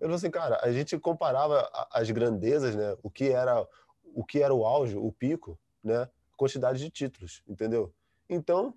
Eu 0.00 0.06
falei 0.06 0.16
assim, 0.16 0.30
cara, 0.30 0.58
a 0.62 0.72
gente 0.72 0.98
comparava 0.98 1.68
as 1.92 2.10
grandezas, 2.10 2.74
né? 2.74 2.96
O 3.02 3.10
que 3.10 3.28
era 3.28 3.66
o 4.12 4.24
que 4.24 4.42
era 4.42 4.52
o 4.52 4.64
auge, 4.64 4.96
o 4.96 5.12
pico, 5.12 5.58
né? 5.84 6.08
Quantidade 6.36 6.78
de 6.78 6.90
títulos, 6.90 7.42
entendeu? 7.46 7.92
Então, 8.28 8.74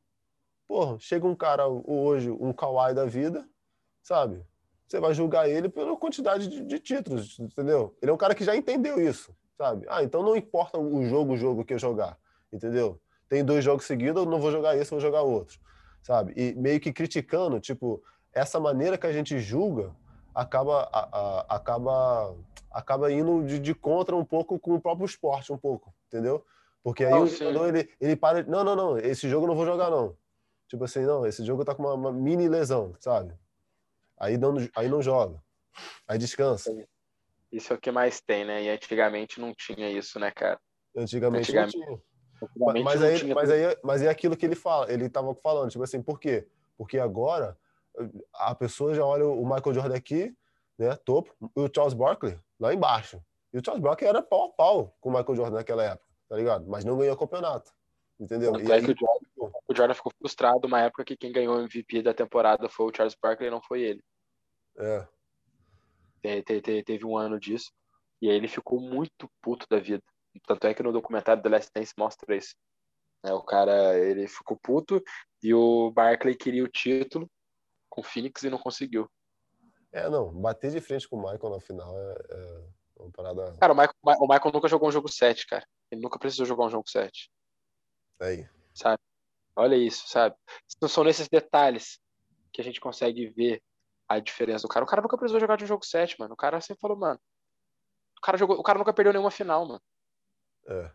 porra, 0.68 0.98
chega 1.00 1.26
um 1.26 1.36
cara 1.36 1.68
hoje, 1.68 2.30
um 2.30 2.52
Kawhi 2.54 2.94
da 2.94 3.06
vida, 3.06 3.48
sabe? 4.02 4.46
Você 4.86 5.00
vai 5.00 5.14
julgar 5.14 5.50
ele 5.50 5.70
pela 5.70 5.96
quantidade 5.98 6.48
de, 6.48 6.62
de 6.62 6.80
títulos, 6.80 7.40
entendeu? 7.40 7.98
Ele 8.02 8.12
é 8.12 8.14
um 8.14 8.18
cara 8.18 8.36
que 8.36 8.44
já 8.44 8.56
entendeu 8.56 9.00
isso, 9.00 9.36
sabe? 9.58 9.86
Ah, 9.90 10.04
então 10.04 10.22
não 10.22 10.36
importa 10.36 10.78
o 10.78 11.04
jogo, 11.06 11.34
o 11.34 11.38
jogo 11.38 11.66
que 11.66 11.74
eu 11.74 11.80
jogar, 11.80 12.18
entendeu? 12.52 13.02
Tem 13.30 13.44
dois 13.44 13.64
jogos 13.64 13.86
seguidos, 13.86 14.24
eu 14.24 14.30
não 14.30 14.40
vou 14.40 14.52
jogar 14.52 14.76
esse, 14.76 14.92
eu 14.92 15.00
vou 15.00 15.08
jogar 15.08 15.22
outro, 15.24 15.60
sabe? 16.04 16.34
E 16.36 16.54
meio 16.54 16.80
que 16.80 16.92
criticando, 16.92 17.60
tipo, 17.60 18.04
essa 18.34 18.60
maneira 18.60 18.98
que 18.98 19.08
a 19.08 19.14
gente 19.14 19.40
julga 19.40 19.96
acaba, 20.34 20.90
a- 20.92 21.10
a- 21.12 21.56
acaba, 21.56 22.36
acaba 22.72 23.12
indo 23.12 23.44
de, 23.46 23.60
de 23.60 23.74
contra 23.76 24.16
um 24.16 24.26
pouco 24.26 24.60
com 24.60 24.74
o 24.76 24.82
próprio 24.82 25.06
esporte, 25.06 25.52
um 25.54 25.58
pouco, 25.58 25.94
entendeu? 26.08 26.46
Porque 26.84 27.06
aí 27.06 27.12
Não, 27.12 27.24
o 27.24 27.28
jogador, 27.28 27.68
ele, 27.76 27.90
ele 28.00 28.16
para, 28.16 28.44
não, 28.44 28.64
não, 28.64 28.76
não, 28.76 28.98
esse 28.98 29.30
jogo 29.30 29.46
eu 29.46 29.50
não 29.50 29.56
vou 29.56 29.66
jogar, 29.66 29.90
não. 29.90 30.18
Tipo 30.68 30.84
assim, 30.86 31.02
não, 31.06 31.26
esse 31.26 31.46
jogo 31.46 31.64
tá 31.64 31.74
com 31.76 31.84
uma, 31.84 31.94
uma 31.94 32.12
mini 32.12 32.50
lesão, 32.50 32.96
sabe? 33.00 33.34
Aí 34.18 34.38
não, 34.38 34.56
aí 34.76 34.90
não 34.90 35.02
joga. 35.02 35.42
Aí 36.08 36.18
descansa. 36.18 36.72
Isso 37.52 37.72
é 37.72 37.76
o 37.76 37.80
que 37.80 37.92
mais 37.92 38.20
tem, 38.20 38.44
né? 38.44 38.64
E 38.64 38.70
antigamente 38.70 39.40
não 39.40 39.54
tinha 39.54 39.90
isso, 39.90 40.20
né, 40.20 40.32
cara? 40.32 40.60
Antigamente, 40.96 41.54
não 41.54 41.64
Antigamente 41.64 41.78
tinha. 41.78 42.02
Antigamente 42.42 42.84
Mas 42.84 43.00
não 43.02 43.08
aí, 43.08 43.20
tinha 43.20 43.36
mas, 43.36 43.50
aí, 43.52 43.78
mas 43.84 44.02
é 44.02 44.10
aquilo 44.10 44.36
que 44.36 44.46
ele 44.46 44.56
fala, 44.56 44.92
ele 44.92 45.08
tava 45.10 45.34
falando, 45.36 45.70
tipo 45.70 45.84
assim, 45.84 46.02
por 46.02 46.20
quê? 46.20 46.48
Porque 46.78 46.98
agora 47.00 47.58
a 48.34 48.56
pessoa 48.56 48.94
já 48.94 49.06
olha 49.06 49.26
o 49.26 49.44
Michael 49.44 49.74
Jordan 49.74 49.96
aqui, 49.96 50.36
né, 50.78 50.96
topo, 51.06 51.34
e 51.56 51.62
o 51.62 51.70
Charles 51.74 51.94
Barkley 51.94 52.40
lá 52.60 52.74
embaixo. 52.74 53.24
E 53.54 53.58
o 53.58 53.62
Charles 53.64 53.84
Barkley 53.84 54.10
era 54.10 54.22
pau 54.22 54.46
a 54.46 54.50
pau 54.50 54.98
com 55.00 55.10
o 55.10 55.14
Michael 55.14 55.36
Jordan 55.36 55.56
naquela 55.58 55.84
época, 55.84 56.08
tá 56.28 56.36
ligado? 56.36 56.66
Mas 56.68 56.84
não 56.84 56.98
ganhou 56.98 57.16
campeonato, 57.18 57.72
entendeu? 58.20 58.54
Tanto 58.54 58.68
E 58.68 58.72
é 58.72 58.76
aí, 58.76 58.82
que 58.84 58.92
o 58.92 58.96
Jordan, 58.98 59.58
o 59.68 59.76
Jordan 59.76 59.94
ficou 59.94 60.12
frustrado 60.18 60.68
uma 60.68 60.82
época 60.82 61.06
que 61.06 61.16
quem 61.16 61.32
ganhou 61.32 61.56
o 61.56 61.60
MVP 61.62 62.02
da 62.02 62.14
temporada 62.14 62.68
foi 62.68 62.88
o 62.88 62.96
Charles 62.96 63.16
Barkley 63.22 63.48
e 63.48 63.52
não 63.52 63.62
foi 63.62 63.82
ele. 63.82 64.04
é, 64.78 65.08
Te- 66.22 66.42
te- 66.42 66.62
te- 66.62 66.84
Teve 66.84 67.06
um 67.06 67.18
ano 67.18 67.40
disso. 67.40 67.72
E 68.22 68.30
aí 68.30 68.36
ele 68.36 68.48
ficou 68.48 68.80
muito 68.80 69.30
puto 69.42 69.68
da 69.70 69.80
vida. 69.80 70.02
Tanto 70.48 70.66
é 70.66 70.74
que 70.74 70.82
no 70.82 70.94
documentário 70.94 71.44
The 71.44 71.50
Last 71.50 71.70
Dance 71.76 71.94
mostra 71.98 72.36
isso. 72.36 72.56
É, 73.26 73.34
o 73.34 73.42
cara, 73.44 73.98
ele 74.00 74.28
ficou 74.28 74.58
puto 74.58 75.02
e 75.42 75.54
o 75.54 75.92
Barkley 75.92 76.36
queria 76.36 76.64
o 76.64 76.68
título 76.68 77.30
com 77.94 78.02
o 78.02 78.04
Phoenix 78.04 78.42
e 78.42 78.50
não 78.50 78.58
conseguiu. 78.58 79.08
é, 79.92 80.10
não, 80.10 80.34
bater 80.34 80.72
de 80.72 80.82
frente 80.82 81.08
com 81.08 81.16
o 81.16 81.22
Michael 81.22 81.54
na 81.54 81.60
final 81.60 81.96
é, 81.96 82.16
é 82.32 82.64
uma 82.98 83.12
parada 83.12 83.56
Cara, 83.60 83.72
o 83.72 83.76
Michael, 83.76 83.96
o 84.04 84.28
Michael 84.28 84.52
nunca 84.52 84.68
jogou 84.68 84.90
um 84.90 84.92
jogo 84.92 85.08
7, 85.08 85.46
cara. 85.46 85.64
Ele 85.92 86.02
nunca 86.02 86.18
precisou 86.18 86.44
jogar 86.44 86.66
um 86.66 86.72
jogo 86.72 86.90
7. 86.90 87.32
aí. 88.20 88.50
sabe? 88.74 89.00
Olha 89.56 89.76
isso, 89.76 90.08
sabe? 90.08 90.36
Não 90.82 90.90
são 90.90 91.04
nesses 91.04 91.30
detalhes 91.30 92.00
que 92.52 92.62
a 92.62 92.64
gente 92.64 92.82
consegue 92.82 93.28
ver 93.28 93.62
a 94.10 94.20
diferença 94.20 94.64
do 94.64 94.70
cara. 94.70 94.84
O 94.84 94.88
cara 94.88 95.04
nunca 95.04 95.16
precisou 95.16 95.40
jogar 95.40 95.56
de 95.56 95.66
um 95.66 95.68
jogo 95.68 95.86
7, 95.86 96.20
mano. 96.20 96.34
O 96.34 96.38
cara 96.38 96.60
sempre 96.62 96.82
falou, 96.82 96.98
mano. 96.98 97.20
O 98.18 98.22
cara, 98.22 98.40
jogou, 98.40 98.58
o 98.58 98.64
cara 98.64 98.80
nunca 98.80 98.94
perdeu 98.94 99.14
nenhuma 99.14 99.30
final, 99.30 99.68
mano. 99.68 99.82
É. 100.68 100.92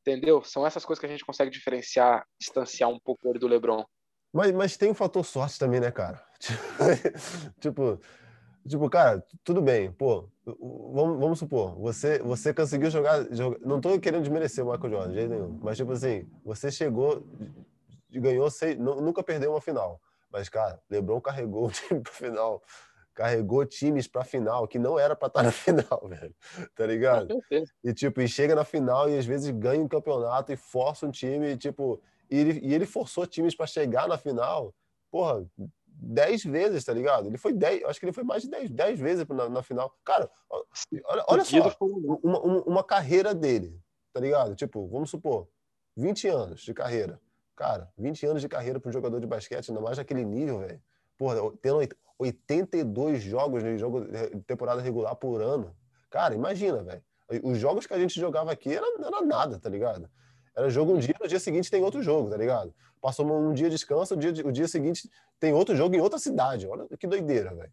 Entendeu? 0.00 0.44
São 0.44 0.66
essas 0.66 0.84
coisas 0.84 1.00
que 1.00 1.06
a 1.06 1.08
gente 1.08 1.24
consegue 1.24 1.50
diferenciar, 1.50 2.26
distanciar 2.38 2.90
um 2.90 3.00
pouco 3.00 3.26
ele 3.26 3.38
do 3.38 3.48
LeBron. 3.48 3.86
Mas, 4.34 4.50
mas 4.50 4.76
tem 4.76 4.90
um 4.90 4.94
fator 4.94 5.24
sorte 5.24 5.56
também, 5.60 5.78
né, 5.78 5.92
cara? 5.92 6.20
tipo, 7.60 8.00
tipo, 8.66 8.90
cara, 8.90 9.24
tudo 9.44 9.62
bem, 9.62 9.92
pô, 9.92 10.28
vamos, 10.44 11.20
vamos 11.20 11.38
supor, 11.38 11.76
você, 11.76 12.18
você 12.18 12.52
conseguiu 12.52 12.90
jogar, 12.90 13.32
jogar, 13.32 13.60
Não 13.60 13.80
tô 13.80 13.96
querendo 14.00 14.22
desmerecer 14.22 14.66
o 14.66 14.72
Michael 14.72 14.90
Jordan, 14.90 15.08
de 15.10 15.14
jeito 15.14 15.30
nenhum, 15.30 15.60
mas, 15.62 15.76
tipo 15.76 15.92
assim, 15.92 16.28
você 16.44 16.68
chegou, 16.68 17.24
ganhou, 18.10 18.50
seis, 18.50 18.76
nunca 18.76 19.22
perdeu 19.22 19.52
uma 19.52 19.60
final. 19.60 20.00
Mas, 20.32 20.48
cara, 20.48 20.82
LeBron 20.90 21.20
carregou 21.20 21.68
o 21.68 21.70
time 21.70 22.00
pra 22.00 22.12
final 22.12 22.60
carregou 23.14 23.64
times 23.64 24.08
para 24.08 24.24
final 24.24 24.66
que 24.66 24.76
não 24.76 24.98
era 24.98 25.14
para 25.14 25.28
estar 25.28 25.44
na 25.44 25.52
final, 25.52 26.02
velho. 26.08 26.34
Tá 26.74 26.84
ligado? 26.84 27.28
E 27.84 27.94
tipo, 27.94 28.20
e 28.20 28.26
chega 28.26 28.56
na 28.56 28.64
final 28.64 29.08
e 29.08 29.16
às 29.16 29.24
vezes 29.24 29.50
ganha 29.50 29.80
um 29.80 29.86
campeonato 29.86 30.52
e 30.52 30.56
força 30.56 31.06
um 31.06 31.12
time, 31.12 31.52
e, 31.52 31.56
tipo, 31.56 32.02
e 32.30 32.38
ele, 32.38 32.60
e 32.62 32.74
ele 32.74 32.86
forçou 32.86 33.26
times 33.26 33.54
para 33.54 33.66
chegar 33.66 34.08
na 34.08 34.18
final, 34.18 34.74
porra, 35.10 35.46
dez 35.86 36.44
vezes, 36.44 36.84
tá 36.84 36.92
ligado? 36.92 37.28
Ele 37.28 37.38
foi 37.38 37.52
dez, 37.52 37.82
acho 37.84 38.00
que 38.00 38.06
ele 38.06 38.12
foi 38.12 38.24
mais 38.24 38.42
de 38.42 38.50
dez, 38.50 38.70
dez 38.70 38.98
vezes 38.98 39.26
na, 39.28 39.48
na 39.48 39.62
final. 39.62 39.94
Cara, 40.04 40.30
olha, 40.50 41.24
olha 41.28 41.44
só, 41.44 41.76
uma, 42.22 42.40
uma, 42.40 42.62
uma 42.62 42.84
carreira 42.84 43.34
dele, 43.34 43.78
tá 44.12 44.20
ligado? 44.20 44.54
Tipo, 44.54 44.86
vamos 44.88 45.10
supor, 45.10 45.48
20 45.96 46.28
anos 46.28 46.60
de 46.62 46.74
carreira. 46.74 47.20
Cara, 47.56 47.88
20 47.96 48.26
anos 48.26 48.42
de 48.42 48.48
carreira 48.48 48.80
para 48.80 48.88
um 48.88 48.92
jogador 48.92 49.20
de 49.20 49.26
basquete, 49.26 49.68
ainda 49.68 49.80
mais 49.80 49.96
naquele 49.96 50.24
nível, 50.24 50.58
velho. 50.58 50.82
Porra, 51.16 51.36
tendo 51.62 51.78
82 52.18 53.22
jogos 53.22 53.62
de 53.62 53.78
jogo 53.78 54.04
de 54.04 54.42
temporada 54.42 54.80
regular 54.80 55.14
por 55.14 55.40
ano. 55.40 55.74
Cara, 56.10 56.34
imagina, 56.34 56.82
velho. 56.82 57.02
Os 57.42 57.58
jogos 57.58 57.86
que 57.86 57.94
a 57.94 57.98
gente 57.98 58.18
jogava 58.18 58.52
aqui 58.52 58.74
era, 58.74 58.86
era 58.98 59.22
nada, 59.22 59.58
tá 59.58 59.68
ligado? 59.68 60.10
Era 60.56 60.70
jogo 60.70 60.94
um 60.94 60.98
dia, 60.98 61.14
no 61.20 61.28
dia 61.28 61.40
seguinte 61.40 61.70
tem 61.70 61.82
outro 61.82 62.02
jogo, 62.02 62.30
tá 62.30 62.36
ligado? 62.36 62.74
Passou 63.00 63.26
um 63.26 63.52
dia 63.52 63.68
de 63.68 63.76
descanso, 63.76 64.14
o 64.14 64.16
dia, 64.16 64.30
o 64.46 64.52
dia 64.52 64.68
seguinte 64.68 65.10
tem 65.38 65.52
outro 65.52 65.76
jogo 65.76 65.94
em 65.94 66.00
outra 66.00 66.18
cidade. 66.18 66.66
Olha 66.66 66.86
que 66.98 67.06
doideira, 67.06 67.54
velho. 67.54 67.72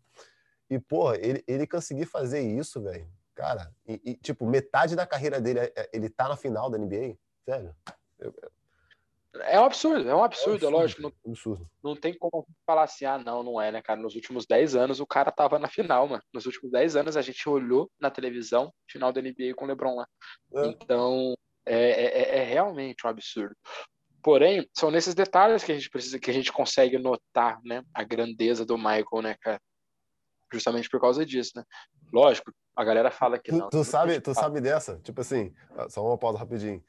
E, 0.69 0.79
porra, 0.79 1.17
ele, 1.17 1.43
ele 1.47 1.67
conseguir 1.67 2.05
fazer 2.05 2.41
isso, 2.41 2.81
velho. 2.81 3.07
Cara, 3.35 3.73
e, 3.87 4.01
e, 4.05 4.15
tipo, 4.15 4.45
metade 4.45 4.95
da 4.95 5.05
carreira 5.05 5.39
dele, 5.39 5.59
é, 5.59 5.73
é, 5.75 5.89
ele 5.93 6.09
tá 6.09 6.27
na 6.27 6.35
final 6.35 6.69
da 6.69 6.77
NBA, 6.77 7.17
sério. 7.45 7.75
Eu, 8.19 8.33
é 9.39 9.59
um 9.59 9.63
absurdo, 9.63 10.09
é 10.09 10.13
um 10.13 10.23
absurdo, 10.23 10.65
é, 10.65 10.67
um 10.67 10.67
absurdo, 10.67 10.67
é 10.67 10.69
lógico. 10.69 11.01
Não, 11.01 11.13
absurdo. 11.25 11.69
não 11.81 11.95
tem 11.95 12.17
como 12.17 12.45
falar 12.65 12.83
assim, 12.83 13.05
ah, 13.05 13.17
não, 13.17 13.41
não 13.41 13.61
é, 13.61 13.71
né, 13.71 13.81
cara? 13.81 13.99
Nos 14.01 14.15
últimos 14.15 14.45
10 14.45 14.75
anos 14.75 14.99
o 14.99 15.07
cara 15.07 15.31
tava 15.31 15.57
na 15.57 15.69
final, 15.69 16.07
mano. 16.07 16.23
Nos 16.33 16.45
últimos 16.45 16.71
10 16.71 16.97
anos 16.97 17.15
a 17.15 17.21
gente 17.21 17.47
olhou 17.47 17.89
na 17.99 18.11
televisão 18.11 18.73
final 18.89 19.13
da 19.13 19.21
NBA 19.21 19.53
com 19.55 19.63
o 19.63 19.67
LeBron 19.67 19.95
lá. 19.95 20.07
É. 20.53 20.67
Então, 20.67 21.33
é, 21.65 21.75
é, 21.75 22.05
é, 22.05 22.37
é, 22.39 22.43
realmente 22.43 23.05
um 23.05 23.09
absurdo. 23.09 23.55
Porém, 24.23 24.67
são 24.73 24.91
nesses 24.91 25.15
detalhes 25.15 25.63
que 25.63 25.71
a 25.71 25.75
gente 25.75 25.89
precisa, 25.89 26.19
que 26.19 26.29
a 26.29 26.33
gente 26.33 26.51
consegue 26.51 26.97
notar, 26.97 27.59
né, 27.63 27.83
a 27.93 28.03
grandeza 28.03 28.63
do 28.65 28.77
Michael, 28.77 29.21
né, 29.23 29.35
cara? 29.41 29.59
Justamente 30.53 30.89
por 30.89 30.99
causa 30.99 31.25
disso, 31.25 31.53
né? 31.55 31.63
Lógico, 32.13 32.53
a 32.75 32.83
galera 32.83 33.09
fala 33.09 33.39
que 33.39 33.51
tu, 33.51 33.57
não. 33.57 33.69
Tu, 33.69 33.83
sabe, 33.83 34.19
tu 34.19 34.33
sabe 34.33 34.61
dessa? 34.61 34.99
Tipo 34.99 35.21
assim, 35.21 35.53
só 35.89 36.05
uma 36.05 36.17
pausa 36.17 36.37
rapidinho 36.37 36.83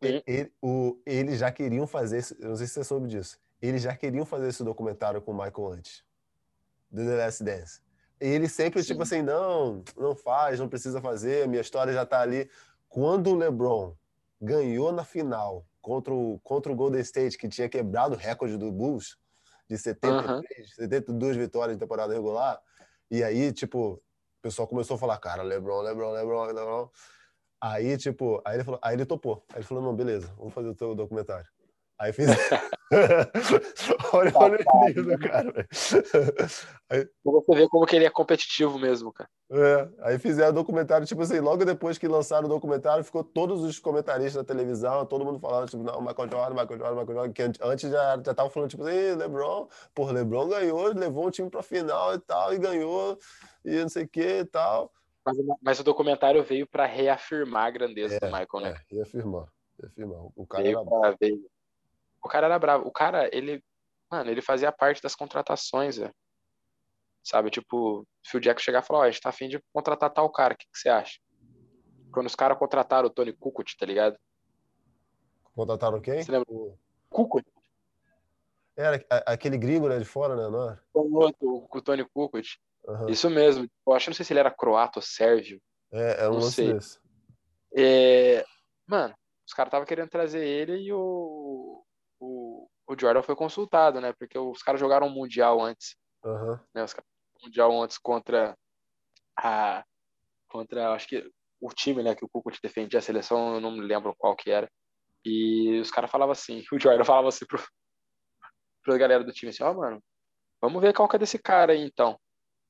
ele, 0.00 0.22
ele, 0.26 0.52
o, 0.60 1.00
eles 1.06 1.38
já 1.38 1.50
queriam 1.50 1.86
fazer, 1.86 2.24
não 2.40 2.56
sei 2.56 2.66
se 2.66 2.74
você 2.74 2.84
soube 2.84 3.08
disso, 3.08 3.38
eles 3.60 3.82
já 3.82 3.96
queriam 3.96 4.24
fazer 4.24 4.48
esse 4.48 4.64
documentário 4.64 5.20
com 5.22 5.32
o 5.32 5.34
Michael 5.34 5.72
antes, 5.72 6.04
do 6.90 7.04
The 7.04 7.16
Last 7.16 7.44
Dance. 7.44 7.80
E 8.20 8.26
ele 8.26 8.48
sempre, 8.48 8.82
tipo 8.82 8.82
Sim. 8.82 8.88
tipo 8.94 9.02
assim, 9.02 9.22
não, 9.22 9.84
não 9.96 10.16
faz, 10.16 10.58
não 10.58 10.68
precisa 10.68 11.00
fazer, 11.00 11.46
minha 11.46 11.60
história 11.60 11.92
já 11.92 12.04
tá 12.04 12.20
ali. 12.20 12.50
Quando 12.88 13.30
o 13.30 13.36
LeBron 13.36 13.94
ganhou 14.40 14.92
na 14.92 15.04
final 15.04 15.66
contra 15.80 16.12
o, 16.12 16.40
contra 16.42 16.72
o 16.72 16.76
Golden 16.76 17.00
State, 17.00 17.36
que 17.36 17.48
tinha 17.48 17.68
quebrado 17.68 18.14
o 18.14 18.18
recorde 18.18 18.56
do 18.56 18.70
Bulls, 18.72 19.16
de 19.68 19.76
73, 19.76 20.74
72 20.74 21.36
vitórias 21.36 21.76
em 21.76 21.78
temporada 21.78 22.14
regular, 22.14 22.60
e 23.10 23.22
aí, 23.22 23.52
tipo, 23.52 23.94
o 23.94 24.02
pessoal 24.42 24.68
começou 24.68 24.96
a 24.96 24.98
falar, 24.98 25.18
cara, 25.18 25.42
LeBron, 25.42 25.80
LeBron, 25.82 26.12
LeBron, 26.12 26.44
LeBron. 26.44 26.90
Aí, 27.60 27.96
tipo, 27.96 28.40
aí 28.44 28.56
ele 28.56 28.64
falou, 28.64 28.80
aí 28.82 28.94
ele 28.94 29.04
topou. 29.04 29.44
Aí 29.50 29.58
ele 29.58 29.66
falou, 29.66 29.82
não, 29.82 29.94
beleza, 29.94 30.32
vamos 30.36 30.54
fazer 30.54 30.68
o 30.68 30.74
teu 30.74 30.94
documentário. 30.94 31.48
Aí 31.98 32.12
fiz. 32.12 32.26
olha, 34.12 34.32
olha 34.34 34.58
o 34.72 34.84
nível 34.86 35.18
cara. 35.18 35.66
Aí... 36.90 37.06
Você 37.24 37.54
vê 37.54 37.68
como 37.68 37.84
que 37.84 37.96
ele 37.96 38.06
é 38.06 38.10
competitivo 38.10 38.78
mesmo, 38.78 39.12
cara. 39.12 39.28
É, 39.50 39.88
aí 40.02 40.18
fizeram 40.18 40.50
o 40.50 40.54
documentário, 40.54 41.06
tipo 41.06 41.22
assim, 41.22 41.40
logo 41.40 41.64
depois 41.64 41.96
que 41.96 42.06
lançaram 42.06 42.44
o 42.44 42.50
documentário, 42.50 43.02
ficou 43.02 43.24
todos 43.24 43.62
os 43.62 43.78
comentaristas 43.78 44.34
da 44.34 44.44
televisão, 44.44 45.06
todo 45.06 45.24
mundo 45.24 45.38
falando, 45.38 45.70
tipo, 45.70 45.82
não, 45.82 46.02
Michael 46.02 46.30
Jordan, 46.30 46.50
Michael 46.50 46.78
Jordan, 46.78 47.00
Michael 47.00 47.14
Jordan, 47.14 47.32
que 47.32 47.42
antes 47.62 47.90
já, 47.90 48.22
já 48.22 48.34
tava 48.34 48.50
falando, 48.50 48.68
tipo 48.68 48.82
assim, 48.82 49.14
LeBron, 49.14 49.68
porra, 49.94 50.12
LeBron 50.12 50.48
ganhou, 50.48 50.92
levou 50.92 51.26
o 51.26 51.30
time 51.30 51.48
pra 51.48 51.62
final 51.62 52.14
e 52.14 52.18
tal, 52.18 52.52
e 52.52 52.58
ganhou, 52.58 53.18
e 53.64 53.80
não 53.80 53.88
sei 53.88 54.04
o 54.04 54.08
que 54.08 54.40
e 54.40 54.44
tal. 54.44 54.92
Mas, 55.24 55.36
mas, 55.62 55.80
o 55.80 55.84
documentário 55.84 56.42
veio 56.42 56.66
para 56.66 56.84
reafirmar 56.84 57.66
a 57.66 57.70
grandeza 57.70 58.16
é, 58.16 58.20
do 58.20 58.26
Michael, 58.26 58.60
né? 58.62 58.70
É, 58.70 58.94
reafirmar, 58.96 59.46
reafirmar. 59.80 60.20
O 60.36 60.46
cara 60.46 60.62
veio 60.62 60.78
era 60.78 60.84
bravo. 60.84 61.16
Veio. 61.20 61.57
O 62.22 62.28
cara 62.28 62.46
era 62.46 62.58
bravo. 62.58 62.86
O 62.86 62.92
cara, 62.92 63.28
ele, 63.32 63.62
mano, 64.10 64.30
ele 64.30 64.42
fazia 64.42 64.72
parte 64.72 65.02
das 65.02 65.14
contratações, 65.14 65.96
velho. 65.96 66.14
Sabe, 67.22 67.50
tipo, 67.50 68.06
se 68.22 68.36
o 68.36 68.40
Jack 68.40 68.60
chegar 68.60 68.82
e 68.82 68.86
falar, 68.86 69.00
ó, 69.00 69.02
oh, 69.02 69.04
a 69.04 69.10
gente 69.10 69.20
tá 69.20 69.28
afim 69.28 69.48
de 69.48 69.62
contratar 69.72 70.10
tal 70.10 70.30
cara, 70.30 70.54
o 70.54 70.56
que, 70.56 70.64
que 70.64 70.78
você 70.78 70.88
acha? 70.88 71.18
Quando 72.12 72.26
os 72.26 72.34
caras 72.34 72.58
contrataram 72.58 73.08
o 73.08 73.10
Tony 73.10 73.32
Kukoc, 73.32 73.76
tá 73.76 73.84
ligado? 73.84 74.16
Contrataram 75.54 76.00
quem? 76.00 76.22
Você 76.22 76.32
lembra? 76.32 76.46
O 76.50 76.78
Kukoc. 77.10 77.44
Era 78.76 79.04
aquele 79.26 79.58
gringo, 79.58 79.88
né, 79.88 79.98
de 79.98 80.04
fora, 80.04 80.36
né, 80.36 80.48
não 80.48 80.70
era? 80.70 80.82
O 80.94 81.18
outro, 81.18 81.68
o 81.70 81.82
Tony 81.82 82.04
Kukoc. 82.04 82.42
Uhum. 82.86 83.08
Isso 83.08 83.28
mesmo. 83.28 83.68
Eu 83.86 83.92
acho, 83.92 84.08
não 84.08 84.14
sei 84.14 84.24
se 84.24 84.32
ele 84.32 84.40
era 84.40 84.50
croata 84.50 84.98
ou 84.98 85.02
sérvio. 85.02 85.60
É, 85.92 86.24
é 86.24 86.28
um 86.28 86.34
lance 86.34 86.72
desse. 86.72 86.98
É, 87.76 88.44
mano, 88.86 89.14
os 89.46 89.52
caras 89.52 89.68
estavam 89.68 89.86
querendo 89.86 90.08
trazer 90.08 90.46
ele 90.46 90.78
e 90.78 90.92
o, 90.92 90.98
o, 92.88 92.98
Jordan 92.98 93.22
foi 93.22 93.36
consultado, 93.36 94.00
né? 94.00 94.12
Porque 94.12 94.38
os 94.38 94.62
caras 94.62 94.80
jogaram 94.80 95.06
um 95.06 95.10
Mundial 95.10 95.60
antes. 95.60 95.96
Uhum. 96.24 96.58
Né, 96.74 96.82
os 96.84 96.92
caras 96.92 97.08
Mundial 97.42 97.82
antes 97.82 97.98
contra 97.98 98.56
a. 99.38 99.84
Contra, 100.48 100.92
acho 100.92 101.06
que 101.06 101.30
o 101.60 101.68
time, 101.70 102.02
né? 102.02 102.14
Que 102.14 102.24
o 102.24 102.28
Cuco 102.28 102.50
defendia 102.62 102.98
a 102.98 103.02
seleção, 103.02 103.54
eu 103.54 103.60
não 103.60 103.70
me 103.70 103.80
lembro 103.80 104.14
qual 104.16 104.34
que 104.34 104.50
era. 104.50 104.70
E 105.24 105.78
os 105.80 105.90
caras 105.90 106.10
falavam 106.10 106.32
assim, 106.32 106.64
o 106.72 106.78
Jordan 106.78 107.04
falava 107.04 107.28
assim 107.28 107.44
pro, 107.46 107.62
pra 108.82 108.98
galera 108.98 109.24
do 109.24 109.32
time 109.32 109.50
assim, 109.50 109.62
ó, 109.62 109.70
oh, 109.70 109.74
mano, 109.74 110.02
vamos 110.60 110.80
ver 110.80 110.94
qual 110.94 111.08
que 111.08 111.16
é 111.16 111.18
desse 111.18 111.38
cara 111.38 111.72
aí 111.72 111.82
então. 111.82 112.18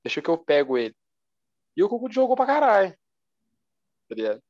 Deixa 0.04 0.20
que 0.20 0.28
eu 0.28 0.38
pego 0.38 0.76
ele. 0.76 0.94
E 1.76 1.82
o 1.82 1.88
Cuco 1.88 2.10
jogou 2.10 2.34
pra 2.34 2.46
caralho. 2.46 2.92
Tá 4.08 4.14
ligado? 4.14 4.42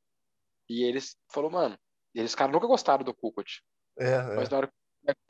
E 0.68 0.84
eles 0.84 1.16
falou, 1.30 1.50
mano, 1.50 1.78
eles 2.14 2.34
caras 2.34 2.52
nunca 2.52 2.66
gostaram 2.66 3.04
do 3.04 3.14
Kukoc. 3.14 3.46
É, 3.98 4.12
é. 4.12 4.36
Mas 4.36 4.48
na 4.48 4.58
hora, 4.58 4.72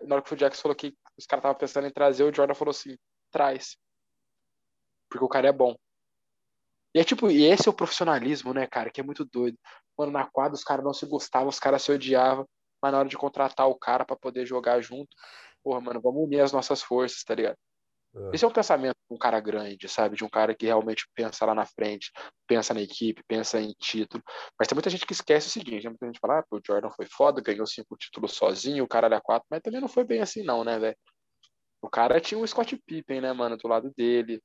na 0.02 0.16
hora 0.16 0.22
que 0.22 0.32
o 0.32 0.36
Jackson 0.36 0.62
falou 0.62 0.76
que 0.76 0.94
os 1.16 1.26
caras 1.26 1.40
estavam 1.40 1.58
pensando 1.58 1.86
em 1.86 1.92
trazer, 1.92 2.24
o 2.24 2.34
Jordan 2.34 2.54
falou 2.54 2.70
assim, 2.70 2.96
traz. 3.30 3.76
Porque 5.08 5.24
o 5.24 5.28
cara 5.28 5.48
é 5.48 5.52
bom. 5.52 5.76
E 6.94 7.00
é 7.00 7.04
tipo, 7.04 7.30
e 7.30 7.44
esse 7.44 7.68
é 7.68 7.70
o 7.70 7.74
profissionalismo, 7.74 8.52
né, 8.54 8.66
cara, 8.66 8.90
que 8.90 9.00
é 9.00 9.04
muito 9.04 9.24
doido. 9.24 9.58
Mano, 9.96 10.12
na 10.12 10.26
quadra 10.26 10.54
os 10.54 10.64
caras 10.64 10.84
não 10.84 10.94
se 10.94 11.06
gostavam, 11.06 11.48
os 11.48 11.58
caras 11.58 11.82
se 11.82 11.92
odiavam, 11.92 12.48
mas 12.80 12.92
na 12.92 12.98
hora 12.98 13.08
de 13.08 13.16
contratar 13.16 13.68
o 13.68 13.78
cara 13.78 14.04
para 14.04 14.16
poder 14.16 14.46
jogar 14.46 14.80
junto, 14.80 15.08
porra, 15.62 15.80
mano, 15.80 16.00
vamos 16.00 16.24
unir 16.24 16.40
as 16.40 16.52
nossas 16.52 16.82
forças, 16.82 17.22
tá 17.24 17.34
ligado? 17.34 17.56
É. 18.14 18.30
Esse 18.34 18.44
é 18.44 18.48
o 18.48 18.52
pensamento 18.52 18.96
de 19.08 19.14
um 19.14 19.18
cara 19.18 19.40
grande, 19.40 19.88
sabe? 19.88 20.16
De 20.16 20.24
um 20.24 20.28
cara 20.28 20.54
que 20.54 20.66
realmente 20.66 21.06
pensa 21.14 21.44
lá 21.44 21.54
na 21.54 21.66
frente, 21.66 22.10
pensa 22.46 22.72
na 22.72 22.80
equipe, 22.80 23.22
pensa 23.26 23.60
em 23.60 23.74
título. 23.78 24.22
Mas 24.58 24.68
tem 24.68 24.74
muita 24.74 24.90
gente 24.90 25.06
que 25.06 25.12
esquece 25.12 25.48
o 25.48 25.50
seguinte: 25.50 25.84
né? 25.84 25.90
muita 25.90 26.06
gente 26.06 26.18
fala, 26.20 26.40
ah, 26.40 26.44
o 26.50 26.60
Jordan 26.64 26.90
foi 26.90 27.06
foda, 27.06 27.40
ganhou 27.40 27.66
cinco 27.66 27.96
títulos 27.96 28.32
sozinho, 28.32 28.84
o 28.84 28.88
cara 28.88 29.06
era 29.06 29.20
quatro, 29.20 29.46
mas 29.50 29.60
também 29.62 29.80
não 29.80 29.88
foi 29.88 30.04
bem 30.04 30.20
assim, 30.20 30.42
não, 30.42 30.64
né, 30.64 30.78
velho? 30.78 30.96
O 31.80 31.88
cara 31.88 32.20
tinha 32.20 32.40
o 32.40 32.46
Scott 32.46 32.76
Pippen, 32.86 33.20
né, 33.20 33.32
mano, 33.32 33.56
do 33.56 33.68
lado 33.68 33.92
dele. 33.96 34.42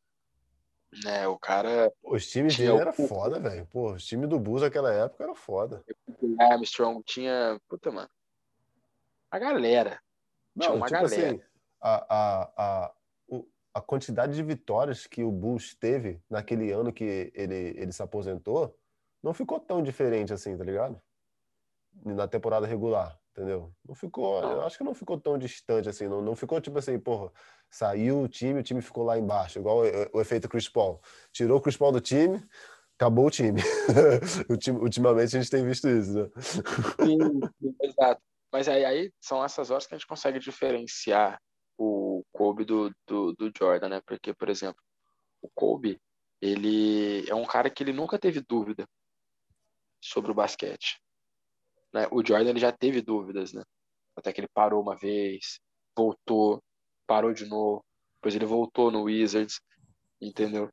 Né, 1.04 1.28
o 1.28 1.40
cara. 1.40 1.92
Os 2.04 2.28
times 2.30 2.56
dele 2.56 2.78
era 2.78 2.94
foda, 2.94 3.40
velho. 3.40 3.66
Pô, 3.66 3.94
os 3.94 4.06
times 4.06 4.30
do 4.30 4.40
Bulls 4.40 4.62
naquela 4.62 4.94
época 4.94 5.24
era 5.24 5.34
foda. 5.34 5.84
Armstrong 6.40 7.02
tinha. 7.04 7.60
Puta, 7.68 7.92
mano. 7.92 8.10
A 9.32 9.40
galera. 9.40 10.00
Não, 10.56 10.68
tinha 10.68 10.76
uma 10.76 10.86
tipo 10.86 11.02
galera. 11.02 11.30
Assim, 11.30 11.42
a, 11.82 12.06
a, 12.16 12.54
a, 12.56 12.94
a 13.74 13.82
quantidade 13.82 14.36
de 14.36 14.44
vitórias 14.44 15.08
que 15.08 15.24
o 15.24 15.32
Bulls 15.32 15.76
teve 15.76 16.22
naquele 16.30 16.72
ano 16.72 16.94
que 16.94 17.32
ele, 17.34 17.74
ele 17.76 17.92
se 17.92 18.04
aposentou 18.04 18.78
não 19.24 19.34
ficou 19.34 19.60
tão 19.60 19.82
diferente 19.82 20.34
assim, 20.34 20.56
tá 20.58 20.64
ligado? 20.64 21.02
Na 22.04 22.28
temporada 22.28 22.68
regular, 22.68 23.18
entendeu? 23.32 23.74
Não 23.88 23.96
ficou, 23.96 24.42
eu 24.44 24.62
acho 24.64 24.78
que 24.78 24.84
não 24.84 24.94
ficou 24.94 25.18
tão 25.18 25.38
distante 25.38 25.88
assim, 25.88 26.08
não, 26.08 26.22
não 26.22 26.36
ficou 26.36 26.60
tipo 26.60 26.78
assim, 26.78 27.00
porra, 27.00 27.32
saiu 27.70 28.22
o 28.22 28.28
time, 28.28 28.60
o 28.60 28.64
time 28.64 28.82
ficou 28.82 29.04
lá 29.04 29.18
embaixo, 29.18 29.60
igual 29.60 29.80
o, 29.80 30.18
o 30.18 30.22
efeito 30.22 30.50
Chris 30.50 30.68
Paul. 30.68 31.02
Tirou 31.32 31.58
o 31.58 31.62
Chris 31.62 31.78
Paul 31.78 31.94
do 31.94 32.02
time, 32.02 32.44
acabou 32.96 33.28
o 33.28 33.32
time. 33.32 33.62
Ultimamente 34.82 35.38
a 35.38 35.40
gente 35.40 35.50
tem 35.50 35.66
visto 35.66 35.88
isso, 35.88 36.14
né? 36.14 36.30
Sim, 37.06 37.18
exato. 37.82 38.22
Mas 38.52 38.68
aí, 38.68 38.86
aí 38.86 39.12
são 39.20 39.44
essas 39.44 39.72
horas 39.72 39.88
que 39.88 39.96
a 39.96 39.98
gente 39.98 40.08
consegue 40.08 40.38
diferenciar 40.38 41.40
Kobe 42.34 42.66
do, 42.66 42.94
do, 43.08 43.34
do 43.34 43.52
Jordan, 43.56 43.90
né? 43.90 44.02
Porque, 44.02 44.34
por 44.34 44.50
exemplo, 44.50 44.82
o 45.42 45.50
Kobe, 45.54 46.02
ele 46.42 47.30
é 47.30 47.36
um 47.36 47.46
cara 47.46 47.70
que 47.70 47.84
ele 47.84 47.94
nunca 47.94 48.20
teve 48.20 48.42
dúvida 48.42 48.86
sobre 50.02 50.32
o 50.32 50.34
basquete. 50.34 51.00
Né? 51.94 52.08
O 52.12 52.26
Jordan 52.26 52.50
ele 52.50 52.60
já 52.60 52.72
teve 52.72 53.02
dúvidas, 53.02 53.54
né? 53.54 53.64
Até 54.16 54.34
que 54.34 54.42
ele 54.42 54.50
parou 54.54 54.82
uma 54.82 54.96
vez, 54.96 55.60
voltou, 55.96 56.62
parou 57.08 57.34
de 57.34 57.46
novo, 57.46 57.86
depois 58.16 58.36
ele 58.36 58.46
voltou 58.46 58.92
no 58.92 59.04
Wizards, 59.04 59.62
entendeu? 60.20 60.70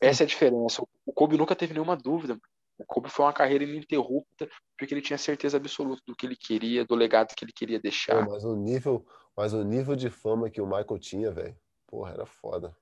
Essa 0.00 0.22
é 0.22 0.24
a 0.24 0.28
diferença. 0.28 0.82
O 1.04 1.12
Kobe 1.12 1.36
nunca 1.36 1.56
teve 1.56 1.74
nenhuma 1.74 1.96
dúvida. 1.96 2.38
O 2.78 2.84
Kobe 2.84 3.10
foi 3.10 3.26
uma 3.26 3.32
carreira 3.32 3.64
ininterrupta 3.64 4.48
porque 4.78 4.94
ele 4.94 5.02
tinha 5.02 5.18
certeza 5.18 5.56
absoluta 5.56 6.00
do 6.06 6.14
que 6.14 6.24
ele 6.24 6.36
queria, 6.36 6.84
do 6.84 6.94
legado 6.94 7.34
que 7.34 7.44
ele 7.44 7.52
queria 7.52 7.80
deixar. 7.80 8.24
Pô, 8.24 8.30
mas 8.30 8.44
o 8.44 8.54
nível, 8.54 9.04
mas 9.36 9.52
o 9.52 9.64
nível 9.64 9.96
de 9.96 10.08
fama 10.08 10.48
que 10.48 10.60
o 10.60 10.66
Michael 10.66 10.98
tinha, 11.00 11.32
velho, 11.32 11.58
porra, 11.86 12.12
era 12.12 12.24
foda. 12.24 12.76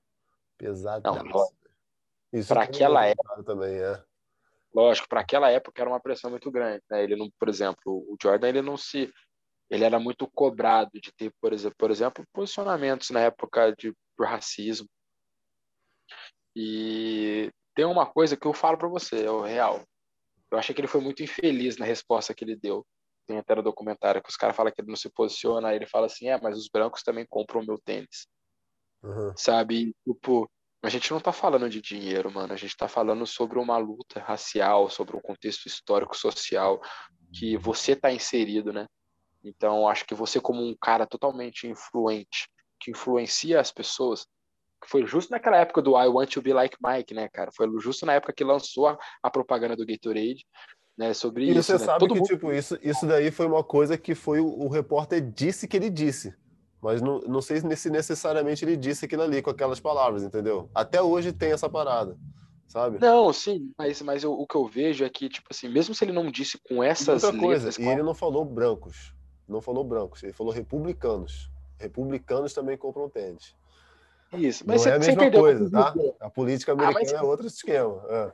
Pesado. 0.57 1.03
Isso 2.31 2.49
para 2.49 2.63
aquela 2.63 3.05
época 3.05 3.43
também 3.43 3.79
é. 3.79 4.03
Lógico, 4.73 5.09
para 5.09 5.21
aquela 5.21 5.49
época 5.49 5.81
era 5.81 5.89
uma 5.89 5.99
pressão 5.99 6.29
muito 6.29 6.51
grande, 6.51 6.83
né? 6.89 7.03
Ele 7.03 7.15
não, 7.15 7.31
por 7.39 7.49
exemplo, 7.49 7.81
o 7.85 8.15
Jordan 8.21 8.49
ele 8.49 8.61
não 8.61 8.77
se 8.77 9.11
ele 9.69 9.83
era 9.83 9.99
muito 9.99 10.27
cobrado 10.27 10.91
de 10.93 11.11
ter, 11.11 11.33
por 11.41 11.51
exemplo, 11.51 11.75
por 11.77 11.91
exemplo 11.91 12.25
posicionamentos 12.31 13.09
na 13.09 13.21
época 13.21 13.73
de 13.75 13.93
por 14.15 14.27
racismo. 14.27 14.87
E 16.55 17.51
tem 17.77 17.85
uma 17.85 18.07
coisa 18.07 18.35
que 18.35 18.47
eu 18.47 18.53
falo 18.53 18.75
para 18.75 18.87
você, 18.87 19.25
é 19.25 19.29
o 19.29 19.43
real. 19.43 19.83
Eu 20.49 20.57
achei 20.57 20.73
que 20.73 20.81
ele 20.81 20.87
foi 20.87 20.99
muito 20.99 21.21
infeliz 21.21 21.77
na 21.77 21.85
resposta 21.85 22.33
que 22.33 22.43
ele 22.43 22.55
deu. 22.55 22.83
Tem 23.27 23.37
até 23.37 23.53
no 23.53 23.61
documentário 23.61 24.19
que 24.23 24.29
os 24.31 24.35
caras 24.35 24.55
falam 24.55 24.71
que 24.73 24.81
ele 24.81 24.89
não 24.89 24.95
se 24.95 25.11
posiciona, 25.11 25.67
aí 25.67 25.75
ele 25.75 25.85
fala 25.85 26.07
assim: 26.07 26.27
é, 26.27 26.41
mas 26.41 26.57
os 26.57 26.67
brancos 26.67 27.03
também 27.03 27.23
compram 27.29 27.61
meu 27.63 27.77
tênis. 27.77 28.27
Uhum. 29.03 29.31
Sabe? 29.37 29.95
Tipo, 30.03 30.49
a 30.81 30.89
gente 30.89 31.11
não 31.11 31.19
tá 31.19 31.31
falando 31.31 31.69
de 31.69 31.79
dinheiro, 31.79 32.31
mano. 32.31 32.51
A 32.51 32.55
gente 32.57 32.75
tá 32.75 32.87
falando 32.87 33.27
sobre 33.27 33.59
uma 33.59 33.77
luta 33.77 34.19
racial, 34.21 34.89
sobre 34.89 35.15
um 35.15 35.21
contexto 35.21 35.67
histórico, 35.67 36.17
social 36.17 36.81
que 37.31 37.57
você 37.57 37.95
tá 37.95 38.11
inserido, 38.11 38.73
né? 38.73 38.87
Então, 39.43 39.87
acho 39.87 40.03
que 40.03 40.15
você, 40.15 40.41
como 40.41 40.65
um 40.65 40.75
cara 40.81 41.05
totalmente 41.05 41.67
influente, 41.67 42.49
que 42.79 42.89
influencia 42.89 43.59
as 43.59 43.71
pessoas, 43.71 44.25
foi 44.85 45.05
justo 45.05 45.31
naquela 45.31 45.57
época 45.57 45.81
do 45.81 45.97
I 45.97 46.07
Want 46.07 46.31
to 46.33 46.41
Be 46.41 46.53
Like 46.53 46.77
Mike, 46.83 47.13
né, 47.13 47.27
cara? 47.29 47.51
Foi 47.55 47.67
justo 47.79 48.05
na 48.05 48.13
época 48.13 48.33
que 48.33 48.43
lançou 48.43 48.87
a, 48.87 48.97
a 49.23 49.29
propaganda 49.29 49.75
do 49.75 49.85
Gatorade, 49.85 50.45
né, 50.97 51.13
sobre 51.13 51.45
e 51.45 51.49
isso. 51.49 51.59
E 51.59 51.63
você 51.63 51.73
né? 51.73 51.79
sabe 51.79 51.99
Todo 51.99 52.13
que, 52.13 52.19
mundo... 52.19 52.27
tipo, 52.27 52.51
isso, 52.51 52.77
isso 52.81 53.05
daí 53.05 53.31
foi 53.31 53.45
uma 53.45 53.63
coisa 53.63 53.97
que 53.97 54.15
foi 54.15 54.39
o, 54.39 54.47
o 54.47 54.67
repórter 54.67 55.21
disse 55.21 55.67
que 55.67 55.77
ele 55.77 55.89
disse. 55.89 56.33
Mas 56.81 57.01
não, 57.01 57.19
não 57.21 57.41
sei 57.41 57.59
se 57.75 57.89
necessariamente 57.89 58.63
ele 58.63 58.77
disse 58.77 59.05
aquilo 59.05 59.23
ali 59.23 59.41
com 59.41 59.49
aquelas 59.49 59.79
palavras, 59.79 60.23
entendeu? 60.23 60.69
Até 60.73 61.01
hoje 61.01 61.33
tem 61.33 61.51
essa 61.51 61.67
parada, 61.67 62.15
sabe? 62.67 62.99
Não, 62.99 63.33
sim, 63.33 63.71
mas, 63.77 64.01
mas 64.01 64.23
eu, 64.23 64.31
o 64.31 64.45
que 64.45 64.55
eu 64.55 64.65
vejo 64.67 65.03
é 65.03 65.09
que, 65.09 65.27
tipo 65.27 65.47
assim, 65.49 65.67
mesmo 65.67 65.95
se 65.95 66.05
ele 66.05 66.11
não 66.11 66.29
disse 66.29 66.59
com 66.69 66.83
essas 66.83 67.23
e 67.23 67.25
outra 67.25 67.39
coisa, 67.39 67.65
letras... 67.65 67.77
E 67.85 67.89
ele 67.89 68.03
não 68.03 68.13
falou 68.13 68.45
brancos, 68.45 69.13
não 69.47 69.59
falou 69.59 69.83
brancos, 69.83 70.21
ele 70.23 70.33
falou 70.33 70.53
republicanos. 70.53 71.49
Republicanos 71.79 72.53
também 72.53 72.77
compram 72.77 73.09
tênis. 73.09 73.55
Isso, 74.33 74.63
mas 74.67 74.77
não 74.77 74.83
você, 74.83 74.89
é 74.89 74.93
a 74.93 74.99
mesma 74.99 75.13
entendeu 75.13 75.41
coisa, 75.41 75.71
tá? 75.71 75.93
A 76.19 76.29
política 76.29 76.73
americana 76.73 77.19
ah, 77.19 77.23
é 77.23 77.23
outro 77.23 77.47
esquema. 77.47 78.03
É. 78.09 78.33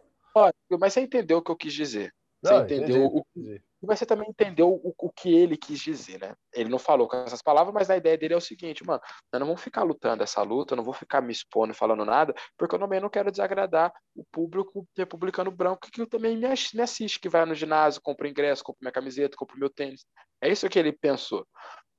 mas 0.80 0.94
você 0.94 1.02
entendeu 1.02 1.38
o 1.38 1.42
que 1.42 1.52
eu 1.52 1.56
quis 1.56 1.74
dizer. 1.74 2.14
Você 2.42 2.54
não, 2.54 2.64
entendeu 2.64 3.06
entendi, 3.06 3.16
o... 3.16 3.26
entendi. 3.36 3.64
Mas 3.86 4.00
você 4.00 4.06
também 4.06 4.30
entendeu 4.30 4.70
o, 4.70 4.94
o, 4.98 5.12
que 5.12 5.34
ele 5.34 5.58
quis 5.58 5.80
dizer, 5.80 6.20
né? 6.20 6.36
Ele 6.54 6.70
não 6.70 6.80
falou 6.80 7.08
com 7.08 7.18
essas 7.18 7.42
palavras, 7.42 7.74
mas 7.74 7.90
a 7.90 7.98
ideia 7.98 8.18
dele 8.18 8.34
é 8.34 8.38
o 8.38 8.42
seguinte, 8.42 8.86
mano, 8.86 9.02
eu 9.32 9.40
não 9.40 9.48
vou 9.48 9.58
ficar 9.58 9.84
lutando 9.84 10.24
essa 10.24 10.42
luta, 10.42 10.74
eu 10.74 10.78
não 10.78 10.86
vou 10.86 10.94
ficar 10.94 11.22
me 11.22 11.34
expondo 11.34 11.74
e 11.74 11.76
falando 11.76 12.06
nada, 12.06 12.34
porque 12.58 12.76
eu 12.76 12.80
também 12.80 13.02
não 13.02 13.10
quero 13.10 13.30
desagradar 13.30 13.94
o 14.16 14.24
público 14.32 14.88
republicano 14.98 15.52
branco 15.52 15.90
que 15.92 16.06
também 16.06 16.38
me 16.38 16.82
assiste, 16.82 17.20
que 17.20 17.28
vai 17.28 17.46
no 17.46 17.54
ginásio, 17.54 18.02
compra 18.02 18.28
ingresso, 18.28 18.64
compra 18.64 18.80
minha 18.82 18.92
camiseta, 18.92 19.36
compra 19.36 19.58
meu 19.58 19.70
tênis. 19.70 20.06
É 20.42 20.50
isso 20.50 20.70
que 20.70 20.80
ele 20.80 20.94
pensou. 20.94 21.46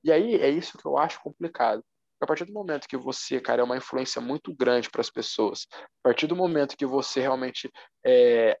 E 0.03 0.11
aí 0.11 0.35
é 0.35 0.49
isso 0.49 0.77
que 0.77 0.87
eu 0.87 0.97
acho 0.97 1.21
complicado. 1.21 1.83
A 2.21 2.25
partir 2.25 2.45
do 2.45 2.53
momento 2.53 2.87
que 2.87 2.97
você, 2.97 3.41
cara, 3.41 3.61
é 3.61 3.63
uma 3.63 3.77
influência 3.77 4.21
muito 4.21 4.53
grande 4.55 4.89
para 4.89 5.01
as 5.01 5.09
pessoas, 5.09 5.67
a 5.73 6.03
partir 6.03 6.27
do 6.27 6.35
momento 6.35 6.77
que 6.77 6.85
você 6.85 7.19
realmente, 7.19 7.69
é, 8.05 8.57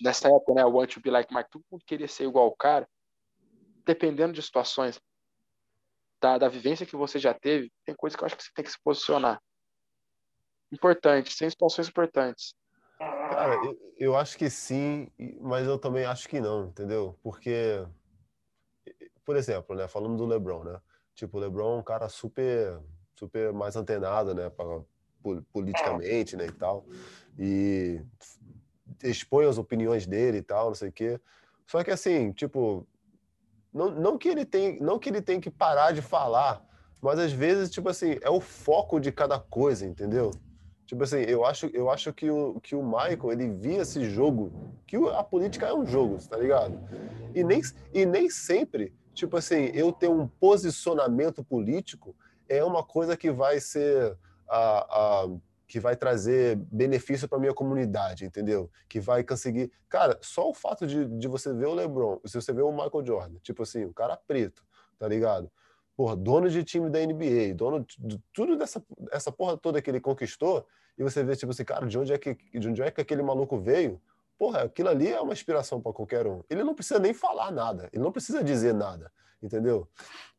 nessa 0.00 0.28
época, 0.28 0.54
né, 0.54 0.64
want 0.64 0.92
to 0.92 1.00
be 1.00 1.10
like 1.10 1.32
Mike, 1.32 1.50
todo 1.50 1.64
mundo 1.70 1.84
queria 1.86 2.08
ser 2.08 2.24
igual 2.24 2.46
ao 2.46 2.56
cara, 2.56 2.88
dependendo 3.84 4.32
de 4.32 4.42
situações, 4.42 5.00
da, 6.20 6.36
da 6.36 6.48
vivência 6.48 6.84
que 6.84 6.96
você 6.96 7.18
já 7.18 7.32
teve, 7.32 7.72
tem 7.84 7.94
coisa 7.94 8.16
que 8.16 8.22
eu 8.22 8.26
acho 8.26 8.36
que 8.36 8.42
você 8.42 8.50
tem 8.54 8.64
que 8.64 8.70
se 8.70 8.82
posicionar. 8.82 9.40
Importante, 10.70 11.36
tem 11.36 11.48
situações 11.48 11.88
importantes. 11.88 12.54
Cara, 12.98 13.54
eu, 13.64 13.94
eu 13.96 14.16
acho 14.16 14.36
que 14.36 14.50
sim, 14.50 15.10
mas 15.40 15.66
eu 15.66 15.78
também 15.78 16.04
acho 16.04 16.28
que 16.28 16.38
não, 16.38 16.66
entendeu? 16.66 17.18
Porque, 17.22 17.82
por 19.24 19.36
exemplo, 19.36 19.74
né, 19.74 19.88
falando 19.88 20.18
do 20.18 20.26
LeBron, 20.26 20.64
né? 20.64 20.80
Tipo, 21.20 21.36
o 21.36 21.40
LeBron 21.40 21.76
é 21.76 21.78
um 21.80 21.82
cara 21.82 22.08
super, 22.08 22.80
super 23.14 23.52
mais 23.52 23.76
antenado, 23.76 24.34
né, 24.34 24.48
pra, 24.48 24.80
politicamente, 25.52 26.34
né, 26.34 26.46
e 26.46 26.52
tal. 26.52 26.86
E 27.38 28.00
expõe 29.02 29.44
as 29.44 29.58
opiniões 29.58 30.06
dele 30.06 30.38
e 30.38 30.42
tal, 30.42 30.68
não 30.68 30.74
sei 30.74 30.88
o 30.88 30.92
quê. 30.92 31.20
Só 31.66 31.84
que 31.84 31.90
assim, 31.90 32.32
tipo, 32.32 32.86
não, 33.70 33.90
não 33.90 34.16
que 34.16 34.30
ele 34.30 34.46
tem, 34.46 34.80
não 34.80 34.98
que 34.98 35.10
ele 35.10 35.20
tem 35.20 35.38
que 35.38 35.50
parar 35.50 35.92
de 35.92 36.00
falar, 36.00 36.64
mas 37.02 37.18
às 37.18 37.32
vezes, 37.32 37.68
tipo 37.68 37.90
assim, 37.90 38.16
é 38.22 38.30
o 38.30 38.40
foco 38.40 38.98
de 38.98 39.12
cada 39.12 39.38
coisa, 39.38 39.84
entendeu? 39.84 40.30
Tipo 40.86 41.04
assim, 41.04 41.18
eu 41.18 41.44
acho, 41.44 41.66
eu 41.66 41.90
acho 41.90 42.14
que 42.14 42.30
o, 42.30 42.58
que 42.60 42.74
o 42.74 42.82
Michael, 42.82 43.32
ele 43.32 43.48
via 43.50 43.82
esse 43.82 44.08
jogo, 44.08 44.50
que 44.86 44.96
a 44.96 45.22
política 45.22 45.66
é 45.66 45.74
um 45.74 45.84
jogo, 45.84 46.16
tá 46.26 46.38
ligado? 46.38 46.80
E 47.34 47.44
nem, 47.44 47.60
e 47.92 48.06
nem 48.06 48.30
sempre 48.30 48.98
tipo 49.20 49.36
assim, 49.36 49.70
eu 49.74 49.92
ter 49.92 50.08
um 50.08 50.26
posicionamento 50.26 51.44
político 51.44 52.16
é 52.48 52.64
uma 52.64 52.82
coisa 52.82 53.16
que 53.16 53.30
vai 53.30 53.60
ser 53.60 54.16
a, 54.48 55.22
a 55.22 55.28
que 55.68 55.78
vai 55.78 55.94
trazer 55.94 56.56
benefício 56.56 57.28
para 57.28 57.38
minha 57.38 57.54
comunidade, 57.54 58.24
entendeu? 58.24 58.68
Que 58.88 58.98
vai 58.98 59.22
conseguir. 59.22 59.70
Cara, 59.88 60.18
só 60.20 60.50
o 60.50 60.54
fato 60.54 60.84
de, 60.84 61.04
de 61.06 61.28
você 61.28 61.52
ver 61.54 61.66
o 61.66 61.74
LeBron, 61.74 62.18
se 62.26 62.34
você 62.34 62.52
ver 62.52 62.62
o 62.62 62.72
Michael 62.72 63.06
Jordan, 63.06 63.38
tipo 63.40 63.62
assim, 63.62 63.84
o 63.84 63.92
cara 63.92 64.16
preto, 64.16 64.64
tá 64.98 65.06
ligado? 65.06 65.48
Porra, 65.96 66.16
dono 66.16 66.48
de 66.50 66.64
time 66.64 66.90
da 66.90 66.98
NBA, 66.98 67.54
dono 67.54 67.86
de 67.98 68.20
tudo 68.32 68.56
dessa 68.56 68.82
essa 69.12 69.30
porra 69.30 69.56
toda 69.56 69.80
que 69.80 69.88
ele 69.88 70.00
conquistou, 70.00 70.66
e 70.98 71.04
você 71.04 71.22
vê, 71.22 71.36
tipo 71.36 71.52
assim, 71.52 71.64
cara, 71.64 71.86
de 71.86 71.96
onde 71.96 72.12
é 72.12 72.18
que, 72.18 72.34
de 72.34 72.68
onde 72.68 72.82
é 72.82 72.90
que 72.90 73.00
aquele 73.00 73.22
maluco 73.22 73.56
veio? 73.60 74.00
Porra, 74.40 74.62
aquilo 74.62 74.88
ali 74.88 75.12
é 75.12 75.20
uma 75.20 75.34
inspiração 75.34 75.82
para 75.82 75.92
qualquer 75.92 76.26
um. 76.26 76.42
Ele 76.48 76.64
não 76.64 76.74
precisa 76.74 76.98
nem 76.98 77.12
falar 77.12 77.52
nada, 77.52 77.90
ele 77.92 78.02
não 78.02 78.10
precisa 78.10 78.42
dizer 78.42 78.72
nada, 78.72 79.12
entendeu? 79.42 79.86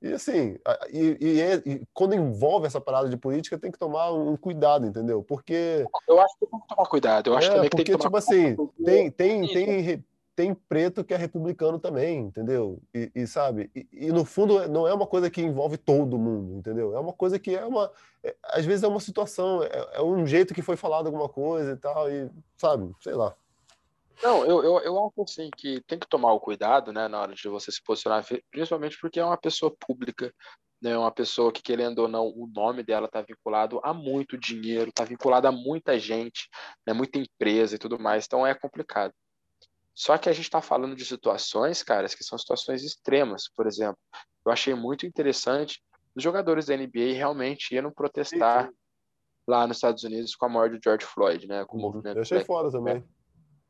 E 0.02 0.12
assim, 0.12 0.58
e, 0.92 1.18
e, 1.22 1.40
é, 1.40 1.62
e, 1.64 1.84
quando 1.94 2.16
envolve 2.16 2.66
essa 2.66 2.82
parada 2.82 3.08
de 3.08 3.16
política, 3.16 3.60
tem 3.60 3.72
que 3.72 3.78
tomar 3.78 4.12
um 4.12 4.36
cuidado, 4.36 4.88
entendeu? 4.88 5.22
Porque. 5.22 5.86
Eu 6.08 6.20
acho 6.20 6.34
que 6.40 6.48
tem 6.48 6.60
que 6.60 6.68
tomar 6.68 6.90
cuidado. 6.90 7.30
Eu 7.30 7.38
acho 7.38 7.48
é, 7.48 7.52
também 7.52 7.70
que 7.70 7.78
porque, 7.78 7.92
tem 7.92 7.96
que 7.96 8.04
tomar 8.04 8.20
tipo 8.20 8.34
assim, 8.34 8.56
tem, 8.84 9.12
tem, 9.12 9.48
tem, 9.48 10.06
tem 10.36 10.54
preto 10.56 11.04
que 11.04 11.14
é 11.14 11.18
republicano 11.18 11.78
também, 11.78 12.22
entendeu? 12.22 12.82
E, 12.96 13.12
e 13.14 13.28
sabe? 13.28 13.70
E, 13.76 13.88
e, 13.92 14.12
no 14.12 14.26
fundo 14.26 14.68
não 14.68 14.88
é 14.88 14.94
uma 14.96 15.06
coisa 15.06 15.30
que 15.30 15.44
envolve 15.44 15.78
todo 15.78 16.18
mundo, 16.18 16.56
entendeu? 16.56 16.96
É 16.96 17.00
uma 17.00 17.14
coisa 17.14 17.38
que 17.38 17.56
é 17.56 17.64
uma. 17.64 17.92
É, 18.24 18.36
às 18.46 18.66
vezes 18.66 18.82
é 18.82 18.88
uma 18.88 19.00
situação, 19.00 19.62
é, 19.62 19.90
é 19.94 20.02
um 20.02 20.26
jeito 20.26 20.56
que 20.56 20.64
foi 20.64 20.76
falado 20.76 21.06
alguma 21.06 21.30
coisa 21.30 21.74
e 21.74 21.78
tal, 21.78 22.10
e 22.10 22.28
sabe, 22.58 22.92
sei 23.00 23.14
lá. 23.14 23.36
Não, 24.22 24.46
eu, 24.46 24.64
eu, 24.64 24.80
eu 24.80 25.06
acho 25.06 25.22
assim 25.24 25.50
que 25.56 25.82
tem 25.88 25.98
que 25.98 26.08
tomar 26.08 26.34
o 26.34 26.40
cuidado, 26.40 26.92
né, 26.94 27.08
na 27.08 27.20
hora 27.20 27.34
de 27.34 27.48
você 27.48 27.72
se 27.72 27.82
posicionar, 27.84 28.26
principalmente 28.52 28.98
porque 29.00 29.20
é 29.20 29.26
uma 29.26 29.38
pessoa 29.38 29.76
pública, 29.80 30.34
né, 30.82 30.98
uma 30.98 31.12
pessoa 31.12 31.52
que, 31.52 31.62
querendo 31.62 32.00
ou 32.00 32.08
não, 32.08 32.28
o 32.28 32.48
nome 32.48 32.84
dela 32.84 33.06
está 33.06 33.22
vinculado 33.22 33.80
a 33.84 33.94
muito 33.94 34.38
dinheiro, 34.38 34.90
está 34.90 35.04
vinculado 35.04 35.48
a 35.48 35.52
muita 35.52 35.98
gente, 36.00 36.50
né, 36.86 36.94
muita 36.94 37.20
empresa 37.20 37.76
e 37.76 37.80
tudo 37.80 38.00
mais, 38.00 38.26
então 38.26 38.46
é 38.46 38.54
complicado. 38.54 39.14
Só 39.94 40.18
que 40.18 40.30
a 40.30 40.34
gente 40.34 40.46
está 40.46 40.62
falando 40.62 40.96
de 40.96 41.06
situações, 41.06 41.84
caras, 41.84 42.16
que 42.16 42.24
são 42.24 42.38
situações 42.38 42.84
extremas. 42.84 43.50
Por 43.56 43.68
exemplo, 43.68 43.98
eu 44.46 44.52
achei 44.52 44.74
muito 44.74 45.06
interessante 45.06 45.82
os 46.16 46.24
jogadores 46.24 46.66
da 46.66 46.76
NBA 46.76 47.14
realmente 47.14 47.74
iam 47.74 47.92
protestar 47.92 48.66
sim, 48.66 48.70
sim. 48.70 48.76
lá 49.48 49.68
nos 49.68 49.78
Estados 49.78 50.04
Unidos 50.04 50.36
com 50.36 50.46
a 50.46 50.50
morte 50.50 50.78
de 50.78 50.82
George 50.84 51.06
Floyd, 51.06 51.48
né? 51.48 51.66
Com 51.66 51.78
o 51.78 51.80
uhum. 51.80 51.86
movimento. 51.88 52.18
Eu 52.18 52.22
achei 52.22 52.38
Black, 52.38 52.48
foda 52.48 52.72
também. 52.72 53.04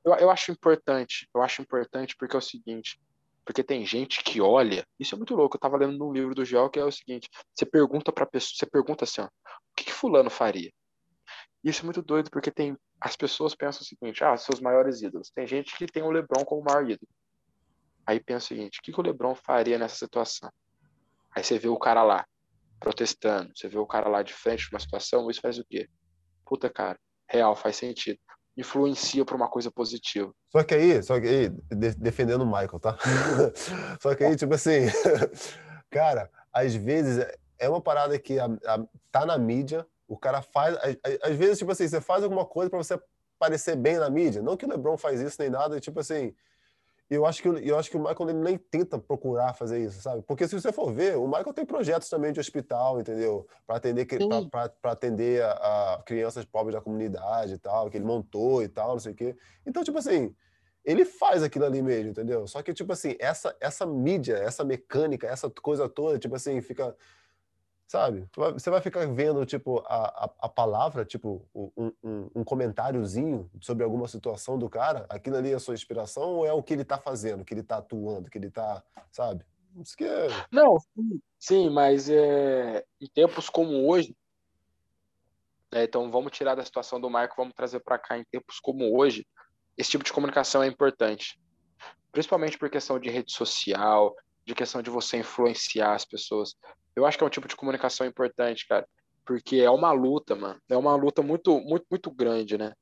Eu, 0.04 0.14
eu 0.16 0.32
acho 0.32 0.52
importante, 0.52 1.28
eu 1.34 1.42
acho 1.42 1.62
importante 1.62 2.16
porque 2.18 2.36
é 2.36 2.40
o 2.40 2.42
seguinte, 2.42 3.00
porque 3.46 3.64
tem 3.64 3.86
gente 3.86 4.24
que 4.24 4.42
olha, 4.42 4.86
isso 5.00 5.16
é 5.16 5.18
muito 5.18 5.36
louco, 5.36 5.56
eu 5.56 5.60
tava 5.60 5.78
lendo 5.78 5.98
num 5.98 6.12
livro 6.12 6.34
do 6.34 6.46
Gel 6.46 6.70
que 6.70 6.80
é 6.80 6.86
o 6.86 6.92
seguinte, 6.92 7.30
você 7.54 7.66
pergunta 7.66 8.12
pra 8.12 8.26
pessoa, 8.26 8.56
você 8.58 8.66
pergunta 8.66 9.04
assim, 9.04 9.22
ó, 9.22 9.26
o 9.26 9.76
que, 9.76 9.86
que 9.86 9.94
fulano 9.94 10.30
faria? 10.30 10.72
Isso 11.64 11.82
é 11.82 11.86
muito 11.86 12.02
doido, 12.02 12.32
porque 12.32 12.50
tem 12.50 12.76
as 13.02 13.16
pessoas 13.16 13.56
pensam 13.56 13.82
o 13.82 13.86
seguinte: 13.86 14.24
ah, 14.24 14.38
seus 14.38 14.60
maiores 14.60 15.02
ídolos. 15.02 15.32
Tem 15.32 15.48
gente 15.48 15.76
que 15.76 15.88
tem 15.88 16.04
o 16.04 16.12
LeBron 16.12 16.46
como 16.46 16.64
maior 16.64 16.84
ídolo. 16.84 17.10
Aí 18.06 18.20
pensa 18.20 18.46
o 18.46 18.48
seguinte: 18.50 18.80
o 18.80 18.84
que, 18.84 18.92
que 18.92 19.00
o 19.00 19.04
LeBron 19.04 19.34
faria 19.34 19.80
nessa 19.80 19.96
situação? 19.96 20.52
Aí 21.36 21.44
você 21.44 21.58
vê 21.58 21.68
o 21.68 21.80
cara 21.80 22.04
lá 22.04 22.26
protestando, 22.80 23.52
você 23.56 23.68
vê 23.68 23.78
o 23.78 23.88
cara 23.88 24.08
lá 24.08 24.22
de 24.22 24.34
frente 24.34 24.68
de 24.68 24.74
uma 24.74 24.80
situação, 24.80 25.30
isso 25.30 25.42
faz 25.42 25.58
o 25.58 25.66
quê? 25.66 25.88
Puta, 26.46 26.70
cara, 26.70 27.00
real, 27.30 27.56
faz 27.56 27.76
sentido. 27.76 28.20
Influencia 28.58 29.24
para 29.24 29.36
uma 29.36 29.48
coisa 29.48 29.72
positiva. 29.72 30.34
Só 30.52 30.64
que 30.64 30.74
aí, 30.74 31.02
só 31.02 31.20
que 31.20 31.28
aí, 31.28 31.50
defendendo 31.98 32.42
o 32.42 32.46
Michael, 32.46 32.80
tá? 32.80 32.98
só 34.02 34.14
que 34.14 34.24
aí, 34.24 34.36
tipo 34.36 34.54
assim, 34.54 34.88
cara, 35.90 36.30
às 36.52 36.76
vezes 36.76 37.26
é 37.58 37.70
uma 37.70 37.82
parada 37.82 38.18
que 38.20 38.40
a, 38.40 38.46
a, 38.46 38.84
tá 39.12 39.26
na 39.26 39.38
mídia, 39.38 39.86
o 40.08 40.18
cara 40.18 40.42
faz. 40.42 40.76
Às 41.24 41.36
vezes, 41.36 41.60
tipo 41.60 41.72
assim, 41.72 41.88
você 41.88 42.02
faz 42.02 42.24
alguma 42.24 42.46
coisa 42.46 42.70
para 42.70 42.80
você 42.80 43.00
parecer 43.40 43.76
bem 43.76 43.98
na 43.98 44.10
mídia. 44.10 44.42
Não 44.42 44.58
que 44.58 44.66
o 44.66 44.70
LeBron 44.70 44.98
faz 44.98 45.22
isso 45.22 45.38
nem 45.40 45.50
nada, 45.50 45.80
tipo 45.80 46.00
assim. 46.00 46.34
Eu 47.12 47.26
acho 47.26 47.42
que 47.42 47.50
eu 47.50 47.78
acho 47.78 47.92
que 47.92 47.98
o 47.98 48.00
Michael 48.00 48.30
ele 48.30 48.40
nem 48.40 48.58
tenta 48.58 48.98
procurar 48.98 49.54
fazer 49.54 49.84
isso, 49.84 50.02
sabe? 50.02 50.22
Porque 50.22 50.48
se 50.48 50.56
você 50.56 50.72
for 50.72 50.94
ver, 50.94 51.18
o 51.18 51.28
Michael 51.28 51.54
tem 51.54 51.66
projetos 51.66 52.08
também 52.08 52.32
de 52.32 52.40
hospital, 52.40 53.02
entendeu? 53.02 53.46
Para 53.68 53.76
atender 53.76 54.08
para 54.50 54.72
atender 54.94 55.44
a, 55.44 55.52
a, 55.96 56.04
crianças 56.04 56.46
pobres 56.46 56.74
da 56.74 56.80
comunidade 56.80 57.56
e 57.56 57.58
tal, 57.58 57.90
que 57.90 57.98
ele 57.98 58.06
montou 58.06 58.64
e 58.64 58.70
tal, 58.70 58.94
não 58.94 59.00
sei 59.00 59.12
o 59.12 59.16
quê. 59.16 59.36
Então, 59.66 59.84
tipo 59.84 59.98
assim, 59.98 60.34
ele 60.86 61.04
faz 61.04 61.44
aquilo 61.44 61.66
ali 61.66 61.82
mesmo, 61.82 62.12
entendeu? 62.12 62.48
Só 62.48 62.62
que 62.64 62.74
tipo 62.74 62.94
assim, 62.94 63.18
essa 63.20 63.54
essa 63.60 63.86
mídia, 63.86 64.36
essa 64.38 64.64
mecânica, 64.64 65.28
essa 65.28 65.50
coisa 65.50 65.90
toda, 65.90 66.18
tipo 66.18 66.38
assim, 66.38 66.62
fica 66.62 66.96
sabe? 67.92 68.26
Você 68.54 68.70
vai 68.70 68.80
ficar 68.80 69.06
vendo, 69.06 69.46
tipo, 69.46 69.80
a, 69.86 70.24
a, 70.24 70.32
a 70.44 70.50
palavra, 70.50 71.04
tipo, 71.04 71.46
um, 71.54 71.92
um, 72.02 72.30
um, 72.36 72.44
comentáriozinho 72.46 73.52
sobre 73.60 73.84
alguma 73.84 74.08
situação 74.08 74.58
do 74.58 74.70
cara, 74.70 75.06
aquilo 75.10 75.36
ali 75.36 75.52
é 75.52 75.56
a 75.56 75.60
sua 75.60 75.74
inspiração 75.74 76.36
ou 76.36 76.46
é 76.46 76.54
o 76.54 76.64
que 76.64 76.72
ele 76.72 76.86
tá 76.86 76.98
fazendo, 76.98 77.44
que 77.44 77.54
ele 77.54 77.64
tá 77.64 77.80
atuando, 77.80 78.30
que 78.30 78.38
ele 78.38 78.50
tá, 78.50 78.82
sabe? 79.12 79.44
Isso 79.76 79.98
que 79.98 80.06
é... 80.06 80.28
Não, 80.50 80.78
sim, 81.38 81.70
mas 81.70 82.10
é, 82.10 82.86
em 83.02 83.08
tempos 83.08 83.50
como 83.50 83.86
hoje, 83.86 84.16
é, 85.74 85.84
então 85.84 86.10
vamos 86.10 86.32
tirar 86.32 86.56
da 86.56 86.64
situação 86.64 86.98
do 86.98 87.10
Marco, 87.10 87.36
vamos 87.36 87.54
trazer 87.54 87.82
para 87.82 88.00
cá, 88.00 88.18
em 88.18 88.24
tempos 88.24 88.58
como 88.62 88.98
hoje, 88.98 89.28
esse 89.78 89.92
tipo 89.92 90.06
de 90.06 90.14
comunicação 90.14 90.64
é 90.64 90.68
importante. 90.68 91.38
Principalmente 92.10 92.58
por 92.58 92.70
questão 92.70 92.98
de 92.98 93.10
rede 93.10 93.34
social, 93.34 94.16
de 94.52 94.56
questão 94.56 94.82
de 94.82 94.90
você 94.90 95.18
influenciar 95.18 95.94
as 95.94 96.06
pessoas. 96.06 96.56
Eu 96.96 97.06
acho 97.06 97.18
que 97.18 97.24
é 97.24 97.28
um 97.28 97.30
tipo 97.30 97.48
de 97.48 97.56
comunicação 97.56 98.06
importante, 98.06 98.68
cara, 98.68 98.88
porque 99.26 99.58
é 99.58 99.70
uma 99.70 99.92
luta, 99.94 100.36
mano. 100.36 100.62
É 100.68 100.76
uma 100.76 100.96
luta 100.96 101.22
muito, 101.22 101.60
muito, 101.62 101.86
muito 101.90 102.12
grande, 102.12 102.58
né? 102.58 102.74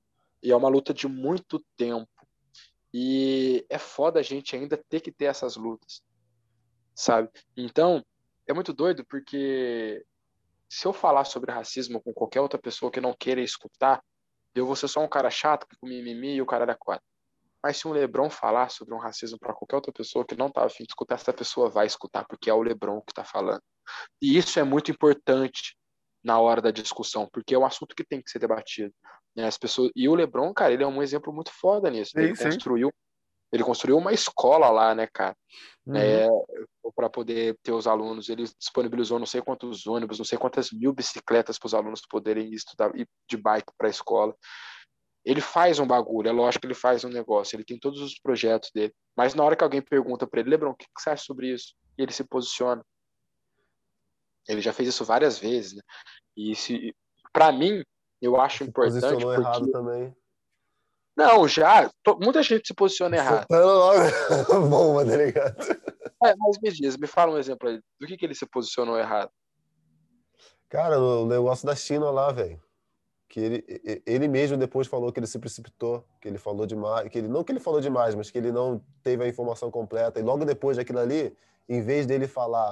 E 0.41 0.51
é 0.51 0.55
uma 0.55 0.67
luta 0.67 0.93
de 0.93 1.07
muito 1.07 1.63
tempo. 1.77 2.09
E 2.91 3.65
é 3.69 3.77
foda 3.77 4.19
a 4.19 4.23
gente 4.23 4.55
ainda 4.55 4.75
ter 4.89 4.99
que 4.99 5.11
ter 5.11 5.25
essas 5.25 5.55
lutas, 5.55 6.01
sabe? 6.95 7.29
Então, 7.55 8.03
é 8.47 8.53
muito 8.53 8.73
doido 8.73 9.05
porque 9.05 10.03
se 10.67 10.87
eu 10.87 10.93
falar 10.93 11.25
sobre 11.25 11.51
racismo 11.51 12.01
com 12.01 12.11
qualquer 12.11 12.41
outra 12.41 12.59
pessoa 12.59 12.91
que 12.91 12.99
não 12.99 13.13
queira 13.13 13.41
escutar, 13.41 14.03
eu 14.55 14.65
vou 14.65 14.75
ser 14.75 14.87
só 14.87 15.01
um 15.01 15.07
cara 15.07 15.29
chato 15.29 15.67
com 15.79 15.87
mimimi 15.87 16.33
e 16.33 16.41
o 16.41 16.47
cara 16.47 16.65
da 16.65 16.75
quatro. 16.75 17.05
Mas 17.64 17.77
se 17.77 17.88
um 17.88 17.91
Lebron 17.91 18.30
falar 18.30 18.69
sobre 18.69 18.94
um 18.94 18.99
racismo 18.99 19.38
para 19.40 19.53
qualquer 19.53 19.76
outra 19.76 19.91
pessoa 19.91 20.26
que 20.26 20.36
não 20.36 20.49
tá 20.49 20.65
afim 20.65 20.84
de 20.84 20.91
escutar, 20.91 21.15
essa 21.15 21.34
pessoa 21.34 21.69
vai 21.69 21.86
escutar, 21.86 22.26
porque 22.27 22.49
é 22.49 22.53
o 22.53 22.61
Lebron 22.61 23.02
que 23.02 23.11
está 23.11 23.23
falando. 23.23 23.61
E 24.22 24.38
isso 24.38 24.60
é 24.60 24.64
muito 24.64 24.91
importante 24.91 25.76
na 26.23 26.40
hora 26.40 26.61
da 26.61 26.72
discussão, 26.72 27.27
porque 27.31 27.56
é 27.56 27.60
um 27.60 27.65
assunto 27.65 27.95
que 27.95 28.03
tem 28.03 28.22
que 28.22 28.30
ser 28.30 28.40
debatido. 28.40 28.94
Né? 29.36 29.45
As 29.45 29.57
pessoas... 29.57 29.91
E 29.95 30.07
o 30.07 30.15
Lebron, 30.15 30.53
cara, 30.53 30.73
ele 30.73 30.84
é 30.84 30.88
um 30.88 31.02
exemplo 31.02 31.34
muito 31.34 31.52
foda 31.52 31.90
nisso. 31.90 32.11
Sim, 32.11 32.22
ele 32.22 32.36
sim. 32.36 32.45
construiu 32.45 32.91
ele 33.52 33.64
construiu 33.64 33.98
uma 33.98 34.14
escola 34.14 34.69
lá, 34.69 34.94
né, 34.94 35.07
cara? 35.11 35.36
Uhum. 35.86 35.95
É, 35.95 36.27
para 36.95 37.10
poder 37.10 37.57
ter 37.64 37.72
os 37.72 37.88
alunos. 37.88 38.30
Ele 38.30 38.44
disponibilizou 38.44 39.18
não 39.18 39.26
sei 39.26 39.41
quantos 39.41 39.88
ônibus, 39.88 40.19
não 40.19 40.26
sei 40.26 40.38
quantas 40.38 40.72
mil 40.72 40.94
bicicletas 40.94 41.57
para 41.57 41.68
os 41.68 41.73
alunos 41.73 42.02
poderem 42.07 42.53
estudar 42.53 42.95
ir 42.95 43.07
de 43.27 43.38
bike 43.38 43.73
para 43.77 43.88
a 43.88 43.90
escola 43.90 44.36
ele 45.25 45.41
faz 45.41 45.79
um 45.79 45.87
bagulho, 45.87 46.29
é 46.29 46.31
lógico 46.31 46.61
que 46.61 46.67
ele 46.67 46.73
faz 46.73 47.03
um 47.03 47.09
negócio, 47.09 47.55
ele 47.55 47.65
tem 47.65 47.77
todos 47.77 48.01
os 48.01 48.17
projetos 48.19 48.71
dele. 48.73 48.93
Mas 49.15 49.35
na 49.35 49.43
hora 49.43 49.55
que 49.55 49.63
alguém 49.63 49.81
pergunta 49.81 50.25
para 50.25 50.39
ele, 50.39 50.49
Lebron, 50.49 50.71
o 50.71 50.75
que 50.75 50.85
você 50.97 51.09
acha 51.09 51.23
sobre 51.23 51.53
isso? 51.53 51.75
E 51.97 52.03
ele 52.03 52.13
se 52.13 52.23
posiciona. 52.23 52.83
Ele 54.47 54.61
já 54.61 54.73
fez 54.73 54.89
isso 54.89 55.03
várias 55.05 55.37
vezes, 55.37 55.75
né? 55.75 55.81
E 56.35 56.55
se, 56.55 56.95
para 57.33 57.51
mim, 57.51 57.83
eu 58.21 58.39
acho 58.39 58.59
se 58.59 58.63
importante. 58.63 59.01
Posicionou 59.01 59.35
porque... 59.35 59.41
errado 59.41 59.71
também. 59.71 60.15
Não, 61.15 61.47
já. 61.47 61.91
Muita 62.21 62.41
gente 62.41 62.67
se 62.67 62.73
posiciona 62.73 63.17
errado. 63.17 63.45
Bom, 64.69 65.05
tá 65.05 65.17
ligado? 65.17 65.61
É, 66.23 66.33
mas 66.35 66.57
me 66.61 66.71
diz, 66.71 66.95
me 66.95 67.07
fala 67.07 67.33
um 67.33 67.37
exemplo 67.37 67.67
aí. 67.67 67.81
Do 67.99 68.07
que, 68.07 68.17
que 68.17 68.25
ele 68.25 68.33
se 68.33 68.45
posicionou 68.45 68.97
errado? 68.97 69.29
Cara, 70.69 70.97
o 70.97 71.25
negócio 71.25 71.65
da 71.65 71.75
China 71.75 72.09
lá, 72.09 72.31
velho 72.31 72.61
que 73.30 73.39
ele, 73.39 74.01
ele 74.07 74.27
mesmo 74.27 74.57
depois 74.57 74.88
falou 74.88 75.14
que 75.14 75.19
ele 75.19 75.27
se 75.27 75.38
precipitou, 75.38 76.03
que 76.19 76.27
ele 76.27 76.39
falou 76.39 76.65
demais, 76.65 77.07
que 77.10 77.19
ele 77.19 77.27
não 77.27 77.43
que 77.43 77.51
ele 77.51 77.60
falou 77.60 77.80
demais, 77.80 78.15
mas 78.15 78.31
que 78.31 78.38
ele 78.39 78.51
não 78.51 78.81
teve 79.03 79.23
a 79.23 79.27
informação 79.27 79.69
completa. 79.69 80.19
E 80.19 80.23
logo 80.23 80.43
depois 80.43 80.77
daquilo 80.77 80.97
ali, 80.97 81.38
em 81.69 81.80
vez 81.80 82.07
dele 82.07 82.27
falar, 82.27 82.72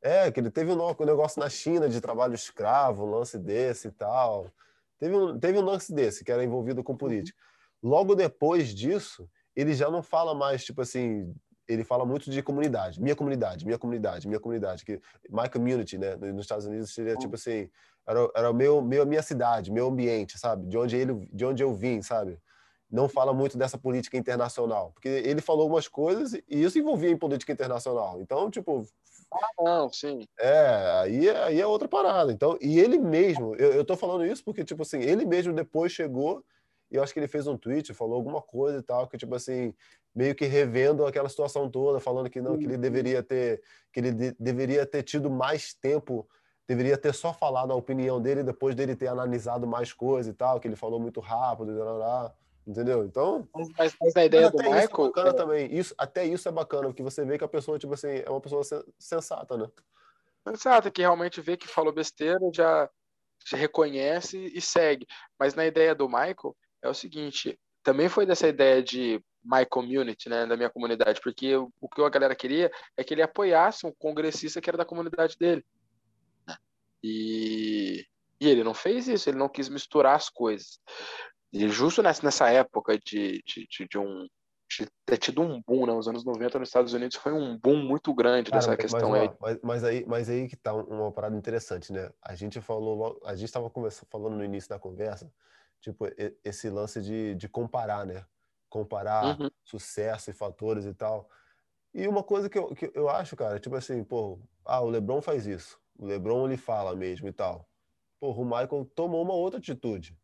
é 0.00 0.32
que 0.32 0.40
ele 0.40 0.50
teve 0.50 0.72
um 0.72 1.04
negócio 1.04 1.38
na 1.40 1.50
China 1.50 1.90
de 1.90 2.00
trabalho 2.00 2.34
escravo, 2.34 3.04
um 3.04 3.10
lance 3.10 3.38
desse 3.38 3.88
e 3.88 3.90
tal. 3.90 4.50
Teve 4.98 5.14
um, 5.14 5.38
teve 5.38 5.58
um 5.58 5.62
lance 5.62 5.92
desse 5.92 6.24
que 6.24 6.32
era 6.32 6.42
envolvido 6.42 6.82
com 6.82 6.96
política. 6.96 7.38
Logo 7.82 8.14
depois 8.14 8.74
disso, 8.74 9.28
ele 9.54 9.74
já 9.74 9.90
não 9.90 10.02
fala 10.02 10.34
mais 10.34 10.64
tipo 10.64 10.80
assim, 10.80 11.34
ele 11.66 11.84
fala 11.84 12.04
muito 12.04 12.30
de 12.30 12.42
comunidade, 12.42 13.00
minha 13.00 13.16
comunidade, 13.16 13.64
minha 13.64 13.78
comunidade, 13.78 14.28
minha 14.28 14.40
comunidade, 14.40 14.84
que 14.84 15.00
my 15.30 15.48
community, 15.50 15.98
né, 15.98 16.16
nos 16.16 16.44
Estados 16.44 16.66
Unidos 16.66 16.92
seria 16.92 17.16
tipo 17.16 17.34
assim, 17.34 17.68
era, 18.06 18.28
era 18.34 18.50
o 18.50 18.54
meu, 18.54 18.82
meu, 18.82 19.06
minha 19.06 19.22
cidade, 19.22 19.72
meu 19.72 19.88
ambiente, 19.88 20.38
sabe? 20.38 20.66
De 20.66 20.76
onde 20.76 20.96
ele, 20.96 21.28
de 21.32 21.44
onde 21.44 21.62
eu 21.62 21.72
vim, 21.72 22.02
sabe? 22.02 22.38
Não 22.90 23.08
fala 23.08 23.32
muito 23.32 23.56
dessa 23.56 23.78
política 23.78 24.16
internacional, 24.16 24.92
porque 24.92 25.08
ele 25.08 25.40
falou 25.40 25.62
algumas 25.62 25.88
coisas 25.88 26.34
e 26.34 26.42
isso 26.48 26.78
envolvia 26.78 27.10
em 27.10 27.16
política 27.16 27.52
internacional. 27.52 28.20
Então, 28.20 28.50
tipo, 28.50 28.86
ah, 29.32 29.48
não, 29.58 29.92
sim. 29.92 30.20
É, 30.38 31.00
aí, 31.02 31.30
aí 31.30 31.60
é 31.60 31.66
outra 31.66 31.88
parada. 31.88 32.30
Então, 32.30 32.56
e 32.60 32.78
ele 32.78 32.98
mesmo, 32.98 33.54
eu, 33.56 33.72
eu 33.72 33.84
tô 33.84 33.96
falando 33.96 34.24
isso 34.24 34.44
porque, 34.44 34.62
tipo 34.62 34.82
assim, 34.82 35.00
ele 35.00 35.24
mesmo 35.24 35.52
depois 35.52 35.90
chegou 35.90 36.44
e 36.94 36.96
eu 36.96 37.02
acho 37.02 37.12
que 37.12 37.18
ele 37.18 37.26
fez 37.26 37.48
um 37.48 37.58
tweet, 37.58 37.92
falou 37.92 38.14
alguma 38.14 38.40
coisa 38.40 38.78
e 38.78 38.82
tal, 38.82 39.08
que, 39.08 39.18
tipo 39.18 39.34
assim, 39.34 39.74
meio 40.14 40.32
que 40.32 40.46
revendo 40.46 41.04
aquela 41.04 41.28
situação 41.28 41.68
toda, 41.68 41.98
falando 41.98 42.30
que 42.30 42.40
não, 42.40 42.56
que 42.56 42.64
ele 42.64 42.76
deveria 42.78 43.20
ter, 43.20 43.60
que 43.92 43.98
ele 43.98 44.12
de, 44.12 44.36
deveria 44.38 44.86
ter 44.86 45.02
tido 45.02 45.28
mais 45.28 45.74
tempo 45.74 46.24
deveria 46.68 46.96
ter 46.96 47.12
só 47.12 47.34
falado 47.34 47.72
a 47.72 47.74
opinião 47.74 48.22
dele 48.22 48.44
depois 48.44 48.76
dele 48.76 48.94
ter 48.94 49.08
analisado 49.08 49.66
mais 49.66 49.92
coisas 49.92 50.32
e 50.32 50.36
tal, 50.36 50.60
que 50.60 50.68
ele 50.68 50.76
falou 50.76 51.00
muito 51.00 51.18
rápido, 51.18 51.72
entendeu? 52.64 53.04
Então. 53.04 53.46
Mas, 53.52 53.92
mas, 54.00 54.16
a 54.16 54.24
ideia 54.24 54.48
do 54.48 54.58
Michael. 54.58 54.78
Isso 54.78 54.94
é 54.94 55.06
bacana 55.06 55.30
é... 55.30 55.32
também. 55.32 55.74
Isso, 55.74 55.94
até 55.98 56.24
isso 56.24 56.48
é 56.48 56.52
bacana, 56.52 56.86
porque 56.86 57.02
você 57.02 57.24
vê 57.24 57.36
que 57.36 57.44
a 57.44 57.48
pessoa, 57.48 57.76
tipo 57.76 57.94
assim, 57.94 58.22
é 58.24 58.30
uma 58.30 58.40
pessoa 58.40 58.62
sensata, 59.00 59.56
né? 59.56 59.68
Sensata, 60.46 60.92
que 60.92 61.02
realmente 61.02 61.40
vê 61.40 61.56
que 61.56 61.66
falou 61.66 61.92
besteira, 61.92 62.38
já, 62.54 62.88
já 63.44 63.56
reconhece 63.56 64.38
e 64.54 64.60
segue. 64.60 65.04
Mas 65.36 65.56
na 65.56 65.66
ideia 65.66 65.92
do 65.92 66.08
Michael 66.08 66.54
é 66.84 66.88
o 66.88 66.94
seguinte: 66.94 67.58
também 67.82 68.08
foi 68.08 68.26
dessa 68.26 68.46
ideia 68.46 68.82
de 68.82 69.20
my 69.44 69.66
community, 69.68 70.28
né, 70.28 70.46
da 70.46 70.56
minha 70.56 70.70
comunidade, 70.70 71.20
porque 71.22 71.54
o, 71.56 71.70
que 71.88 72.02
a 72.02 72.08
galera 72.08 72.34
queria 72.34 72.70
é 72.96 73.04
que 73.04 73.12
ele 73.12 73.22
apoiasse 73.22 73.86
um 73.86 73.92
congressista 73.98 74.60
que 74.60 74.70
era 74.70 74.78
da 74.78 74.84
comunidade 74.84 75.36
dele. 75.38 75.64
E, 77.02 78.06
e 78.40 78.48
ele 78.48 78.64
não 78.64 78.72
fez 78.72 79.06
isso, 79.08 79.28
ele 79.28 79.36
não 79.36 79.48
quis 79.48 79.68
misturar 79.68 80.16
as 80.16 80.30
coisas. 80.30 80.78
E 81.52 81.68
justo 81.68 82.02
nessa, 82.02 82.22
nessa 82.24 82.48
época 82.50 82.98
de, 82.98 83.42
de, 83.46 83.66
de, 83.68 83.86
de 83.88 83.98
um 83.98 84.26
de 84.66 84.88
ter 85.04 85.18
tido 85.18 85.42
um 85.42 85.62
boom, 85.66 85.86
né? 85.86 85.92
Os 85.92 86.08
anos 86.08 86.24
90 86.24 86.58
nos 86.58 86.68
Estados 86.68 86.94
Unidos 86.94 87.16
foi 87.16 87.32
um 87.32 87.56
boom 87.56 87.76
muito 87.76 88.12
grande 88.14 88.50
Cara, 88.50 88.60
dessa 88.60 88.76
questão 88.76 89.10
mas, 89.10 89.22
aí. 89.22 89.36
Mas, 89.40 89.58
mas, 89.62 89.84
aí. 89.84 90.04
Mas 90.06 90.30
aí 90.30 90.48
que 90.48 90.56
tá 90.56 90.72
uma 90.74 91.12
parada 91.12 91.36
interessante, 91.36 91.92
né? 91.92 92.10
A 92.22 92.34
gente 92.34 92.60
falou, 92.60 93.20
a 93.24 93.36
gente 93.36 93.46
estava 93.46 93.70
falando 94.10 94.36
no 94.36 94.44
início 94.44 94.68
da 94.68 94.78
conversa, 94.78 95.30
tipo, 95.84 96.06
esse 96.42 96.70
lance 96.70 97.00
de, 97.02 97.34
de 97.34 97.48
comparar, 97.48 98.06
né? 98.06 98.24
Comparar 98.70 99.38
uhum. 99.38 99.50
sucesso 99.62 100.30
e 100.30 100.34
fatores 100.34 100.86
e 100.86 100.94
tal. 100.94 101.28
E 101.92 102.08
uma 102.08 102.22
coisa 102.22 102.48
que 102.48 102.58
eu, 102.58 102.74
que 102.74 102.90
eu 102.94 103.08
acho, 103.08 103.36
cara, 103.36 103.60
tipo 103.60 103.76
assim, 103.76 104.02
pô, 104.02 104.40
ah, 104.64 104.80
o 104.80 104.88
LeBron 104.88 105.20
faz 105.20 105.46
isso. 105.46 105.78
O 105.96 106.06
LeBron 106.06 106.46
ele 106.46 106.56
fala 106.56 106.96
mesmo 106.96 107.28
e 107.28 107.32
tal. 107.32 107.68
Porra, 108.18 108.40
o 108.40 108.44
Michael 108.44 108.90
tomou 108.94 109.22
uma 109.22 109.34
outra 109.34 109.58
atitude. 109.58 110.18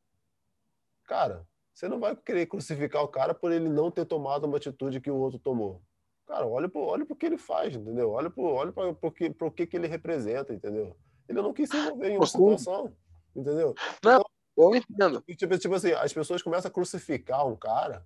Cara, 1.04 1.46
você 1.74 1.88
não 1.88 2.00
vai 2.00 2.16
querer 2.16 2.46
crucificar 2.46 3.02
o 3.02 3.08
cara 3.08 3.34
por 3.34 3.52
ele 3.52 3.68
não 3.68 3.90
ter 3.90 4.06
tomado 4.06 4.44
uma 4.46 4.56
atitude 4.56 5.00
que 5.00 5.10
o 5.10 5.16
outro 5.16 5.38
tomou. 5.38 5.82
Cara, 6.26 6.46
olha 6.46 6.68
pro, 6.68 6.80
olha 6.80 7.04
pro 7.04 7.16
que 7.16 7.26
ele 7.26 7.38
faz, 7.38 7.74
entendeu? 7.74 8.10
Olha 8.10 8.30
pro, 8.30 8.44
olha 8.44 8.72
pro, 8.72 9.12
que, 9.12 9.30
pro 9.30 9.50
que, 9.50 9.66
que 9.66 9.76
ele 9.76 9.86
representa, 9.86 10.54
entendeu? 10.54 10.96
Ele 11.28 11.42
não 11.42 11.52
quis 11.52 11.68
se 11.68 11.76
envolver 11.76 12.10
em 12.10 12.16
uma 12.16 12.26
situação, 12.26 12.92
entendeu? 13.36 13.74
Não, 14.02 14.12
então, 14.12 14.30
Eu 14.62 14.76
entendo. 14.76 15.22
Tipo, 15.36 15.58
tipo 15.58 15.74
assim, 15.74 15.92
as 15.92 16.12
pessoas 16.12 16.42
começam 16.42 16.68
a 16.68 16.72
crucificar 16.72 17.46
um 17.46 17.56
cara, 17.56 18.04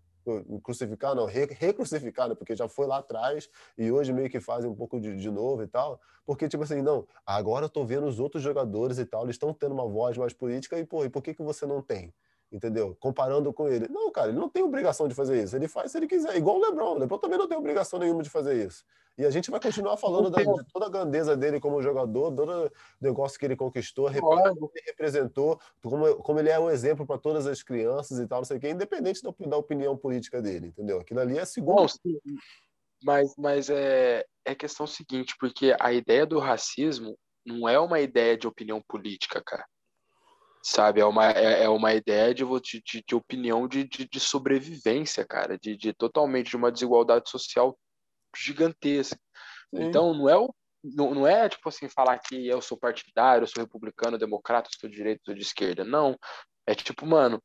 crucificar 0.62 1.14
não, 1.14 1.26
recrucificar, 1.26 2.28
né? 2.28 2.34
Porque 2.34 2.56
já 2.56 2.68
foi 2.68 2.86
lá 2.86 2.98
atrás 2.98 3.48
e 3.76 3.90
hoje 3.90 4.12
meio 4.12 4.30
que 4.30 4.40
fazem 4.40 4.70
um 4.70 4.74
pouco 4.74 5.00
de, 5.00 5.16
de 5.16 5.30
novo 5.30 5.62
e 5.62 5.66
tal. 5.66 6.00
Porque, 6.26 6.48
tipo 6.48 6.62
assim, 6.62 6.80
não, 6.80 7.06
agora 7.26 7.66
eu 7.66 7.68
tô 7.68 7.84
vendo 7.84 8.06
os 8.06 8.18
outros 8.18 8.42
jogadores 8.42 8.98
e 8.98 9.04
tal, 9.04 9.24
eles 9.24 9.34
estão 9.34 9.52
tendo 9.52 9.74
uma 9.74 9.86
voz 9.86 10.16
mais 10.16 10.32
política 10.32 10.78
e, 10.78 10.84
pô, 10.84 11.04
e 11.04 11.10
por 11.10 11.22
que, 11.22 11.34
que 11.34 11.42
você 11.42 11.66
não 11.66 11.82
tem? 11.82 12.12
Entendeu? 12.54 12.96
Comparando 13.00 13.52
com 13.52 13.68
ele. 13.68 13.88
Não, 13.88 14.10
cara, 14.12 14.28
ele 14.28 14.38
não 14.38 14.48
tem 14.48 14.62
obrigação 14.62 15.08
de 15.08 15.14
fazer 15.14 15.42
isso. 15.42 15.56
Ele 15.56 15.66
faz 15.66 15.90
se 15.90 15.98
ele 15.98 16.06
quiser. 16.06 16.36
Igual 16.36 16.56
o 16.56 16.60
Lebron. 16.60 16.92
O 16.92 16.98
Lebron 16.98 17.18
também 17.18 17.36
não 17.36 17.48
tem 17.48 17.58
obrigação 17.58 17.98
nenhuma 17.98 18.22
de 18.22 18.30
fazer 18.30 18.64
isso. 18.64 18.84
E 19.18 19.24
a 19.24 19.30
gente 19.30 19.50
vai 19.50 19.60
continuar 19.60 19.96
falando 19.96 20.30
da, 20.30 20.38
de 20.38 20.64
toda 20.72 20.86
a 20.86 20.88
grandeza 20.88 21.36
dele 21.36 21.60
como 21.60 21.82
jogador, 21.82 22.32
todo 22.34 22.66
o 22.66 22.70
negócio 23.00 23.38
que 23.38 23.44
ele 23.44 23.56
conquistou, 23.56 24.10
que 24.10 24.18
ele 24.18 24.84
representou, 24.86 25.60
como, 25.82 26.16
como 26.16 26.40
ele 26.40 26.48
é 26.48 26.58
um 26.58 26.68
exemplo 26.68 27.06
para 27.06 27.18
todas 27.18 27.46
as 27.46 27.62
crianças 27.62 28.18
e 28.18 28.26
tal, 28.26 28.40
não 28.40 28.44
sei 28.44 28.56
o 28.56 28.60
quê, 28.60 28.70
independente 28.70 29.22
da, 29.22 29.32
da 29.46 29.56
opinião 29.56 29.96
política 29.96 30.42
dele, 30.42 30.68
entendeu? 30.68 30.98
Aquilo 30.98 31.20
ali 31.20 31.38
é 31.38 31.44
segundo. 31.44 31.86
mas, 33.04 33.32
mas 33.38 33.70
é, 33.70 34.24
é 34.44 34.52
questão 34.52 34.84
seguinte, 34.84 35.36
porque 35.38 35.76
a 35.78 35.92
ideia 35.92 36.26
do 36.26 36.40
racismo 36.40 37.16
não 37.46 37.68
é 37.68 37.78
uma 37.78 38.00
ideia 38.00 38.36
de 38.36 38.48
opinião 38.48 38.82
política, 38.88 39.40
cara 39.46 39.64
sabe? 40.64 41.00
É 41.00 41.04
uma, 41.04 41.30
é, 41.30 41.64
é 41.64 41.68
uma 41.68 41.92
ideia 41.92 42.34
de, 42.34 42.42
de, 42.42 43.04
de 43.06 43.14
opinião 43.14 43.68
de, 43.68 43.84
de, 43.84 44.08
de, 44.08 44.18
sobrevivência, 44.18 45.24
cara, 45.26 45.58
de, 45.58 45.76
de 45.76 45.92
totalmente 45.92 46.50
de 46.50 46.56
uma 46.56 46.72
desigualdade 46.72 47.28
social 47.28 47.78
gigantesca. 48.34 49.20
Sim. 49.74 49.82
Então, 49.84 50.14
não 50.14 50.28
é 50.28 50.36
o 50.36 50.52
não, 50.82 51.14
não 51.14 51.26
é 51.26 51.48
tipo 51.48 51.66
assim 51.70 51.88
falar 51.88 52.18
que 52.18 52.46
eu 52.46 52.60
sou 52.60 52.76
partidário, 52.76 53.44
eu 53.44 53.46
sou 53.46 53.62
republicano, 53.62 54.18
democrata, 54.18 54.68
sou 54.78 54.88
de 54.88 54.96
direita, 54.96 55.22
sou 55.24 55.34
de 55.34 55.40
esquerda. 55.40 55.82
Não. 55.82 56.14
É 56.66 56.74
tipo, 56.74 57.06
mano, 57.06 57.42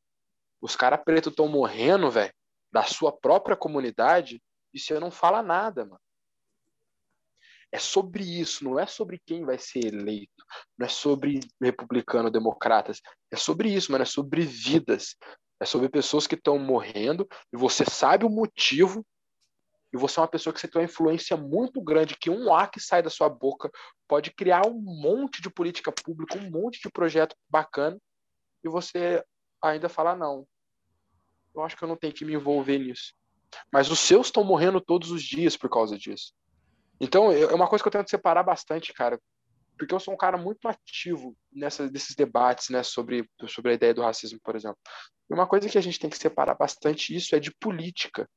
os 0.61 0.75
caras 0.75 1.01
pretos 1.05 1.31
estão 1.31 1.47
morrendo, 1.47 2.11
velho, 2.11 2.33
da 2.69 2.83
sua 2.83 3.13
própria 3.13 3.55
comunidade 3.55 4.41
e 4.73 4.79
você 4.79 4.99
não 4.99 5.09
fala 5.09 5.41
nada, 5.41 5.85
mano. 5.85 6.01
É 7.71 7.77
sobre 7.77 8.23
isso, 8.23 8.63
não 8.63 8.79
é 8.79 8.85
sobre 8.85 9.21
quem 9.25 9.45
vai 9.45 9.59
ser 9.59 9.85
eleito, 9.85 10.43
não 10.77 10.85
é 10.85 10.89
sobre 10.89 11.39
republicano, 11.61 12.31
democratas, 12.31 12.99
é 13.31 13.35
sobre 13.35 13.69
isso, 13.69 13.91
mano, 13.91 14.01
é 14.01 14.05
sobre 14.05 14.41
vidas, 14.41 15.15
é 15.59 15.65
sobre 15.65 15.87
pessoas 15.89 16.25
que 16.25 16.35
estão 16.35 16.57
morrendo 16.57 17.27
e 17.53 17.57
você 17.57 17.85
sabe 17.85 18.25
o 18.25 18.29
motivo 18.29 19.05
e 19.93 19.97
você 19.97 20.19
é 20.19 20.21
uma 20.21 20.27
pessoa 20.27 20.53
que 20.53 20.59
você 20.59 20.67
tem 20.67 20.81
uma 20.81 20.85
influência 20.85 21.35
muito 21.35 21.81
grande, 21.81 22.17
que 22.17 22.29
um 22.29 22.53
A 22.53 22.67
que 22.67 22.79
sai 22.79 23.01
da 23.01 23.09
sua 23.09 23.27
boca 23.27 23.69
pode 24.07 24.31
criar 24.31 24.65
um 24.67 24.79
monte 24.79 25.41
de 25.41 25.49
política 25.49 25.91
pública, 25.91 26.37
um 26.37 26.49
monte 26.49 26.79
de 26.81 26.89
projeto 26.89 27.35
bacana, 27.49 27.99
e 28.63 28.69
você 28.69 29.23
ainda 29.61 29.89
fala, 29.89 30.15
não, 30.15 30.47
eu 31.55 31.63
acho 31.63 31.75
que 31.75 31.83
eu 31.83 31.87
não 31.87 31.95
tenho 31.95 32.13
que 32.13 32.25
me 32.25 32.33
envolver 32.33 32.77
nisso. 32.77 33.13
Mas 33.71 33.89
os 33.89 33.99
seus 33.99 34.27
estão 34.27 34.43
morrendo 34.43 34.79
todos 34.79 35.11
os 35.11 35.23
dias 35.23 35.57
por 35.57 35.69
causa 35.69 35.97
disso. 35.97 36.33
Então, 36.99 37.31
é 37.31 37.53
uma 37.53 37.67
coisa 37.67 37.83
que 37.83 37.87
eu 37.87 37.91
tento 37.91 38.09
separar 38.09 38.43
bastante, 38.43 38.93
cara, 38.93 39.19
porque 39.77 39.95
eu 39.95 39.99
sou 39.99 40.13
um 40.13 40.17
cara 40.17 40.37
muito 40.37 40.67
ativo 40.67 41.35
nessa, 41.51 41.89
nesses 41.89 42.13
debates, 42.15 42.69
né, 42.69 42.83
sobre, 42.83 43.27
sobre 43.47 43.71
a 43.71 43.73
ideia 43.75 43.93
do 43.93 44.01
racismo, 44.01 44.39
por 44.43 44.55
exemplo. 44.55 44.77
E 45.29 45.33
uma 45.33 45.47
coisa 45.47 45.69
que 45.69 45.77
a 45.77 45.81
gente 45.81 45.97
tem 45.97 46.09
que 46.09 46.17
separar 46.17 46.55
bastante 46.55 47.15
isso 47.15 47.33
é 47.33 47.39
de 47.39 47.51
política. 47.55 48.29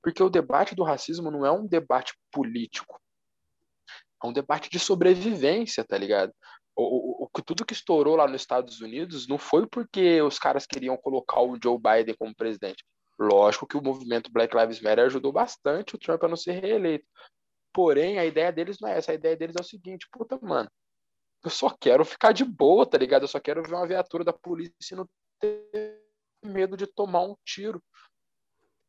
Porque 0.00 0.22
o 0.22 0.30
debate 0.30 0.74
do 0.74 0.84
racismo 0.84 1.30
não 1.30 1.44
é 1.44 1.50
um 1.50 1.66
debate 1.66 2.14
político. 2.30 3.00
É 4.22 4.26
um 4.26 4.32
debate 4.32 4.70
de 4.70 4.78
sobrevivência, 4.78 5.84
tá 5.84 5.98
ligado? 5.98 6.32
O, 6.76 7.24
o, 7.24 7.42
tudo 7.42 7.66
que 7.66 7.74
estourou 7.74 8.16
lá 8.16 8.26
nos 8.26 8.40
Estados 8.40 8.80
Unidos 8.80 9.26
não 9.26 9.38
foi 9.38 9.66
porque 9.66 10.22
os 10.22 10.38
caras 10.38 10.64
queriam 10.64 10.96
colocar 10.96 11.40
o 11.40 11.58
Joe 11.62 11.78
Biden 11.78 12.14
como 12.16 12.34
presidente. 12.34 12.84
Lógico 13.18 13.66
que 13.66 13.76
o 13.76 13.82
movimento 13.82 14.32
Black 14.32 14.56
Lives 14.56 14.80
Matter 14.80 15.06
ajudou 15.06 15.32
bastante 15.32 15.94
o 15.94 15.98
Trump 15.98 16.22
a 16.24 16.28
não 16.28 16.36
ser 16.36 16.60
reeleito. 16.60 17.04
Porém, 17.72 18.18
a 18.18 18.24
ideia 18.24 18.52
deles 18.52 18.78
não 18.80 18.88
é 18.88 18.98
essa. 18.98 19.12
A 19.12 19.14
ideia 19.14 19.36
deles 19.36 19.56
é 19.58 19.62
o 19.62 19.64
seguinte: 19.64 20.06
puta, 20.12 20.38
mano, 20.40 20.70
eu 21.44 21.50
só 21.50 21.70
quero 21.70 22.04
ficar 22.04 22.32
de 22.32 22.44
boa, 22.44 22.86
tá 22.86 22.98
ligado? 22.98 23.22
Eu 23.22 23.28
só 23.28 23.40
quero 23.40 23.62
ver 23.62 23.74
uma 23.74 23.86
viatura 23.86 24.24
da 24.24 24.32
polícia 24.32 24.74
e 24.92 24.94
não 24.94 25.08
ter 25.40 26.02
medo 26.44 26.76
de 26.76 26.86
tomar 26.86 27.22
um 27.22 27.36
tiro, 27.44 27.82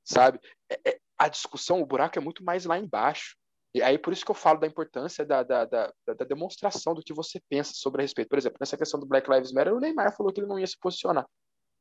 sabe? 0.03 0.39
É, 0.69 0.91
é, 0.91 0.99
a 1.17 1.27
discussão, 1.27 1.81
o 1.81 1.85
buraco 1.85 2.17
é 2.17 2.21
muito 2.21 2.43
mais 2.43 2.65
lá 2.65 2.77
embaixo. 2.77 3.35
E 3.75 3.81
aí, 3.81 3.97
por 3.97 4.13
isso 4.13 4.23
que 4.23 4.29
eu 4.29 4.35
falo 4.35 4.59
da 4.59 4.67
importância 4.67 5.25
da, 5.25 5.41
da, 5.41 5.65
da, 5.65 5.91
da 6.05 6.25
demonstração 6.25 6.93
do 6.93 7.01
que 7.01 7.13
você 7.13 7.41
pensa 7.49 7.71
sobre 7.73 8.01
a 8.01 8.03
respeito. 8.03 8.29
Por 8.29 8.37
exemplo, 8.37 8.57
nessa 8.59 8.77
questão 8.77 8.99
do 8.99 9.07
Black 9.07 9.27
Lives 9.29 9.51
Matter, 9.51 9.73
o 9.73 9.79
Neymar 9.79 10.15
falou 10.15 10.31
que 10.31 10.39
ele 10.39 10.47
não 10.47 10.59
ia 10.59 10.67
se 10.67 10.77
posicionar. 10.79 11.25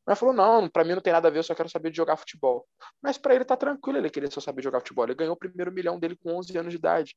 Mas 0.06 0.18
falou: 0.18 0.34
não, 0.34 0.68
para 0.68 0.84
mim 0.84 0.94
não 0.94 1.00
tem 1.00 1.12
nada 1.12 1.28
a 1.28 1.30
ver, 1.30 1.38
eu 1.38 1.42
só 1.42 1.54
quero 1.54 1.68
saber 1.68 1.90
de 1.90 1.96
jogar 1.96 2.16
futebol. 2.16 2.66
Mas 3.00 3.16
para 3.18 3.34
ele 3.34 3.44
tá 3.44 3.56
tranquilo, 3.56 3.98
ele 3.98 4.10
queria 4.10 4.30
só 4.30 4.40
saber 4.40 4.62
jogar 4.62 4.80
futebol. 4.80 5.04
Ele 5.04 5.14
ganhou 5.14 5.34
o 5.34 5.38
primeiro 5.38 5.72
milhão 5.72 5.98
dele 5.98 6.16
com 6.16 6.34
11 6.36 6.58
anos 6.58 6.72
de 6.72 6.78
idade. 6.78 7.16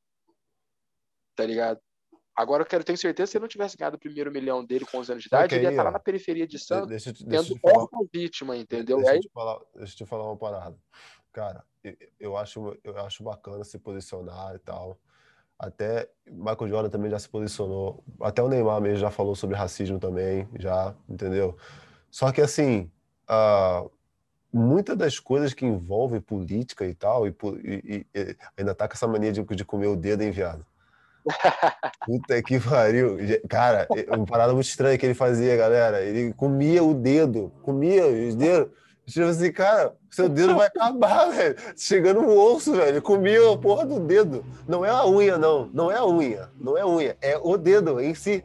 Tá 1.34 1.44
ligado? 1.44 1.80
Agora 2.34 2.62
eu 2.62 2.66
quero 2.66 2.84
ter 2.84 2.96
certeza 2.98 3.28
que 3.28 3.30
se 3.32 3.38
ele 3.38 3.42
não 3.42 3.48
tivesse 3.48 3.76
ganhado 3.78 3.96
o 3.96 3.98
primeiro 3.98 4.30
milhão 4.30 4.62
dele 4.62 4.84
com 4.84 4.98
11 4.98 5.12
anos 5.12 5.22
de 5.22 5.28
idade, 5.28 5.46
okay, 5.46 5.58
ele 5.58 5.64
ia 5.66 5.70
estar 5.70 5.82
tá 5.82 5.88
lá 5.88 5.92
na 5.92 5.98
periferia 5.98 6.46
de 6.46 6.58
Santos, 6.58 6.88
deixa, 6.88 7.10
deixa 7.12 7.48
tendo 7.48 7.58
falar, 7.60 7.86
vítima, 8.12 8.56
entendeu? 8.56 8.98
Deixa, 8.98 9.12
aí... 9.12 9.16
eu 9.16 9.22
te 9.22 9.30
falar, 9.32 9.58
deixa 9.74 9.92
eu 9.94 9.96
te 9.96 10.04
falar 10.04 10.24
uma 10.24 10.36
parada. 10.36 10.76
Cara, 11.32 11.64
eu 12.20 12.36
acho, 12.36 12.76
eu 12.84 12.98
acho 12.98 13.22
bacana 13.22 13.64
se 13.64 13.78
posicionar 13.78 14.54
e 14.54 14.58
tal. 14.58 14.98
Até 15.58 16.10
Michael 16.26 16.68
Jordan 16.68 16.90
também 16.90 17.10
já 17.10 17.18
se 17.18 17.28
posicionou. 17.28 18.04
Até 18.20 18.42
o 18.42 18.48
Neymar 18.48 18.80
mesmo 18.82 18.98
já 18.98 19.10
falou 19.10 19.34
sobre 19.34 19.56
racismo 19.56 19.98
também, 19.98 20.46
já, 20.58 20.94
entendeu? 21.08 21.56
Só 22.16 22.32
que, 22.32 22.40
assim, 22.40 22.90
uh, 23.28 23.90
muitas 24.50 24.96
das 24.96 25.18
coisas 25.18 25.52
que 25.52 25.66
envolvem 25.66 26.18
política 26.18 26.86
e 26.86 26.94
tal, 26.94 27.28
e, 27.28 27.36
e, 27.62 28.06
e 28.14 28.36
ainda 28.56 28.74
tá 28.74 28.88
com 28.88 28.94
essa 28.94 29.06
mania 29.06 29.30
de, 29.30 29.44
de 29.44 29.64
comer 29.66 29.88
o 29.88 29.96
dedo 29.96 30.24
enviado. 30.24 30.64
Puta 32.06 32.42
que 32.42 32.58
pariu. 32.58 33.18
Cara, 33.50 33.86
uma 34.08 34.24
parada 34.24 34.54
muito 34.54 34.64
estranha 34.64 34.96
que 34.96 35.04
ele 35.04 35.12
fazia, 35.12 35.58
galera. 35.58 36.00
Ele 36.00 36.32
comia 36.32 36.82
o 36.82 36.94
dedo, 36.94 37.52
comia 37.62 38.06
os 38.06 38.34
dedos. 38.34 38.70
Tipo 39.06 39.26
assim, 39.26 39.52
cara, 39.52 39.94
seu 40.10 40.26
dedo 40.26 40.56
vai 40.56 40.68
acabar, 40.68 41.30
velho. 41.30 41.54
Chegando 41.76 42.22
no 42.22 42.34
osso, 42.34 42.72
velho. 42.72 43.02
Comia 43.02 43.52
a 43.52 43.58
porra 43.58 43.84
do 43.84 44.00
dedo. 44.00 44.42
Não 44.66 44.82
é 44.82 44.88
a 44.88 45.06
unha, 45.06 45.36
não. 45.36 45.68
Não 45.70 45.92
é 45.92 45.98
a 45.98 46.06
unha. 46.06 46.48
Não 46.58 46.78
é 46.78 46.80
a 46.80 46.86
unha. 46.86 47.14
É 47.20 47.36
o 47.36 47.58
dedo 47.58 48.00
em 48.00 48.14
si. 48.14 48.42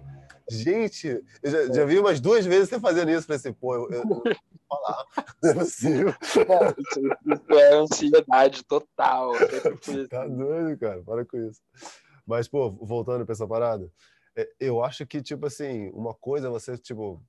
Gente, 0.53 1.07
eu 1.07 1.51
já, 1.51 1.73
já, 1.73 1.85
vi 1.85 1.99
umas 1.99 2.19
duas 2.19 2.45
vezes 2.45 2.69
você 2.69 2.79
fazendo 2.79 3.11
isso. 3.11 3.27
Falei 3.27 3.37
assim, 3.37 3.53
pô, 3.53 3.75
eu, 3.75 3.89
eu, 3.89 4.05
não 4.05 4.21
falar. 4.67 5.05
Não 5.41 5.51
é 5.51 5.53
possível. 5.55 6.13
Isso 6.19 7.53
é 7.53 7.73
ansiedade 7.73 8.63
total. 8.63 9.31
Tá 10.09 10.27
doido, 10.27 10.77
cara. 10.79 11.01
Para 11.03 11.25
com 11.25 11.37
isso. 11.37 11.61
Mas, 12.25 12.47
pô, 12.47 12.69
voltando 12.69 13.25
pra 13.25 13.33
essa 13.33 13.47
parada, 13.47 13.91
é, 14.35 14.49
eu 14.59 14.83
acho 14.83 15.05
que, 15.05 15.21
tipo 15.21 15.45
assim, 15.45 15.89
uma 15.89 16.13
coisa 16.13 16.47
é 16.47 16.49
você, 16.49 16.77
tipo, 16.77 17.23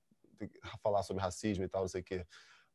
falar 0.83 1.03
sobre 1.03 1.23
racismo 1.23 1.65
e 1.65 1.69
tal, 1.69 1.83
não 1.83 1.89
sei 1.89 2.01
o 2.01 2.05
quê. 2.05 2.27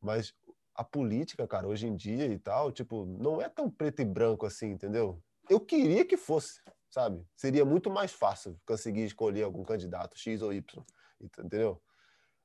Mas 0.02 0.34
a 0.76 0.84
política, 0.84 1.48
cara, 1.48 1.68
hoje 1.68 1.88
em 1.88 1.95
dia 1.95 2.26
e 2.26 2.38
tal, 2.38 2.72
tipo, 2.72 3.06
não 3.06 3.41
é 3.41 3.49
tão 3.49 3.69
preto 3.69 4.02
e 4.02 4.06
branco 4.06 4.45
assim, 4.45 4.68
entendeu? 4.72 5.22
Eu 5.49 5.60
queria 5.60 6.06
que 6.06 6.18
fosse 6.18 6.61
sabe? 6.89 7.26
Seria 7.35 7.65
muito 7.65 7.89
mais 7.89 8.11
fácil 8.11 8.59
conseguir 8.65 9.03
escolher 9.05 9.43
algum 9.43 9.64
candidato 9.64 10.18
X 10.18 10.41
ou 10.41 10.53
Y, 10.53 10.85
entendeu? 11.19 11.81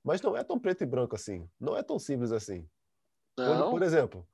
Mas 0.02 0.20
não 0.20 0.36
é 0.36 0.42
tão 0.42 0.58
preto 0.58 0.82
e 0.82 0.86
branco 0.86 1.14
assim, 1.14 1.48
não 1.60 1.76
é 1.76 1.82
tão 1.82 1.98
simples 1.98 2.32
assim. 2.32 2.68
Quando, 3.36 3.70
por 3.70 3.82
exemplo, 3.82 4.26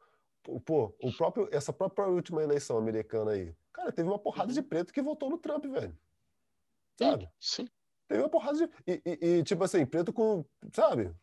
pô, 0.64 0.94
o 1.01 1.12
próprio, 1.12 1.48
essa 1.52 1.72
própria 1.72 2.09
última 2.09 2.43
eleição 2.43 2.78
americana 2.78 3.32
aí, 3.32 3.55
cara, 3.72 3.93
teve 3.93 4.09
uma 4.09 4.18
porrada 4.18 4.52
de 4.52 4.62
preto 4.62 4.93
que 4.93 5.02
votou 5.02 5.30
no 5.30 5.39
Trump, 5.39 5.64
velho. 5.66 5.97
Sabe? 6.98 7.30
Sim. 7.39 7.64
sim. 7.64 7.68
Teve 8.09 8.22
uma 8.22 8.28
porrada 8.30 8.56
de. 8.56 8.64
E, 8.86 9.02
e, 9.05 9.26
e, 9.26 9.43
tipo 9.44 9.62
assim, 9.62 9.85
preto 9.85 10.12
com. 10.12 10.44
Sabe? 10.72 11.14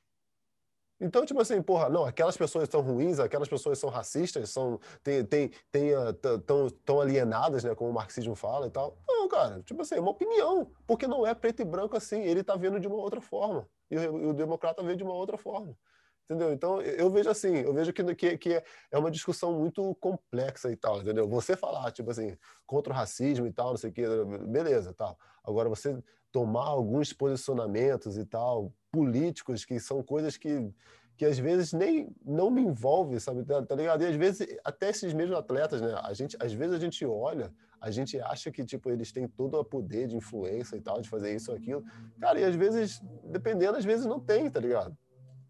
Então, 1.00 1.26
tipo 1.26 1.42
assim, 1.42 1.62
porra, 1.62 1.90
não, 1.90 2.06
aquelas 2.06 2.38
pessoas 2.38 2.70
são 2.70 2.82
ruins, 2.82 3.20
aquelas 3.20 3.50
pessoas 3.50 3.78
são 3.78 3.90
racistas, 3.90 4.50
são 4.50 4.80
tem, 5.04 5.26
tem, 5.26 5.52
tem, 5.72 5.96
uh, 5.96 6.14
tão, 6.14 6.70
tão 6.70 7.02
alienadas, 7.02 7.64
né, 7.64 7.76
como 7.76 7.90
o 7.90 7.94
marxismo 7.94 8.36
fala 8.36 8.68
e 8.68 8.72
tal. 8.72 8.98
Não, 9.08 9.28
cara, 9.28 9.62
tipo 9.64 9.82
assim, 9.82 9.96
é 9.96 10.00
uma 10.00 10.12
opinião, 10.12 10.72
porque 10.88 11.06
não 11.06 11.28
é 11.28 11.34
preto 11.34 11.62
e 11.62 11.66
branco 11.66 11.98
assim, 11.98 12.22
ele 12.22 12.44
tá 12.44 12.56
vendo 12.56 12.80
de 12.80 12.88
uma 12.88 12.96
outra 12.96 13.20
forma, 13.20 13.68
e 13.92 13.98
o, 13.98 14.30
o 14.30 14.34
democrata 14.34 14.82
vê 14.84 14.96
de 14.96 15.04
uma 15.04 15.14
outra 15.14 15.38
forma. 15.38 15.78
Entendeu? 16.26 16.52
Então, 16.52 16.82
eu 16.82 17.08
vejo 17.12 17.30
assim, 17.30 17.58
eu 17.58 17.72
vejo 17.72 17.94
que, 17.94 18.16
que, 18.16 18.38
que 18.38 18.64
é 18.92 18.98
uma 18.98 19.12
discussão 19.12 19.54
muito 19.54 19.94
complexa 19.96 20.72
e 20.72 20.76
tal, 20.76 21.00
entendeu? 21.02 21.28
Você 21.30 21.56
falar, 21.56 21.92
tipo 21.92 22.10
assim, 22.10 22.36
contra 22.66 22.92
o 22.92 22.96
racismo 22.96 23.46
e 23.46 23.52
tal, 23.52 23.70
não 23.70 23.78
sei 23.78 23.92
o 23.92 23.94
que, 23.94 24.04
beleza, 24.48 24.92
tal. 24.92 25.20
Agora, 25.44 25.70
você 25.70 25.96
tomar 26.32 26.66
alguns 26.66 27.14
posicionamentos 27.14 28.18
e 28.18 28.26
tal, 28.26 28.74
políticos, 28.96 29.66
que 29.66 29.78
são 29.80 30.02
coisas 30.02 30.38
que, 30.38 30.72
que 31.18 31.26
às 31.26 31.38
vezes 31.38 31.74
nem 31.74 32.08
não 32.26 32.50
me 32.50 32.62
envolvem, 32.62 33.20
sabe? 33.20 33.44
Tá, 33.44 33.62
tá 33.62 33.76
ligado? 33.76 34.04
E 34.04 34.08
às 34.08 34.16
vezes, 34.16 34.48
até 34.64 34.90
esses 34.90 35.14
mesmos 35.14 35.38
atletas, 35.38 35.82
né? 35.82 35.94
A 36.02 36.14
gente, 36.14 36.38
às 36.40 36.54
vezes 36.54 36.76
a 36.76 36.80
gente 36.80 37.06
olha, 37.06 37.54
a 37.82 37.92
gente 37.92 38.20
acha 38.22 38.50
que, 38.52 38.64
tipo, 38.64 38.90
eles 38.90 39.12
têm 39.12 39.28
todo 39.28 39.60
o 39.60 39.66
poder 39.66 40.08
de 40.08 40.16
influência 40.16 40.78
e 40.78 40.82
tal, 40.82 41.02
de 41.02 41.10
fazer 41.10 41.36
isso 41.36 41.52
ou 41.52 41.58
aquilo. 41.58 41.84
Cara, 42.20 42.40
e 42.40 42.46
às 42.46 42.56
vezes, 42.56 43.02
dependendo, 43.26 43.78
às 43.78 43.86
vezes 43.86 44.06
não 44.06 44.20
tem, 44.20 44.50
tá 44.50 44.60
ligado? 44.60 44.98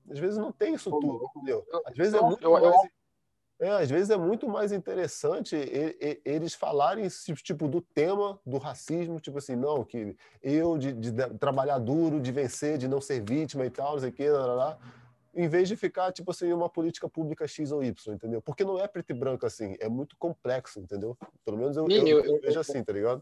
Às 0.10 0.20
vezes 0.20 0.38
não 0.38 0.52
tem 0.52 0.74
isso 0.74 0.90
tudo, 0.90 1.30
entendeu? 1.36 1.64
Às 1.86 1.96
vezes 1.96 2.14
é 2.14 2.22
muito 2.22 2.52
mais... 2.52 2.76
É, 3.60 3.70
às 3.70 3.90
vezes 3.90 4.10
é 4.10 4.18
muito 4.18 4.50
mais 4.50 4.74
interessante 4.74 5.56
eles 6.26 6.54
falarem 6.54 7.08
tipo 7.42 7.70
do 7.70 7.80
tema 7.80 8.38
do 8.46 8.58
racismo, 8.58 9.20
tipo 9.20 9.38
assim, 9.38 9.56
não, 9.56 9.84
que 9.84 10.18
eu 10.44 10.78
de, 10.78 10.92
de 10.92 11.12
trabalhar 11.40 11.80
duro, 11.80 12.20
de 12.20 12.32
vencer, 12.34 12.78
de 12.78 12.88
não 12.88 13.00
ser 13.00 13.24
vítima 13.24 13.66
e 13.66 13.70
tal, 13.70 13.94
não 13.94 14.00
sei 14.00 14.10
o 14.10 14.14
que, 14.14 14.30
lá, 14.30 14.46
lá, 14.46 14.54
lá 14.54 14.80
em 15.36 15.50
vez 15.50 15.68
de 15.68 15.76
ficar, 15.76 16.14
tipo 16.14 16.32
assim, 16.32 16.52
uma 16.54 16.70
política 16.70 17.10
pública 17.10 17.46
X 17.46 17.72
ou 17.72 17.84
Y, 17.84 18.14
entendeu? 18.14 18.42
Porque 18.42 18.64
não 18.64 18.80
é 18.80 18.88
preto 18.88 19.10
e 19.10 19.14
branco 19.14 19.46
assim, 19.46 19.76
é 19.82 19.90
muito 19.90 20.16
complexo, 20.18 20.80
entendeu? 20.80 21.18
Pelo 21.44 21.58
menos 21.58 21.76
eu, 21.76 21.86
Sim, 21.86 22.08
eu, 22.08 22.20
eu, 22.22 22.36
eu 22.36 22.42
vejo 22.42 22.60
assim, 22.60 22.82
tá 22.82 22.94
ligado? 22.94 23.22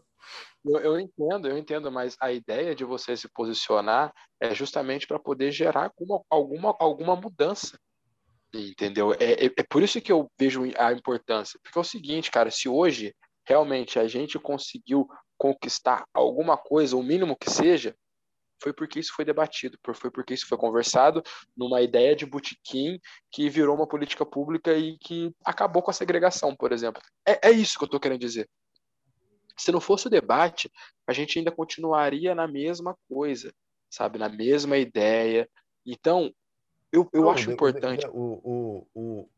Eu, 0.64 0.98
entendo, 0.98 1.48
eu 1.48 1.58
entendo, 1.58 1.90
mas 1.90 2.16
a 2.20 2.32
ideia 2.32 2.72
de 2.74 2.84
você 2.84 3.16
se 3.16 3.28
posicionar 3.28 4.14
é 4.40 4.54
justamente 4.54 5.08
para 5.08 5.18
poder 5.18 5.50
gerar 5.50 5.92
alguma, 5.98 6.22
alguma, 6.30 6.76
alguma 6.78 7.16
mudança, 7.16 7.76
entendeu? 8.54 9.12
É, 9.14 9.46
é, 9.46 9.52
é 9.56 9.62
por 9.68 9.82
isso 9.82 10.00
que 10.00 10.12
eu 10.12 10.30
vejo 10.38 10.62
a 10.78 10.92
importância, 10.92 11.58
porque 11.62 11.78
é 11.78 11.80
o 11.80 11.84
seguinte, 11.84 12.30
cara, 12.30 12.50
se 12.50 12.68
hoje 12.68 13.14
realmente 13.46 13.98
a 13.98 14.06
gente 14.06 14.38
conseguiu 14.38 15.06
conquistar 15.36 16.04
alguma 16.14 16.56
coisa, 16.56 16.96
o 16.96 17.02
mínimo 17.02 17.36
que 17.36 17.50
seja, 17.50 17.94
foi 18.62 18.72
porque 18.72 18.98
isso 18.98 19.12
foi 19.14 19.24
debatido, 19.24 19.78
foi 19.94 20.10
porque 20.10 20.32
isso 20.32 20.46
foi 20.46 20.56
conversado 20.56 21.22
numa 21.56 21.82
ideia 21.82 22.16
de 22.16 22.24
botequim 22.24 22.98
que 23.30 23.50
virou 23.50 23.76
uma 23.76 23.86
política 23.86 24.24
pública 24.24 24.72
e 24.72 24.96
que 24.98 25.34
acabou 25.44 25.82
com 25.82 25.90
a 25.90 25.94
segregação, 25.94 26.56
por 26.56 26.72
exemplo. 26.72 27.02
É, 27.26 27.48
é 27.48 27.50
isso 27.50 27.76
que 27.76 27.84
eu 27.84 27.86
estou 27.86 28.00
querendo 28.00 28.20
dizer. 28.20 28.48
Se 29.56 29.70
não 29.70 29.80
fosse 29.80 30.06
o 30.06 30.10
debate, 30.10 30.70
a 31.06 31.12
gente 31.12 31.38
ainda 31.38 31.52
continuaria 31.52 32.34
na 32.34 32.48
mesma 32.48 32.96
coisa, 33.08 33.52
sabe? 33.90 34.18
Na 34.18 34.28
mesma 34.28 34.78
ideia. 34.78 35.48
Então, 35.86 36.32
eu, 36.94 37.08
eu 37.12 37.22
não, 37.22 37.30
acho 37.30 37.50
importante. 37.50 38.06
O, 38.08 38.86
o, 38.94 39.28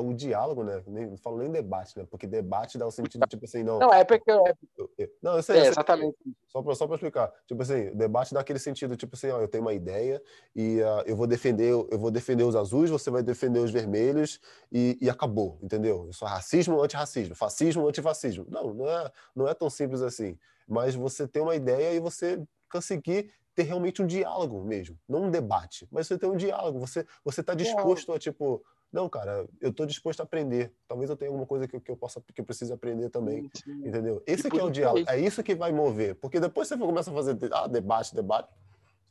o 0.00 0.14
diálogo, 0.14 0.62
né? 0.62 0.82
Nem, 0.86 1.06
não 1.06 1.16
falo 1.16 1.38
nem 1.38 1.50
debate, 1.50 1.98
né? 1.98 2.06
Porque 2.10 2.26
debate 2.26 2.78
dá 2.78 2.86
o 2.86 2.90
sentido, 2.90 3.26
tipo 3.26 3.44
assim, 3.44 3.62
não. 3.62 3.78
Não, 3.78 3.92
é 3.92 4.04
porque. 4.04 4.30
É... 4.30 5.08
Não, 5.22 5.36
eu 5.36 5.42
sei, 5.42 5.60
é, 5.60 5.66
exatamente. 5.68 6.16
Só 6.48 6.62
para 6.62 6.74
só 6.74 6.84
explicar. 6.92 7.32
Tipo 7.46 7.62
assim, 7.62 7.94
debate 7.94 8.34
dá 8.34 8.40
aquele 8.40 8.58
sentido, 8.58 8.96
tipo 8.96 9.16
assim, 9.16 9.30
ó, 9.30 9.40
eu 9.40 9.48
tenho 9.48 9.64
uma 9.64 9.74
ideia 9.74 10.22
e 10.54 10.80
uh, 10.80 11.02
eu 11.06 11.16
vou 11.16 11.26
defender, 11.26 11.70
eu 11.70 11.98
vou 11.98 12.10
defender 12.10 12.44
os 12.44 12.56
azuis, 12.56 12.90
você 12.90 13.10
vai 13.10 13.22
defender 13.22 13.60
os 13.60 13.70
vermelhos 13.70 14.40
e, 14.70 14.98
e 15.00 15.08
acabou, 15.10 15.58
entendeu? 15.62 16.08
Isso 16.10 16.24
é 16.24 16.28
racismo, 16.28 16.82
antirracismo, 16.82 17.34
fascismo, 17.34 17.88
antifascismo. 17.88 18.46
Não, 18.48 18.74
não 18.74 18.88
é, 18.88 19.10
não 19.34 19.48
é 19.48 19.54
tão 19.54 19.70
simples 19.70 20.02
assim. 20.02 20.38
Mas 20.68 20.94
você 20.94 21.26
tem 21.26 21.42
uma 21.42 21.54
ideia 21.54 21.94
e 21.94 22.00
você 22.00 22.42
conseguir 22.70 23.30
ter 23.56 23.62
realmente 23.62 24.02
um 24.02 24.06
diálogo 24.06 24.62
mesmo, 24.62 24.96
não 25.08 25.24
um 25.24 25.30
debate, 25.30 25.88
mas 25.90 26.06
você 26.06 26.18
tem 26.18 26.28
um 26.28 26.36
diálogo, 26.36 26.78
você 26.78 27.06
você 27.24 27.40
está 27.40 27.54
disposto 27.54 28.12
a 28.12 28.18
tipo 28.18 28.62
não, 28.92 29.08
cara, 29.08 29.46
eu 29.60 29.70
estou 29.70 29.84
disposto 29.84 30.20
a 30.20 30.22
aprender. 30.22 30.72
Talvez 30.86 31.10
eu 31.10 31.16
tenha 31.16 31.28
alguma 31.28 31.44
coisa 31.44 31.66
que, 31.66 31.78
que 31.80 31.90
eu 31.90 31.96
possa, 31.96 32.22
que 32.32 32.40
eu 32.40 32.44
precise 32.44 32.72
aprender 32.72 33.10
também, 33.10 33.50
sim, 33.52 33.86
entendeu? 33.86 34.22
Esse 34.26 34.46
aqui 34.46 34.58
é 34.58 34.62
o 34.62 34.70
diálogo, 34.70 35.04
é 35.10 35.18
isso 35.18 35.42
que 35.42 35.54
vai 35.54 35.72
mover. 35.72 36.14
Porque 36.14 36.38
depois 36.38 36.68
você 36.68 36.78
começa 36.78 37.10
a 37.10 37.14
fazer 37.14 37.36
ah, 37.52 37.66
debate, 37.66 38.14
debate, 38.14 38.48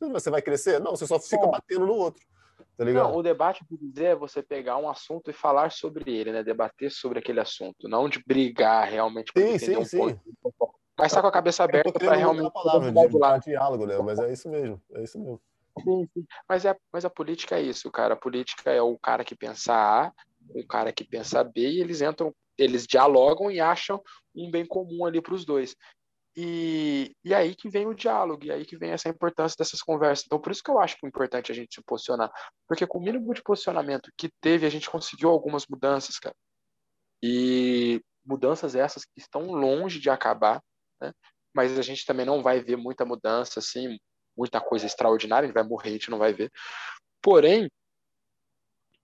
você 0.00 0.30
vai 0.30 0.40
crescer? 0.40 0.80
Não, 0.80 0.92
você 0.92 1.06
só 1.06 1.20
fica 1.20 1.46
batendo 1.46 1.86
no 1.86 1.94
outro. 1.94 2.24
Tá 2.76 2.84
ligado? 2.84 3.10
Não, 3.10 3.16
o 3.16 3.22
debate, 3.22 3.64
por 3.64 3.78
dizer, 3.78 4.04
é 4.04 4.14
você 4.14 4.42
pegar 4.42 4.76
um 4.78 4.88
assunto 4.88 5.30
e 5.30 5.34
falar 5.34 5.70
sobre 5.70 6.10
ele, 6.10 6.32
né? 6.32 6.42
Debater 6.42 6.90
sobre 6.90 7.18
aquele 7.18 7.40
assunto, 7.40 7.88
não 7.88 8.08
de 8.08 8.22
brigar 8.26 8.88
realmente. 8.88 9.30
Sim, 9.36 9.58
sim, 9.58 9.76
um 9.76 9.84
sim. 9.84 9.98
Ponto. 9.98 10.20
Mas 10.98 11.12
tá 11.12 11.20
com 11.20 11.26
a 11.26 11.32
cabeça 11.32 11.62
aberta 11.62 11.92
para 11.92 12.14
realmente. 12.14 12.50
palavra 12.52 12.90
de, 12.90 13.08
de 13.08 13.50
diálogo, 13.50 13.86
né? 13.86 13.98
Mas 13.98 14.18
é 14.18 14.32
isso 14.32 14.48
mesmo, 14.48 14.80
é 14.94 15.02
isso 15.02 15.18
mesmo. 15.18 15.40
Sim, 15.82 16.08
sim. 16.14 16.26
Mas, 16.48 16.64
é, 16.64 16.74
mas 16.92 17.04
a 17.04 17.10
política 17.10 17.56
é 17.56 17.62
isso, 17.62 17.90
cara. 17.90 18.14
A 18.14 18.16
política 18.16 18.70
é 18.70 18.80
o 18.80 18.98
cara 18.98 19.24
que 19.24 19.36
pensa 19.36 19.74
A, 19.74 20.12
o 20.54 20.66
cara 20.66 20.92
que 20.92 21.04
pensa 21.04 21.44
B, 21.44 21.68
e 21.68 21.80
eles 21.80 22.00
entram, 22.00 22.34
eles 22.56 22.86
dialogam 22.86 23.50
e 23.50 23.60
acham 23.60 24.02
um 24.34 24.50
bem 24.50 24.64
comum 24.64 25.04
ali 25.04 25.20
para 25.20 25.34
os 25.34 25.44
dois. 25.44 25.76
E, 26.34 27.16
e 27.24 27.34
aí 27.34 27.54
que 27.54 27.68
vem 27.68 27.86
o 27.86 27.94
diálogo, 27.94 28.44
e 28.44 28.52
aí 28.52 28.64
que 28.64 28.76
vem 28.76 28.90
essa 28.90 29.08
importância 29.08 29.56
dessas 29.58 29.80
conversas. 29.82 30.24
Então, 30.26 30.38
por 30.38 30.52
isso 30.52 30.62
que 30.62 30.70
eu 30.70 30.78
acho 30.78 30.96
que 30.96 31.06
é 31.06 31.08
importante 31.08 31.50
a 31.50 31.54
gente 31.54 31.74
se 31.74 31.82
posicionar. 31.82 32.30
Porque 32.66 32.86
com 32.86 32.98
o 32.98 33.02
mínimo 33.02 33.32
de 33.32 33.42
posicionamento 33.42 34.10
que 34.16 34.30
teve, 34.40 34.66
a 34.66 34.70
gente 34.70 34.90
conseguiu 34.90 35.30
algumas 35.30 35.66
mudanças, 35.66 36.18
cara. 36.18 36.36
E 37.22 38.02
mudanças 38.24 38.74
essas 38.74 39.04
que 39.04 39.18
estão 39.18 39.46
longe 39.46 39.98
de 39.98 40.10
acabar, 40.10 40.62
né? 41.00 41.12
Mas 41.54 41.78
a 41.78 41.82
gente 41.82 42.04
também 42.04 42.26
não 42.26 42.42
vai 42.42 42.60
ver 42.60 42.76
muita 42.76 43.04
mudança, 43.04 43.60
assim, 43.60 43.98
muita 44.36 44.60
coisa 44.60 44.86
extraordinária, 44.86 45.44
a 45.44 45.46
gente 45.46 45.54
vai 45.54 45.64
morrer, 45.64 45.90
a 45.90 45.92
gente 45.92 46.10
não 46.10 46.18
vai 46.18 46.32
ver. 46.32 46.50
Porém, 47.22 47.70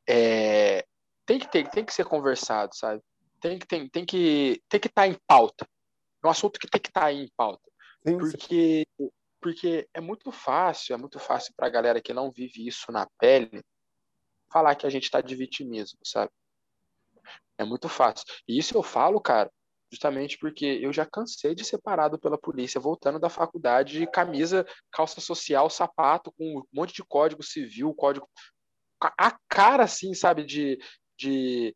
é, 0.09 0.85
tem 1.25 1.39
que 1.39 1.51
ter, 1.51 1.69
tem 1.71 1.85
que 1.85 1.95
ser 1.95 2.05
conversado, 2.05 2.75
sabe? 2.75 3.03
Tem 3.41 3.59
que 3.59 3.67
tem, 3.67 3.89
tem 3.89 4.05
que 4.05 4.63
tem 4.69 4.81
que 4.81 4.89
estar 4.89 5.03
tá 5.03 5.09
em 5.09 5.17
pauta. 5.27 5.67
É 6.23 6.27
um 6.27 6.31
assunto 6.31 6.61
que 6.61 6.69
tem 6.69 6.81
que 6.81 6.89
estar 6.89 7.01
tá 7.03 7.13
em 7.13 7.29
pauta. 7.37 7.69
Sim, 8.07 8.19
porque 8.19 8.87
sim. 9.01 9.11
porque 9.41 9.89
é 9.95 10.01
muito 10.01 10.31
fácil, 10.31 10.95
é 10.95 10.97
muito 10.97 11.19
fácil 11.19 11.53
para 11.57 11.67
a 11.67 11.71
galera 11.71 12.01
que 12.01 12.13
não 12.13 12.31
vive 12.31 12.67
isso 12.67 12.93
na 12.93 13.09
pele 13.19 13.63
falar 14.53 14.75
que 14.75 14.87
a 14.87 14.91
gente 14.91 15.05
está 15.05 15.21
de 15.21 15.35
vitimismo, 15.35 15.99
sabe? 16.05 16.31
É 17.57 17.65
muito 17.65 17.89
fácil. 17.89 18.27
E 18.47 18.59
isso 18.59 18.77
eu 18.77 18.83
falo, 18.83 19.21
cara, 19.21 19.51
justamente 19.93 20.39
porque 20.39 20.65
eu 20.65 20.91
já 20.91 21.05
cansei 21.05 21.55
de 21.55 21.65
ser 21.65 21.79
parado 21.79 22.19
pela 22.19 22.39
polícia 22.39 22.81
voltando 22.81 23.19
da 23.19 23.29
faculdade 23.29 23.99
de 23.99 24.07
camisa, 24.07 24.67
calça 24.91 25.21
social, 25.21 25.69
sapato 25.69 26.33
com 26.33 26.59
um 26.59 26.63
monte 26.73 26.95
de 26.95 27.05
código 27.05 27.43
civil, 27.43 27.93
código 27.95 28.27
a 28.99 29.37
cara 29.49 29.85
assim, 29.85 30.15
sabe, 30.15 30.45
de 30.45 30.79
de 31.19 31.75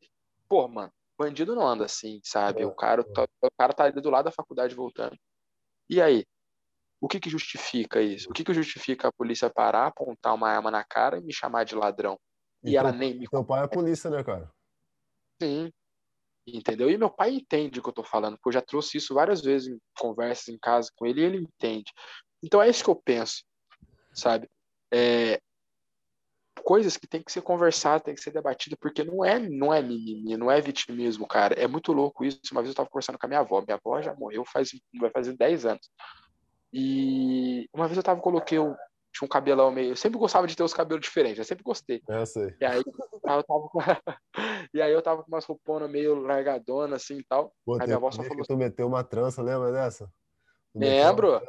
pô, 0.48 0.66
mano, 0.66 0.90
bandido 1.18 1.54
não 1.54 1.66
anda 1.66 1.84
assim, 1.84 2.20
sabe? 2.24 2.62
É, 2.62 2.66
o 2.66 2.74
cara 2.74 3.04
tá, 3.04 3.24
o 3.42 3.50
cara 3.58 3.72
tá 3.74 3.84
ali 3.84 4.00
do 4.00 4.10
lado 4.10 4.24
da 4.24 4.32
faculdade 4.32 4.74
voltando. 4.74 5.16
E 5.90 6.00
aí? 6.00 6.24
O 6.98 7.08
que 7.08 7.20
que 7.20 7.28
justifica 7.28 8.00
isso? 8.00 8.30
O 8.30 8.32
que 8.32 8.42
que 8.42 8.54
justifica 8.54 9.08
a 9.08 9.12
polícia 9.12 9.50
parar, 9.50 9.88
apontar 9.88 10.34
uma 10.34 10.48
arma 10.48 10.70
na 10.70 10.82
cara 10.82 11.18
e 11.18 11.22
me 11.22 11.32
chamar 11.32 11.64
de 11.64 11.74
ladrão? 11.74 12.18
E, 12.64 12.70
e 12.70 12.76
ela 12.76 12.90
nem 12.90 13.18
me 13.18 13.26
Seu 13.28 13.44
pai 13.44 13.64
é 13.64 13.68
polícia, 13.68 14.08
né, 14.08 14.24
cara? 14.24 14.50
Sim, 15.40 15.70
entendeu? 16.46 16.90
E 16.90 16.96
meu 16.96 17.10
pai 17.10 17.30
entende 17.34 17.80
o 17.80 17.82
que 17.82 17.88
eu 17.88 17.94
tô 17.94 18.04
falando, 18.04 18.36
porque 18.36 18.48
eu 18.48 18.52
já 18.52 18.62
trouxe 18.62 18.98
isso 18.98 19.14
várias 19.14 19.40
vezes 19.42 19.68
em 19.68 19.78
conversas 19.98 20.48
em 20.48 20.58
casa 20.58 20.90
com 20.96 21.06
ele 21.06 21.20
e 21.20 21.24
ele 21.24 21.38
entende. 21.38 21.92
Então 22.42 22.62
é 22.62 22.68
isso 22.68 22.84
que 22.84 22.90
eu 22.90 22.96
penso, 22.96 23.42
sabe? 24.12 24.48
É, 24.92 25.40
coisas 26.62 26.96
que 26.96 27.06
tem 27.06 27.22
que 27.22 27.30
ser 27.30 27.42
conversado, 27.42 28.02
tem 28.02 28.14
que 28.14 28.20
ser 28.20 28.32
debatido, 28.32 28.76
porque 28.76 29.04
não 29.04 29.24
é, 29.24 29.38
não 29.38 29.72
é 29.72 29.80
mimimi, 29.80 30.36
não 30.36 30.50
é 30.50 30.60
vitimismo, 30.60 31.26
cara. 31.26 31.54
É 31.54 31.66
muito 31.66 31.92
louco 31.92 32.24
isso. 32.24 32.40
Uma 32.50 32.60
vez 32.60 32.70
eu 32.70 32.76
tava 32.76 32.88
conversando 32.88 33.18
com 33.18 33.26
a 33.26 33.28
minha 33.28 33.40
avó, 33.40 33.60
minha 33.60 33.76
avó 33.76 34.00
já 34.02 34.14
morreu 34.14 34.44
faz, 34.44 34.70
vai 34.98 35.10
fazer 35.10 35.36
10 35.36 35.66
anos. 35.66 35.88
E 36.72 37.68
uma 37.72 37.86
vez 37.86 37.96
eu 37.96 38.02
tava, 38.02 38.20
coloquei 38.20 38.58
tinha 39.16 39.26
um 39.26 39.28
cabelão 39.28 39.70
meio. 39.70 39.92
Eu 39.92 39.96
sempre 39.96 40.18
gostava 40.18 40.46
de 40.46 40.54
ter 40.54 40.62
os 40.62 40.74
cabelos 40.74 41.02
diferentes, 41.02 41.38
eu 41.38 41.44
sempre 41.44 41.64
gostei. 41.64 42.02
É, 42.08 42.20
eu 42.20 42.26
sei. 42.26 42.54
E 42.60 42.64
aí 42.64 42.82
eu 42.84 43.22
tava 43.22 43.42
com, 43.44 43.80
e 44.74 44.82
aí 44.82 44.92
eu 44.92 45.00
tava 45.00 45.22
com 45.22 45.28
umas 45.28 45.44
rouponas 45.44 45.90
meio 45.90 46.14
largadona 46.14 46.96
assim 46.96 47.18
e 47.18 47.24
tal. 47.24 47.52
Pô, 47.64 47.74
aí 47.80 47.86
minha 47.86 47.96
avó 47.96 48.10
só 48.10 48.22
falou. 48.22 48.44
Tu 48.44 48.56
meteu 48.56 48.86
uma 48.86 49.02
trança, 49.02 49.42
lembra 49.42 49.72
dessa? 49.72 50.10
Lembro. 50.74 51.40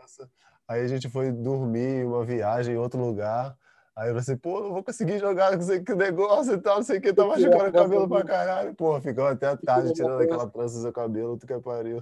Aí 0.67 0.81
a 0.81 0.87
gente 0.87 1.09
foi 1.09 1.31
dormir 1.31 2.05
uma 2.05 2.23
viagem 2.23 2.75
em 2.75 2.77
outro 2.77 2.99
lugar. 2.99 3.55
Aí 3.95 4.09
eu 4.09 4.09
falei 4.09 4.19
assim, 4.19 4.37
pô, 4.37 4.61
não 4.61 4.73
vou 4.73 4.83
conseguir 4.83 5.17
jogar 5.17 5.57
com 5.57 5.63
esse 5.63 5.83
negócio 5.95 6.53
e 6.53 6.61
tal, 6.61 6.75
não 6.75 6.83
sei 6.83 6.99
o 6.99 7.01
que, 7.01 7.11
tá 7.11 7.25
machucando 7.25 7.69
o 7.69 7.73
cabelo 7.73 8.07
pra 8.07 8.23
caralho. 8.23 8.75
Pô, 8.75 9.01
ficou 9.01 9.25
até 9.25 9.47
a 9.47 9.57
tarde 9.57 9.91
tirando 9.91 10.21
aquela 10.21 10.47
trança 10.47 10.75
do 10.75 10.81
seu 10.83 10.93
cabelo, 10.93 11.37
tu 11.37 11.47
que 11.47 11.59
pariu. 11.59 11.99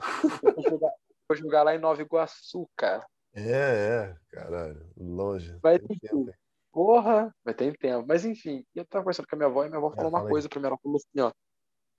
Vou 1.28 1.38
jogar 1.38 1.64
lá 1.64 1.74
em 1.74 1.80
Nova 1.80 2.02
Iguaçu, 2.02 2.70
cara. 2.76 3.06
É, 3.36 3.42
é, 3.42 4.18
caralho, 4.32 4.90
longe. 4.96 5.60
Vai 5.62 5.78
ter 5.78 6.00
tempo. 6.00 6.34
Porra, 6.72 7.36
vai 7.44 7.54
ter 7.54 7.78
tempo. 7.78 8.08
Mas 8.08 8.24
enfim, 8.24 8.66
eu 8.74 8.86
tava 8.86 9.04
conversando 9.04 9.28
com 9.28 9.36
a 9.36 9.38
minha 9.38 9.50
avó 9.50 9.66
e 9.66 9.68
minha 9.68 9.78
avó 9.78 9.92
falou 9.92 10.06
é, 10.06 10.08
uma 10.08 10.28
coisa 10.28 10.48
pra 10.48 10.60
mim. 10.60 10.68
Ela 10.68 10.78
falou 10.78 10.96
assim, 10.96 11.20
ó, 11.20 11.34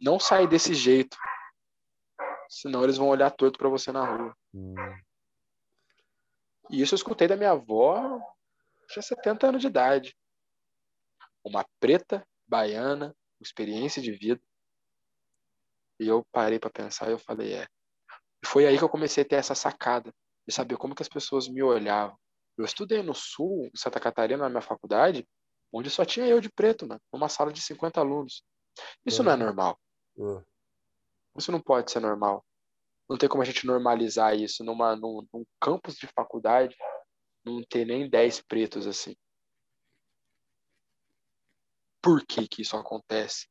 não 0.00 0.18
sai 0.18 0.46
desse 0.46 0.72
jeito. 0.72 1.16
Senão 2.48 2.84
eles 2.84 2.96
vão 2.96 3.08
olhar 3.08 3.30
torto 3.30 3.58
pra 3.58 3.68
você 3.68 3.92
na 3.92 4.04
rua. 4.04 4.36
Hum. 4.54 4.74
E 6.70 6.80
isso 6.80 6.94
eu 6.94 6.96
escutei 6.96 7.28
da 7.28 7.36
minha 7.36 7.50
avó, 7.50 8.18
tinha 8.88 9.02
70 9.02 9.48
anos 9.48 9.60
de 9.60 9.66
idade. 9.66 10.16
Uma 11.44 11.66
preta, 11.78 12.26
baiana, 12.46 13.14
experiência 13.40 14.00
de 14.00 14.10
vida. 14.10 14.40
E 16.00 16.08
eu 16.08 16.24
parei 16.32 16.58
para 16.58 16.70
pensar 16.70 17.08
e 17.08 17.12
eu 17.12 17.18
falei, 17.18 17.54
é. 17.54 17.66
E 18.42 18.46
foi 18.46 18.66
aí 18.66 18.78
que 18.78 18.84
eu 18.84 18.88
comecei 18.88 19.22
a 19.22 19.26
ter 19.26 19.36
essa 19.36 19.54
sacada 19.54 20.12
de 20.46 20.54
saber 20.54 20.76
como 20.76 20.94
que 20.94 21.02
as 21.02 21.08
pessoas 21.08 21.48
me 21.48 21.62
olhavam. 21.62 22.16
Eu 22.56 22.64
estudei 22.64 23.02
no 23.02 23.14
Sul, 23.14 23.66
em 23.66 23.76
Santa 23.76 24.00
Catarina, 24.00 24.44
na 24.44 24.48
minha 24.48 24.62
faculdade, 24.62 25.26
onde 25.72 25.90
só 25.90 26.04
tinha 26.04 26.26
eu 26.26 26.40
de 26.40 26.50
preto, 26.50 26.86
mano, 26.86 27.00
numa 27.12 27.28
sala 27.28 27.52
de 27.52 27.60
50 27.60 28.00
alunos. 28.00 28.42
Isso 29.04 29.22
não 29.22 29.32
é 29.32 29.36
normal. 29.36 29.78
Isso 31.36 31.52
não 31.52 31.60
pode 31.60 31.90
ser 31.90 32.00
normal. 32.00 32.44
Não 33.08 33.16
tem 33.16 33.28
como 33.28 33.42
a 33.42 33.46
gente 33.46 33.66
normalizar 33.66 34.34
isso 34.34 34.64
numa, 34.64 34.96
num, 34.96 35.26
num 35.32 35.44
campus 35.60 35.96
de 35.96 36.06
faculdade, 36.08 36.76
não 37.44 37.62
ter 37.62 37.84
nem 37.84 38.08
10 38.08 38.42
pretos 38.42 38.86
assim. 38.86 39.14
por 42.06 42.24
que 42.24 42.46
que 42.46 42.62
isso 42.62 42.76
acontece. 42.76 43.48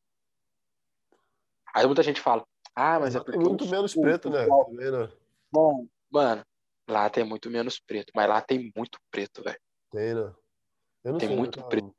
Aí 1.75 1.85
muita 1.85 2.01
gente 2.01 2.21
fala, 2.21 2.47
ah, 2.73 2.97
mas 3.01 3.13
é 3.13 3.19
porque... 3.19 3.37
Muito 3.37 3.67
menos 3.67 3.93
preto, 3.93 4.29
né? 4.29 4.47
Bom, 5.51 5.85
mano, 6.09 6.41
lá 6.87 7.09
tem 7.09 7.23
muito 7.23 7.49
menos 7.49 7.79
preto, 7.79 8.11
mas 8.15 8.29
lá 8.29 8.41
tem 8.41 8.71
muito 8.75 8.99
preto, 9.11 9.43
velho. 9.43 9.59
Tem, 9.91 10.13
né? 10.13 10.33
tem 11.03 11.27
sei, 11.27 11.35
muito 11.35 11.63
preto. 11.67 11.93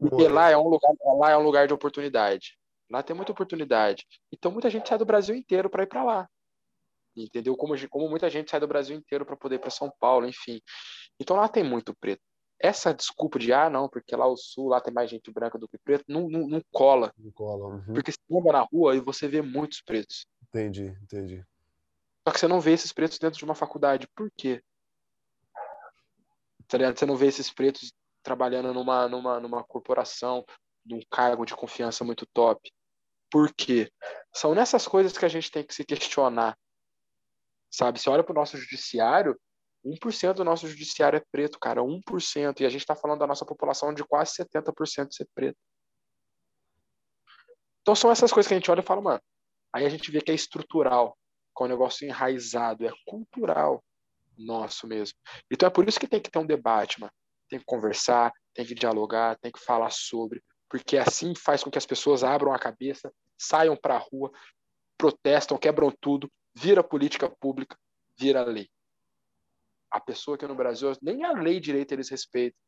Porque 0.00 0.28
lá 0.28 0.50
é 0.50 0.56
um 0.56 0.68
lugar, 0.68 0.92
lá 1.18 1.30
é 1.30 1.36
um 1.36 1.42
lugar 1.42 1.66
de 1.66 1.74
oportunidade. 1.74 2.58
Lá 2.90 3.02
tem 3.02 3.16
muita 3.16 3.32
oportunidade. 3.32 4.06
Então 4.30 4.52
muita 4.52 4.68
gente 4.68 4.88
sai 4.88 4.98
do 4.98 5.04
Brasil 5.04 5.34
inteiro 5.34 5.70
para 5.70 5.82
ir 5.82 5.86
para 5.86 6.04
lá. 6.04 6.28
Entendeu? 7.16 7.56
Como, 7.56 7.74
como 7.88 8.08
muita 8.08 8.28
gente 8.30 8.50
sai 8.50 8.60
do 8.60 8.68
Brasil 8.68 8.96
inteiro 8.96 9.24
para 9.24 9.36
poder 9.36 9.56
ir 9.56 9.58
para 9.58 9.70
São 9.70 9.92
Paulo, 9.98 10.26
enfim. 10.26 10.60
Então 11.20 11.36
lá 11.36 11.48
tem 11.48 11.64
muito 11.64 11.94
preto. 11.94 12.22
Essa 12.58 12.94
desculpa 12.94 13.38
de, 13.38 13.52
ah, 13.52 13.68
não, 13.68 13.88
porque 13.88 14.14
lá 14.14 14.26
o 14.26 14.36
sul, 14.36 14.68
lá 14.68 14.80
tem 14.80 14.94
mais 14.94 15.10
gente 15.10 15.32
branca 15.32 15.58
do 15.58 15.66
que 15.66 15.76
preto, 15.78 16.04
não, 16.06 16.28
não, 16.28 16.46
não 16.46 16.62
cola. 16.70 17.12
Não 17.18 17.32
cola. 17.32 17.74
Uhum. 17.74 17.94
Porque 17.94 18.12
você 18.12 18.18
anda 18.30 18.52
na 18.52 18.60
rua 18.60 18.94
e 18.94 19.00
você 19.00 19.26
vê 19.26 19.42
muitos 19.42 19.82
pretos. 19.82 20.26
Entendi, 20.48 20.96
entendi. 21.02 21.44
Só 22.26 22.32
que 22.32 22.40
você 22.40 22.48
não 22.48 22.60
vê 22.60 22.72
esses 22.72 22.92
pretos 22.92 23.18
dentro 23.18 23.38
de 23.38 23.44
uma 23.44 23.54
faculdade. 23.54 24.08
Por 24.14 24.30
quê? 24.36 24.62
Tá 26.68 26.78
Você 26.94 27.04
não 27.04 27.16
vê 27.16 27.26
esses 27.26 27.50
pretos 27.52 27.92
trabalhando 28.22 28.72
numa, 28.72 29.08
numa, 29.08 29.40
numa 29.40 29.64
corporação, 29.64 30.44
num 30.86 31.00
cargo 31.10 31.44
de 31.44 31.54
confiança 31.54 32.04
muito 32.04 32.24
top. 32.26 32.72
Por 33.30 33.52
quê? 33.52 33.90
São 34.32 34.54
nessas 34.54 34.86
coisas 34.86 35.16
que 35.16 35.24
a 35.24 35.28
gente 35.28 35.50
tem 35.50 35.64
que 35.64 35.74
se 35.74 35.84
questionar. 35.84 36.56
Sabe? 37.70 37.98
Você 37.98 38.08
olha 38.08 38.22
para 38.22 38.32
o 38.32 38.34
nosso 38.34 38.56
judiciário, 38.56 39.38
1% 39.84 40.34
do 40.34 40.44
nosso 40.44 40.68
judiciário 40.68 41.16
é 41.16 41.24
preto, 41.32 41.58
cara, 41.58 41.82
1%. 41.82 42.60
E 42.60 42.66
a 42.66 42.68
gente 42.68 42.82
está 42.82 42.94
falando 42.94 43.20
da 43.20 43.26
nossa 43.26 43.44
população 43.44 43.92
de 43.92 44.04
quase 44.04 44.32
70% 44.36 45.12
ser 45.12 45.26
preto. 45.34 45.58
Então 47.80 47.96
são 47.96 48.10
essas 48.10 48.32
coisas 48.32 48.46
que 48.46 48.54
a 48.54 48.58
gente 48.58 48.70
olha 48.70 48.80
e 48.80 48.84
fala, 48.84 49.00
mano. 49.00 49.20
Aí 49.72 49.84
a 49.84 49.88
gente 49.88 50.10
vê 50.10 50.20
que 50.20 50.30
é 50.30 50.34
estrutural, 50.34 51.16
é 51.60 51.64
um 51.64 51.68
negócio 51.68 52.06
enraizado, 52.06 52.86
é 52.86 52.90
cultural 53.06 53.82
nosso 54.36 54.86
mesmo. 54.86 55.16
Então 55.50 55.66
é 55.66 55.70
por 55.70 55.86
isso 55.86 56.00
que 56.00 56.08
tem 56.08 56.20
que 56.20 56.30
ter 56.30 56.38
um 56.38 56.46
debate, 56.46 57.00
mano. 57.00 57.12
Tem 57.48 57.58
que 57.58 57.64
conversar, 57.64 58.32
tem 58.54 58.64
que 58.64 58.74
dialogar, 58.74 59.38
tem 59.38 59.52
que 59.52 59.60
falar 59.60 59.90
sobre, 59.90 60.42
porque 60.68 60.96
assim 60.96 61.34
faz 61.34 61.62
com 61.62 61.70
que 61.70 61.78
as 61.78 61.86
pessoas 61.86 62.24
abram 62.24 62.52
a 62.52 62.58
cabeça, 62.58 63.12
saiam 63.38 63.76
para 63.76 63.96
a 63.96 63.98
rua, 63.98 64.32
protestam, 64.96 65.58
quebram 65.58 65.92
tudo, 66.00 66.30
vira 66.54 66.82
política 66.82 67.28
pública, 67.28 67.76
vira 68.18 68.42
lei. 68.44 68.68
A 69.90 70.00
pessoa 70.00 70.38
que 70.38 70.46
no 70.46 70.54
Brasil, 70.54 70.92
nem 71.02 71.24
a 71.24 71.32
lei 71.32 71.60
direito 71.60 71.92
eles 71.92 72.08
respeitam. 72.08 72.58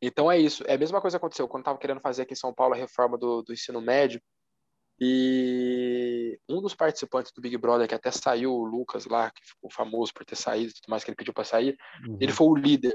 Então 0.00 0.30
é 0.30 0.38
isso. 0.38 0.62
É 0.66 0.74
a 0.74 0.78
mesma 0.78 1.00
coisa 1.00 1.16
que 1.16 1.24
aconteceu 1.24 1.48
quando 1.48 1.62
estava 1.62 1.78
querendo 1.78 2.00
fazer 2.00 2.22
aqui 2.22 2.34
em 2.34 2.36
São 2.36 2.52
Paulo 2.52 2.74
a 2.74 2.76
reforma 2.76 3.16
do, 3.16 3.42
do 3.42 3.52
ensino 3.52 3.80
médio. 3.80 4.20
E 5.00 6.38
um 6.48 6.60
dos 6.60 6.74
participantes 6.74 7.32
do 7.32 7.40
Big 7.40 7.56
Brother, 7.58 7.88
que 7.88 7.94
até 7.94 8.10
saiu, 8.10 8.52
o 8.52 8.64
Lucas 8.64 9.06
lá, 9.06 9.30
que 9.30 9.44
ficou 9.44 9.70
famoso 9.70 10.12
por 10.14 10.24
ter 10.24 10.36
saído 10.36 10.70
e 10.70 10.74
tudo 10.74 10.88
mais 10.88 11.02
que 11.02 11.10
ele 11.10 11.16
pediu 11.16 11.34
para 11.34 11.44
sair, 11.44 11.76
uhum. 12.06 12.16
ele 12.20 12.32
foi 12.32 12.46
o 12.46 12.54
líder 12.54 12.94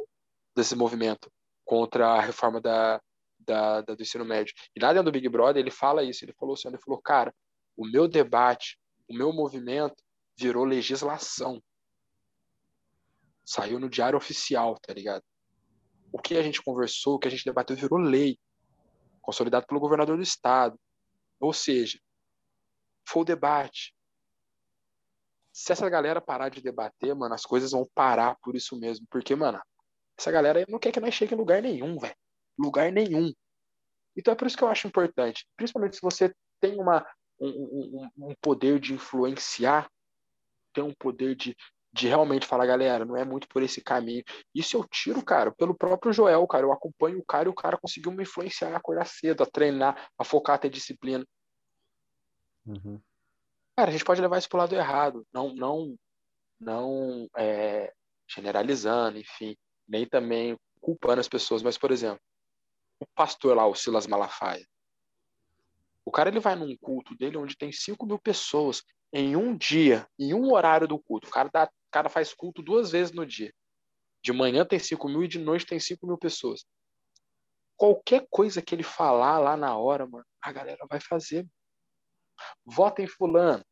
desse 0.56 0.76
movimento 0.76 1.32
contra 1.66 2.08
a 2.08 2.22
reforma 2.22 2.62
da, 2.62 3.02
da, 3.40 3.82
da, 3.82 3.96
do 3.96 4.02
ensino 4.02 4.26
médio. 4.26 4.54
E 4.76 4.80
lá 4.80 4.90
dentro 4.94 5.06
do 5.06 5.12
Big 5.12 5.28
Brother, 5.28 5.62
ele 5.62 5.72
fala 5.72 6.04
isso, 6.04 6.24
ele 6.24 6.34
falou 6.34 6.54
assim, 6.54 6.68
ele 6.68 6.78
falou, 6.78 7.02
cara, 7.02 7.34
o 7.76 7.86
meu 7.86 8.08
debate, 8.08 8.80
o 9.08 9.14
meu 9.14 9.34
movimento 9.34 10.02
virou 10.38 10.64
legislação. 10.64 11.62
Saiu 13.44 13.80
no 13.80 13.90
diário 13.90 14.18
oficial, 14.18 14.78
tá 14.80 14.94
ligado? 14.94 15.24
O 16.12 16.20
que 16.20 16.38
a 16.38 16.42
gente 16.42 16.62
conversou, 16.62 17.16
o 17.16 17.20
que 17.20 17.28
a 17.28 17.32
gente 17.32 17.46
debateu 17.46 17.76
virou 17.76 18.00
lei, 18.00 18.38
consolidado 19.22 19.66
pelo 19.68 19.80
governador 19.80 20.18
do 20.18 20.24
estado. 20.24 20.80
Ou 21.40 21.54
seja, 21.54 22.00
foi 23.08 23.22
o 23.22 23.26
debate. 23.26 23.96
Se 25.52 25.72
essa 25.72 25.90
galera 25.90 26.22
parar 26.22 26.50
de 26.50 26.62
debater, 26.62 27.14
mano, 27.16 27.34
as 27.34 27.46
coisas 27.46 27.72
vão 27.72 27.90
parar 27.94 28.36
por 28.42 28.56
isso 28.56 28.80
mesmo. 28.80 29.06
Porque, 29.10 29.36
mano, 29.36 29.60
essa 30.18 30.32
galera 30.32 30.66
não 30.68 30.80
quer 30.80 30.92
que 30.92 31.00
nós 31.00 31.14
chegue 31.14 31.34
em 31.34 31.38
lugar 31.38 31.62
nenhum, 31.62 31.98
velho. 31.98 32.16
Lugar 32.58 32.92
nenhum. 32.92 33.34
Então 34.16 34.34
é 34.34 34.36
por 34.36 34.48
isso 34.48 34.58
que 34.58 34.64
eu 34.64 34.68
acho 34.68 34.88
importante. 34.88 35.48
Principalmente 35.56 35.96
se 35.96 36.02
você 36.02 36.34
tem 36.60 36.80
uma, 36.80 37.06
um, 37.40 38.10
um, 38.18 38.30
um 38.30 38.36
poder 38.42 38.80
de 38.80 38.94
influenciar, 38.94 39.90
tem 40.74 40.84
um 40.84 40.94
poder 40.94 41.36
de, 41.36 41.56
de 41.92 42.08
realmente 42.08 42.46
falar, 42.46 42.66
galera, 42.66 43.06
não 43.06 43.16
é 43.16 43.24
muito 43.24 43.48
por 43.48 43.64
esse 43.64 43.82
caminho. 43.82 44.24
Isso 44.54 44.78
eu 44.78 44.86
tiro, 44.88 45.24
cara, 45.24 45.52
pelo 45.52 45.76
próprio 45.76 46.14
Joel, 46.14 46.46
cara. 46.48 46.66
Eu 46.66 46.72
acompanho 46.72 47.20
o 47.20 47.26
cara 47.26 47.48
e 47.48 47.52
o 47.52 47.56
cara 47.56 47.78
conseguiu 47.78 48.12
me 48.12 48.24
influenciar 48.24 48.74
a 48.74 48.78
acordar 48.78 49.06
cedo, 49.06 49.44
a 49.44 49.46
treinar, 49.46 50.10
a 50.18 50.24
focar, 50.24 50.56
a 50.56 50.60
ter 50.60 50.70
disciplina. 50.70 51.26
Uhum. 52.66 53.02
Cara, 53.76 53.90
a 53.90 53.92
gente 53.92 54.06
pode 54.06 54.22
levar 54.22 54.38
isso 54.38 54.50
pro 54.50 54.58
lado 54.58 54.76
errado, 54.76 55.26
não, 55.34 55.54
não, 55.54 55.96
não 56.60 57.30
é, 57.38 57.94
generalizando, 58.28 59.18
enfim, 59.18 59.56
nem 59.88 60.06
também 60.08 60.58
culpando 60.82 61.22
as 61.22 61.28
pessoas, 61.28 61.64
mas, 61.64 61.78
por 61.78 61.92
exemplo, 61.92 62.22
o 63.00 63.06
pastor 63.16 63.56
lá, 63.56 63.66
o 63.66 63.76
Silas 63.76 64.06
Malafaia, 64.06 64.66
o 66.06 66.12
cara 66.12 66.30
ele 66.30 66.40
vai 66.40 66.56
num 66.56 66.76
culto 66.78 67.16
dele 67.16 67.38
onde 67.38 67.56
tem 67.56 67.72
5 67.72 68.06
mil 68.06 68.18
pessoas 68.18 68.84
em 69.14 69.36
um 69.36 69.56
dia, 69.56 70.08
em 70.18 70.34
um 70.34 70.52
horário 70.52 70.88
do 70.88 71.00
culto. 71.00 71.28
O 71.28 71.32
cara, 71.32 71.50
dá, 71.54 71.66
o 71.66 71.92
cara 71.92 72.10
faz 72.10 72.34
culto 72.34 72.62
duas 72.62 72.92
vezes 72.92 73.14
no 73.14 73.26
dia. 73.26 73.54
De 74.24 74.34
manhã 74.34 74.66
tem 74.66 74.80
5 74.80 75.08
mil 75.08 75.24
e 75.24 75.28
de 75.28 75.40
noite 75.40 75.66
tem 75.66 75.80
5 75.80 76.06
mil 76.08 76.18
pessoas. 76.18 76.66
Qualquer 77.78 78.28
coisa 78.30 78.62
que 78.62 78.74
ele 78.74 78.84
falar 78.84 79.38
lá 79.40 79.56
na 79.56 79.78
hora, 79.78 80.06
mano, 80.08 80.26
a 80.42 80.52
galera 80.52 80.86
vai 80.90 81.00
fazer 81.00 81.48
vota 82.66 83.02
em 83.02 83.08
fulano, 83.08 83.64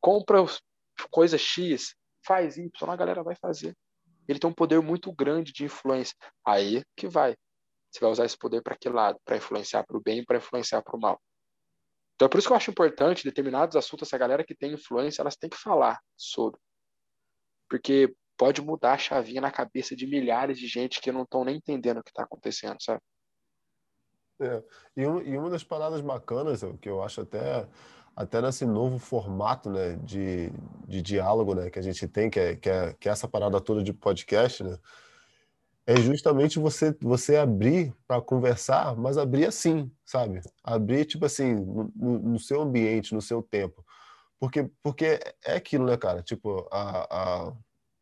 compra 0.00 0.44
coisa 1.10 1.36
X, 1.36 1.94
faz 2.24 2.56
Y, 2.56 2.70
a 2.90 2.96
galera 2.96 3.22
vai 3.22 3.36
fazer. 3.36 3.76
Ele 4.28 4.38
tem 4.38 4.50
um 4.50 4.54
poder 4.54 4.80
muito 4.80 5.12
grande 5.12 5.52
de 5.52 5.64
influência. 5.64 6.16
Aí 6.44 6.82
que 6.96 7.06
vai. 7.06 7.36
Você 7.90 8.00
vai 8.00 8.10
usar 8.10 8.24
esse 8.24 8.36
poder 8.36 8.62
para 8.62 8.76
que 8.76 8.88
lado? 8.88 9.18
Para 9.24 9.36
influenciar 9.36 9.84
para 9.84 9.96
o 9.96 10.00
bem 10.00 10.24
para 10.24 10.38
influenciar 10.38 10.82
para 10.82 10.96
o 10.96 11.00
mal. 11.00 11.20
Então 12.14 12.26
é 12.26 12.28
por 12.28 12.38
isso 12.38 12.48
que 12.48 12.52
eu 12.52 12.56
acho 12.56 12.70
importante 12.70 13.24
determinados 13.24 13.76
assuntos, 13.76 14.08
essa 14.08 14.18
galera 14.18 14.44
que 14.44 14.54
tem 14.54 14.72
influência, 14.72 15.22
elas 15.22 15.36
têm 15.36 15.50
que 15.50 15.56
falar 15.56 16.00
sobre. 16.16 16.58
Porque 17.68 18.14
pode 18.36 18.60
mudar 18.60 18.94
a 18.94 18.98
chavinha 18.98 19.40
na 19.40 19.50
cabeça 19.50 19.94
de 19.94 20.06
milhares 20.06 20.58
de 20.58 20.66
gente 20.66 21.00
que 21.00 21.12
não 21.12 21.22
estão 21.22 21.44
nem 21.44 21.56
entendendo 21.56 21.98
o 21.98 22.02
que 22.02 22.10
está 22.10 22.22
acontecendo, 22.22 22.76
sabe? 22.80 23.00
É. 24.40 24.62
E, 24.96 25.06
um, 25.06 25.20
e 25.22 25.36
uma 25.36 25.50
das 25.50 25.64
paradas 25.64 26.00
bacanas, 26.00 26.62
que 26.80 26.88
eu 26.88 27.02
acho 27.02 27.22
até 27.22 27.66
até 28.14 28.40
nesse 28.40 28.64
novo 28.64 28.98
formato 28.98 29.68
né, 29.68 29.96
de, 30.02 30.50
de 30.88 31.02
diálogo 31.02 31.54
né, 31.54 31.68
que 31.68 31.78
a 31.78 31.82
gente 31.82 32.08
tem, 32.08 32.30
que 32.30 32.40
é, 32.40 32.56
que, 32.56 32.70
é, 32.70 32.94
que 32.94 33.08
é 33.10 33.12
essa 33.12 33.28
parada 33.28 33.60
toda 33.60 33.82
de 33.82 33.92
podcast, 33.92 34.64
né, 34.64 34.78
é 35.86 35.96
justamente 35.96 36.58
você 36.58 36.96
você 37.00 37.36
abrir 37.36 37.94
para 38.08 38.20
conversar, 38.20 38.96
mas 38.96 39.16
abrir 39.16 39.46
assim, 39.46 39.90
sabe? 40.04 40.40
Abrir, 40.64 41.04
tipo 41.04 41.24
assim, 41.24 41.54
no, 41.54 41.92
no, 41.94 42.40
seu 42.40 42.60
ambiente, 42.62 43.14
no 43.14 43.22
seu 43.22 43.40
tempo. 43.40 43.84
Porque, 44.38 44.68
porque 44.82 45.20
é 45.44 45.54
aquilo, 45.54 45.86
né, 45.86 45.96
cara? 45.96 46.22
Tipo, 46.22 46.68
a, 46.72 47.46
a, 47.46 47.52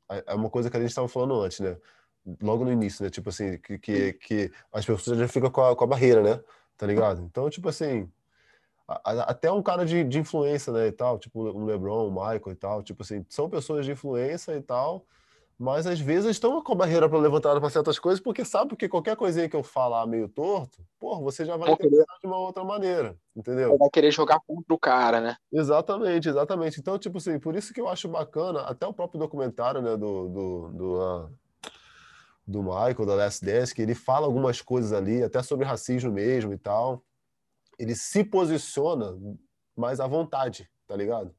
a 0.09 0.23
é 0.27 0.35
uma 0.35 0.49
coisa 0.49 0.71
que 0.71 0.77
a 0.77 0.81
gente 0.81 0.89
estava 0.89 1.09
falando 1.09 1.41
antes, 1.43 1.61
né? 1.61 1.77
Logo 2.43 2.65
no 2.65 2.73
início, 2.73 3.05
né? 3.05 3.11
Tipo 3.11 3.28
assim, 3.28 3.59
que, 3.59 3.78
que, 3.78 4.12
que 4.15 4.53
as 4.73 4.85
pessoas 4.85 5.19
já 5.19 5.28
ficam 5.28 5.51
com 5.51 5.62
a, 5.62 5.77
com 5.77 5.85
a 5.85 5.86
barreira, 5.86 6.23
né? 6.23 6.41
Tá 6.77 6.86
ligado? 6.86 7.23
Então, 7.23 7.49
tipo 7.51 7.69
assim, 7.69 8.11
até 8.86 9.51
um 9.51 9.62
cara 9.62 9.86
de, 9.86 10.05
de 10.05 10.19
influência, 10.19 10.73
né, 10.73 10.89
e 10.89 10.93
tal, 10.93 11.19
tipo 11.19 11.41
o 11.41 11.65
LeBron, 11.65 12.09
o 12.09 12.11
Michael 12.11 12.53
e 12.53 12.55
tal, 12.55 12.83
tipo 12.83 13.03
assim, 13.03 13.25
são 13.28 13.49
pessoas 13.49 13.86
de 13.86 13.93
influência 13.93 14.53
e 14.53 14.61
tal, 14.61 15.07
mas 15.59 15.86
às 15.86 16.01
vezes 16.01 16.33
estão 16.33 16.61
com 16.62 16.73
a 16.73 16.77
barreira 16.77 17.09
para 17.09 17.19
levantar 17.19 17.59
para 17.59 17.70
certas 17.70 17.99
coisas, 17.99 18.20
porque 18.20 18.44
sabe 18.44 18.77
que 18.77 18.89
qualquer 18.89 19.17
coisinha 19.17 19.49
que 19.49 19.57
eu 19.57 19.62
falar 19.62 20.07
meio 20.07 20.28
torto, 20.28 20.85
pô, 20.99 21.19
você 21.20 21.44
já 21.44 21.57
vai 21.57 21.73
entender 21.73 22.05
de 22.20 22.27
uma 22.27 22.39
outra 22.39 22.65
maneira, 22.65 23.17
entendeu? 23.35 23.78
Vai 23.78 23.89
querer 23.89 24.11
jogar 24.11 24.41
contra 24.47 24.75
o 24.75 24.78
cara, 24.78 25.20
né? 25.20 25.36
Exatamente, 25.53 26.28
exatamente. 26.28 26.81
Então, 26.81 26.99
tipo 26.99 27.19
assim, 27.19 27.39
por 27.39 27.55
isso 27.55 27.73
que 27.73 27.81
eu 27.81 27.89
acho 27.89 28.09
bacana, 28.09 28.62
até 28.62 28.86
o 28.86 28.93
próprio 28.93 29.20
documentário, 29.20 29.81
né, 29.81 29.97
do, 29.97 30.28
do, 30.28 30.69
do, 30.73 30.94
uh, 31.01 31.31
do 32.47 32.63
Michael, 32.63 33.07
da 33.07 33.15
Last 33.15 33.45
Dance, 33.45 33.75
que 33.75 33.83
ele 33.83 33.95
fala 33.95 34.27
algumas 34.27 34.61
coisas 34.61 34.93
ali, 34.93 35.23
até 35.23 35.43
sobre 35.43 35.65
racismo 35.65 36.13
mesmo 36.13 36.53
e 36.53 36.59
tal, 36.59 37.03
ele 37.79 37.95
se 37.95 38.23
posiciona 38.23 39.17
mais 39.77 40.01
à 40.01 40.07
vontade, 40.07 40.69
tá 40.87 40.97
ligado? 40.97 41.35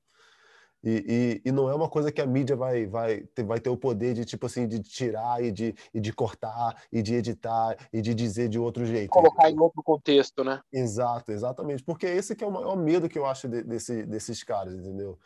E, 0.84 1.42
e, 1.44 1.50
e, 1.50 1.52
não 1.52 1.68
é 1.68 1.74
uma 1.74 1.90
coisa 1.90 2.12
que 2.12 2.22
a 2.22 2.28
mídia 2.28 2.56
vai, 2.56 2.86
vai, 2.86 3.22
ter, 3.34 3.44
vai 3.44 3.60
ter 3.60 3.72
o 3.72 3.78
poder 3.78 4.14
de, 4.14 4.24
tipo 4.24 4.46
assim, 4.46 4.68
de 4.68 4.80
tirar 4.84 5.44
e 5.44 5.52
de, 5.52 5.74
e 5.92 6.00
de 6.00 6.14
cortar 6.14 6.80
e 6.92 7.02
de 7.02 7.16
editar 7.16 7.76
e 7.92 8.02
de 8.02 8.14
dizer 8.14 8.48
de 8.50 8.60
outro 8.60 8.86
jeito. 8.86 9.10
Colocar 9.10 9.50
em 9.50 9.60
outro 9.60 9.82
contexto, 9.82 10.44
né? 10.44 10.62
Exato, 10.72 11.32
exatamente. 11.32 11.84
Porque 11.84 12.06
esse 12.06 12.36
que 12.36 12.44
é 12.44 12.48
o 12.48 12.52
maior 12.52 12.78
medo 12.78 13.10
que 13.10 13.18
eu 13.18 13.26
acho 13.26 13.48
de, 13.48 13.64
desse, 13.64 14.06
desses 14.06 14.44
caras, 14.44 14.76
entendeu? 14.76 15.18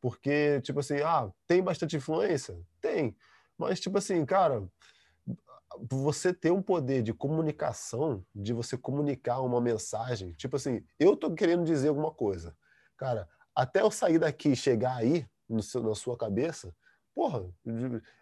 Porque, 0.00 0.60
tipo 0.60 0.78
assim, 0.78 0.98
ah, 0.98 1.28
tem 1.48 1.60
bastante 1.64 1.96
influência? 1.96 2.56
Tem. 2.80 3.16
Mas, 3.58 3.80
tipo 3.80 3.98
assim, 3.98 4.24
cara, 4.24 4.62
você 5.90 6.32
ter 6.32 6.50
um 6.50 6.62
poder 6.62 7.02
de 7.02 7.12
comunicação, 7.12 8.24
de 8.34 8.52
você 8.52 8.76
comunicar 8.76 9.40
uma 9.40 9.60
mensagem, 9.60 10.32
tipo 10.32 10.56
assim, 10.56 10.82
eu 10.98 11.16
tô 11.16 11.32
querendo 11.34 11.64
dizer 11.64 11.88
alguma 11.88 12.10
coisa. 12.10 12.56
Cara, 12.96 13.28
até 13.54 13.82
eu 13.82 13.90
sair 13.90 14.18
daqui 14.18 14.50
e 14.50 14.56
chegar 14.56 14.96
aí, 14.96 15.26
no 15.48 15.62
seu, 15.62 15.82
na 15.82 15.94
sua 15.94 16.16
cabeça, 16.16 16.74
porra, 17.14 17.44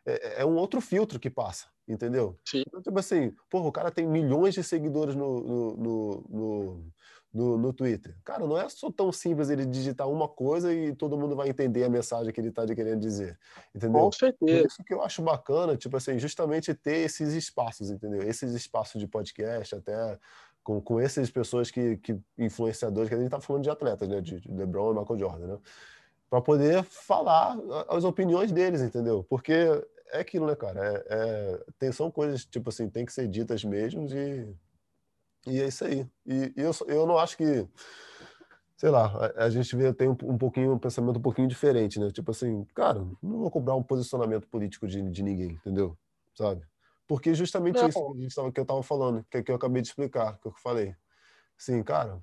é, 0.06 0.40
é, 0.40 0.46
um 0.46 0.56
outro 0.56 0.80
filtro 0.80 1.20
que 1.20 1.28
passa, 1.28 1.66
entendeu? 1.86 2.38
Sim. 2.48 2.62
Então, 2.66 2.80
tipo 2.80 2.98
assim, 2.98 3.34
porra, 3.50 3.68
o 3.68 3.72
cara 3.72 3.90
tem 3.90 4.06
milhões 4.06 4.54
de 4.54 4.62
seguidores 4.62 5.14
no, 5.14 5.40
no, 5.40 5.76
no, 5.76 6.26
no 6.28 6.92
no, 7.36 7.58
no 7.58 7.72
Twitter. 7.72 8.16
Cara, 8.24 8.46
não 8.46 8.58
é 8.58 8.66
só 8.68 8.90
tão 8.90 9.12
simples 9.12 9.50
ele 9.50 9.66
digitar 9.66 10.08
uma 10.08 10.26
coisa 10.26 10.72
e 10.72 10.94
todo 10.94 11.18
mundo 11.18 11.36
vai 11.36 11.50
entender 11.50 11.84
a 11.84 11.88
mensagem 11.88 12.32
que 12.32 12.40
ele 12.40 12.48
está 12.48 12.66
querendo 12.66 13.00
dizer, 13.00 13.38
entendeu? 13.74 14.00
Com 14.00 14.12
certeza. 14.12 14.60
Por 14.60 14.66
isso 14.66 14.84
que 14.84 14.94
eu 14.94 15.02
acho 15.02 15.20
bacana, 15.22 15.76
tipo 15.76 15.96
assim, 15.96 16.18
justamente 16.18 16.72
ter 16.74 16.96
esses 16.96 17.34
espaços, 17.34 17.90
entendeu? 17.90 18.22
Esses 18.22 18.54
espaços 18.54 18.98
de 18.98 19.06
podcast, 19.06 19.74
até 19.74 20.18
com, 20.64 20.80
com 20.80 20.98
essas 20.98 21.30
pessoas 21.30 21.70
que, 21.70 21.98
que 21.98 22.18
influenciadores, 22.38 23.10
que 23.10 23.14
a 23.14 23.18
gente 23.18 23.30
tá 23.30 23.40
falando 23.40 23.64
de 23.64 23.70
atletas, 23.70 24.08
né? 24.08 24.20
De, 24.22 24.40
de 24.40 24.50
LeBron 24.50 24.92
e 24.92 24.98
Michael 24.98 25.18
Jordan, 25.18 25.46
né? 25.46 25.58
Para 26.30 26.40
poder 26.40 26.82
falar 26.84 27.56
as 27.88 28.02
opiniões 28.02 28.50
deles, 28.50 28.80
entendeu? 28.80 29.24
Porque 29.28 29.52
é 30.10 30.20
aquilo, 30.20 30.46
né, 30.46 30.56
cara? 30.56 30.80
É, 30.80 31.04
é, 31.08 31.64
tem, 31.78 31.92
são 31.92 32.10
coisas, 32.10 32.44
tipo 32.46 32.70
assim, 32.70 32.88
tem 32.88 33.04
que 33.04 33.12
ser 33.12 33.28
ditas 33.28 33.62
mesmo 33.62 34.06
e 34.08 34.56
e 35.46 35.60
é 35.60 35.68
isso 35.68 35.84
aí. 35.84 36.06
E, 36.26 36.52
e 36.56 36.60
eu, 36.60 36.70
eu 36.86 37.06
não 37.06 37.18
acho 37.18 37.36
que, 37.36 37.66
sei 38.76 38.90
lá, 38.90 39.06
a, 39.36 39.44
a 39.44 39.50
gente 39.50 39.74
vê, 39.76 39.92
tem 39.92 40.08
um, 40.08 40.16
um, 40.24 40.38
pouquinho, 40.38 40.72
um 40.72 40.78
pensamento 40.78 41.18
um 41.18 41.22
pouquinho 41.22 41.48
diferente, 41.48 42.00
né? 42.00 42.10
Tipo 42.10 42.30
assim, 42.30 42.64
cara, 42.74 42.98
não 43.22 43.38
vou 43.38 43.50
cobrar 43.50 43.74
um 43.74 43.82
posicionamento 43.82 44.48
político 44.48 44.86
de, 44.86 45.02
de 45.10 45.22
ninguém, 45.22 45.52
entendeu? 45.52 45.96
Sabe? 46.34 46.62
Porque 47.06 47.34
justamente 47.34 47.76
não. 47.76 47.88
isso 47.88 48.12
que, 48.12 48.18
a 48.18 48.22
gente 48.22 48.34
tava, 48.34 48.52
que 48.52 48.60
eu 48.60 48.62
estava 48.62 48.82
falando, 48.82 49.24
que, 49.30 49.42
que 49.42 49.50
eu 49.50 49.56
acabei 49.56 49.80
de 49.80 49.88
explicar, 49.88 50.38
que 50.38 50.48
eu 50.48 50.52
falei. 50.52 50.94
Assim, 51.58 51.82
cara, 51.82 52.20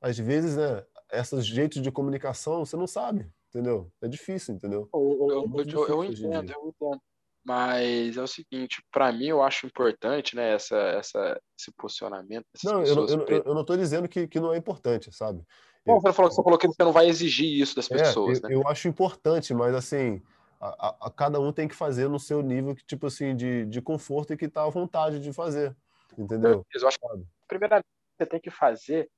às 0.00 0.18
vezes, 0.18 0.56
né, 0.56 0.84
esses 1.12 1.46
jeitos 1.46 1.82
de 1.82 1.90
comunicação, 1.92 2.64
você 2.64 2.76
não 2.76 2.86
sabe, 2.86 3.30
entendeu? 3.50 3.92
É 4.00 4.08
difícil, 4.08 4.54
entendeu? 4.54 4.88
Eu, 4.92 5.18
eu, 5.20 5.60
é 5.60 5.64
eu, 5.74 5.88
eu 5.88 6.04
entendo, 6.04 6.52
eu 6.52 6.68
entendo. 6.68 7.02
Mas 7.44 8.16
é 8.16 8.22
o 8.22 8.26
seguinte, 8.26 8.82
para 8.92 9.10
mim 9.12 9.26
eu 9.26 9.42
acho 9.42 9.66
importante, 9.66 10.36
né, 10.36 10.54
essa, 10.54 10.76
essa, 10.76 11.40
esse 11.58 11.72
posicionamento. 11.72 12.46
Não, 12.62 12.84
eu, 12.84 13.06
eu, 13.06 13.26
eu, 13.44 13.54
não 13.54 13.62
estou 13.62 13.76
dizendo 13.76 14.08
que, 14.08 14.28
que 14.28 14.38
não 14.38 14.54
é 14.54 14.56
importante, 14.56 15.12
sabe? 15.12 15.42
Bom, 15.84 16.00
você, 16.00 16.12
falou, 16.12 16.30
você 16.30 16.42
falou 16.42 16.58
que 16.58 16.68
você 16.68 16.84
não 16.84 16.92
vai 16.92 17.08
exigir 17.08 17.60
isso 17.60 17.74
das 17.74 17.90
é, 17.90 17.96
pessoas, 17.96 18.38
é, 18.38 18.48
né? 18.48 18.54
Eu 18.54 18.66
acho 18.68 18.86
importante, 18.86 19.52
mas 19.52 19.74
assim, 19.74 20.22
a, 20.60 20.88
a, 20.88 20.96
a, 21.08 21.10
cada 21.10 21.40
um 21.40 21.52
tem 21.52 21.66
que 21.66 21.74
fazer 21.74 22.08
no 22.08 22.20
seu 22.20 22.40
nível, 22.40 22.76
tipo 22.86 23.08
assim, 23.08 23.34
de, 23.34 23.66
de 23.66 23.82
conforto 23.82 24.32
e 24.32 24.36
que 24.36 24.44
está 24.44 24.62
à 24.62 24.70
vontade 24.70 25.18
de 25.18 25.32
fazer, 25.32 25.76
entendeu? 26.16 26.64
Eu 26.72 26.88
acho 26.88 26.98
que, 27.00 27.06
primeiramente, 27.48 27.86
você 28.16 28.26
tem 28.26 28.40
que 28.40 28.50
fazer 28.50 29.10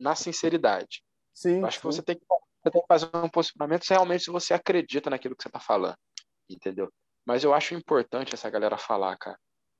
na 0.00 0.14
sinceridade. 0.14 1.02
Sim. 1.34 1.60
Eu 1.60 1.66
acho 1.66 1.76
sim. 1.76 1.80
que 1.80 1.86
você 1.86 2.02
tem 2.02 2.16
que, 2.16 2.24
você 2.62 2.70
tem 2.70 2.80
que 2.80 2.88
fazer 2.88 3.10
um 3.14 3.28
posicionamento 3.28 3.84
se 3.84 3.92
realmente 3.92 4.30
você 4.30 4.54
acredita 4.54 5.10
naquilo 5.10 5.36
que 5.36 5.42
você 5.42 5.50
está 5.50 5.60
falando, 5.60 5.96
entendeu? 6.48 6.90
Mas 7.26 7.44
eu 7.44 7.54
acho 7.54 7.74
importante 7.74 8.34
essa 8.34 8.50
galera 8.50 8.76
falar, 8.76 9.16
cara. 9.16 9.38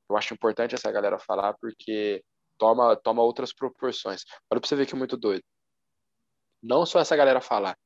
Eu 0.08 0.16
acho 0.16 0.34
importante 0.34 0.74
essa 0.74 0.90
galera 0.92 1.18
falar 1.18 1.54
porque 1.54 2.22
toma, 2.58 2.96
toma 2.96 3.22
outras 3.22 3.52
proporções. 3.52 4.24
Olha 4.50 4.60
pra 4.60 4.68
você 4.68 4.76
ver 4.76 4.86
que 4.86 4.94
é 4.94 4.98
muito 4.98 5.16
doido. 5.16 5.42
Não 6.62 6.86
só 6.86 7.00
essa 7.00 7.16
galera 7.16 7.40
falar, 7.40 7.76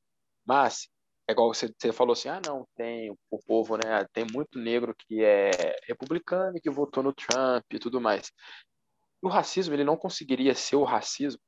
mas 0.46 0.88
é 1.28 1.32
igual 1.32 1.52
você, 1.52 1.72
você 1.76 1.92
falou 1.92 2.12
assim, 2.12 2.28
ah, 2.28 2.40
não, 2.46 2.66
tem 2.76 3.10
o 3.30 3.38
povo, 3.46 3.76
né? 3.76 4.04
Tem 4.12 4.24
muito 4.32 4.58
negro 4.58 4.94
que 4.96 5.24
é 5.24 5.50
republicano 5.88 6.56
e 6.56 6.60
que 6.60 6.70
votou 6.70 7.02
no 7.02 7.12
Trump 7.12 7.64
e 7.72 7.78
tudo 7.78 8.00
mais. 8.00 8.30
o 9.22 9.28
racismo, 9.28 9.74
ele 9.74 9.84
não 9.84 9.96
conseguiria 9.96 10.54
ser 10.54 10.76
o 10.76 10.84
racismo, 10.84 11.40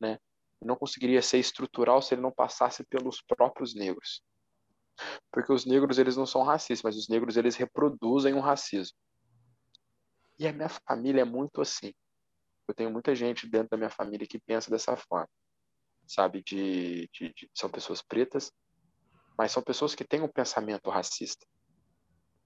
né? 0.00 0.18
Ele 0.60 0.68
não 0.68 0.76
conseguiria 0.76 1.22
ser 1.22 1.38
estrutural 1.38 2.02
se 2.02 2.14
ele 2.14 2.22
não 2.22 2.32
passasse 2.32 2.84
pelos 2.84 3.22
próprios 3.22 3.74
negros. 3.74 4.22
Porque 5.32 5.52
os 5.52 5.64
negros, 5.64 5.98
eles 5.98 6.16
não 6.16 6.26
são 6.26 6.42
racistas, 6.42 6.82
mas 6.82 6.96
os 6.96 7.08
negros, 7.08 7.36
eles 7.36 7.56
reproduzem 7.56 8.34
um 8.34 8.40
racismo. 8.40 8.96
E 10.38 10.46
a 10.46 10.52
minha 10.52 10.68
família 10.68 11.22
é 11.22 11.24
muito 11.24 11.60
assim. 11.60 11.92
Eu 12.66 12.74
tenho 12.74 12.90
muita 12.90 13.14
gente 13.14 13.48
dentro 13.48 13.70
da 13.70 13.76
minha 13.76 13.90
família 13.90 14.26
que 14.26 14.38
pensa 14.38 14.70
dessa 14.70 14.96
forma. 14.96 15.28
Sabe? 16.06 16.42
De, 16.42 17.08
de, 17.12 17.32
de 17.34 17.50
são 17.54 17.68
pessoas 17.68 18.00
pretas, 18.00 18.50
mas 19.36 19.52
são 19.52 19.62
pessoas 19.62 19.94
que 19.94 20.04
têm 20.04 20.22
um 20.22 20.28
pensamento 20.28 20.88
racista. 20.88 21.46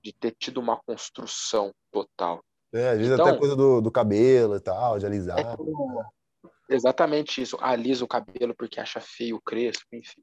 De 0.02 0.12
ter 0.12 0.32
tido 0.32 0.60
uma 0.60 0.80
construção 0.82 1.72
total. 1.90 2.42
É, 2.72 2.90
às 2.90 2.98
vezes 2.98 3.12
então, 3.12 3.26
até 3.28 3.38
coisa 3.38 3.54
do, 3.54 3.80
do 3.80 3.90
cabelo 3.90 4.56
e 4.56 4.60
tal, 4.60 4.98
de 4.98 5.06
alisar. 5.06 5.38
É, 5.38 6.74
exatamente 6.74 7.40
isso. 7.40 7.56
Alisa 7.60 8.04
o 8.04 8.08
cabelo 8.08 8.54
porque 8.56 8.80
acha 8.80 9.00
feio 9.00 9.36
o 9.36 9.40
crespo, 9.40 9.86
enfim. 9.92 10.22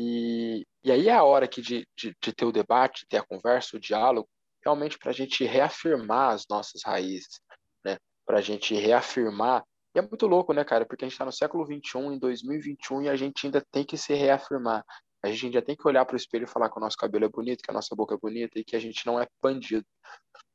E, 0.00 0.64
e 0.84 0.92
aí 0.92 1.08
é 1.08 1.12
a 1.12 1.24
hora 1.24 1.46
aqui 1.46 1.60
de, 1.60 1.84
de, 1.96 2.14
de 2.22 2.32
ter 2.32 2.44
o 2.44 2.52
debate, 2.52 3.04
ter 3.08 3.16
a 3.16 3.26
conversa, 3.26 3.76
o 3.76 3.80
diálogo, 3.80 4.28
realmente 4.64 4.96
para 4.96 5.10
a 5.10 5.12
gente 5.12 5.44
reafirmar 5.44 6.34
as 6.34 6.44
nossas 6.48 6.82
raízes, 6.84 7.40
né? 7.84 7.96
para 8.24 8.38
a 8.38 8.40
gente 8.40 8.76
reafirmar. 8.76 9.64
E 9.96 9.98
é 9.98 10.02
muito 10.02 10.28
louco, 10.28 10.52
né, 10.52 10.62
cara? 10.62 10.86
Porque 10.86 11.04
a 11.04 11.08
gente 11.08 11.14
está 11.14 11.24
no 11.24 11.32
século 11.32 11.66
XXI, 11.66 11.98
em 12.14 12.18
2021, 12.18 13.02
e 13.02 13.08
a 13.08 13.16
gente 13.16 13.44
ainda 13.44 13.60
tem 13.72 13.84
que 13.84 13.96
se 13.96 14.14
reafirmar. 14.14 14.84
A 15.20 15.28
gente 15.32 15.46
ainda 15.46 15.62
tem 15.62 15.74
que 15.74 15.88
olhar 15.88 16.04
para 16.04 16.14
o 16.14 16.16
espelho 16.16 16.44
e 16.44 16.46
falar 16.46 16.70
que 16.70 16.78
o 16.78 16.80
nosso 16.80 16.96
cabelo 16.96 17.24
é 17.24 17.28
bonito, 17.28 17.60
que 17.64 17.70
a 17.70 17.74
nossa 17.74 17.96
boca 17.96 18.14
é 18.14 18.18
bonita 18.18 18.56
e 18.56 18.64
que 18.64 18.76
a 18.76 18.80
gente 18.80 19.04
não 19.04 19.20
é 19.20 19.26
bandido. 19.42 19.84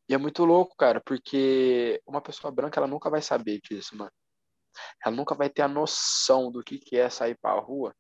E 0.08 0.14
é 0.14 0.18
muito 0.18 0.46
louco, 0.46 0.74
cara, 0.78 1.02
porque 1.06 2.02
uma 2.08 2.22
pessoa 2.22 2.50
branca, 2.50 2.80
ela 2.80 2.88
nunca 2.88 3.10
vai 3.10 3.22
saber 3.22 3.60
disso, 3.62 3.98
mano. 3.98 4.12
Ela 5.06 5.14
nunca 5.14 5.36
vai 5.36 5.50
ter 5.50 5.64
a 5.64 5.68
noção 5.68 6.50
do 6.50 6.64
que, 6.64 6.80
que 6.80 6.96
é 6.96 7.10
sair 7.10 7.38
para 7.42 7.60
a 7.60 7.62
rua 7.62 7.94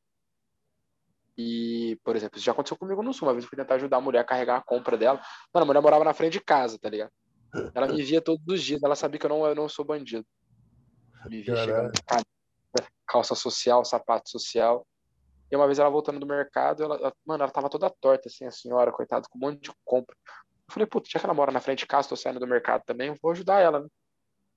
e, 1.38 2.00
por 2.04 2.16
exemplo, 2.16 2.38
isso 2.38 2.46
já 2.46 2.52
aconteceu 2.52 2.78
comigo 2.78 3.02
no 3.02 3.14
sul. 3.14 3.28
Uma 3.28 3.34
vez 3.34 3.44
eu 3.44 3.50
fui 3.50 3.58
tentar 3.58 3.76
ajudar 3.76 3.98
a 3.98 4.02
mulher 4.02 4.20
a 4.20 4.24
carregar 4.24 4.58
a 4.58 4.62
compra 4.62 4.98
dela. 4.98 5.22
Mano, 5.54 5.64
a 5.64 5.66
mulher 5.66 5.82
morava 5.82 6.04
na 6.04 6.14
frente 6.14 6.34
de 6.34 6.42
casa, 6.42 6.78
tá 6.78 6.90
ligado? 6.90 7.12
Ela 7.74 7.88
me 7.88 8.02
via 8.04 8.22
todos 8.22 8.44
os 8.48 8.62
dias, 8.62 8.82
ela 8.82 8.96
sabia 8.96 9.20
que 9.20 9.26
eu 9.26 9.30
não, 9.30 9.46
eu 9.46 9.56
não 9.56 9.70
sou 9.70 9.86
bandido. 9.86 10.26
Me 11.28 11.42
via 11.42 11.56
chegando 11.56 11.92
calça 13.08 13.36
social, 13.36 13.86
sapato 13.86 14.30
social. 14.30 14.88
E 15.52 15.56
uma 15.56 15.68
vez 15.68 15.78
ela 15.78 15.90
voltando 15.90 16.20
do 16.20 16.26
mercado, 16.26 16.84
ela, 16.84 17.14
mano, 17.24 17.44
ela 17.44 17.52
tava 17.52 17.70
toda 17.70 17.90
torta, 17.90 18.28
assim, 18.28 18.46
a 18.46 18.52
senhora, 18.52 18.92
coitada, 18.92 19.28
com 19.30 19.38
um 19.38 19.42
monte 19.42 19.62
de 19.62 19.72
compra. 19.86 20.16
Eu 20.68 20.74
falei, 20.74 20.88
putz, 20.88 21.10
já 21.12 21.20
que 21.20 21.26
ela 21.26 21.34
mora 21.34 21.52
na 21.52 21.60
frente 21.60 21.80
de 21.80 21.86
casa, 21.86 22.10
tô 22.10 22.16
saindo 22.16 22.40
do 22.40 22.48
mercado 22.48 22.84
também, 22.86 23.14
vou 23.22 23.32
ajudar 23.32 23.60
ela, 23.60 23.82
né? 23.82 23.88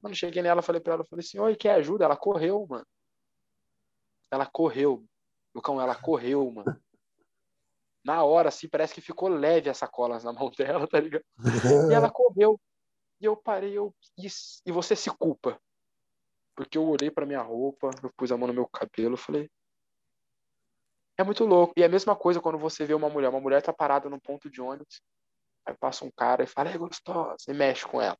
Mano, 0.00 0.14
cheguei 0.14 0.42
nela, 0.42 0.62
falei 0.62 0.80
pra 0.80 0.94
ela, 0.94 1.04
falei 1.04 1.22
assim, 1.22 1.38
oi, 1.38 1.54
quer 1.54 1.72
ajuda? 1.74 2.06
Ela 2.06 2.16
correu, 2.16 2.66
mano. 2.66 2.86
Ela 4.30 4.46
correu. 4.46 5.04
Lucão, 5.56 5.80
ela 5.80 5.94
correu, 5.94 6.50
mano. 6.50 6.78
Na 8.04 8.22
hora, 8.22 8.50
assim, 8.50 8.68
parece 8.68 8.94
que 8.94 9.00
ficou 9.00 9.28
leve 9.28 9.70
as 9.70 9.78
sacolas 9.78 10.22
na 10.22 10.32
mão 10.32 10.50
dela, 10.56 10.86
tá 10.86 11.00
ligado? 11.00 11.24
E 11.90 11.94
ela 11.94 12.10
correu. 12.10 12.60
E 13.18 13.24
eu 13.24 13.34
parei, 13.34 13.72
eu. 13.72 13.94
E 14.18 14.70
você 14.70 14.94
se 14.94 15.10
culpa. 15.10 15.58
Porque 16.54 16.76
eu 16.76 16.86
olhei 16.86 17.10
pra 17.10 17.24
minha 17.24 17.40
roupa, 17.40 17.90
eu 18.02 18.12
pus 18.14 18.30
a 18.30 18.36
mão 18.36 18.46
no 18.46 18.54
meu 18.54 18.68
cabelo, 18.68 19.16
falei. 19.16 19.50
É 21.18 21.24
muito 21.24 21.44
louco. 21.46 21.72
E 21.76 21.82
é 21.82 21.86
a 21.86 21.88
mesma 21.88 22.14
coisa 22.14 22.40
quando 22.40 22.58
você 22.58 22.84
vê 22.84 22.92
uma 22.92 23.08
mulher. 23.08 23.30
Uma 23.30 23.40
mulher 23.40 23.62
tá 23.62 23.72
parada 23.72 24.10
num 24.10 24.20
ponto 24.20 24.50
de 24.50 24.60
ônibus. 24.60 25.00
Aí 25.64 25.74
passa 25.74 26.04
um 26.04 26.10
cara 26.10 26.44
e 26.44 26.46
fala, 26.46 26.68
é 26.68 26.76
gostosa. 26.76 27.36
E 27.48 27.54
mexe 27.54 27.86
com 27.86 28.00
ela. 28.00 28.18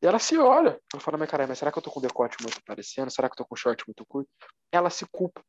E 0.00 0.06
ela 0.06 0.20
se 0.20 0.38
olha. 0.38 0.80
Ela 0.92 1.02
fala, 1.02 1.18
mas 1.18 1.28
caralho, 1.28 1.48
mas 1.48 1.58
será 1.58 1.72
que 1.72 1.78
eu 1.78 1.82
tô 1.82 1.90
com 1.90 2.00
decote 2.00 2.36
muito 2.40 2.58
aparecendo? 2.58 3.10
Será 3.10 3.28
que 3.28 3.32
eu 3.32 3.38
tô 3.38 3.44
com 3.44 3.56
short 3.56 3.84
muito 3.86 4.06
curto? 4.06 4.30
Ela 4.70 4.90
se 4.90 5.04
culpa. 5.06 5.42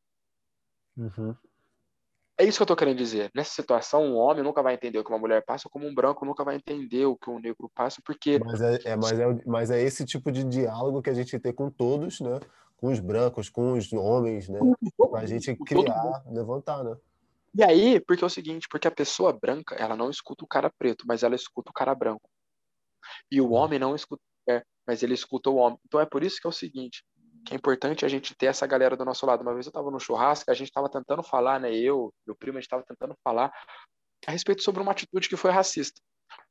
Uhum. 0.97 1.35
É 2.39 2.45
isso 2.45 2.59
que 2.59 2.63
eu 2.63 2.67
tô 2.67 2.75
querendo 2.75 2.97
dizer. 2.97 3.31
Nessa 3.33 3.51
situação, 3.51 4.03
um 4.03 4.15
homem 4.15 4.43
nunca 4.43 4.61
vai 4.61 4.75
entender 4.75 4.99
o 4.99 5.03
que 5.03 5.09
uma 5.09 5.17
mulher 5.17 5.43
passa, 5.43 5.69
como 5.69 5.87
um 5.87 5.93
branco 5.93 6.25
nunca 6.25 6.43
vai 6.43 6.55
entender 6.55 7.05
o 7.05 7.15
que 7.15 7.29
um 7.29 7.39
negro 7.39 7.69
passa, 7.73 8.01
porque. 8.05 8.39
Mas 8.39 8.61
é, 8.61 8.79
é, 8.85 8.95
mas 8.95 9.19
é, 9.19 9.25
mas 9.45 9.71
é 9.71 9.81
esse 9.81 10.05
tipo 10.05 10.31
de 10.31 10.43
diálogo 10.43 11.01
que 11.01 11.09
a 11.09 11.13
gente 11.13 11.39
tem 11.39 11.53
com 11.53 11.69
todos, 11.69 12.19
né? 12.19 12.39
Com 12.75 12.91
os 12.91 12.99
brancos, 12.99 13.49
com 13.49 13.73
os 13.73 13.91
homens, 13.91 14.49
né? 14.49 14.59
Pra 15.09 15.25
gente 15.25 15.55
criar, 15.55 16.23
levantar, 16.29 16.83
né? 16.83 16.95
E 17.55 17.63
aí, 17.63 17.99
porque 17.99 18.23
é 18.23 18.27
o 18.27 18.29
seguinte, 18.29 18.67
porque 18.69 18.87
a 18.87 18.91
pessoa 18.91 19.33
branca, 19.33 19.73
ela 19.73 19.95
não 19.95 20.11
escuta 20.11 20.43
o 20.43 20.47
cara 20.47 20.69
preto, 20.69 21.05
mas 21.07 21.23
ela 21.23 21.35
escuta 21.35 21.71
o 21.71 21.73
cara 21.73 21.95
branco. 21.95 22.29
E 23.31 23.41
o 23.41 23.45
uhum. 23.45 23.53
homem 23.53 23.79
não 23.79 23.95
escuta 23.95 24.21
mas 24.87 25.03
ele 25.03 25.13
escuta 25.13 25.49
o 25.49 25.57
homem. 25.57 25.77
Então 25.85 25.99
é 25.99 26.05
por 26.05 26.23
isso 26.23 26.39
que 26.39 26.47
é 26.47 26.49
o 26.49 26.53
seguinte, 26.53 27.03
que 27.47 27.53
é 27.53 27.57
importante 27.57 28.03
a 28.03 28.09
gente 28.09 28.35
ter 28.35 28.47
essa 28.47 28.67
galera 28.67 28.97
do 28.97 29.05
nosso 29.05 29.25
lado. 29.25 29.41
Uma 29.41 29.53
vez 29.53 29.65
eu 29.65 29.69
estava 29.69 29.89
no 29.89 30.01
churrasco, 30.01 30.51
a 30.51 30.53
gente 30.53 30.67
estava 30.67 30.89
tentando 30.89 31.23
falar, 31.23 31.61
né? 31.61 31.73
Eu, 31.73 32.13
meu 32.25 32.35
primo, 32.35 32.57
a 32.57 32.59
gente 32.59 32.67
estava 32.67 32.83
tentando 32.83 33.15
falar 33.23 33.53
a 34.27 34.31
respeito 34.31 34.61
sobre 34.61 34.81
uma 34.81 34.91
atitude 34.91 35.29
que 35.29 35.37
foi 35.37 35.49
racista. 35.49 36.01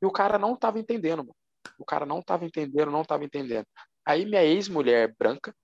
E 0.00 0.06
o 0.06 0.10
cara 0.10 0.38
não 0.38 0.54
estava 0.54 0.78
entendendo, 0.78 1.18
mano. 1.18 1.36
O 1.78 1.84
cara 1.84 2.06
não 2.06 2.20
estava 2.20 2.46
entendendo, 2.46 2.90
não 2.90 3.02
estava 3.02 3.22
entendendo. 3.24 3.66
Aí 4.06 4.24
minha 4.24 4.42
ex-mulher 4.42 5.14
branca 5.18 5.54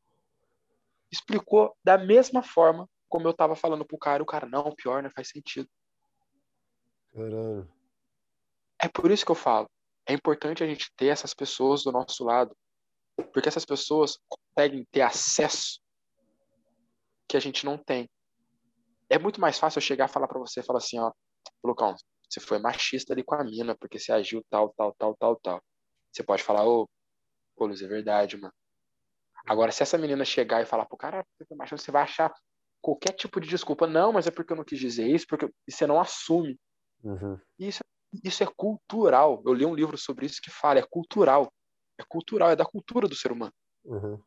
explicou 1.11 1.75
da 1.83 1.97
mesma 1.97 2.43
forma 2.43 2.87
como 3.09 3.27
eu 3.27 3.31
estava 3.31 3.57
falando 3.57 3.87
pro 3.87 3.97
cara. 3.97 4.23
O 4.23 4.27
cara, 4.27 4.47
não, 4.47 4.75
pior, 4.75 5.03
não 5.03 5.11
faz 5.11 5.29
sentido. 5.29 5.69
Caramba. 7.15 7.67
É 8.83 8.89
por 8.89 9.11
isso 9.11 9.25
que 9.25 9.31
eu 9.31 9.37
falo. 9.37 9.67
é 10.07 10.13
importante 10.13 10.63
a 10.63 10.67
gente 10.67 10.93
ter 10.95 11.07
essas 11.07 11.33
pessoas 11.33 11.85
do 11.85 11.93
nosso 11.93 12.23
lado, 12.23 12.55
porque 13.33 13.49
essas 13.49 13.65
pessoas 13.65 14.19
conseguem 14.29 14.87
ter 14.91 15.03
acesso 15.03 15.81
que 17.29 17.37
a 17.37 17.41
gente 17.41 17.65
não 17.65 17.79
tem. 17.79 18.09
É 19.09 19.19
muito 19.19 19.41
mais 19.41 19.59
fácil 19.59 19.79
eu 19.79 19.83
chegar 19.83 20.09
e 20.09 20.13
falar 20.13 20.29
para 20.29 20.39
você, 20.39 20.63
falar 20.63 20.79
assim, 20.79 20.99
ó, 20.99 21.13
Lucão, 21.63 21.95
você 22.29 22.41
foi 22.41 22.59
machista 22.59 23.13
ali 23.13 23.23
com 23.23 23.35
a 23.35 23.45
mina, 23.45 23.75
porque 23.75 23.99
você 23.99 24.13
agiu 24.13 24.43
tal, 24.49 24.73
tal, 24.77 24.95
tal, 24.95 25.17
tal, 25.17 25.37
tal. 25.37 25.63
Você 26.11 26.23
pode 26.23 26.43
falar, 26.43 26.67
ô, 26.67 26.89
pô, 27.57 27.67
Luiz, 27.67 27.83
é 27.83 27.89
verdade, 27.89 28.37
mano. 28.37 28.53
Agora, 29.47 29.73
se 29.73 29.83
essa 29.83 29.99
menina 29.99 30.25
chegar 30.25 30.63
e 30.63 30.67
falar 30.67 30.87
pro 30.87 30.97
cara, 30.97 31.25
você 31.71 31.91
vai 31.91 32.03
achar 32.03 32.33
qualquer 32.81 33.13
tipo 33.13 33.41
de 33.41 33.49
desculpa. 33.49 33.87
Não, 33.87 34.13
mas 34.13 34.27
é 34.27 34.31
porque 34.31 34.53
eu 34.53 34.57
não 34.57 34.65
quis 34.65 34.79
dizer 34.79 35.07
isso, 35.07 35.27
porque 35.27 35.49
você 35.69 35.87
não 35.87 36.01
assume. 36.01 36.59
Uhum. 37.03 37.39
Isso, 37.59 37.81
isso 38.25 38.43
é 38.43 38.47
cultural. 38.57 39.43
Eu 39.45 39.53
li 39.53 39.67
um 39.67 39.75
livro 39.75 39.97
sobre 39.99 40.27
isso 40.27 40.41
que 40.43 40.51
fala, 40.51 40.79
é 40.79 40.87
cultural. 40.89 41.53
É 41.99 42.05
cultural, 42.05 42.51
é 42.51 42.57
da 42.57 42.65
cultura 42.65 43.07
do 43.07 43.15
ser 43.15 43.33
humano. 43.33 43.55
Uhum. 43.85 44.23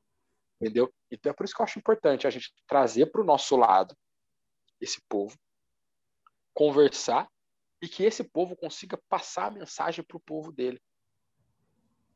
Entendeu? 0.61 0.93
Então 1.11 1.31
é 1.31 1.33
por 1.33 1.45
isso 1.45 1.53
que 1.53 1.61
eu 1.61 1.65
acho 1.65 1.79
importante 1.79 2.27
a 2.27 2.29
gente 2.29 2.53
trazer 2.67 3.07
para 3.07 3.21
o 3.21 3.25
nosso 3.25 3.55
lado 3.55 3.95
esse 4.79 5.01
povo, 5.09 5.37
conversar 6.53 7.29
e 7.81 7.87
que 7.87 8.03
esse 8.03 8.23
povo 8.23 8.55
consiga 8.55 8.99
passar 9.09 9.47
a 9.47 9.51
mensagem 9.51 10.03
para 10.03 10.17
o 10.17 10.21
povo 10.21 10.51
dele. 10.51 10.81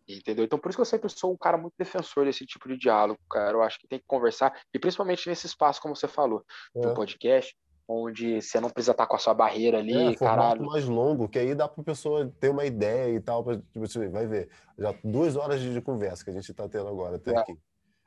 Entendeu? 0.08 0.44
Então, 0.44 0.58
por 0.58 0.70
isso 0.70 0.78
que 0.78 0.82
eu 0.82 0.86
sempre 0.86 1.08
sou 1.10 1.32
um 1.32 1.38
cara 1.38 1.56
muito 1.58 1.76
defensor 1.78 2.26
desse 2.26 2.44
tipo 2.44 2.68
de 2.68 2.78
diálogo, 2.78 3.20
cara. 3.30 3.52
Eu 3.52 3.62
acho 3.62 3.78
que 3.78 3.88
tem 3.88 4.00
que 4.00 4.06
conversar, 4.08 4.60
e 4.74 4.80
principalmente 4.80 5.30
nesse 5.30 5.46
espaço, 5.46 5.80
como 5.80 5.96
você 5.96 6.08
falou, 6.08 6.44
é. 6.76 6.82
do 6.82 6.96
podcast, 6.96 7.56
onde 7.92 8.40
você 8.40 8.60
não 8.60 8.70
precisa 8.70 8.92
estar 8.92 9.08
com 9.08 9.16
a 9.16 9.20
sua 9.20 9.34
barreira 9.34 9.80
ali, 9.80 10.14
é, 10.14 10.16
caralho. 10.16 10.64
mais 10.64 10.86
longo, 10.86 11.28
que 11.28 11.40
aí 11.40 11.56
dá 11.56 11.68
para 11.68 11.82
a 11.82 11.84
pessoa 11.84 12.32
ter 12.40 12.50
uma 12.50 12.64
ideia 12.64 13.16
e 13.16 13.20
tal, 13.20 13.44
pra, 13.44 13.58
tipo, 13.58 14.12
vai 14.12 14.28
ver, 14.28 14.48
já 14.78 14.94
duas 15.04 15.36
horas 15.36 15.60
de, 15.60 15.82
conversa 15.82 16.24
que 16.24 16.30
a 16.30 16.34
gente 16.34 16.52
está 16.52 16.70
tendo 16.70 16.88
agora, 16.88 17.16
até 17.16 17.34
é. 17.34 17.38
aqui. 17.40 17.58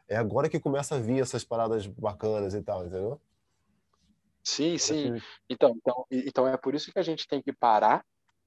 É 0.09 0.17
agora 0.17 0.49
que 0.49 0.61
começa 0.61 0.95
a 0.95 1.01
vir 1.01 1.21
essas 1.21 1.43
paradas 1.43 1.85
bacanas 1.87 2.55
e 2.55 2.63
tal, 2.63 2.87
entendeu? 2.87 3.21
Sim, 4.45 4.79
sim. 4.79 5.21
Então, 5.51 5.75
então, 5.77 6.07
então 6.11 6.47
é 6.47 6.57
por 6.57 6.75
isso 6.75 6.93
que 6.93 6.99
a 6.99 7.03
gente 7.03 7.27
tem 7.27 7.43
que 7.43 7.53
parar, 7.53 8.05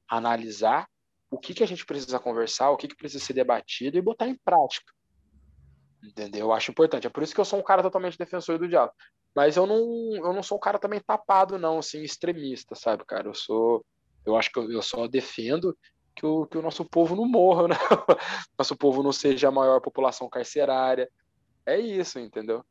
analisar 0.10 0.88
o 1.30 1.38
que, 1.38 1.54
que 1.54 1.64
a 1.64 1.68
gente 1.68 1.86
precisa 1.86 2.18
conversar, 2.18 2.70
o 2.70 2.78
que, 2.78 2.88
que 2.88 2.96
precisa 2.96 3.24
ser 3.24 3.34
debatido 3.34 3.98
e 3.98 4.02
botar 4.02 4.28
em 4.28 4.38
prática. 4.38 4.94
Entendeu? 6.02 6.48
Eu 6.48 6.54
acho 6.54 6.72
importante. 6.72 7.08
É 7.08 7.10
por 7.10 7.24
isso 7.24 7.34
que 7.34 7.42
eu 7.42 7.46
sou 7.46 7.60
um 7.60 7.64
cara 7.64 7.82
totalmente 7.82 8.18
defensor 8.18 8.58
do 8.58 8.68
diálogo. 8.70 8.94
Mas 9.36 9.58
eu 9.58 9.68
não, 9.68 10.16
eu 10.16 10.34
não 10.34 10.42
sou 10.42 10.58
um 10.58 10.62
cara 10.62 10.80
também 10.80 11.00
tapado, 11.00 11.60
não, 11.60 11.80
assim, 11.80 12.02
extremista, 12.02 12.74
sabe, 12.74 13.04
cara? 13.06 13.28
Eu 13.28 13.34
sou. 13.34 13.86
Eu 14.26 14.38
acho 14.38 14.52
que 14.52 14.58
eu, 14.58 14.72
eu 14.72 14.82
só 14.82 15.08
defendo 15.08 15.78
que 16.16 16.26
o, 16.26 16.48
que 16.48 16.58
o 16.58 16.62
nosso 16.62 16.86
povo 16.86 17.16
não 17.16 17.28
morra, 17.28 17.68
né? 17.68 17.76
nosso 18.58 18.76
povo 18.76 19.04
não 19.04 19.12
seja 19.12 19.50
a 19.50 19.52
maior 19.52 19.82
população 19.82 20.30
carcerária. 20.30 21.12
É 21.66 21.78
isso, 21.78 22.18
entendeu? 22.18 22.64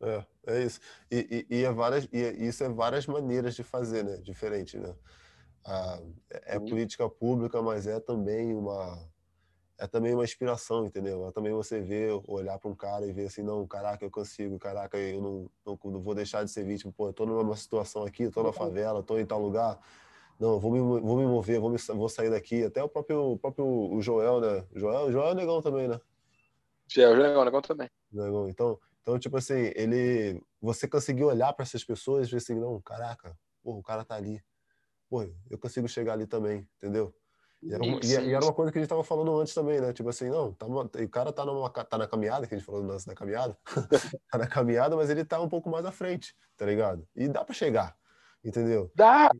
É, 0.00 0.24
é 0.46 0.62
isso. 0.62 0.80
E, 1.10 1.46
e, 1.50 1.56
e, 1.58 1.64
é 1.64 1.72
várias, 1.72 2.08
e 2.12 2.46
isso 2.46 2.62
é 2.62 2.68
várias 2.68 3.06
maneiras 3.06 3.56
de 3.56 3.64
fazer, 3.64 4.04
né? 4.04 4.18
Diferente, 4.18 4.78
né? 4.78 4.94
Ah, 5.66 6.00
é 6.30 6.58
Sim. 6.58 6.66
política 6.66 7.08
pública, 7.08 7.60
mas 7.60 7.86
é 7.86 7.98
também 7.98 8.54
uma 8.54 9.10
é 9.78 9.86
também 9.86 10.14
uma 10.14 10.24
inspiração, 10.24 10.86
entendeu? 10.86 11.26
É 11.28 11.32
também 11.32 11.52
você 11.52 11.80
ver, 11.80 12.20
olhar 12.26 12.58
para 12.58 12.70
um 12.70 12.74
cara 12.74 13.06
e 13.06 13.12
ver 13.12 13.26
assim, 13.26 13.42
não, 13.42 13.66
caraca, 13.66 14.04
eu 14.04 14.10
consigo, 14.10 14.58
caraca, 14.58 14.96
eu 14.98 15.20
não, 15.20 15.50
não, 15.64 15.78
não 15.92 16.00
vou 16.00 16.14
deixar 16.14 16.44
de 16.44 16.50
ser 16.50 16.64
vítima, 16.64 16.92
pô, 16.96 17.08
eu 17.08 17.12
tô 17.12 17.26
numa 17.26 17.56
situação 17.56 18.04
aqui, 18.04 18.30
tô 18.30 18.42
na 18.42 18.52
favela, 18.52 19.02
tô 19.02 19.18
em 19.18 19.26
tal 19.26 19.40
lugar, 19.40 19.78
não, 20.38 20.58
vou 20.58 20.70
me, 20.70 20.80
vou 20.80 21.16
me 21.16 21.26
mover, 21.26 21.60
vou, 21.60 21.70
me, 21.70 21.78
vou 21.78 22.08
sair 22.08 22.30
daqui. 22.30 22.64
Até 22.64 22.82
o 22.82 22.88
próprio, 22.88 23.32
o 23.32 23.38
próprio 23.38 23.64
o 23.64 24.00
Joel, 24.02 24.40
né? 24.40 24.66
Joel, 24.74 25.12
Joel 25.12 25.30
é 25.30 25.34
negão 25.34 25.62
também, 25.62 25.86
né? 25.86 26.00
É, 26.96 27.08
o 27.08 27.14
Joel 27.14 27.40
é 27.40 27.44
negão 27.44 27.62
também. 27.62 27.88
Negão. 28.12 28.48
Então, 28.48 28.78
então, 29.00 29.18
tipo 29.18 29.36
assim, 29.36 29.70
ele, 29.76 30.42
você 30.60 30.88
conseguiu 30.88 31.28
olhar 31.28 31.52
para 31.52 31.62
essas 31.62 31.84
pessoas 31.84 32.26
e 32.26 32.30
ver 32.32 32.38
assim, 32.38 32.54
não, 32.54 32.80
caraca, 32.80 33.36
pô, 33.62 33.78
o 33.78 33.82
cara 33.82 34.04
tá 34.04 34.16
ali 34.16 34.42
pô, 35.14 35.22
eu 35.48 35.58
consigo 35.58 35.86
chegar 35.86 36.14
ali 36.14 36.26
também, 36.26 36.68
entendeu? 36.76 37.14
E 37.64 37.72
era, 37.72 37.82
uma, 37.82 38.00
e, 38.02 38.06
e 38.06 38.34
era, 38.34 38.44
uma, 38.44 38.52
coisa 38.52 38.70
que 38.70 38.76
a 38.78 38.80
gente 38.80 38.88
tava 38.88 39.02
falando 39.02 39.40
antes 39.40 39.54
também, 39.54 39.80
né? 39.80 39.92
Tipo 39.92 40.10
assim, 40.10 40.28
não, 40.28 40.52
tá 40.52 40.66
uma, 40.66 40.82
o 40.82 41.08
cara 41.08 41.32
tá, 41.32 41.46
numa, 41.46 41.70
tá 41.70 41.96
na 41.96 42.06
caminhada, 42.06 42.46
que 42.46 42.54
a 42.54 42.58
gente 42.58 42.66
falou 42.66 42.82
no 42.82 42.88
lance 42.88 43.06
da 43.06 43.14
caminhada, 43.14 43.56
tá 44.30 44.38
na 44.38 44.46
caminhada, 44.46 44.94
mas 44.94 45.08
ele 45.08 45.24
tá 45.24 45.40
um 45.40 45.48
pouco 45.48 45.70
mais 45.70 45.86
à 45.86 45.90
frente, 45.90 46.36
tá 46.58 46.66
ligado? 46.66 47.08
E 47.16 47.26
dá 47.26 47.42
para 47.42 47.54
chegar, 47.54 47.96
entendeu? 48.44 48.92
Dá, 48.94 49.30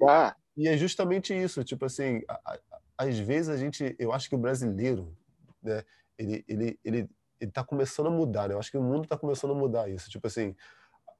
dá. 0.00 0.34
E 0.56 0.66
é 0.66 0.76
justamente 0.78 1.34
isso, 1.36 1.62
tipo 1.62 1.84
assim, 1.84 2.22
a, 2.26 2.34
a, 2.52 2.58
às 2.96 3.18
vezes 3.18 3.50
a 3.50 3.56
gente, 3.56 3.94
eu 3.98 4.12
acho 4.12 4.30
que 4.30 4.34
o 4.34 4.38
brasileiro, 4.38 5.14
né, 5.62 5.84
ele, 6.16 6.42
ele, 6.48 6.80
ele, 6.82 7.10
ele 7.38 7.50
tá 7.50 7.62
começando 7.62 8.06
a 8.06 8.10
mudar, 8.10 8.48
né? 8.48 8.54
Eu 8.54 8.58
acho 8.58 8.70
que 8.70 8.78
o 8.78 8.82
mundo 8.82 9.06
tá 9.06 9.18
começando 9.18 9.50
a 9.50 9.54
mudar 9.54 9.90
isso, 9.90 10.08
tipo 10.08 10.26
assim, 10.26 10.56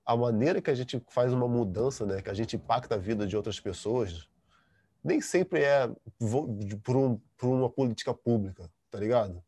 a 0.07 0.17
maneira 0.17 0.63
que 0.63 0.71
a 0.71 0.75
gente 0.75 1.03
faz 1.11 1.31
uma 1.31 1.49
mudança, 1.49 2.07
né, 2.07 2.23
que 2.23 2.31
a 2.31 2.35
gente 2.35 2.57
impacta 2.57 2.95
a 2.95 2.99
vida 2.99 3.27
de 3.27 3.37
outras 3.37 3.61
pessoas, 3.61 4.29
nem 5.05 5.21
sempre 5.21 5.63
é 5.63 5.89
por, 6.19 6.97
um, 6.97 7.21
por 7.37 7.49
uma 7.49 7.71
política 7.71 8.15
pública, 8.15 8.71
tá 8.91 8.99
ligado? 8.99 9.43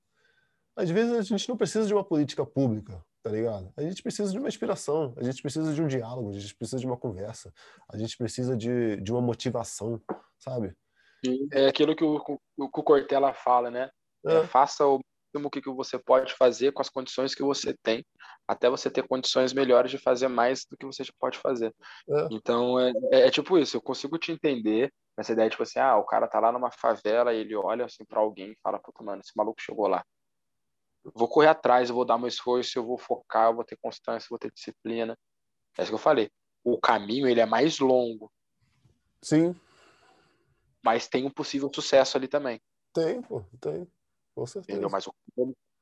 Às 0.76 0.90
vezes 0.90 1.12
a 1.14 1.22
gente 1.22 1.48
não 1.48 1.56
precisa 1.56 1.86
de 1.86 1.94
uma 1.94 2.04
política 2.04 2.44
pública, 2.44 3.02
tá 3.22 3.30
ligado? 3.30 3.72
A 3.76 3.82
gente 3.82 4.02
precisa 4.02 4.30
de 4.30 4.38
uma 4.38 4.48
inspiração, 4.48 5.14
a 5.16 5.24
gente 5.24 5.40
precisa 5.40 5.72
de 5.72 5.82
um 5.82 5.86
diálogo, 5.86 6.30
a 6.30 6.38
gente 6.38 6.54
precisa 6.54 6.78
de 6.78 6.86
uma 6.86 6.96
conversa, 6.96 7.52
a 7.88 7.96
gente 7.96 8.16
precisa 8.16 8.56
de, 8.56 9.00
de 9.00 9.10
uma 9.10 9.22
motivação, 9.22 10.00
sabe? 10.38 10.76
É 11.52 11.66
aquilo 11.66 11.96
que 11.96 12.04
o, 12.04 12.20
que 12.20 12.38
o 12.58 12.68
Cortella 12.82 13.32
fala, 13.32 13.70
né? 13.70 13.90
É. 14.26 14.34
É, 14.34 14.46
faça 14.46 14.86
o 14.86 15.00
o 15.44 15.50
que, 15.50 15.60
que 15.60 15.70
você 15.70 15.98
pode 15.98 16.32
fazer 16.34 16.72
com 16.72 16.80
as 16.80 16.88
condições 16.88 17.34
que 17.34 17.42
você 17.42 17.74
tem, 17.82 18.04
até 18.48 18.70
você 18.70 18.90
ter 18.90 19.06
condições 19.06 19.52
melhores 19.52 19.90
de 19.90 19.98
fazer 19.98 20.28
mais 20.28 20.64
do 20.70 20.76
que 20.76 20.86
você 20.86 21.02
pode 21.18 21.38
fazer. 21.38 21.74
É. 22.08 22.28
Então, 22.30 22.78
é, 22.78 22.92
é, 23.12 23.26
é, 23.26 23.30
tipo 23.30 23.58
isso, 23.58 23.76
eu 23.76 23.82
consigo 23.82 24.18
te 24.18 24.32
entender 24.32 24.90
essa 25.16 25.32
ideia, 25.32 25.48
tipo 25.48 25.62
assim, 25.62 25.78
ah, 25.78 25.96
o 25.96 26.04
cara 26.04 26.28
tá 26.28 26.38
lá 26.38 26.52
numa 26.52 26.70
favela 26.70 27.32
e 27.32 27.38
ele 27.38 27.56
olha 27.56 27.86
assim 27.86 28.04
para 28.04 28.20
alguém 28.20 28.52
e 28.52 28.58
fala, 28.62 28.78
puta, 28.78 29.02
mano, 29.02 29.22
esse 29.22 29.32
maluco 29.34 29.60
chegou 29.60 29.86
lá. 29.86 30.04
Eu 31.04 31.12
vou 31.14 31.28
correr 31.28 31.48
atrás, 31.48 31.88
eu 31.88 31.94
vou 31.94 32.04
dar 32.04 32.18
meu 32.18 32.28
esforço, 32.28 32.78
eu 32.78 32.84
vou 32.84 32.98
focar, 32.98 33.50
eu 33.50 33.54
vou 33.54 33.64
ter 33.64 33.78
constância, 33.80 34.26
eu 34.26 34.30
vou 34.30 34.38
ter 34.38 34.52
disciplina. 34.52 35.16
É 35.78 35.82
isso 35.82 35.90
que 35.90 35.94
eu 35.94 35.98
falei. 35.98 36.30
O 36.62 36.78
caminho, 36.78 37.26
ele 37.26 37.40
é 37.40 37.46
mais 37.46 37.78
longo. 37.78 38.30
Sim. 39.22 39.58
Mas 40.82 41.08
tem 41.08 41.24
um 41.24 41.30
possível 41.30 41.70
sucesso 41.72 42.16
ali 42.16 42.28
também. 42.28 42.60
Tem, 42.92 43.22
pô, 43.22 43.42
tem. 43.60 43.86
Com 44.34 44.46
certeza. 44.46 44.88
Mas, 44.88 45.08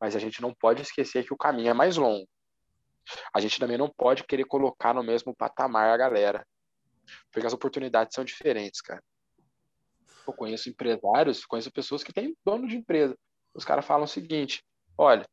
mas 0.00 0.14
a 0.14 0.18
gente 0.18 0.40
não 0.40 0.54
pode 0.54 0.82
esquecer 0.82 1.24
que 1.24 1.34
o 1.34 1.38
caminho 1.38 1.70
é 1.70 1.74
mais 1.74 1.96
longo. 1.96 2.28
A 3.34 3.40
gente 3.40 3.58
também 3.58 3.76
não 3.76 3.88
pode 3.88 4.24
querer 4.24 4.44
colocar 4.44 4.94
no 4.94 5.02
mesmo 5.02 5.34
patamar 5.34 5.88
a 5.88 5.96
galera. 5.96 6.46
Porque 7.32 7.46
as 7.46 7.52
oportunidades 7.52 8.14
são 8.14 8.24
diferentes, 8.24 8.80
cara. 8.80 9.02
Eu 10.26 10.32
conheço 10.32 10.68
empresários, 10.68 11.44
conheço 11.44 11.70
pessoas 11.70 12.02
que 12.02 12.12
têm 12.12 12.36
dono 12.44 12.66
de 12.66 12.76
empresa. 12.76 13.16
Os 13.54 13.64
caras 13.64 13.84
falam 13.84 14.04
o 14.04 14.08
seguinte: 14.08 14.62
olha, 14.96 15.26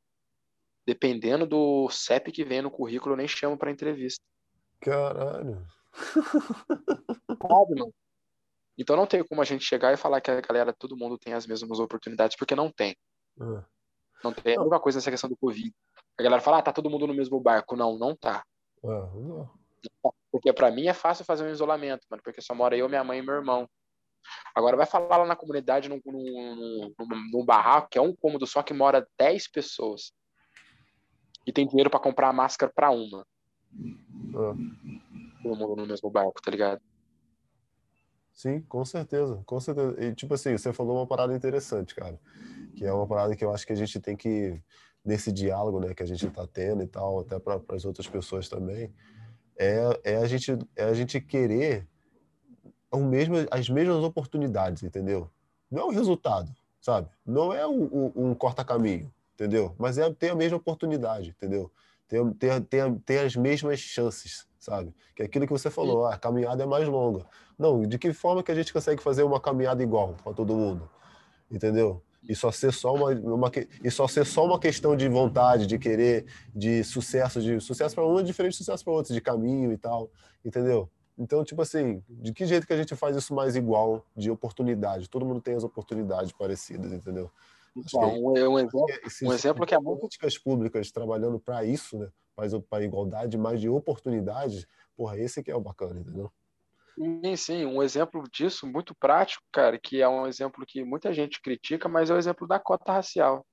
dependendo 0.85 1.45
do 1.45 1.89
CEP 1.89 2.31
que 2.31 2.43
vem 2.43 2.61
no 2.61 2.71
currículo, 2.71 3.13
eu 3.13 3.17
nem 3.17 3.27
chamo 3.27 3.57
para 3.57 3.71
entrevista. 3.71 4.23
Caralho. 4.81 5.65
Sabe, 7.41 7.79
mano? 7.79 7.93
Então 8.77 8.95
não 8.95 9.05
tem 9.05 9.23
como 9.23 9.41
a 9.41 9.45
gente 9.45 9.63
chegar 9.63 9.93
e 9.93 9.97
falar 9.97 10.21
que 10.21 10.31
a 10.31 10.41
galera, 10.41 10.73
todo 10.73 10.97
mundo 10.97 11.17
tem 11.17 11.33
as 11.33 11.45
mesmas 11.45 11.79
oportunidades, 11.79 12.35
porque 12.35 12.55
não 12.55 12.71
tem. 12.71 12.95
Uhum. 13.37 13.63
Não 14.23 14.33
tem. 14.33 14.53
É 14.53 14.57
a 14.57 14.61
mesma 14.61 14.79
coisa 14.79 14.97
nessa 14.97 15.11
questão 15.11 15.29
do 15.29 15.37
Covid. 15.37 15.71
A 16.17 16.23
galera 16.23 16.41
fala, 16.41 16.59
ah, 16.59 16.61
tá 16.61 16.73
todo 16.73 16.89
mundo 16.89 17.07
no 17.07 17.13
mesmo 17.13 17.39
barco. 17.39 17.75
Não, 17.75 17.97
não 17.97 18.15
tá. 18.15 18.43
Uhum. 18.81 19.47
Porque 20.31 20.53
para 20.53 20.71
mim 20.71 20.87
é 20.87 20.93
fácil 20.93 21.25
fazer 21.25 21.43
um 21.43 21.51
isolamento, 21.51 22.05
mano, 22.09 22.23
porque 22.23 22.41
só 22.41 22.55
mora 22.55 22.75
eu, 22.75 22.87
minha 22.87 23.03
mãe 23.03 23.19
e 23.19 23.21
meu 23.21 23.35
irmão. 23.35 23.69
Agora 24.53 24.77
vai 24.77 24.85
falar 24.85 25.17
lá 25.17 25.25
na 25.25 25.35
comunidade, 25.35 25.90
num, 25.90 26.01
num, 26.06 26.93
num, 27.00 27.30
num 27.32 27.45
barraco, 27.45 27.90
que 27.90 27.98
é 27.98 28.01
um 28.01 28.16
cômodo 28.16 28.45
só 28.45 28.61
que 28.61 28.74
mora 28.74 29.08
10 29.17 29.48
pessoas. 29.50 30.14
E 31.45 31.51
tem 31.51 31.67
dinheiro 31.67 31.90
para 31.90 32.00
comprar 32.00 32.32
máscara 32.33 32.72
para 32.74 32.91
uma. 32.91 33.25
Uhum. 33.74 35.01
Todo 35.41 35.56
mundo 35.56 35.75
no 35.75 35.88
mesmo 35.88 36.09
barco, 36.09 36.41
tá 36.41 36.51
ligado? 36.51 36.82
Sim, 38.33 38.61
com 38.61 38.83
certeza, 38.85 39.41
com 39.45 39.59
certeza. 39.59 40.03
E 40.03 40.16
tipo 40.16 40.33
assim, 40.33 40.58
você 40.58 40.72
falou 40.72 40.98
uma 40.98 41.08
parada 41.08 41.35
interessante, 41.35 41.93
cara, 41.93 42.19
que 42.75 42.85
é 42.85 42.93
uma 42.93 43.08
parada 43.08 43.35
que 43.35 43.43
eu 43.43 43.53
acho 43.53 43.66
que 43.66 43.74
a 43.74 43.75
gente 43.75 44.00
tem 44.00 44.16
que 44.16 44.61
nesse 45.03 45.32
diálogo, 45.32 45.80
né, 45.80 45.93
que 45.93 46.03
a 46.03 46.06
gente 46.06 46.25
está 46.27 46.45
tendo 46.48 46.83
e 46.83 46.88
tal, 46.88 47.19
até 47.19 47.40
para 47.40 47.59
as 47.69 47.85
outras 47.85 48.08
pessoas 48.08 48.48
também, 48.48 48.93
é, 49.58 50.00
é 50.03 50.16
a 50.17 50.27
gente 50.27 50.58
é 50.75 50.83
a 50.83 50.93
gente 50.93 51.19
querer 51.19 51.88
mesmo, 52.99 53.35
as 53.49 53.69
mesmas 53.69 54.03
oportunidades, 54.03 54.83
entendeu? 54.83 55.29
Não 55.69 55.83
é 55.83 55.85
o 55.85 55.89
resultado, 55.89 56.53
sabe? 56.81 57.07
Não 57.25 57.53
é 57.53 57.65
um, 57.65 57.83
um, 57.83 58.11
um 58.15 58.35
corta-caminho, 58.35 59.11
entendeu? 59.33 59.73
Mas 59.77 59.97
é 59.97 60.11
ter 60.11 60.31
a 60.31 60.35
mesma 60.35 60.57
oportunidade, 60.57 61.29
entendeu? 61.29 61.71
Ter, 62.07 62.23
ter, 62.33 62.61
ter, 62.61 62.99
ter 63.05 63.19
as 63.19 63.35
mesmas 63.35 63.79
chances, 63.79 64.45
sabe? 64.59 64.93
Que 65.15 65.23
é 65.23 65.25
aquilo 65.25 65.45
que 65.47 65.53
você 65.53 65.69
falou, 65.69 66.05
ah, 66.05 66.15
a 66.15 66.17
caminhada 66.17 66.63
é 66.63 66.65
mais 66.65 66.87
longa. 66.87 67.25
Não, 67.57 67.83
de 67.83 67.97
que 67.97 68.11
forma 68.11 68.43
que 68.43 68.51
a 68.51 68.55
gente 68.55 68.73
consegue 68.73 69.01
fazer 69.01 69.23
uma 69.23 69.39
caminhada 69.39 69.81
igual 69.81 70.15
para 70.23 70.33
todo 70.33 70.53
mundo? 70.53 70.89
entendeu? 71.51 72.01
E 72.27 72.35
só 72.35 72.51
ser 72.51 72.71
só 72.71 72.93
uma, 72.93 73.09
uma 73.11 73.51
e 73.83 73.91
só 73.91 74.07
ser 74.07 74.25
só 74.25 74.45
uma 74.45 74.59
questão 74.59 74.95
de 74.95 75.07
vontade, 75.09 75.67
de 75.67 75.77
querer, 75.77 76.25
de 76.55 76.83
sucesso, 76.83 77.41
de 77.41 77.59
sucesso 77.59 77.95
para 77.95 78.05
um 78.05 78.19
é 78.19 78.23
diferente 78.23 78.53
de 78.53 78.57
sucesso 78.59 78.83
para 78.83 78.93
outro, 78.93 79.13
de 79.13 79.19
caminho 79.19 79.73
e 79.73 79.77
tal, 79.77 80.09
entendeu? 80.45 80.89
Então, 81.22 81.43
tipo 81.43 81.61
assim, 81.61 82.03
de 82.09 82.33
que 82.33 82.48
jeito 82.48 82.66
que 82.66 82.74
a 82.74 82.77
gente 82.77 82.95
faz 82.95 83.16
isso 83.16 83.32
mais 83.35 83.56
igual 83.56 84.03
de 84.17 84.32
oportunidade? 84.32 85.08
Todo 85.08 85.24
mundo 85.24 85.40
tem 85.40 85.53
as 85.53 85.64
oportunidades 85.64 86.32
parecidas, 86.32 86.91
entendeu? 86.91 87.30
Então, 87.75 88.01
um, 88.01 88.32
um, 88.32 88.58
exemplo, 88.58 88.85
um 89.22 89.32
exemplo 89.32 89.66
que 89.67 89.75
é 89.75 89.80
muito... 89.80 90.00
Políticas 90.00 90.35
públicas 90.40 90.91
trabalhando 90.91 91.40
para 91.40 91.64
isso, 91.64 92.00
né? 92.00 92.11
Para 92.67 92.83
igualdade, 92.83 93.38
mais 93.38 93.61
de 93.61 93.69
oportunidades, 93.69 94.66
porra, 94.98 95.16
esse 95.19 95.43
que 95.43 95.51
é 95.51 95.56
o 95.56 95.61
bacana, 95.61 96.00
entendeu? 96.00 96.32
Sim, 96.95 97.35
sim, 97.35 97.66
um 97.67 97.83
exemplo 97.83 98.24
disso 98.32 98.66
muito 98.66 98.95
prático, 98.95 99.43
cara, 99.51 99.80
que 99.80 100.01
é 100.01 100.09
um 100.09 100.25
exemplo 100.25 100.66
que 100.66 100.83
muita 100.83 101.14
gente 101.14 101.40
critica, 101.40 101.88
mas 101.88 102.09
é 102.09 102.16
o 102.16 102.17
exemplo 102.17 102.48
da 102.48 102.59
cota 102.59 102.93
racial. 102.93 103.45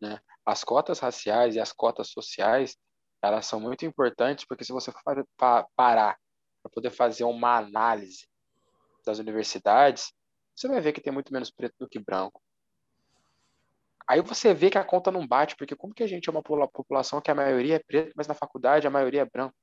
Né? 0.00 0.20
As 0.44 0.62
cotas 0.62 1.00
raciais 1.00 1.56
e 1.56 1.60
as 1.60 1.72
cotas 1.72 2.10
sociais, 2.10 2.76
elas 3.20 3.44
são 3.44 3.58
muito 3.58 3.84
importantes, 3.84 4.44
porque 4.48 4.64
se 4.64 4.72
você 4.72 4.92
parar 5.76 6.16
para 6.66 6.70
poder 6.70 6.90
fazer 6.90 7.24
uma 7.24 7.56
análise 7.56 8.28
das 9.04 9.18
universidades, 9.18 10.12
você 10.54 10.66
vai 10.66 10.80
ver 10.80 10.92
que 10.92 11.00
tem 11.00 11.12
muito 11.12 11.32
menos 11.32 11.50
preto 11.50 11.74
do 11.78 11.88
que 11.88 11.98
branco. 11.98 12.42
Aí 14.08 14.20
você 14.20 14.52
vê 14.52 14.70
que 14.70 14.78
a 14.78 14.84
conta 14.84 15.10
não 15.10 15.26
bate, 15.26 15.56
porque 15.56 15.76
como 15.76 15.94
que 15.94 16.02
a 16.02 16.06
gente 16.06 16.28
é 16.28 16.32
uma 16.32 16.42
população 16.42 17.20
que 17.20 17.30
a 17.30 17.34
maioria 17.34 17.76
é 17.76 17.78
preta, 17.78 18.12
mas 18.16 18.26
na 18.26 18.34
faculdade 18.34 18.86
a 18.86 18.90
maioria 18.90 19.22
é 19.22 19.24
branco? 19.24 19.54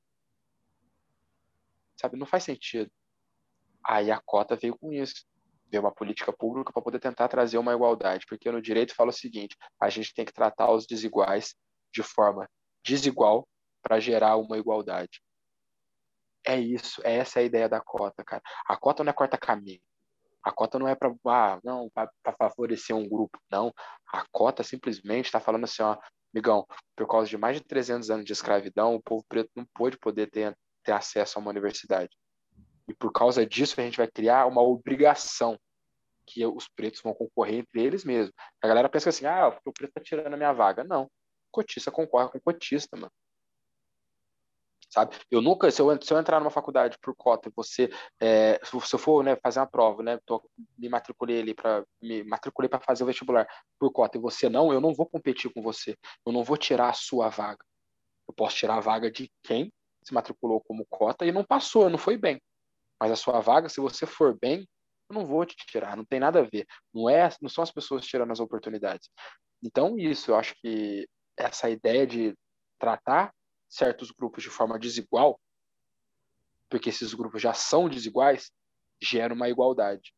Sabe, 1.99 2.17
não 2.17 2.25
faz 2.25 2.43
sentido. 2.43 2.91
Aí 3.85 4.11
a 4.11 4.21
cota 4.21 4.55
veio 4.55 4.77
com 4.77 4.91
isso. 4.91 5.25
Veio 5.69 5.83
uma 5.83 5.93
política 5.93 6.31
pública 6.31 6.71
para 6.71 6.81
poder 6.81 6.99
tentar 6.99 7.27
trazer 7.27 7.57
uma 7.57 7.73
igualdade, 7.73 8.25
porque 8.27 8.51
no 8.51 8.61
direito 8.61 8.95
fala 8.95 9.09
o 9.09 9.13
seguinte: 9.13 9.57
a 9.79 9.89
gente 9.89 10.13
tem 10.13 10.25
que 10.25 10.33
tratar 10.33 10.71
os 10.71 10.85
desiguais 10.85 11.55
de 11.91 12.03
forma 12.03 12.49
desigual 12.85 13.47
para 13.81 13.99
gerar 13.99 14.37
uma 14.37 14.57
igualdade. 14.57 15.21
É 16.45 16.57
isso, 16.59 17.01
é 17.05 17.15
essa 17.15 17.39
a 17.39 17.43
ideia 17.43 17.69
da 17.69 17.79
cota, 17.79 18.23
cara. 18.23 18.41
A 18.67 18.75
cota 18.75 19.03
não 19.03 19.11
é 19.11 19.13
corta 19.13 19.37
caminho. 19.37 19.81
A 20.43 20.51
cota 20.51 20.77
não 20.77 20.87
é 20.87 20.95
para 20.95 21.13
ah, 21.27 21.59
não 21.63 21.89
para 21.89 22.35
favorecer 22.37 22.95
um 22.95 23.07
grupo, 23.07 23.39
não. 23.49 23.73
A 24.11 24.25
cota 24.31 24.61
simplesmente 24.61 25.25
está 25.25 25.39
falando 25.39 25.63
assim, 25.63 25.81
ó, 25.81 25.97
migão, 26.33 26.67
por 26.95 27.07
causa 27.07 27.29
de 27.29 27.37
mais 27.37 27.57
de 27.57 27.63
300 27.63 28.09
anos 28.09 28.25
de 28.25 28.33
escravidão, 28.33 28.95
o 28.95 29.01
povo 29.01 29.23
preto 29.29 29.49
não 29.55 29.65
pôde 29.73 29.97
poder 29.97 30.29
ter, 30.29 30.57
ter 30.83 30.91
acesso 30.91 31.39
a 31.39 31.41
uma 31.41 31.49
universidade. 31.49 32.09
E 32.87 32.93
por 32.93 33.13
causa 33.13 33.45
disso 33.45 33.79
a 33.79 33.83
gente 33.83 33.97
vai 33.97 34.07
criar 34.07 34.45
uma 34.45 34.61
obrigação 34.61 35.57
que 36.25 36.45
os 36.45 36.67
pretos 36.67 37.01
vão 37.01 37.13
concorrer 37.13 37.59
entre 37.59 37.81
eles 37.81 38.03
mesmos. 38.03 38.33
A 38.61 38.67
galera 38.67 38.89
pensa 38.89 39.09
assim, 39.09 39.25
ah, 39.25 39.57
o 39.65 39.71
preto 39.71 39.93
tá 39.93 40.01
tirando 40.01 40.33
a 40.33 40.37
minha 40.37 40.53
vaga. 40.53 40.83
Não. 40.83 41.09
Cotista 41.51 41.91
concorre 41.91 42.29
com 42.31 42.39
cotista, 42.41 42.97
mano 42.97 43.11
sabe? 44.89 45.15
Eu 45.29 45.41
nunca, 45.41 45.69
se 45.71 45.81
eu, 45.81 46.01
se 46.01 46.13
eu 46.13 46.19
entrar 46.19 46.39
numa 46.39 46.49
faculdade 46.51 46.97
por 47.01 47.15
cota, 47.15 47.51
você, 47.55 47.89
é, 48.19 48.59
se 48.63 48.95
eu 48.95 48.99
for 48.99 49.23
né, 49.23 49.35
fazer 49.37 49.59
uma 49.59 49.67
prova, 49.67 50.03
né, 50.03 50.19
tô, 50.25 50.43
me 50.77 50.89
matriculei 50.89 51.41
ali 51.41 51.53
para 51.53 51.83
me 52.01 52.23
matriculei 52.23 52.69
para 52.69 52.79
fazer 52.79 53.03
o 53.03 53.07
vestibular 53.07 53.47
por 53.79 53.91
cota 53.91 54.17
e 54.17 54.21
você 54.21 54.49
não, 54.49 54.71
eu 54.71 54.79
não 54.79 54.93
vou 54.93 55.05
competir 55.05 55.51
com 55.53 55.61
você, 55.61 55.97
eu 56.25 56.31
não 56.31 56.43
vou 56.43 56.57
tirar 56.57 56.89
a 56.89 56.93
sua 56.93 57.29
vaga. 57.29 57.63
Eu 58.27 58.33
posso 58.33 58.55
tirar 58.55 58.77
a 58.77 58.79
vaga 58.79 59.11
de 59.11 59.29
quem 59.43 59.71
se 60.03 60.13
matriculou 60.13 60.61
como 60.61 60.85
cota 60.85 61.25
e 61.25 61.31
não 61.31 61.43
passou, 61.43 61.89
não 61.89 61.97
foi 61.97 62.17
bem. 62.17 62.41
Mas 62.99 63.11
a 63.11 63.15
sua 63.15 63.39
vaga, 63.39 63.69
se 63.69 63.81
você 63.81 64.05
for 64.05 64.37
bem, 64.39 64.67
eu 65.09 65.15
não 65.15 65.25
vou 65.25 65.45
te 65.45 65.55
tirar, 65.67 65.97
não 65.97 66.05
tem 66.05 66.19
nada 66.19 66.39
a 66.39 66.43
ver. 66.43 66.65
Não 66.93 67.09
é, 67.09 67.29
não 67.41 67.49
são 67.49 67.63
as 67.63 67.71
pessoas 67.71 68.05
tirando 68.05 68.31
as 68.31 68.39
oportunidades. 68.39 69.09
Então, 69.61 69.97
isso, 69.97 70.31
eu 70.31 70.35
acho 70.35 70.55
que 70.61 71.07
essa 71.37 71.69
ideia 71.69 72.05
de 72.05 72.35
tratar 72.79 73.33
certos 73.73 74.11
grupos 74.11 74.43
de 74.43 74.49
forma 74.49 74.77
desigual, 74.77 75.39
porque 76.69 76.89
esses 76.89 77.13
grupos 77.13 77.41
já 77.41 77.53
são 77.53 77.89
desiguais, 77.89 78.51
gera 79.01 79.33
uma 79.33 79.49
igualdade. 79.49 80.13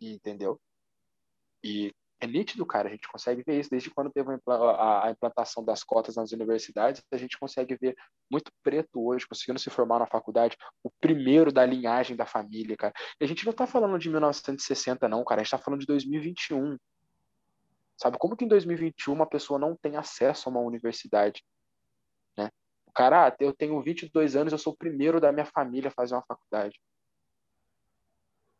Entendeu? 0.00 0.58
E 1.62 1.92
é 2.20 2.26
nítido, 2.26 2.64
cara, 2.64 2.88
a 2.88 2.90
gente 2.90 3.06
consegue 3.08 3.42
ver 3.42 3.60
isso 3.60 3.70
desde 3.70 3.90
quando 3.90 4.10
teve 4.10 4.30
a 4.32 5.10
implantação 5.10 5.62
das 5.62 5.84
cotas 5.84 6.16
nas 6.16 6.32
universidades, 6.32 7.02
a 7.12 7.16
gente 7.16 7.38
consegue 7.38 7.76
ver 7.76 7.94
muito 8.30 8.50
preto 8.62 9.06
hoje 9.06 9.26
conseguindo 9.26 9.58
se 9.58 9.70
formar 9.70 9.98
na 9.98 10.06
faculdade, 10.06 10.56
o 10.82 10.90
primeiro 10.90 11.52
da 11.52 11.64
linhagem 11.64 12.16
da 12.16 12.26
família, 12.26 12.76
cara. 12.76 12.94
E 13.20 13.24
a 13.24 13.28
gente 13.28 13.44
não 13.44 13.52
tá 13.52 13.66
falando 13.66 13.98
de 13.98 14.08
1960 14.08 15.08
não, 15.08 15.24
cara, 15.24 15.42
a 15.42 15.44
gente 15.44 15.50
tá 15.50 15.58
falando 15.58 15.80
de 15.80 15.86
2021. 15.86 16.78
Sabe 17.96 18.16
como 18.18 18.36
que 18.36 18.44
em 18.44 18.48
2021 18.48 19.12
uma 19.12 19.28
pessoa 19.28 19.58
não 19.58 19.76
tem 19.76 19.96
acesso 19.96 20.48
a 20.48 20.52
uma 20.52 20.60
universidade? 20.60 21.44
Cara, 22.88 23.28
ah, 23.28 23.36
eu 23.40 23.52
tenho 23.52 23.80
22 23.82 24.36
anos, 24.36 24.52
eu 24.52 24.58
sou 24.58 24.72
o 24.72 24.76
primeiro 24.76 25.20
da 25.20 25.32
minha 25.32 25.46
família 25.46 25.88
a 25.88 25.92
fazer 25.92 26.14
uma 26.14 26.24
faculdade. 26.26 26.80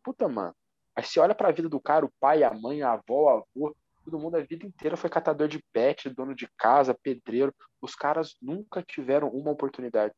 Puta, 0.02 0.28
mano. 0.28 0.54
Aí 0.96 1.04
você 1.04 1.20
olha 1.20 1.34
pra 1.34 1.52
vida 1.52 1.68
do 1.68 1.80
cara, 1.80 2.04
o 2.04 2.12
pai, 2.18 2.42
a 2.42 2.52
mãe, 2.52 2.82
a 2.82 2.92
avó, 2.92 3.04
o 3.08 3.28
avô, 3.28 3.76
todo 4.04 4.18
mundo 4.18 4.36
a 4.36 4.40
vida 4.40 4.66
inteira 4.66 4.96
foi 4.96 5.10
catador 5.10 5.46
de 5.46 5.62
pet, 5.72 6.08
dono 6.10 6.34
de 6.34 6.48
casa, 6.56 6.94
pedreiro. 6.94 7.54
Os 7.80 7.94
caras 7.94 8.36
nunca 8.40 8.82
tiveram 8.82 9.28
uma 9.28 9.50
oportunidade. 9.50 10.14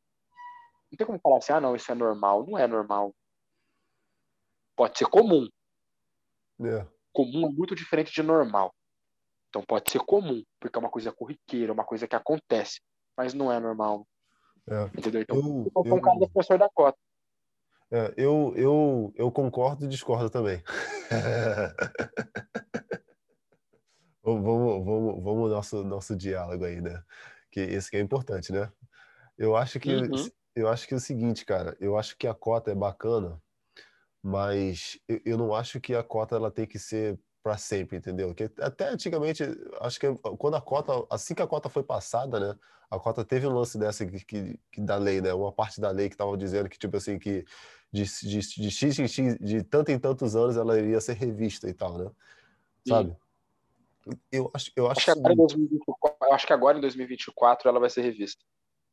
Não 0.91 0.97
tem 0.97 1.05
como 1.05 1.19
falar 1.19 1.37
assim, 1.37 1.53
ah, 1.53 1.61
não, 1.61 1.75
isso 1.75 1.91
é 1.91 1.95
normal. 1.95 2.45
Não 2.47 2.57
é 2.57 2.67
normal. 2.67 3.13
Pode 4.75 4.97
ser 4.97 5.05
comum. 5.05 5.47
É. 6.61 6.87
Comum 7.13 7.47
é 7.47 7.51
muito 7.51 7.75
diferente 7.75 8.11
de 8.11 8.23
normal. 8.23 8.73
Então 9.49 9.61
pode 9.61 9.91
ser 9.91 9.99
comum, 9.99 10.43
porque 10.59 10.77
é 10.77 10.79
uma 10.79 10.89
coisa 10.89 11.11
corriqueira, 11.11 11.73
uma 11.73 11.83
coisa 11.83 12.07
que 12.07 12.15
acontece, 12.15 12.81
mas 13.17 13.33
não 13.33 13.51
é 13.51 13.59
normal. 13.59 14.07
É. 14.69 14.83
Entendeu? 14.97 15.21
Então, 15.21 15.37
eu, 15.37 15.71
eu, 15.85 16.19
defensor 16.19 16.57
da 16.57 16.69
cota. 16.69 16.97
É, 17.91 18.13
eu, 18.15 18.53
eu, 18.55 19.13
eu 19.15 19.31
concordo 19.31 19.83
e 19.83 19.87
discordo 19.87 20.29
também. 20.29 20.63
vamos, 24.23 24.85
vamos, 24.85 25.23
vamos 25.23 25.51
nosso 25.51 25.83
nosso 25.83 26.15
diálogo 26.15 26.63
aí, 26.63 26.79
né? 26.79 27.03
Que 27.51 27.59
esse 27.59 27.91
que 27.91 27.97
é 27.97 27.99
importante, 27.99 28.53
né? 28.53 28.71
Eu 29.37 29.57
acho 29.57 29.79
que 29.79 29.93
uhum. 29.93 30.29
eu 30.55 30.69
acho 30.69 30.87
que 30.87 30.93
é 30.93 30.97
o 30.97 31.01
seguinte, 31.01 31.45
cara. 31.45 31.75
Eu 31.81 31.97
acho 31.97 32.17
que 32.17 32.27
a 32.27 32.33
cota 32.33 32.71
é 32.71 32.75
bacana, 32.75 33.41
mas 34.23 34.97
eu, 35.05 35.19
eu 35.25 35.37
não 35.37 35.53
acho 35.53 35.81
que 35.81 35.93
a 35.93 36.03
cota 36.03 36.37
ela 36.37 36.49
tem 36.49 36.65
que 36.65 36.79
ser 36.79 37.19
para 37.43 37.57
sempre, 37.57 37.97
entendeu? 37.97 38.33
Que 38.33 38.49
até 38.59 38.89
antigamente, 38.89 39.43
acho 39.79 39.99
que 39.99 40.07
quando 40.37 40.55
a 40.55 40.61
cota, 40.61 40.93
assim 41.09 41.33
que 41.33 41.41
a 41.41 41.47
cota 41.47 41.69
foi 41.69 41.83
passada, 41.83 42.39
né? 42.39 42.59
A 42.89 42.99
cota 42.99 43.23
teve 43.23 43.47
um 43.47 43.53
lance 43.53 43.77
dessa 43.77 44.05
que, 44.05 44.23
que, 44.23 44.59
que 44.71 44.81
da 44.81 44.97
lei, 44.97 45.21
né? 45.21 45.33
Uma 45.33 45.51
parte 45.51 45.79
da 45.79 45.89
lei 45.91 46.09
que 46.09 46.15
estava 46.15 46.35
dizendo 46.37 46.69
que 46.69 46.77
tipo 46.77 46.97
assim 46.97 47.17
que 47.17 47.45
de, 47.91 48.03
de, 48.03 48.39
de 48.39 48.71
x 48.71 48.99
em 48.99 49.07
x, 49.07 49.37
de 49.39 49.63
tanto 49.63 49.91
em 49.91 49.99
tantos 49.99 50.35
anos 50.35 50.57
ela 50.57 50.77
iria 50.77 51.01
ser 51.01 51.13
revista 51.13 51.69
e 51.69 51.73
tal, 51.73 51.97
né? 51.97 52.11
Sabe? 52.87 53.15
Eu 54.31 54.49
acho, 54.53 54.71
eu 54.75 54.89
acho, 54.89 54.99
acho 54.99 55.05
que 55.05 55.19
agora 55.19 55.33
em 55.33 55.37
2024, 55.37 56.33
acho 56.33 56.47
que 56.47 56.53
agora 56.53 56.77
em 56.77 56.81
2024 56.81 57.69
ela 57.69 57.79
vai 57.79 57.89
ser 57.89 58.01
revista. 58.01 58.43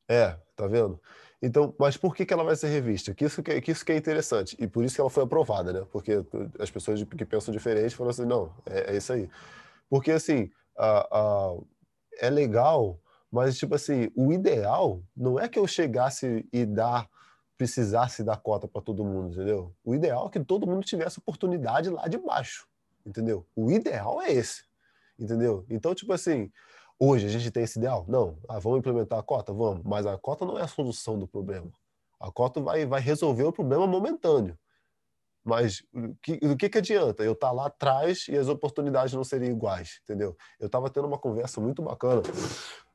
É, 0.08 0.38
tá 0.54 0.66
vendo? 0.66 1.00
Então, 1.40 1.72
mas 1.78 1.96
por 1.96 2.14
que, 2.14 2.26
que 2.26 2.34
ela 2.34 2.42
vai 2.42 2.56
ser 2.56 2.68
revista? 2.68 3.14
Que 3.14 3.24
isso 3.24 3.42
que, 3.42 3.52
é, 3.52 3.60
que 3.60 3.70
isso 3.70 3.84
que 3.84 3.92
é 3.92 3.96
interessante. 3.96 4.56
E 4.58 4.66
por 4.66 4.84
isso 4.84 4.96
que 4.96 5.00
ela 5.00 5.10
foi 5.10 5.22
aprovada, 5.22 5.72
né? 5.72 5.86
Porque 5.92 6.24
as 6.58 6.70
pessoas 6.70 7.02
que 7.02 7.24
pensam 7.24 7.54
diferente 7.54 7.94
falaram 7.94 8.10
assim, 8.10 8.24
não, 8.24 8.52
é, 8.66 8.92
é 8.92 8.96
isso 8.96 9.12
aí. 9.12 9.30
Porque, 9.88 10.10
assim, 10.10 10.50
a, 10.76 11.08
a, 11.10 11.56
é 12.20 12.28
legal, 12.28 13.00
mas, 13.30 13.56
tipo 13.56 13.74
assim, 13.76 14.10
o 14.16 14.32
ideal 14.32 15.02
não 15.16 15.38
é 15.38 15.48
que 15.48 15.58
eu 15.58 15.66
chegasse 15.66 16.44
e 16.52 16.66
dar, 16.66 17.08
precisasse 17.56 18.24
dar 18.24 18.38
cota 18.38 18.66
para 18.66 18.82
todo 18.82 19.04
mundo, 19.04 19.34
entendeu? 19.34 19.72
O 19.84 19.94
ideal 19.94 20.26
é 20.26 20.30
que 20.30 20.44
todo 20.44 20.66
mundo 20.66 20.84
tivesse 20.84 21.20
oportunidade 21.20 21.88
lá 21.88 22.08
de 22.08 22.18
baixo, 22.18 22.66
entendeu? 23.06 23.46
O 23.54 23.70
ideal 23.70 24.20
é 24.20 24.32
esse, 24.32 24.64
entendeu? 25.16 25.64
Então, 25.70 25.94
tipo 25.94 26.12
assim, 26.12 26.50
Hoje 27.00 27.26
a 27.26 27.28
gente 27.28 27.50
tem 27.50 27.62
esse 27.62 27.78
ideal? 27.78 28.04
Não. 28.08 28.38
Ah, 28.48 28.58
vamos 28.58 28.80
implementar 28.80 29.18
a 29.18 29.22
cota? 29.22 29.52
Vamos. 29.52 29.84
Mas 29.84 30.04
a 30.04 30.18
cota 30.18 30.44
não 30.44 30.58
é 30.58 30.62
a 30.62 30.68
solução 30.68 31.18
do 31.18 31.28
problema. 31.28 31.70
A 32.18 32.30
cota 32.32 32.60
vai, 32.60 32.84
vai 32.84 33.00
resolver 33.00 33.44
o 33.44 33.52
problema 33.52 33.86
momentâneo. 33.86 34.58
Mas 35.44 35.82
o 35.94 36.14
que, 36.20 36.56
que, 36.56 36.68
que 36.68 36.78
adianta 36.78 37.22
eu 37.22 37.32
estar 37.32 37.48
tá 37.48 37.52
lá 37.52 37.66
atrás 37.66 38.26
e 38.28 38.36
as 38.36 38.48
oportunidades 38.48 39.14
não 39.14 39.22
serem 39.22 39.50
iguais, 39.50 40.00
entendeu? 40.02 40.36
Eu 40.58 40.66
estava 40.66 40.90
tendo 40.90 41.06
uma 41.06 41.18
conversa 41.18 41.60
muito 41.60 41.80
bacana. 41.80 42.22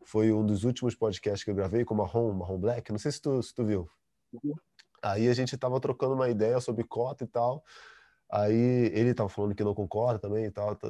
Foi 0.06 0.32
um 0.32 0.46
dos 0.46 0.66
últimos 0.66 0.94
podcasts 0.94 1.44
que 1.44 1.50
eu 1.50 1.56
gravei 1.56 1.86
com 1.86 1.94
o 1.94 1.98
Marrom, 1.98 2.34
Marrom 2.34 2.60
Black. 2.60 2.92
Não 2.92 3.00
sei 3.00 3.12
se 3.12 3.22
tu, 3.22 3.42
se 3.42 3.54
tu 3.54 3.64
viu. 3.64 3.90
Uhum. 4.34 4.54
Aí 5.02 5.28
a 5.28 5.34
gente 5.34 5.56
estava 5.56 5.80
trocando 5.80 6.14
uma 6.14 6.30
ideia 6.30 6.60
sobre 6.60 6.84
cota 6.84 7.24
e 7.24 7.28
tal. 7.28 7.64
Aí 8.36 8.90
ele 8.96 9.14
tava 9.14 9.30
falando 9.30 9.54
que 9.54 9.64
não 9.64 9.76
concorda 9.76 10.18
também 10.18 10.46
e 10.46 10.52
tal, 10.52 10.76
tá, 10.76 10.88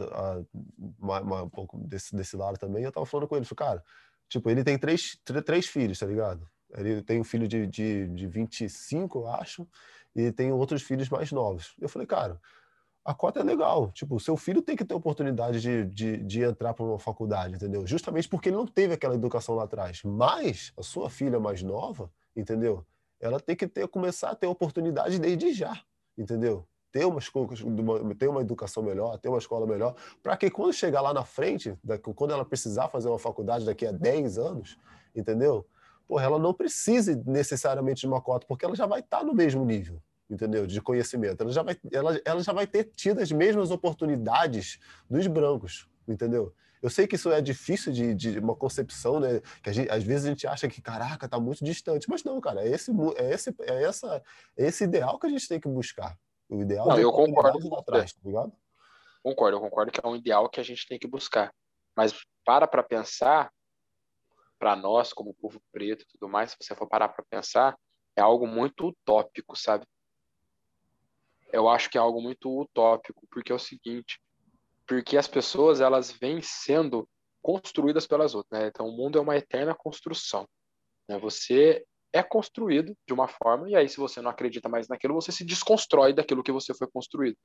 uma, 0.97 1.43
um 1.43 1.49
pouco 1.49 1.77
desse, 1.77 2.15
desse 2.15 2.37
lado 2.37 2.57
também. 2.57 2.85
Eu 2.85 2.91
tava 2.91 3.05
falando 3.05 3.27
com 3.27 3.35
ele, 3.35 3.43
falei, 3.43 3.69
cara, 3.69 3.83
tipo, 4.29 4.49
ele 4.49 4.63
tem 4.63 4.77
três, 4.77 5.19
três 5.45 5.67
filhos, 5.67 5.99
tá 5.99 6.05
ligado? 6.05 6.49
Ele 6.73 7.01
tem 7.01 7.19
um 7.19 7.23
filho 7.25 7.45
de, 7.45 7.67
de, 7.67 8.07
de 8.07 8.27
25, 8.27 9.19
eu 9.19 9.27
acho, 9.27 9.67
e 10.15 10.31
tem 10.31 10.53
outros 10.53 10.83
filhos 10.83 11.09
mais 11.09 11.33
novos. 11.33 11.75
Eu 11.81 11.89
falei, 11.89 12.07
cara, 12.07 12.39
a 13.03 13.13
cota 13.13 13.41
é 13.41 13.43
legal. 13.43 13.91
Tipo, 13.91 14.17
seu 14.21 14.37
filho 14.37 14.61
tem 14.61 14.77
que 14.77 14.85
ter 14.85 14.93
oportunidade 14.93 15.59
de, 15.59 15.85
de, 15.87 16.17
de 16.23 16.43
entrar 16.43 16.73
para 16.73 16.85
uma 16.85 16.97
faculdade, 16.97 17.55
entendeu? 17.55 17.85
Justamente 17.85 18.29
porque 18.29 18.47
ele 18.47 18.55
não 18.55 18.65
teve 18.65 18.93
aquela 18.93 19.15
educação 19.15 19.55
lá 19.55 19.65
atrás. 19.65 20.01
Mas 20.05 20.71
a 20.77 20.81
sua 20.81 21.09
filha 21.09 21.41
mais 21.41 21.61
nova, 21.61 22.09
entendeu? 22.33 22.85
Ela 23.19 23.37
tem 23.37 23.53
que 23.53 23.67
ter, 23.67 23.85
começar 23.89 24.29
a 24.29 24.35
ter 24.35 24.47
oportunidade 24.47 25.19
desde 25.19 25.51
já, 25.51 25.77
entendeu? 26.17 26.65
Ter 26.93 27.05
uma, 27.05 27.19
ter 28.15 28.27
uma 28.27 28.41
educação 28.41 28.83
melhor, 28.83 29.17
ter 29.17 29.27
uma 29.27 29.39
escola 29.39 29.65
melhor, 29.65 29.95
para 30.21 30.37
que 30.37 30.47
quando 30.51 30.71
chegar 30.71 31.01
lá 31.01 31.11
na 31.11 31.25
frente, 31.25 31.75
quando 32.15 32.31
ela 32.31 32.45
precisar 32.45 32.87
fazer 32.87 33.09
uma 33.09 33.17
faculdade 33.17 33.65
daqui 33.65 33.87
a 33.87 33.91
10 33.91 34.37
anos, 34.37 34.77
entendeu? 35.15 35.67
Porra, 36.07 36.25
ela 36.25 36.37
não 36.37 36.53
precise 36.53 37.15
necessariamente 37.25 38.01
de 38.01 38.07
uma 38.07 38.21
cota, 38.21 38.45
porque 38.47 38.63
ela 38.63 38.75
já 38.75 38.85
vai 38.85 38.99
estar 38.99 39.19
tá 39.19 39.23
no 39.23 39.33
mesmo 39.33 39.65
nível, 39.65 39.99
entendeu? 40.29 40.67
De 40.67 40.79
conhecimento. 40.79 41.41
Ela 41.41 41.51
já 41.51 41.63
vai, 41.63 41.75
ela, 41.91 42.21
ela 42.23 42.43
já 42.43 42.53
vai 42.53 42.67
ter 42.67 42.83
tido 42.95 43.19
as 43.19 43.31
mesmas 43.31 43.71
oportunidades 43.71 44.77
dos 45.09 45.25
brancos, 45.25 45.89
entendeu? 46.07 46.53
Eu 46.79 46.91
sei 46.91 47.07
que 47.07 47.15
isso 47.15 47.31
é 47.31 47.41
difícil 47.41 47.91
de, 47.91 48.13
de 48.13 48.37
uma 48.37 48.55
concepção, 48.55 49.19
né? 49.19 49.41
Que 49.63 49.73
gente, 49.73 49.89
às 49.89 50.03
vezes 50.03 50.25
a 50.25 50.29
gente 50.29 50.45
acha 50.45 50.67
que, 50.67 50.79
caraca, 50.79 51.27
tá 51.27 51.39
muito 51.39 51.65
distante. 51.65 52.07
Mas 52.07 52.23
não, 52.23 52.39
cara, 52.39 52.61
é 52.61 52.69
esse, 52.69 52.91
é 53.15 53.33
esse, 53.33 53.55
é 53.61 53.83
essa, 53.83 54.21
é 54.57 54.65
esse 54.67 54.83
ideal 54.83 55.17
que 55.17 55.25
a 55.25 55.29
gente 55.29 55.47
tem 55.47 55.59
que 55.59 55.67
buscar. 55.67 56.15
O 56.53 56.61
ideal 56.61 56.87
não, 56.87 56.99
eu 56.99 57.11
concordo 57.11 57.67
lá 57.67 57.79
atrás, 57.79 58.13
tá 58.13 58.21
ligado? 58.23 58.53
Concordo, 59.23 59.57
eu 59.57 59.61
concordo 59.61 59.91
que 59.91 59.99
é 60.03 60.07
um 60.07 60.15
ideal 60.15 60.47
que 60.47 60.59
a 60.59 60.63
gente 60.63 60.87
tem 60.87 60.99
que 60.99 61.07
buscar. 61.07 61.51
Mas 61.95 62.13
para 62.45 62.67
para 62.67 62.83
pensar, 62.83 63.51
para 64.59 64.75
nós, 64.75 65.11
como 65.11 65.33
povo 65.33 65.59
preto 65.71 66.03
e 66.03 66.07
tudo 66.07 66.29
mais, 66.29 66.51
se 66.51 66.57
você 66.61 66.75
for 66.75 66.87
parar 66.87 67.09
para 67.09 67.25
pensar, 67.27 67.75
é 68.15 68.21
algo 68.21 68.45
muito 68.45 68.87
utópico, 68.87 69.55
sabe? 69.55 69.87
Eu 71.51 71.67
acho 71.67 71.89
que 71.89 71.97
é 71.97 72.01
algo 72.01 72.21
muito 72.21 72.55
utópico, 72.61 73.25
porque 73.31 73.51
é 73.51 73.55
o 73.55 73.59
seguinte, 73.59 74.21
porque 74.85 75.17
as 75.17 75.27
pessoas 75.27 75.81
elas 75.81 76.11
vêm 76.11 76.39
sendo 76.41 77.09
construídas 77.41 78.05
pelas 78.05 78.35
outras, 78.35 78.61
né? 78.61 78.67
Então 78.67 78.87
o 78.87 78.95
mundo 78.95 79.17
é 79.17 79.21
uma 79.21 79.35
eterna 79.37 79.73
construção. 79.73 80.47
Né? 81.07 81.17
Você 81.17 81.83
é 82.13 82.21
construído 82.21 82.95
de 83.07 83.13
uma 83.13 83.27
forma 83.27 83.67
e 83.69 83.75
aí 83.75 83.89
se 83.89 83.97
você 83.97 84.21
não 84.21 84.29
acredita 84.29 84.69
mais 84.69 84.87
naquilo, 84.87 85.15
você 85.15 85.31
se 85.31 85.43
desconstrói 85.43 86.13
daquilo 86.13 86.43
que 86.43 86.51
você 86.51 86.73
foi 86.73 86.87
construído. 86.87 87.37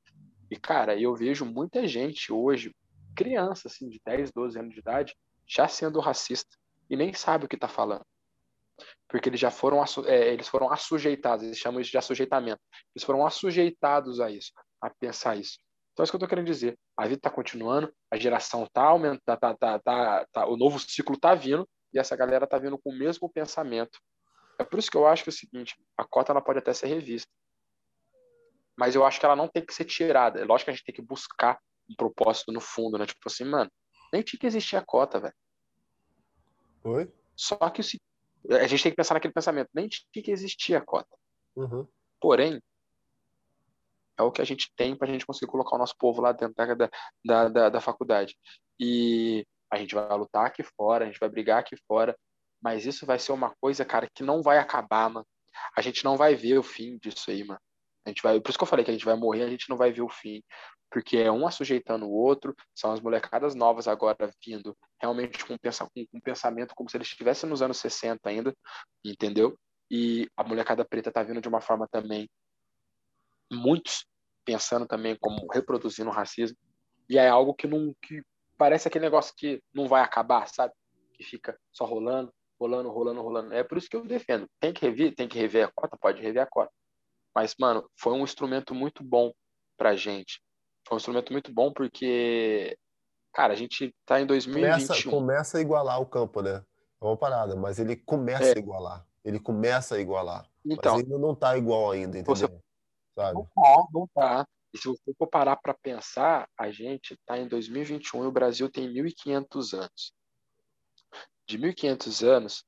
E 0.50 0.56
cara, 0.56 0.94
eu 1.00 1.14
vejo 1.16 1.46
muita 1.46 1.88
gente 1.88 2.30
hoje, 2.30 2.74
criança 3.16 3.66
assim 3.66 3.88
de 3.88 3.98
10, 4.04 4.30
12 4.30 4.58
anos 4.58 4.74
de 4.74 4.80
idade, 4.80 5.16
já 5.46 5.66
sendo 5.66 5.98
racista 5.98 6.54
e 6.90 6.96
nem 6.96 7.12
sabe 7.14 7.46
o 7.46 7.48
que 7.48 7.56
está 7.56 7.66
falando. 7.68 8.04
Porque 9.08 9.28
eles 9.28 9.40
já 9.40 9.50
foram, 9.50 9.82
é, 10.06 10.32
eles 10.32 10.46
foram 10.46 10.70
assujeitados, 10.70 11.44
eles 11.44 11.58
chamam 11.58 11.80
isso 11.80 11.90
de 11.90 11.98
assujeitamento. 11.98 12.60
Eles 12.94 13.04
foram 13.04 13.26
assujeitados 13.26 14.20
a 14.20 14.30
isso, 14.30 14.52
a 14.80 14.90
pensar 14.90 15.36
isso. 15.36 15.58
Então, 15.92 16.02
é 16.02 16.04
isso 16.04 16.12
que 16.12 16.16
eu 16.16 16.18
estou 16.18 16.28
querendo 16.28 16.46
dizer. 16.46 16.78
A 16.96 17.04
vida 17.04 17.18
está 17.18 17.30
continuando, 17.30 17.92
a 18.10 18.16
geração 18.16 18.64
está 18.64 18.82
aumentando, 18.82 19.22
tá, 19.24 19.36
tá, 19.36 19.54
tá, 19.54 19.78
tá, 19.80 20.26
tá, 20.30 20.46
o 20.46 20.56
novo 20.56 20.78
ciclo 20.78 21.16
está 21.16 21.34
vindo 21.34 21.68
e 21.92 21.98
essa 21.98 22.14
galera 22.14 22.44
está 22.44 22.58
vindo 22.58 22.78
com 22.78 22.90
o 22.90 22.96
mesmo 22.96 23.28
pensamento. 23.28 23.98
É 24.58 24.64
por 24.64 24.78
isso 24.78 24.90
que 24.90 24.96
eu 24.96 25.06
acho 25.06 25.22
que 25.22 25.30
é 25.30 25.32
o 25.32 25.36
seguinte: 25.36 25.76
a 25.96 26.04
cota 26.04 26.32
ela 26.32 26.42
pode 26.42 26.58
até 26.58 26.72
ser 26.72 26.88
revista, 26.88 27.30
mas 28.76 28.94
eu 28.94 29.04
acho 29.04 29.18
que 29.18 29.26
ela 29.26 29.36
não 29.36 29.48
tem 29.48 29.64
que 29.64 29.74
ser 29.74 29.84
tirada. 29.84 30.40
É 30.40 30.44
lógico 30.44 30.66
que 30.66 30.70
a 30.70 30.74
gente 30.74 30.84
tem 30.84 30.94
que 30.94 31.02
buscar 31.02 31.58
um 31.88 31.94
propósito 31.94 32.52
no 32.52 32.60
fundo, 32.60 32.98
né? 32.98 33.06
Tipo 33.06 33.20
assim, 33.26 33.44
mano, 33.44 33.70
nem 34.12 34.22
tinha 34.22 34.38
que 34.38 34.46
existir 34.46 34.76
a 34.76 34.84
cota, 34.84 35.20
velho. 35.20 35.34
Oi? 36.84 37.12
Só 37.36 37.56
que 37.70 37.80
o, 37.80 38.54
a 38.54 38.66
gente 38.66 38.82
tem 38.82 38.92
que 38.92 38.96
pensar 38.96 39.14
naquele 39.14 39.32
pensamento, 39.32 39.70
nem 39.74 39.88
tinha 39.88 40.22
que 40.22 40.30
existir 40.30 40.74
a 40.74 40.80
cota. 40.80 41.16
Uhum. 41.56 41.86
Porém, 42.20 42.60
é 44.18 44.22
o 44.22 44.32
que 44.32 44.42
a 44.42 44.44
gente 44.44 44.72
tem 44.76 44.96
para 44.96 45.08
a 45.08 45.12
gente 45.12 45.24
conseguir 45.24 45.50
colocar 45.50 45.76
o 45.76 45.78
nosso 45.78 45.96
povo 45.96 46.20
lá 46.20 46.32
dentro 46.32 46.54
da, 46.54 46.90
da, 47.24 47.48
da, 47.48 47.68
da 47.68 47.80
faculdade. 47.80 48.36
E 48.78 49.46
a 49.70 49.76
gente 49.78 49.94
vai 49.94 50.16
lutar 50.16 50.46
aqui 50.46 50.62
fora, 50.62 51.04
a 51.04 51.06
gente 51.06 51.20
vai 51.20 51.28
brigar 51.28 51.60
aqui 51.60 51.76
fora, 51.86 52.18
mas 52.60 52.86
isso 52.86 53.06
vai 53.06 53.18
ser 53.18 53.32
uma 53.32 53.54
coisa, 53.60 53.84
cara, 53.84 54.08
que 54.14 54.22
não 54.22 54.42
vai 54.42 54.58
acabar, 54.58 55.08
mano. 55.08 55.26
A 55.76 55.80
gente 55.80 56.04
não 56.04 56.16
vai 56.16 56.34
ver 56.34 56.58
o 56.58 56.62
fim 56.62 56.98
disso 56.98 57.30
aí, 57.30 57.44
mano. 57.44 57.60
A 58.04 58.10
gente 58.10 58.22
vai, 58.22 58.40
por 58.40 58.50
isso 58.50 58.58
que 58.58 58.64
eu 58.64 58.68
falei 58.68 58.84
que 58.84 58.90
a 58.90 58.94
gente 58.94 59.04
vai 59.04 59.16
morrer, 59.16 59.42
a 59.42 59.50
gente 59.50 59.68
não 59.68 59.76
vai 59.76 59.92
ver 59.92 60.02
o 60.02 60.08
fim, 60.08 60.42
porque 60.90 61.18
é 61.18 61.30
um 61.30 61.46
assujeitando 61.46 62.06
o 62.06 62.12
outro, 62.12 62.54
são 62.74 62.92
as 62.92 63.00
molecadas 63.00 63.54
novas 63.54 63.86
agora 63.86 64.30
vindo 64.44 64.76
realmente 65.00 65.44
com 65.44 65.54
um 65.54 66.20
pensamento 66.20 66.74
como 66.74 66.88
se 66.88 66.96
eles 66.96 67.08
estivessem 67.08 67.48
nos 67.48 67.60
anos 67.60 67.76
60 67.78 68.28
ainda, 68.28 68.54
entendeu? 69.04 69.58
E 69.90 70.28
a 70.36 70.44
molecada 70.44 70.84
preta 70.84 71.12
tá 71.12 71.22
vindo 71.22 71.40
de 71.40 71.48
uma 71.48 71.60
forma 71.60 71.86
também 71.90 72.28
muitos 73.52 74.06
pensando 74.44 74.86
também 74.86 75.16
como 75.20 75.46
reproduzindo 75.52 76.10
o 76.10 76.12
racismo. 76.12 76.56
E 77.08 77.18
é 77.18 77.28
algo 77.28 77.54
que 77.54 77.66
não 77.66 77.94
que 78.02 78.22
parece 78.56 78.88
aquele 78.88 79.04
negócio 79.04 79.34
que 79.36 79.62
não 79.72 79.86
vai 79.86 80.02
acabar, 80.02 80.48
sabe? 80.48 80.72
Que 81.14 81.24
fica 81.24 81.58
só 81.72 81.84
rolando, 81.84 82.32
rolando, 82.60 82.90
rolando, 82.90 83.22
rolando. 83.22 83.54
É 83.54 83.62
por 83.62 83.78
isso 83.78 83.88
que 83.88 83.96
eu 83.96 84.04
defendo. 84.04 84.48
Tem 84.60 84.72
que 84.72 84.84
rever, 84.84 85.14
tem 85.14 85.28
que 85.28 85.38
rever 85.38 85.66
a 85.66 85.72
cota, 85.72 85.96
pode 86.00 86.20
rever 86.20 86.42
a 86.42 86.46
cota. 86.46 86.72
Mas, 87.34 87.54
mano, 87.58 87.88
foi 87.96 88.12
um 88.12 88.24
instrumento 88.24 88.74
muito 88.74 89.04
bom 89.04 89.32
pra 89.76 89.94
gente. 89.94 90.40
Foi 90.86 90.96
um 90.96 90.98
instrumento 90.98 91.32
muito 91.32 91.52
bom 91.52 91.72
porque, 91.72 92.76
cara, 93.32 93.52
a 93.52 93.56
gente 93.56 93.94
tá 94.04 94.20
em 94.20 94.26
2021. 94.26 94.86
Começa, 94.86 95.10
começa 95.10 95.58
a 95.58 95.60
igualar 95.60 96.00
o 96.00 96.06
campo, 96.06 96.42
né? 96.42 96.64
É 97.00 97.04
uma 97.04 97.16
parada, 97.16 97.54
mas 97.54 97.78
ele 97.78 97.94
começa 97.94 98.44
é. 98.44 98.56
a 98.56 98.58
igualar. 98.58 99.06
Ele 99.24 99.38
começa 99.38 99.94
a 99.96 100.00
igualar. 100.00 100.48
Então, 100.64 100.94
mas 100.94 101.04
ainda 101.04 101.18
não 101.18 101.34
tá 101.34 101.56
igual 101.56 101.90
ainda, 101.90 102.18
entendeu? 102.18 102.34
Você 102.34 102.46
sabe? 103.14 103.34
Não 103.34 103.44
tá, 103.44 103.88
não 103.92 104.08
tá. 104.14 104.46
E 104.72 104.78
se 104.78 104.88
você 104.88 105.14
for 105.16 105.26
parar 105.26 105.56
para 105.56 105.74
pensar, 105.74 106.48
a 106.58 106.70
gente 106.70 107.14
está 107.14 107.38
em 107.38 107.48
2021 107.48 108.24
e 108.24 108.26
o 108.26 108.32
Brasil 108.32 108.70
tem 108.70 108.92
1.500 108.92 109.78
anos. 109.78 110.12
De 111.48 111.58
1.500 111.58 112.22
anos, 112.22 112.60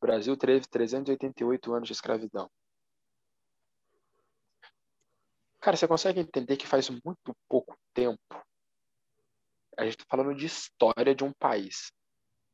o 0.00 0.06
Brasil 0.06 0.36
teve 0.36 0.66
388 0.66 1.74
anos 1.74 1.86
de 1.86 1.92
escravidão. 1.92 2.50
Cara, 5.60 5.76
você 5.76 5.86
consegue 5.86 6.18
entender 6.18 6.56
que 6.56 6.66
faz 6.66 6.90
muito 6.90 7.36
pouco 7.48 7.76
tempo 7.94 8.18
a 9.78 9.84
gente 9.84 9.94
está 9.94 10.04
falando 10.08 10.34
de 10.36 10.44
história 10.44 11.14
de 11.14 11.24
um 11.24 11.32
país. 11.32 11.92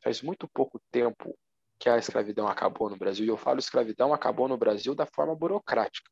Faz 0.05 0.23
muito 0.23 0.47
pouco 0.49 0.81
tempo 0.91 1.37
que 1.79 1.89
a 1.89 1.99
escravidão 1.99 2.47
acabou 2.47 2.89
no 2.89 2.97
Brasil. 2.97 3.25
E 3.25 3.29
eu 3.29 3.37
falo 3.37 3.59
escravidão 3.59 4.15
acabou 4.15 4.47
no 4.47 4.57
Brasil 4.57 4.95
da 4.95 5.05
forma 5.05 5.35
burocrática 5.35 6.09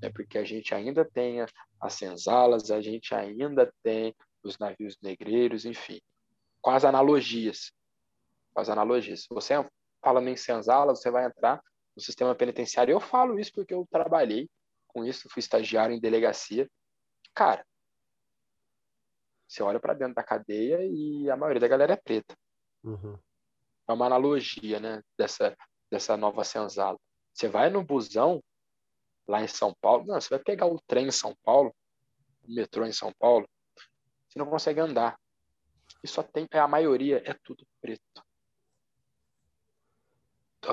né? 0.00 0.10
porque 0.10 0.38
a 0.38 0.44
gente 0.44 0.74
ainda 0.74 1.04
tem 1.04 1.40
as 1.80 1.94
senzalas, 1.94 2.70
a 2.70 2.80
gente 2.80 3.14
ainda 3.14 3.72
tem 3.82 4.14
os 4.42 4.58
navios 4.58 4.96
negreiros, 5.02 5.64
enfim, 5.64 6.00
com 6.60 6.70
as 6.70 6.84
analogias. 6.84 7.72
As 8.54 8.68
analogias. 8.68 9.22
Se 9.22 9.28
você 9.30 9.54
falando 10.02 10.28
em 10.28 10.36
senzala, 10.36 10.94
você 10.94 11.10
vai 11.10 11.24
entrar 11.26 11.62
no 11.94 12.02
sistema 12.02 12.34
penitenciário. 12.34 12.92
Eu 12.92 13.00
falo 13.00 13.38
isso 13.38 13.52
porque 13.54 13.74
eu 13.74 13.86
trabalhei 13.90 14.48
com 14.88 15.04
isso, 15.04 15.28
fui 15.30 15.40
estagiário 15.40 15.94
em 15.94 16.00
delegacia. 16.00 16.68
Cara, 17.34 17.64
você 19.46 19.62
olha 19.62 19.80
para 19.80 19.94
dentro 19.94 20.14
da 20.14 20.22
cadeia 20.22 20.78
e 20.82 21.30
a 21.30 21.36
maioria 21.36 21.60
da 21.60 21.68
galera 21.68 21.92
é 21.92 21.96
preta. 21.96 22.36
Uhum. 22.82 23.18
É 23.88 23.92
uma 23.92 24.06
analogia, 24.06 24.80
né, 24.80 25.02
dessa, 25.16 25.56
dessa 25.90 26.16
nova 26.16 26.44
senzala. 26.44 26.98
Você 27.32 27.48
vai 27.48 27.70
no 27.70 27.84
busão, 27.84 28.42
lá 29.26 29.42
em 29.42 29.48
São 29.48 29.74
Paulo. 29.80 30.04
Não, 30.06 30.20
você 30.20 30.28
vai 30.28 30.38
pegar 30.40 30.66
o 30.66 30.80
trem 30.86 31.06
em 31.06 31.12
São 31.12 31.34
Paulo, 31.42 31.74
o 32.42 32.52
metrô 32.52 32.84
em 32.84 32.92
São 32.92 33.12
Paulo, 33.18 33.48
você 34.28 34.38
não 34.38 34.46
consegue 34.46 34.80
andar. 34.80 35.18
E 36.02 36.08
só 36.08 36.22
tem, 36.22 36.46
é, 36.52 36.58
a 36.58 36.68
maioria 36.68 37.22
é 37.24 37.34
tudo 37.42 37.66
preto. 37.80 38.24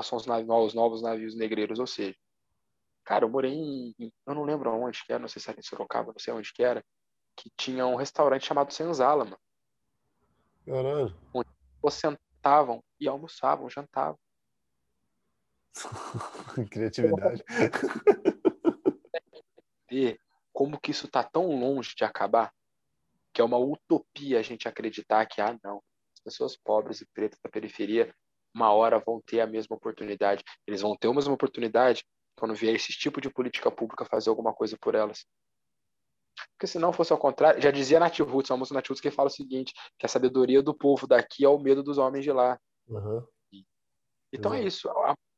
São 0.02 0.18
os, 0.18 0.26
navios, 0.26 0.66
os 0.66 0.74
novos 0.74 1.02
navios 1.02 1.34
negreiros, 1.34 1.78
ou 1.78 1.86
seja, 1.86 2.16
cara, 3.04 3.24
eu 3.24 3.28
morei 3.28 3.52
em, 3.52 3.94
eu 4.26 4.34
não 4.34 4.44
lembro 4.44 4.70
onde 4.70 5.02
que 5.04 5.12
era, 5.12 5.20
não 5.20 5.28
sei 5.28 5.40
se 5.40 5.48
era 5.48 5.58
em 5.58 5.62
Sorocaba, 5.62 6.12
não 6.12 6.18
sei 6.18 6.32
onde 6.32 6.52
que 6.52 6.62
era, 6.62 6.84
que 7.36 7.50
tinha 7.56 7.86
um 7.86 7.96
restaurante 7.96 8.46
chamado 8.46 8.72
Senzala, 8.72 9.24
mano. 9.24 9.40
Caralho. 10.66 11.16
Onde 11.32 11.48
sentavam 11.90 12.82
e 13.00 13.08
almoçavam, 13.08 13.70
jantavam. 13.70 14.18
Criatividade. 16.70 17.42
ver 19.90 20.20
como 20.52 20.78
que 20.78 20.90
isso 20.90 21.06
está 21.06 21.22
tão 21.22 21.58
longe 21.58 21.94
de 21.94 22.04
acabar, 22.04 22.52
que 23.32 23.40
é 23.40 23.44
uma 23.44 23.58
utopia 23.58 24.38
a 24.38 24.42
gente 24.42 24.68
acreditar 24.68 25.24
que, 25.26 25.40
ah, 25.40 25.58
não, 25.62 25.82
as 26.14 26.20
pessoas 26.20 26.56
pobres 26.56 27.00
e 27.00 27.06
pretas 27.06 27.38
da 27.42 27.50
periferia, 27.50 28.14
uma 28.58 28.72
hora 28.72 28.98
vão 28.98 29.20
ter 29.24 29.40
a 29.40 29.46
mesma 29.46 29.76
oportunidade. 29.76 30.42
Eles 30.66 30.80
vão 30.80 30.96
ter 30.96 31.08
a 31.08 31.14
mesma 31.14 31.32
oportunidade 31.32 32.04
quando 32.36 32.54
vier 32.54 32.74
esse 32.74 32.92
tipo 32.92 33.20
de 33.20 33.30
política 33.30 33.70
pública 33.70 34.04
fazer 34.04 34.30
alguma 34.30 34.52
coisa 34.52 34.76
por 34.80 34.94
elas. 34.94 35.24
Porque 36.52 36.66
se 36.66 36.78
não 36.78 36.92
fosse 36.92 37.12
ao 37.12 37.18
contrário, 37.18 37.60
já 37.60 37.70
dizia 37.70 38.00
Nath 38.00 38.18
Roots, 38.18 38.50
uma 38.50 38.58
música 38.58 38.74
Nath 38.74 38.88
Roots 38.88 39.00
que 39.00 39.10
fala 39.10 39.28
o 39.28 39.32
seguinte, 39.32 39.72
que 39.98 40.06
a 40.06 40.08
sabedoria 40.08 40.62
do 40.62 40.74
povo 40.74 41.06
daqui 41.06 41.44
é 41.44 41.48
o 41.48 41.58
medo 41.58 41.82
dos 41.82 41.98
homens 41.98 42.24
de 42.24 42.32
lá. 42.32 42.58
Uhum. 42.88 43.24
Então 44.32 44.52
é 44.52 44.62
isso, 44.62 44.88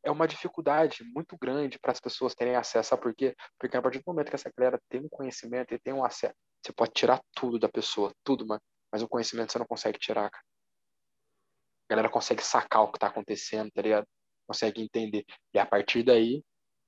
é 0.02 0.10
uma 0.10 0.26
dificuldade 0.26 1.04
muito 1.14 1.36
grande 1.40 1.78
para 1.78 1.92
as 1.92 2.00
pessoas 2.00 2.34
terem 2.34 2.56
acesso. 2.56 2.90
Sabe 2.90 3.02
por 3.02 3.14
quê? 3.14 3.36
Porque 3.58 3.76
a 3.76 3.82
partir 3.82 3.98
do 3.98 4.04
momento 4.06 4.28
que 4.28 4.34
essa 4.34 4.50
galera 4.56 4.80
tem 4.88 5.00
um 5.00 5.08
conhecimento 5.08 5.72
e 5.72 5.78
tem 5.78 5.92
um 5.92 6.04
acesso, 6.04 6.34
você 6.64 6.72
pode 6.72 6.92
tirar 6.92 7.20
tudo 7.34 7.58
da 7.58 7.68
pessoa, 7.68 8.12
tudo, 8.24 8.46
mano. 8.46 8.60
Mas 8.92 9.02
o 9.02 9.08
conhecimento 9.08 9.52
você 9.52 9.58
não 9.58 9.66
consegue 9.66 9.98
tirar, 9.98 10.28
cara. 10.30 10.44
A 11.90 11.94
galera 11.94 12.08
consegue 12.08 12.40
sacar 12.40 12.82
o 12.82 12.92
que 12.92 13.00
tá 13.00 13.08
acontecendo, 13.08 13.68
tá 13.72 13.82
ligado? 13.82 14.06
Consegue 14.46 14.80
entender. 14.80 15.24
E 15.52 15.58
a 15.58 15.66
partir 15.66 16.04
daí, 16.04 16.40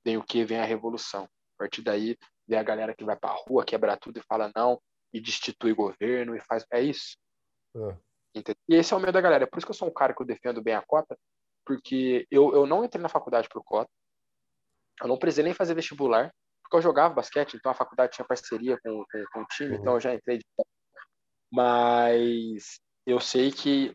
vem 0.03 0.15
o 0.15 0.23
que? 0.23 0.45
Vem 0.45 0.59
a 0.59 0.63
revolução. 0.63 1.25
A 1.25 1.57
partir 1.59 1.81
daí, 1.81 2.17
vem 2.47 2.57
a 2.57 2.63
galera 2.63 2.95
que 2.95 3.03
vai 3.03 3.17
pra 3.17 3.35
rua, 3.45 3.65
quebra 3.65 3.97
tudo 3.97 4.19
e 4.19 4.23
fala 4.23 4.49
não, 4.55 4.81
e 5.11 5.19
destitui 5.19 5.73
governo 5.73 6.37
e 6.37 6.39
faz. 6.39 6.65
É 6.71 6.81
isso. 6.81 7.17
É. 7.75 7.97
E 8.69 8.75
esse 8.75 8.93
é 8.93 8.97
o 8.97 8.99
medo 9.01 9.11
da 9.11 9.19
galera. 9.19 9.45
Por 9.45 9.57
isso 9.57 9.65
que 9.67 9.71
eu 9.71 9.75
sou 9.75 9.89
um 9.89 9.93
cara 9.93 10.13
que 10.15 10.21
eu 10.21 10.25
defendo 10.25 10.63
bem 10.63 10.73
a 10.73 10.81
cota, 10.81 11.19
porque 11.65 12.25
eu, 12.31 12.55
eu 12.55 12.65
não 12.65 12.85
entrei 12.85 13.01
na 13.01 13.09
faculdade 13.09 13.49
por 13.49 13.61
cota. 13.61 13.91
Eu 15.01 15.09
não 15.09 15.17
precisei 15.17 15.43
nem 15.43 15.53
fazer 15.53 15.73
vestibular, 15.73 16.33
porque 16.63 16.77
eu 16.77 16.81
jogava 16.81 17.13
basquete, 17.13 17.55
então 17.57 17.73
a 17.73 17.75
faculdade 17.75 18.13
tinha 18.13 18.25
parceria 18.25 18.79
com, 18.81 19.03
com, 19.11 19.25
com 19.33 19.41
o 19.41 19.45
time, 19.47 19.71
uhum. 19.71 19.81
então 19.81 19.93
eu 19.95 19.99
já 19.99 20.13
entrei 20.15 20.37
de... 20.37 20.45
Mas 21.51 22.79
eu 23.05 23.19
sei 23.19 23.51
que 23.51 23.93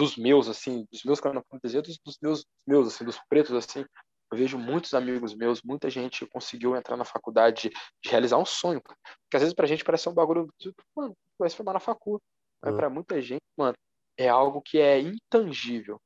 dos 0.00 0.16
meus, 0.16 0.48
assim, 0.48 0.86
dos 0.90 1.04
meus 1.04 1.20
dizer, 1.62 1.82
dos, 1.82 1.98
dos 2.02 2.18
meus, 2.22 2.46
meus, 2.66 2.88
assim, 2.88 3.04
dos 3.04 3.20
pretos, 3.28 3.52
assim, 3.52 3.84
eu 4.32 4.38
vejo 4.38 4.56
muitos 4.56 4.94
amigos 4.94 5.34
meus, 5.34 5.60
muita 5.62 5.90
gente 5.90 6.24
conseguiu 6.26 6.74
entrar 6.74 6.96
na 6.96 7.04
faculdade 7.04 7.68
de 8.02 8.10
realizar 8.10 8.38
um 8.38 8.46
sonho, 8.46 8.80
cara. 8.80 8.96
Porque 9.22 9.36
às 9.36 9.42
vezes 9.42 9.54
pra 9.54 9.66
gente 9.66 9.84
parece 9.84 10.08
um 10.08 10.14
bagulho, 10.14 10.48
tipo, 10.58 10.82
mano, 10.96 11.14
vai 11.38 11.50
se 11.50 11.56
formar 11.56 11.74
na 11.74 11.80
faculdade. 11.80 12.24
Mas 12.62 12.72
uhum. 12.72 12.78
pra 12.78 12.88
muita 12.88 13.20
gente, 13.20 13.42
mano, 13.58 13.76
é 14.16 14.26
algo 14.26 14.62
que 14.62 14.78
é 14.78 15.00
intangível. 15.00 15.96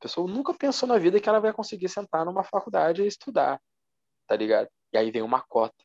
A 0.00 0.02
pessoa 0.02 0.28
nunca 0.28 0.52
pensou 0.52 0.88
na 0.88 0.98
vida 0.98 1.20
que 1.20 1.28
ela 1.28 1.40
vai 1.40 1.52
conseguir 1.52 1.88
sentar 1.88 2.24
numa 2.24 2.42
faculdade 2.42 3.02
e 3.02 3.06
estudar, 3.06 3.60
tá 4.26 4.34
ligado? 4.34 4.68
E 4.92 4.98
aí 4.98 5.12
vem 5.12 5.22
uma 5.22 5.42
cota 5.42 5.84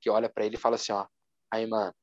que 0.00 0.10
olha 0.10 0.28
para 0.28 0.44
ele 0.44 0.56
e 0.56 0.60
fala 0.60 0.74
assim, 0.74 0.92
ó, 0.92 1.06
aí, 1.50 1.66
mano, 1.66 1.94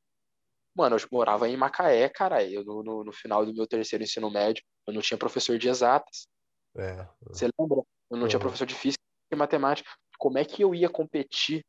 mano, 0.76 0.96
eu 0.96 1.08
morava 1.12 1.48
em 1.48 1.56
Macaé, 1.56 2.10
cara, 2.10 2.44
eu 2.44 2.64
no, 2.64 2.84
no, 2.84 3.04
no 3.04 3.12
final 3.12 3.46
do 3.46 3.54
meu 3.54 3.68
terceiro 3.68 4.04
ensino 4.04 4.30
médio, 4.30 4.64
eu 4.88 4.94
não 4.94 5.02
tinha 5.02 5.18
professor 5.18 5.58
de 5.58 5.70
exatas. 5.70 6.28
É. 6.76 7.08
Você 7.28 7.48
lembra? 7.60 7.78
Eu 8.10 8.18
não 8.18 8.24
uhum. 8.24 8.28
tinha 8.28 8.40
professor 8.40 8.66
de 8.66 8.76
física 8.76 9.04
e 9.32 9.36
matemática. 9.36 9.90
Como 10.18 10.38
é 10.38 10.46
que 10.46 10.64
eu 10.64 10.74
ia 10.74 10.90
competir? 10.90 11.66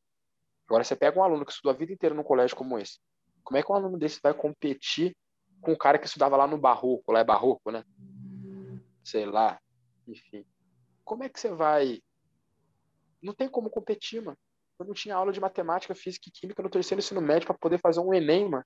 Agora 0.67 0.85
você 0.85 0.97
pega 0.97 1.19
um 1.19 1.23
aluno 1.23 1.45
que 1.45 1.53
estudou 1.53 1.73
a 1.73 1.77
vida 1.77 1.93
inteira 1.93 2.15
num 2.15 2.23
colégio 2.23 2.57
como 2.57 2.79
esse. 2.79 2.99
Como 3.43 3.59
é 3.59 3.63
que 3.63 3.71
um 3.71 3.75
aluno 3.75 3.99
desse 3.99 4.21
vai 4.23 4.33
competir 4.33 5.15
com 5.61 5.73
um 5.73 5.77
cara 5.77 5.99
que 5.99 6.07
estudava 6.07 6.37
lá 6.37 6.47
no 6.47 6.59
Barroco, 6.59 7.13
lá 7.13 7.21
é 7.21 7.25
Barroco, 7.25 7.71
né? 7.71 7.85
Sei 9.03 9.27
lá, 9.27 9.59
enfim. 10.09 10.45
Como 11.05 11.23
é 11.23 11.29
que 11.29 11.39
você 11.39 11.51
vai? 11.51 12.01
Não 13.23 13.35
tem 13.35 13.49
como 13.49 13.69
competir, 13.69 14.23
mano. 14.23 14.39
Eu 14.79 14.87
não 14.87 14.95
tinha 14.95 15.15
aula 15.15 15.33
de 15.33 15.41
matemática, 15.41 15.95
física 15.95 16.29
e 16.29 16.33
química 16.33 16.63
no 16.63 16.71
terceiro 16.71 17.01
ensino 17.01 17.21
médio 17.21 17.47
para 17.47 17.57
poder 17.57 17.79
fazer 17.79 18.01
um 18.01 18.13
Enem, 18.13 18.49
mano. 18.49 18.65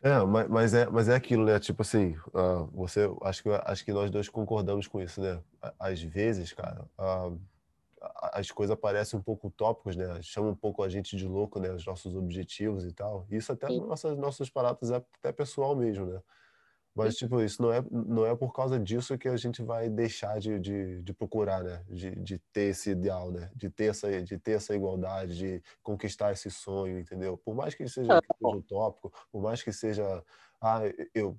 É, 0.00 0.20
mas, 0.24 0.48
mas, 0.48 0.74
é, 0.74 0.86
mas 0.88 1.08
é 1.08 1.14
aquilo, 1.14 1.44
né? 1.44 1.58
Tipo 1.58 1.82
assim, 1.82 2.14
uh, 2.28 2.66
você, 2.72 3.08
acho 3.22 3.42
que, 3.42 3.48
acho 3.50 3.84
que 3.84 3.92
nós 3.92 4.10
dois 4.10 4.28
concordamos 4.28 4.86
com 4.86 5.00
isso, 5.00 5.20
né? 5.20 5.42
Às 5.78 6.00
vezes, 6.00 6.52
cara, 6.52 6.84
uh, 6.98 7.38
as 8.32 8.50
coisas 8.50 8.76
parecem 8.78 9.18
um 9.18 9.22
pouco 9.22 9.48
utópicas, 9.48 9.96
né? 9.96 10.20
Chamam 10.22 10.52
um 10.52 10.56
pouco 10.56 10.84
a 10.84 10.88
gente 10.88 11.16
de 11.16 11.26
louco, 11.26 11.58
né? 11.58 11.72
Os 11.72 11.84
nossos 11.84 12.14
objetivos 12.14 12.84
e 12.84 12.92
tal. 12.92 13.26
Isso 13.28 13.52
até 13.52 13.68
nossas, 13.68 14.16
nossas 14.16 14.48
paradas 14.48 14.90
é 14.92 14.96
até 14.96 15.32
pessoal 15.32 15.74
mesmo, 15.74 16.06
né? 16.06 16.20
Mas, 16.98 17.16
tipo, 17.16 17.40
isso 17.40 17.62
não 17.62 17.72
é, 17.72 17.84
não 17.90 18.26
é 18.26 18.34
por 18.34 18.52
causa 18.52 18.78
disso 18.78 19.16
que 19.16 19.28
a 19.28 19.36
gente 19.36 19.62
vai 19.62 19.88
deixar 19.88 20.38
de, 20.40 20.58
de, 20.58 21.00
de 21.02 21.14
procurar, 21.14 21.62
né? 21.62 21.84
De, 21.88 22.10
de 22.16 22.38
ter 22.52 22.70
esse 22.70 22.90
ideal, 22.90 23.30
né? 23.30 23.50
De 23.54 23.70
ter, 23.70 23.90
essa, 23.90 24.22
de 24.22 24.36
ter 24.38 24.52
essa 24.52 24.74
igualdade, 24.74 25.36
de 25.36 25.62
conquistar 25.82 26.32
esse 26.32 26.50
sonho, 26.50 26.98
entendeu? 26.98 27.38
Por 27.38 27.54
mais 27.54 27.74
que 27.74 27.88
seja, 27.88 28.20
que 28.20 28.36
seja 28.36 28.56
utópico, 28.56 29.12
por 29.30 29.40
mais 29.40 29.62
que 29.62 29.72
seja... 29.72 30.24
Ah, 30.60 30.80
eu... 31.14 31.38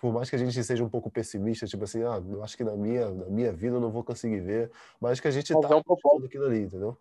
Por 0.00 0.14
mais 0.14 0.30
que 0.30 0.36
a 0.36 0.38
gente 0.38 0.64
seja 0.64 0.82
um 0.82 0.88
pouco 0.88 1.10
pessimista, 1.10 1.66
tipo 1.66 1.84
assim, 1.84 2.02
ah, 2.02 2.22
eu 2.26 2.42
acho 2.42 2.56
que 2.56 2.64
na 2.64 2.74
minha, 2.74 3.10
na 3.10 3.26
minha 3.26 3.52
vida 3.52 3.76
eu 3.76 3.80
não 3.80 3.90
vou 3.90 4.02
conseguir 4.02 4.40
ver, 4.40 4.72
mas 4.98 5.20
que 5.20 5.28
a 5.28 5.30
gente 5.30 5.52
mas 5.52 5.68
tá 5.68 5.74
é 5.74 5.76
um 5.76 5.82
propósito 5.82 6.24
aquilo 6.24 6.46
ali, 6.46 6.62
entendeu? 6.62 6.96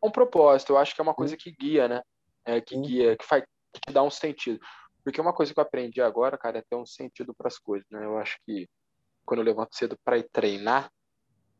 É 0.00 0.06
um 0.06 0.10
propósito, 0.10 0.72
eu 0.72 0.78
acho 0.78 0.94
que 0.94 1.00
é 1.00 1.02
uma 1.02 1.14
coisa 1.14 1.36
que 1.36 1.50
guia, 1.50 1.88
né? 1.88 2.00
É, 2.44 2.60
que 2.60 2.80
guia, 2.80 3.16
que 3.16 3.24
faz 3.26 3.42
que 3.72 3.92
dá 3.92 4.02
um 4.02 4.10
sentido. 4.10 4.60
Porque 5.04 5.20
uma 5.20 5.32
coisa 5.32 5.52
que 5.52 5.58
eu 5.58 5.62
aprendi 5.62 6.00
agora, 6.00 6.38
cara, 6.38 6.58
é 6.58 6.62
ter 6.62 6.76
um 6.76 6.86
sentido 6.86 7.34
para 7.34 7.48
as 7.48 7.58
coisas, 7.58 7.86
né? 7.90 8.04
Eu 8.04 8.18
acho 8.18 8.38
que 8.46 8.68
quando 9.24 9.40
eu 9.40 9.44
levanto 9.44 9.74
cedo 9.76 9.98
para 10.04 10.18
ir 10.18 10.28
treinar, 10.30 10.90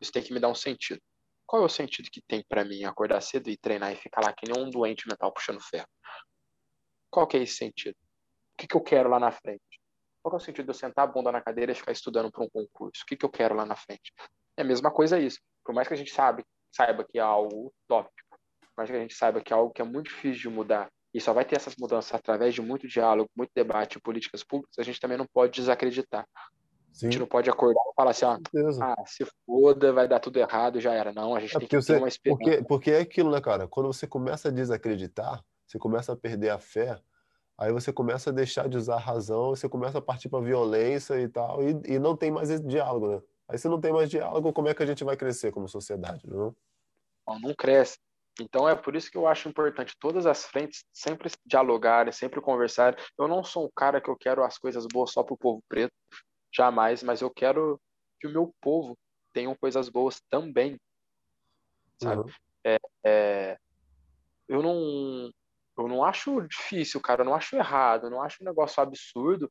isso 0.00 0.12
tem 0.12 0.22
que 0.22 0.32
me 0.32 0.40
dar 0.40 0.48
um 0.48 0.54
sentido. 0.54 1.00
Qual 1.46 1.62
é 1.62 1.64
o 1.66 1.68
sentido 1.68 2.08
que 2.10 2.22
tem 2.22 2.44
para 2.48 2.64
mim 2.64 2.84
acordar 2.84 3.20
cedo 3.20 3.50
e 3.50 3.56
treinar 3.56 3.92
e 3.92 3.96
ficar 3.96 4.22
lá 4.24 4.32
que 4.32 4.50
nem 4.50 4.64
um 4.64 4.70
doente 4.70 5.08
mental 5.08 5.32
puxando 5.32 5.60
ferro? 5.60 5.88
Qual 7.10 7.26
que 7.26 7.36
é 7.36 7.42
esse 7.42 7.56
sentido? 7.56 7.94
O 7.94 8.56
que, 8.56 8.66
que 8.66 8.76
eu 8.76 8.80
quero 8.80 9.08
lá 9.08 9.18
na 9.18 9.30
frente? 9.30 9.80
Qual 10.22 10.32
é 10.34 10.36
o 10.36 10.40
sentido 10.40 10.66
de 10.66 10.70
eu 10.70 10.74
sentar 10.74 11.04
a 11.04 11.06
bunda 11.06 11.32
na 11.32 11.40
cadeira 11.40 11.72
e 11.72 11.74
ficar 11.74 11.92
estudando 11.92 12.30
para 12.30 12.44
um 12.44 12.48
concurso? 12.48 13.02
O 13.02 13.06
que, 13.06 13.16
que 13.16 13.24
eu 13.24 13.30
quero 13.30 13.54
lá 13.54 13.66
na 13.66 13.76
frente? 13.76 14.12
É 14.56 14.62
a 14.62 14.64
mesma 14.64 14.90
coisa 14.90 15.18
isso. 15.18 15.40
Por 15.64 15.74
mais 15.74 15.88
que 15.88 15.94
a 15.94 15.96
gente 15.96 16.12
sabe, 16.12 16.44
saiba 16.70 17.04
que 17.04 17.18
é 17.18 17.22
algo 17.22 17.72
utópico, 17.84 18.38
por 18.60 18.72
mais 18.76 18.90
que 18.90 18.96
a 18.96 19.00
gente 19.00 19.14
saiba 19.14 19.40
que 19.40 19.52
é 19.52 19.56
algo 19.56 19.72
que 19.72 19.82
é 19.82 19.84
muito 19.84 20.08
difícil 20.08 20.42
de 20.42 20.48
mudar, 20.48 20.90
e 21.15 21.20
só 21.20 21.32
vai 21.32 21.44
ter 21.44 21.57
essas 21.57 21.76
mudanças 21.76 22.12
através 22.15 22.55
de 22.55 22.62
muito 22.62 22.89
diálogo, 22.89 23.31
muito 23.36 23.50
debate, 23.55 24.00
políticas 24.00 24.42
públicas, 24.42 24.78
a 24.78 24.82
gente 24.82 25.00
também 25.00 25.18
não 25.18 25.26
pode 25.26 25.52
desacreditar. 25.52 26.26
Sim. 26.92 27.07
A 27.07 27.10
gente 27.10 27.20
não 27.20 27.26
pode 27.26 27.49
acordar 27.49 27.81
e 27.81 27.94
falar 27.94 28.10
assim, 28.10 28.24
ó, 28.26 28.39
ah, 28.82 29.02
se 29.07 29.26
foda, 29.47 29.92
vai 29.92 30.07
dar 30.07 30.20
tudo 30.20 30.39
errado, 30.39 30.81
já 30.81 30.92
era. 30.92 31.12
Não, 31.12 31.34
a 31.34 31.41
gente 31.41 31.57
é 31.57 31.60
tem 31.60 31.68
que 31.68 31.76
você, 31.76 31.94
ter 31.94 31.99
uma 31.99 32.08
esperança. 32.08 32.42
Porque, 32.42 32.65
porque 32.65 32.91
é 32.91 33.00
aquilo, 33.00 33.31
né, 33.31 33.41
cara? 33.41 33.66
Quando 33.66 33.86
você 33.86 34.07
começa 34.07 34.49
a 34.49 34.52
desacreditar, 34.52 35.42
você 35.66 35.78
começa 35.78 36.12
a 36.12 36.16
perder 36.16 36.50
a 36.50 36.58
fé, 36.58 37.00
aí 37.57 37.73
você 37.73 37.92
começa 37.92 38.31
a 38.31 38.32
deixar 38.32 38.68
de 38.68 38.76
usar 38.76 38.97
a 38.97 39.00
razão, 39.00 39.50
você 39.50 39.68
começa 39.68 39.99
a 39.99 40.02
partir 40.02 40.28
para 40.28 40.44
violência 40.44 41.18
e 41.18 41.28
tal, 41.28 41.62
e, 41.62 41.81
e 41.94 41.99
não 41.99 42.15
tem 42.15 42.31
mais 42.31 42.50
esse 42.50 42.66
diálogo, 42.66 43.08
né? 43.08 43.23
Aí 43.49 43.58
se 43.58 43.68
não 43.68 43.81
tem 43.81 43.92
mais 43.92 44.10
diálogo, 44.10 44.52
como 44.52 44.68
é 44.68 44.74
que 44.74 44.82
a 44.82 44.86
gente 44.86 45.05
vai 45.05 45.16
crescer 45.16 45.50
como 45.50 45.68
sociedade, 45.68 46.26
não? 46.26 46.55
Não, 47.26 47.41
não 47.41 47.55
cresce. 47.55 47.99
Então 48.41 48.69
é 48.69 48.75
por 48.75 48.97
isso 48.97 49.11
que 49.11 49.17
eu 49.17 49.27
acho 49.27 49.49
importante 49.49 49.97
todas 50.01 50.27
as 50.27 50.47
frentes 50.47 50.85
sempre 50.93 51.31
dialogarem, 51.44 52.12
sempre 52.12 52.41
conversarem. 52.41 52.99
Eu 53.19 53.28
não 53.28 53.44
sou 53.44 53.67
um 53.67 53.70
cara 53.75 54.01
que 54.01 54.09
eu 54.09 54.17
quero 54.17 54.43
as 54.43 54.57
coisas 54.59 54.86
boas 54.86 55.12
só 55.12 55.23
para 55.23 55.35
o 55.35 55.39
povo 55.39 55.62
preto, 55.69 55.93
jamais, 56.55 57.02
mas 57.02 57.20
eu 57.20 57.31
quero 57.31 57.81
que 58.20 58.27
o 58.27 58.31
meu 58.31 58.55
povo 58.61 58.97
tenha 59.33 59.55
coisas 59.57 59.89
boas 59.89 60.20
também, 60.31 60.78
sabe? 62.01 62.23
Uhum. 62.23 62.31
É, 62.65 62.78
é, 63.05 63.59
eu 64.49 64.62
não 64.62 65.31
eu 65.78 65.89
não 65.89 66.05
acho 66.05 66.43
difícil, 66.43 67.01
cara, 67.01 67.23
eu 67.23 67.25
não 67.25 67.35
acho 67.35 67.57
errado, 67.57 68.07
eu 68.07 68.11
não 68.11 68.23
acho 68.23 68.43
um 68.43 68.47
negócio 68.47 68.83
absurdo 68.83 69.51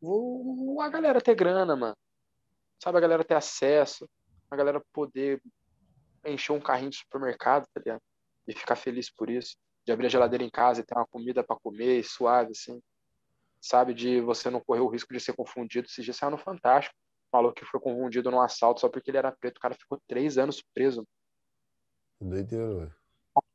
vou, 0.00 0.80
a 0.80 0.88
galera 0.88 1.20
ter 1.20 1.34
grana, 1.34 1.74
mano. 1.76 1.96
Sabe, 2.82 2.98
a 2.98 3.00
galera 3.00 3.24
ter 3.24 3.34
acesso, 3.34 4.08
a 4.50 4.56
galera 4.56 4.80
poder 4.92 5.42
encher 6.24 6.52
um 6.52 6.60
carrinho 6.60 6.90
de 6.90 6.98
supermercado, 6.98 7.66
tá 7.72 7.80
ligado? 7.80 8.00
E 8.48 8.54
ficar 8.54 8.76
feliz 8.76 9.10
por 9.10 9.28
isso, 9.28 9.56
de 9.84 9.92
abrir 9.92 10.06
a 10.06 10.10
geladeira 10.10 10.42
em 10.42 10.50
casa 10.50 10.80
e 10.80 10.84
ter 10.84 10.94
uma 10.96 11.06
comida 11.06 11.44
para 11.44 11.56
comer, 11.56 12.02
suave, 12.02 12.52
assim, 12.52 12.82
sabe? 13.60 13.92
De 13.92 14.20
você 14.20 14.48
não 14.50 14.60
correr 14.60 14.80
o 14.80 14.88
risco 14.88 15.12
de 15.12 15.20
ser 15.20 15.34
confundido. 15.34 15.86
Esses 15.86 16.04
dias 16.04 16.16
saiu 16.16 16.30
no 16.30 16.38
Fantástico, 16.38 16.96
falou 17.30 17.52
que 17.52 17.64
foi 17.64 17.78
confundido 17.78 18.30
num 18.30 18.40
assalto 18.40 18.80
só 18.80 18.88
porque 18.88 19.10
ele 19.10 19.18
era 19.18 19.30
preto, 19.30 19.58
o 19.58 19.60
cara 19.60 19.74
ficou 19.74 20.00
três 20.08 20.38
anos 20.38 20.62
preso. 20.74 21.06
Doideira, 22.20 22.74
velho. 22.74 22.94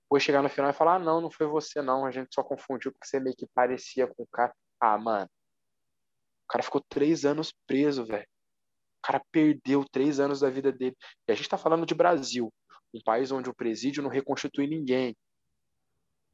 Depois 0.04 0.24
chegar 0.24 0.44
no 0.44 0.50
final 0.50 0.70
e 0.70 0.74
falar, 0.74 0.96
ah, 0.96 1.00
não, 1.00 1.20
não 1.20 1.32
foi 1.32 1.48
você 1.48 1.82
não, 1.82 2.06
a 2.06 2.12
gente 2.12 2.34
só 2.34 2.44
confundiu 2.44 2.92
porque 2.92 3.08
você 3.08 3.20
meio 3.20 3.36
que 3.36 3.48
parecia 3.48 4.06
com 4.06 4.24
o 4.24 4.28
cara. 4.28 4.54
Ah, 4.80 4.98
mano, 4.98 5.26
o 6.44 6.48
cara 6.48 6.64
ficou 6.64 6.84
três 6.88 7.26
anos 7.26 7.52
preso, 7.66 8.06
velho. 8.06 8.28
O 9.00 9.08
cara 9.08 9.22
perdeu 9.32 9.84
três 9.92 10.20
anos 10.20 10.42
da 10.42 10.50
vida 10.50 10.72
dele. 10.72 10.96
E 11.28 11.32
a 11.32 11.36
gente 11.36 11.50
tá 11.50 11.58
falando 11.58 11.86
de 11.86 11.96
Brasil 11.96 12.54
um 12.94 13.02
país 13.02 13.32
onde 13.32 13.50
o 13.50 13.54
presídio 13.54 14.04
não 14.04 14.10
reconstitui 14.10 14.68
ninguém. 14.68 15.16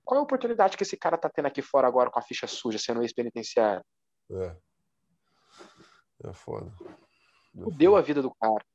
Qual 0.03 0.17
é 0.17 0.19
a 0.19 0.23
oportunidade 0.23 0.75
que 0.75 0.83
esse 0.83 0.97
cara 0.97 1.17
tá 1.17 1.29
tendo 1.29 1.45
aqui 1.45 1.61
fora 1.61 1.87
agora 1.87 2.09
com 2.09 2.19
a 2.19 2.23
ficha 2.23 2.47
suja, 2.47 2.79
sendo 2.79 3.01
ex-penitenciário? 3.01 3.85
É. 4.31 4.55
É 6.25 6.33
foda. 6.33 6.71
É 7.55 7.71
Deu 7.77 7.95
a 7.95 8.01
vida 8.01 8.21
do 8.21 8.33
cara. 8.35 8.65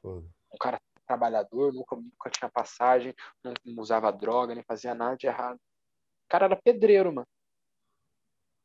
Foda. 0.00 0.26
Um 0.52 0.58
cara 0.58 0.80
trabalhador, 1.06 1.72
nunca, 1.72 1.96
nunca 1.96 2.30
tinha 2.30 2.50
passagem, 2.50 3.14
não 3.42 3.54
usava 3.78 4.12
droga, 4.12 4.54
nem 4.54 4.64
fazia 4.64 4.94
nada 4.94 5.16
de 5.16 5.26
errado. 5.26 5.56
O 5.56 6.28
cara 6.28 6.46
era 6.46 6.56
pedreiro, 6.56 7.12
mano. 7.12 7.26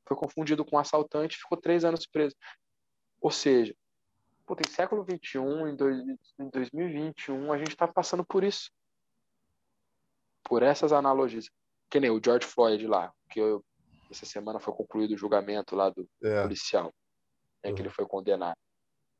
Foi 0.06 0.16
confundido 0.16 0.64
com 0.64 0.78
um 0.78 0.80
assaltante 0.80 1.38
ficou 1.38 1.58
três 1.58 1.84
anos 1.84 2.06
preso. 2.06 2.36
Ou 3.20 3.32
seja, 3.32 3.76
Puta, 4.48 4.64
em 4.66 4.72
século 4.72 5.04
XXI, 5.04 5.40
em, 5.70 5.76
dois, 5.76 6.00
em 6.40 6.50
2021, 6.50 7.52
a 7.52 7.58
gente 7.58 7.76
tá 7.76 7.86
passando 7.86 8.26
por 8.26 8.46
isso. 8.46 8.72
Por 10.42 10.64
essas 10.64 10.94
analogias. 10.94 11.50
Que 11.90 12.00
nem 12.00 12.10
o 12.10 12.22
George 12.24 12.48
Floyd 12.48 12.88
lá, 12.88 13.14
que 13.30 13.42
eu, 13.42 13.64
essa 14.10 14.26
semana 14.26 14.58
foi 14.58 14.74
concluído 14.74 15.12
o 15.12 15.18
julgamento 15.18 15.76
lá 15.76 15.90
do 15.90 16.10
é. 16.24 16.44
policial, 16.44 16.94
né, 17.62 17.70
uhum. 17.70 17.76
que 17.76 17.82
ele 17.82 17.90
foi 17.90 18.08
condenado. 18.08 18.58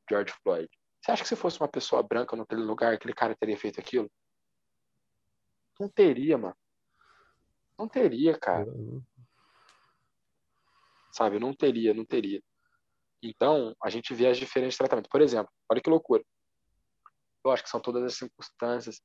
George 0.10 0.34
Floyd. 0.42 0.70
Você 1.02 1.12
acha 1.12 1.24
que 1.24 1.30
se 1.30 1.36
fosse 1.36 1.60
uma 1.60 1.68
pessoa 1.68 2.02
branca 2.02 2.34
naquele 2.38 2.62
lugar, 2.62 2.94
aquele 2.94 3.14
cara 3.14 3.36
teria 3.36 3.58
feito 3.58 3.82
aquilo? 3.82 4.10
Não 5.78 5.90
teria, 5.90 6.38
mano. 6.38 6.56
Não 7.78 7.90
teria, 7.90 8.40
cara. 8.40 8.70
Uhum. 8.70 9.04
Sabe? 11.12 11.38
Não 11.38 11.54
teria, 11.54 11.94
não 11.94 12.06
teria. 12.06 12.42
Então, 13.22 13.76
a 13.84 13.90
gente 13.90 14.14
vê 14.14 14.28
as 14.28 14.38
diferentes 14.38 14.78
tratamentos. 14.78 15.10
Por 15.10 15.22
exemplo, 15.22 15.52
olha 15.70 15.82
que 15.82 15.90
loucura. 15.90 16.24
Eu 17.44 17.52
acho 17.52 17.64
que 17.64 17.70
são 17.70 17.80
todas 17.80 18.04
as 18.04 18.16
circunstâncias. 18.16 19.02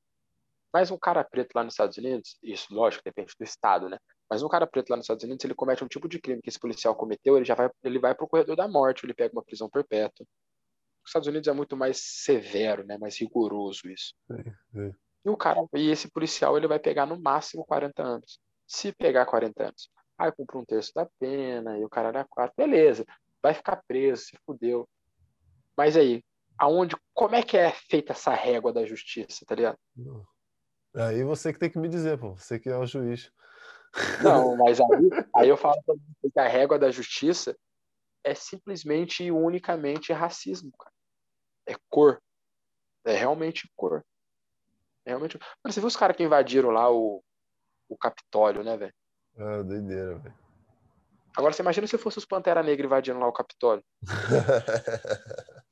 Mas 0.73 0.91
um 0.91 0.99
cara 0.99 1.23
preto 1.23 1.55
lá 1.55 1.63
nos 1.63 1.75
Estados 1.75 1.99
Unidos, 1.99 2.39
isso, 2.43 2.73
lógico, 2.73 3.05
depende 3.05 3.35
do 3.39 3.45
estado, 3.45 3.89
né? 3.89 3.99
Mas 4.31 4.43
um 4.43 4.49
cara 4.49 4.67
preto 4.67 4.89
lá 4.89 4.97
nos 4.97 5.05
Estados 5.05 5.23
Unidos, 5.25 5.45
ele 5.45 5.55
comete 5.55 5.85
um 5.85 5.89
tipo 5.89 6.09
de 6.09 6.19
crime 6.19 6.41
que 6.41 6.49
esse 6.49 6.59
policial 6.59 6.95
cometeu, 6.95 7.37
ele 7.37 7.45
já 7.45 7.55
vai, 7.55 7.71
ele 7.85 7.99
vai 7.99 8.15
pro 8.15 8.27
corredor 8.27 8.57
da 8.57 8.67
morte, 8.67 9.05
ele 9.05 9.13
pega 9.13 9.35
uma 9.35 9.45
prisão 9.45 9.69
perpétua. 9.69 10.27
Os 11.05 11.11
Estados 11.11 11.29
Unidos 11.29 11.49
é 11.49 11.53
muito 11.53 11.77
mais 11.77 12.01
severo, 12.01 12.87
né? 12.87 12.97
Mais 12.97 13.19
rigoroso 13.19 13.91
isso. 13.91 14.15
É, 14.31 14.87
é. 14.87 14.93
E 15.25 15.29
o 15.29 15.37
cara, 15.37 15.61
e 15.75 15.91
esse 15.91 16.11
policial, 16.11 16.57
ele 16.57 16.67
vai 16.67 16.79
pegar 16.79 17.05
no 17.05 17.21
máximo 17.21 17.65
40 17.67 18.03
anos. 18.03 18.41
Se 18.67 18.93
pegar 18.93 19.27
40 19.27 19.65
anos, 19.65 19.91
aí 20.19 20.33
cumpre 20.33 20.57
um 20.57 20.65
terço 20.65 20.93
da 20.95 21.07
pena, 21.19 21.79
e 21.79 21.85
o 21.85 21.89
cara 21.89 22.09
era 22.09 22.25
quatro, 22.25 22.55
beleza, 22.57 23.05
vai 23.43 23.53
ficar 23.53 23.83
preso, 23.87 24.25
se 24.25 24.39
fudeu. 24.47 24.89
Mas 25.77 25.97
aí, 25.97 26.23
aonde, 26.59 26.97
como 27.13 27.35
é 27.35 27.43
que 27.43 27.57
é 27.57 27.73
feita 27.73 28.13
essa 28.13 28.33
régua 28.33 28.73
da 28.73 28.87
justiça, 28.87 29.45
tá 29.45 29.55
ligado? 29.55 29.79
Aí 30.95 31.25
você 31.25 31.53
que 31.53 31.59
tem 31.59 31.71
que 31.71 31.79
me 31.79 31.89
dizer, 31.89 32.19
pô, 32.19 32.37
você 32.37 32.59
que 32.59 32.69
é 32.69 32.77
o 32.77 32.87
juiz. 32.87 33.33
Não, 34.23 34.57
mas 34.57 34.81
aí, 34.81 35.11
aí 35.35 35.49
eu 35.49 35.57
falo 35.57 35.83
que 35.85 36.39
a 36.39 36.47
régua 36.47 36.79
da 36.79 36.91
justiça 36.91 37.57
é 38.25 38.35
simplesmente 38.35 39.25
e 39.25 39.33
unicamente 39.33 40.13
racismo, 40.13 40.71
cara. 40.79 40.93
É 41.67 41.75
cor. 41.89 42.23
É 43.05 43.17
realmente 43.17 43.69
cor. 43.75 44.05
É 45.05 45.11
realmente. 45.11 45.39
Mano, 45.39 45.73
você 45.73 45.81
viu 45.81 45.89
os 45.89 45.97
caras 45.97 46.17
que 46.17 46.23
invadiram 46.23 46.71
lá 46.71 46.91
o, 46.91 47.23
o 47.89 47.97
Capitólio, 47.97 48.63
né, 48.63 48.77
velho? 48.77 48.95
Ah, 49.37 49.63
doideira, 49.63 50.19
velho. 50.19 50.42
Agora 51.37 51.53
você 51.53 51.63
imagina 51.63 51.87
se 51.87 51.99
fosse 51.99 52.19
os 52.19 52.27
Pantera 52.27 52.63
Negra 52.63 52.87
invadindo 52.87 53.19
lá 53.19 53.27
o 53.27 53.33
Capitólio. 53.33 53.85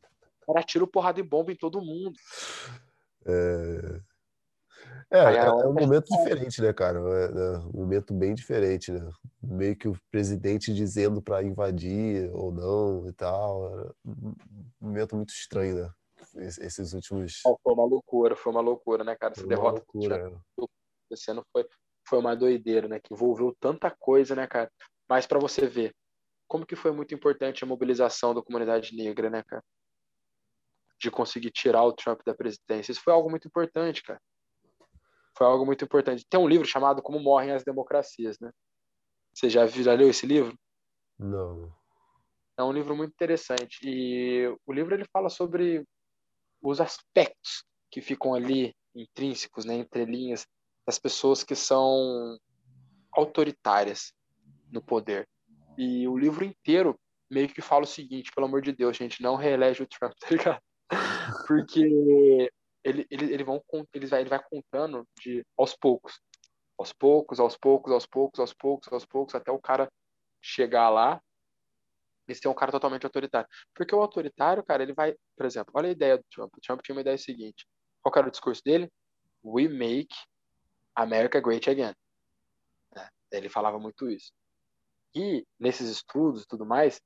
Era 0.48 0.62
tiro, 0.62 0.86
porrada 0.86 1.20
e 1.20 1.22
bomba 1.22 1.52
em 1.52 1.56
todo 1.56 1.80
mundo. 1.80 2.16
É, 3.24 4.00
é, 5.10 5.18
é, 5.18 5.36
é 5.38 5.50
um 5.50 5.72
momento 5.72 6.06
diferente, 6.08 6.62
né, 6.62 6.72
cara? 6.72 6.98
É, 6.98 7.24
é, 7.24 7.58
um 7.58 7.80
momento 7.80 8.14
bem 8.14 8.32
diferente, 8.34 8.92
né? 8.92 9.10
Meio 9.42 9.76
que 9.76 9.88
o 9.88 9.96
presidente 10.10 10.72
dizendo 10.72 11.20
para 11.20 11.42
invadir 11.42 12.30
ou 12.32 12.52
não 12.52 13.08
e 13.08 13.12
tal. 13.12 13.92
Um 14.06 14.34
momento 14.80 15.16
muito 15.16 15.30
estranho, 15.30 15.74
né? 15.76 15.90
Esses 16.36 16.92
últimos. 16.92 17.40
Foi 17.42 17.74
uma 17.74 17.84
loucura, 17.84 18.36
foi 18.36 18.52
uma 18.52 18.60
loucura, 18.60 19.02
né, 19.02 19.16
cara? 19.16 19.32
Essa 19.36 19.46
derrota 19.46 19.82
loucura, 19.92 20.40
acontecendo 20.56 21.44
foi, 21.52 21.66
foi 22.06 22.18
uma 22.18 22.36
doideira, 22.36 22.86
né? 22.86 23.00
Que 23.00 23.12
envolveu 23.12 23.54
tanta 23.58 23.90
coisa, 23.90 24.36
né, 24.36 24.46
cara? 24.46 24.70
Mas 25.10 25.26
para 25.26 25.40
você 25.40 25.66
ver 25.66 25.92
como 26.46 26.64
que 26.64 26.76
foi 26.76 26.92
muito 26.92 27.12
importante 27.12 27.64
a 27.64 27.66
mobilização 27.66 28.32
da 28.32 28.40
comunidade 28.40 28.94
negra, 28.94 29.28
né, 29.28 29.42
cara? 29.42 29.64
De 30.96 31.10
conseguir 31.10 31.50
tirar 31.50 31.82
o 31.82 31.92
Trump 31.92 32.20
da 32.24 32.32
presidência. 32.32 32.92
Isso 32.92 33.02
foi 33.02 33.12
algo 33.12 33.28
muito 33.28 33.48
importante, 33.48 34.04
cara. 34.04 34.22
Foi 35.36 35.48
algo 35.48 35.66
muito 35.66 35.84
importante. 35.84 36.24
Tem 36.30 36.38
um 36.38 36.48
livro 36.48 36.64
chamado 36.64 37.02
Como 37.02 37.18
Morrem 37.18 37.50
as 37.50 37.64
Democracias, 37.64 38.38
né? 38.38 38.52
Você 39.34 39.50
já, 39.50 39.66
já 39.66 39.94
leu 39.94 40.10
esse 40.10 40.26
livro? 40.26 40.56
Não. 41.18 41.74
É 42.56 42.62
um 42.62 42.72
livro 42.72 42.94
muito 42.94 43.12
interessante. 43.12 43.80
E 43.82 44.46
o 44.64 44.72
livro 44.72 44.94
ele 44.94 45.06
fala 45.12 45.28
sobre 45.28 45.84
os 46.62 46.80
aspectos 46.80 47.64
que 47.90 48.00
ficam 48.00 48.32
ali 48.32 48.76
intrínsecos, 48.94 49.64
né, 49.64 49.74
entre 49.74 50.04
linhas, 50.04 50.46
das 50.86 50.98
pessoas 50.98 51.42
que 51.42 51.56
são 51.56 52.38
autoritárias 53.12 54.12
no 54.70 54.82
poder. 54.82 55.28
E 55.76 56.06
o 56.06 56.16
livro 56.16 56.44
inteiro 56.44 56.98
meio 57.30 57.48
que 57.48 57.62
fala 57.62 57.84
o 57.84 57.88
seguinte, 57.88 58.32
pelo 58.34 58.46
amor 58.46 58.60
de 58.60 58.72
Deus, 58.72 58.96
gente, 58.96 59.22
não 59.22 59.36
reelege 59.36 59.82
o 59.82 59.86
Trump, 59.86 60.12
tá 60.20 60.28
ligado? 60.30 60.60
Porque 61.46 61.80
ele, 62.82 63.06
ele, 63.10 63.32
ele, 63.32 63.44
vão, 63.44 63.62
ele, 63.94 64.06
vai, 64.06 64.20
ele 64.20 64.30
vai 64.30 64.42
contando 64.42 65.06
de 65.22 65.46
aos 65.56 65.76
poucos. 65.76 66.20
Aos 66.78 66.92
poucos, 66.92 67.38
aos 67.38 67.56
poucos, 67.56 67.92
aos 67.92 68.06
poucos, 68.06 68.40
aos 68.40 68.54
poucos, 68.54 68.92
aos 68.92 69.06
poucos, 69.06 69.34
até 69.34 69.52
o 69.52 69.60
cara 69.60 69.90
chegar 70.40 70.88
lá 70.88 71.22
e 72.26 72.34
ser 72.34 72.48
um 72.48 72.54
cara 72.54 72.72
totalmente 72.72 73.04
autoritário. 73.04 73.48
Porque 73.74 73.94
o 73.94 74.00
autoritário, 74.00 74.64
cara, 74.64 74.82
ele 74.82 74.94
vai, 74.94 75.14
por 75.36 75.46
exemplo, 75.46 75.72
olha 75.76 75.88
a 75.88 75.92
ideia 75.92 76.16
do 76.16 76.24
Trump. 76.30 76.52
O 76.56 76.60
Trump 76.60 76.80
tinha 76.80 76.94
uma 76.94 77.02
ideia 77.02 77.18
seguinte. 77.18 77.66
Qual 78.02 78.12
era 78.16 78.28
o 78.28 78.30
discurso 78.30 78.62
dele? 78.64 78.90
We 79.44 79.68
make 79.68 80.14
America 80.94 81.40
great 81.40 81.68
again. 81.68 81.94
É, 82.96 83.08
ele 83.32 83.48
falava 83.48 83.78
muito 83.78 84.08
isso. 84.08 84.32
E 85.14 85.44
nesses 85.58 85.88
estudos 85.90 86.42
e 86.42 86.46
tudo 86.46 86.64
mais, 86.64 87.00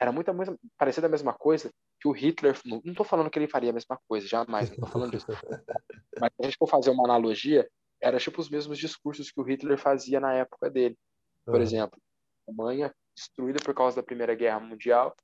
era 0.00 0.10
muito 0.10 0.30
parecida 0.76 1.06
a 1.06 1.10
mesma 1.10 1.32
coisa 1.32 1.70
que 2.00 2.08
o 2.08 2.12
Hitler. 2.12 2.58
Não 2.64 2.80
estou 2.84 3.06
falando 3.06 3.30
que 3.30 3.38
ele 3.38 3.48
faria 3.48 3.70
a 3.70 3.72
mesma 3.72 3.98
coisa, 4.08 4.26
jamais, 4.26 4.68
não 4.68 4.74
estou 4.74 4.88
falando 4.88 5.10
disso. 5.12 5.26
Mas 6.20 6.30
se 6.32 6.42
a 6.42 6.44
gente 6.44 6.58
for 6.58 6.68
fazer 6.68 6.90
uma 6.90 7.04
analogia, 7.04 7.68
era 8.00 8.18
tipo 8.18 8.40
os 8.40 8.50
mesmos 8.50 8.78
discursos 8.78 9.30
que 9.30 9.40
o 9.40 9.44
Hitler 9.44 9.78
fazia 9.78 10.20
na 10.20 10.34
época 10.34 10.70
dele. 10.70 10.96
Por 11.44 11.56
uhum. 11.56 11.62
exemplo, 11.62 12.00
a 12.46 12.50
Alemanha 12.50 12.94
destruída 13.16 13.60
por 13.64 13.74
causa 13.74 13.96
da 13.96 14.02
Primeira 14.02 14.34
Guerra 14.34 14.60
Mundial, 14.60 15.14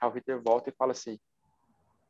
aí 0.00 0.08
o 0.08 0.12
Hitler 0.12 0.40
volta 0.42 0.68
e 0.68 0.74
fala 0.74 0.92
assim: 0.92 1.18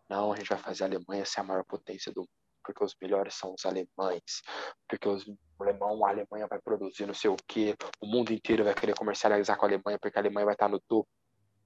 não, 0.08 0.32
a 0.32 0.36
gente 0.36 0.48
vai 0.48 0.58
fazer 0.58 0.84
a 0.84 0.86
Alemanha 0.86 1.24
ser 1.24 1.40
a 1.40 1.44
maior 1.44 1.64
potência 1.64 2.12
do 2.12 2.20
mundo 2.20 2.30
porque 2.72 2.84
os 2.84 2.96
melhores 3.00 3.34
são 3.34 3.54
os 3.54 3.64
alemães, 3.66 4.42
porque 4.88 5.08
os 5.08 5.26
o 5.60 5.62
alemão, 5.62 6.04
a 6.04 6.08
Alemanha 6.08 6.46
vai 6.48 6.58
produzir 6.58 7.06
não 7.06 7.12
sei 7.12 7.30
o 7.30 7.36
que, 7.46 7.74
o 8.00 8.06
mundo 8.06 8.32
inteiro 8.32 8.64
vai 8.64 8.74
querer 8.74 8.94
comercializar 8.94 9.58
com 9.58 9.66
a 9.66 9.68
Alemanha, 9.68 9.98
porque 10.00 10.18
a 10.18 10.22
Alemanha 10.22 10.46
vai 10.46 10.54
estar 10.54 10.68
no 10.68 10.80
topo. 10.80 11.08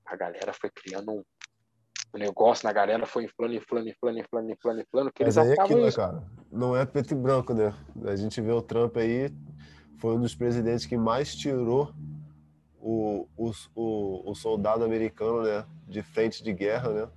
A 0.05 0.17
galera 0.17 0.53
foi 0.53 0.69
criando 0.71 1.13
um, 1.13 1.23
negócio 2.19 2.67
na 2.67 2.73
galera, 2.73 3.07
foi 3.07 3.25
inflando, 3.25 3.55
inflando, 3.55 3.89
inflando, 3.89 4.19
inflando, 4.19 4.51
inflando, 4.51 4.81
inflando, 4.81 5.13
que 5.13 5.23
eles 5.23 5.37
Mas 5.37 5.47
aí 5.47 5.57
é 5.57 5.61
aquilo, 5.61 5.85
né, 5.85 5.93
cara, 5.93 6.23
não 6.51 6.77
é 6.77 6.85
preto 6.85 7.13
e 7.13 7.15
branco, 7.15 7.55
né? 7.55 7.73
A 8.05 8.17
gente 8.17 8.41
vê 8.41 8.53
o 8.53 8.63
Trump 8.63 8.97
aí, 8.97 9.31
foi 9.99 10.15
um 10.15 10.21
dos 10.21 10.35
presidentes 10.35 10.87
que 10.87 10.97
mais 10.97 11.35
tirou 11.35 11.95
o, 12.81 13.27
o, 13.37 13.51
o, 13.75 14.31
o 14.31 14.35
soldado 14.35 14.85
americano, 14.85 15.43
né, 15.43 15.65
de 15.89 16.03
frente 16.03 16.43
de 16.43 16.53
guerra, 16.53 16.91
né? 16.91 17.09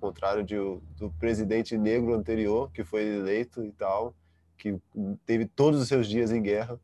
Contrário 0.00 0.42
de, 0.42 0.56
do 0.56 1.10
presidente 1.18 1.76
negro 1.76 2.14
anterior, 2.14 2.70
que 2.72 2.82
foi 2.82 3.04
eleito 3.04 3.64
e 3.64 3.72
tal, 3.72 4.14
que 4.56 4.80
teve 5.24 5.46
todos 5.46 5.80
os 5.80 5.88
seus 5.88 6.06
dias 6.06 6.32
em 6.32 6.42
guerra. 6.42 6.80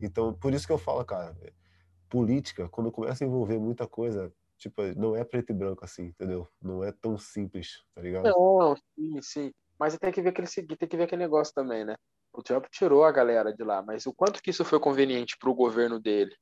Então, 0.00 0.32
por 0.32 0.52
isso 0.52 0.66
que 0.66 0.72
eu 0.72 0.78
falo, 0.78 1.04
cara, 1.04 1.36
política, 2.08 2.68
quando 2.68 2.90
começa 2.90 3.24
a 3.24 3.26
envolver 3.26 3.58
muita 3.58 3.86
coisa, 3.86 4.32
tipo, 4.56 4.82
não 4.96 5.14
é 5.14 5.24
preto 5.24 5.50
e 5.50 5.54
branco 5.54 5.84
assim, 5.84 6.06
entendeu? 6.06 6.48
Não 6.60 6.82
é 6.82 6.92
tão 6.92 7.16
simples, 7.18 7.84
tá 7.94 8.02
ligado? 8.02 8.24
Não, 8.24 8.76
sim, 8.94 9.22
sim. 9.22 9.52
Mas 9.78 9.96
tem 9.96 10.10
que 10.10 10.20
ver 10.20 10.30
aquele 10.30 10.48
tem 10.48 10.88
que 10.88 10.96
ver 10.96 11.04
aquele 11.04 11.22
negócio 11.22 11.54
também, 11.54 11.84
né? 11.84 11.94
O 12.32 12.42
Trump 12.42 12.66
tirou 12.70 13.04
a 13.04 13.12
galera 13.12 13.52
de 13.52 13.62
lá, 13.62 13.82
mas 13.82 14.06
o 14.06 14.12
quanto 14.12 14.42
que 14.42 14.50
isso 14.50 14.64
foi 14.64 14.80
conveniente 14.80 15.36
para 15.38 15.50
o 15.50 15.54
governo 15.54 16.00
dele? 16.00 16.34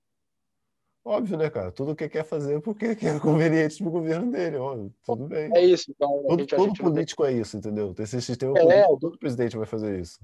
Óbvio, 1.07 1.39
né, 1.39 1.49
cara? 1.49 1.71
Tudo 1.71 1.95
que 1.95 2.09
quer 2.09 2.25
fazer 2.25 2.61
porque 2.61 2.87
é 3.17 3.21
conveniente 3.21 3.81
pro 3.81 3.93
governo 3.93 4.33
dele, 4.33 4.57
óbvio. 4.57 4.93
Tudo 5.05 5.29
bem. 5.29 5.49
É 5.57 5.65
isso. 5.65 5.89
Então, 5.93 6.09
todo, 6.27 6.41
gente, 6.41 6.57
todo 6.57 6.75
político 6.75 7.23
tem... 7.23 7.37
é 7.37 7.39
isso, 7.39 7.57
entendeu? 7.57 7.95
Esse 7.97 8.21
sistema 8.21 8.59
é, 8.59 8.61
político, 8.61 8.99
todo 8.99 9.19
presidente 9.19 9.57
vai 9.57 9.67
fazer 9.67 10.01
isso. 10.01 10.19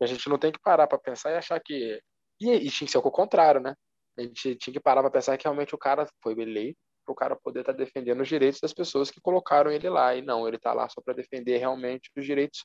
A 0.00 0.06
gente 0.06 0.26
não 0.30 0.38
tem 0.38 0.50
que 0.50 0.58
parar 0.60 0.86
para 0.86 0.96
pensar 0.96 1.32
e 1.32 1.36
achar 1.36 1.60
que. 1.60 2.00
E, 2.40 2.50
e 2.50 2.70
tinha 2.70 2.86
que 2.86 2.90
ser 2.90 2.96
o 2.96 3.02
contrário, 3.02 3.60
né? 3.60 3.74
A 4.16 4.22
gente 4.22 4.56
tinha 4.56 4.72
que 4.72 4.80
parar 4.80 5.02
para 5.02 5.10
pensar 5.10 5.36
que 5.36 5.44
realmente 5.44 5.74
o 5.74 5.78
cara 5.78 6.08
foi 6.22 6.32
eleito 6.40 6.78
para 7.04 7.12
o 7.12 7.14
cara 7.16 7.36
poder 7.36 7.60
estar 7.60 7.74
tá 7.74 7.78
defendendo 7.78 8.22
os 8.22 8.28
direitos 8.28 8.60
das 8.60 8.72
pessoas 8.72 9.10
que 9.10 9.20
colocaram 9.20 9.70
ele 9.70 9.90
lá. 9.90 10.14
E 10.14 10.22
não, 10.22 10.48
ele 10.48 10.56
está 10.56 10.72
lá 10.72 10.88
só 10.88 11.02
para 11.02 11.12
defender 11.12 11.58
realmente 11.58 12.10
os 12.16 12.24
direitos 12.24 12.64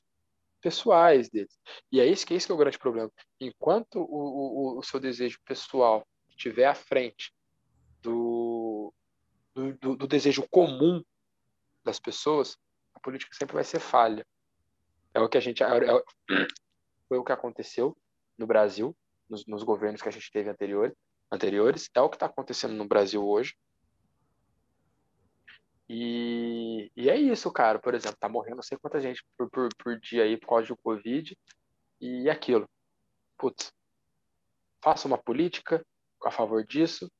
pessoais 0.62 1.28
deles. 1.28 1.52
E 1.92 2.00
é 2.00 2.06
isso 2.06 2.26
que, 2.26 2.32
é 2.32 2.38
isso 2.38 2.46
que 2.46 2.52
é 2.52 2.54
o 2.54 2.58
grande 2.58 2.78
problema. 2.78 3.10
Enquanto 3.38 3.96
o, 3.96 4.76
o, 4.76 4.78
o 4.78 4.82
seu 4.82 4.98
desejo 4.98 5.38
pessoal 5.44 6.06
estiver 6.30 6.64
à 6.64 6.74
frente 6.74 7.33
do, 8.04 8.92
do, 9.54 9.96
do, 9.96 10.06
desejo 10.06 10.46
comum 10.50 11.02
das 11.82 11.98
pessoas, 11.98 12.58
a 12.94 13.00
política 13.00 13.34
sempre 13.34 13.54
vai 13.54 13.64
ser 13.64 13.80
falha. 13.80 14.24
É 15.14 15.20
o 15.20 15.28
que 15.28 15.38
a 15.38 15.40
gente 15.40 15.62
é, 15.62 15.66
é, 15.66 16.04
foi 17.08 17.18
o 17.18 17.24
que 17.24 17.32
aconteceu 17.32 17.96
no 18.36 18.46
Brasil, 18.46 18.94
nos, 19.28 19.46
nos 19.46 19.62
governos 19.62 20.02
que 20.02 20.08
a 20.08 20.12
gente 20.12 20.30
teve 20.30 20.50
anterior, 20.50 20.94
anteriores, 21.32 21.88
é 21.94 22.00
o 22.00 22.10
que 22.10 22.16
está 22.16 22.26
acontecendo 22.26 22.74
no 22.74 22.86
Brasil 22.86 23.26
hoje. 23.26 23.56
E, 25.88 26.90
e, 26.96 27.10
é 27.10 27.16
isso, 27.16 27.50
cara. 27.52 27.78
Por 27.78 27.94
exemplo, 27.94 28.16
tá 28.18 28.28
morrendo 28.28 28.56
não 28.56 28.62
sei 28.62 28.78
quanta 28.78 29.00
gente 29.00 29.22
por, 29.36 29.50
por, 29.50 29.68
por 29.76 30.00
dia 30.00 30.24
aí 30.24 30.36
por 30.36 30.48
causa 30.48 30.68
do 30.68 30.76
Covid 30.76 31.36
e 32.00 32.28
aquilo. 32.28 32.68
Putz, 33.38 33.72
faça 34.82 35.06
uma 35.06 35.18
política 35.18 35.84
a 36.24 36.30
favor 36.30 36.64
disso, 36.64 37.10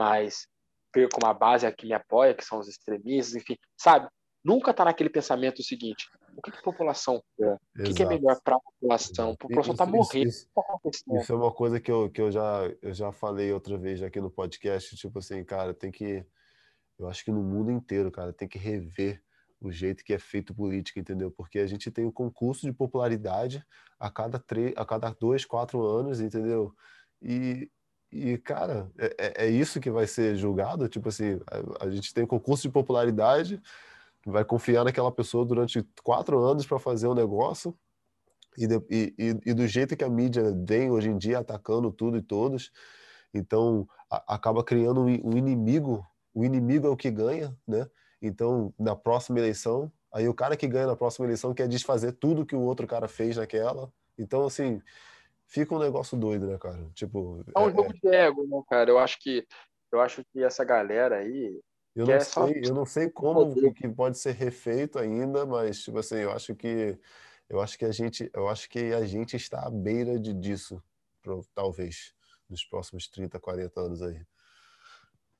mas 0.00 0.46
perco 0.90 1.20
uma 1.22 1.34
base 1.34 1.70
que 1.72 1.86
me 1.86 1.92
apoia, 1.92 2.32
que 2.32 2.42
são 2.42 2.58
os 2.58 2.66
extremistas, 2.66 3.34
enfim, 3.34 3.54
sabe? 3.76 4.08
Nunca 4.42 4.72
tá 4.72 4.86
naquele 4.86 5.10
pensamento 5.10 5.62
seguinte, 5.62 6.08
o 6.34 6.40
que, 6.40 6.50
que 6.50 6.56
a 6.56 6.62
população 6.62 7.22
quer? 7.36 7.58
O 7.78 7.82
que, 7.82 7.92
que 7.92 8.02
é 8.02 8.06
melhor 8.06 8.40
para 8.42 8.56
a 8.56 8.60
população? 8.60 9.32
A 9.32 9.36
população 9.36 9.72
está 9.72 9.84
morrendo. 9.84 10.30
Isso, 10.30 10.48
tá 10.54 10.62
isso, 11.20 11.32
é 11.34 11.36
uma 11.36 11.52
coisa 11.52 11.78
que, 11.78 11.92
eu, 11.92 12.08
que 12.08 12.22
eu, 12.22 12.32
já, 12.32 12.62
eu 12.80 12.94
já 12.94 13.12
falei 13.12 13.52
outra 13.52 13.76
vez 13.76 14.02
aqui 14.02 14.18
no 14.22 14.30
podcast. 14.30 14.96
Tipo 14.96 15.18
assim, 15.18 15.44
cara, 15.44 15.74
tem 15.74 15.90
que. 15.90 16.24
Eu 16.98 17.06
acho 17.06 17.22
que 17.22 17.30
no 17.30 17.42
mundo 17.42 17.70
inteiro, 17.70 18.10
cara, 18.10 18.32
tem 18.32 18.48
que 18.48 18.56
rever 18.56 19.22
o 19.60 19.70
jeito 19.70 20.02
que 20.02 20.14
é 20.14 20.18
feito 20.18 20.54
política, 20.54 20.98
entendeu? 20.98 21.30
Porque 21.30 21.58
a 21.58 21.66
gente 21.66 21.90
tem 21.90 22.06
um 22.06 22.12
concurso 22.12 22.64
de 22.64 22.72
popularidade 22.72 23.62
a 23.98 24.10
cada, 24.10 24.38
três, 24.38 24.72
a 24.74 24.86
cada 24.86 25.10
dois, 25.10 25.44
quatro 25.44 25.84
anos, 25.84 26.22
entendeu? 26.22 26.74
E, 27.20 27.70
e 28.12 28.38
cara, 28.38 28.90
é, 28.98 29.14
é, 29.18 29.46
é 29.46 29.50
isso 29.50 29.80
que 29.80 29.90
vai 29.90 30.06
ser 30.06 30.36
julgado? 30.36 30.88
Tipo 30.88 31.08
assim, 31.08 31.40
a, 31.46 31.86
a 31.86 31.90
gente 31.90 32.12
tem 32.12 32.24
um 32.24 32.26
concurso 32.26 32.62
de 32.62 32.72
popularidade 32.72 33.60
vai 34.26 34.44
confiar 34.44 34.84
naquela 34.84 35.10
pessoa 35.10 35.44
durante 35.44 35.82
quatro 36.02 36.38
anos 36.38 36.66
para 36.66 36.78
fazer 36.78 37.08
um 37.08 37.14
negócio 37.14 37.76
e, 38.58 38.66
de, 38.66 38.82
e, 38.90 39.40
e, 39.46 39.54
do 39.54 39.66
jeito 39.66 39.96
que 39.96 40.04
a 40.04 40.08
mídia 40.08 40.54
vem 40.66 40.90
hoje 40.90 41.08
em 41.08 41.16
dia 41.16 41.38
atacando 41.38 41.90
tudo 41.90 42.18
e 42.18 42.22
todos, 42.22 42.70
então 43.32 43.88
a, 44.10 44.34
acaba 44.34 44.62
criando 44.62 45.00
um, 45.00 45.06
um, 45.06 45.36
inimigo. 45.36 46.04
O 46.34 46.44
inimigo 46.44 46.86
é 46.86 46.90
o 46.90 46.96
que 46.96 47.10
ganha, 47.10 47.56
né? 47.66 47.86
Então 48.20 48.74
na 48.78 48.94
próxima 48.94 49.38
eleição, 49.38 49.90
aí 50.12 50.28
o 50.28 50.34
cara 50.34 50.56
que 50.56 50.66
ganha 50.66 50.86
na 50.86 50.96
próxima 50.96 51.26
eleição 51.26 51.54
quer 51.54 51.68
desfazer 51.68 52.12
tudo 52.12 52.44
que 52.44 52.56
o 52.56 52.60
outro 52.60 52.86
cara 52.86 53.08
fez 53.08 53.36
naquela. 53.36 53.90
Então 54.18 54.44
assim 54.44 54.82
fica 55.50 55.74
um 55.74 55.78
negócio 55.78 56.16
doido, 56.16 56.46
né, 56.46 56.56
cara? 56.56 56.88
Tipo 56.94 57.44
é 57.54 57.58
um 57.58 57.68
é, 57.68 57.72
jogo 57.72 57.92
de 57.92 58.08
ego, 58.08 58.46
né, 58.46 58.62
cara? 58.68 58.88
Eu 58.88 58.98
acho 58.98 59.18
que 59.18 59.46
eu 59.92 60.00
acho 60.00 60.24
que 60.32 60.42
essa 60.42 60.64
galera 60.64 61.16
aí 61.16 61.60
eu 61.94 62.06
não, 62.06 62.14
é 62.14 62.20
sei, 62.20 62.32
só... 62.32 62.48
eu 62.48 62.74
não 62.74 62.86
sei 62.86 63.10
como 63.10 63.74
que 63.74 63.88
pode 63.88 64.16
ser 64.16 64.32
refeito 64.32 64.98
ainda, 64.98 65.44
mas 65.44 65.82
tipo 65.82 65.98
assim, 65.98 66.18
eu 66.18 66.32
acho 66.32 66.54
que 66.54 66.96
eu 67.48 67.60
acho 67.60 67.76
que 67.76 67.84
a 67.84 67.90
gente, 67.90 68.30
eu 68.32 68.48
acho 68.48 68.70
que 68.70 68.78
a 68.94 69.04
gente 69.04 69.36
está 69.36 69.66
à 69.66 69.70
beira 69.70 70.18
de 70.20 70.32
disso, 70.32 70.80
talvez 71.52 72.14
nos 72.48 72.64
próximos 72.64 73.08
30, 73.08 73.40
40 73.40 73.80
anos 73.80 74.02
aí. 74.02 74.24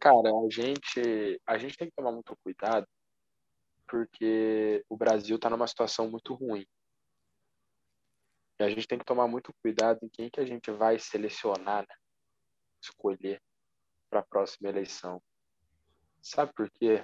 Cara, 0.00 0.30
a 0.30 0.50
gente, 0.50 1.40
a 1.46 1.56
gente 1.56 1.76
tem 1.76 1.88
que 1.88 1.94
tomar 1.94 2.10
muito 2.10 2.36
cuidado 2.42 2.86
porque 3.86 4.84
o 4.88 4.96
Brasil 4.96 5.36
está 5.36 5.50
numa 5.50 5.66
situação 5.66 6.10
muito 6.10 6.34
ruim. 6.34 6.66
E 8.60 8.62
a 8.62 8.68
gente 8.68 8.86
tem 8.86 8.98
que 8.98 9.04
tomar 9.06 9.26
muito 9.26 9.54
cuidado 9.62 10.00
em 10.02 10.08
quem 10.10 10.28
que 10.28 10.38
a 10.38 10.44
gente 10.44 10.70
vai 10.70 10.98
selecionar, 10.98 11.80
né? 11.88 11.96
escolher 12.82 13.40
para 14.10 14.20
a 14.20 14.22
próxima 14.22 14.68
eleição. 14.68 15.22
Sabe 16.20 16.52
por 16.52 16.70
quê? 16.70 17.02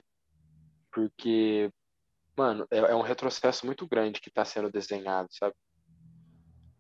Porque, 0.93 1.71
mano, 2.37 2.67
é, 2.71 2.79
é 2.79 2.95
um 2.95 3.01
retrocesso 3.01 3.65
muito 3.65 3.89
grande 3.89 4.21
que 4.21 4.29
está 4.29 4.45
sendo 4.45 4.71
desenhado, 4.71 5.29
sabe? 5.33 5.55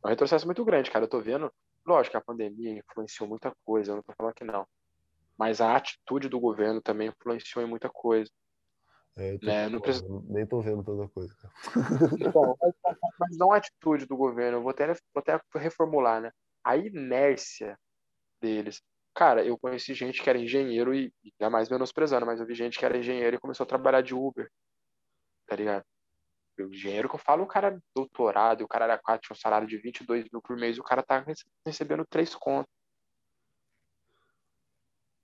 É 0.04 0.06
um 0.06 0.10
retrocesso 0.10 0.44
muito 0.44 0.62
grande, 0.62 0.90
cara. 0.90 1.06
Eu 1.06 1.10
tô 1.10 1.20
vendo, 1.22 1.50
lógico 1.86 2.18
a 2.18 2.20
pandemia 2.20 2.78
influenciou 2.78 3.26
muita 3.26 3.54
coisa, 3.64 3.92
eu 3.92 3.96
não 3.96 4.02
tô 4.02 4.12
falando 4.12 4.34
que 4.34 4.44
não. 4.44 4.66
Mas 5.38 5.62
a 5.62 5.74
atitude 5.74 6.28
do 6.28 6.38
governo 6.38 6.82
também 6.82 7.08
influenciou 7.08 7.64
em 7.64 7.68
muita 7.68 7.88
coisa. 7.88 8.30
É, 9.16 9.38
tô, 9.38 9.46
né? 9.46 9.68
não 9.68 9.80
precisa... 9.80 10.06
Nem 10.28 10.46
tô 10.46 10.60
vendo 10.60 10.84
tanta 10.84 11.08
coisa. 11.08 11.34
Então, 12.20 12.56
mas, 13.18 13.36
não 13.38 13.50
a 13.50 13.56
atitude 13.56 14.06
do 14.06 14.16
governo, 14.16 14.58
eu 14.58 14.62
vou 14.62 14.70
até, 14.70 14.86
vou 14.86 14.96
até 15.16 15.40
reformular, 15.54 16.20
né? 16.20 16.30
A 16.62 16.76
inércia 16.76 17.78
deles. 18.40 18.82
Cara, 19.14 19.42
eu 19.42 19.58
conheci 19.58 19.94
gente 19.94 20.22
que 20.22 20.28
era 20.28 20.38
engenheiro 20.38 20.94
e, 20.94 21.10
e 21.24 21.32
jamais 21.40 21.70
menosprezando, 21.70 22.26
mas 22.26 22.38
eu 22.38 22.46
vi 22.46 22.54
gente 22.54 22.78
que 22.78 22.84
era 22.84 22.98
engenheiro 22.98 23.36
e 23.36 23.40
começou 23.40 23.64
a 23.64 23.68
trabalhar 23.68 24.02
de 24.02 24.14
Uber. 24.14 24.50
Tá 25.46 25.56
ligado? 25.56 25.84
O 26.58 26.64
engenheiro 26.64 27.08
que 27.08 27.14
eu 27.14 27.20
falo, 27.20 27.44
o 27.44 27.46
cara 27.46 27.68
é 27.68 27.78
doutorado, 27.94 28.62
o 28.62 28.68
cara 28.68 28.84
era 28.84 28.98
quatro, 28.98 29.26
tinha 29.26 29.34
um 29.34 29.40
salário 29.40 29.66
de 29.66 29.78
22 29.78 30.26
mil 30.30 30.42
por 30.42 30.56
mês, 30.56 30.78
o 30.78 30.82
cara 30.82 31.02
tá 31.02 31.24
recebendo 31.64 32.04
três 32.04 32.34
contos. 32.34 32.70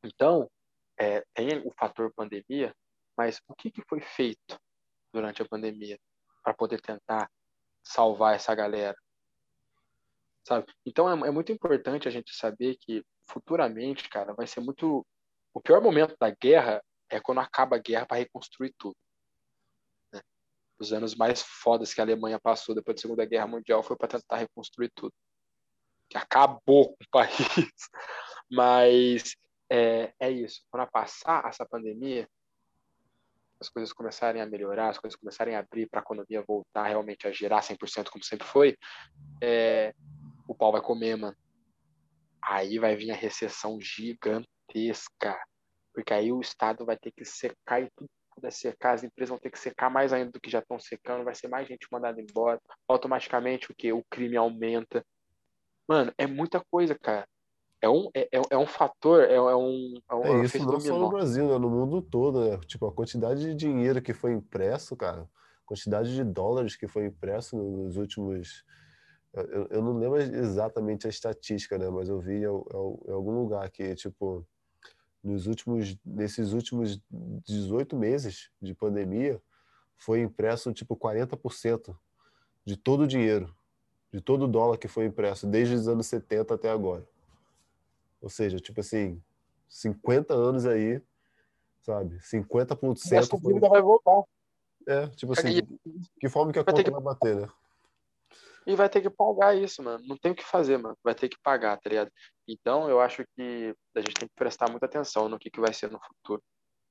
Então, 0.02 0.50
é, 0.98 1.24
tem 1.34 1.58
o 1.66 1.70
fator 1.72 2.12
pandemia, 2.14 2.74
mas 3.22 3.40
o 3.46 3.54
que, 3.54 3.70
que 3.70 3.82
foi 3.88 4.00
feito 4.00 4.58
durante 5.12 5.40
a 5.40 5.48
pandemia 5.48 5.96
para 6.42 6.52
poder 6.52 6.80
tentar 6.80 7.30
salvar 7.80 8.34
essa 8.34 8.52
galera? 8.52 8.96
Sabe? 10.44 10.66
Então 10.84 11.08
é, 11.08 11.28
é 11.28 11.30
muito 11.30 11.52
importante 11.52 12.08
a 12.08 12.10
gente 12.10 12.34
saber 12.34 12.76
que 12.80 13.04
futuramente, 13.28 14.08
cara, 14.08 14.34
vai 14.34 14.48
ser 14.48 14.58
muito. 14.58 15.06
O 15.54 15.60
pior 15.60 15.80
momento 15.80 16.16
da 16.18 16.30
guerra 16.30 16.82
é 17.08 17.20
quando 17.20 17.38
acaba 17.38 17.76
a 17.76 17.78
guerra 17.78 18.06
para 18.06 18.16
reconstruir 18.16 18.74
tudo. 18.76 18.96
Né? 20.12 20.20
Os 20.80 20.92
anos 20.92 21.14
mais 21.14 21.42
fodas 21.42 21.94
que 21.94 22.00
a 22.00 22.04
Alemanha 22.04 22.40
passou 22.40 22.74
depois 22.74 22.96
da 22.96 23.02
Segunda 23.02 23.24
Guerra 23.24 23.46
Mundial 23.46 23.84
foi 23.84 23.96
para 23.96 24.18
tentar 24.18 24.38
reconstruir 24.38 24.90
tudo. 24.96 25.14
Que 26.10 26.18
acabou 26.18 26.96
o 27.00 27.08
país. 27.08 27.30
Mas 28.50 29.36
é, 29.70 30.12
é 30.18 30.28
isso. 30.28 30.64
Quando 30.68 30.90
passar 30.90 31.46
essa 31.46 31.64
pandemia, 31.64 32.28
as 33.62 33.68
coisas 33.68 33.92
começarem 33.92 34.42
a 34.42 34.46
melhorar, 34.46 34.90
as 34.90 34.98
coisas 34.98 35.18
começarem 35.18 35.54
a 35.54 35.60
abrir 35.60 35.88
para 35.88 36.00
a 36.00 36.02
economia 36.02 36.44
voltar 36.46 36.88
realmente 36.88 37.26
a 37.26 37.32
girar 37.32 37.62
100% 37.62 38.10
como 38.10 38.22
sempre 38.22 38.46
foi, 38.46 38.76
é, 39.40 39.94
o 40.46 40.54
pau 40.54 40.72
vai 40.72 40.82
comer, 40.82 41.16
mano. 41.16 41.36
Aí 42.44 42.78
vai 42.78 42.96
vir 42.96 43.10
a 43.12 43.16
recessão 43.16 43.80
gigantesca, 43.80 45.38
porque 45.94 46.12
aí 46.12 46.32
o 46.32 46.40
Estado 46.40 46.84
vai 46.84 46.96
ter 46.96 47.12
que 47.12 47.24
secar 47.24 47.82
e 47.82 47.88
tudo 47.96 48.10
puder 48.34 48.50
secar, 48.50 48.94
as 48.94 49.04
empresas 49.04 49.30
vão 49.30 49.38
ter 49.38 49.50
que 49.50 49.58
secar 49.58 49.90
mais 49.90 50.12
ainda 50.12 50.32
do 50.32 50.40
que 50.40 50.50
já 50.50 50.60
estão 50.60 50.78
secando, 50.78 51.24
vai 51.24 51.34
ser 51.34 51.48
mais 51.48 51.68
gente 51.68 51.86
mandada 51.90 52.20
embora. 52.20 52.60
Automaticamente 52.88 53.70
o 53.70 53.74
que? 53.74 53.92
O 53.92 54.02
crime 54.10 54.36
aumenta. 54.36 55.04
Mano, 55.86 56.12
é 56.16 56.26
muita 56.26 56.64
coisa, 56.70 56.98
cara. 56.98 57.28
É 57.82 57.88
um, 57.88 58.08
é, 58.14 58.28
é, 58.32 58.42
é 58.50 58.56
um 58.56 58.66
fator, 58.66 59.24
é, 59.24 59.34
é 59.34 59.56
um. 59.56 59.94
É, 60.08 60.14
um, 60.14 60.24
é 60.24 60.44
isso 60.44 60.64
não 60.64 60.80
só 60.80 60.98
no 60.98 61.10
Brasil, 61.10 61.48
né? 61.48 61.58
no 61.58 61.68
mundo 61.68 62.00
todo, 62.00 62.48
né? 62.48 62.58
Tipo, 62.66 62.86
a 62.86 62.92
quantidade 62.92 63.40
de 63.40 63.54
dinheiro 63.54 64.00
que 64.00 64.14
foi 64.14 64.32
impresso, 64.32 64.96
cara, 64.96 65.22
a 65.22 65.66
quantidade 65.66 66.14
de 66.14 66.22
dólares 66.22 66.76
que 66.76 66.86
foi 66.86 67.06
impresso 67.06 67.56
nos 67.56 67.96
últimos 67.96 68.64
eu, 69.34 69.66
eu 69.70 69.82
não 69.82 69.96
lembro 69.96 70.20
exatamente 70.20 71.06
a 71.06 71.10
estatística, 71.10 71.78
né? 71.78 71.88
Mas 71.88 72.08
eu 72.08 72.20
vi 72.20 72.34
em, 72.34 72.42
em 72.42 73.12
algum 73.12 73.32
lugar 73.32 73.68
que, 73.70 73.94
tipo, 73.94 74.46
nos 75.24 75.46
últimos, 75.46 75.96
nesses 76.04 76.52
últimos 76.52 77.00
18 77.10 77.96
meses 77.96 78.50
de 78.60 78.74
pandemia, 78.74 79.40
foi 79.96 80.20
impresso, 80.20 80.72
tipo, 80.72 80.96
40% 80.96 81.96
de 82.64 82.76
todo 82.76 83.04
o 83.04 83.06
dinheiro, 83.06 83.54
de 84.12 84.20
todo 84.20 84.44
o 84.44 84.48
dólar 84.48 84.76
que 84.76 84.88
foi 84.88 85.06
impresso, 85.06 85.46
desde 85.46 85.74
os 85.74 85.88
anos 85.88 86.06
70 86.06 86.54
até 86.54 86.70
agora. 86.70 87.06
Ou 88.22 88.30
seja, 88.30 88.58
tipo 88.58 88.80
assim, 88.80 89.20
50 89.68 90.32
anos 90.32 90.64
aí, 90.64 91.02
sabe? 91.82 92.16
50%. 92.20 93.12
Essa 93.12 93.38
foi... 93.38 93.58
vai 93.58 93.82
voltar. 93.82 94.22
É, 94.86 95.06
tipo 95.08 95.32
assim, 95.32 95.60
que 96.18 96.28
forma 96.28 96.52
que 96.52 96.58
a 96.58 96.64
conta 96.64 96.90
vai 96.90 97.00
bater, 97.00 97.36
né? 97.36 97.48
e 98.66 98.76
vai 98.76 98.88
ter 98.88 99.00
que 99.00 99.10
pagar 99.10 99.56
isso, 99.56 99.82
mano. 99.82 100.02
Não 100.06 100.16
tem 100.16 100.32
o 100.32 100.34
que 100.34 100.44
fazer, 100.44 100.78
mano. 100.78 100.96
Vai 101.02 101.14
ter 101.14 101.28
que 101.28 101.38
pagar, 101.42 101.76
tá 101.78 101.90
ligado? 101.90 102.10
Então, 102.46 102.88
eu 102.88 103.00
acho 103.00 103.24
que 103.36 103.74
a 103.94 104.00
gente 104.00 104.14
tem 104.14 104.28
que 104.28 104.34
prestar 104.34 104.70
muita 104.70 104.86
atenção 104.86 105.28
no 105.28 105.38
que, 105.38 105.50
que 105.50 105.60
vai 105.60 105.72
ser 105.72 105.90
no 105.90 106.00
futuro. 106.00 106.42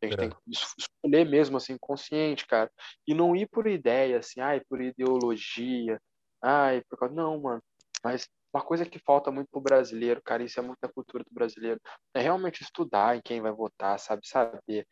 A 0.01 0.05
gente 0.05 0.15
é. 0.15 0.17
tem 0.17 0.29
que 0.29 0.37
escolher 0.49 1.25
mesmo, 1.25 1.57
assim, 1.57 1.77
consciente, 1.79 2.45
cara. 2.45 2.69
E 3.07 3.13
não 3.13 3.35
ir 3.35 3.47
por 3.47 3.67
ideia, 3.67 4.19
assim, 4.19 4.41
ai, 4.41 4.61
por 4.67 4.81
ideologia, 4.81 6.01
ai, 6.41 6.81
por 6.89 6.97
causa. 6.97 7.13
Não, 7.13 7.39
mano. 7.39 7.63
Mas 8.03 8.27
uma 8.53 8.63
coisa 8.63 8.85
que 8.85 8.99
falta 8.99 9.31
muito 9.31 9.49
pro 9.49 9.61
brasileiro, 9.61 10.21
cara, 10.23 10.43
isso 10.43 10.59
é 10.59 10.63
muita 10.63 10.89
cultura 10.89 11.23
do 11.23 11.33
brasileiro, 11.33 11.79
é 12.13 12.19
realmente 12.19 12.61
estudar 12.61 13.15
em 13.15 13.21
quem 13.21 13.41
vai 13.41 13.51
votar, 13.51 13.97
sabe? 13.99 14.27
Saber 14.27 14.85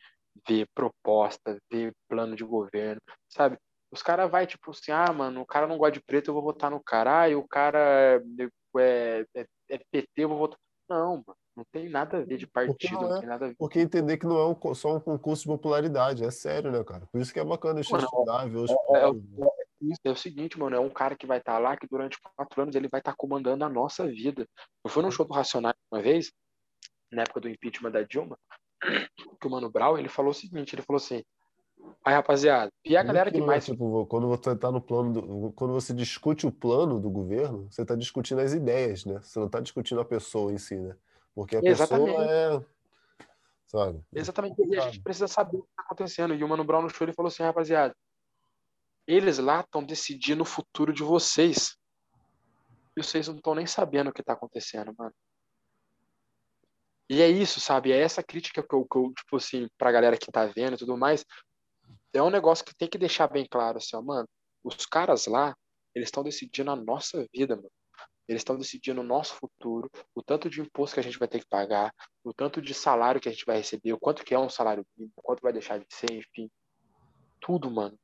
ver 0.47 0.67
proposta, 0.73 1.57
ver 1.71 1.93
plano 2.07 2.35
de 2.35 2.43
governo, 2.43 3.01
sabe? 3.27 3.57
Os 3.91 4.01
caras 4.01 4.29
vai 4.29 4.45
tipo 4.45 4.71
assim, 4.71 4.91
ah, 4.91 5.11
mano, 5.11 5.41
o 5.41 5.45
cara 5.45 5.67
não 5.67 5.77
gosta 5.77 5.93
de 5.93 6.01
preto, 6.01 6.29
eu 6.29 6.33
vou 6.33 6.43
votar 6.43 6.69
no 6.69 6.81
cara. 6.81 7.21
Ah, 7.21 7.29
e 7.29 7.35
o 7.35 7.47
cara 7.47 8.21
é, 8.77 9.25
é, 9.35 9.45
é 9.69 9.79
PT, 9.91 10.09
eu 10.17 10.29
vou 10.29 10.37
votar. 10.37 10.59
Não, 10.87 11.15
mano, 11.15 11.37
não 11.55 11.63
tem 11.71 11.89
nada 11.89 12.17
a 12.17 12.21
ver 12.21 12.37
de 12.37 12.47
partido, 12.47 13.01
não, 13.01 13.09
não, 13.09 13.19
tem 13.19 13.29
nada 13.29 13.45
a 13.45 13.47
ver. 13.49 13.55
Porque 13.57 13.79
entender 13.79 14.17
que 14.17 14.25
não 14.25 14.37
é 14.37 14.47
um, 14.47 14.75
só 14.75 14.95
um 14.95 14.99
concurso 14.99 15.43
de 15.43 15.49
popularidade, 15.49 16.23
é 16.23 16.31
sério, 16.31 16.71
né, 16.71 16.83
cara? 16.83 17.05
Por 17.11 17.19
isso 17.19 17.33
que 17.33 17.39
é 17.39 17.43
bacana 17.43 17.81
mano, 17.89 18.03
estudar, 18.03 18.47
ver 18.47 18.57
os 18.57 18.71
é, 18.71 18.75
é, 19.81 19.85
é, 19.85 20.09
é, 20.09 20.11
o 20.11 20.15
seguinte, 20.15 20.57
mano, 20.59 20.75
é 20.75 20.79
um 20.79 20.89
cara 20.89 21.15
que 21.15 21.25
vai 21.25 21.39
estar 21.39 21.53
tá 21.53 21.59
lá, 21.59 21.77
que 21.77 21.87
durante 21.87 22.17
quatro 22.35 22.61
anos 22.61 22.75
ele 22.75 22.87
vai 22.87 22.99
estar 22.99 23.11
tá 23.11 23.17
comandando 23.17 23.63
a 23.63 23.69
nossa 23.69 24.07
vida. 24.07 24.47
Eu 24.83 24.89
fui 24.89 25.03
num 25.03 25.11
show 25.11 25.25
do 25.25 25.33
Racionais 25.33 25.75
uma 25.91 26.01
vez, 26.01 26.31
na 27.11 27.23
época 27.23 27.41
do 27.41 27.49
impeachment 27.49 27.91
da 27.91 28.03
Dilma, 28.03 28.37
que 29.39 29.47
o 29.47 29.49
Mano 29.49 29.69
Brown, 29.69 29.97
ele 29.97 30.09
falou 30.09 30.31
o 30.31 30.35
seguinte, 30.35 30.75
ele 30.75 30.81
falou 30.81 30.97
assim, 30.97 31.23
Aí, 32.03 32.13
rapaziada, 32.13 32.71
e 32.83 32.95
a 32.97 33.03
galera 33.03 33.31
que 33.31 33.41
mais. 33.41 33.65
tipo, 33.65 34.05
quando 34.07 34.27
você 34.27 34.55
tá 34.55 34.71
no 34.71 34.81
plano 34.81 35.13
do... 35.13 35.51
Quando 35.53 35.73
você 35.73 35.93
discute 35.93 36.45
o 36.45 36.51
plano 36.51 36.99
do 36.99 37.09
governo, 37.09 37.67
você 37.69 37.83
está 37.83 37.95
discutindo 37.95 38.41
as 38.41 38.53
ideias, 38.53 39.05
né? 39.05 39.19
Você 39.21 39.39
não 39.39 39.45
está 39.45 39.59
discutindo 39.59 40.01
a 40.01 40.05
pessoa 40.05 40.51
em 40.51 40.57
si, 40.57 40.75
né? 40.75 40.95
Porque 41.33 41.55
a 41.55 41.61
Exatamente. 41.63 42.07
pessoa 42.07 42.25
é. 42.25 42.65
Sabe? 43.67 44.01
Exatamente. 44.13 44.55
E 44.67 44.77
a 44.77 44.81
gente 44.81 45.01
precisa 45.01 45.27
saber 45.27 45.57
o 45.57 45.61
que 45.61 45.69
está 45.69 45.83
acontecendo. 45.83 46.33
E 46.33 46.43
o 46.43 46.47
Mano 46.47 46.63
Brown 46.63 46.81
no 46.81 46.89
show 46.89 47.05
ele 47.05 47.13
falou 47.13 47.27
assim, 47.27 47.43
rapaziada. 47.43 47.95
Eles 49.09 49.39
lá 49.39 49.61
estão 49.61 49.83
decidindo 49.83 50.43
o 50.43 50.45
futuro 50.45 50.93
de 50.93 51.01
vocês. 51.01 51.75
E 52.95 53.01
vocês 53.01 53.27
não 53.27 53.37
estão 53.37 53.55
nem 53.55 53.65
sabendo 53.65 54.11
o 54.11 54.13
que 54.13 54.21
está 54.21 54.33
acontecendo, 54.33 54.93
mano. 54.95 55.11
E 57.09 57.19
é 57.19 57.27
isso, 57.27 57.59
sabe? 57.59 57.91
É 57.91 57.99
essa 57.99 58.21
crítica 58.21 58.61
que 58.61 58.75
eu, 58.75 58.85
que 58.85 58.99
eu, 58.99 59.11
tipo 59.11 59.37
assim, 59.37 59.67
pra 59.79 59.91
galera 59.91 60.15
que 60.15 60.31
tá 60.31 60.45
vendo 60.45 60.75
e 60.75 60.77
tudo 60.77 60.95
mais. 60.95 61.25
É 62.13 62.21
um 62.21 62.29
negócio 62.29 62.63
que 62.63 62.75
tem 62.75 62.87
que 62.87 62.99
deixar 62.99 63.27
bem 63.27 63.47
claro, 63.49 63.79
assim, 63.79 63.95
ó, 63.95 64.01
mano. 64.03 64.29
Os 64.63 64.85
caras 64.85 65.25
lá, 65.25 65.57
eles 65.95 66.09
estão 66.09 66.21
decidindo 66.21 66.69
a 66.69 66.75
nossa 66.75 67.25
vida, 67.33 67.55
mano. 67.55 67.71
Eles 68.27 68.41
estão 68.41 68.59
decidindo 68.59 69.01
o 69.01 69.03
nosso 69.03 69.33
futuro, 69.33 69.89
o 70.13 70.21
tanto 70.21 70.51
de 70.51 70.61
imposto 70.61 70.93
que 70.93 70.99
a 70.99 71.03
gente 71.03 71.17
vai 71.17 71.27
ter 71.27 71.39
que 71.39 71.47
pagar, 71.49 71.91
o 72.23 72.31
tanto 72.31 72.61
de 72.61 72.75
salário 72.75 73.19
que 73.19 73.27
a 73.27 73.31
gente 73.31 73.43
vai 73.43 73.57
receber, 73.57 73.91
o 73.91 73.99
quanto 73.99 74.23
que 74.23 74.35
é 74.35 74.39
um 74.39 74.51
salário 74.51 74.85
mínimo, 74.95 75.13
quanto 75.15 75.41
vai 75.41 75.51
deixar 75.51 75.79
de 75.79 75.87
ser, 75.89 76.11
enfim. 76.11 76.47
Tudo, 77.39 77.71
mano. 77.71 77.97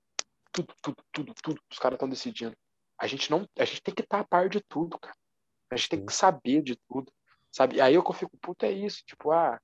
Tudo, 0.56 0.74
tudo, 0.82 1.04
tudo, 1.12 1.34
tudo. 1.44 1.62
Os 1.70 1.78
caras 1.78 1.98
estão 1.98 2.08
decidindo. 2.08 2.56
A 2.98 3.08
gente 3.08 3.30
não, 3.30 3.46
a 3.60 3.66
gente 3.66 3.82
tem 3.82 3.94
que 3.94 4.02
estar 4.02 4.22
a 4.22 4.24
par 4.24 4.48
de 4.48 4.62
tudo, 4.62 4.98
cara. 4.98 5.16
A 5.70 5.76
gente 5.76 5.90
tem 5.90 6.06
que 6.06 6.14
saber 6.14 6.62
de 6.62 6.78
tudo, 6.88 7.12
sabe? 7.52 7.82
Aí 7.82 7.96
eu 7.96 8.14
fico, 8.14 8.38
puta, 8.38 8.66
é 8.66 8.72
isso, 8.72 9.04
tipo, 9.06 9.32
ah, 9.32 9.60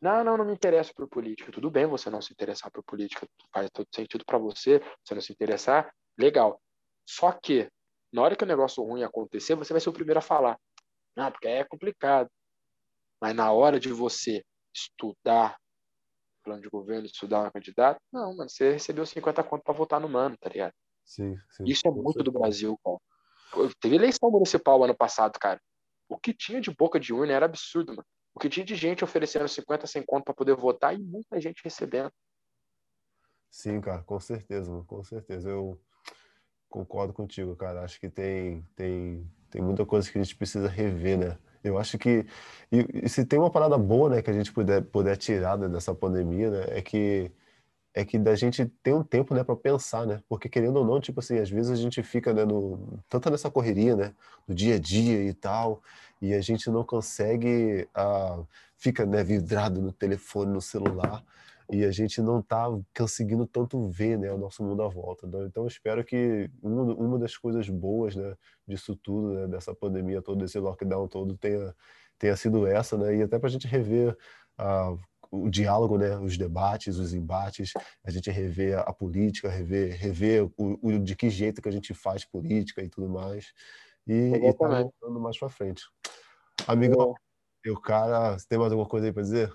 não, 0.00 0.22
não, 0.22 0.36
não 0.36 0.44
me 0.44 0.52
interessa 0.52 0.92
por 0.94 1.08
política. 1.08 1.50
Tudo 1.50 1.68
bem 1.68 1.84
você 1.86 2.08
não 2.08 2.22
se 2.22 2.32
interessar 2.32 2.70
por 2.70 2.84
política, 2.84 3.26
faz 3.52 3.68
todo 3.72 3.88
sentido 3.92 4.24
para 4.24 4.38
você, 4.38 4.80
você 5.04 5.14
não 5.14 5.20
se 5.20 5.32
interessar, 5.32 5.92
legal. 6.16 6.62
Só 7.04 7.32
que 7.32 7.68
na 8.12 8.22
hora 8.22 8.36
que 8.36 8.44
o 8.44 8.46
negócio 8.46 8.84
ruim 8.84 9.02
acontecer, 9.02 9.56
você 9.56 9.72
vai 9.72 9.80
ser 9.80 9.88
o 9.88 9.92
primeiro 9.92 10.20
a 10.20 10.22
falar. 10.22 10.56
Ah, 11.16 11.30
porque 11.30 11.48
é 11.48 11.64
complicado. 11.64 12.30
Mas 13.20 13.34
na 13.34 13.50
hora 13.50 13.80
de 13.80 13.92
você 13.92 14.44
estudar 14.72 15.58
plano 16.48 16.62
de 16.62 16.68
governo, 16.70 17.06
estudar 17.06 17.40
uma 17.40 17.50
candidata, 17.50 18.00
não, 18.10 18.34
mano, 18.34 18.48
você 18.48 18.72
recebeu 18.72 19.04
50 19.04 19.44
conto 19.44 19.62
para 19.62 19.74
votar 19.74 20.00
no 20.00 20.08
mano, 20.08 20.36
tá 20.38 20.48
ligado? 20.48 20.72
Sim, 21.04 21.36
sim. 21.50 21.64
Isso 21.64 21.86
é 21.86 21.90
muito 21.90 22.22
do 22.22 22.32
Brasil, 22.32 22.78
cara. 22.82 22.98
Teve 23.80 23.96
eleição 23.96 24.30
municipal 24.30 24.82
ano 24.82 24.96
passado, 24.96 25.38
cara. 25.38 25.60
O 26.08 26.18
que 26.18 26.32
tinha 26.32 26.60
de 26.60 26.70
boca 26.70 26.98
de 26.98 27.12
urna 27.12 27.32
era 27.32 27.46
absurdo, 27.46 27.90
mano. 27.90 28.06
O 28.34 28.40
que 28.40 28.48
tinha 28.48 28.64
de 28.64 28.74
gente 28.74 29.04
oferecendo 29.04 29.48
50, 29.48 29.86
100 29.86 30.02
conto 30.06 30.24
para 30.24 30.34
poder 30.34 30.54
votar 30.54 30.94
e 30.94 30.98
muita 30.98 31.40
gente 31.40 31.60
recebendo. 31.62 32.10
Sim, 33.50 33.80
cara, 33.80 34.02
com 34.02 34.20
certeza, 34.20 34.70
mano, 34.70 34.84
com 34.84 35.02
certeza. 35.02 35.50
Eu 35.50 35.80
concordo 36.68 37.12
contigo, 37.12 37.56
cara. 37.56 37.82
Acho 37.82 37.98
que 38.00 38.08
tem, 38.08 38.62
tem, 38.76 39.30
tem 39.50 39.62
muita 39.62 39.84
coisa 39.84 40.10
que 40.10 40.18
a 40.18 40.22
gente 40.22 40.36
precisa 40.36 40.68
rever, 40.68 41.18
né? 41.18 41.38
Eu 41.62 41.78
acho 41.78 41.98
que. 41.98 42.26
E, 42.70 42.86
e 43.04 43.08
se 43.08 43.24
tem 43.24 43.38
uma 43.38 43.50
parada 43.50 43.78
boa, 43.78 44.10
né, 44.10 44.22
que 44.22 44.30
a 44.30 44.32
gente 44.32 44.52
puder, 44.52 44.82
puder 44.82 45.16
tirar 45.16 45.58
né, 45.58 45.68
dessa 45.68 45.94
pandemia, 45.94 46.50
né, 46.50 46.64
é 46.70 46.82
que 46.82 47.30
é 47.94 48.04
que 48.04 48.18
da 48.18 48.34
gente 48.36 48.64
ter 48.82 48.92
um 48.92 49.02
tempo, 49.02 49.34
né, 49.34 49.42
para 49.42 49.56
pensar, 49.56 50.06
né? 50.06 50.22
Porque 50.28 50.48
querendo 50.48 50.76
ou 50.76 50.84
não, 50.84 51.00
tipo 51.00 51.20
assim, 51.20 51.38
às 51.38 51.50
vezes 51.50 51.72
a 51.72 51.76
gente 51.76 52.02
fica, 52.02 52.32
né, 52.32 52.44
no, 52.44 53.02
tanto 53.08 53.28
nessa 53.30 53.50
correria, 53.50 53.96
né, 53.96 54.14
do 54.46 54.54
dia 54.54 54.76
a 54.76 54.78
dia 54.78 55.22
e 55.24 55.34
tal, 55.34 55.82
e 56.22 56.32
a 56.34 56.40
gente 56.40 56.70
não 56.70 56.84
consegue, 56.84 57.88
ah, 57.94 58.40
fica, 58.76 59.04
né, 59.04 59.24
vidrado 59.24 59.80
no 59.82 59.92
telefone, 59.92 60.52
no 60.52 60.60
celular, 60.60 61.24
e 61.70 61.84
a 61.84 61.90
gente 61.90 62.22
não 62.22 62.40
está 62.40 62.66
conseguindo 62.96 63.46
tanto 63.46 63.88
ver 63.88 64.18
né, 64.18 64.32
o 64.32 64.38
nosso 64.38 64.62
mundo 64.64 64.82
à 64.82 64.88
volta. 64.88 65.26
Então, 65.26 65.64
eu 65.64 65.68
espero 65.68 66.02
que 66.04 66.50
uma, 66.62 66.82
uma 66.94 67.18
das 67.18 67.36
coisas 67.36 67.68
boas 67.68 68.16
né, 68.16 68.34
disso 68.66 68.96
tudo, 68.96 69.34
né, 69.34 69.46
dessa 69.46 69.74
pandemia 69.74 70.22
todo, 70.22 70.38
desse 70.38 70.58
lockdown 70.58 71.06
todo, 71.08 71.36
tenha, 71.36 71.74
tenha 72.18 72.36
sido 72.36 72.66
essa, 72.66 72.96
né? 72.96 73.16
e 73.16 73.22
até 73.22 73.38
para 73.38 73.48
a 73.48 73.52
gente 73.52 73.66
rever 73.66 74.16
ah, 74.56 74.96
o 75.30 75.50
diálogo, 75.50 75.98
né, 75.98 76.16
os 76.18 76.38
debates, 76.38 76.96
os 76.96 77.12
embates, 77.12 77.72
a 78.02 78.10
gente 78.10 78.30
rever 78.30 78.78
a 78.78 78.92
política, 78.92 79.50
rever, 79.50 79.94
rever 79.94 80.44
o, 80.56 80.78
o 80.82 80.98
de 80.98 81.14
que 81.14 81.28
jeito 81.28 81.60
que 81.60 81.68
a 81.68 81.72
gente 81.72 81.92
faz 81.92 82.24
política 82.24 82.82
e 82.82 82.88
tudo 82.88 83.10
mais, 83.10 83.52
e, 84.06 84.32
e 84.32 84.52
tá 84.54 84.66
voltando 84.66 85.20
mais 85.20 85.38
para 85.38 85.50
frente. 85.50 85.82
Amigão, 86.66 87.14
o 87.66 87.80
cara, 87.80 88.38
você 88.38 88.46
tem 88.48 88.58
mais 88.58 88.72
alguma 88.72 88.88
coisa 88.88 89.06
aí 89.06 89.12
para 89.12 89.22
dizer? 89.22 89.52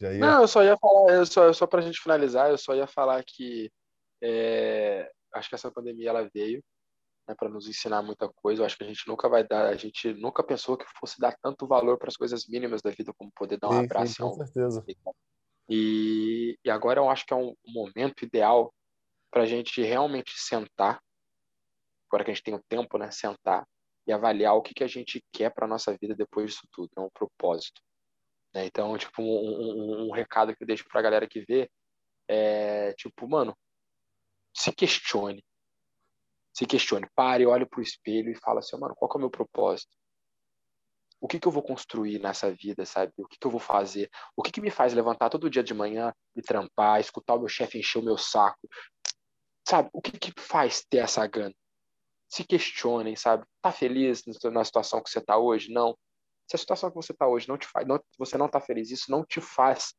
Ia... 0.00 0.18
Não, 0.18 0.42
eu 0.42 0.48
só 0.48 0.62
ia 0.62 0.76
falar, 0.76 1.14
eu 1.14 1.26
só, 1.26 1.52
só 1.52 1.66
para 1.66 1.80
a 1.80 1.82
gente 1.82 2.00
finalizar, 2.00 2.50
eu 2.50 2.58
só 2.58 2.74
ia 2.74 2.86
falar 2.86 3.22
que 3.26 3.70
é, 4.22 5.10
acho 5.32 5.48
que 5.48 5.54
essa 5.54 5.70
pandemia 5.70 6.10
ela 6.10 6.28
veio 6.32 6.62
né, 7.28 7.34
para 7.34 7.48
nos 7.48 7.68
ensinar 7.68 8.02
muita 8.02 8.28
coisa. 8.28 8.62
Eu 8.62 8.66
acho 8.66 8.76
que 8.76 8.84
a 8.84 8.86
gente 8.86 9.06
nunca 9.06 9.28
vai 9.28 9.46
dar, 9.46 9.66
a 9.66 9.76
gente 9.76 10.12
nunca 10.14 10.42
pensou 10.42 10.76
que 10.76 10.86
fosse 10.98 11.18
dar 11.18 11.36
tanto 11.42 11.66
valor 11.66 11.98
para 11.98 12.08
as 12.08 12.16
coisas 12.16 12.46
mínimas 12.46 12.82
da 12.82 12.90
vida, 12.90 13.12
como 13.16 13.30
poder 13.34 13.58
dar 13.58 13.68
um 13.68 13.72
sim, 13.72 13.84
abraço. 13.84 14.14
Sim, 14.14 14.22
com 14.22 14.32
certeza. 14.32 14.84
E, 15.68 16.58
e 16.64 16.70
agora 16.70 17.00
eu 17.00 17.10
acho 17.10 17.26
que 17.26 17.34
é 17.34 17.36
um 17.36 17.54
momento 17.66 18.24
ideal 18.24 18.72
para 19.30 19.42
a 19.42 19.46
gente 19.46 19.82
realmente 19.82 20.32
sentar, 20.36 21.00
agora 22.08 22.24
que 22.24 22.30
a 22.30 22.34
gente 22.34 22.44
tem 22.44 22.54
o 22.54 22.62
tempo, 22.68 22.96
né, 22.96 23.10
sentar 23.10 23.66
e 24.06 24.12
avaliar 24.12 24.54
o 24.54 24.62
que, 24.62 24.72
que 24.72 24.84
a 24.84 24.86
gente 24.86 25.20
quer 25.32 25.52
para 25.52 25.66
nossa 25.66 25.96
vida 26.00 26.14
depois 26.14 26.52
disso 26.52 26.68
tudo, 26.70 26.90
é 26.96 27.00
um 27.00 27.10
propósito. 27.12 27.82
Né? 28.56 28.64
Então, 28.64 28.96
tipo, 28.96 29.20
um, 29.20 29.26
um, 29.26 30.08
um 30.08 30.10
recado 30.12 30.56
que 30.56 30.62
eu 30.62 30.66
deixo 30.66 30.88
pra 30.88 31.02
galera 31.02 31.28
que 31.28 31.44
vê 31.44 31.70
é, 32.26 32.94
tipo, 32.94 33.28
mano, 33.28 33.54
se 34.56 34.72
questione. 34.72 35.44
Se 36.54 36.64
questione. 36.64 37.06
Pare, 37.14 37.44
olhe 37.44 37.66
pro 37.66 37.82
espelho 37.82 38.30
e 38.30 38.40
fala 38.40 38.60
assim, 38.60 38.78
mano, 38.78 38.94
qual 38.96 39.10
é 39.12 39.16
o 39.16 39.20
meu 39.20 39.30
propósito? 39.30 39.94
O 41.20 41.28
que 41.28 41.38
que 41.38 41.46
eu 41.46 41.52
vou 41.52 41.62
construir 41.62 42.18
nessa 42.18 42.50
vida, 42.50 42.86
sabe? 42.86 43.12
O 43.18 43.28
que 43.28 43.38
que 43.38 43.46
eu 43.46 43.50
vou 43.50 43.60
fazer? 43.60 44.08
O 44.34 44.42
que 44.42 44.50
que 44.50 44.62
me 44.62 44.70
faz 44.70 44.94
levantar 44.94 45.28
todo 45.28 45.50
dia 45.50 45.62
de 45.62 45.74
manhã 45.74 46.14
e 46.34 46.40
trampar, 46.40 46.98
escutar 46.98 47.34
o 47.34 47.40
meu 47.40 47.48
chefe 47.48 47.78
encher 47.78 47.98
o 47.98 48.04
meu 48.04 48.16
saco? 48.16 48.66
Sabe? 49.68 49.90
O 49.92 50.00
que 50.00 50.12
que 50.12 50.32
faz 50.40 50.82
ter 50.82 50.98
essa 50.98 51.26
gana? 51.26 51.54
Se 52.26 52.42
questionem, 52.42 53.16
sabe? 53.16 53.44
Tá 53.60 53.70
feliz 53.70 54.22
na 54.44 54.64
situação 54.64 55.02
que 55.02 55.10
você 55.10 55.20
tá 55.20 55.36
hoje? 55.36 55.70
Não. 55.70 55.94
Se 56.48 56.56
a 56.56 56.58
situação 56.58 56.90
que 56.90 56.96
você 56.96 57.12
está 57.12 57.26
hoje 57.26 57.48
não 57.48 57.58
te 57.58 57.66
faz, 57.66 57.86
não, 57.86 58.00
você 58.18 58.38
não 58.38 58.46
está 58.46 58.60
feliz, 58.60 58.90
isso 58.90 59.10
não 59.10 59.24
te 59.24 59.40
faz 59.40 59.94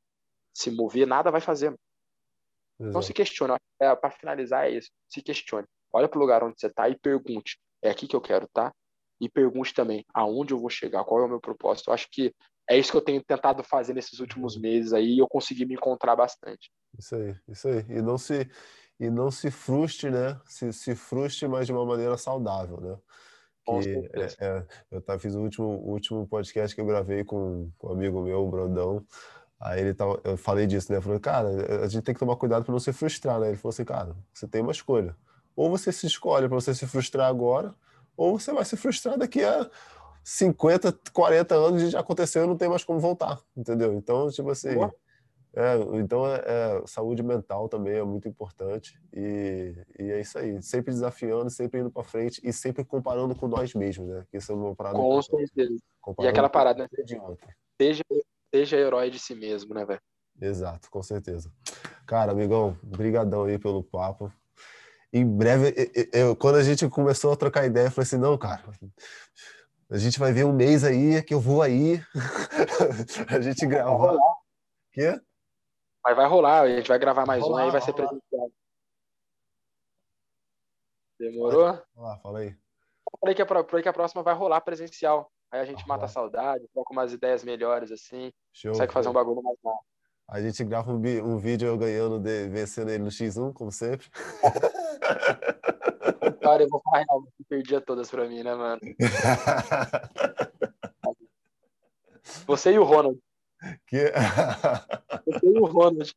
se 0.53 0.71
mover, 0.71 1.05
nada 1.05 1.29
vai 1.29 1.41
fazer. 1.41 1.67
Exato. 1.67 2.89
Então 2.89 3.01
se 3.01 3.13
questione. 3.13 3.55
É, 3.79 3.95
para 3.95 4.11
finalizar 4.11 4.65
é 4.65 4.71
isso. 4.71 4.89
Se 5.07 5.21
questione. 5.21 5.67
Olha 5.93 6.07
para 6.07 6.17
o 6.17 6.21
lugar 6.21 6.43
onde 6.43 6.59
você 6.59 6.67
está 6.67 6.89
e 6.89 6.97
pergunte: 6.97 7.59
é 7.81 7.89
aqui 7.89 8.07
que 8.07 8.15
eu 8.15 8.21
quero 8.21 8.45
estar? 8.45 8.71
Tá? 8.71 8.75
E 9.19 9.27
pergunte 9.29 9.73
também 9.73 10.05
aonde 10.13 10.53
eu 10.53 10.59
vou 10.59 10.69
chegar, 10.69 11.03
qual 11.03 11.21
é 11.21 11.25
o 11.25 11.29
meu 11.29 11.39
propósito. 11.39 11.89
Eu 11.89 11.93
acho 11.93 12.07
que 12.11 12.33
é 12.69 12.77
isso 12.77 12.91
que 12.91 12.97
eu 12.97 13.01
tenho 13.01 13.23
tentado 13.23 13.63
fazer 13.63 13.93
nesses 13.93 14.19
últimos 14.19 14.55
uhum. 14.55 14.61
meses 14.61 14.93
aí 14.93 15.15
e 15.15 15.19
eu 15.19 15.27
consegui 15.27 15.65
me 15.65 15.75
encontrar 15.75 16.15
bastante. 16.15 16.71
Isso 16.97 17.15
aí, 17.15 17.35
isso 17.47 17.67
aí. 17.67 17.85
E 17.89 18.01
não 18.01 18.17
se, 18.17 18.49
e 18.99 19.09
não 19.09 19.31
se 19.31 19.49
frustre, 19.49 20.11
né? 20.11 20.39
Se, 20.45 20.71
se 20.73 20.95
frustre, 20.95 21.47
mas 21.47 21.65
de 21.65 21.73
uma 21.73 21.85
maneira 21.85 22.17
saudável, 22.17 22.79
né? 22.81 22.97
Que 23.67 24.09
é, 24.13 24.27
é, 24.39 24.65
eu 24.91 25.01
tá, 25.01 25.19
fiz 25.19 25.35
o 25.35 25.41
último, 25.41 25.67
o 25.67 25.91
último 25.91 26.27
podcast 26.27 26.75
que 26.75 26.81
eu 26.81 26.85
gravei 26.85 27.23
com, 27.23 27.69
com 27.77 27.89
um 27.89 27.91
amigo 27.91 28.21
meu, 28.21 28.45
o 28.45 28.49
Brandão. 28.49 29.03
Aí 29.59 29.81
ele 29.81 29.93
tava, 29.93 30.19
eu 30.23 30.37
falei 30.37 30.67
disso, 30.67 30.91
né? 30.91 31.01
Falei, 31.01 31.19
cara, 31.19 31.83
a 31.83 31.87
gente 31.87 32.03
tem 32.03 32.13
que 32.13 32.19
tomar 32.19 32.35
cuidado 32.35 32.63
para 32.63 32.71
não 32.71 32.79
se 32.79 32.93
frustrar, 32.93 33.39
né? 33.39 33.47
Ele 33.47 33.57
falou 33.57 33.69
assim, 33.69 33.85
cara, 33.85 34.15
você 34.33 34.47
tem 34.47 34.61
uma 34.61 34.71
escolha. 34.71 35.15
Ou 35.55 35.69
você 35.69 35.91
se 35.91 36.05
escolhe 36.05 36.47
para 36.47 36.55
você 36.55 36.73
se 36.75 36.85
frustrar 36.85 37.27
agora, 37.27 37.73
ou 38.15 38.39
você 38.39 38.53
vai 38.53 38.63
se 38.63 38.77
frustrar 38.77 39.17
daqui 39.17 39.43
a 39.43 39.69
50, 40.23 40.99
40 41.11 41.55
anos 41.55 41.81
e 41.81 41.89
já 41.89 41.99
aconteceu 42.01 42.43
e 42.43 42.47
não 42.47 42.57
tem 42.57 42.69
mais 42.69 42.83
como 42.83 42.99
voltar, 42.99 43.39
entendeu? 43.55 43.93
Então, 43.93 44.29
tipo 44.29 44.49
assim, 44.51 44.75
Boa. 44.75 44.93
É, 45.59 45.97
então, 45.97 46.27
é, 46.27 46.43
é, 46.45 46.83
saúde 46.85 47.23
mental 47.23 47.67
também 47.67 47.95
é 47.95 48.03
muito 48.03 48.27
importante 48.27 49.01
e, 49.11 49.73
e, 49.97 50.11
é 50.11 50.21
isso 50.21 50.37
aí. 50.37 50.61
Sempre 50.61 50.93
desafiando, 50.93 51.49
sempre 51.49 51.79
indo 51.79 51.89
para 51.89 52.03
frente 52.03 52.39
e 52.43 52.53
sempre 52.53 52.85
comparando 52.85 53.33
com 53.33 53.47
nós 53.47 53.73
mesmos, 53.73 54.07
né? 54.07 54.23
Isso 54.31 54.51
é 54.51 54.55
uma 54.55 54.75
parada. 54.75 54.99
Com 54.99 55.19
certeza. 55.19 55.75
E 56.19 56.27
aquela 56.27 56.47
parada, 56.47 56.83
né? 56.83 57.03
De 57.03 57.17
ontem. 57.17 57.49
Seja, 57.81 58.03
seja 58.53 58.77
herói 58.77 59.09
de 59.09 59.17
si 59.17 59.33
mesmo, 59.33 59.73
né, 59.73 59.83
velho? 59.83 59.99
Exato, 60.39 60.91
com 60.91 61.01
certeza. 61.01 61.51
Cara, 62.05 62.33
amigão, 62.33 62.77
brigadão 62.83 63.45
aí 63.45 63.57
pelo 63.57 63.81
papo. 63.81 64.31
Em 65.11 65.25
breve, 65.25 65.73
eu, 66.13 66.35
quando 66.35 66.57
a 66.57 66.63
gente 66.63 66.87
começou 66.87 67.33
a 67.33 67.35
trocar 67.35 67.65
ideia, 67.65 67.87
eu 67.87 67.91
falei 67.91 68.05
assim, 68.05 68.17
não, 68.19 68.37
cara, 68.37 68.61
a 69.89 69.97
gente 69.97 70.19
vai 70.19 70.31
ver 70.31 70.45
um 70.45 70.53
mês 70.53 70.83
aí 70.83 71.23
que 71.23 71.33
eu 71.33 71.39
vou 71.39 71.63
aí. 71.63 71.99
a 73.27 73.41
gente 73.41 73.65
gravar. 73.65 74.15
Quê? 74.91 75.19
Mas 76.07 76.15
vai 76.15 76.25
rolar, 76.25 76.61
a 76.61 76.69
gente 76.69 76.87
vai 76.87 76.97
gravar 76.97 77.25
mais 77.25 77.43
rolar, 77.43 77.63
um 77.63 77.65
aí, 77.65 77.71
vai 77.71 77.81
ser 77.81 77.91
presencial. 77.91 78.49
Demorou? 81.19 81.77
Fala, 81.93 82.17
fala 82.19 82.39
aí. 82.39 82.55
Falei 83.19 83.35
que, 83.35 83.41
a, 83.41 83.45
que 83.83 83.89
a 83.89 83.93
próxima 83.93 84.23
vai 84.23 84.33
rolar 84.33 84.61
presencial. 84.61 85.29
Aí 85.51 85.59
a 85.59 85.65
gente 85.65 85.83
ah, 85.83 85.87
mata 85.87 86.05
a 86.05 86.07
saudade, 86.07 86.65
coloca 86.73 86.93
umas 86.93 87.11
ideias 87.11 87.43
melhores 87.43 87.91
assim. 87.91 88.31
Show, 88.53 88.71
consegue 88.71 88.93
fazer 88.93 89.09
um 89.09 89.13
bagulho 89.13 89.43
mais 89.43 89.57
mal. 89.61 89.83
A 90.29 90.39
gente 90.39 90.63
grava 90.63 90.93
um, 90.93 90.95
um, 90.95 91.37
vídeo 91.37 91.67
eu 91.67 91.77
ganhando, 91.77 92.19
de, 92.19 92.47
vencendo 92.47 92.89
ele 92.89 93.03
no 93.03 93.09
X1, 93.09 93.51
como 93.51 93.69
sempre. 93.69 94.07
Cara, 96.41 96.63
eu 96.63 96.69
vou 96.69 96.81
falar 96.85 97.03
real, 97.03 97.27
perdia 97.49 97.81
todas 97.81 98.09
pra 98.09 98.29
mim, 98.29 98.43
né, 98.43 98.55
mano? 98.55 98.79
Você 102.47 102.71
e 102.71 102.79
o 102.79 102.85
Ronald. 102.85 103.19
Que... 103.85 104.13
Eu 105.25 105.39
tenho 105.39 105.63
o 105.63 105.65
Ronald. 105.65 106.13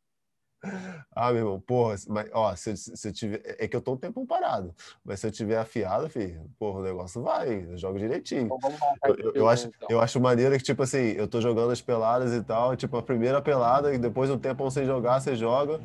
Ah, 1.13 1.31
meu 1.31 1.39
irmão, 1.39 1.59
porra, 1.59 1.95
mas, 2.07 2.29
ó, 2.33 2.55
se, 2.55 2.77
se 2.77 3.07
eu 3.07 3.13
tiver. 3.13 3.41
É 3.59 3.67
que 3.67 3.75
eu 3.75 3.81
tô 3.81 3.93
um 3.93 3.97
tempo 3.97 4.25
parado. 4.25 4.73
Mas 5.03 5.19
se 5.19 5.27
eu 5.27 5.31
tiver 5.31 5.57
afiado, 5.57 6.09
filho, 6.09 6.49
porra, 6.57 6.79
o 6.79 6.83
negócio 6.83 7.21
vai, 7.21 7.65
eu 7.67 7.77
jogo 7.77 7.97
direitinho. 7.97 8.45
Então, 8.45 8.71
eu, 9.05 9.15
eu, 9.15 9.31
eu, 9.33 9.49
acho, 9.49 9.67
então. 9.67 9.87
eu 9.89 9.99
acho 9.99 10.19
maneiro 10.19 10.55
que, 10.57 10.63
tipo 10.63 10.83
assim, 10.83 11.13
eu 11.13 11.27
tô 11.27 11.41
jogando 11.41 11.71
as 11.71 11.81
peladas 11.81 12.31
e 12.33 12.43
tal, 12.43 12.75
tipo, 12.75 12.95
a 12.95 13.03
primeira 13.03 13.41
pelada, 13.41 13.93
e 13.93 13.97
depois 13.97 14.29
de 14.29 14.35
um 14.35 14.39
tempo 14.39 14.63
você 14.63 14.85
jogar, 14.85 15.19
você 15.19 15.35
joga. 15.35 15.81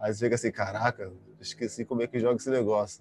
Aí 0.00 0.12
você 0.12 0.24
fica 0.24 0.34
assim, 0.34 0.50
caraca, 0.50 1.12
esqueci 1.40 1.84
como 1.84 2.02
é 2.02 2.06
que 2.06 2.18
joga 2.18 2.36
esse 2.36 2.50
negócio. 2.50 3.00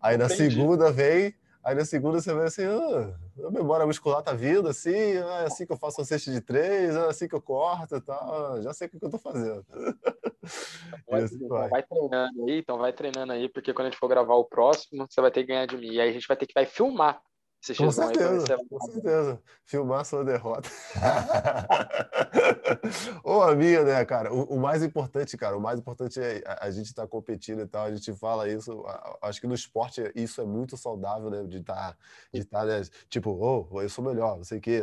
Aí 0.00 0.16
na 0.16 0.26
Entendi. 0.26 0.50
segunda 0.50 0.90
vem, 0.90 1.34
Aí 1.66 1.74
na 1.74 1.84
segunda 1.84 2.20
você 2.20 2.32
vê 2.32 2.44
assim, 2.44 2.62
ah, 2.62 3.12
a 3.44 3.50
memória 3.50 3.84
muscular 3.84 4.22
tá 4.22 4.32
vindo 4.32 4.68
assim, 4.68 5.16
ah, 5.16 5.40
é 5.40 5.46
assim 5.46 5.66
que 5.66 5.72
eu 5.72 5.76
faço 5.76 6.00
um 6.00 6.04
cesta 6.04 6.30
de 6.30 6.40
três, 6.40 6.94
é 6.94 7.08
assim 7.08 7.26
que 7.26 7.34
eu 7.34 7.42
corto 7.42 7.96
e 7.96 8.00
tal, 8.00 8.62
já 8.62 8.72
sei 8.72 8.86
o 8.86 8.90
que 8.90 9.04
eu 9.04 9.10
tô 9.10 9.18
fazendo. 9.18 9.66
Vai, 11.08 11.22
assim 11.26 11.34
então 11.34 11.68
vai 11.68 11.82
treinando 11.82 12.44
aí, 12.44 12.58
então 12.58 12.78
vai 12.78 12.92
treinando 12.92 13.32
aí, 13.32 13.48
porque 13.48 13.74
quando 13.74 13.88
a 13.88 13.90
gente 13.90 13.98
for 13.98 14.06
gravar 14.06 14.36
o 14.36 14.44
próximo, 14.44 15.08
você 15.10 15.20
vai 15.20 15.32
ter 15.32 15.40
que 15.40 15.48
ganhar 15.48 15.66
de 15.66 15.76
mim. 15.76 15.90
E 15.90 16.00
aí 16.00 16.08
a 16.08 16.12
gente 16.12 16.28
vai 16.28 16.36
ter 16.36 16.46
que 16.46 16.54
vai 16.54 16.66
filmar 16.66 17.20
com 17.74 17.90
certeza, 17.90 18.54
aí, 18.54 18.68
com 18.68 18.80
certeza. 18.80 19.40
Filmar 19.64 20.04
sua 20.04 20.24
derrota. 20.24 20.68
Ou 23.24 23.42
a 23.42 23.54
minha, 23.54 23.82
né, 23.82 24.04
cara? 24.04 24.32
O, 24.32 24.56
o, 24.56 24.60
mais 24.60 24.82
importante, 24.82 25.36
cara, 25.36 25.56
o 25.56 25.60
mais 25.60 25.78
importante 25.78 26.20
é 26.20 26.42
a, 26.46 26.66
a 26.66 26.70
gente 26.70 26.86
estar 26.86 27.02
tá 27.02 27.08
competindo 27.08 27.62
e 27.62 27.66
tal, 27.66 27.86
a 27.86 27.94
gente 27.94 28.12
fala 28.14 28.48
isso. 28.48 28.84
acho 29.22 29.40
que 29.40 29.46
no 29.46 29.54
esporte 29.54 30.10
isso 30.14 30.40
é 30.40 30.44
muito 30.44 30.76
saudável, 30.76 31.30
né? 31.30 31.44
De 31.44 31.58
estar, 31.58 31.74
tá, 31.74 31.96
de 32.32 32.44
tá, 32.44 32.64
né? 32.64 32.82
Tipo, 33.08 33.30
oh, 33.30 33.82
eu 33.82 33.88
sou 33.88 34.04
melhor, 34.04 34.36
não 34.36 34.44
sei 34.44 34.58
o 34.58 34.60
quê. 34.60 34.82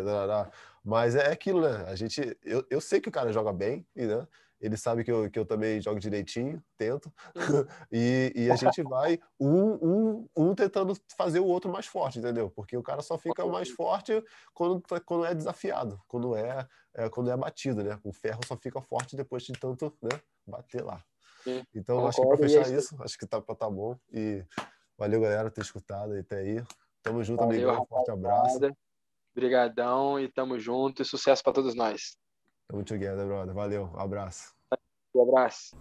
Mas 0.84 1.16
é 1.16 1.32
aquilo, 1.32 1.62
né? 1.62 1.86
A 1.88 1.96
gente, 1.96 2.38
eu, 2.44 2.66
eu 2.70 2.82
sei 2.82 3.00
que 3.00 3.10
o 3.10 3.12
cara 3.12 3.32
joga 3.32 3.54
bem, 3.54 3.86
né? 3.96 4.28
Ele 4.64 4.78
sabe 4.78 5.04
que 5.04 5.12
eu, 5.12 5.30
que 5.30 5.38
eu 5.38 5.46
também 5.46 5.82
jogo 5.82 6.00
direitinho, 6.00 6.64
tento, 6.78 7.12
uhum. 7.36 7.66
e, 7.92 8.32
e 8.34 8.50
a 8.50 8.56
gente 8.56 8.82
vai 8.82 9.20
um, 9.38 9.74
um, 9.74 10.30
um 10.36 10.56
tentando 10.56 10.96
fazer 11.18 11.40
o 11.40 11.46
outro 11.46 11.70
mais 11.70 11.86
forte, 11.86 12.20
entendeu? 12.20 12.50
Porque 12.50 12.78
o 12.78 12.82
cara 12.82 13.02
só 13.02 13.18
fica 13.18 13.46
mais 13.46 13.70
forte 13.70 14.24
quando, 14.54 14.80
tá, 14.80 15.02
quando 15.02 15.26
é 15.26 15.36
desafiado, 15.36 16.02
quando 16.08 16.34
é, 16.34 16.66
é 16.94 17.10
quando 17.10 17.30
é 17.30 17.36
batido, 17.36 17.84
né? 17.84 18.00
O 18.06 18.14
ferro 18.14 18.40
só 18.48 18.56
fica 18.56 18.82
forte 18.82 19.18
depois 19.18 19.44
de 19.44 19.52
tanto 19.52 19.94
né, 20.02 20.18
bater 20.48 20.82
lá. 20.82 21.04
Então, 21.76 22.08
acho 22.08 22.22
que 22.22 22.28
para 22.28 22.38
fechar 22.38 22.72
isso, 22.72 22.96
acho 23.04 23.18
que 23.18 23.28
tá, 23.28 23.42
tá 23.42 23.70
bom. 23.70 23.98
E 24.14 24.46
valeu, 24.98 25.20
galera, 25.20 25.52
ter 25.52 25.60
escutado 25.60 26.14
até 26.14 26.38
aí. 26.38 26.64
Tamo 27.02 27.22
junto, 27.22 27.44
valeu, 27.44 27.70
amigão. 27.70 27.86
Forte 27.86 28.12
abraço. 28.12 28.60
Obrigadão 29.36 30.18
e 30.18 30.32
tamo 30.32 30.58
junto 30.58 31.02
e 31.02 31.06
sucesso 31.06 31.44
para 31.44 31.52
todos 31.52 31.76
nós. 31.76 32.16
Tamo 32.70 32.84
together, 32.84 33.26
brother. 33.26 33.54
Valeu, 33.54 33.92
um 33.94 34.00
abraço. 34.00 34.53
Um 35.16 35.22
abraço. 35.22 35.76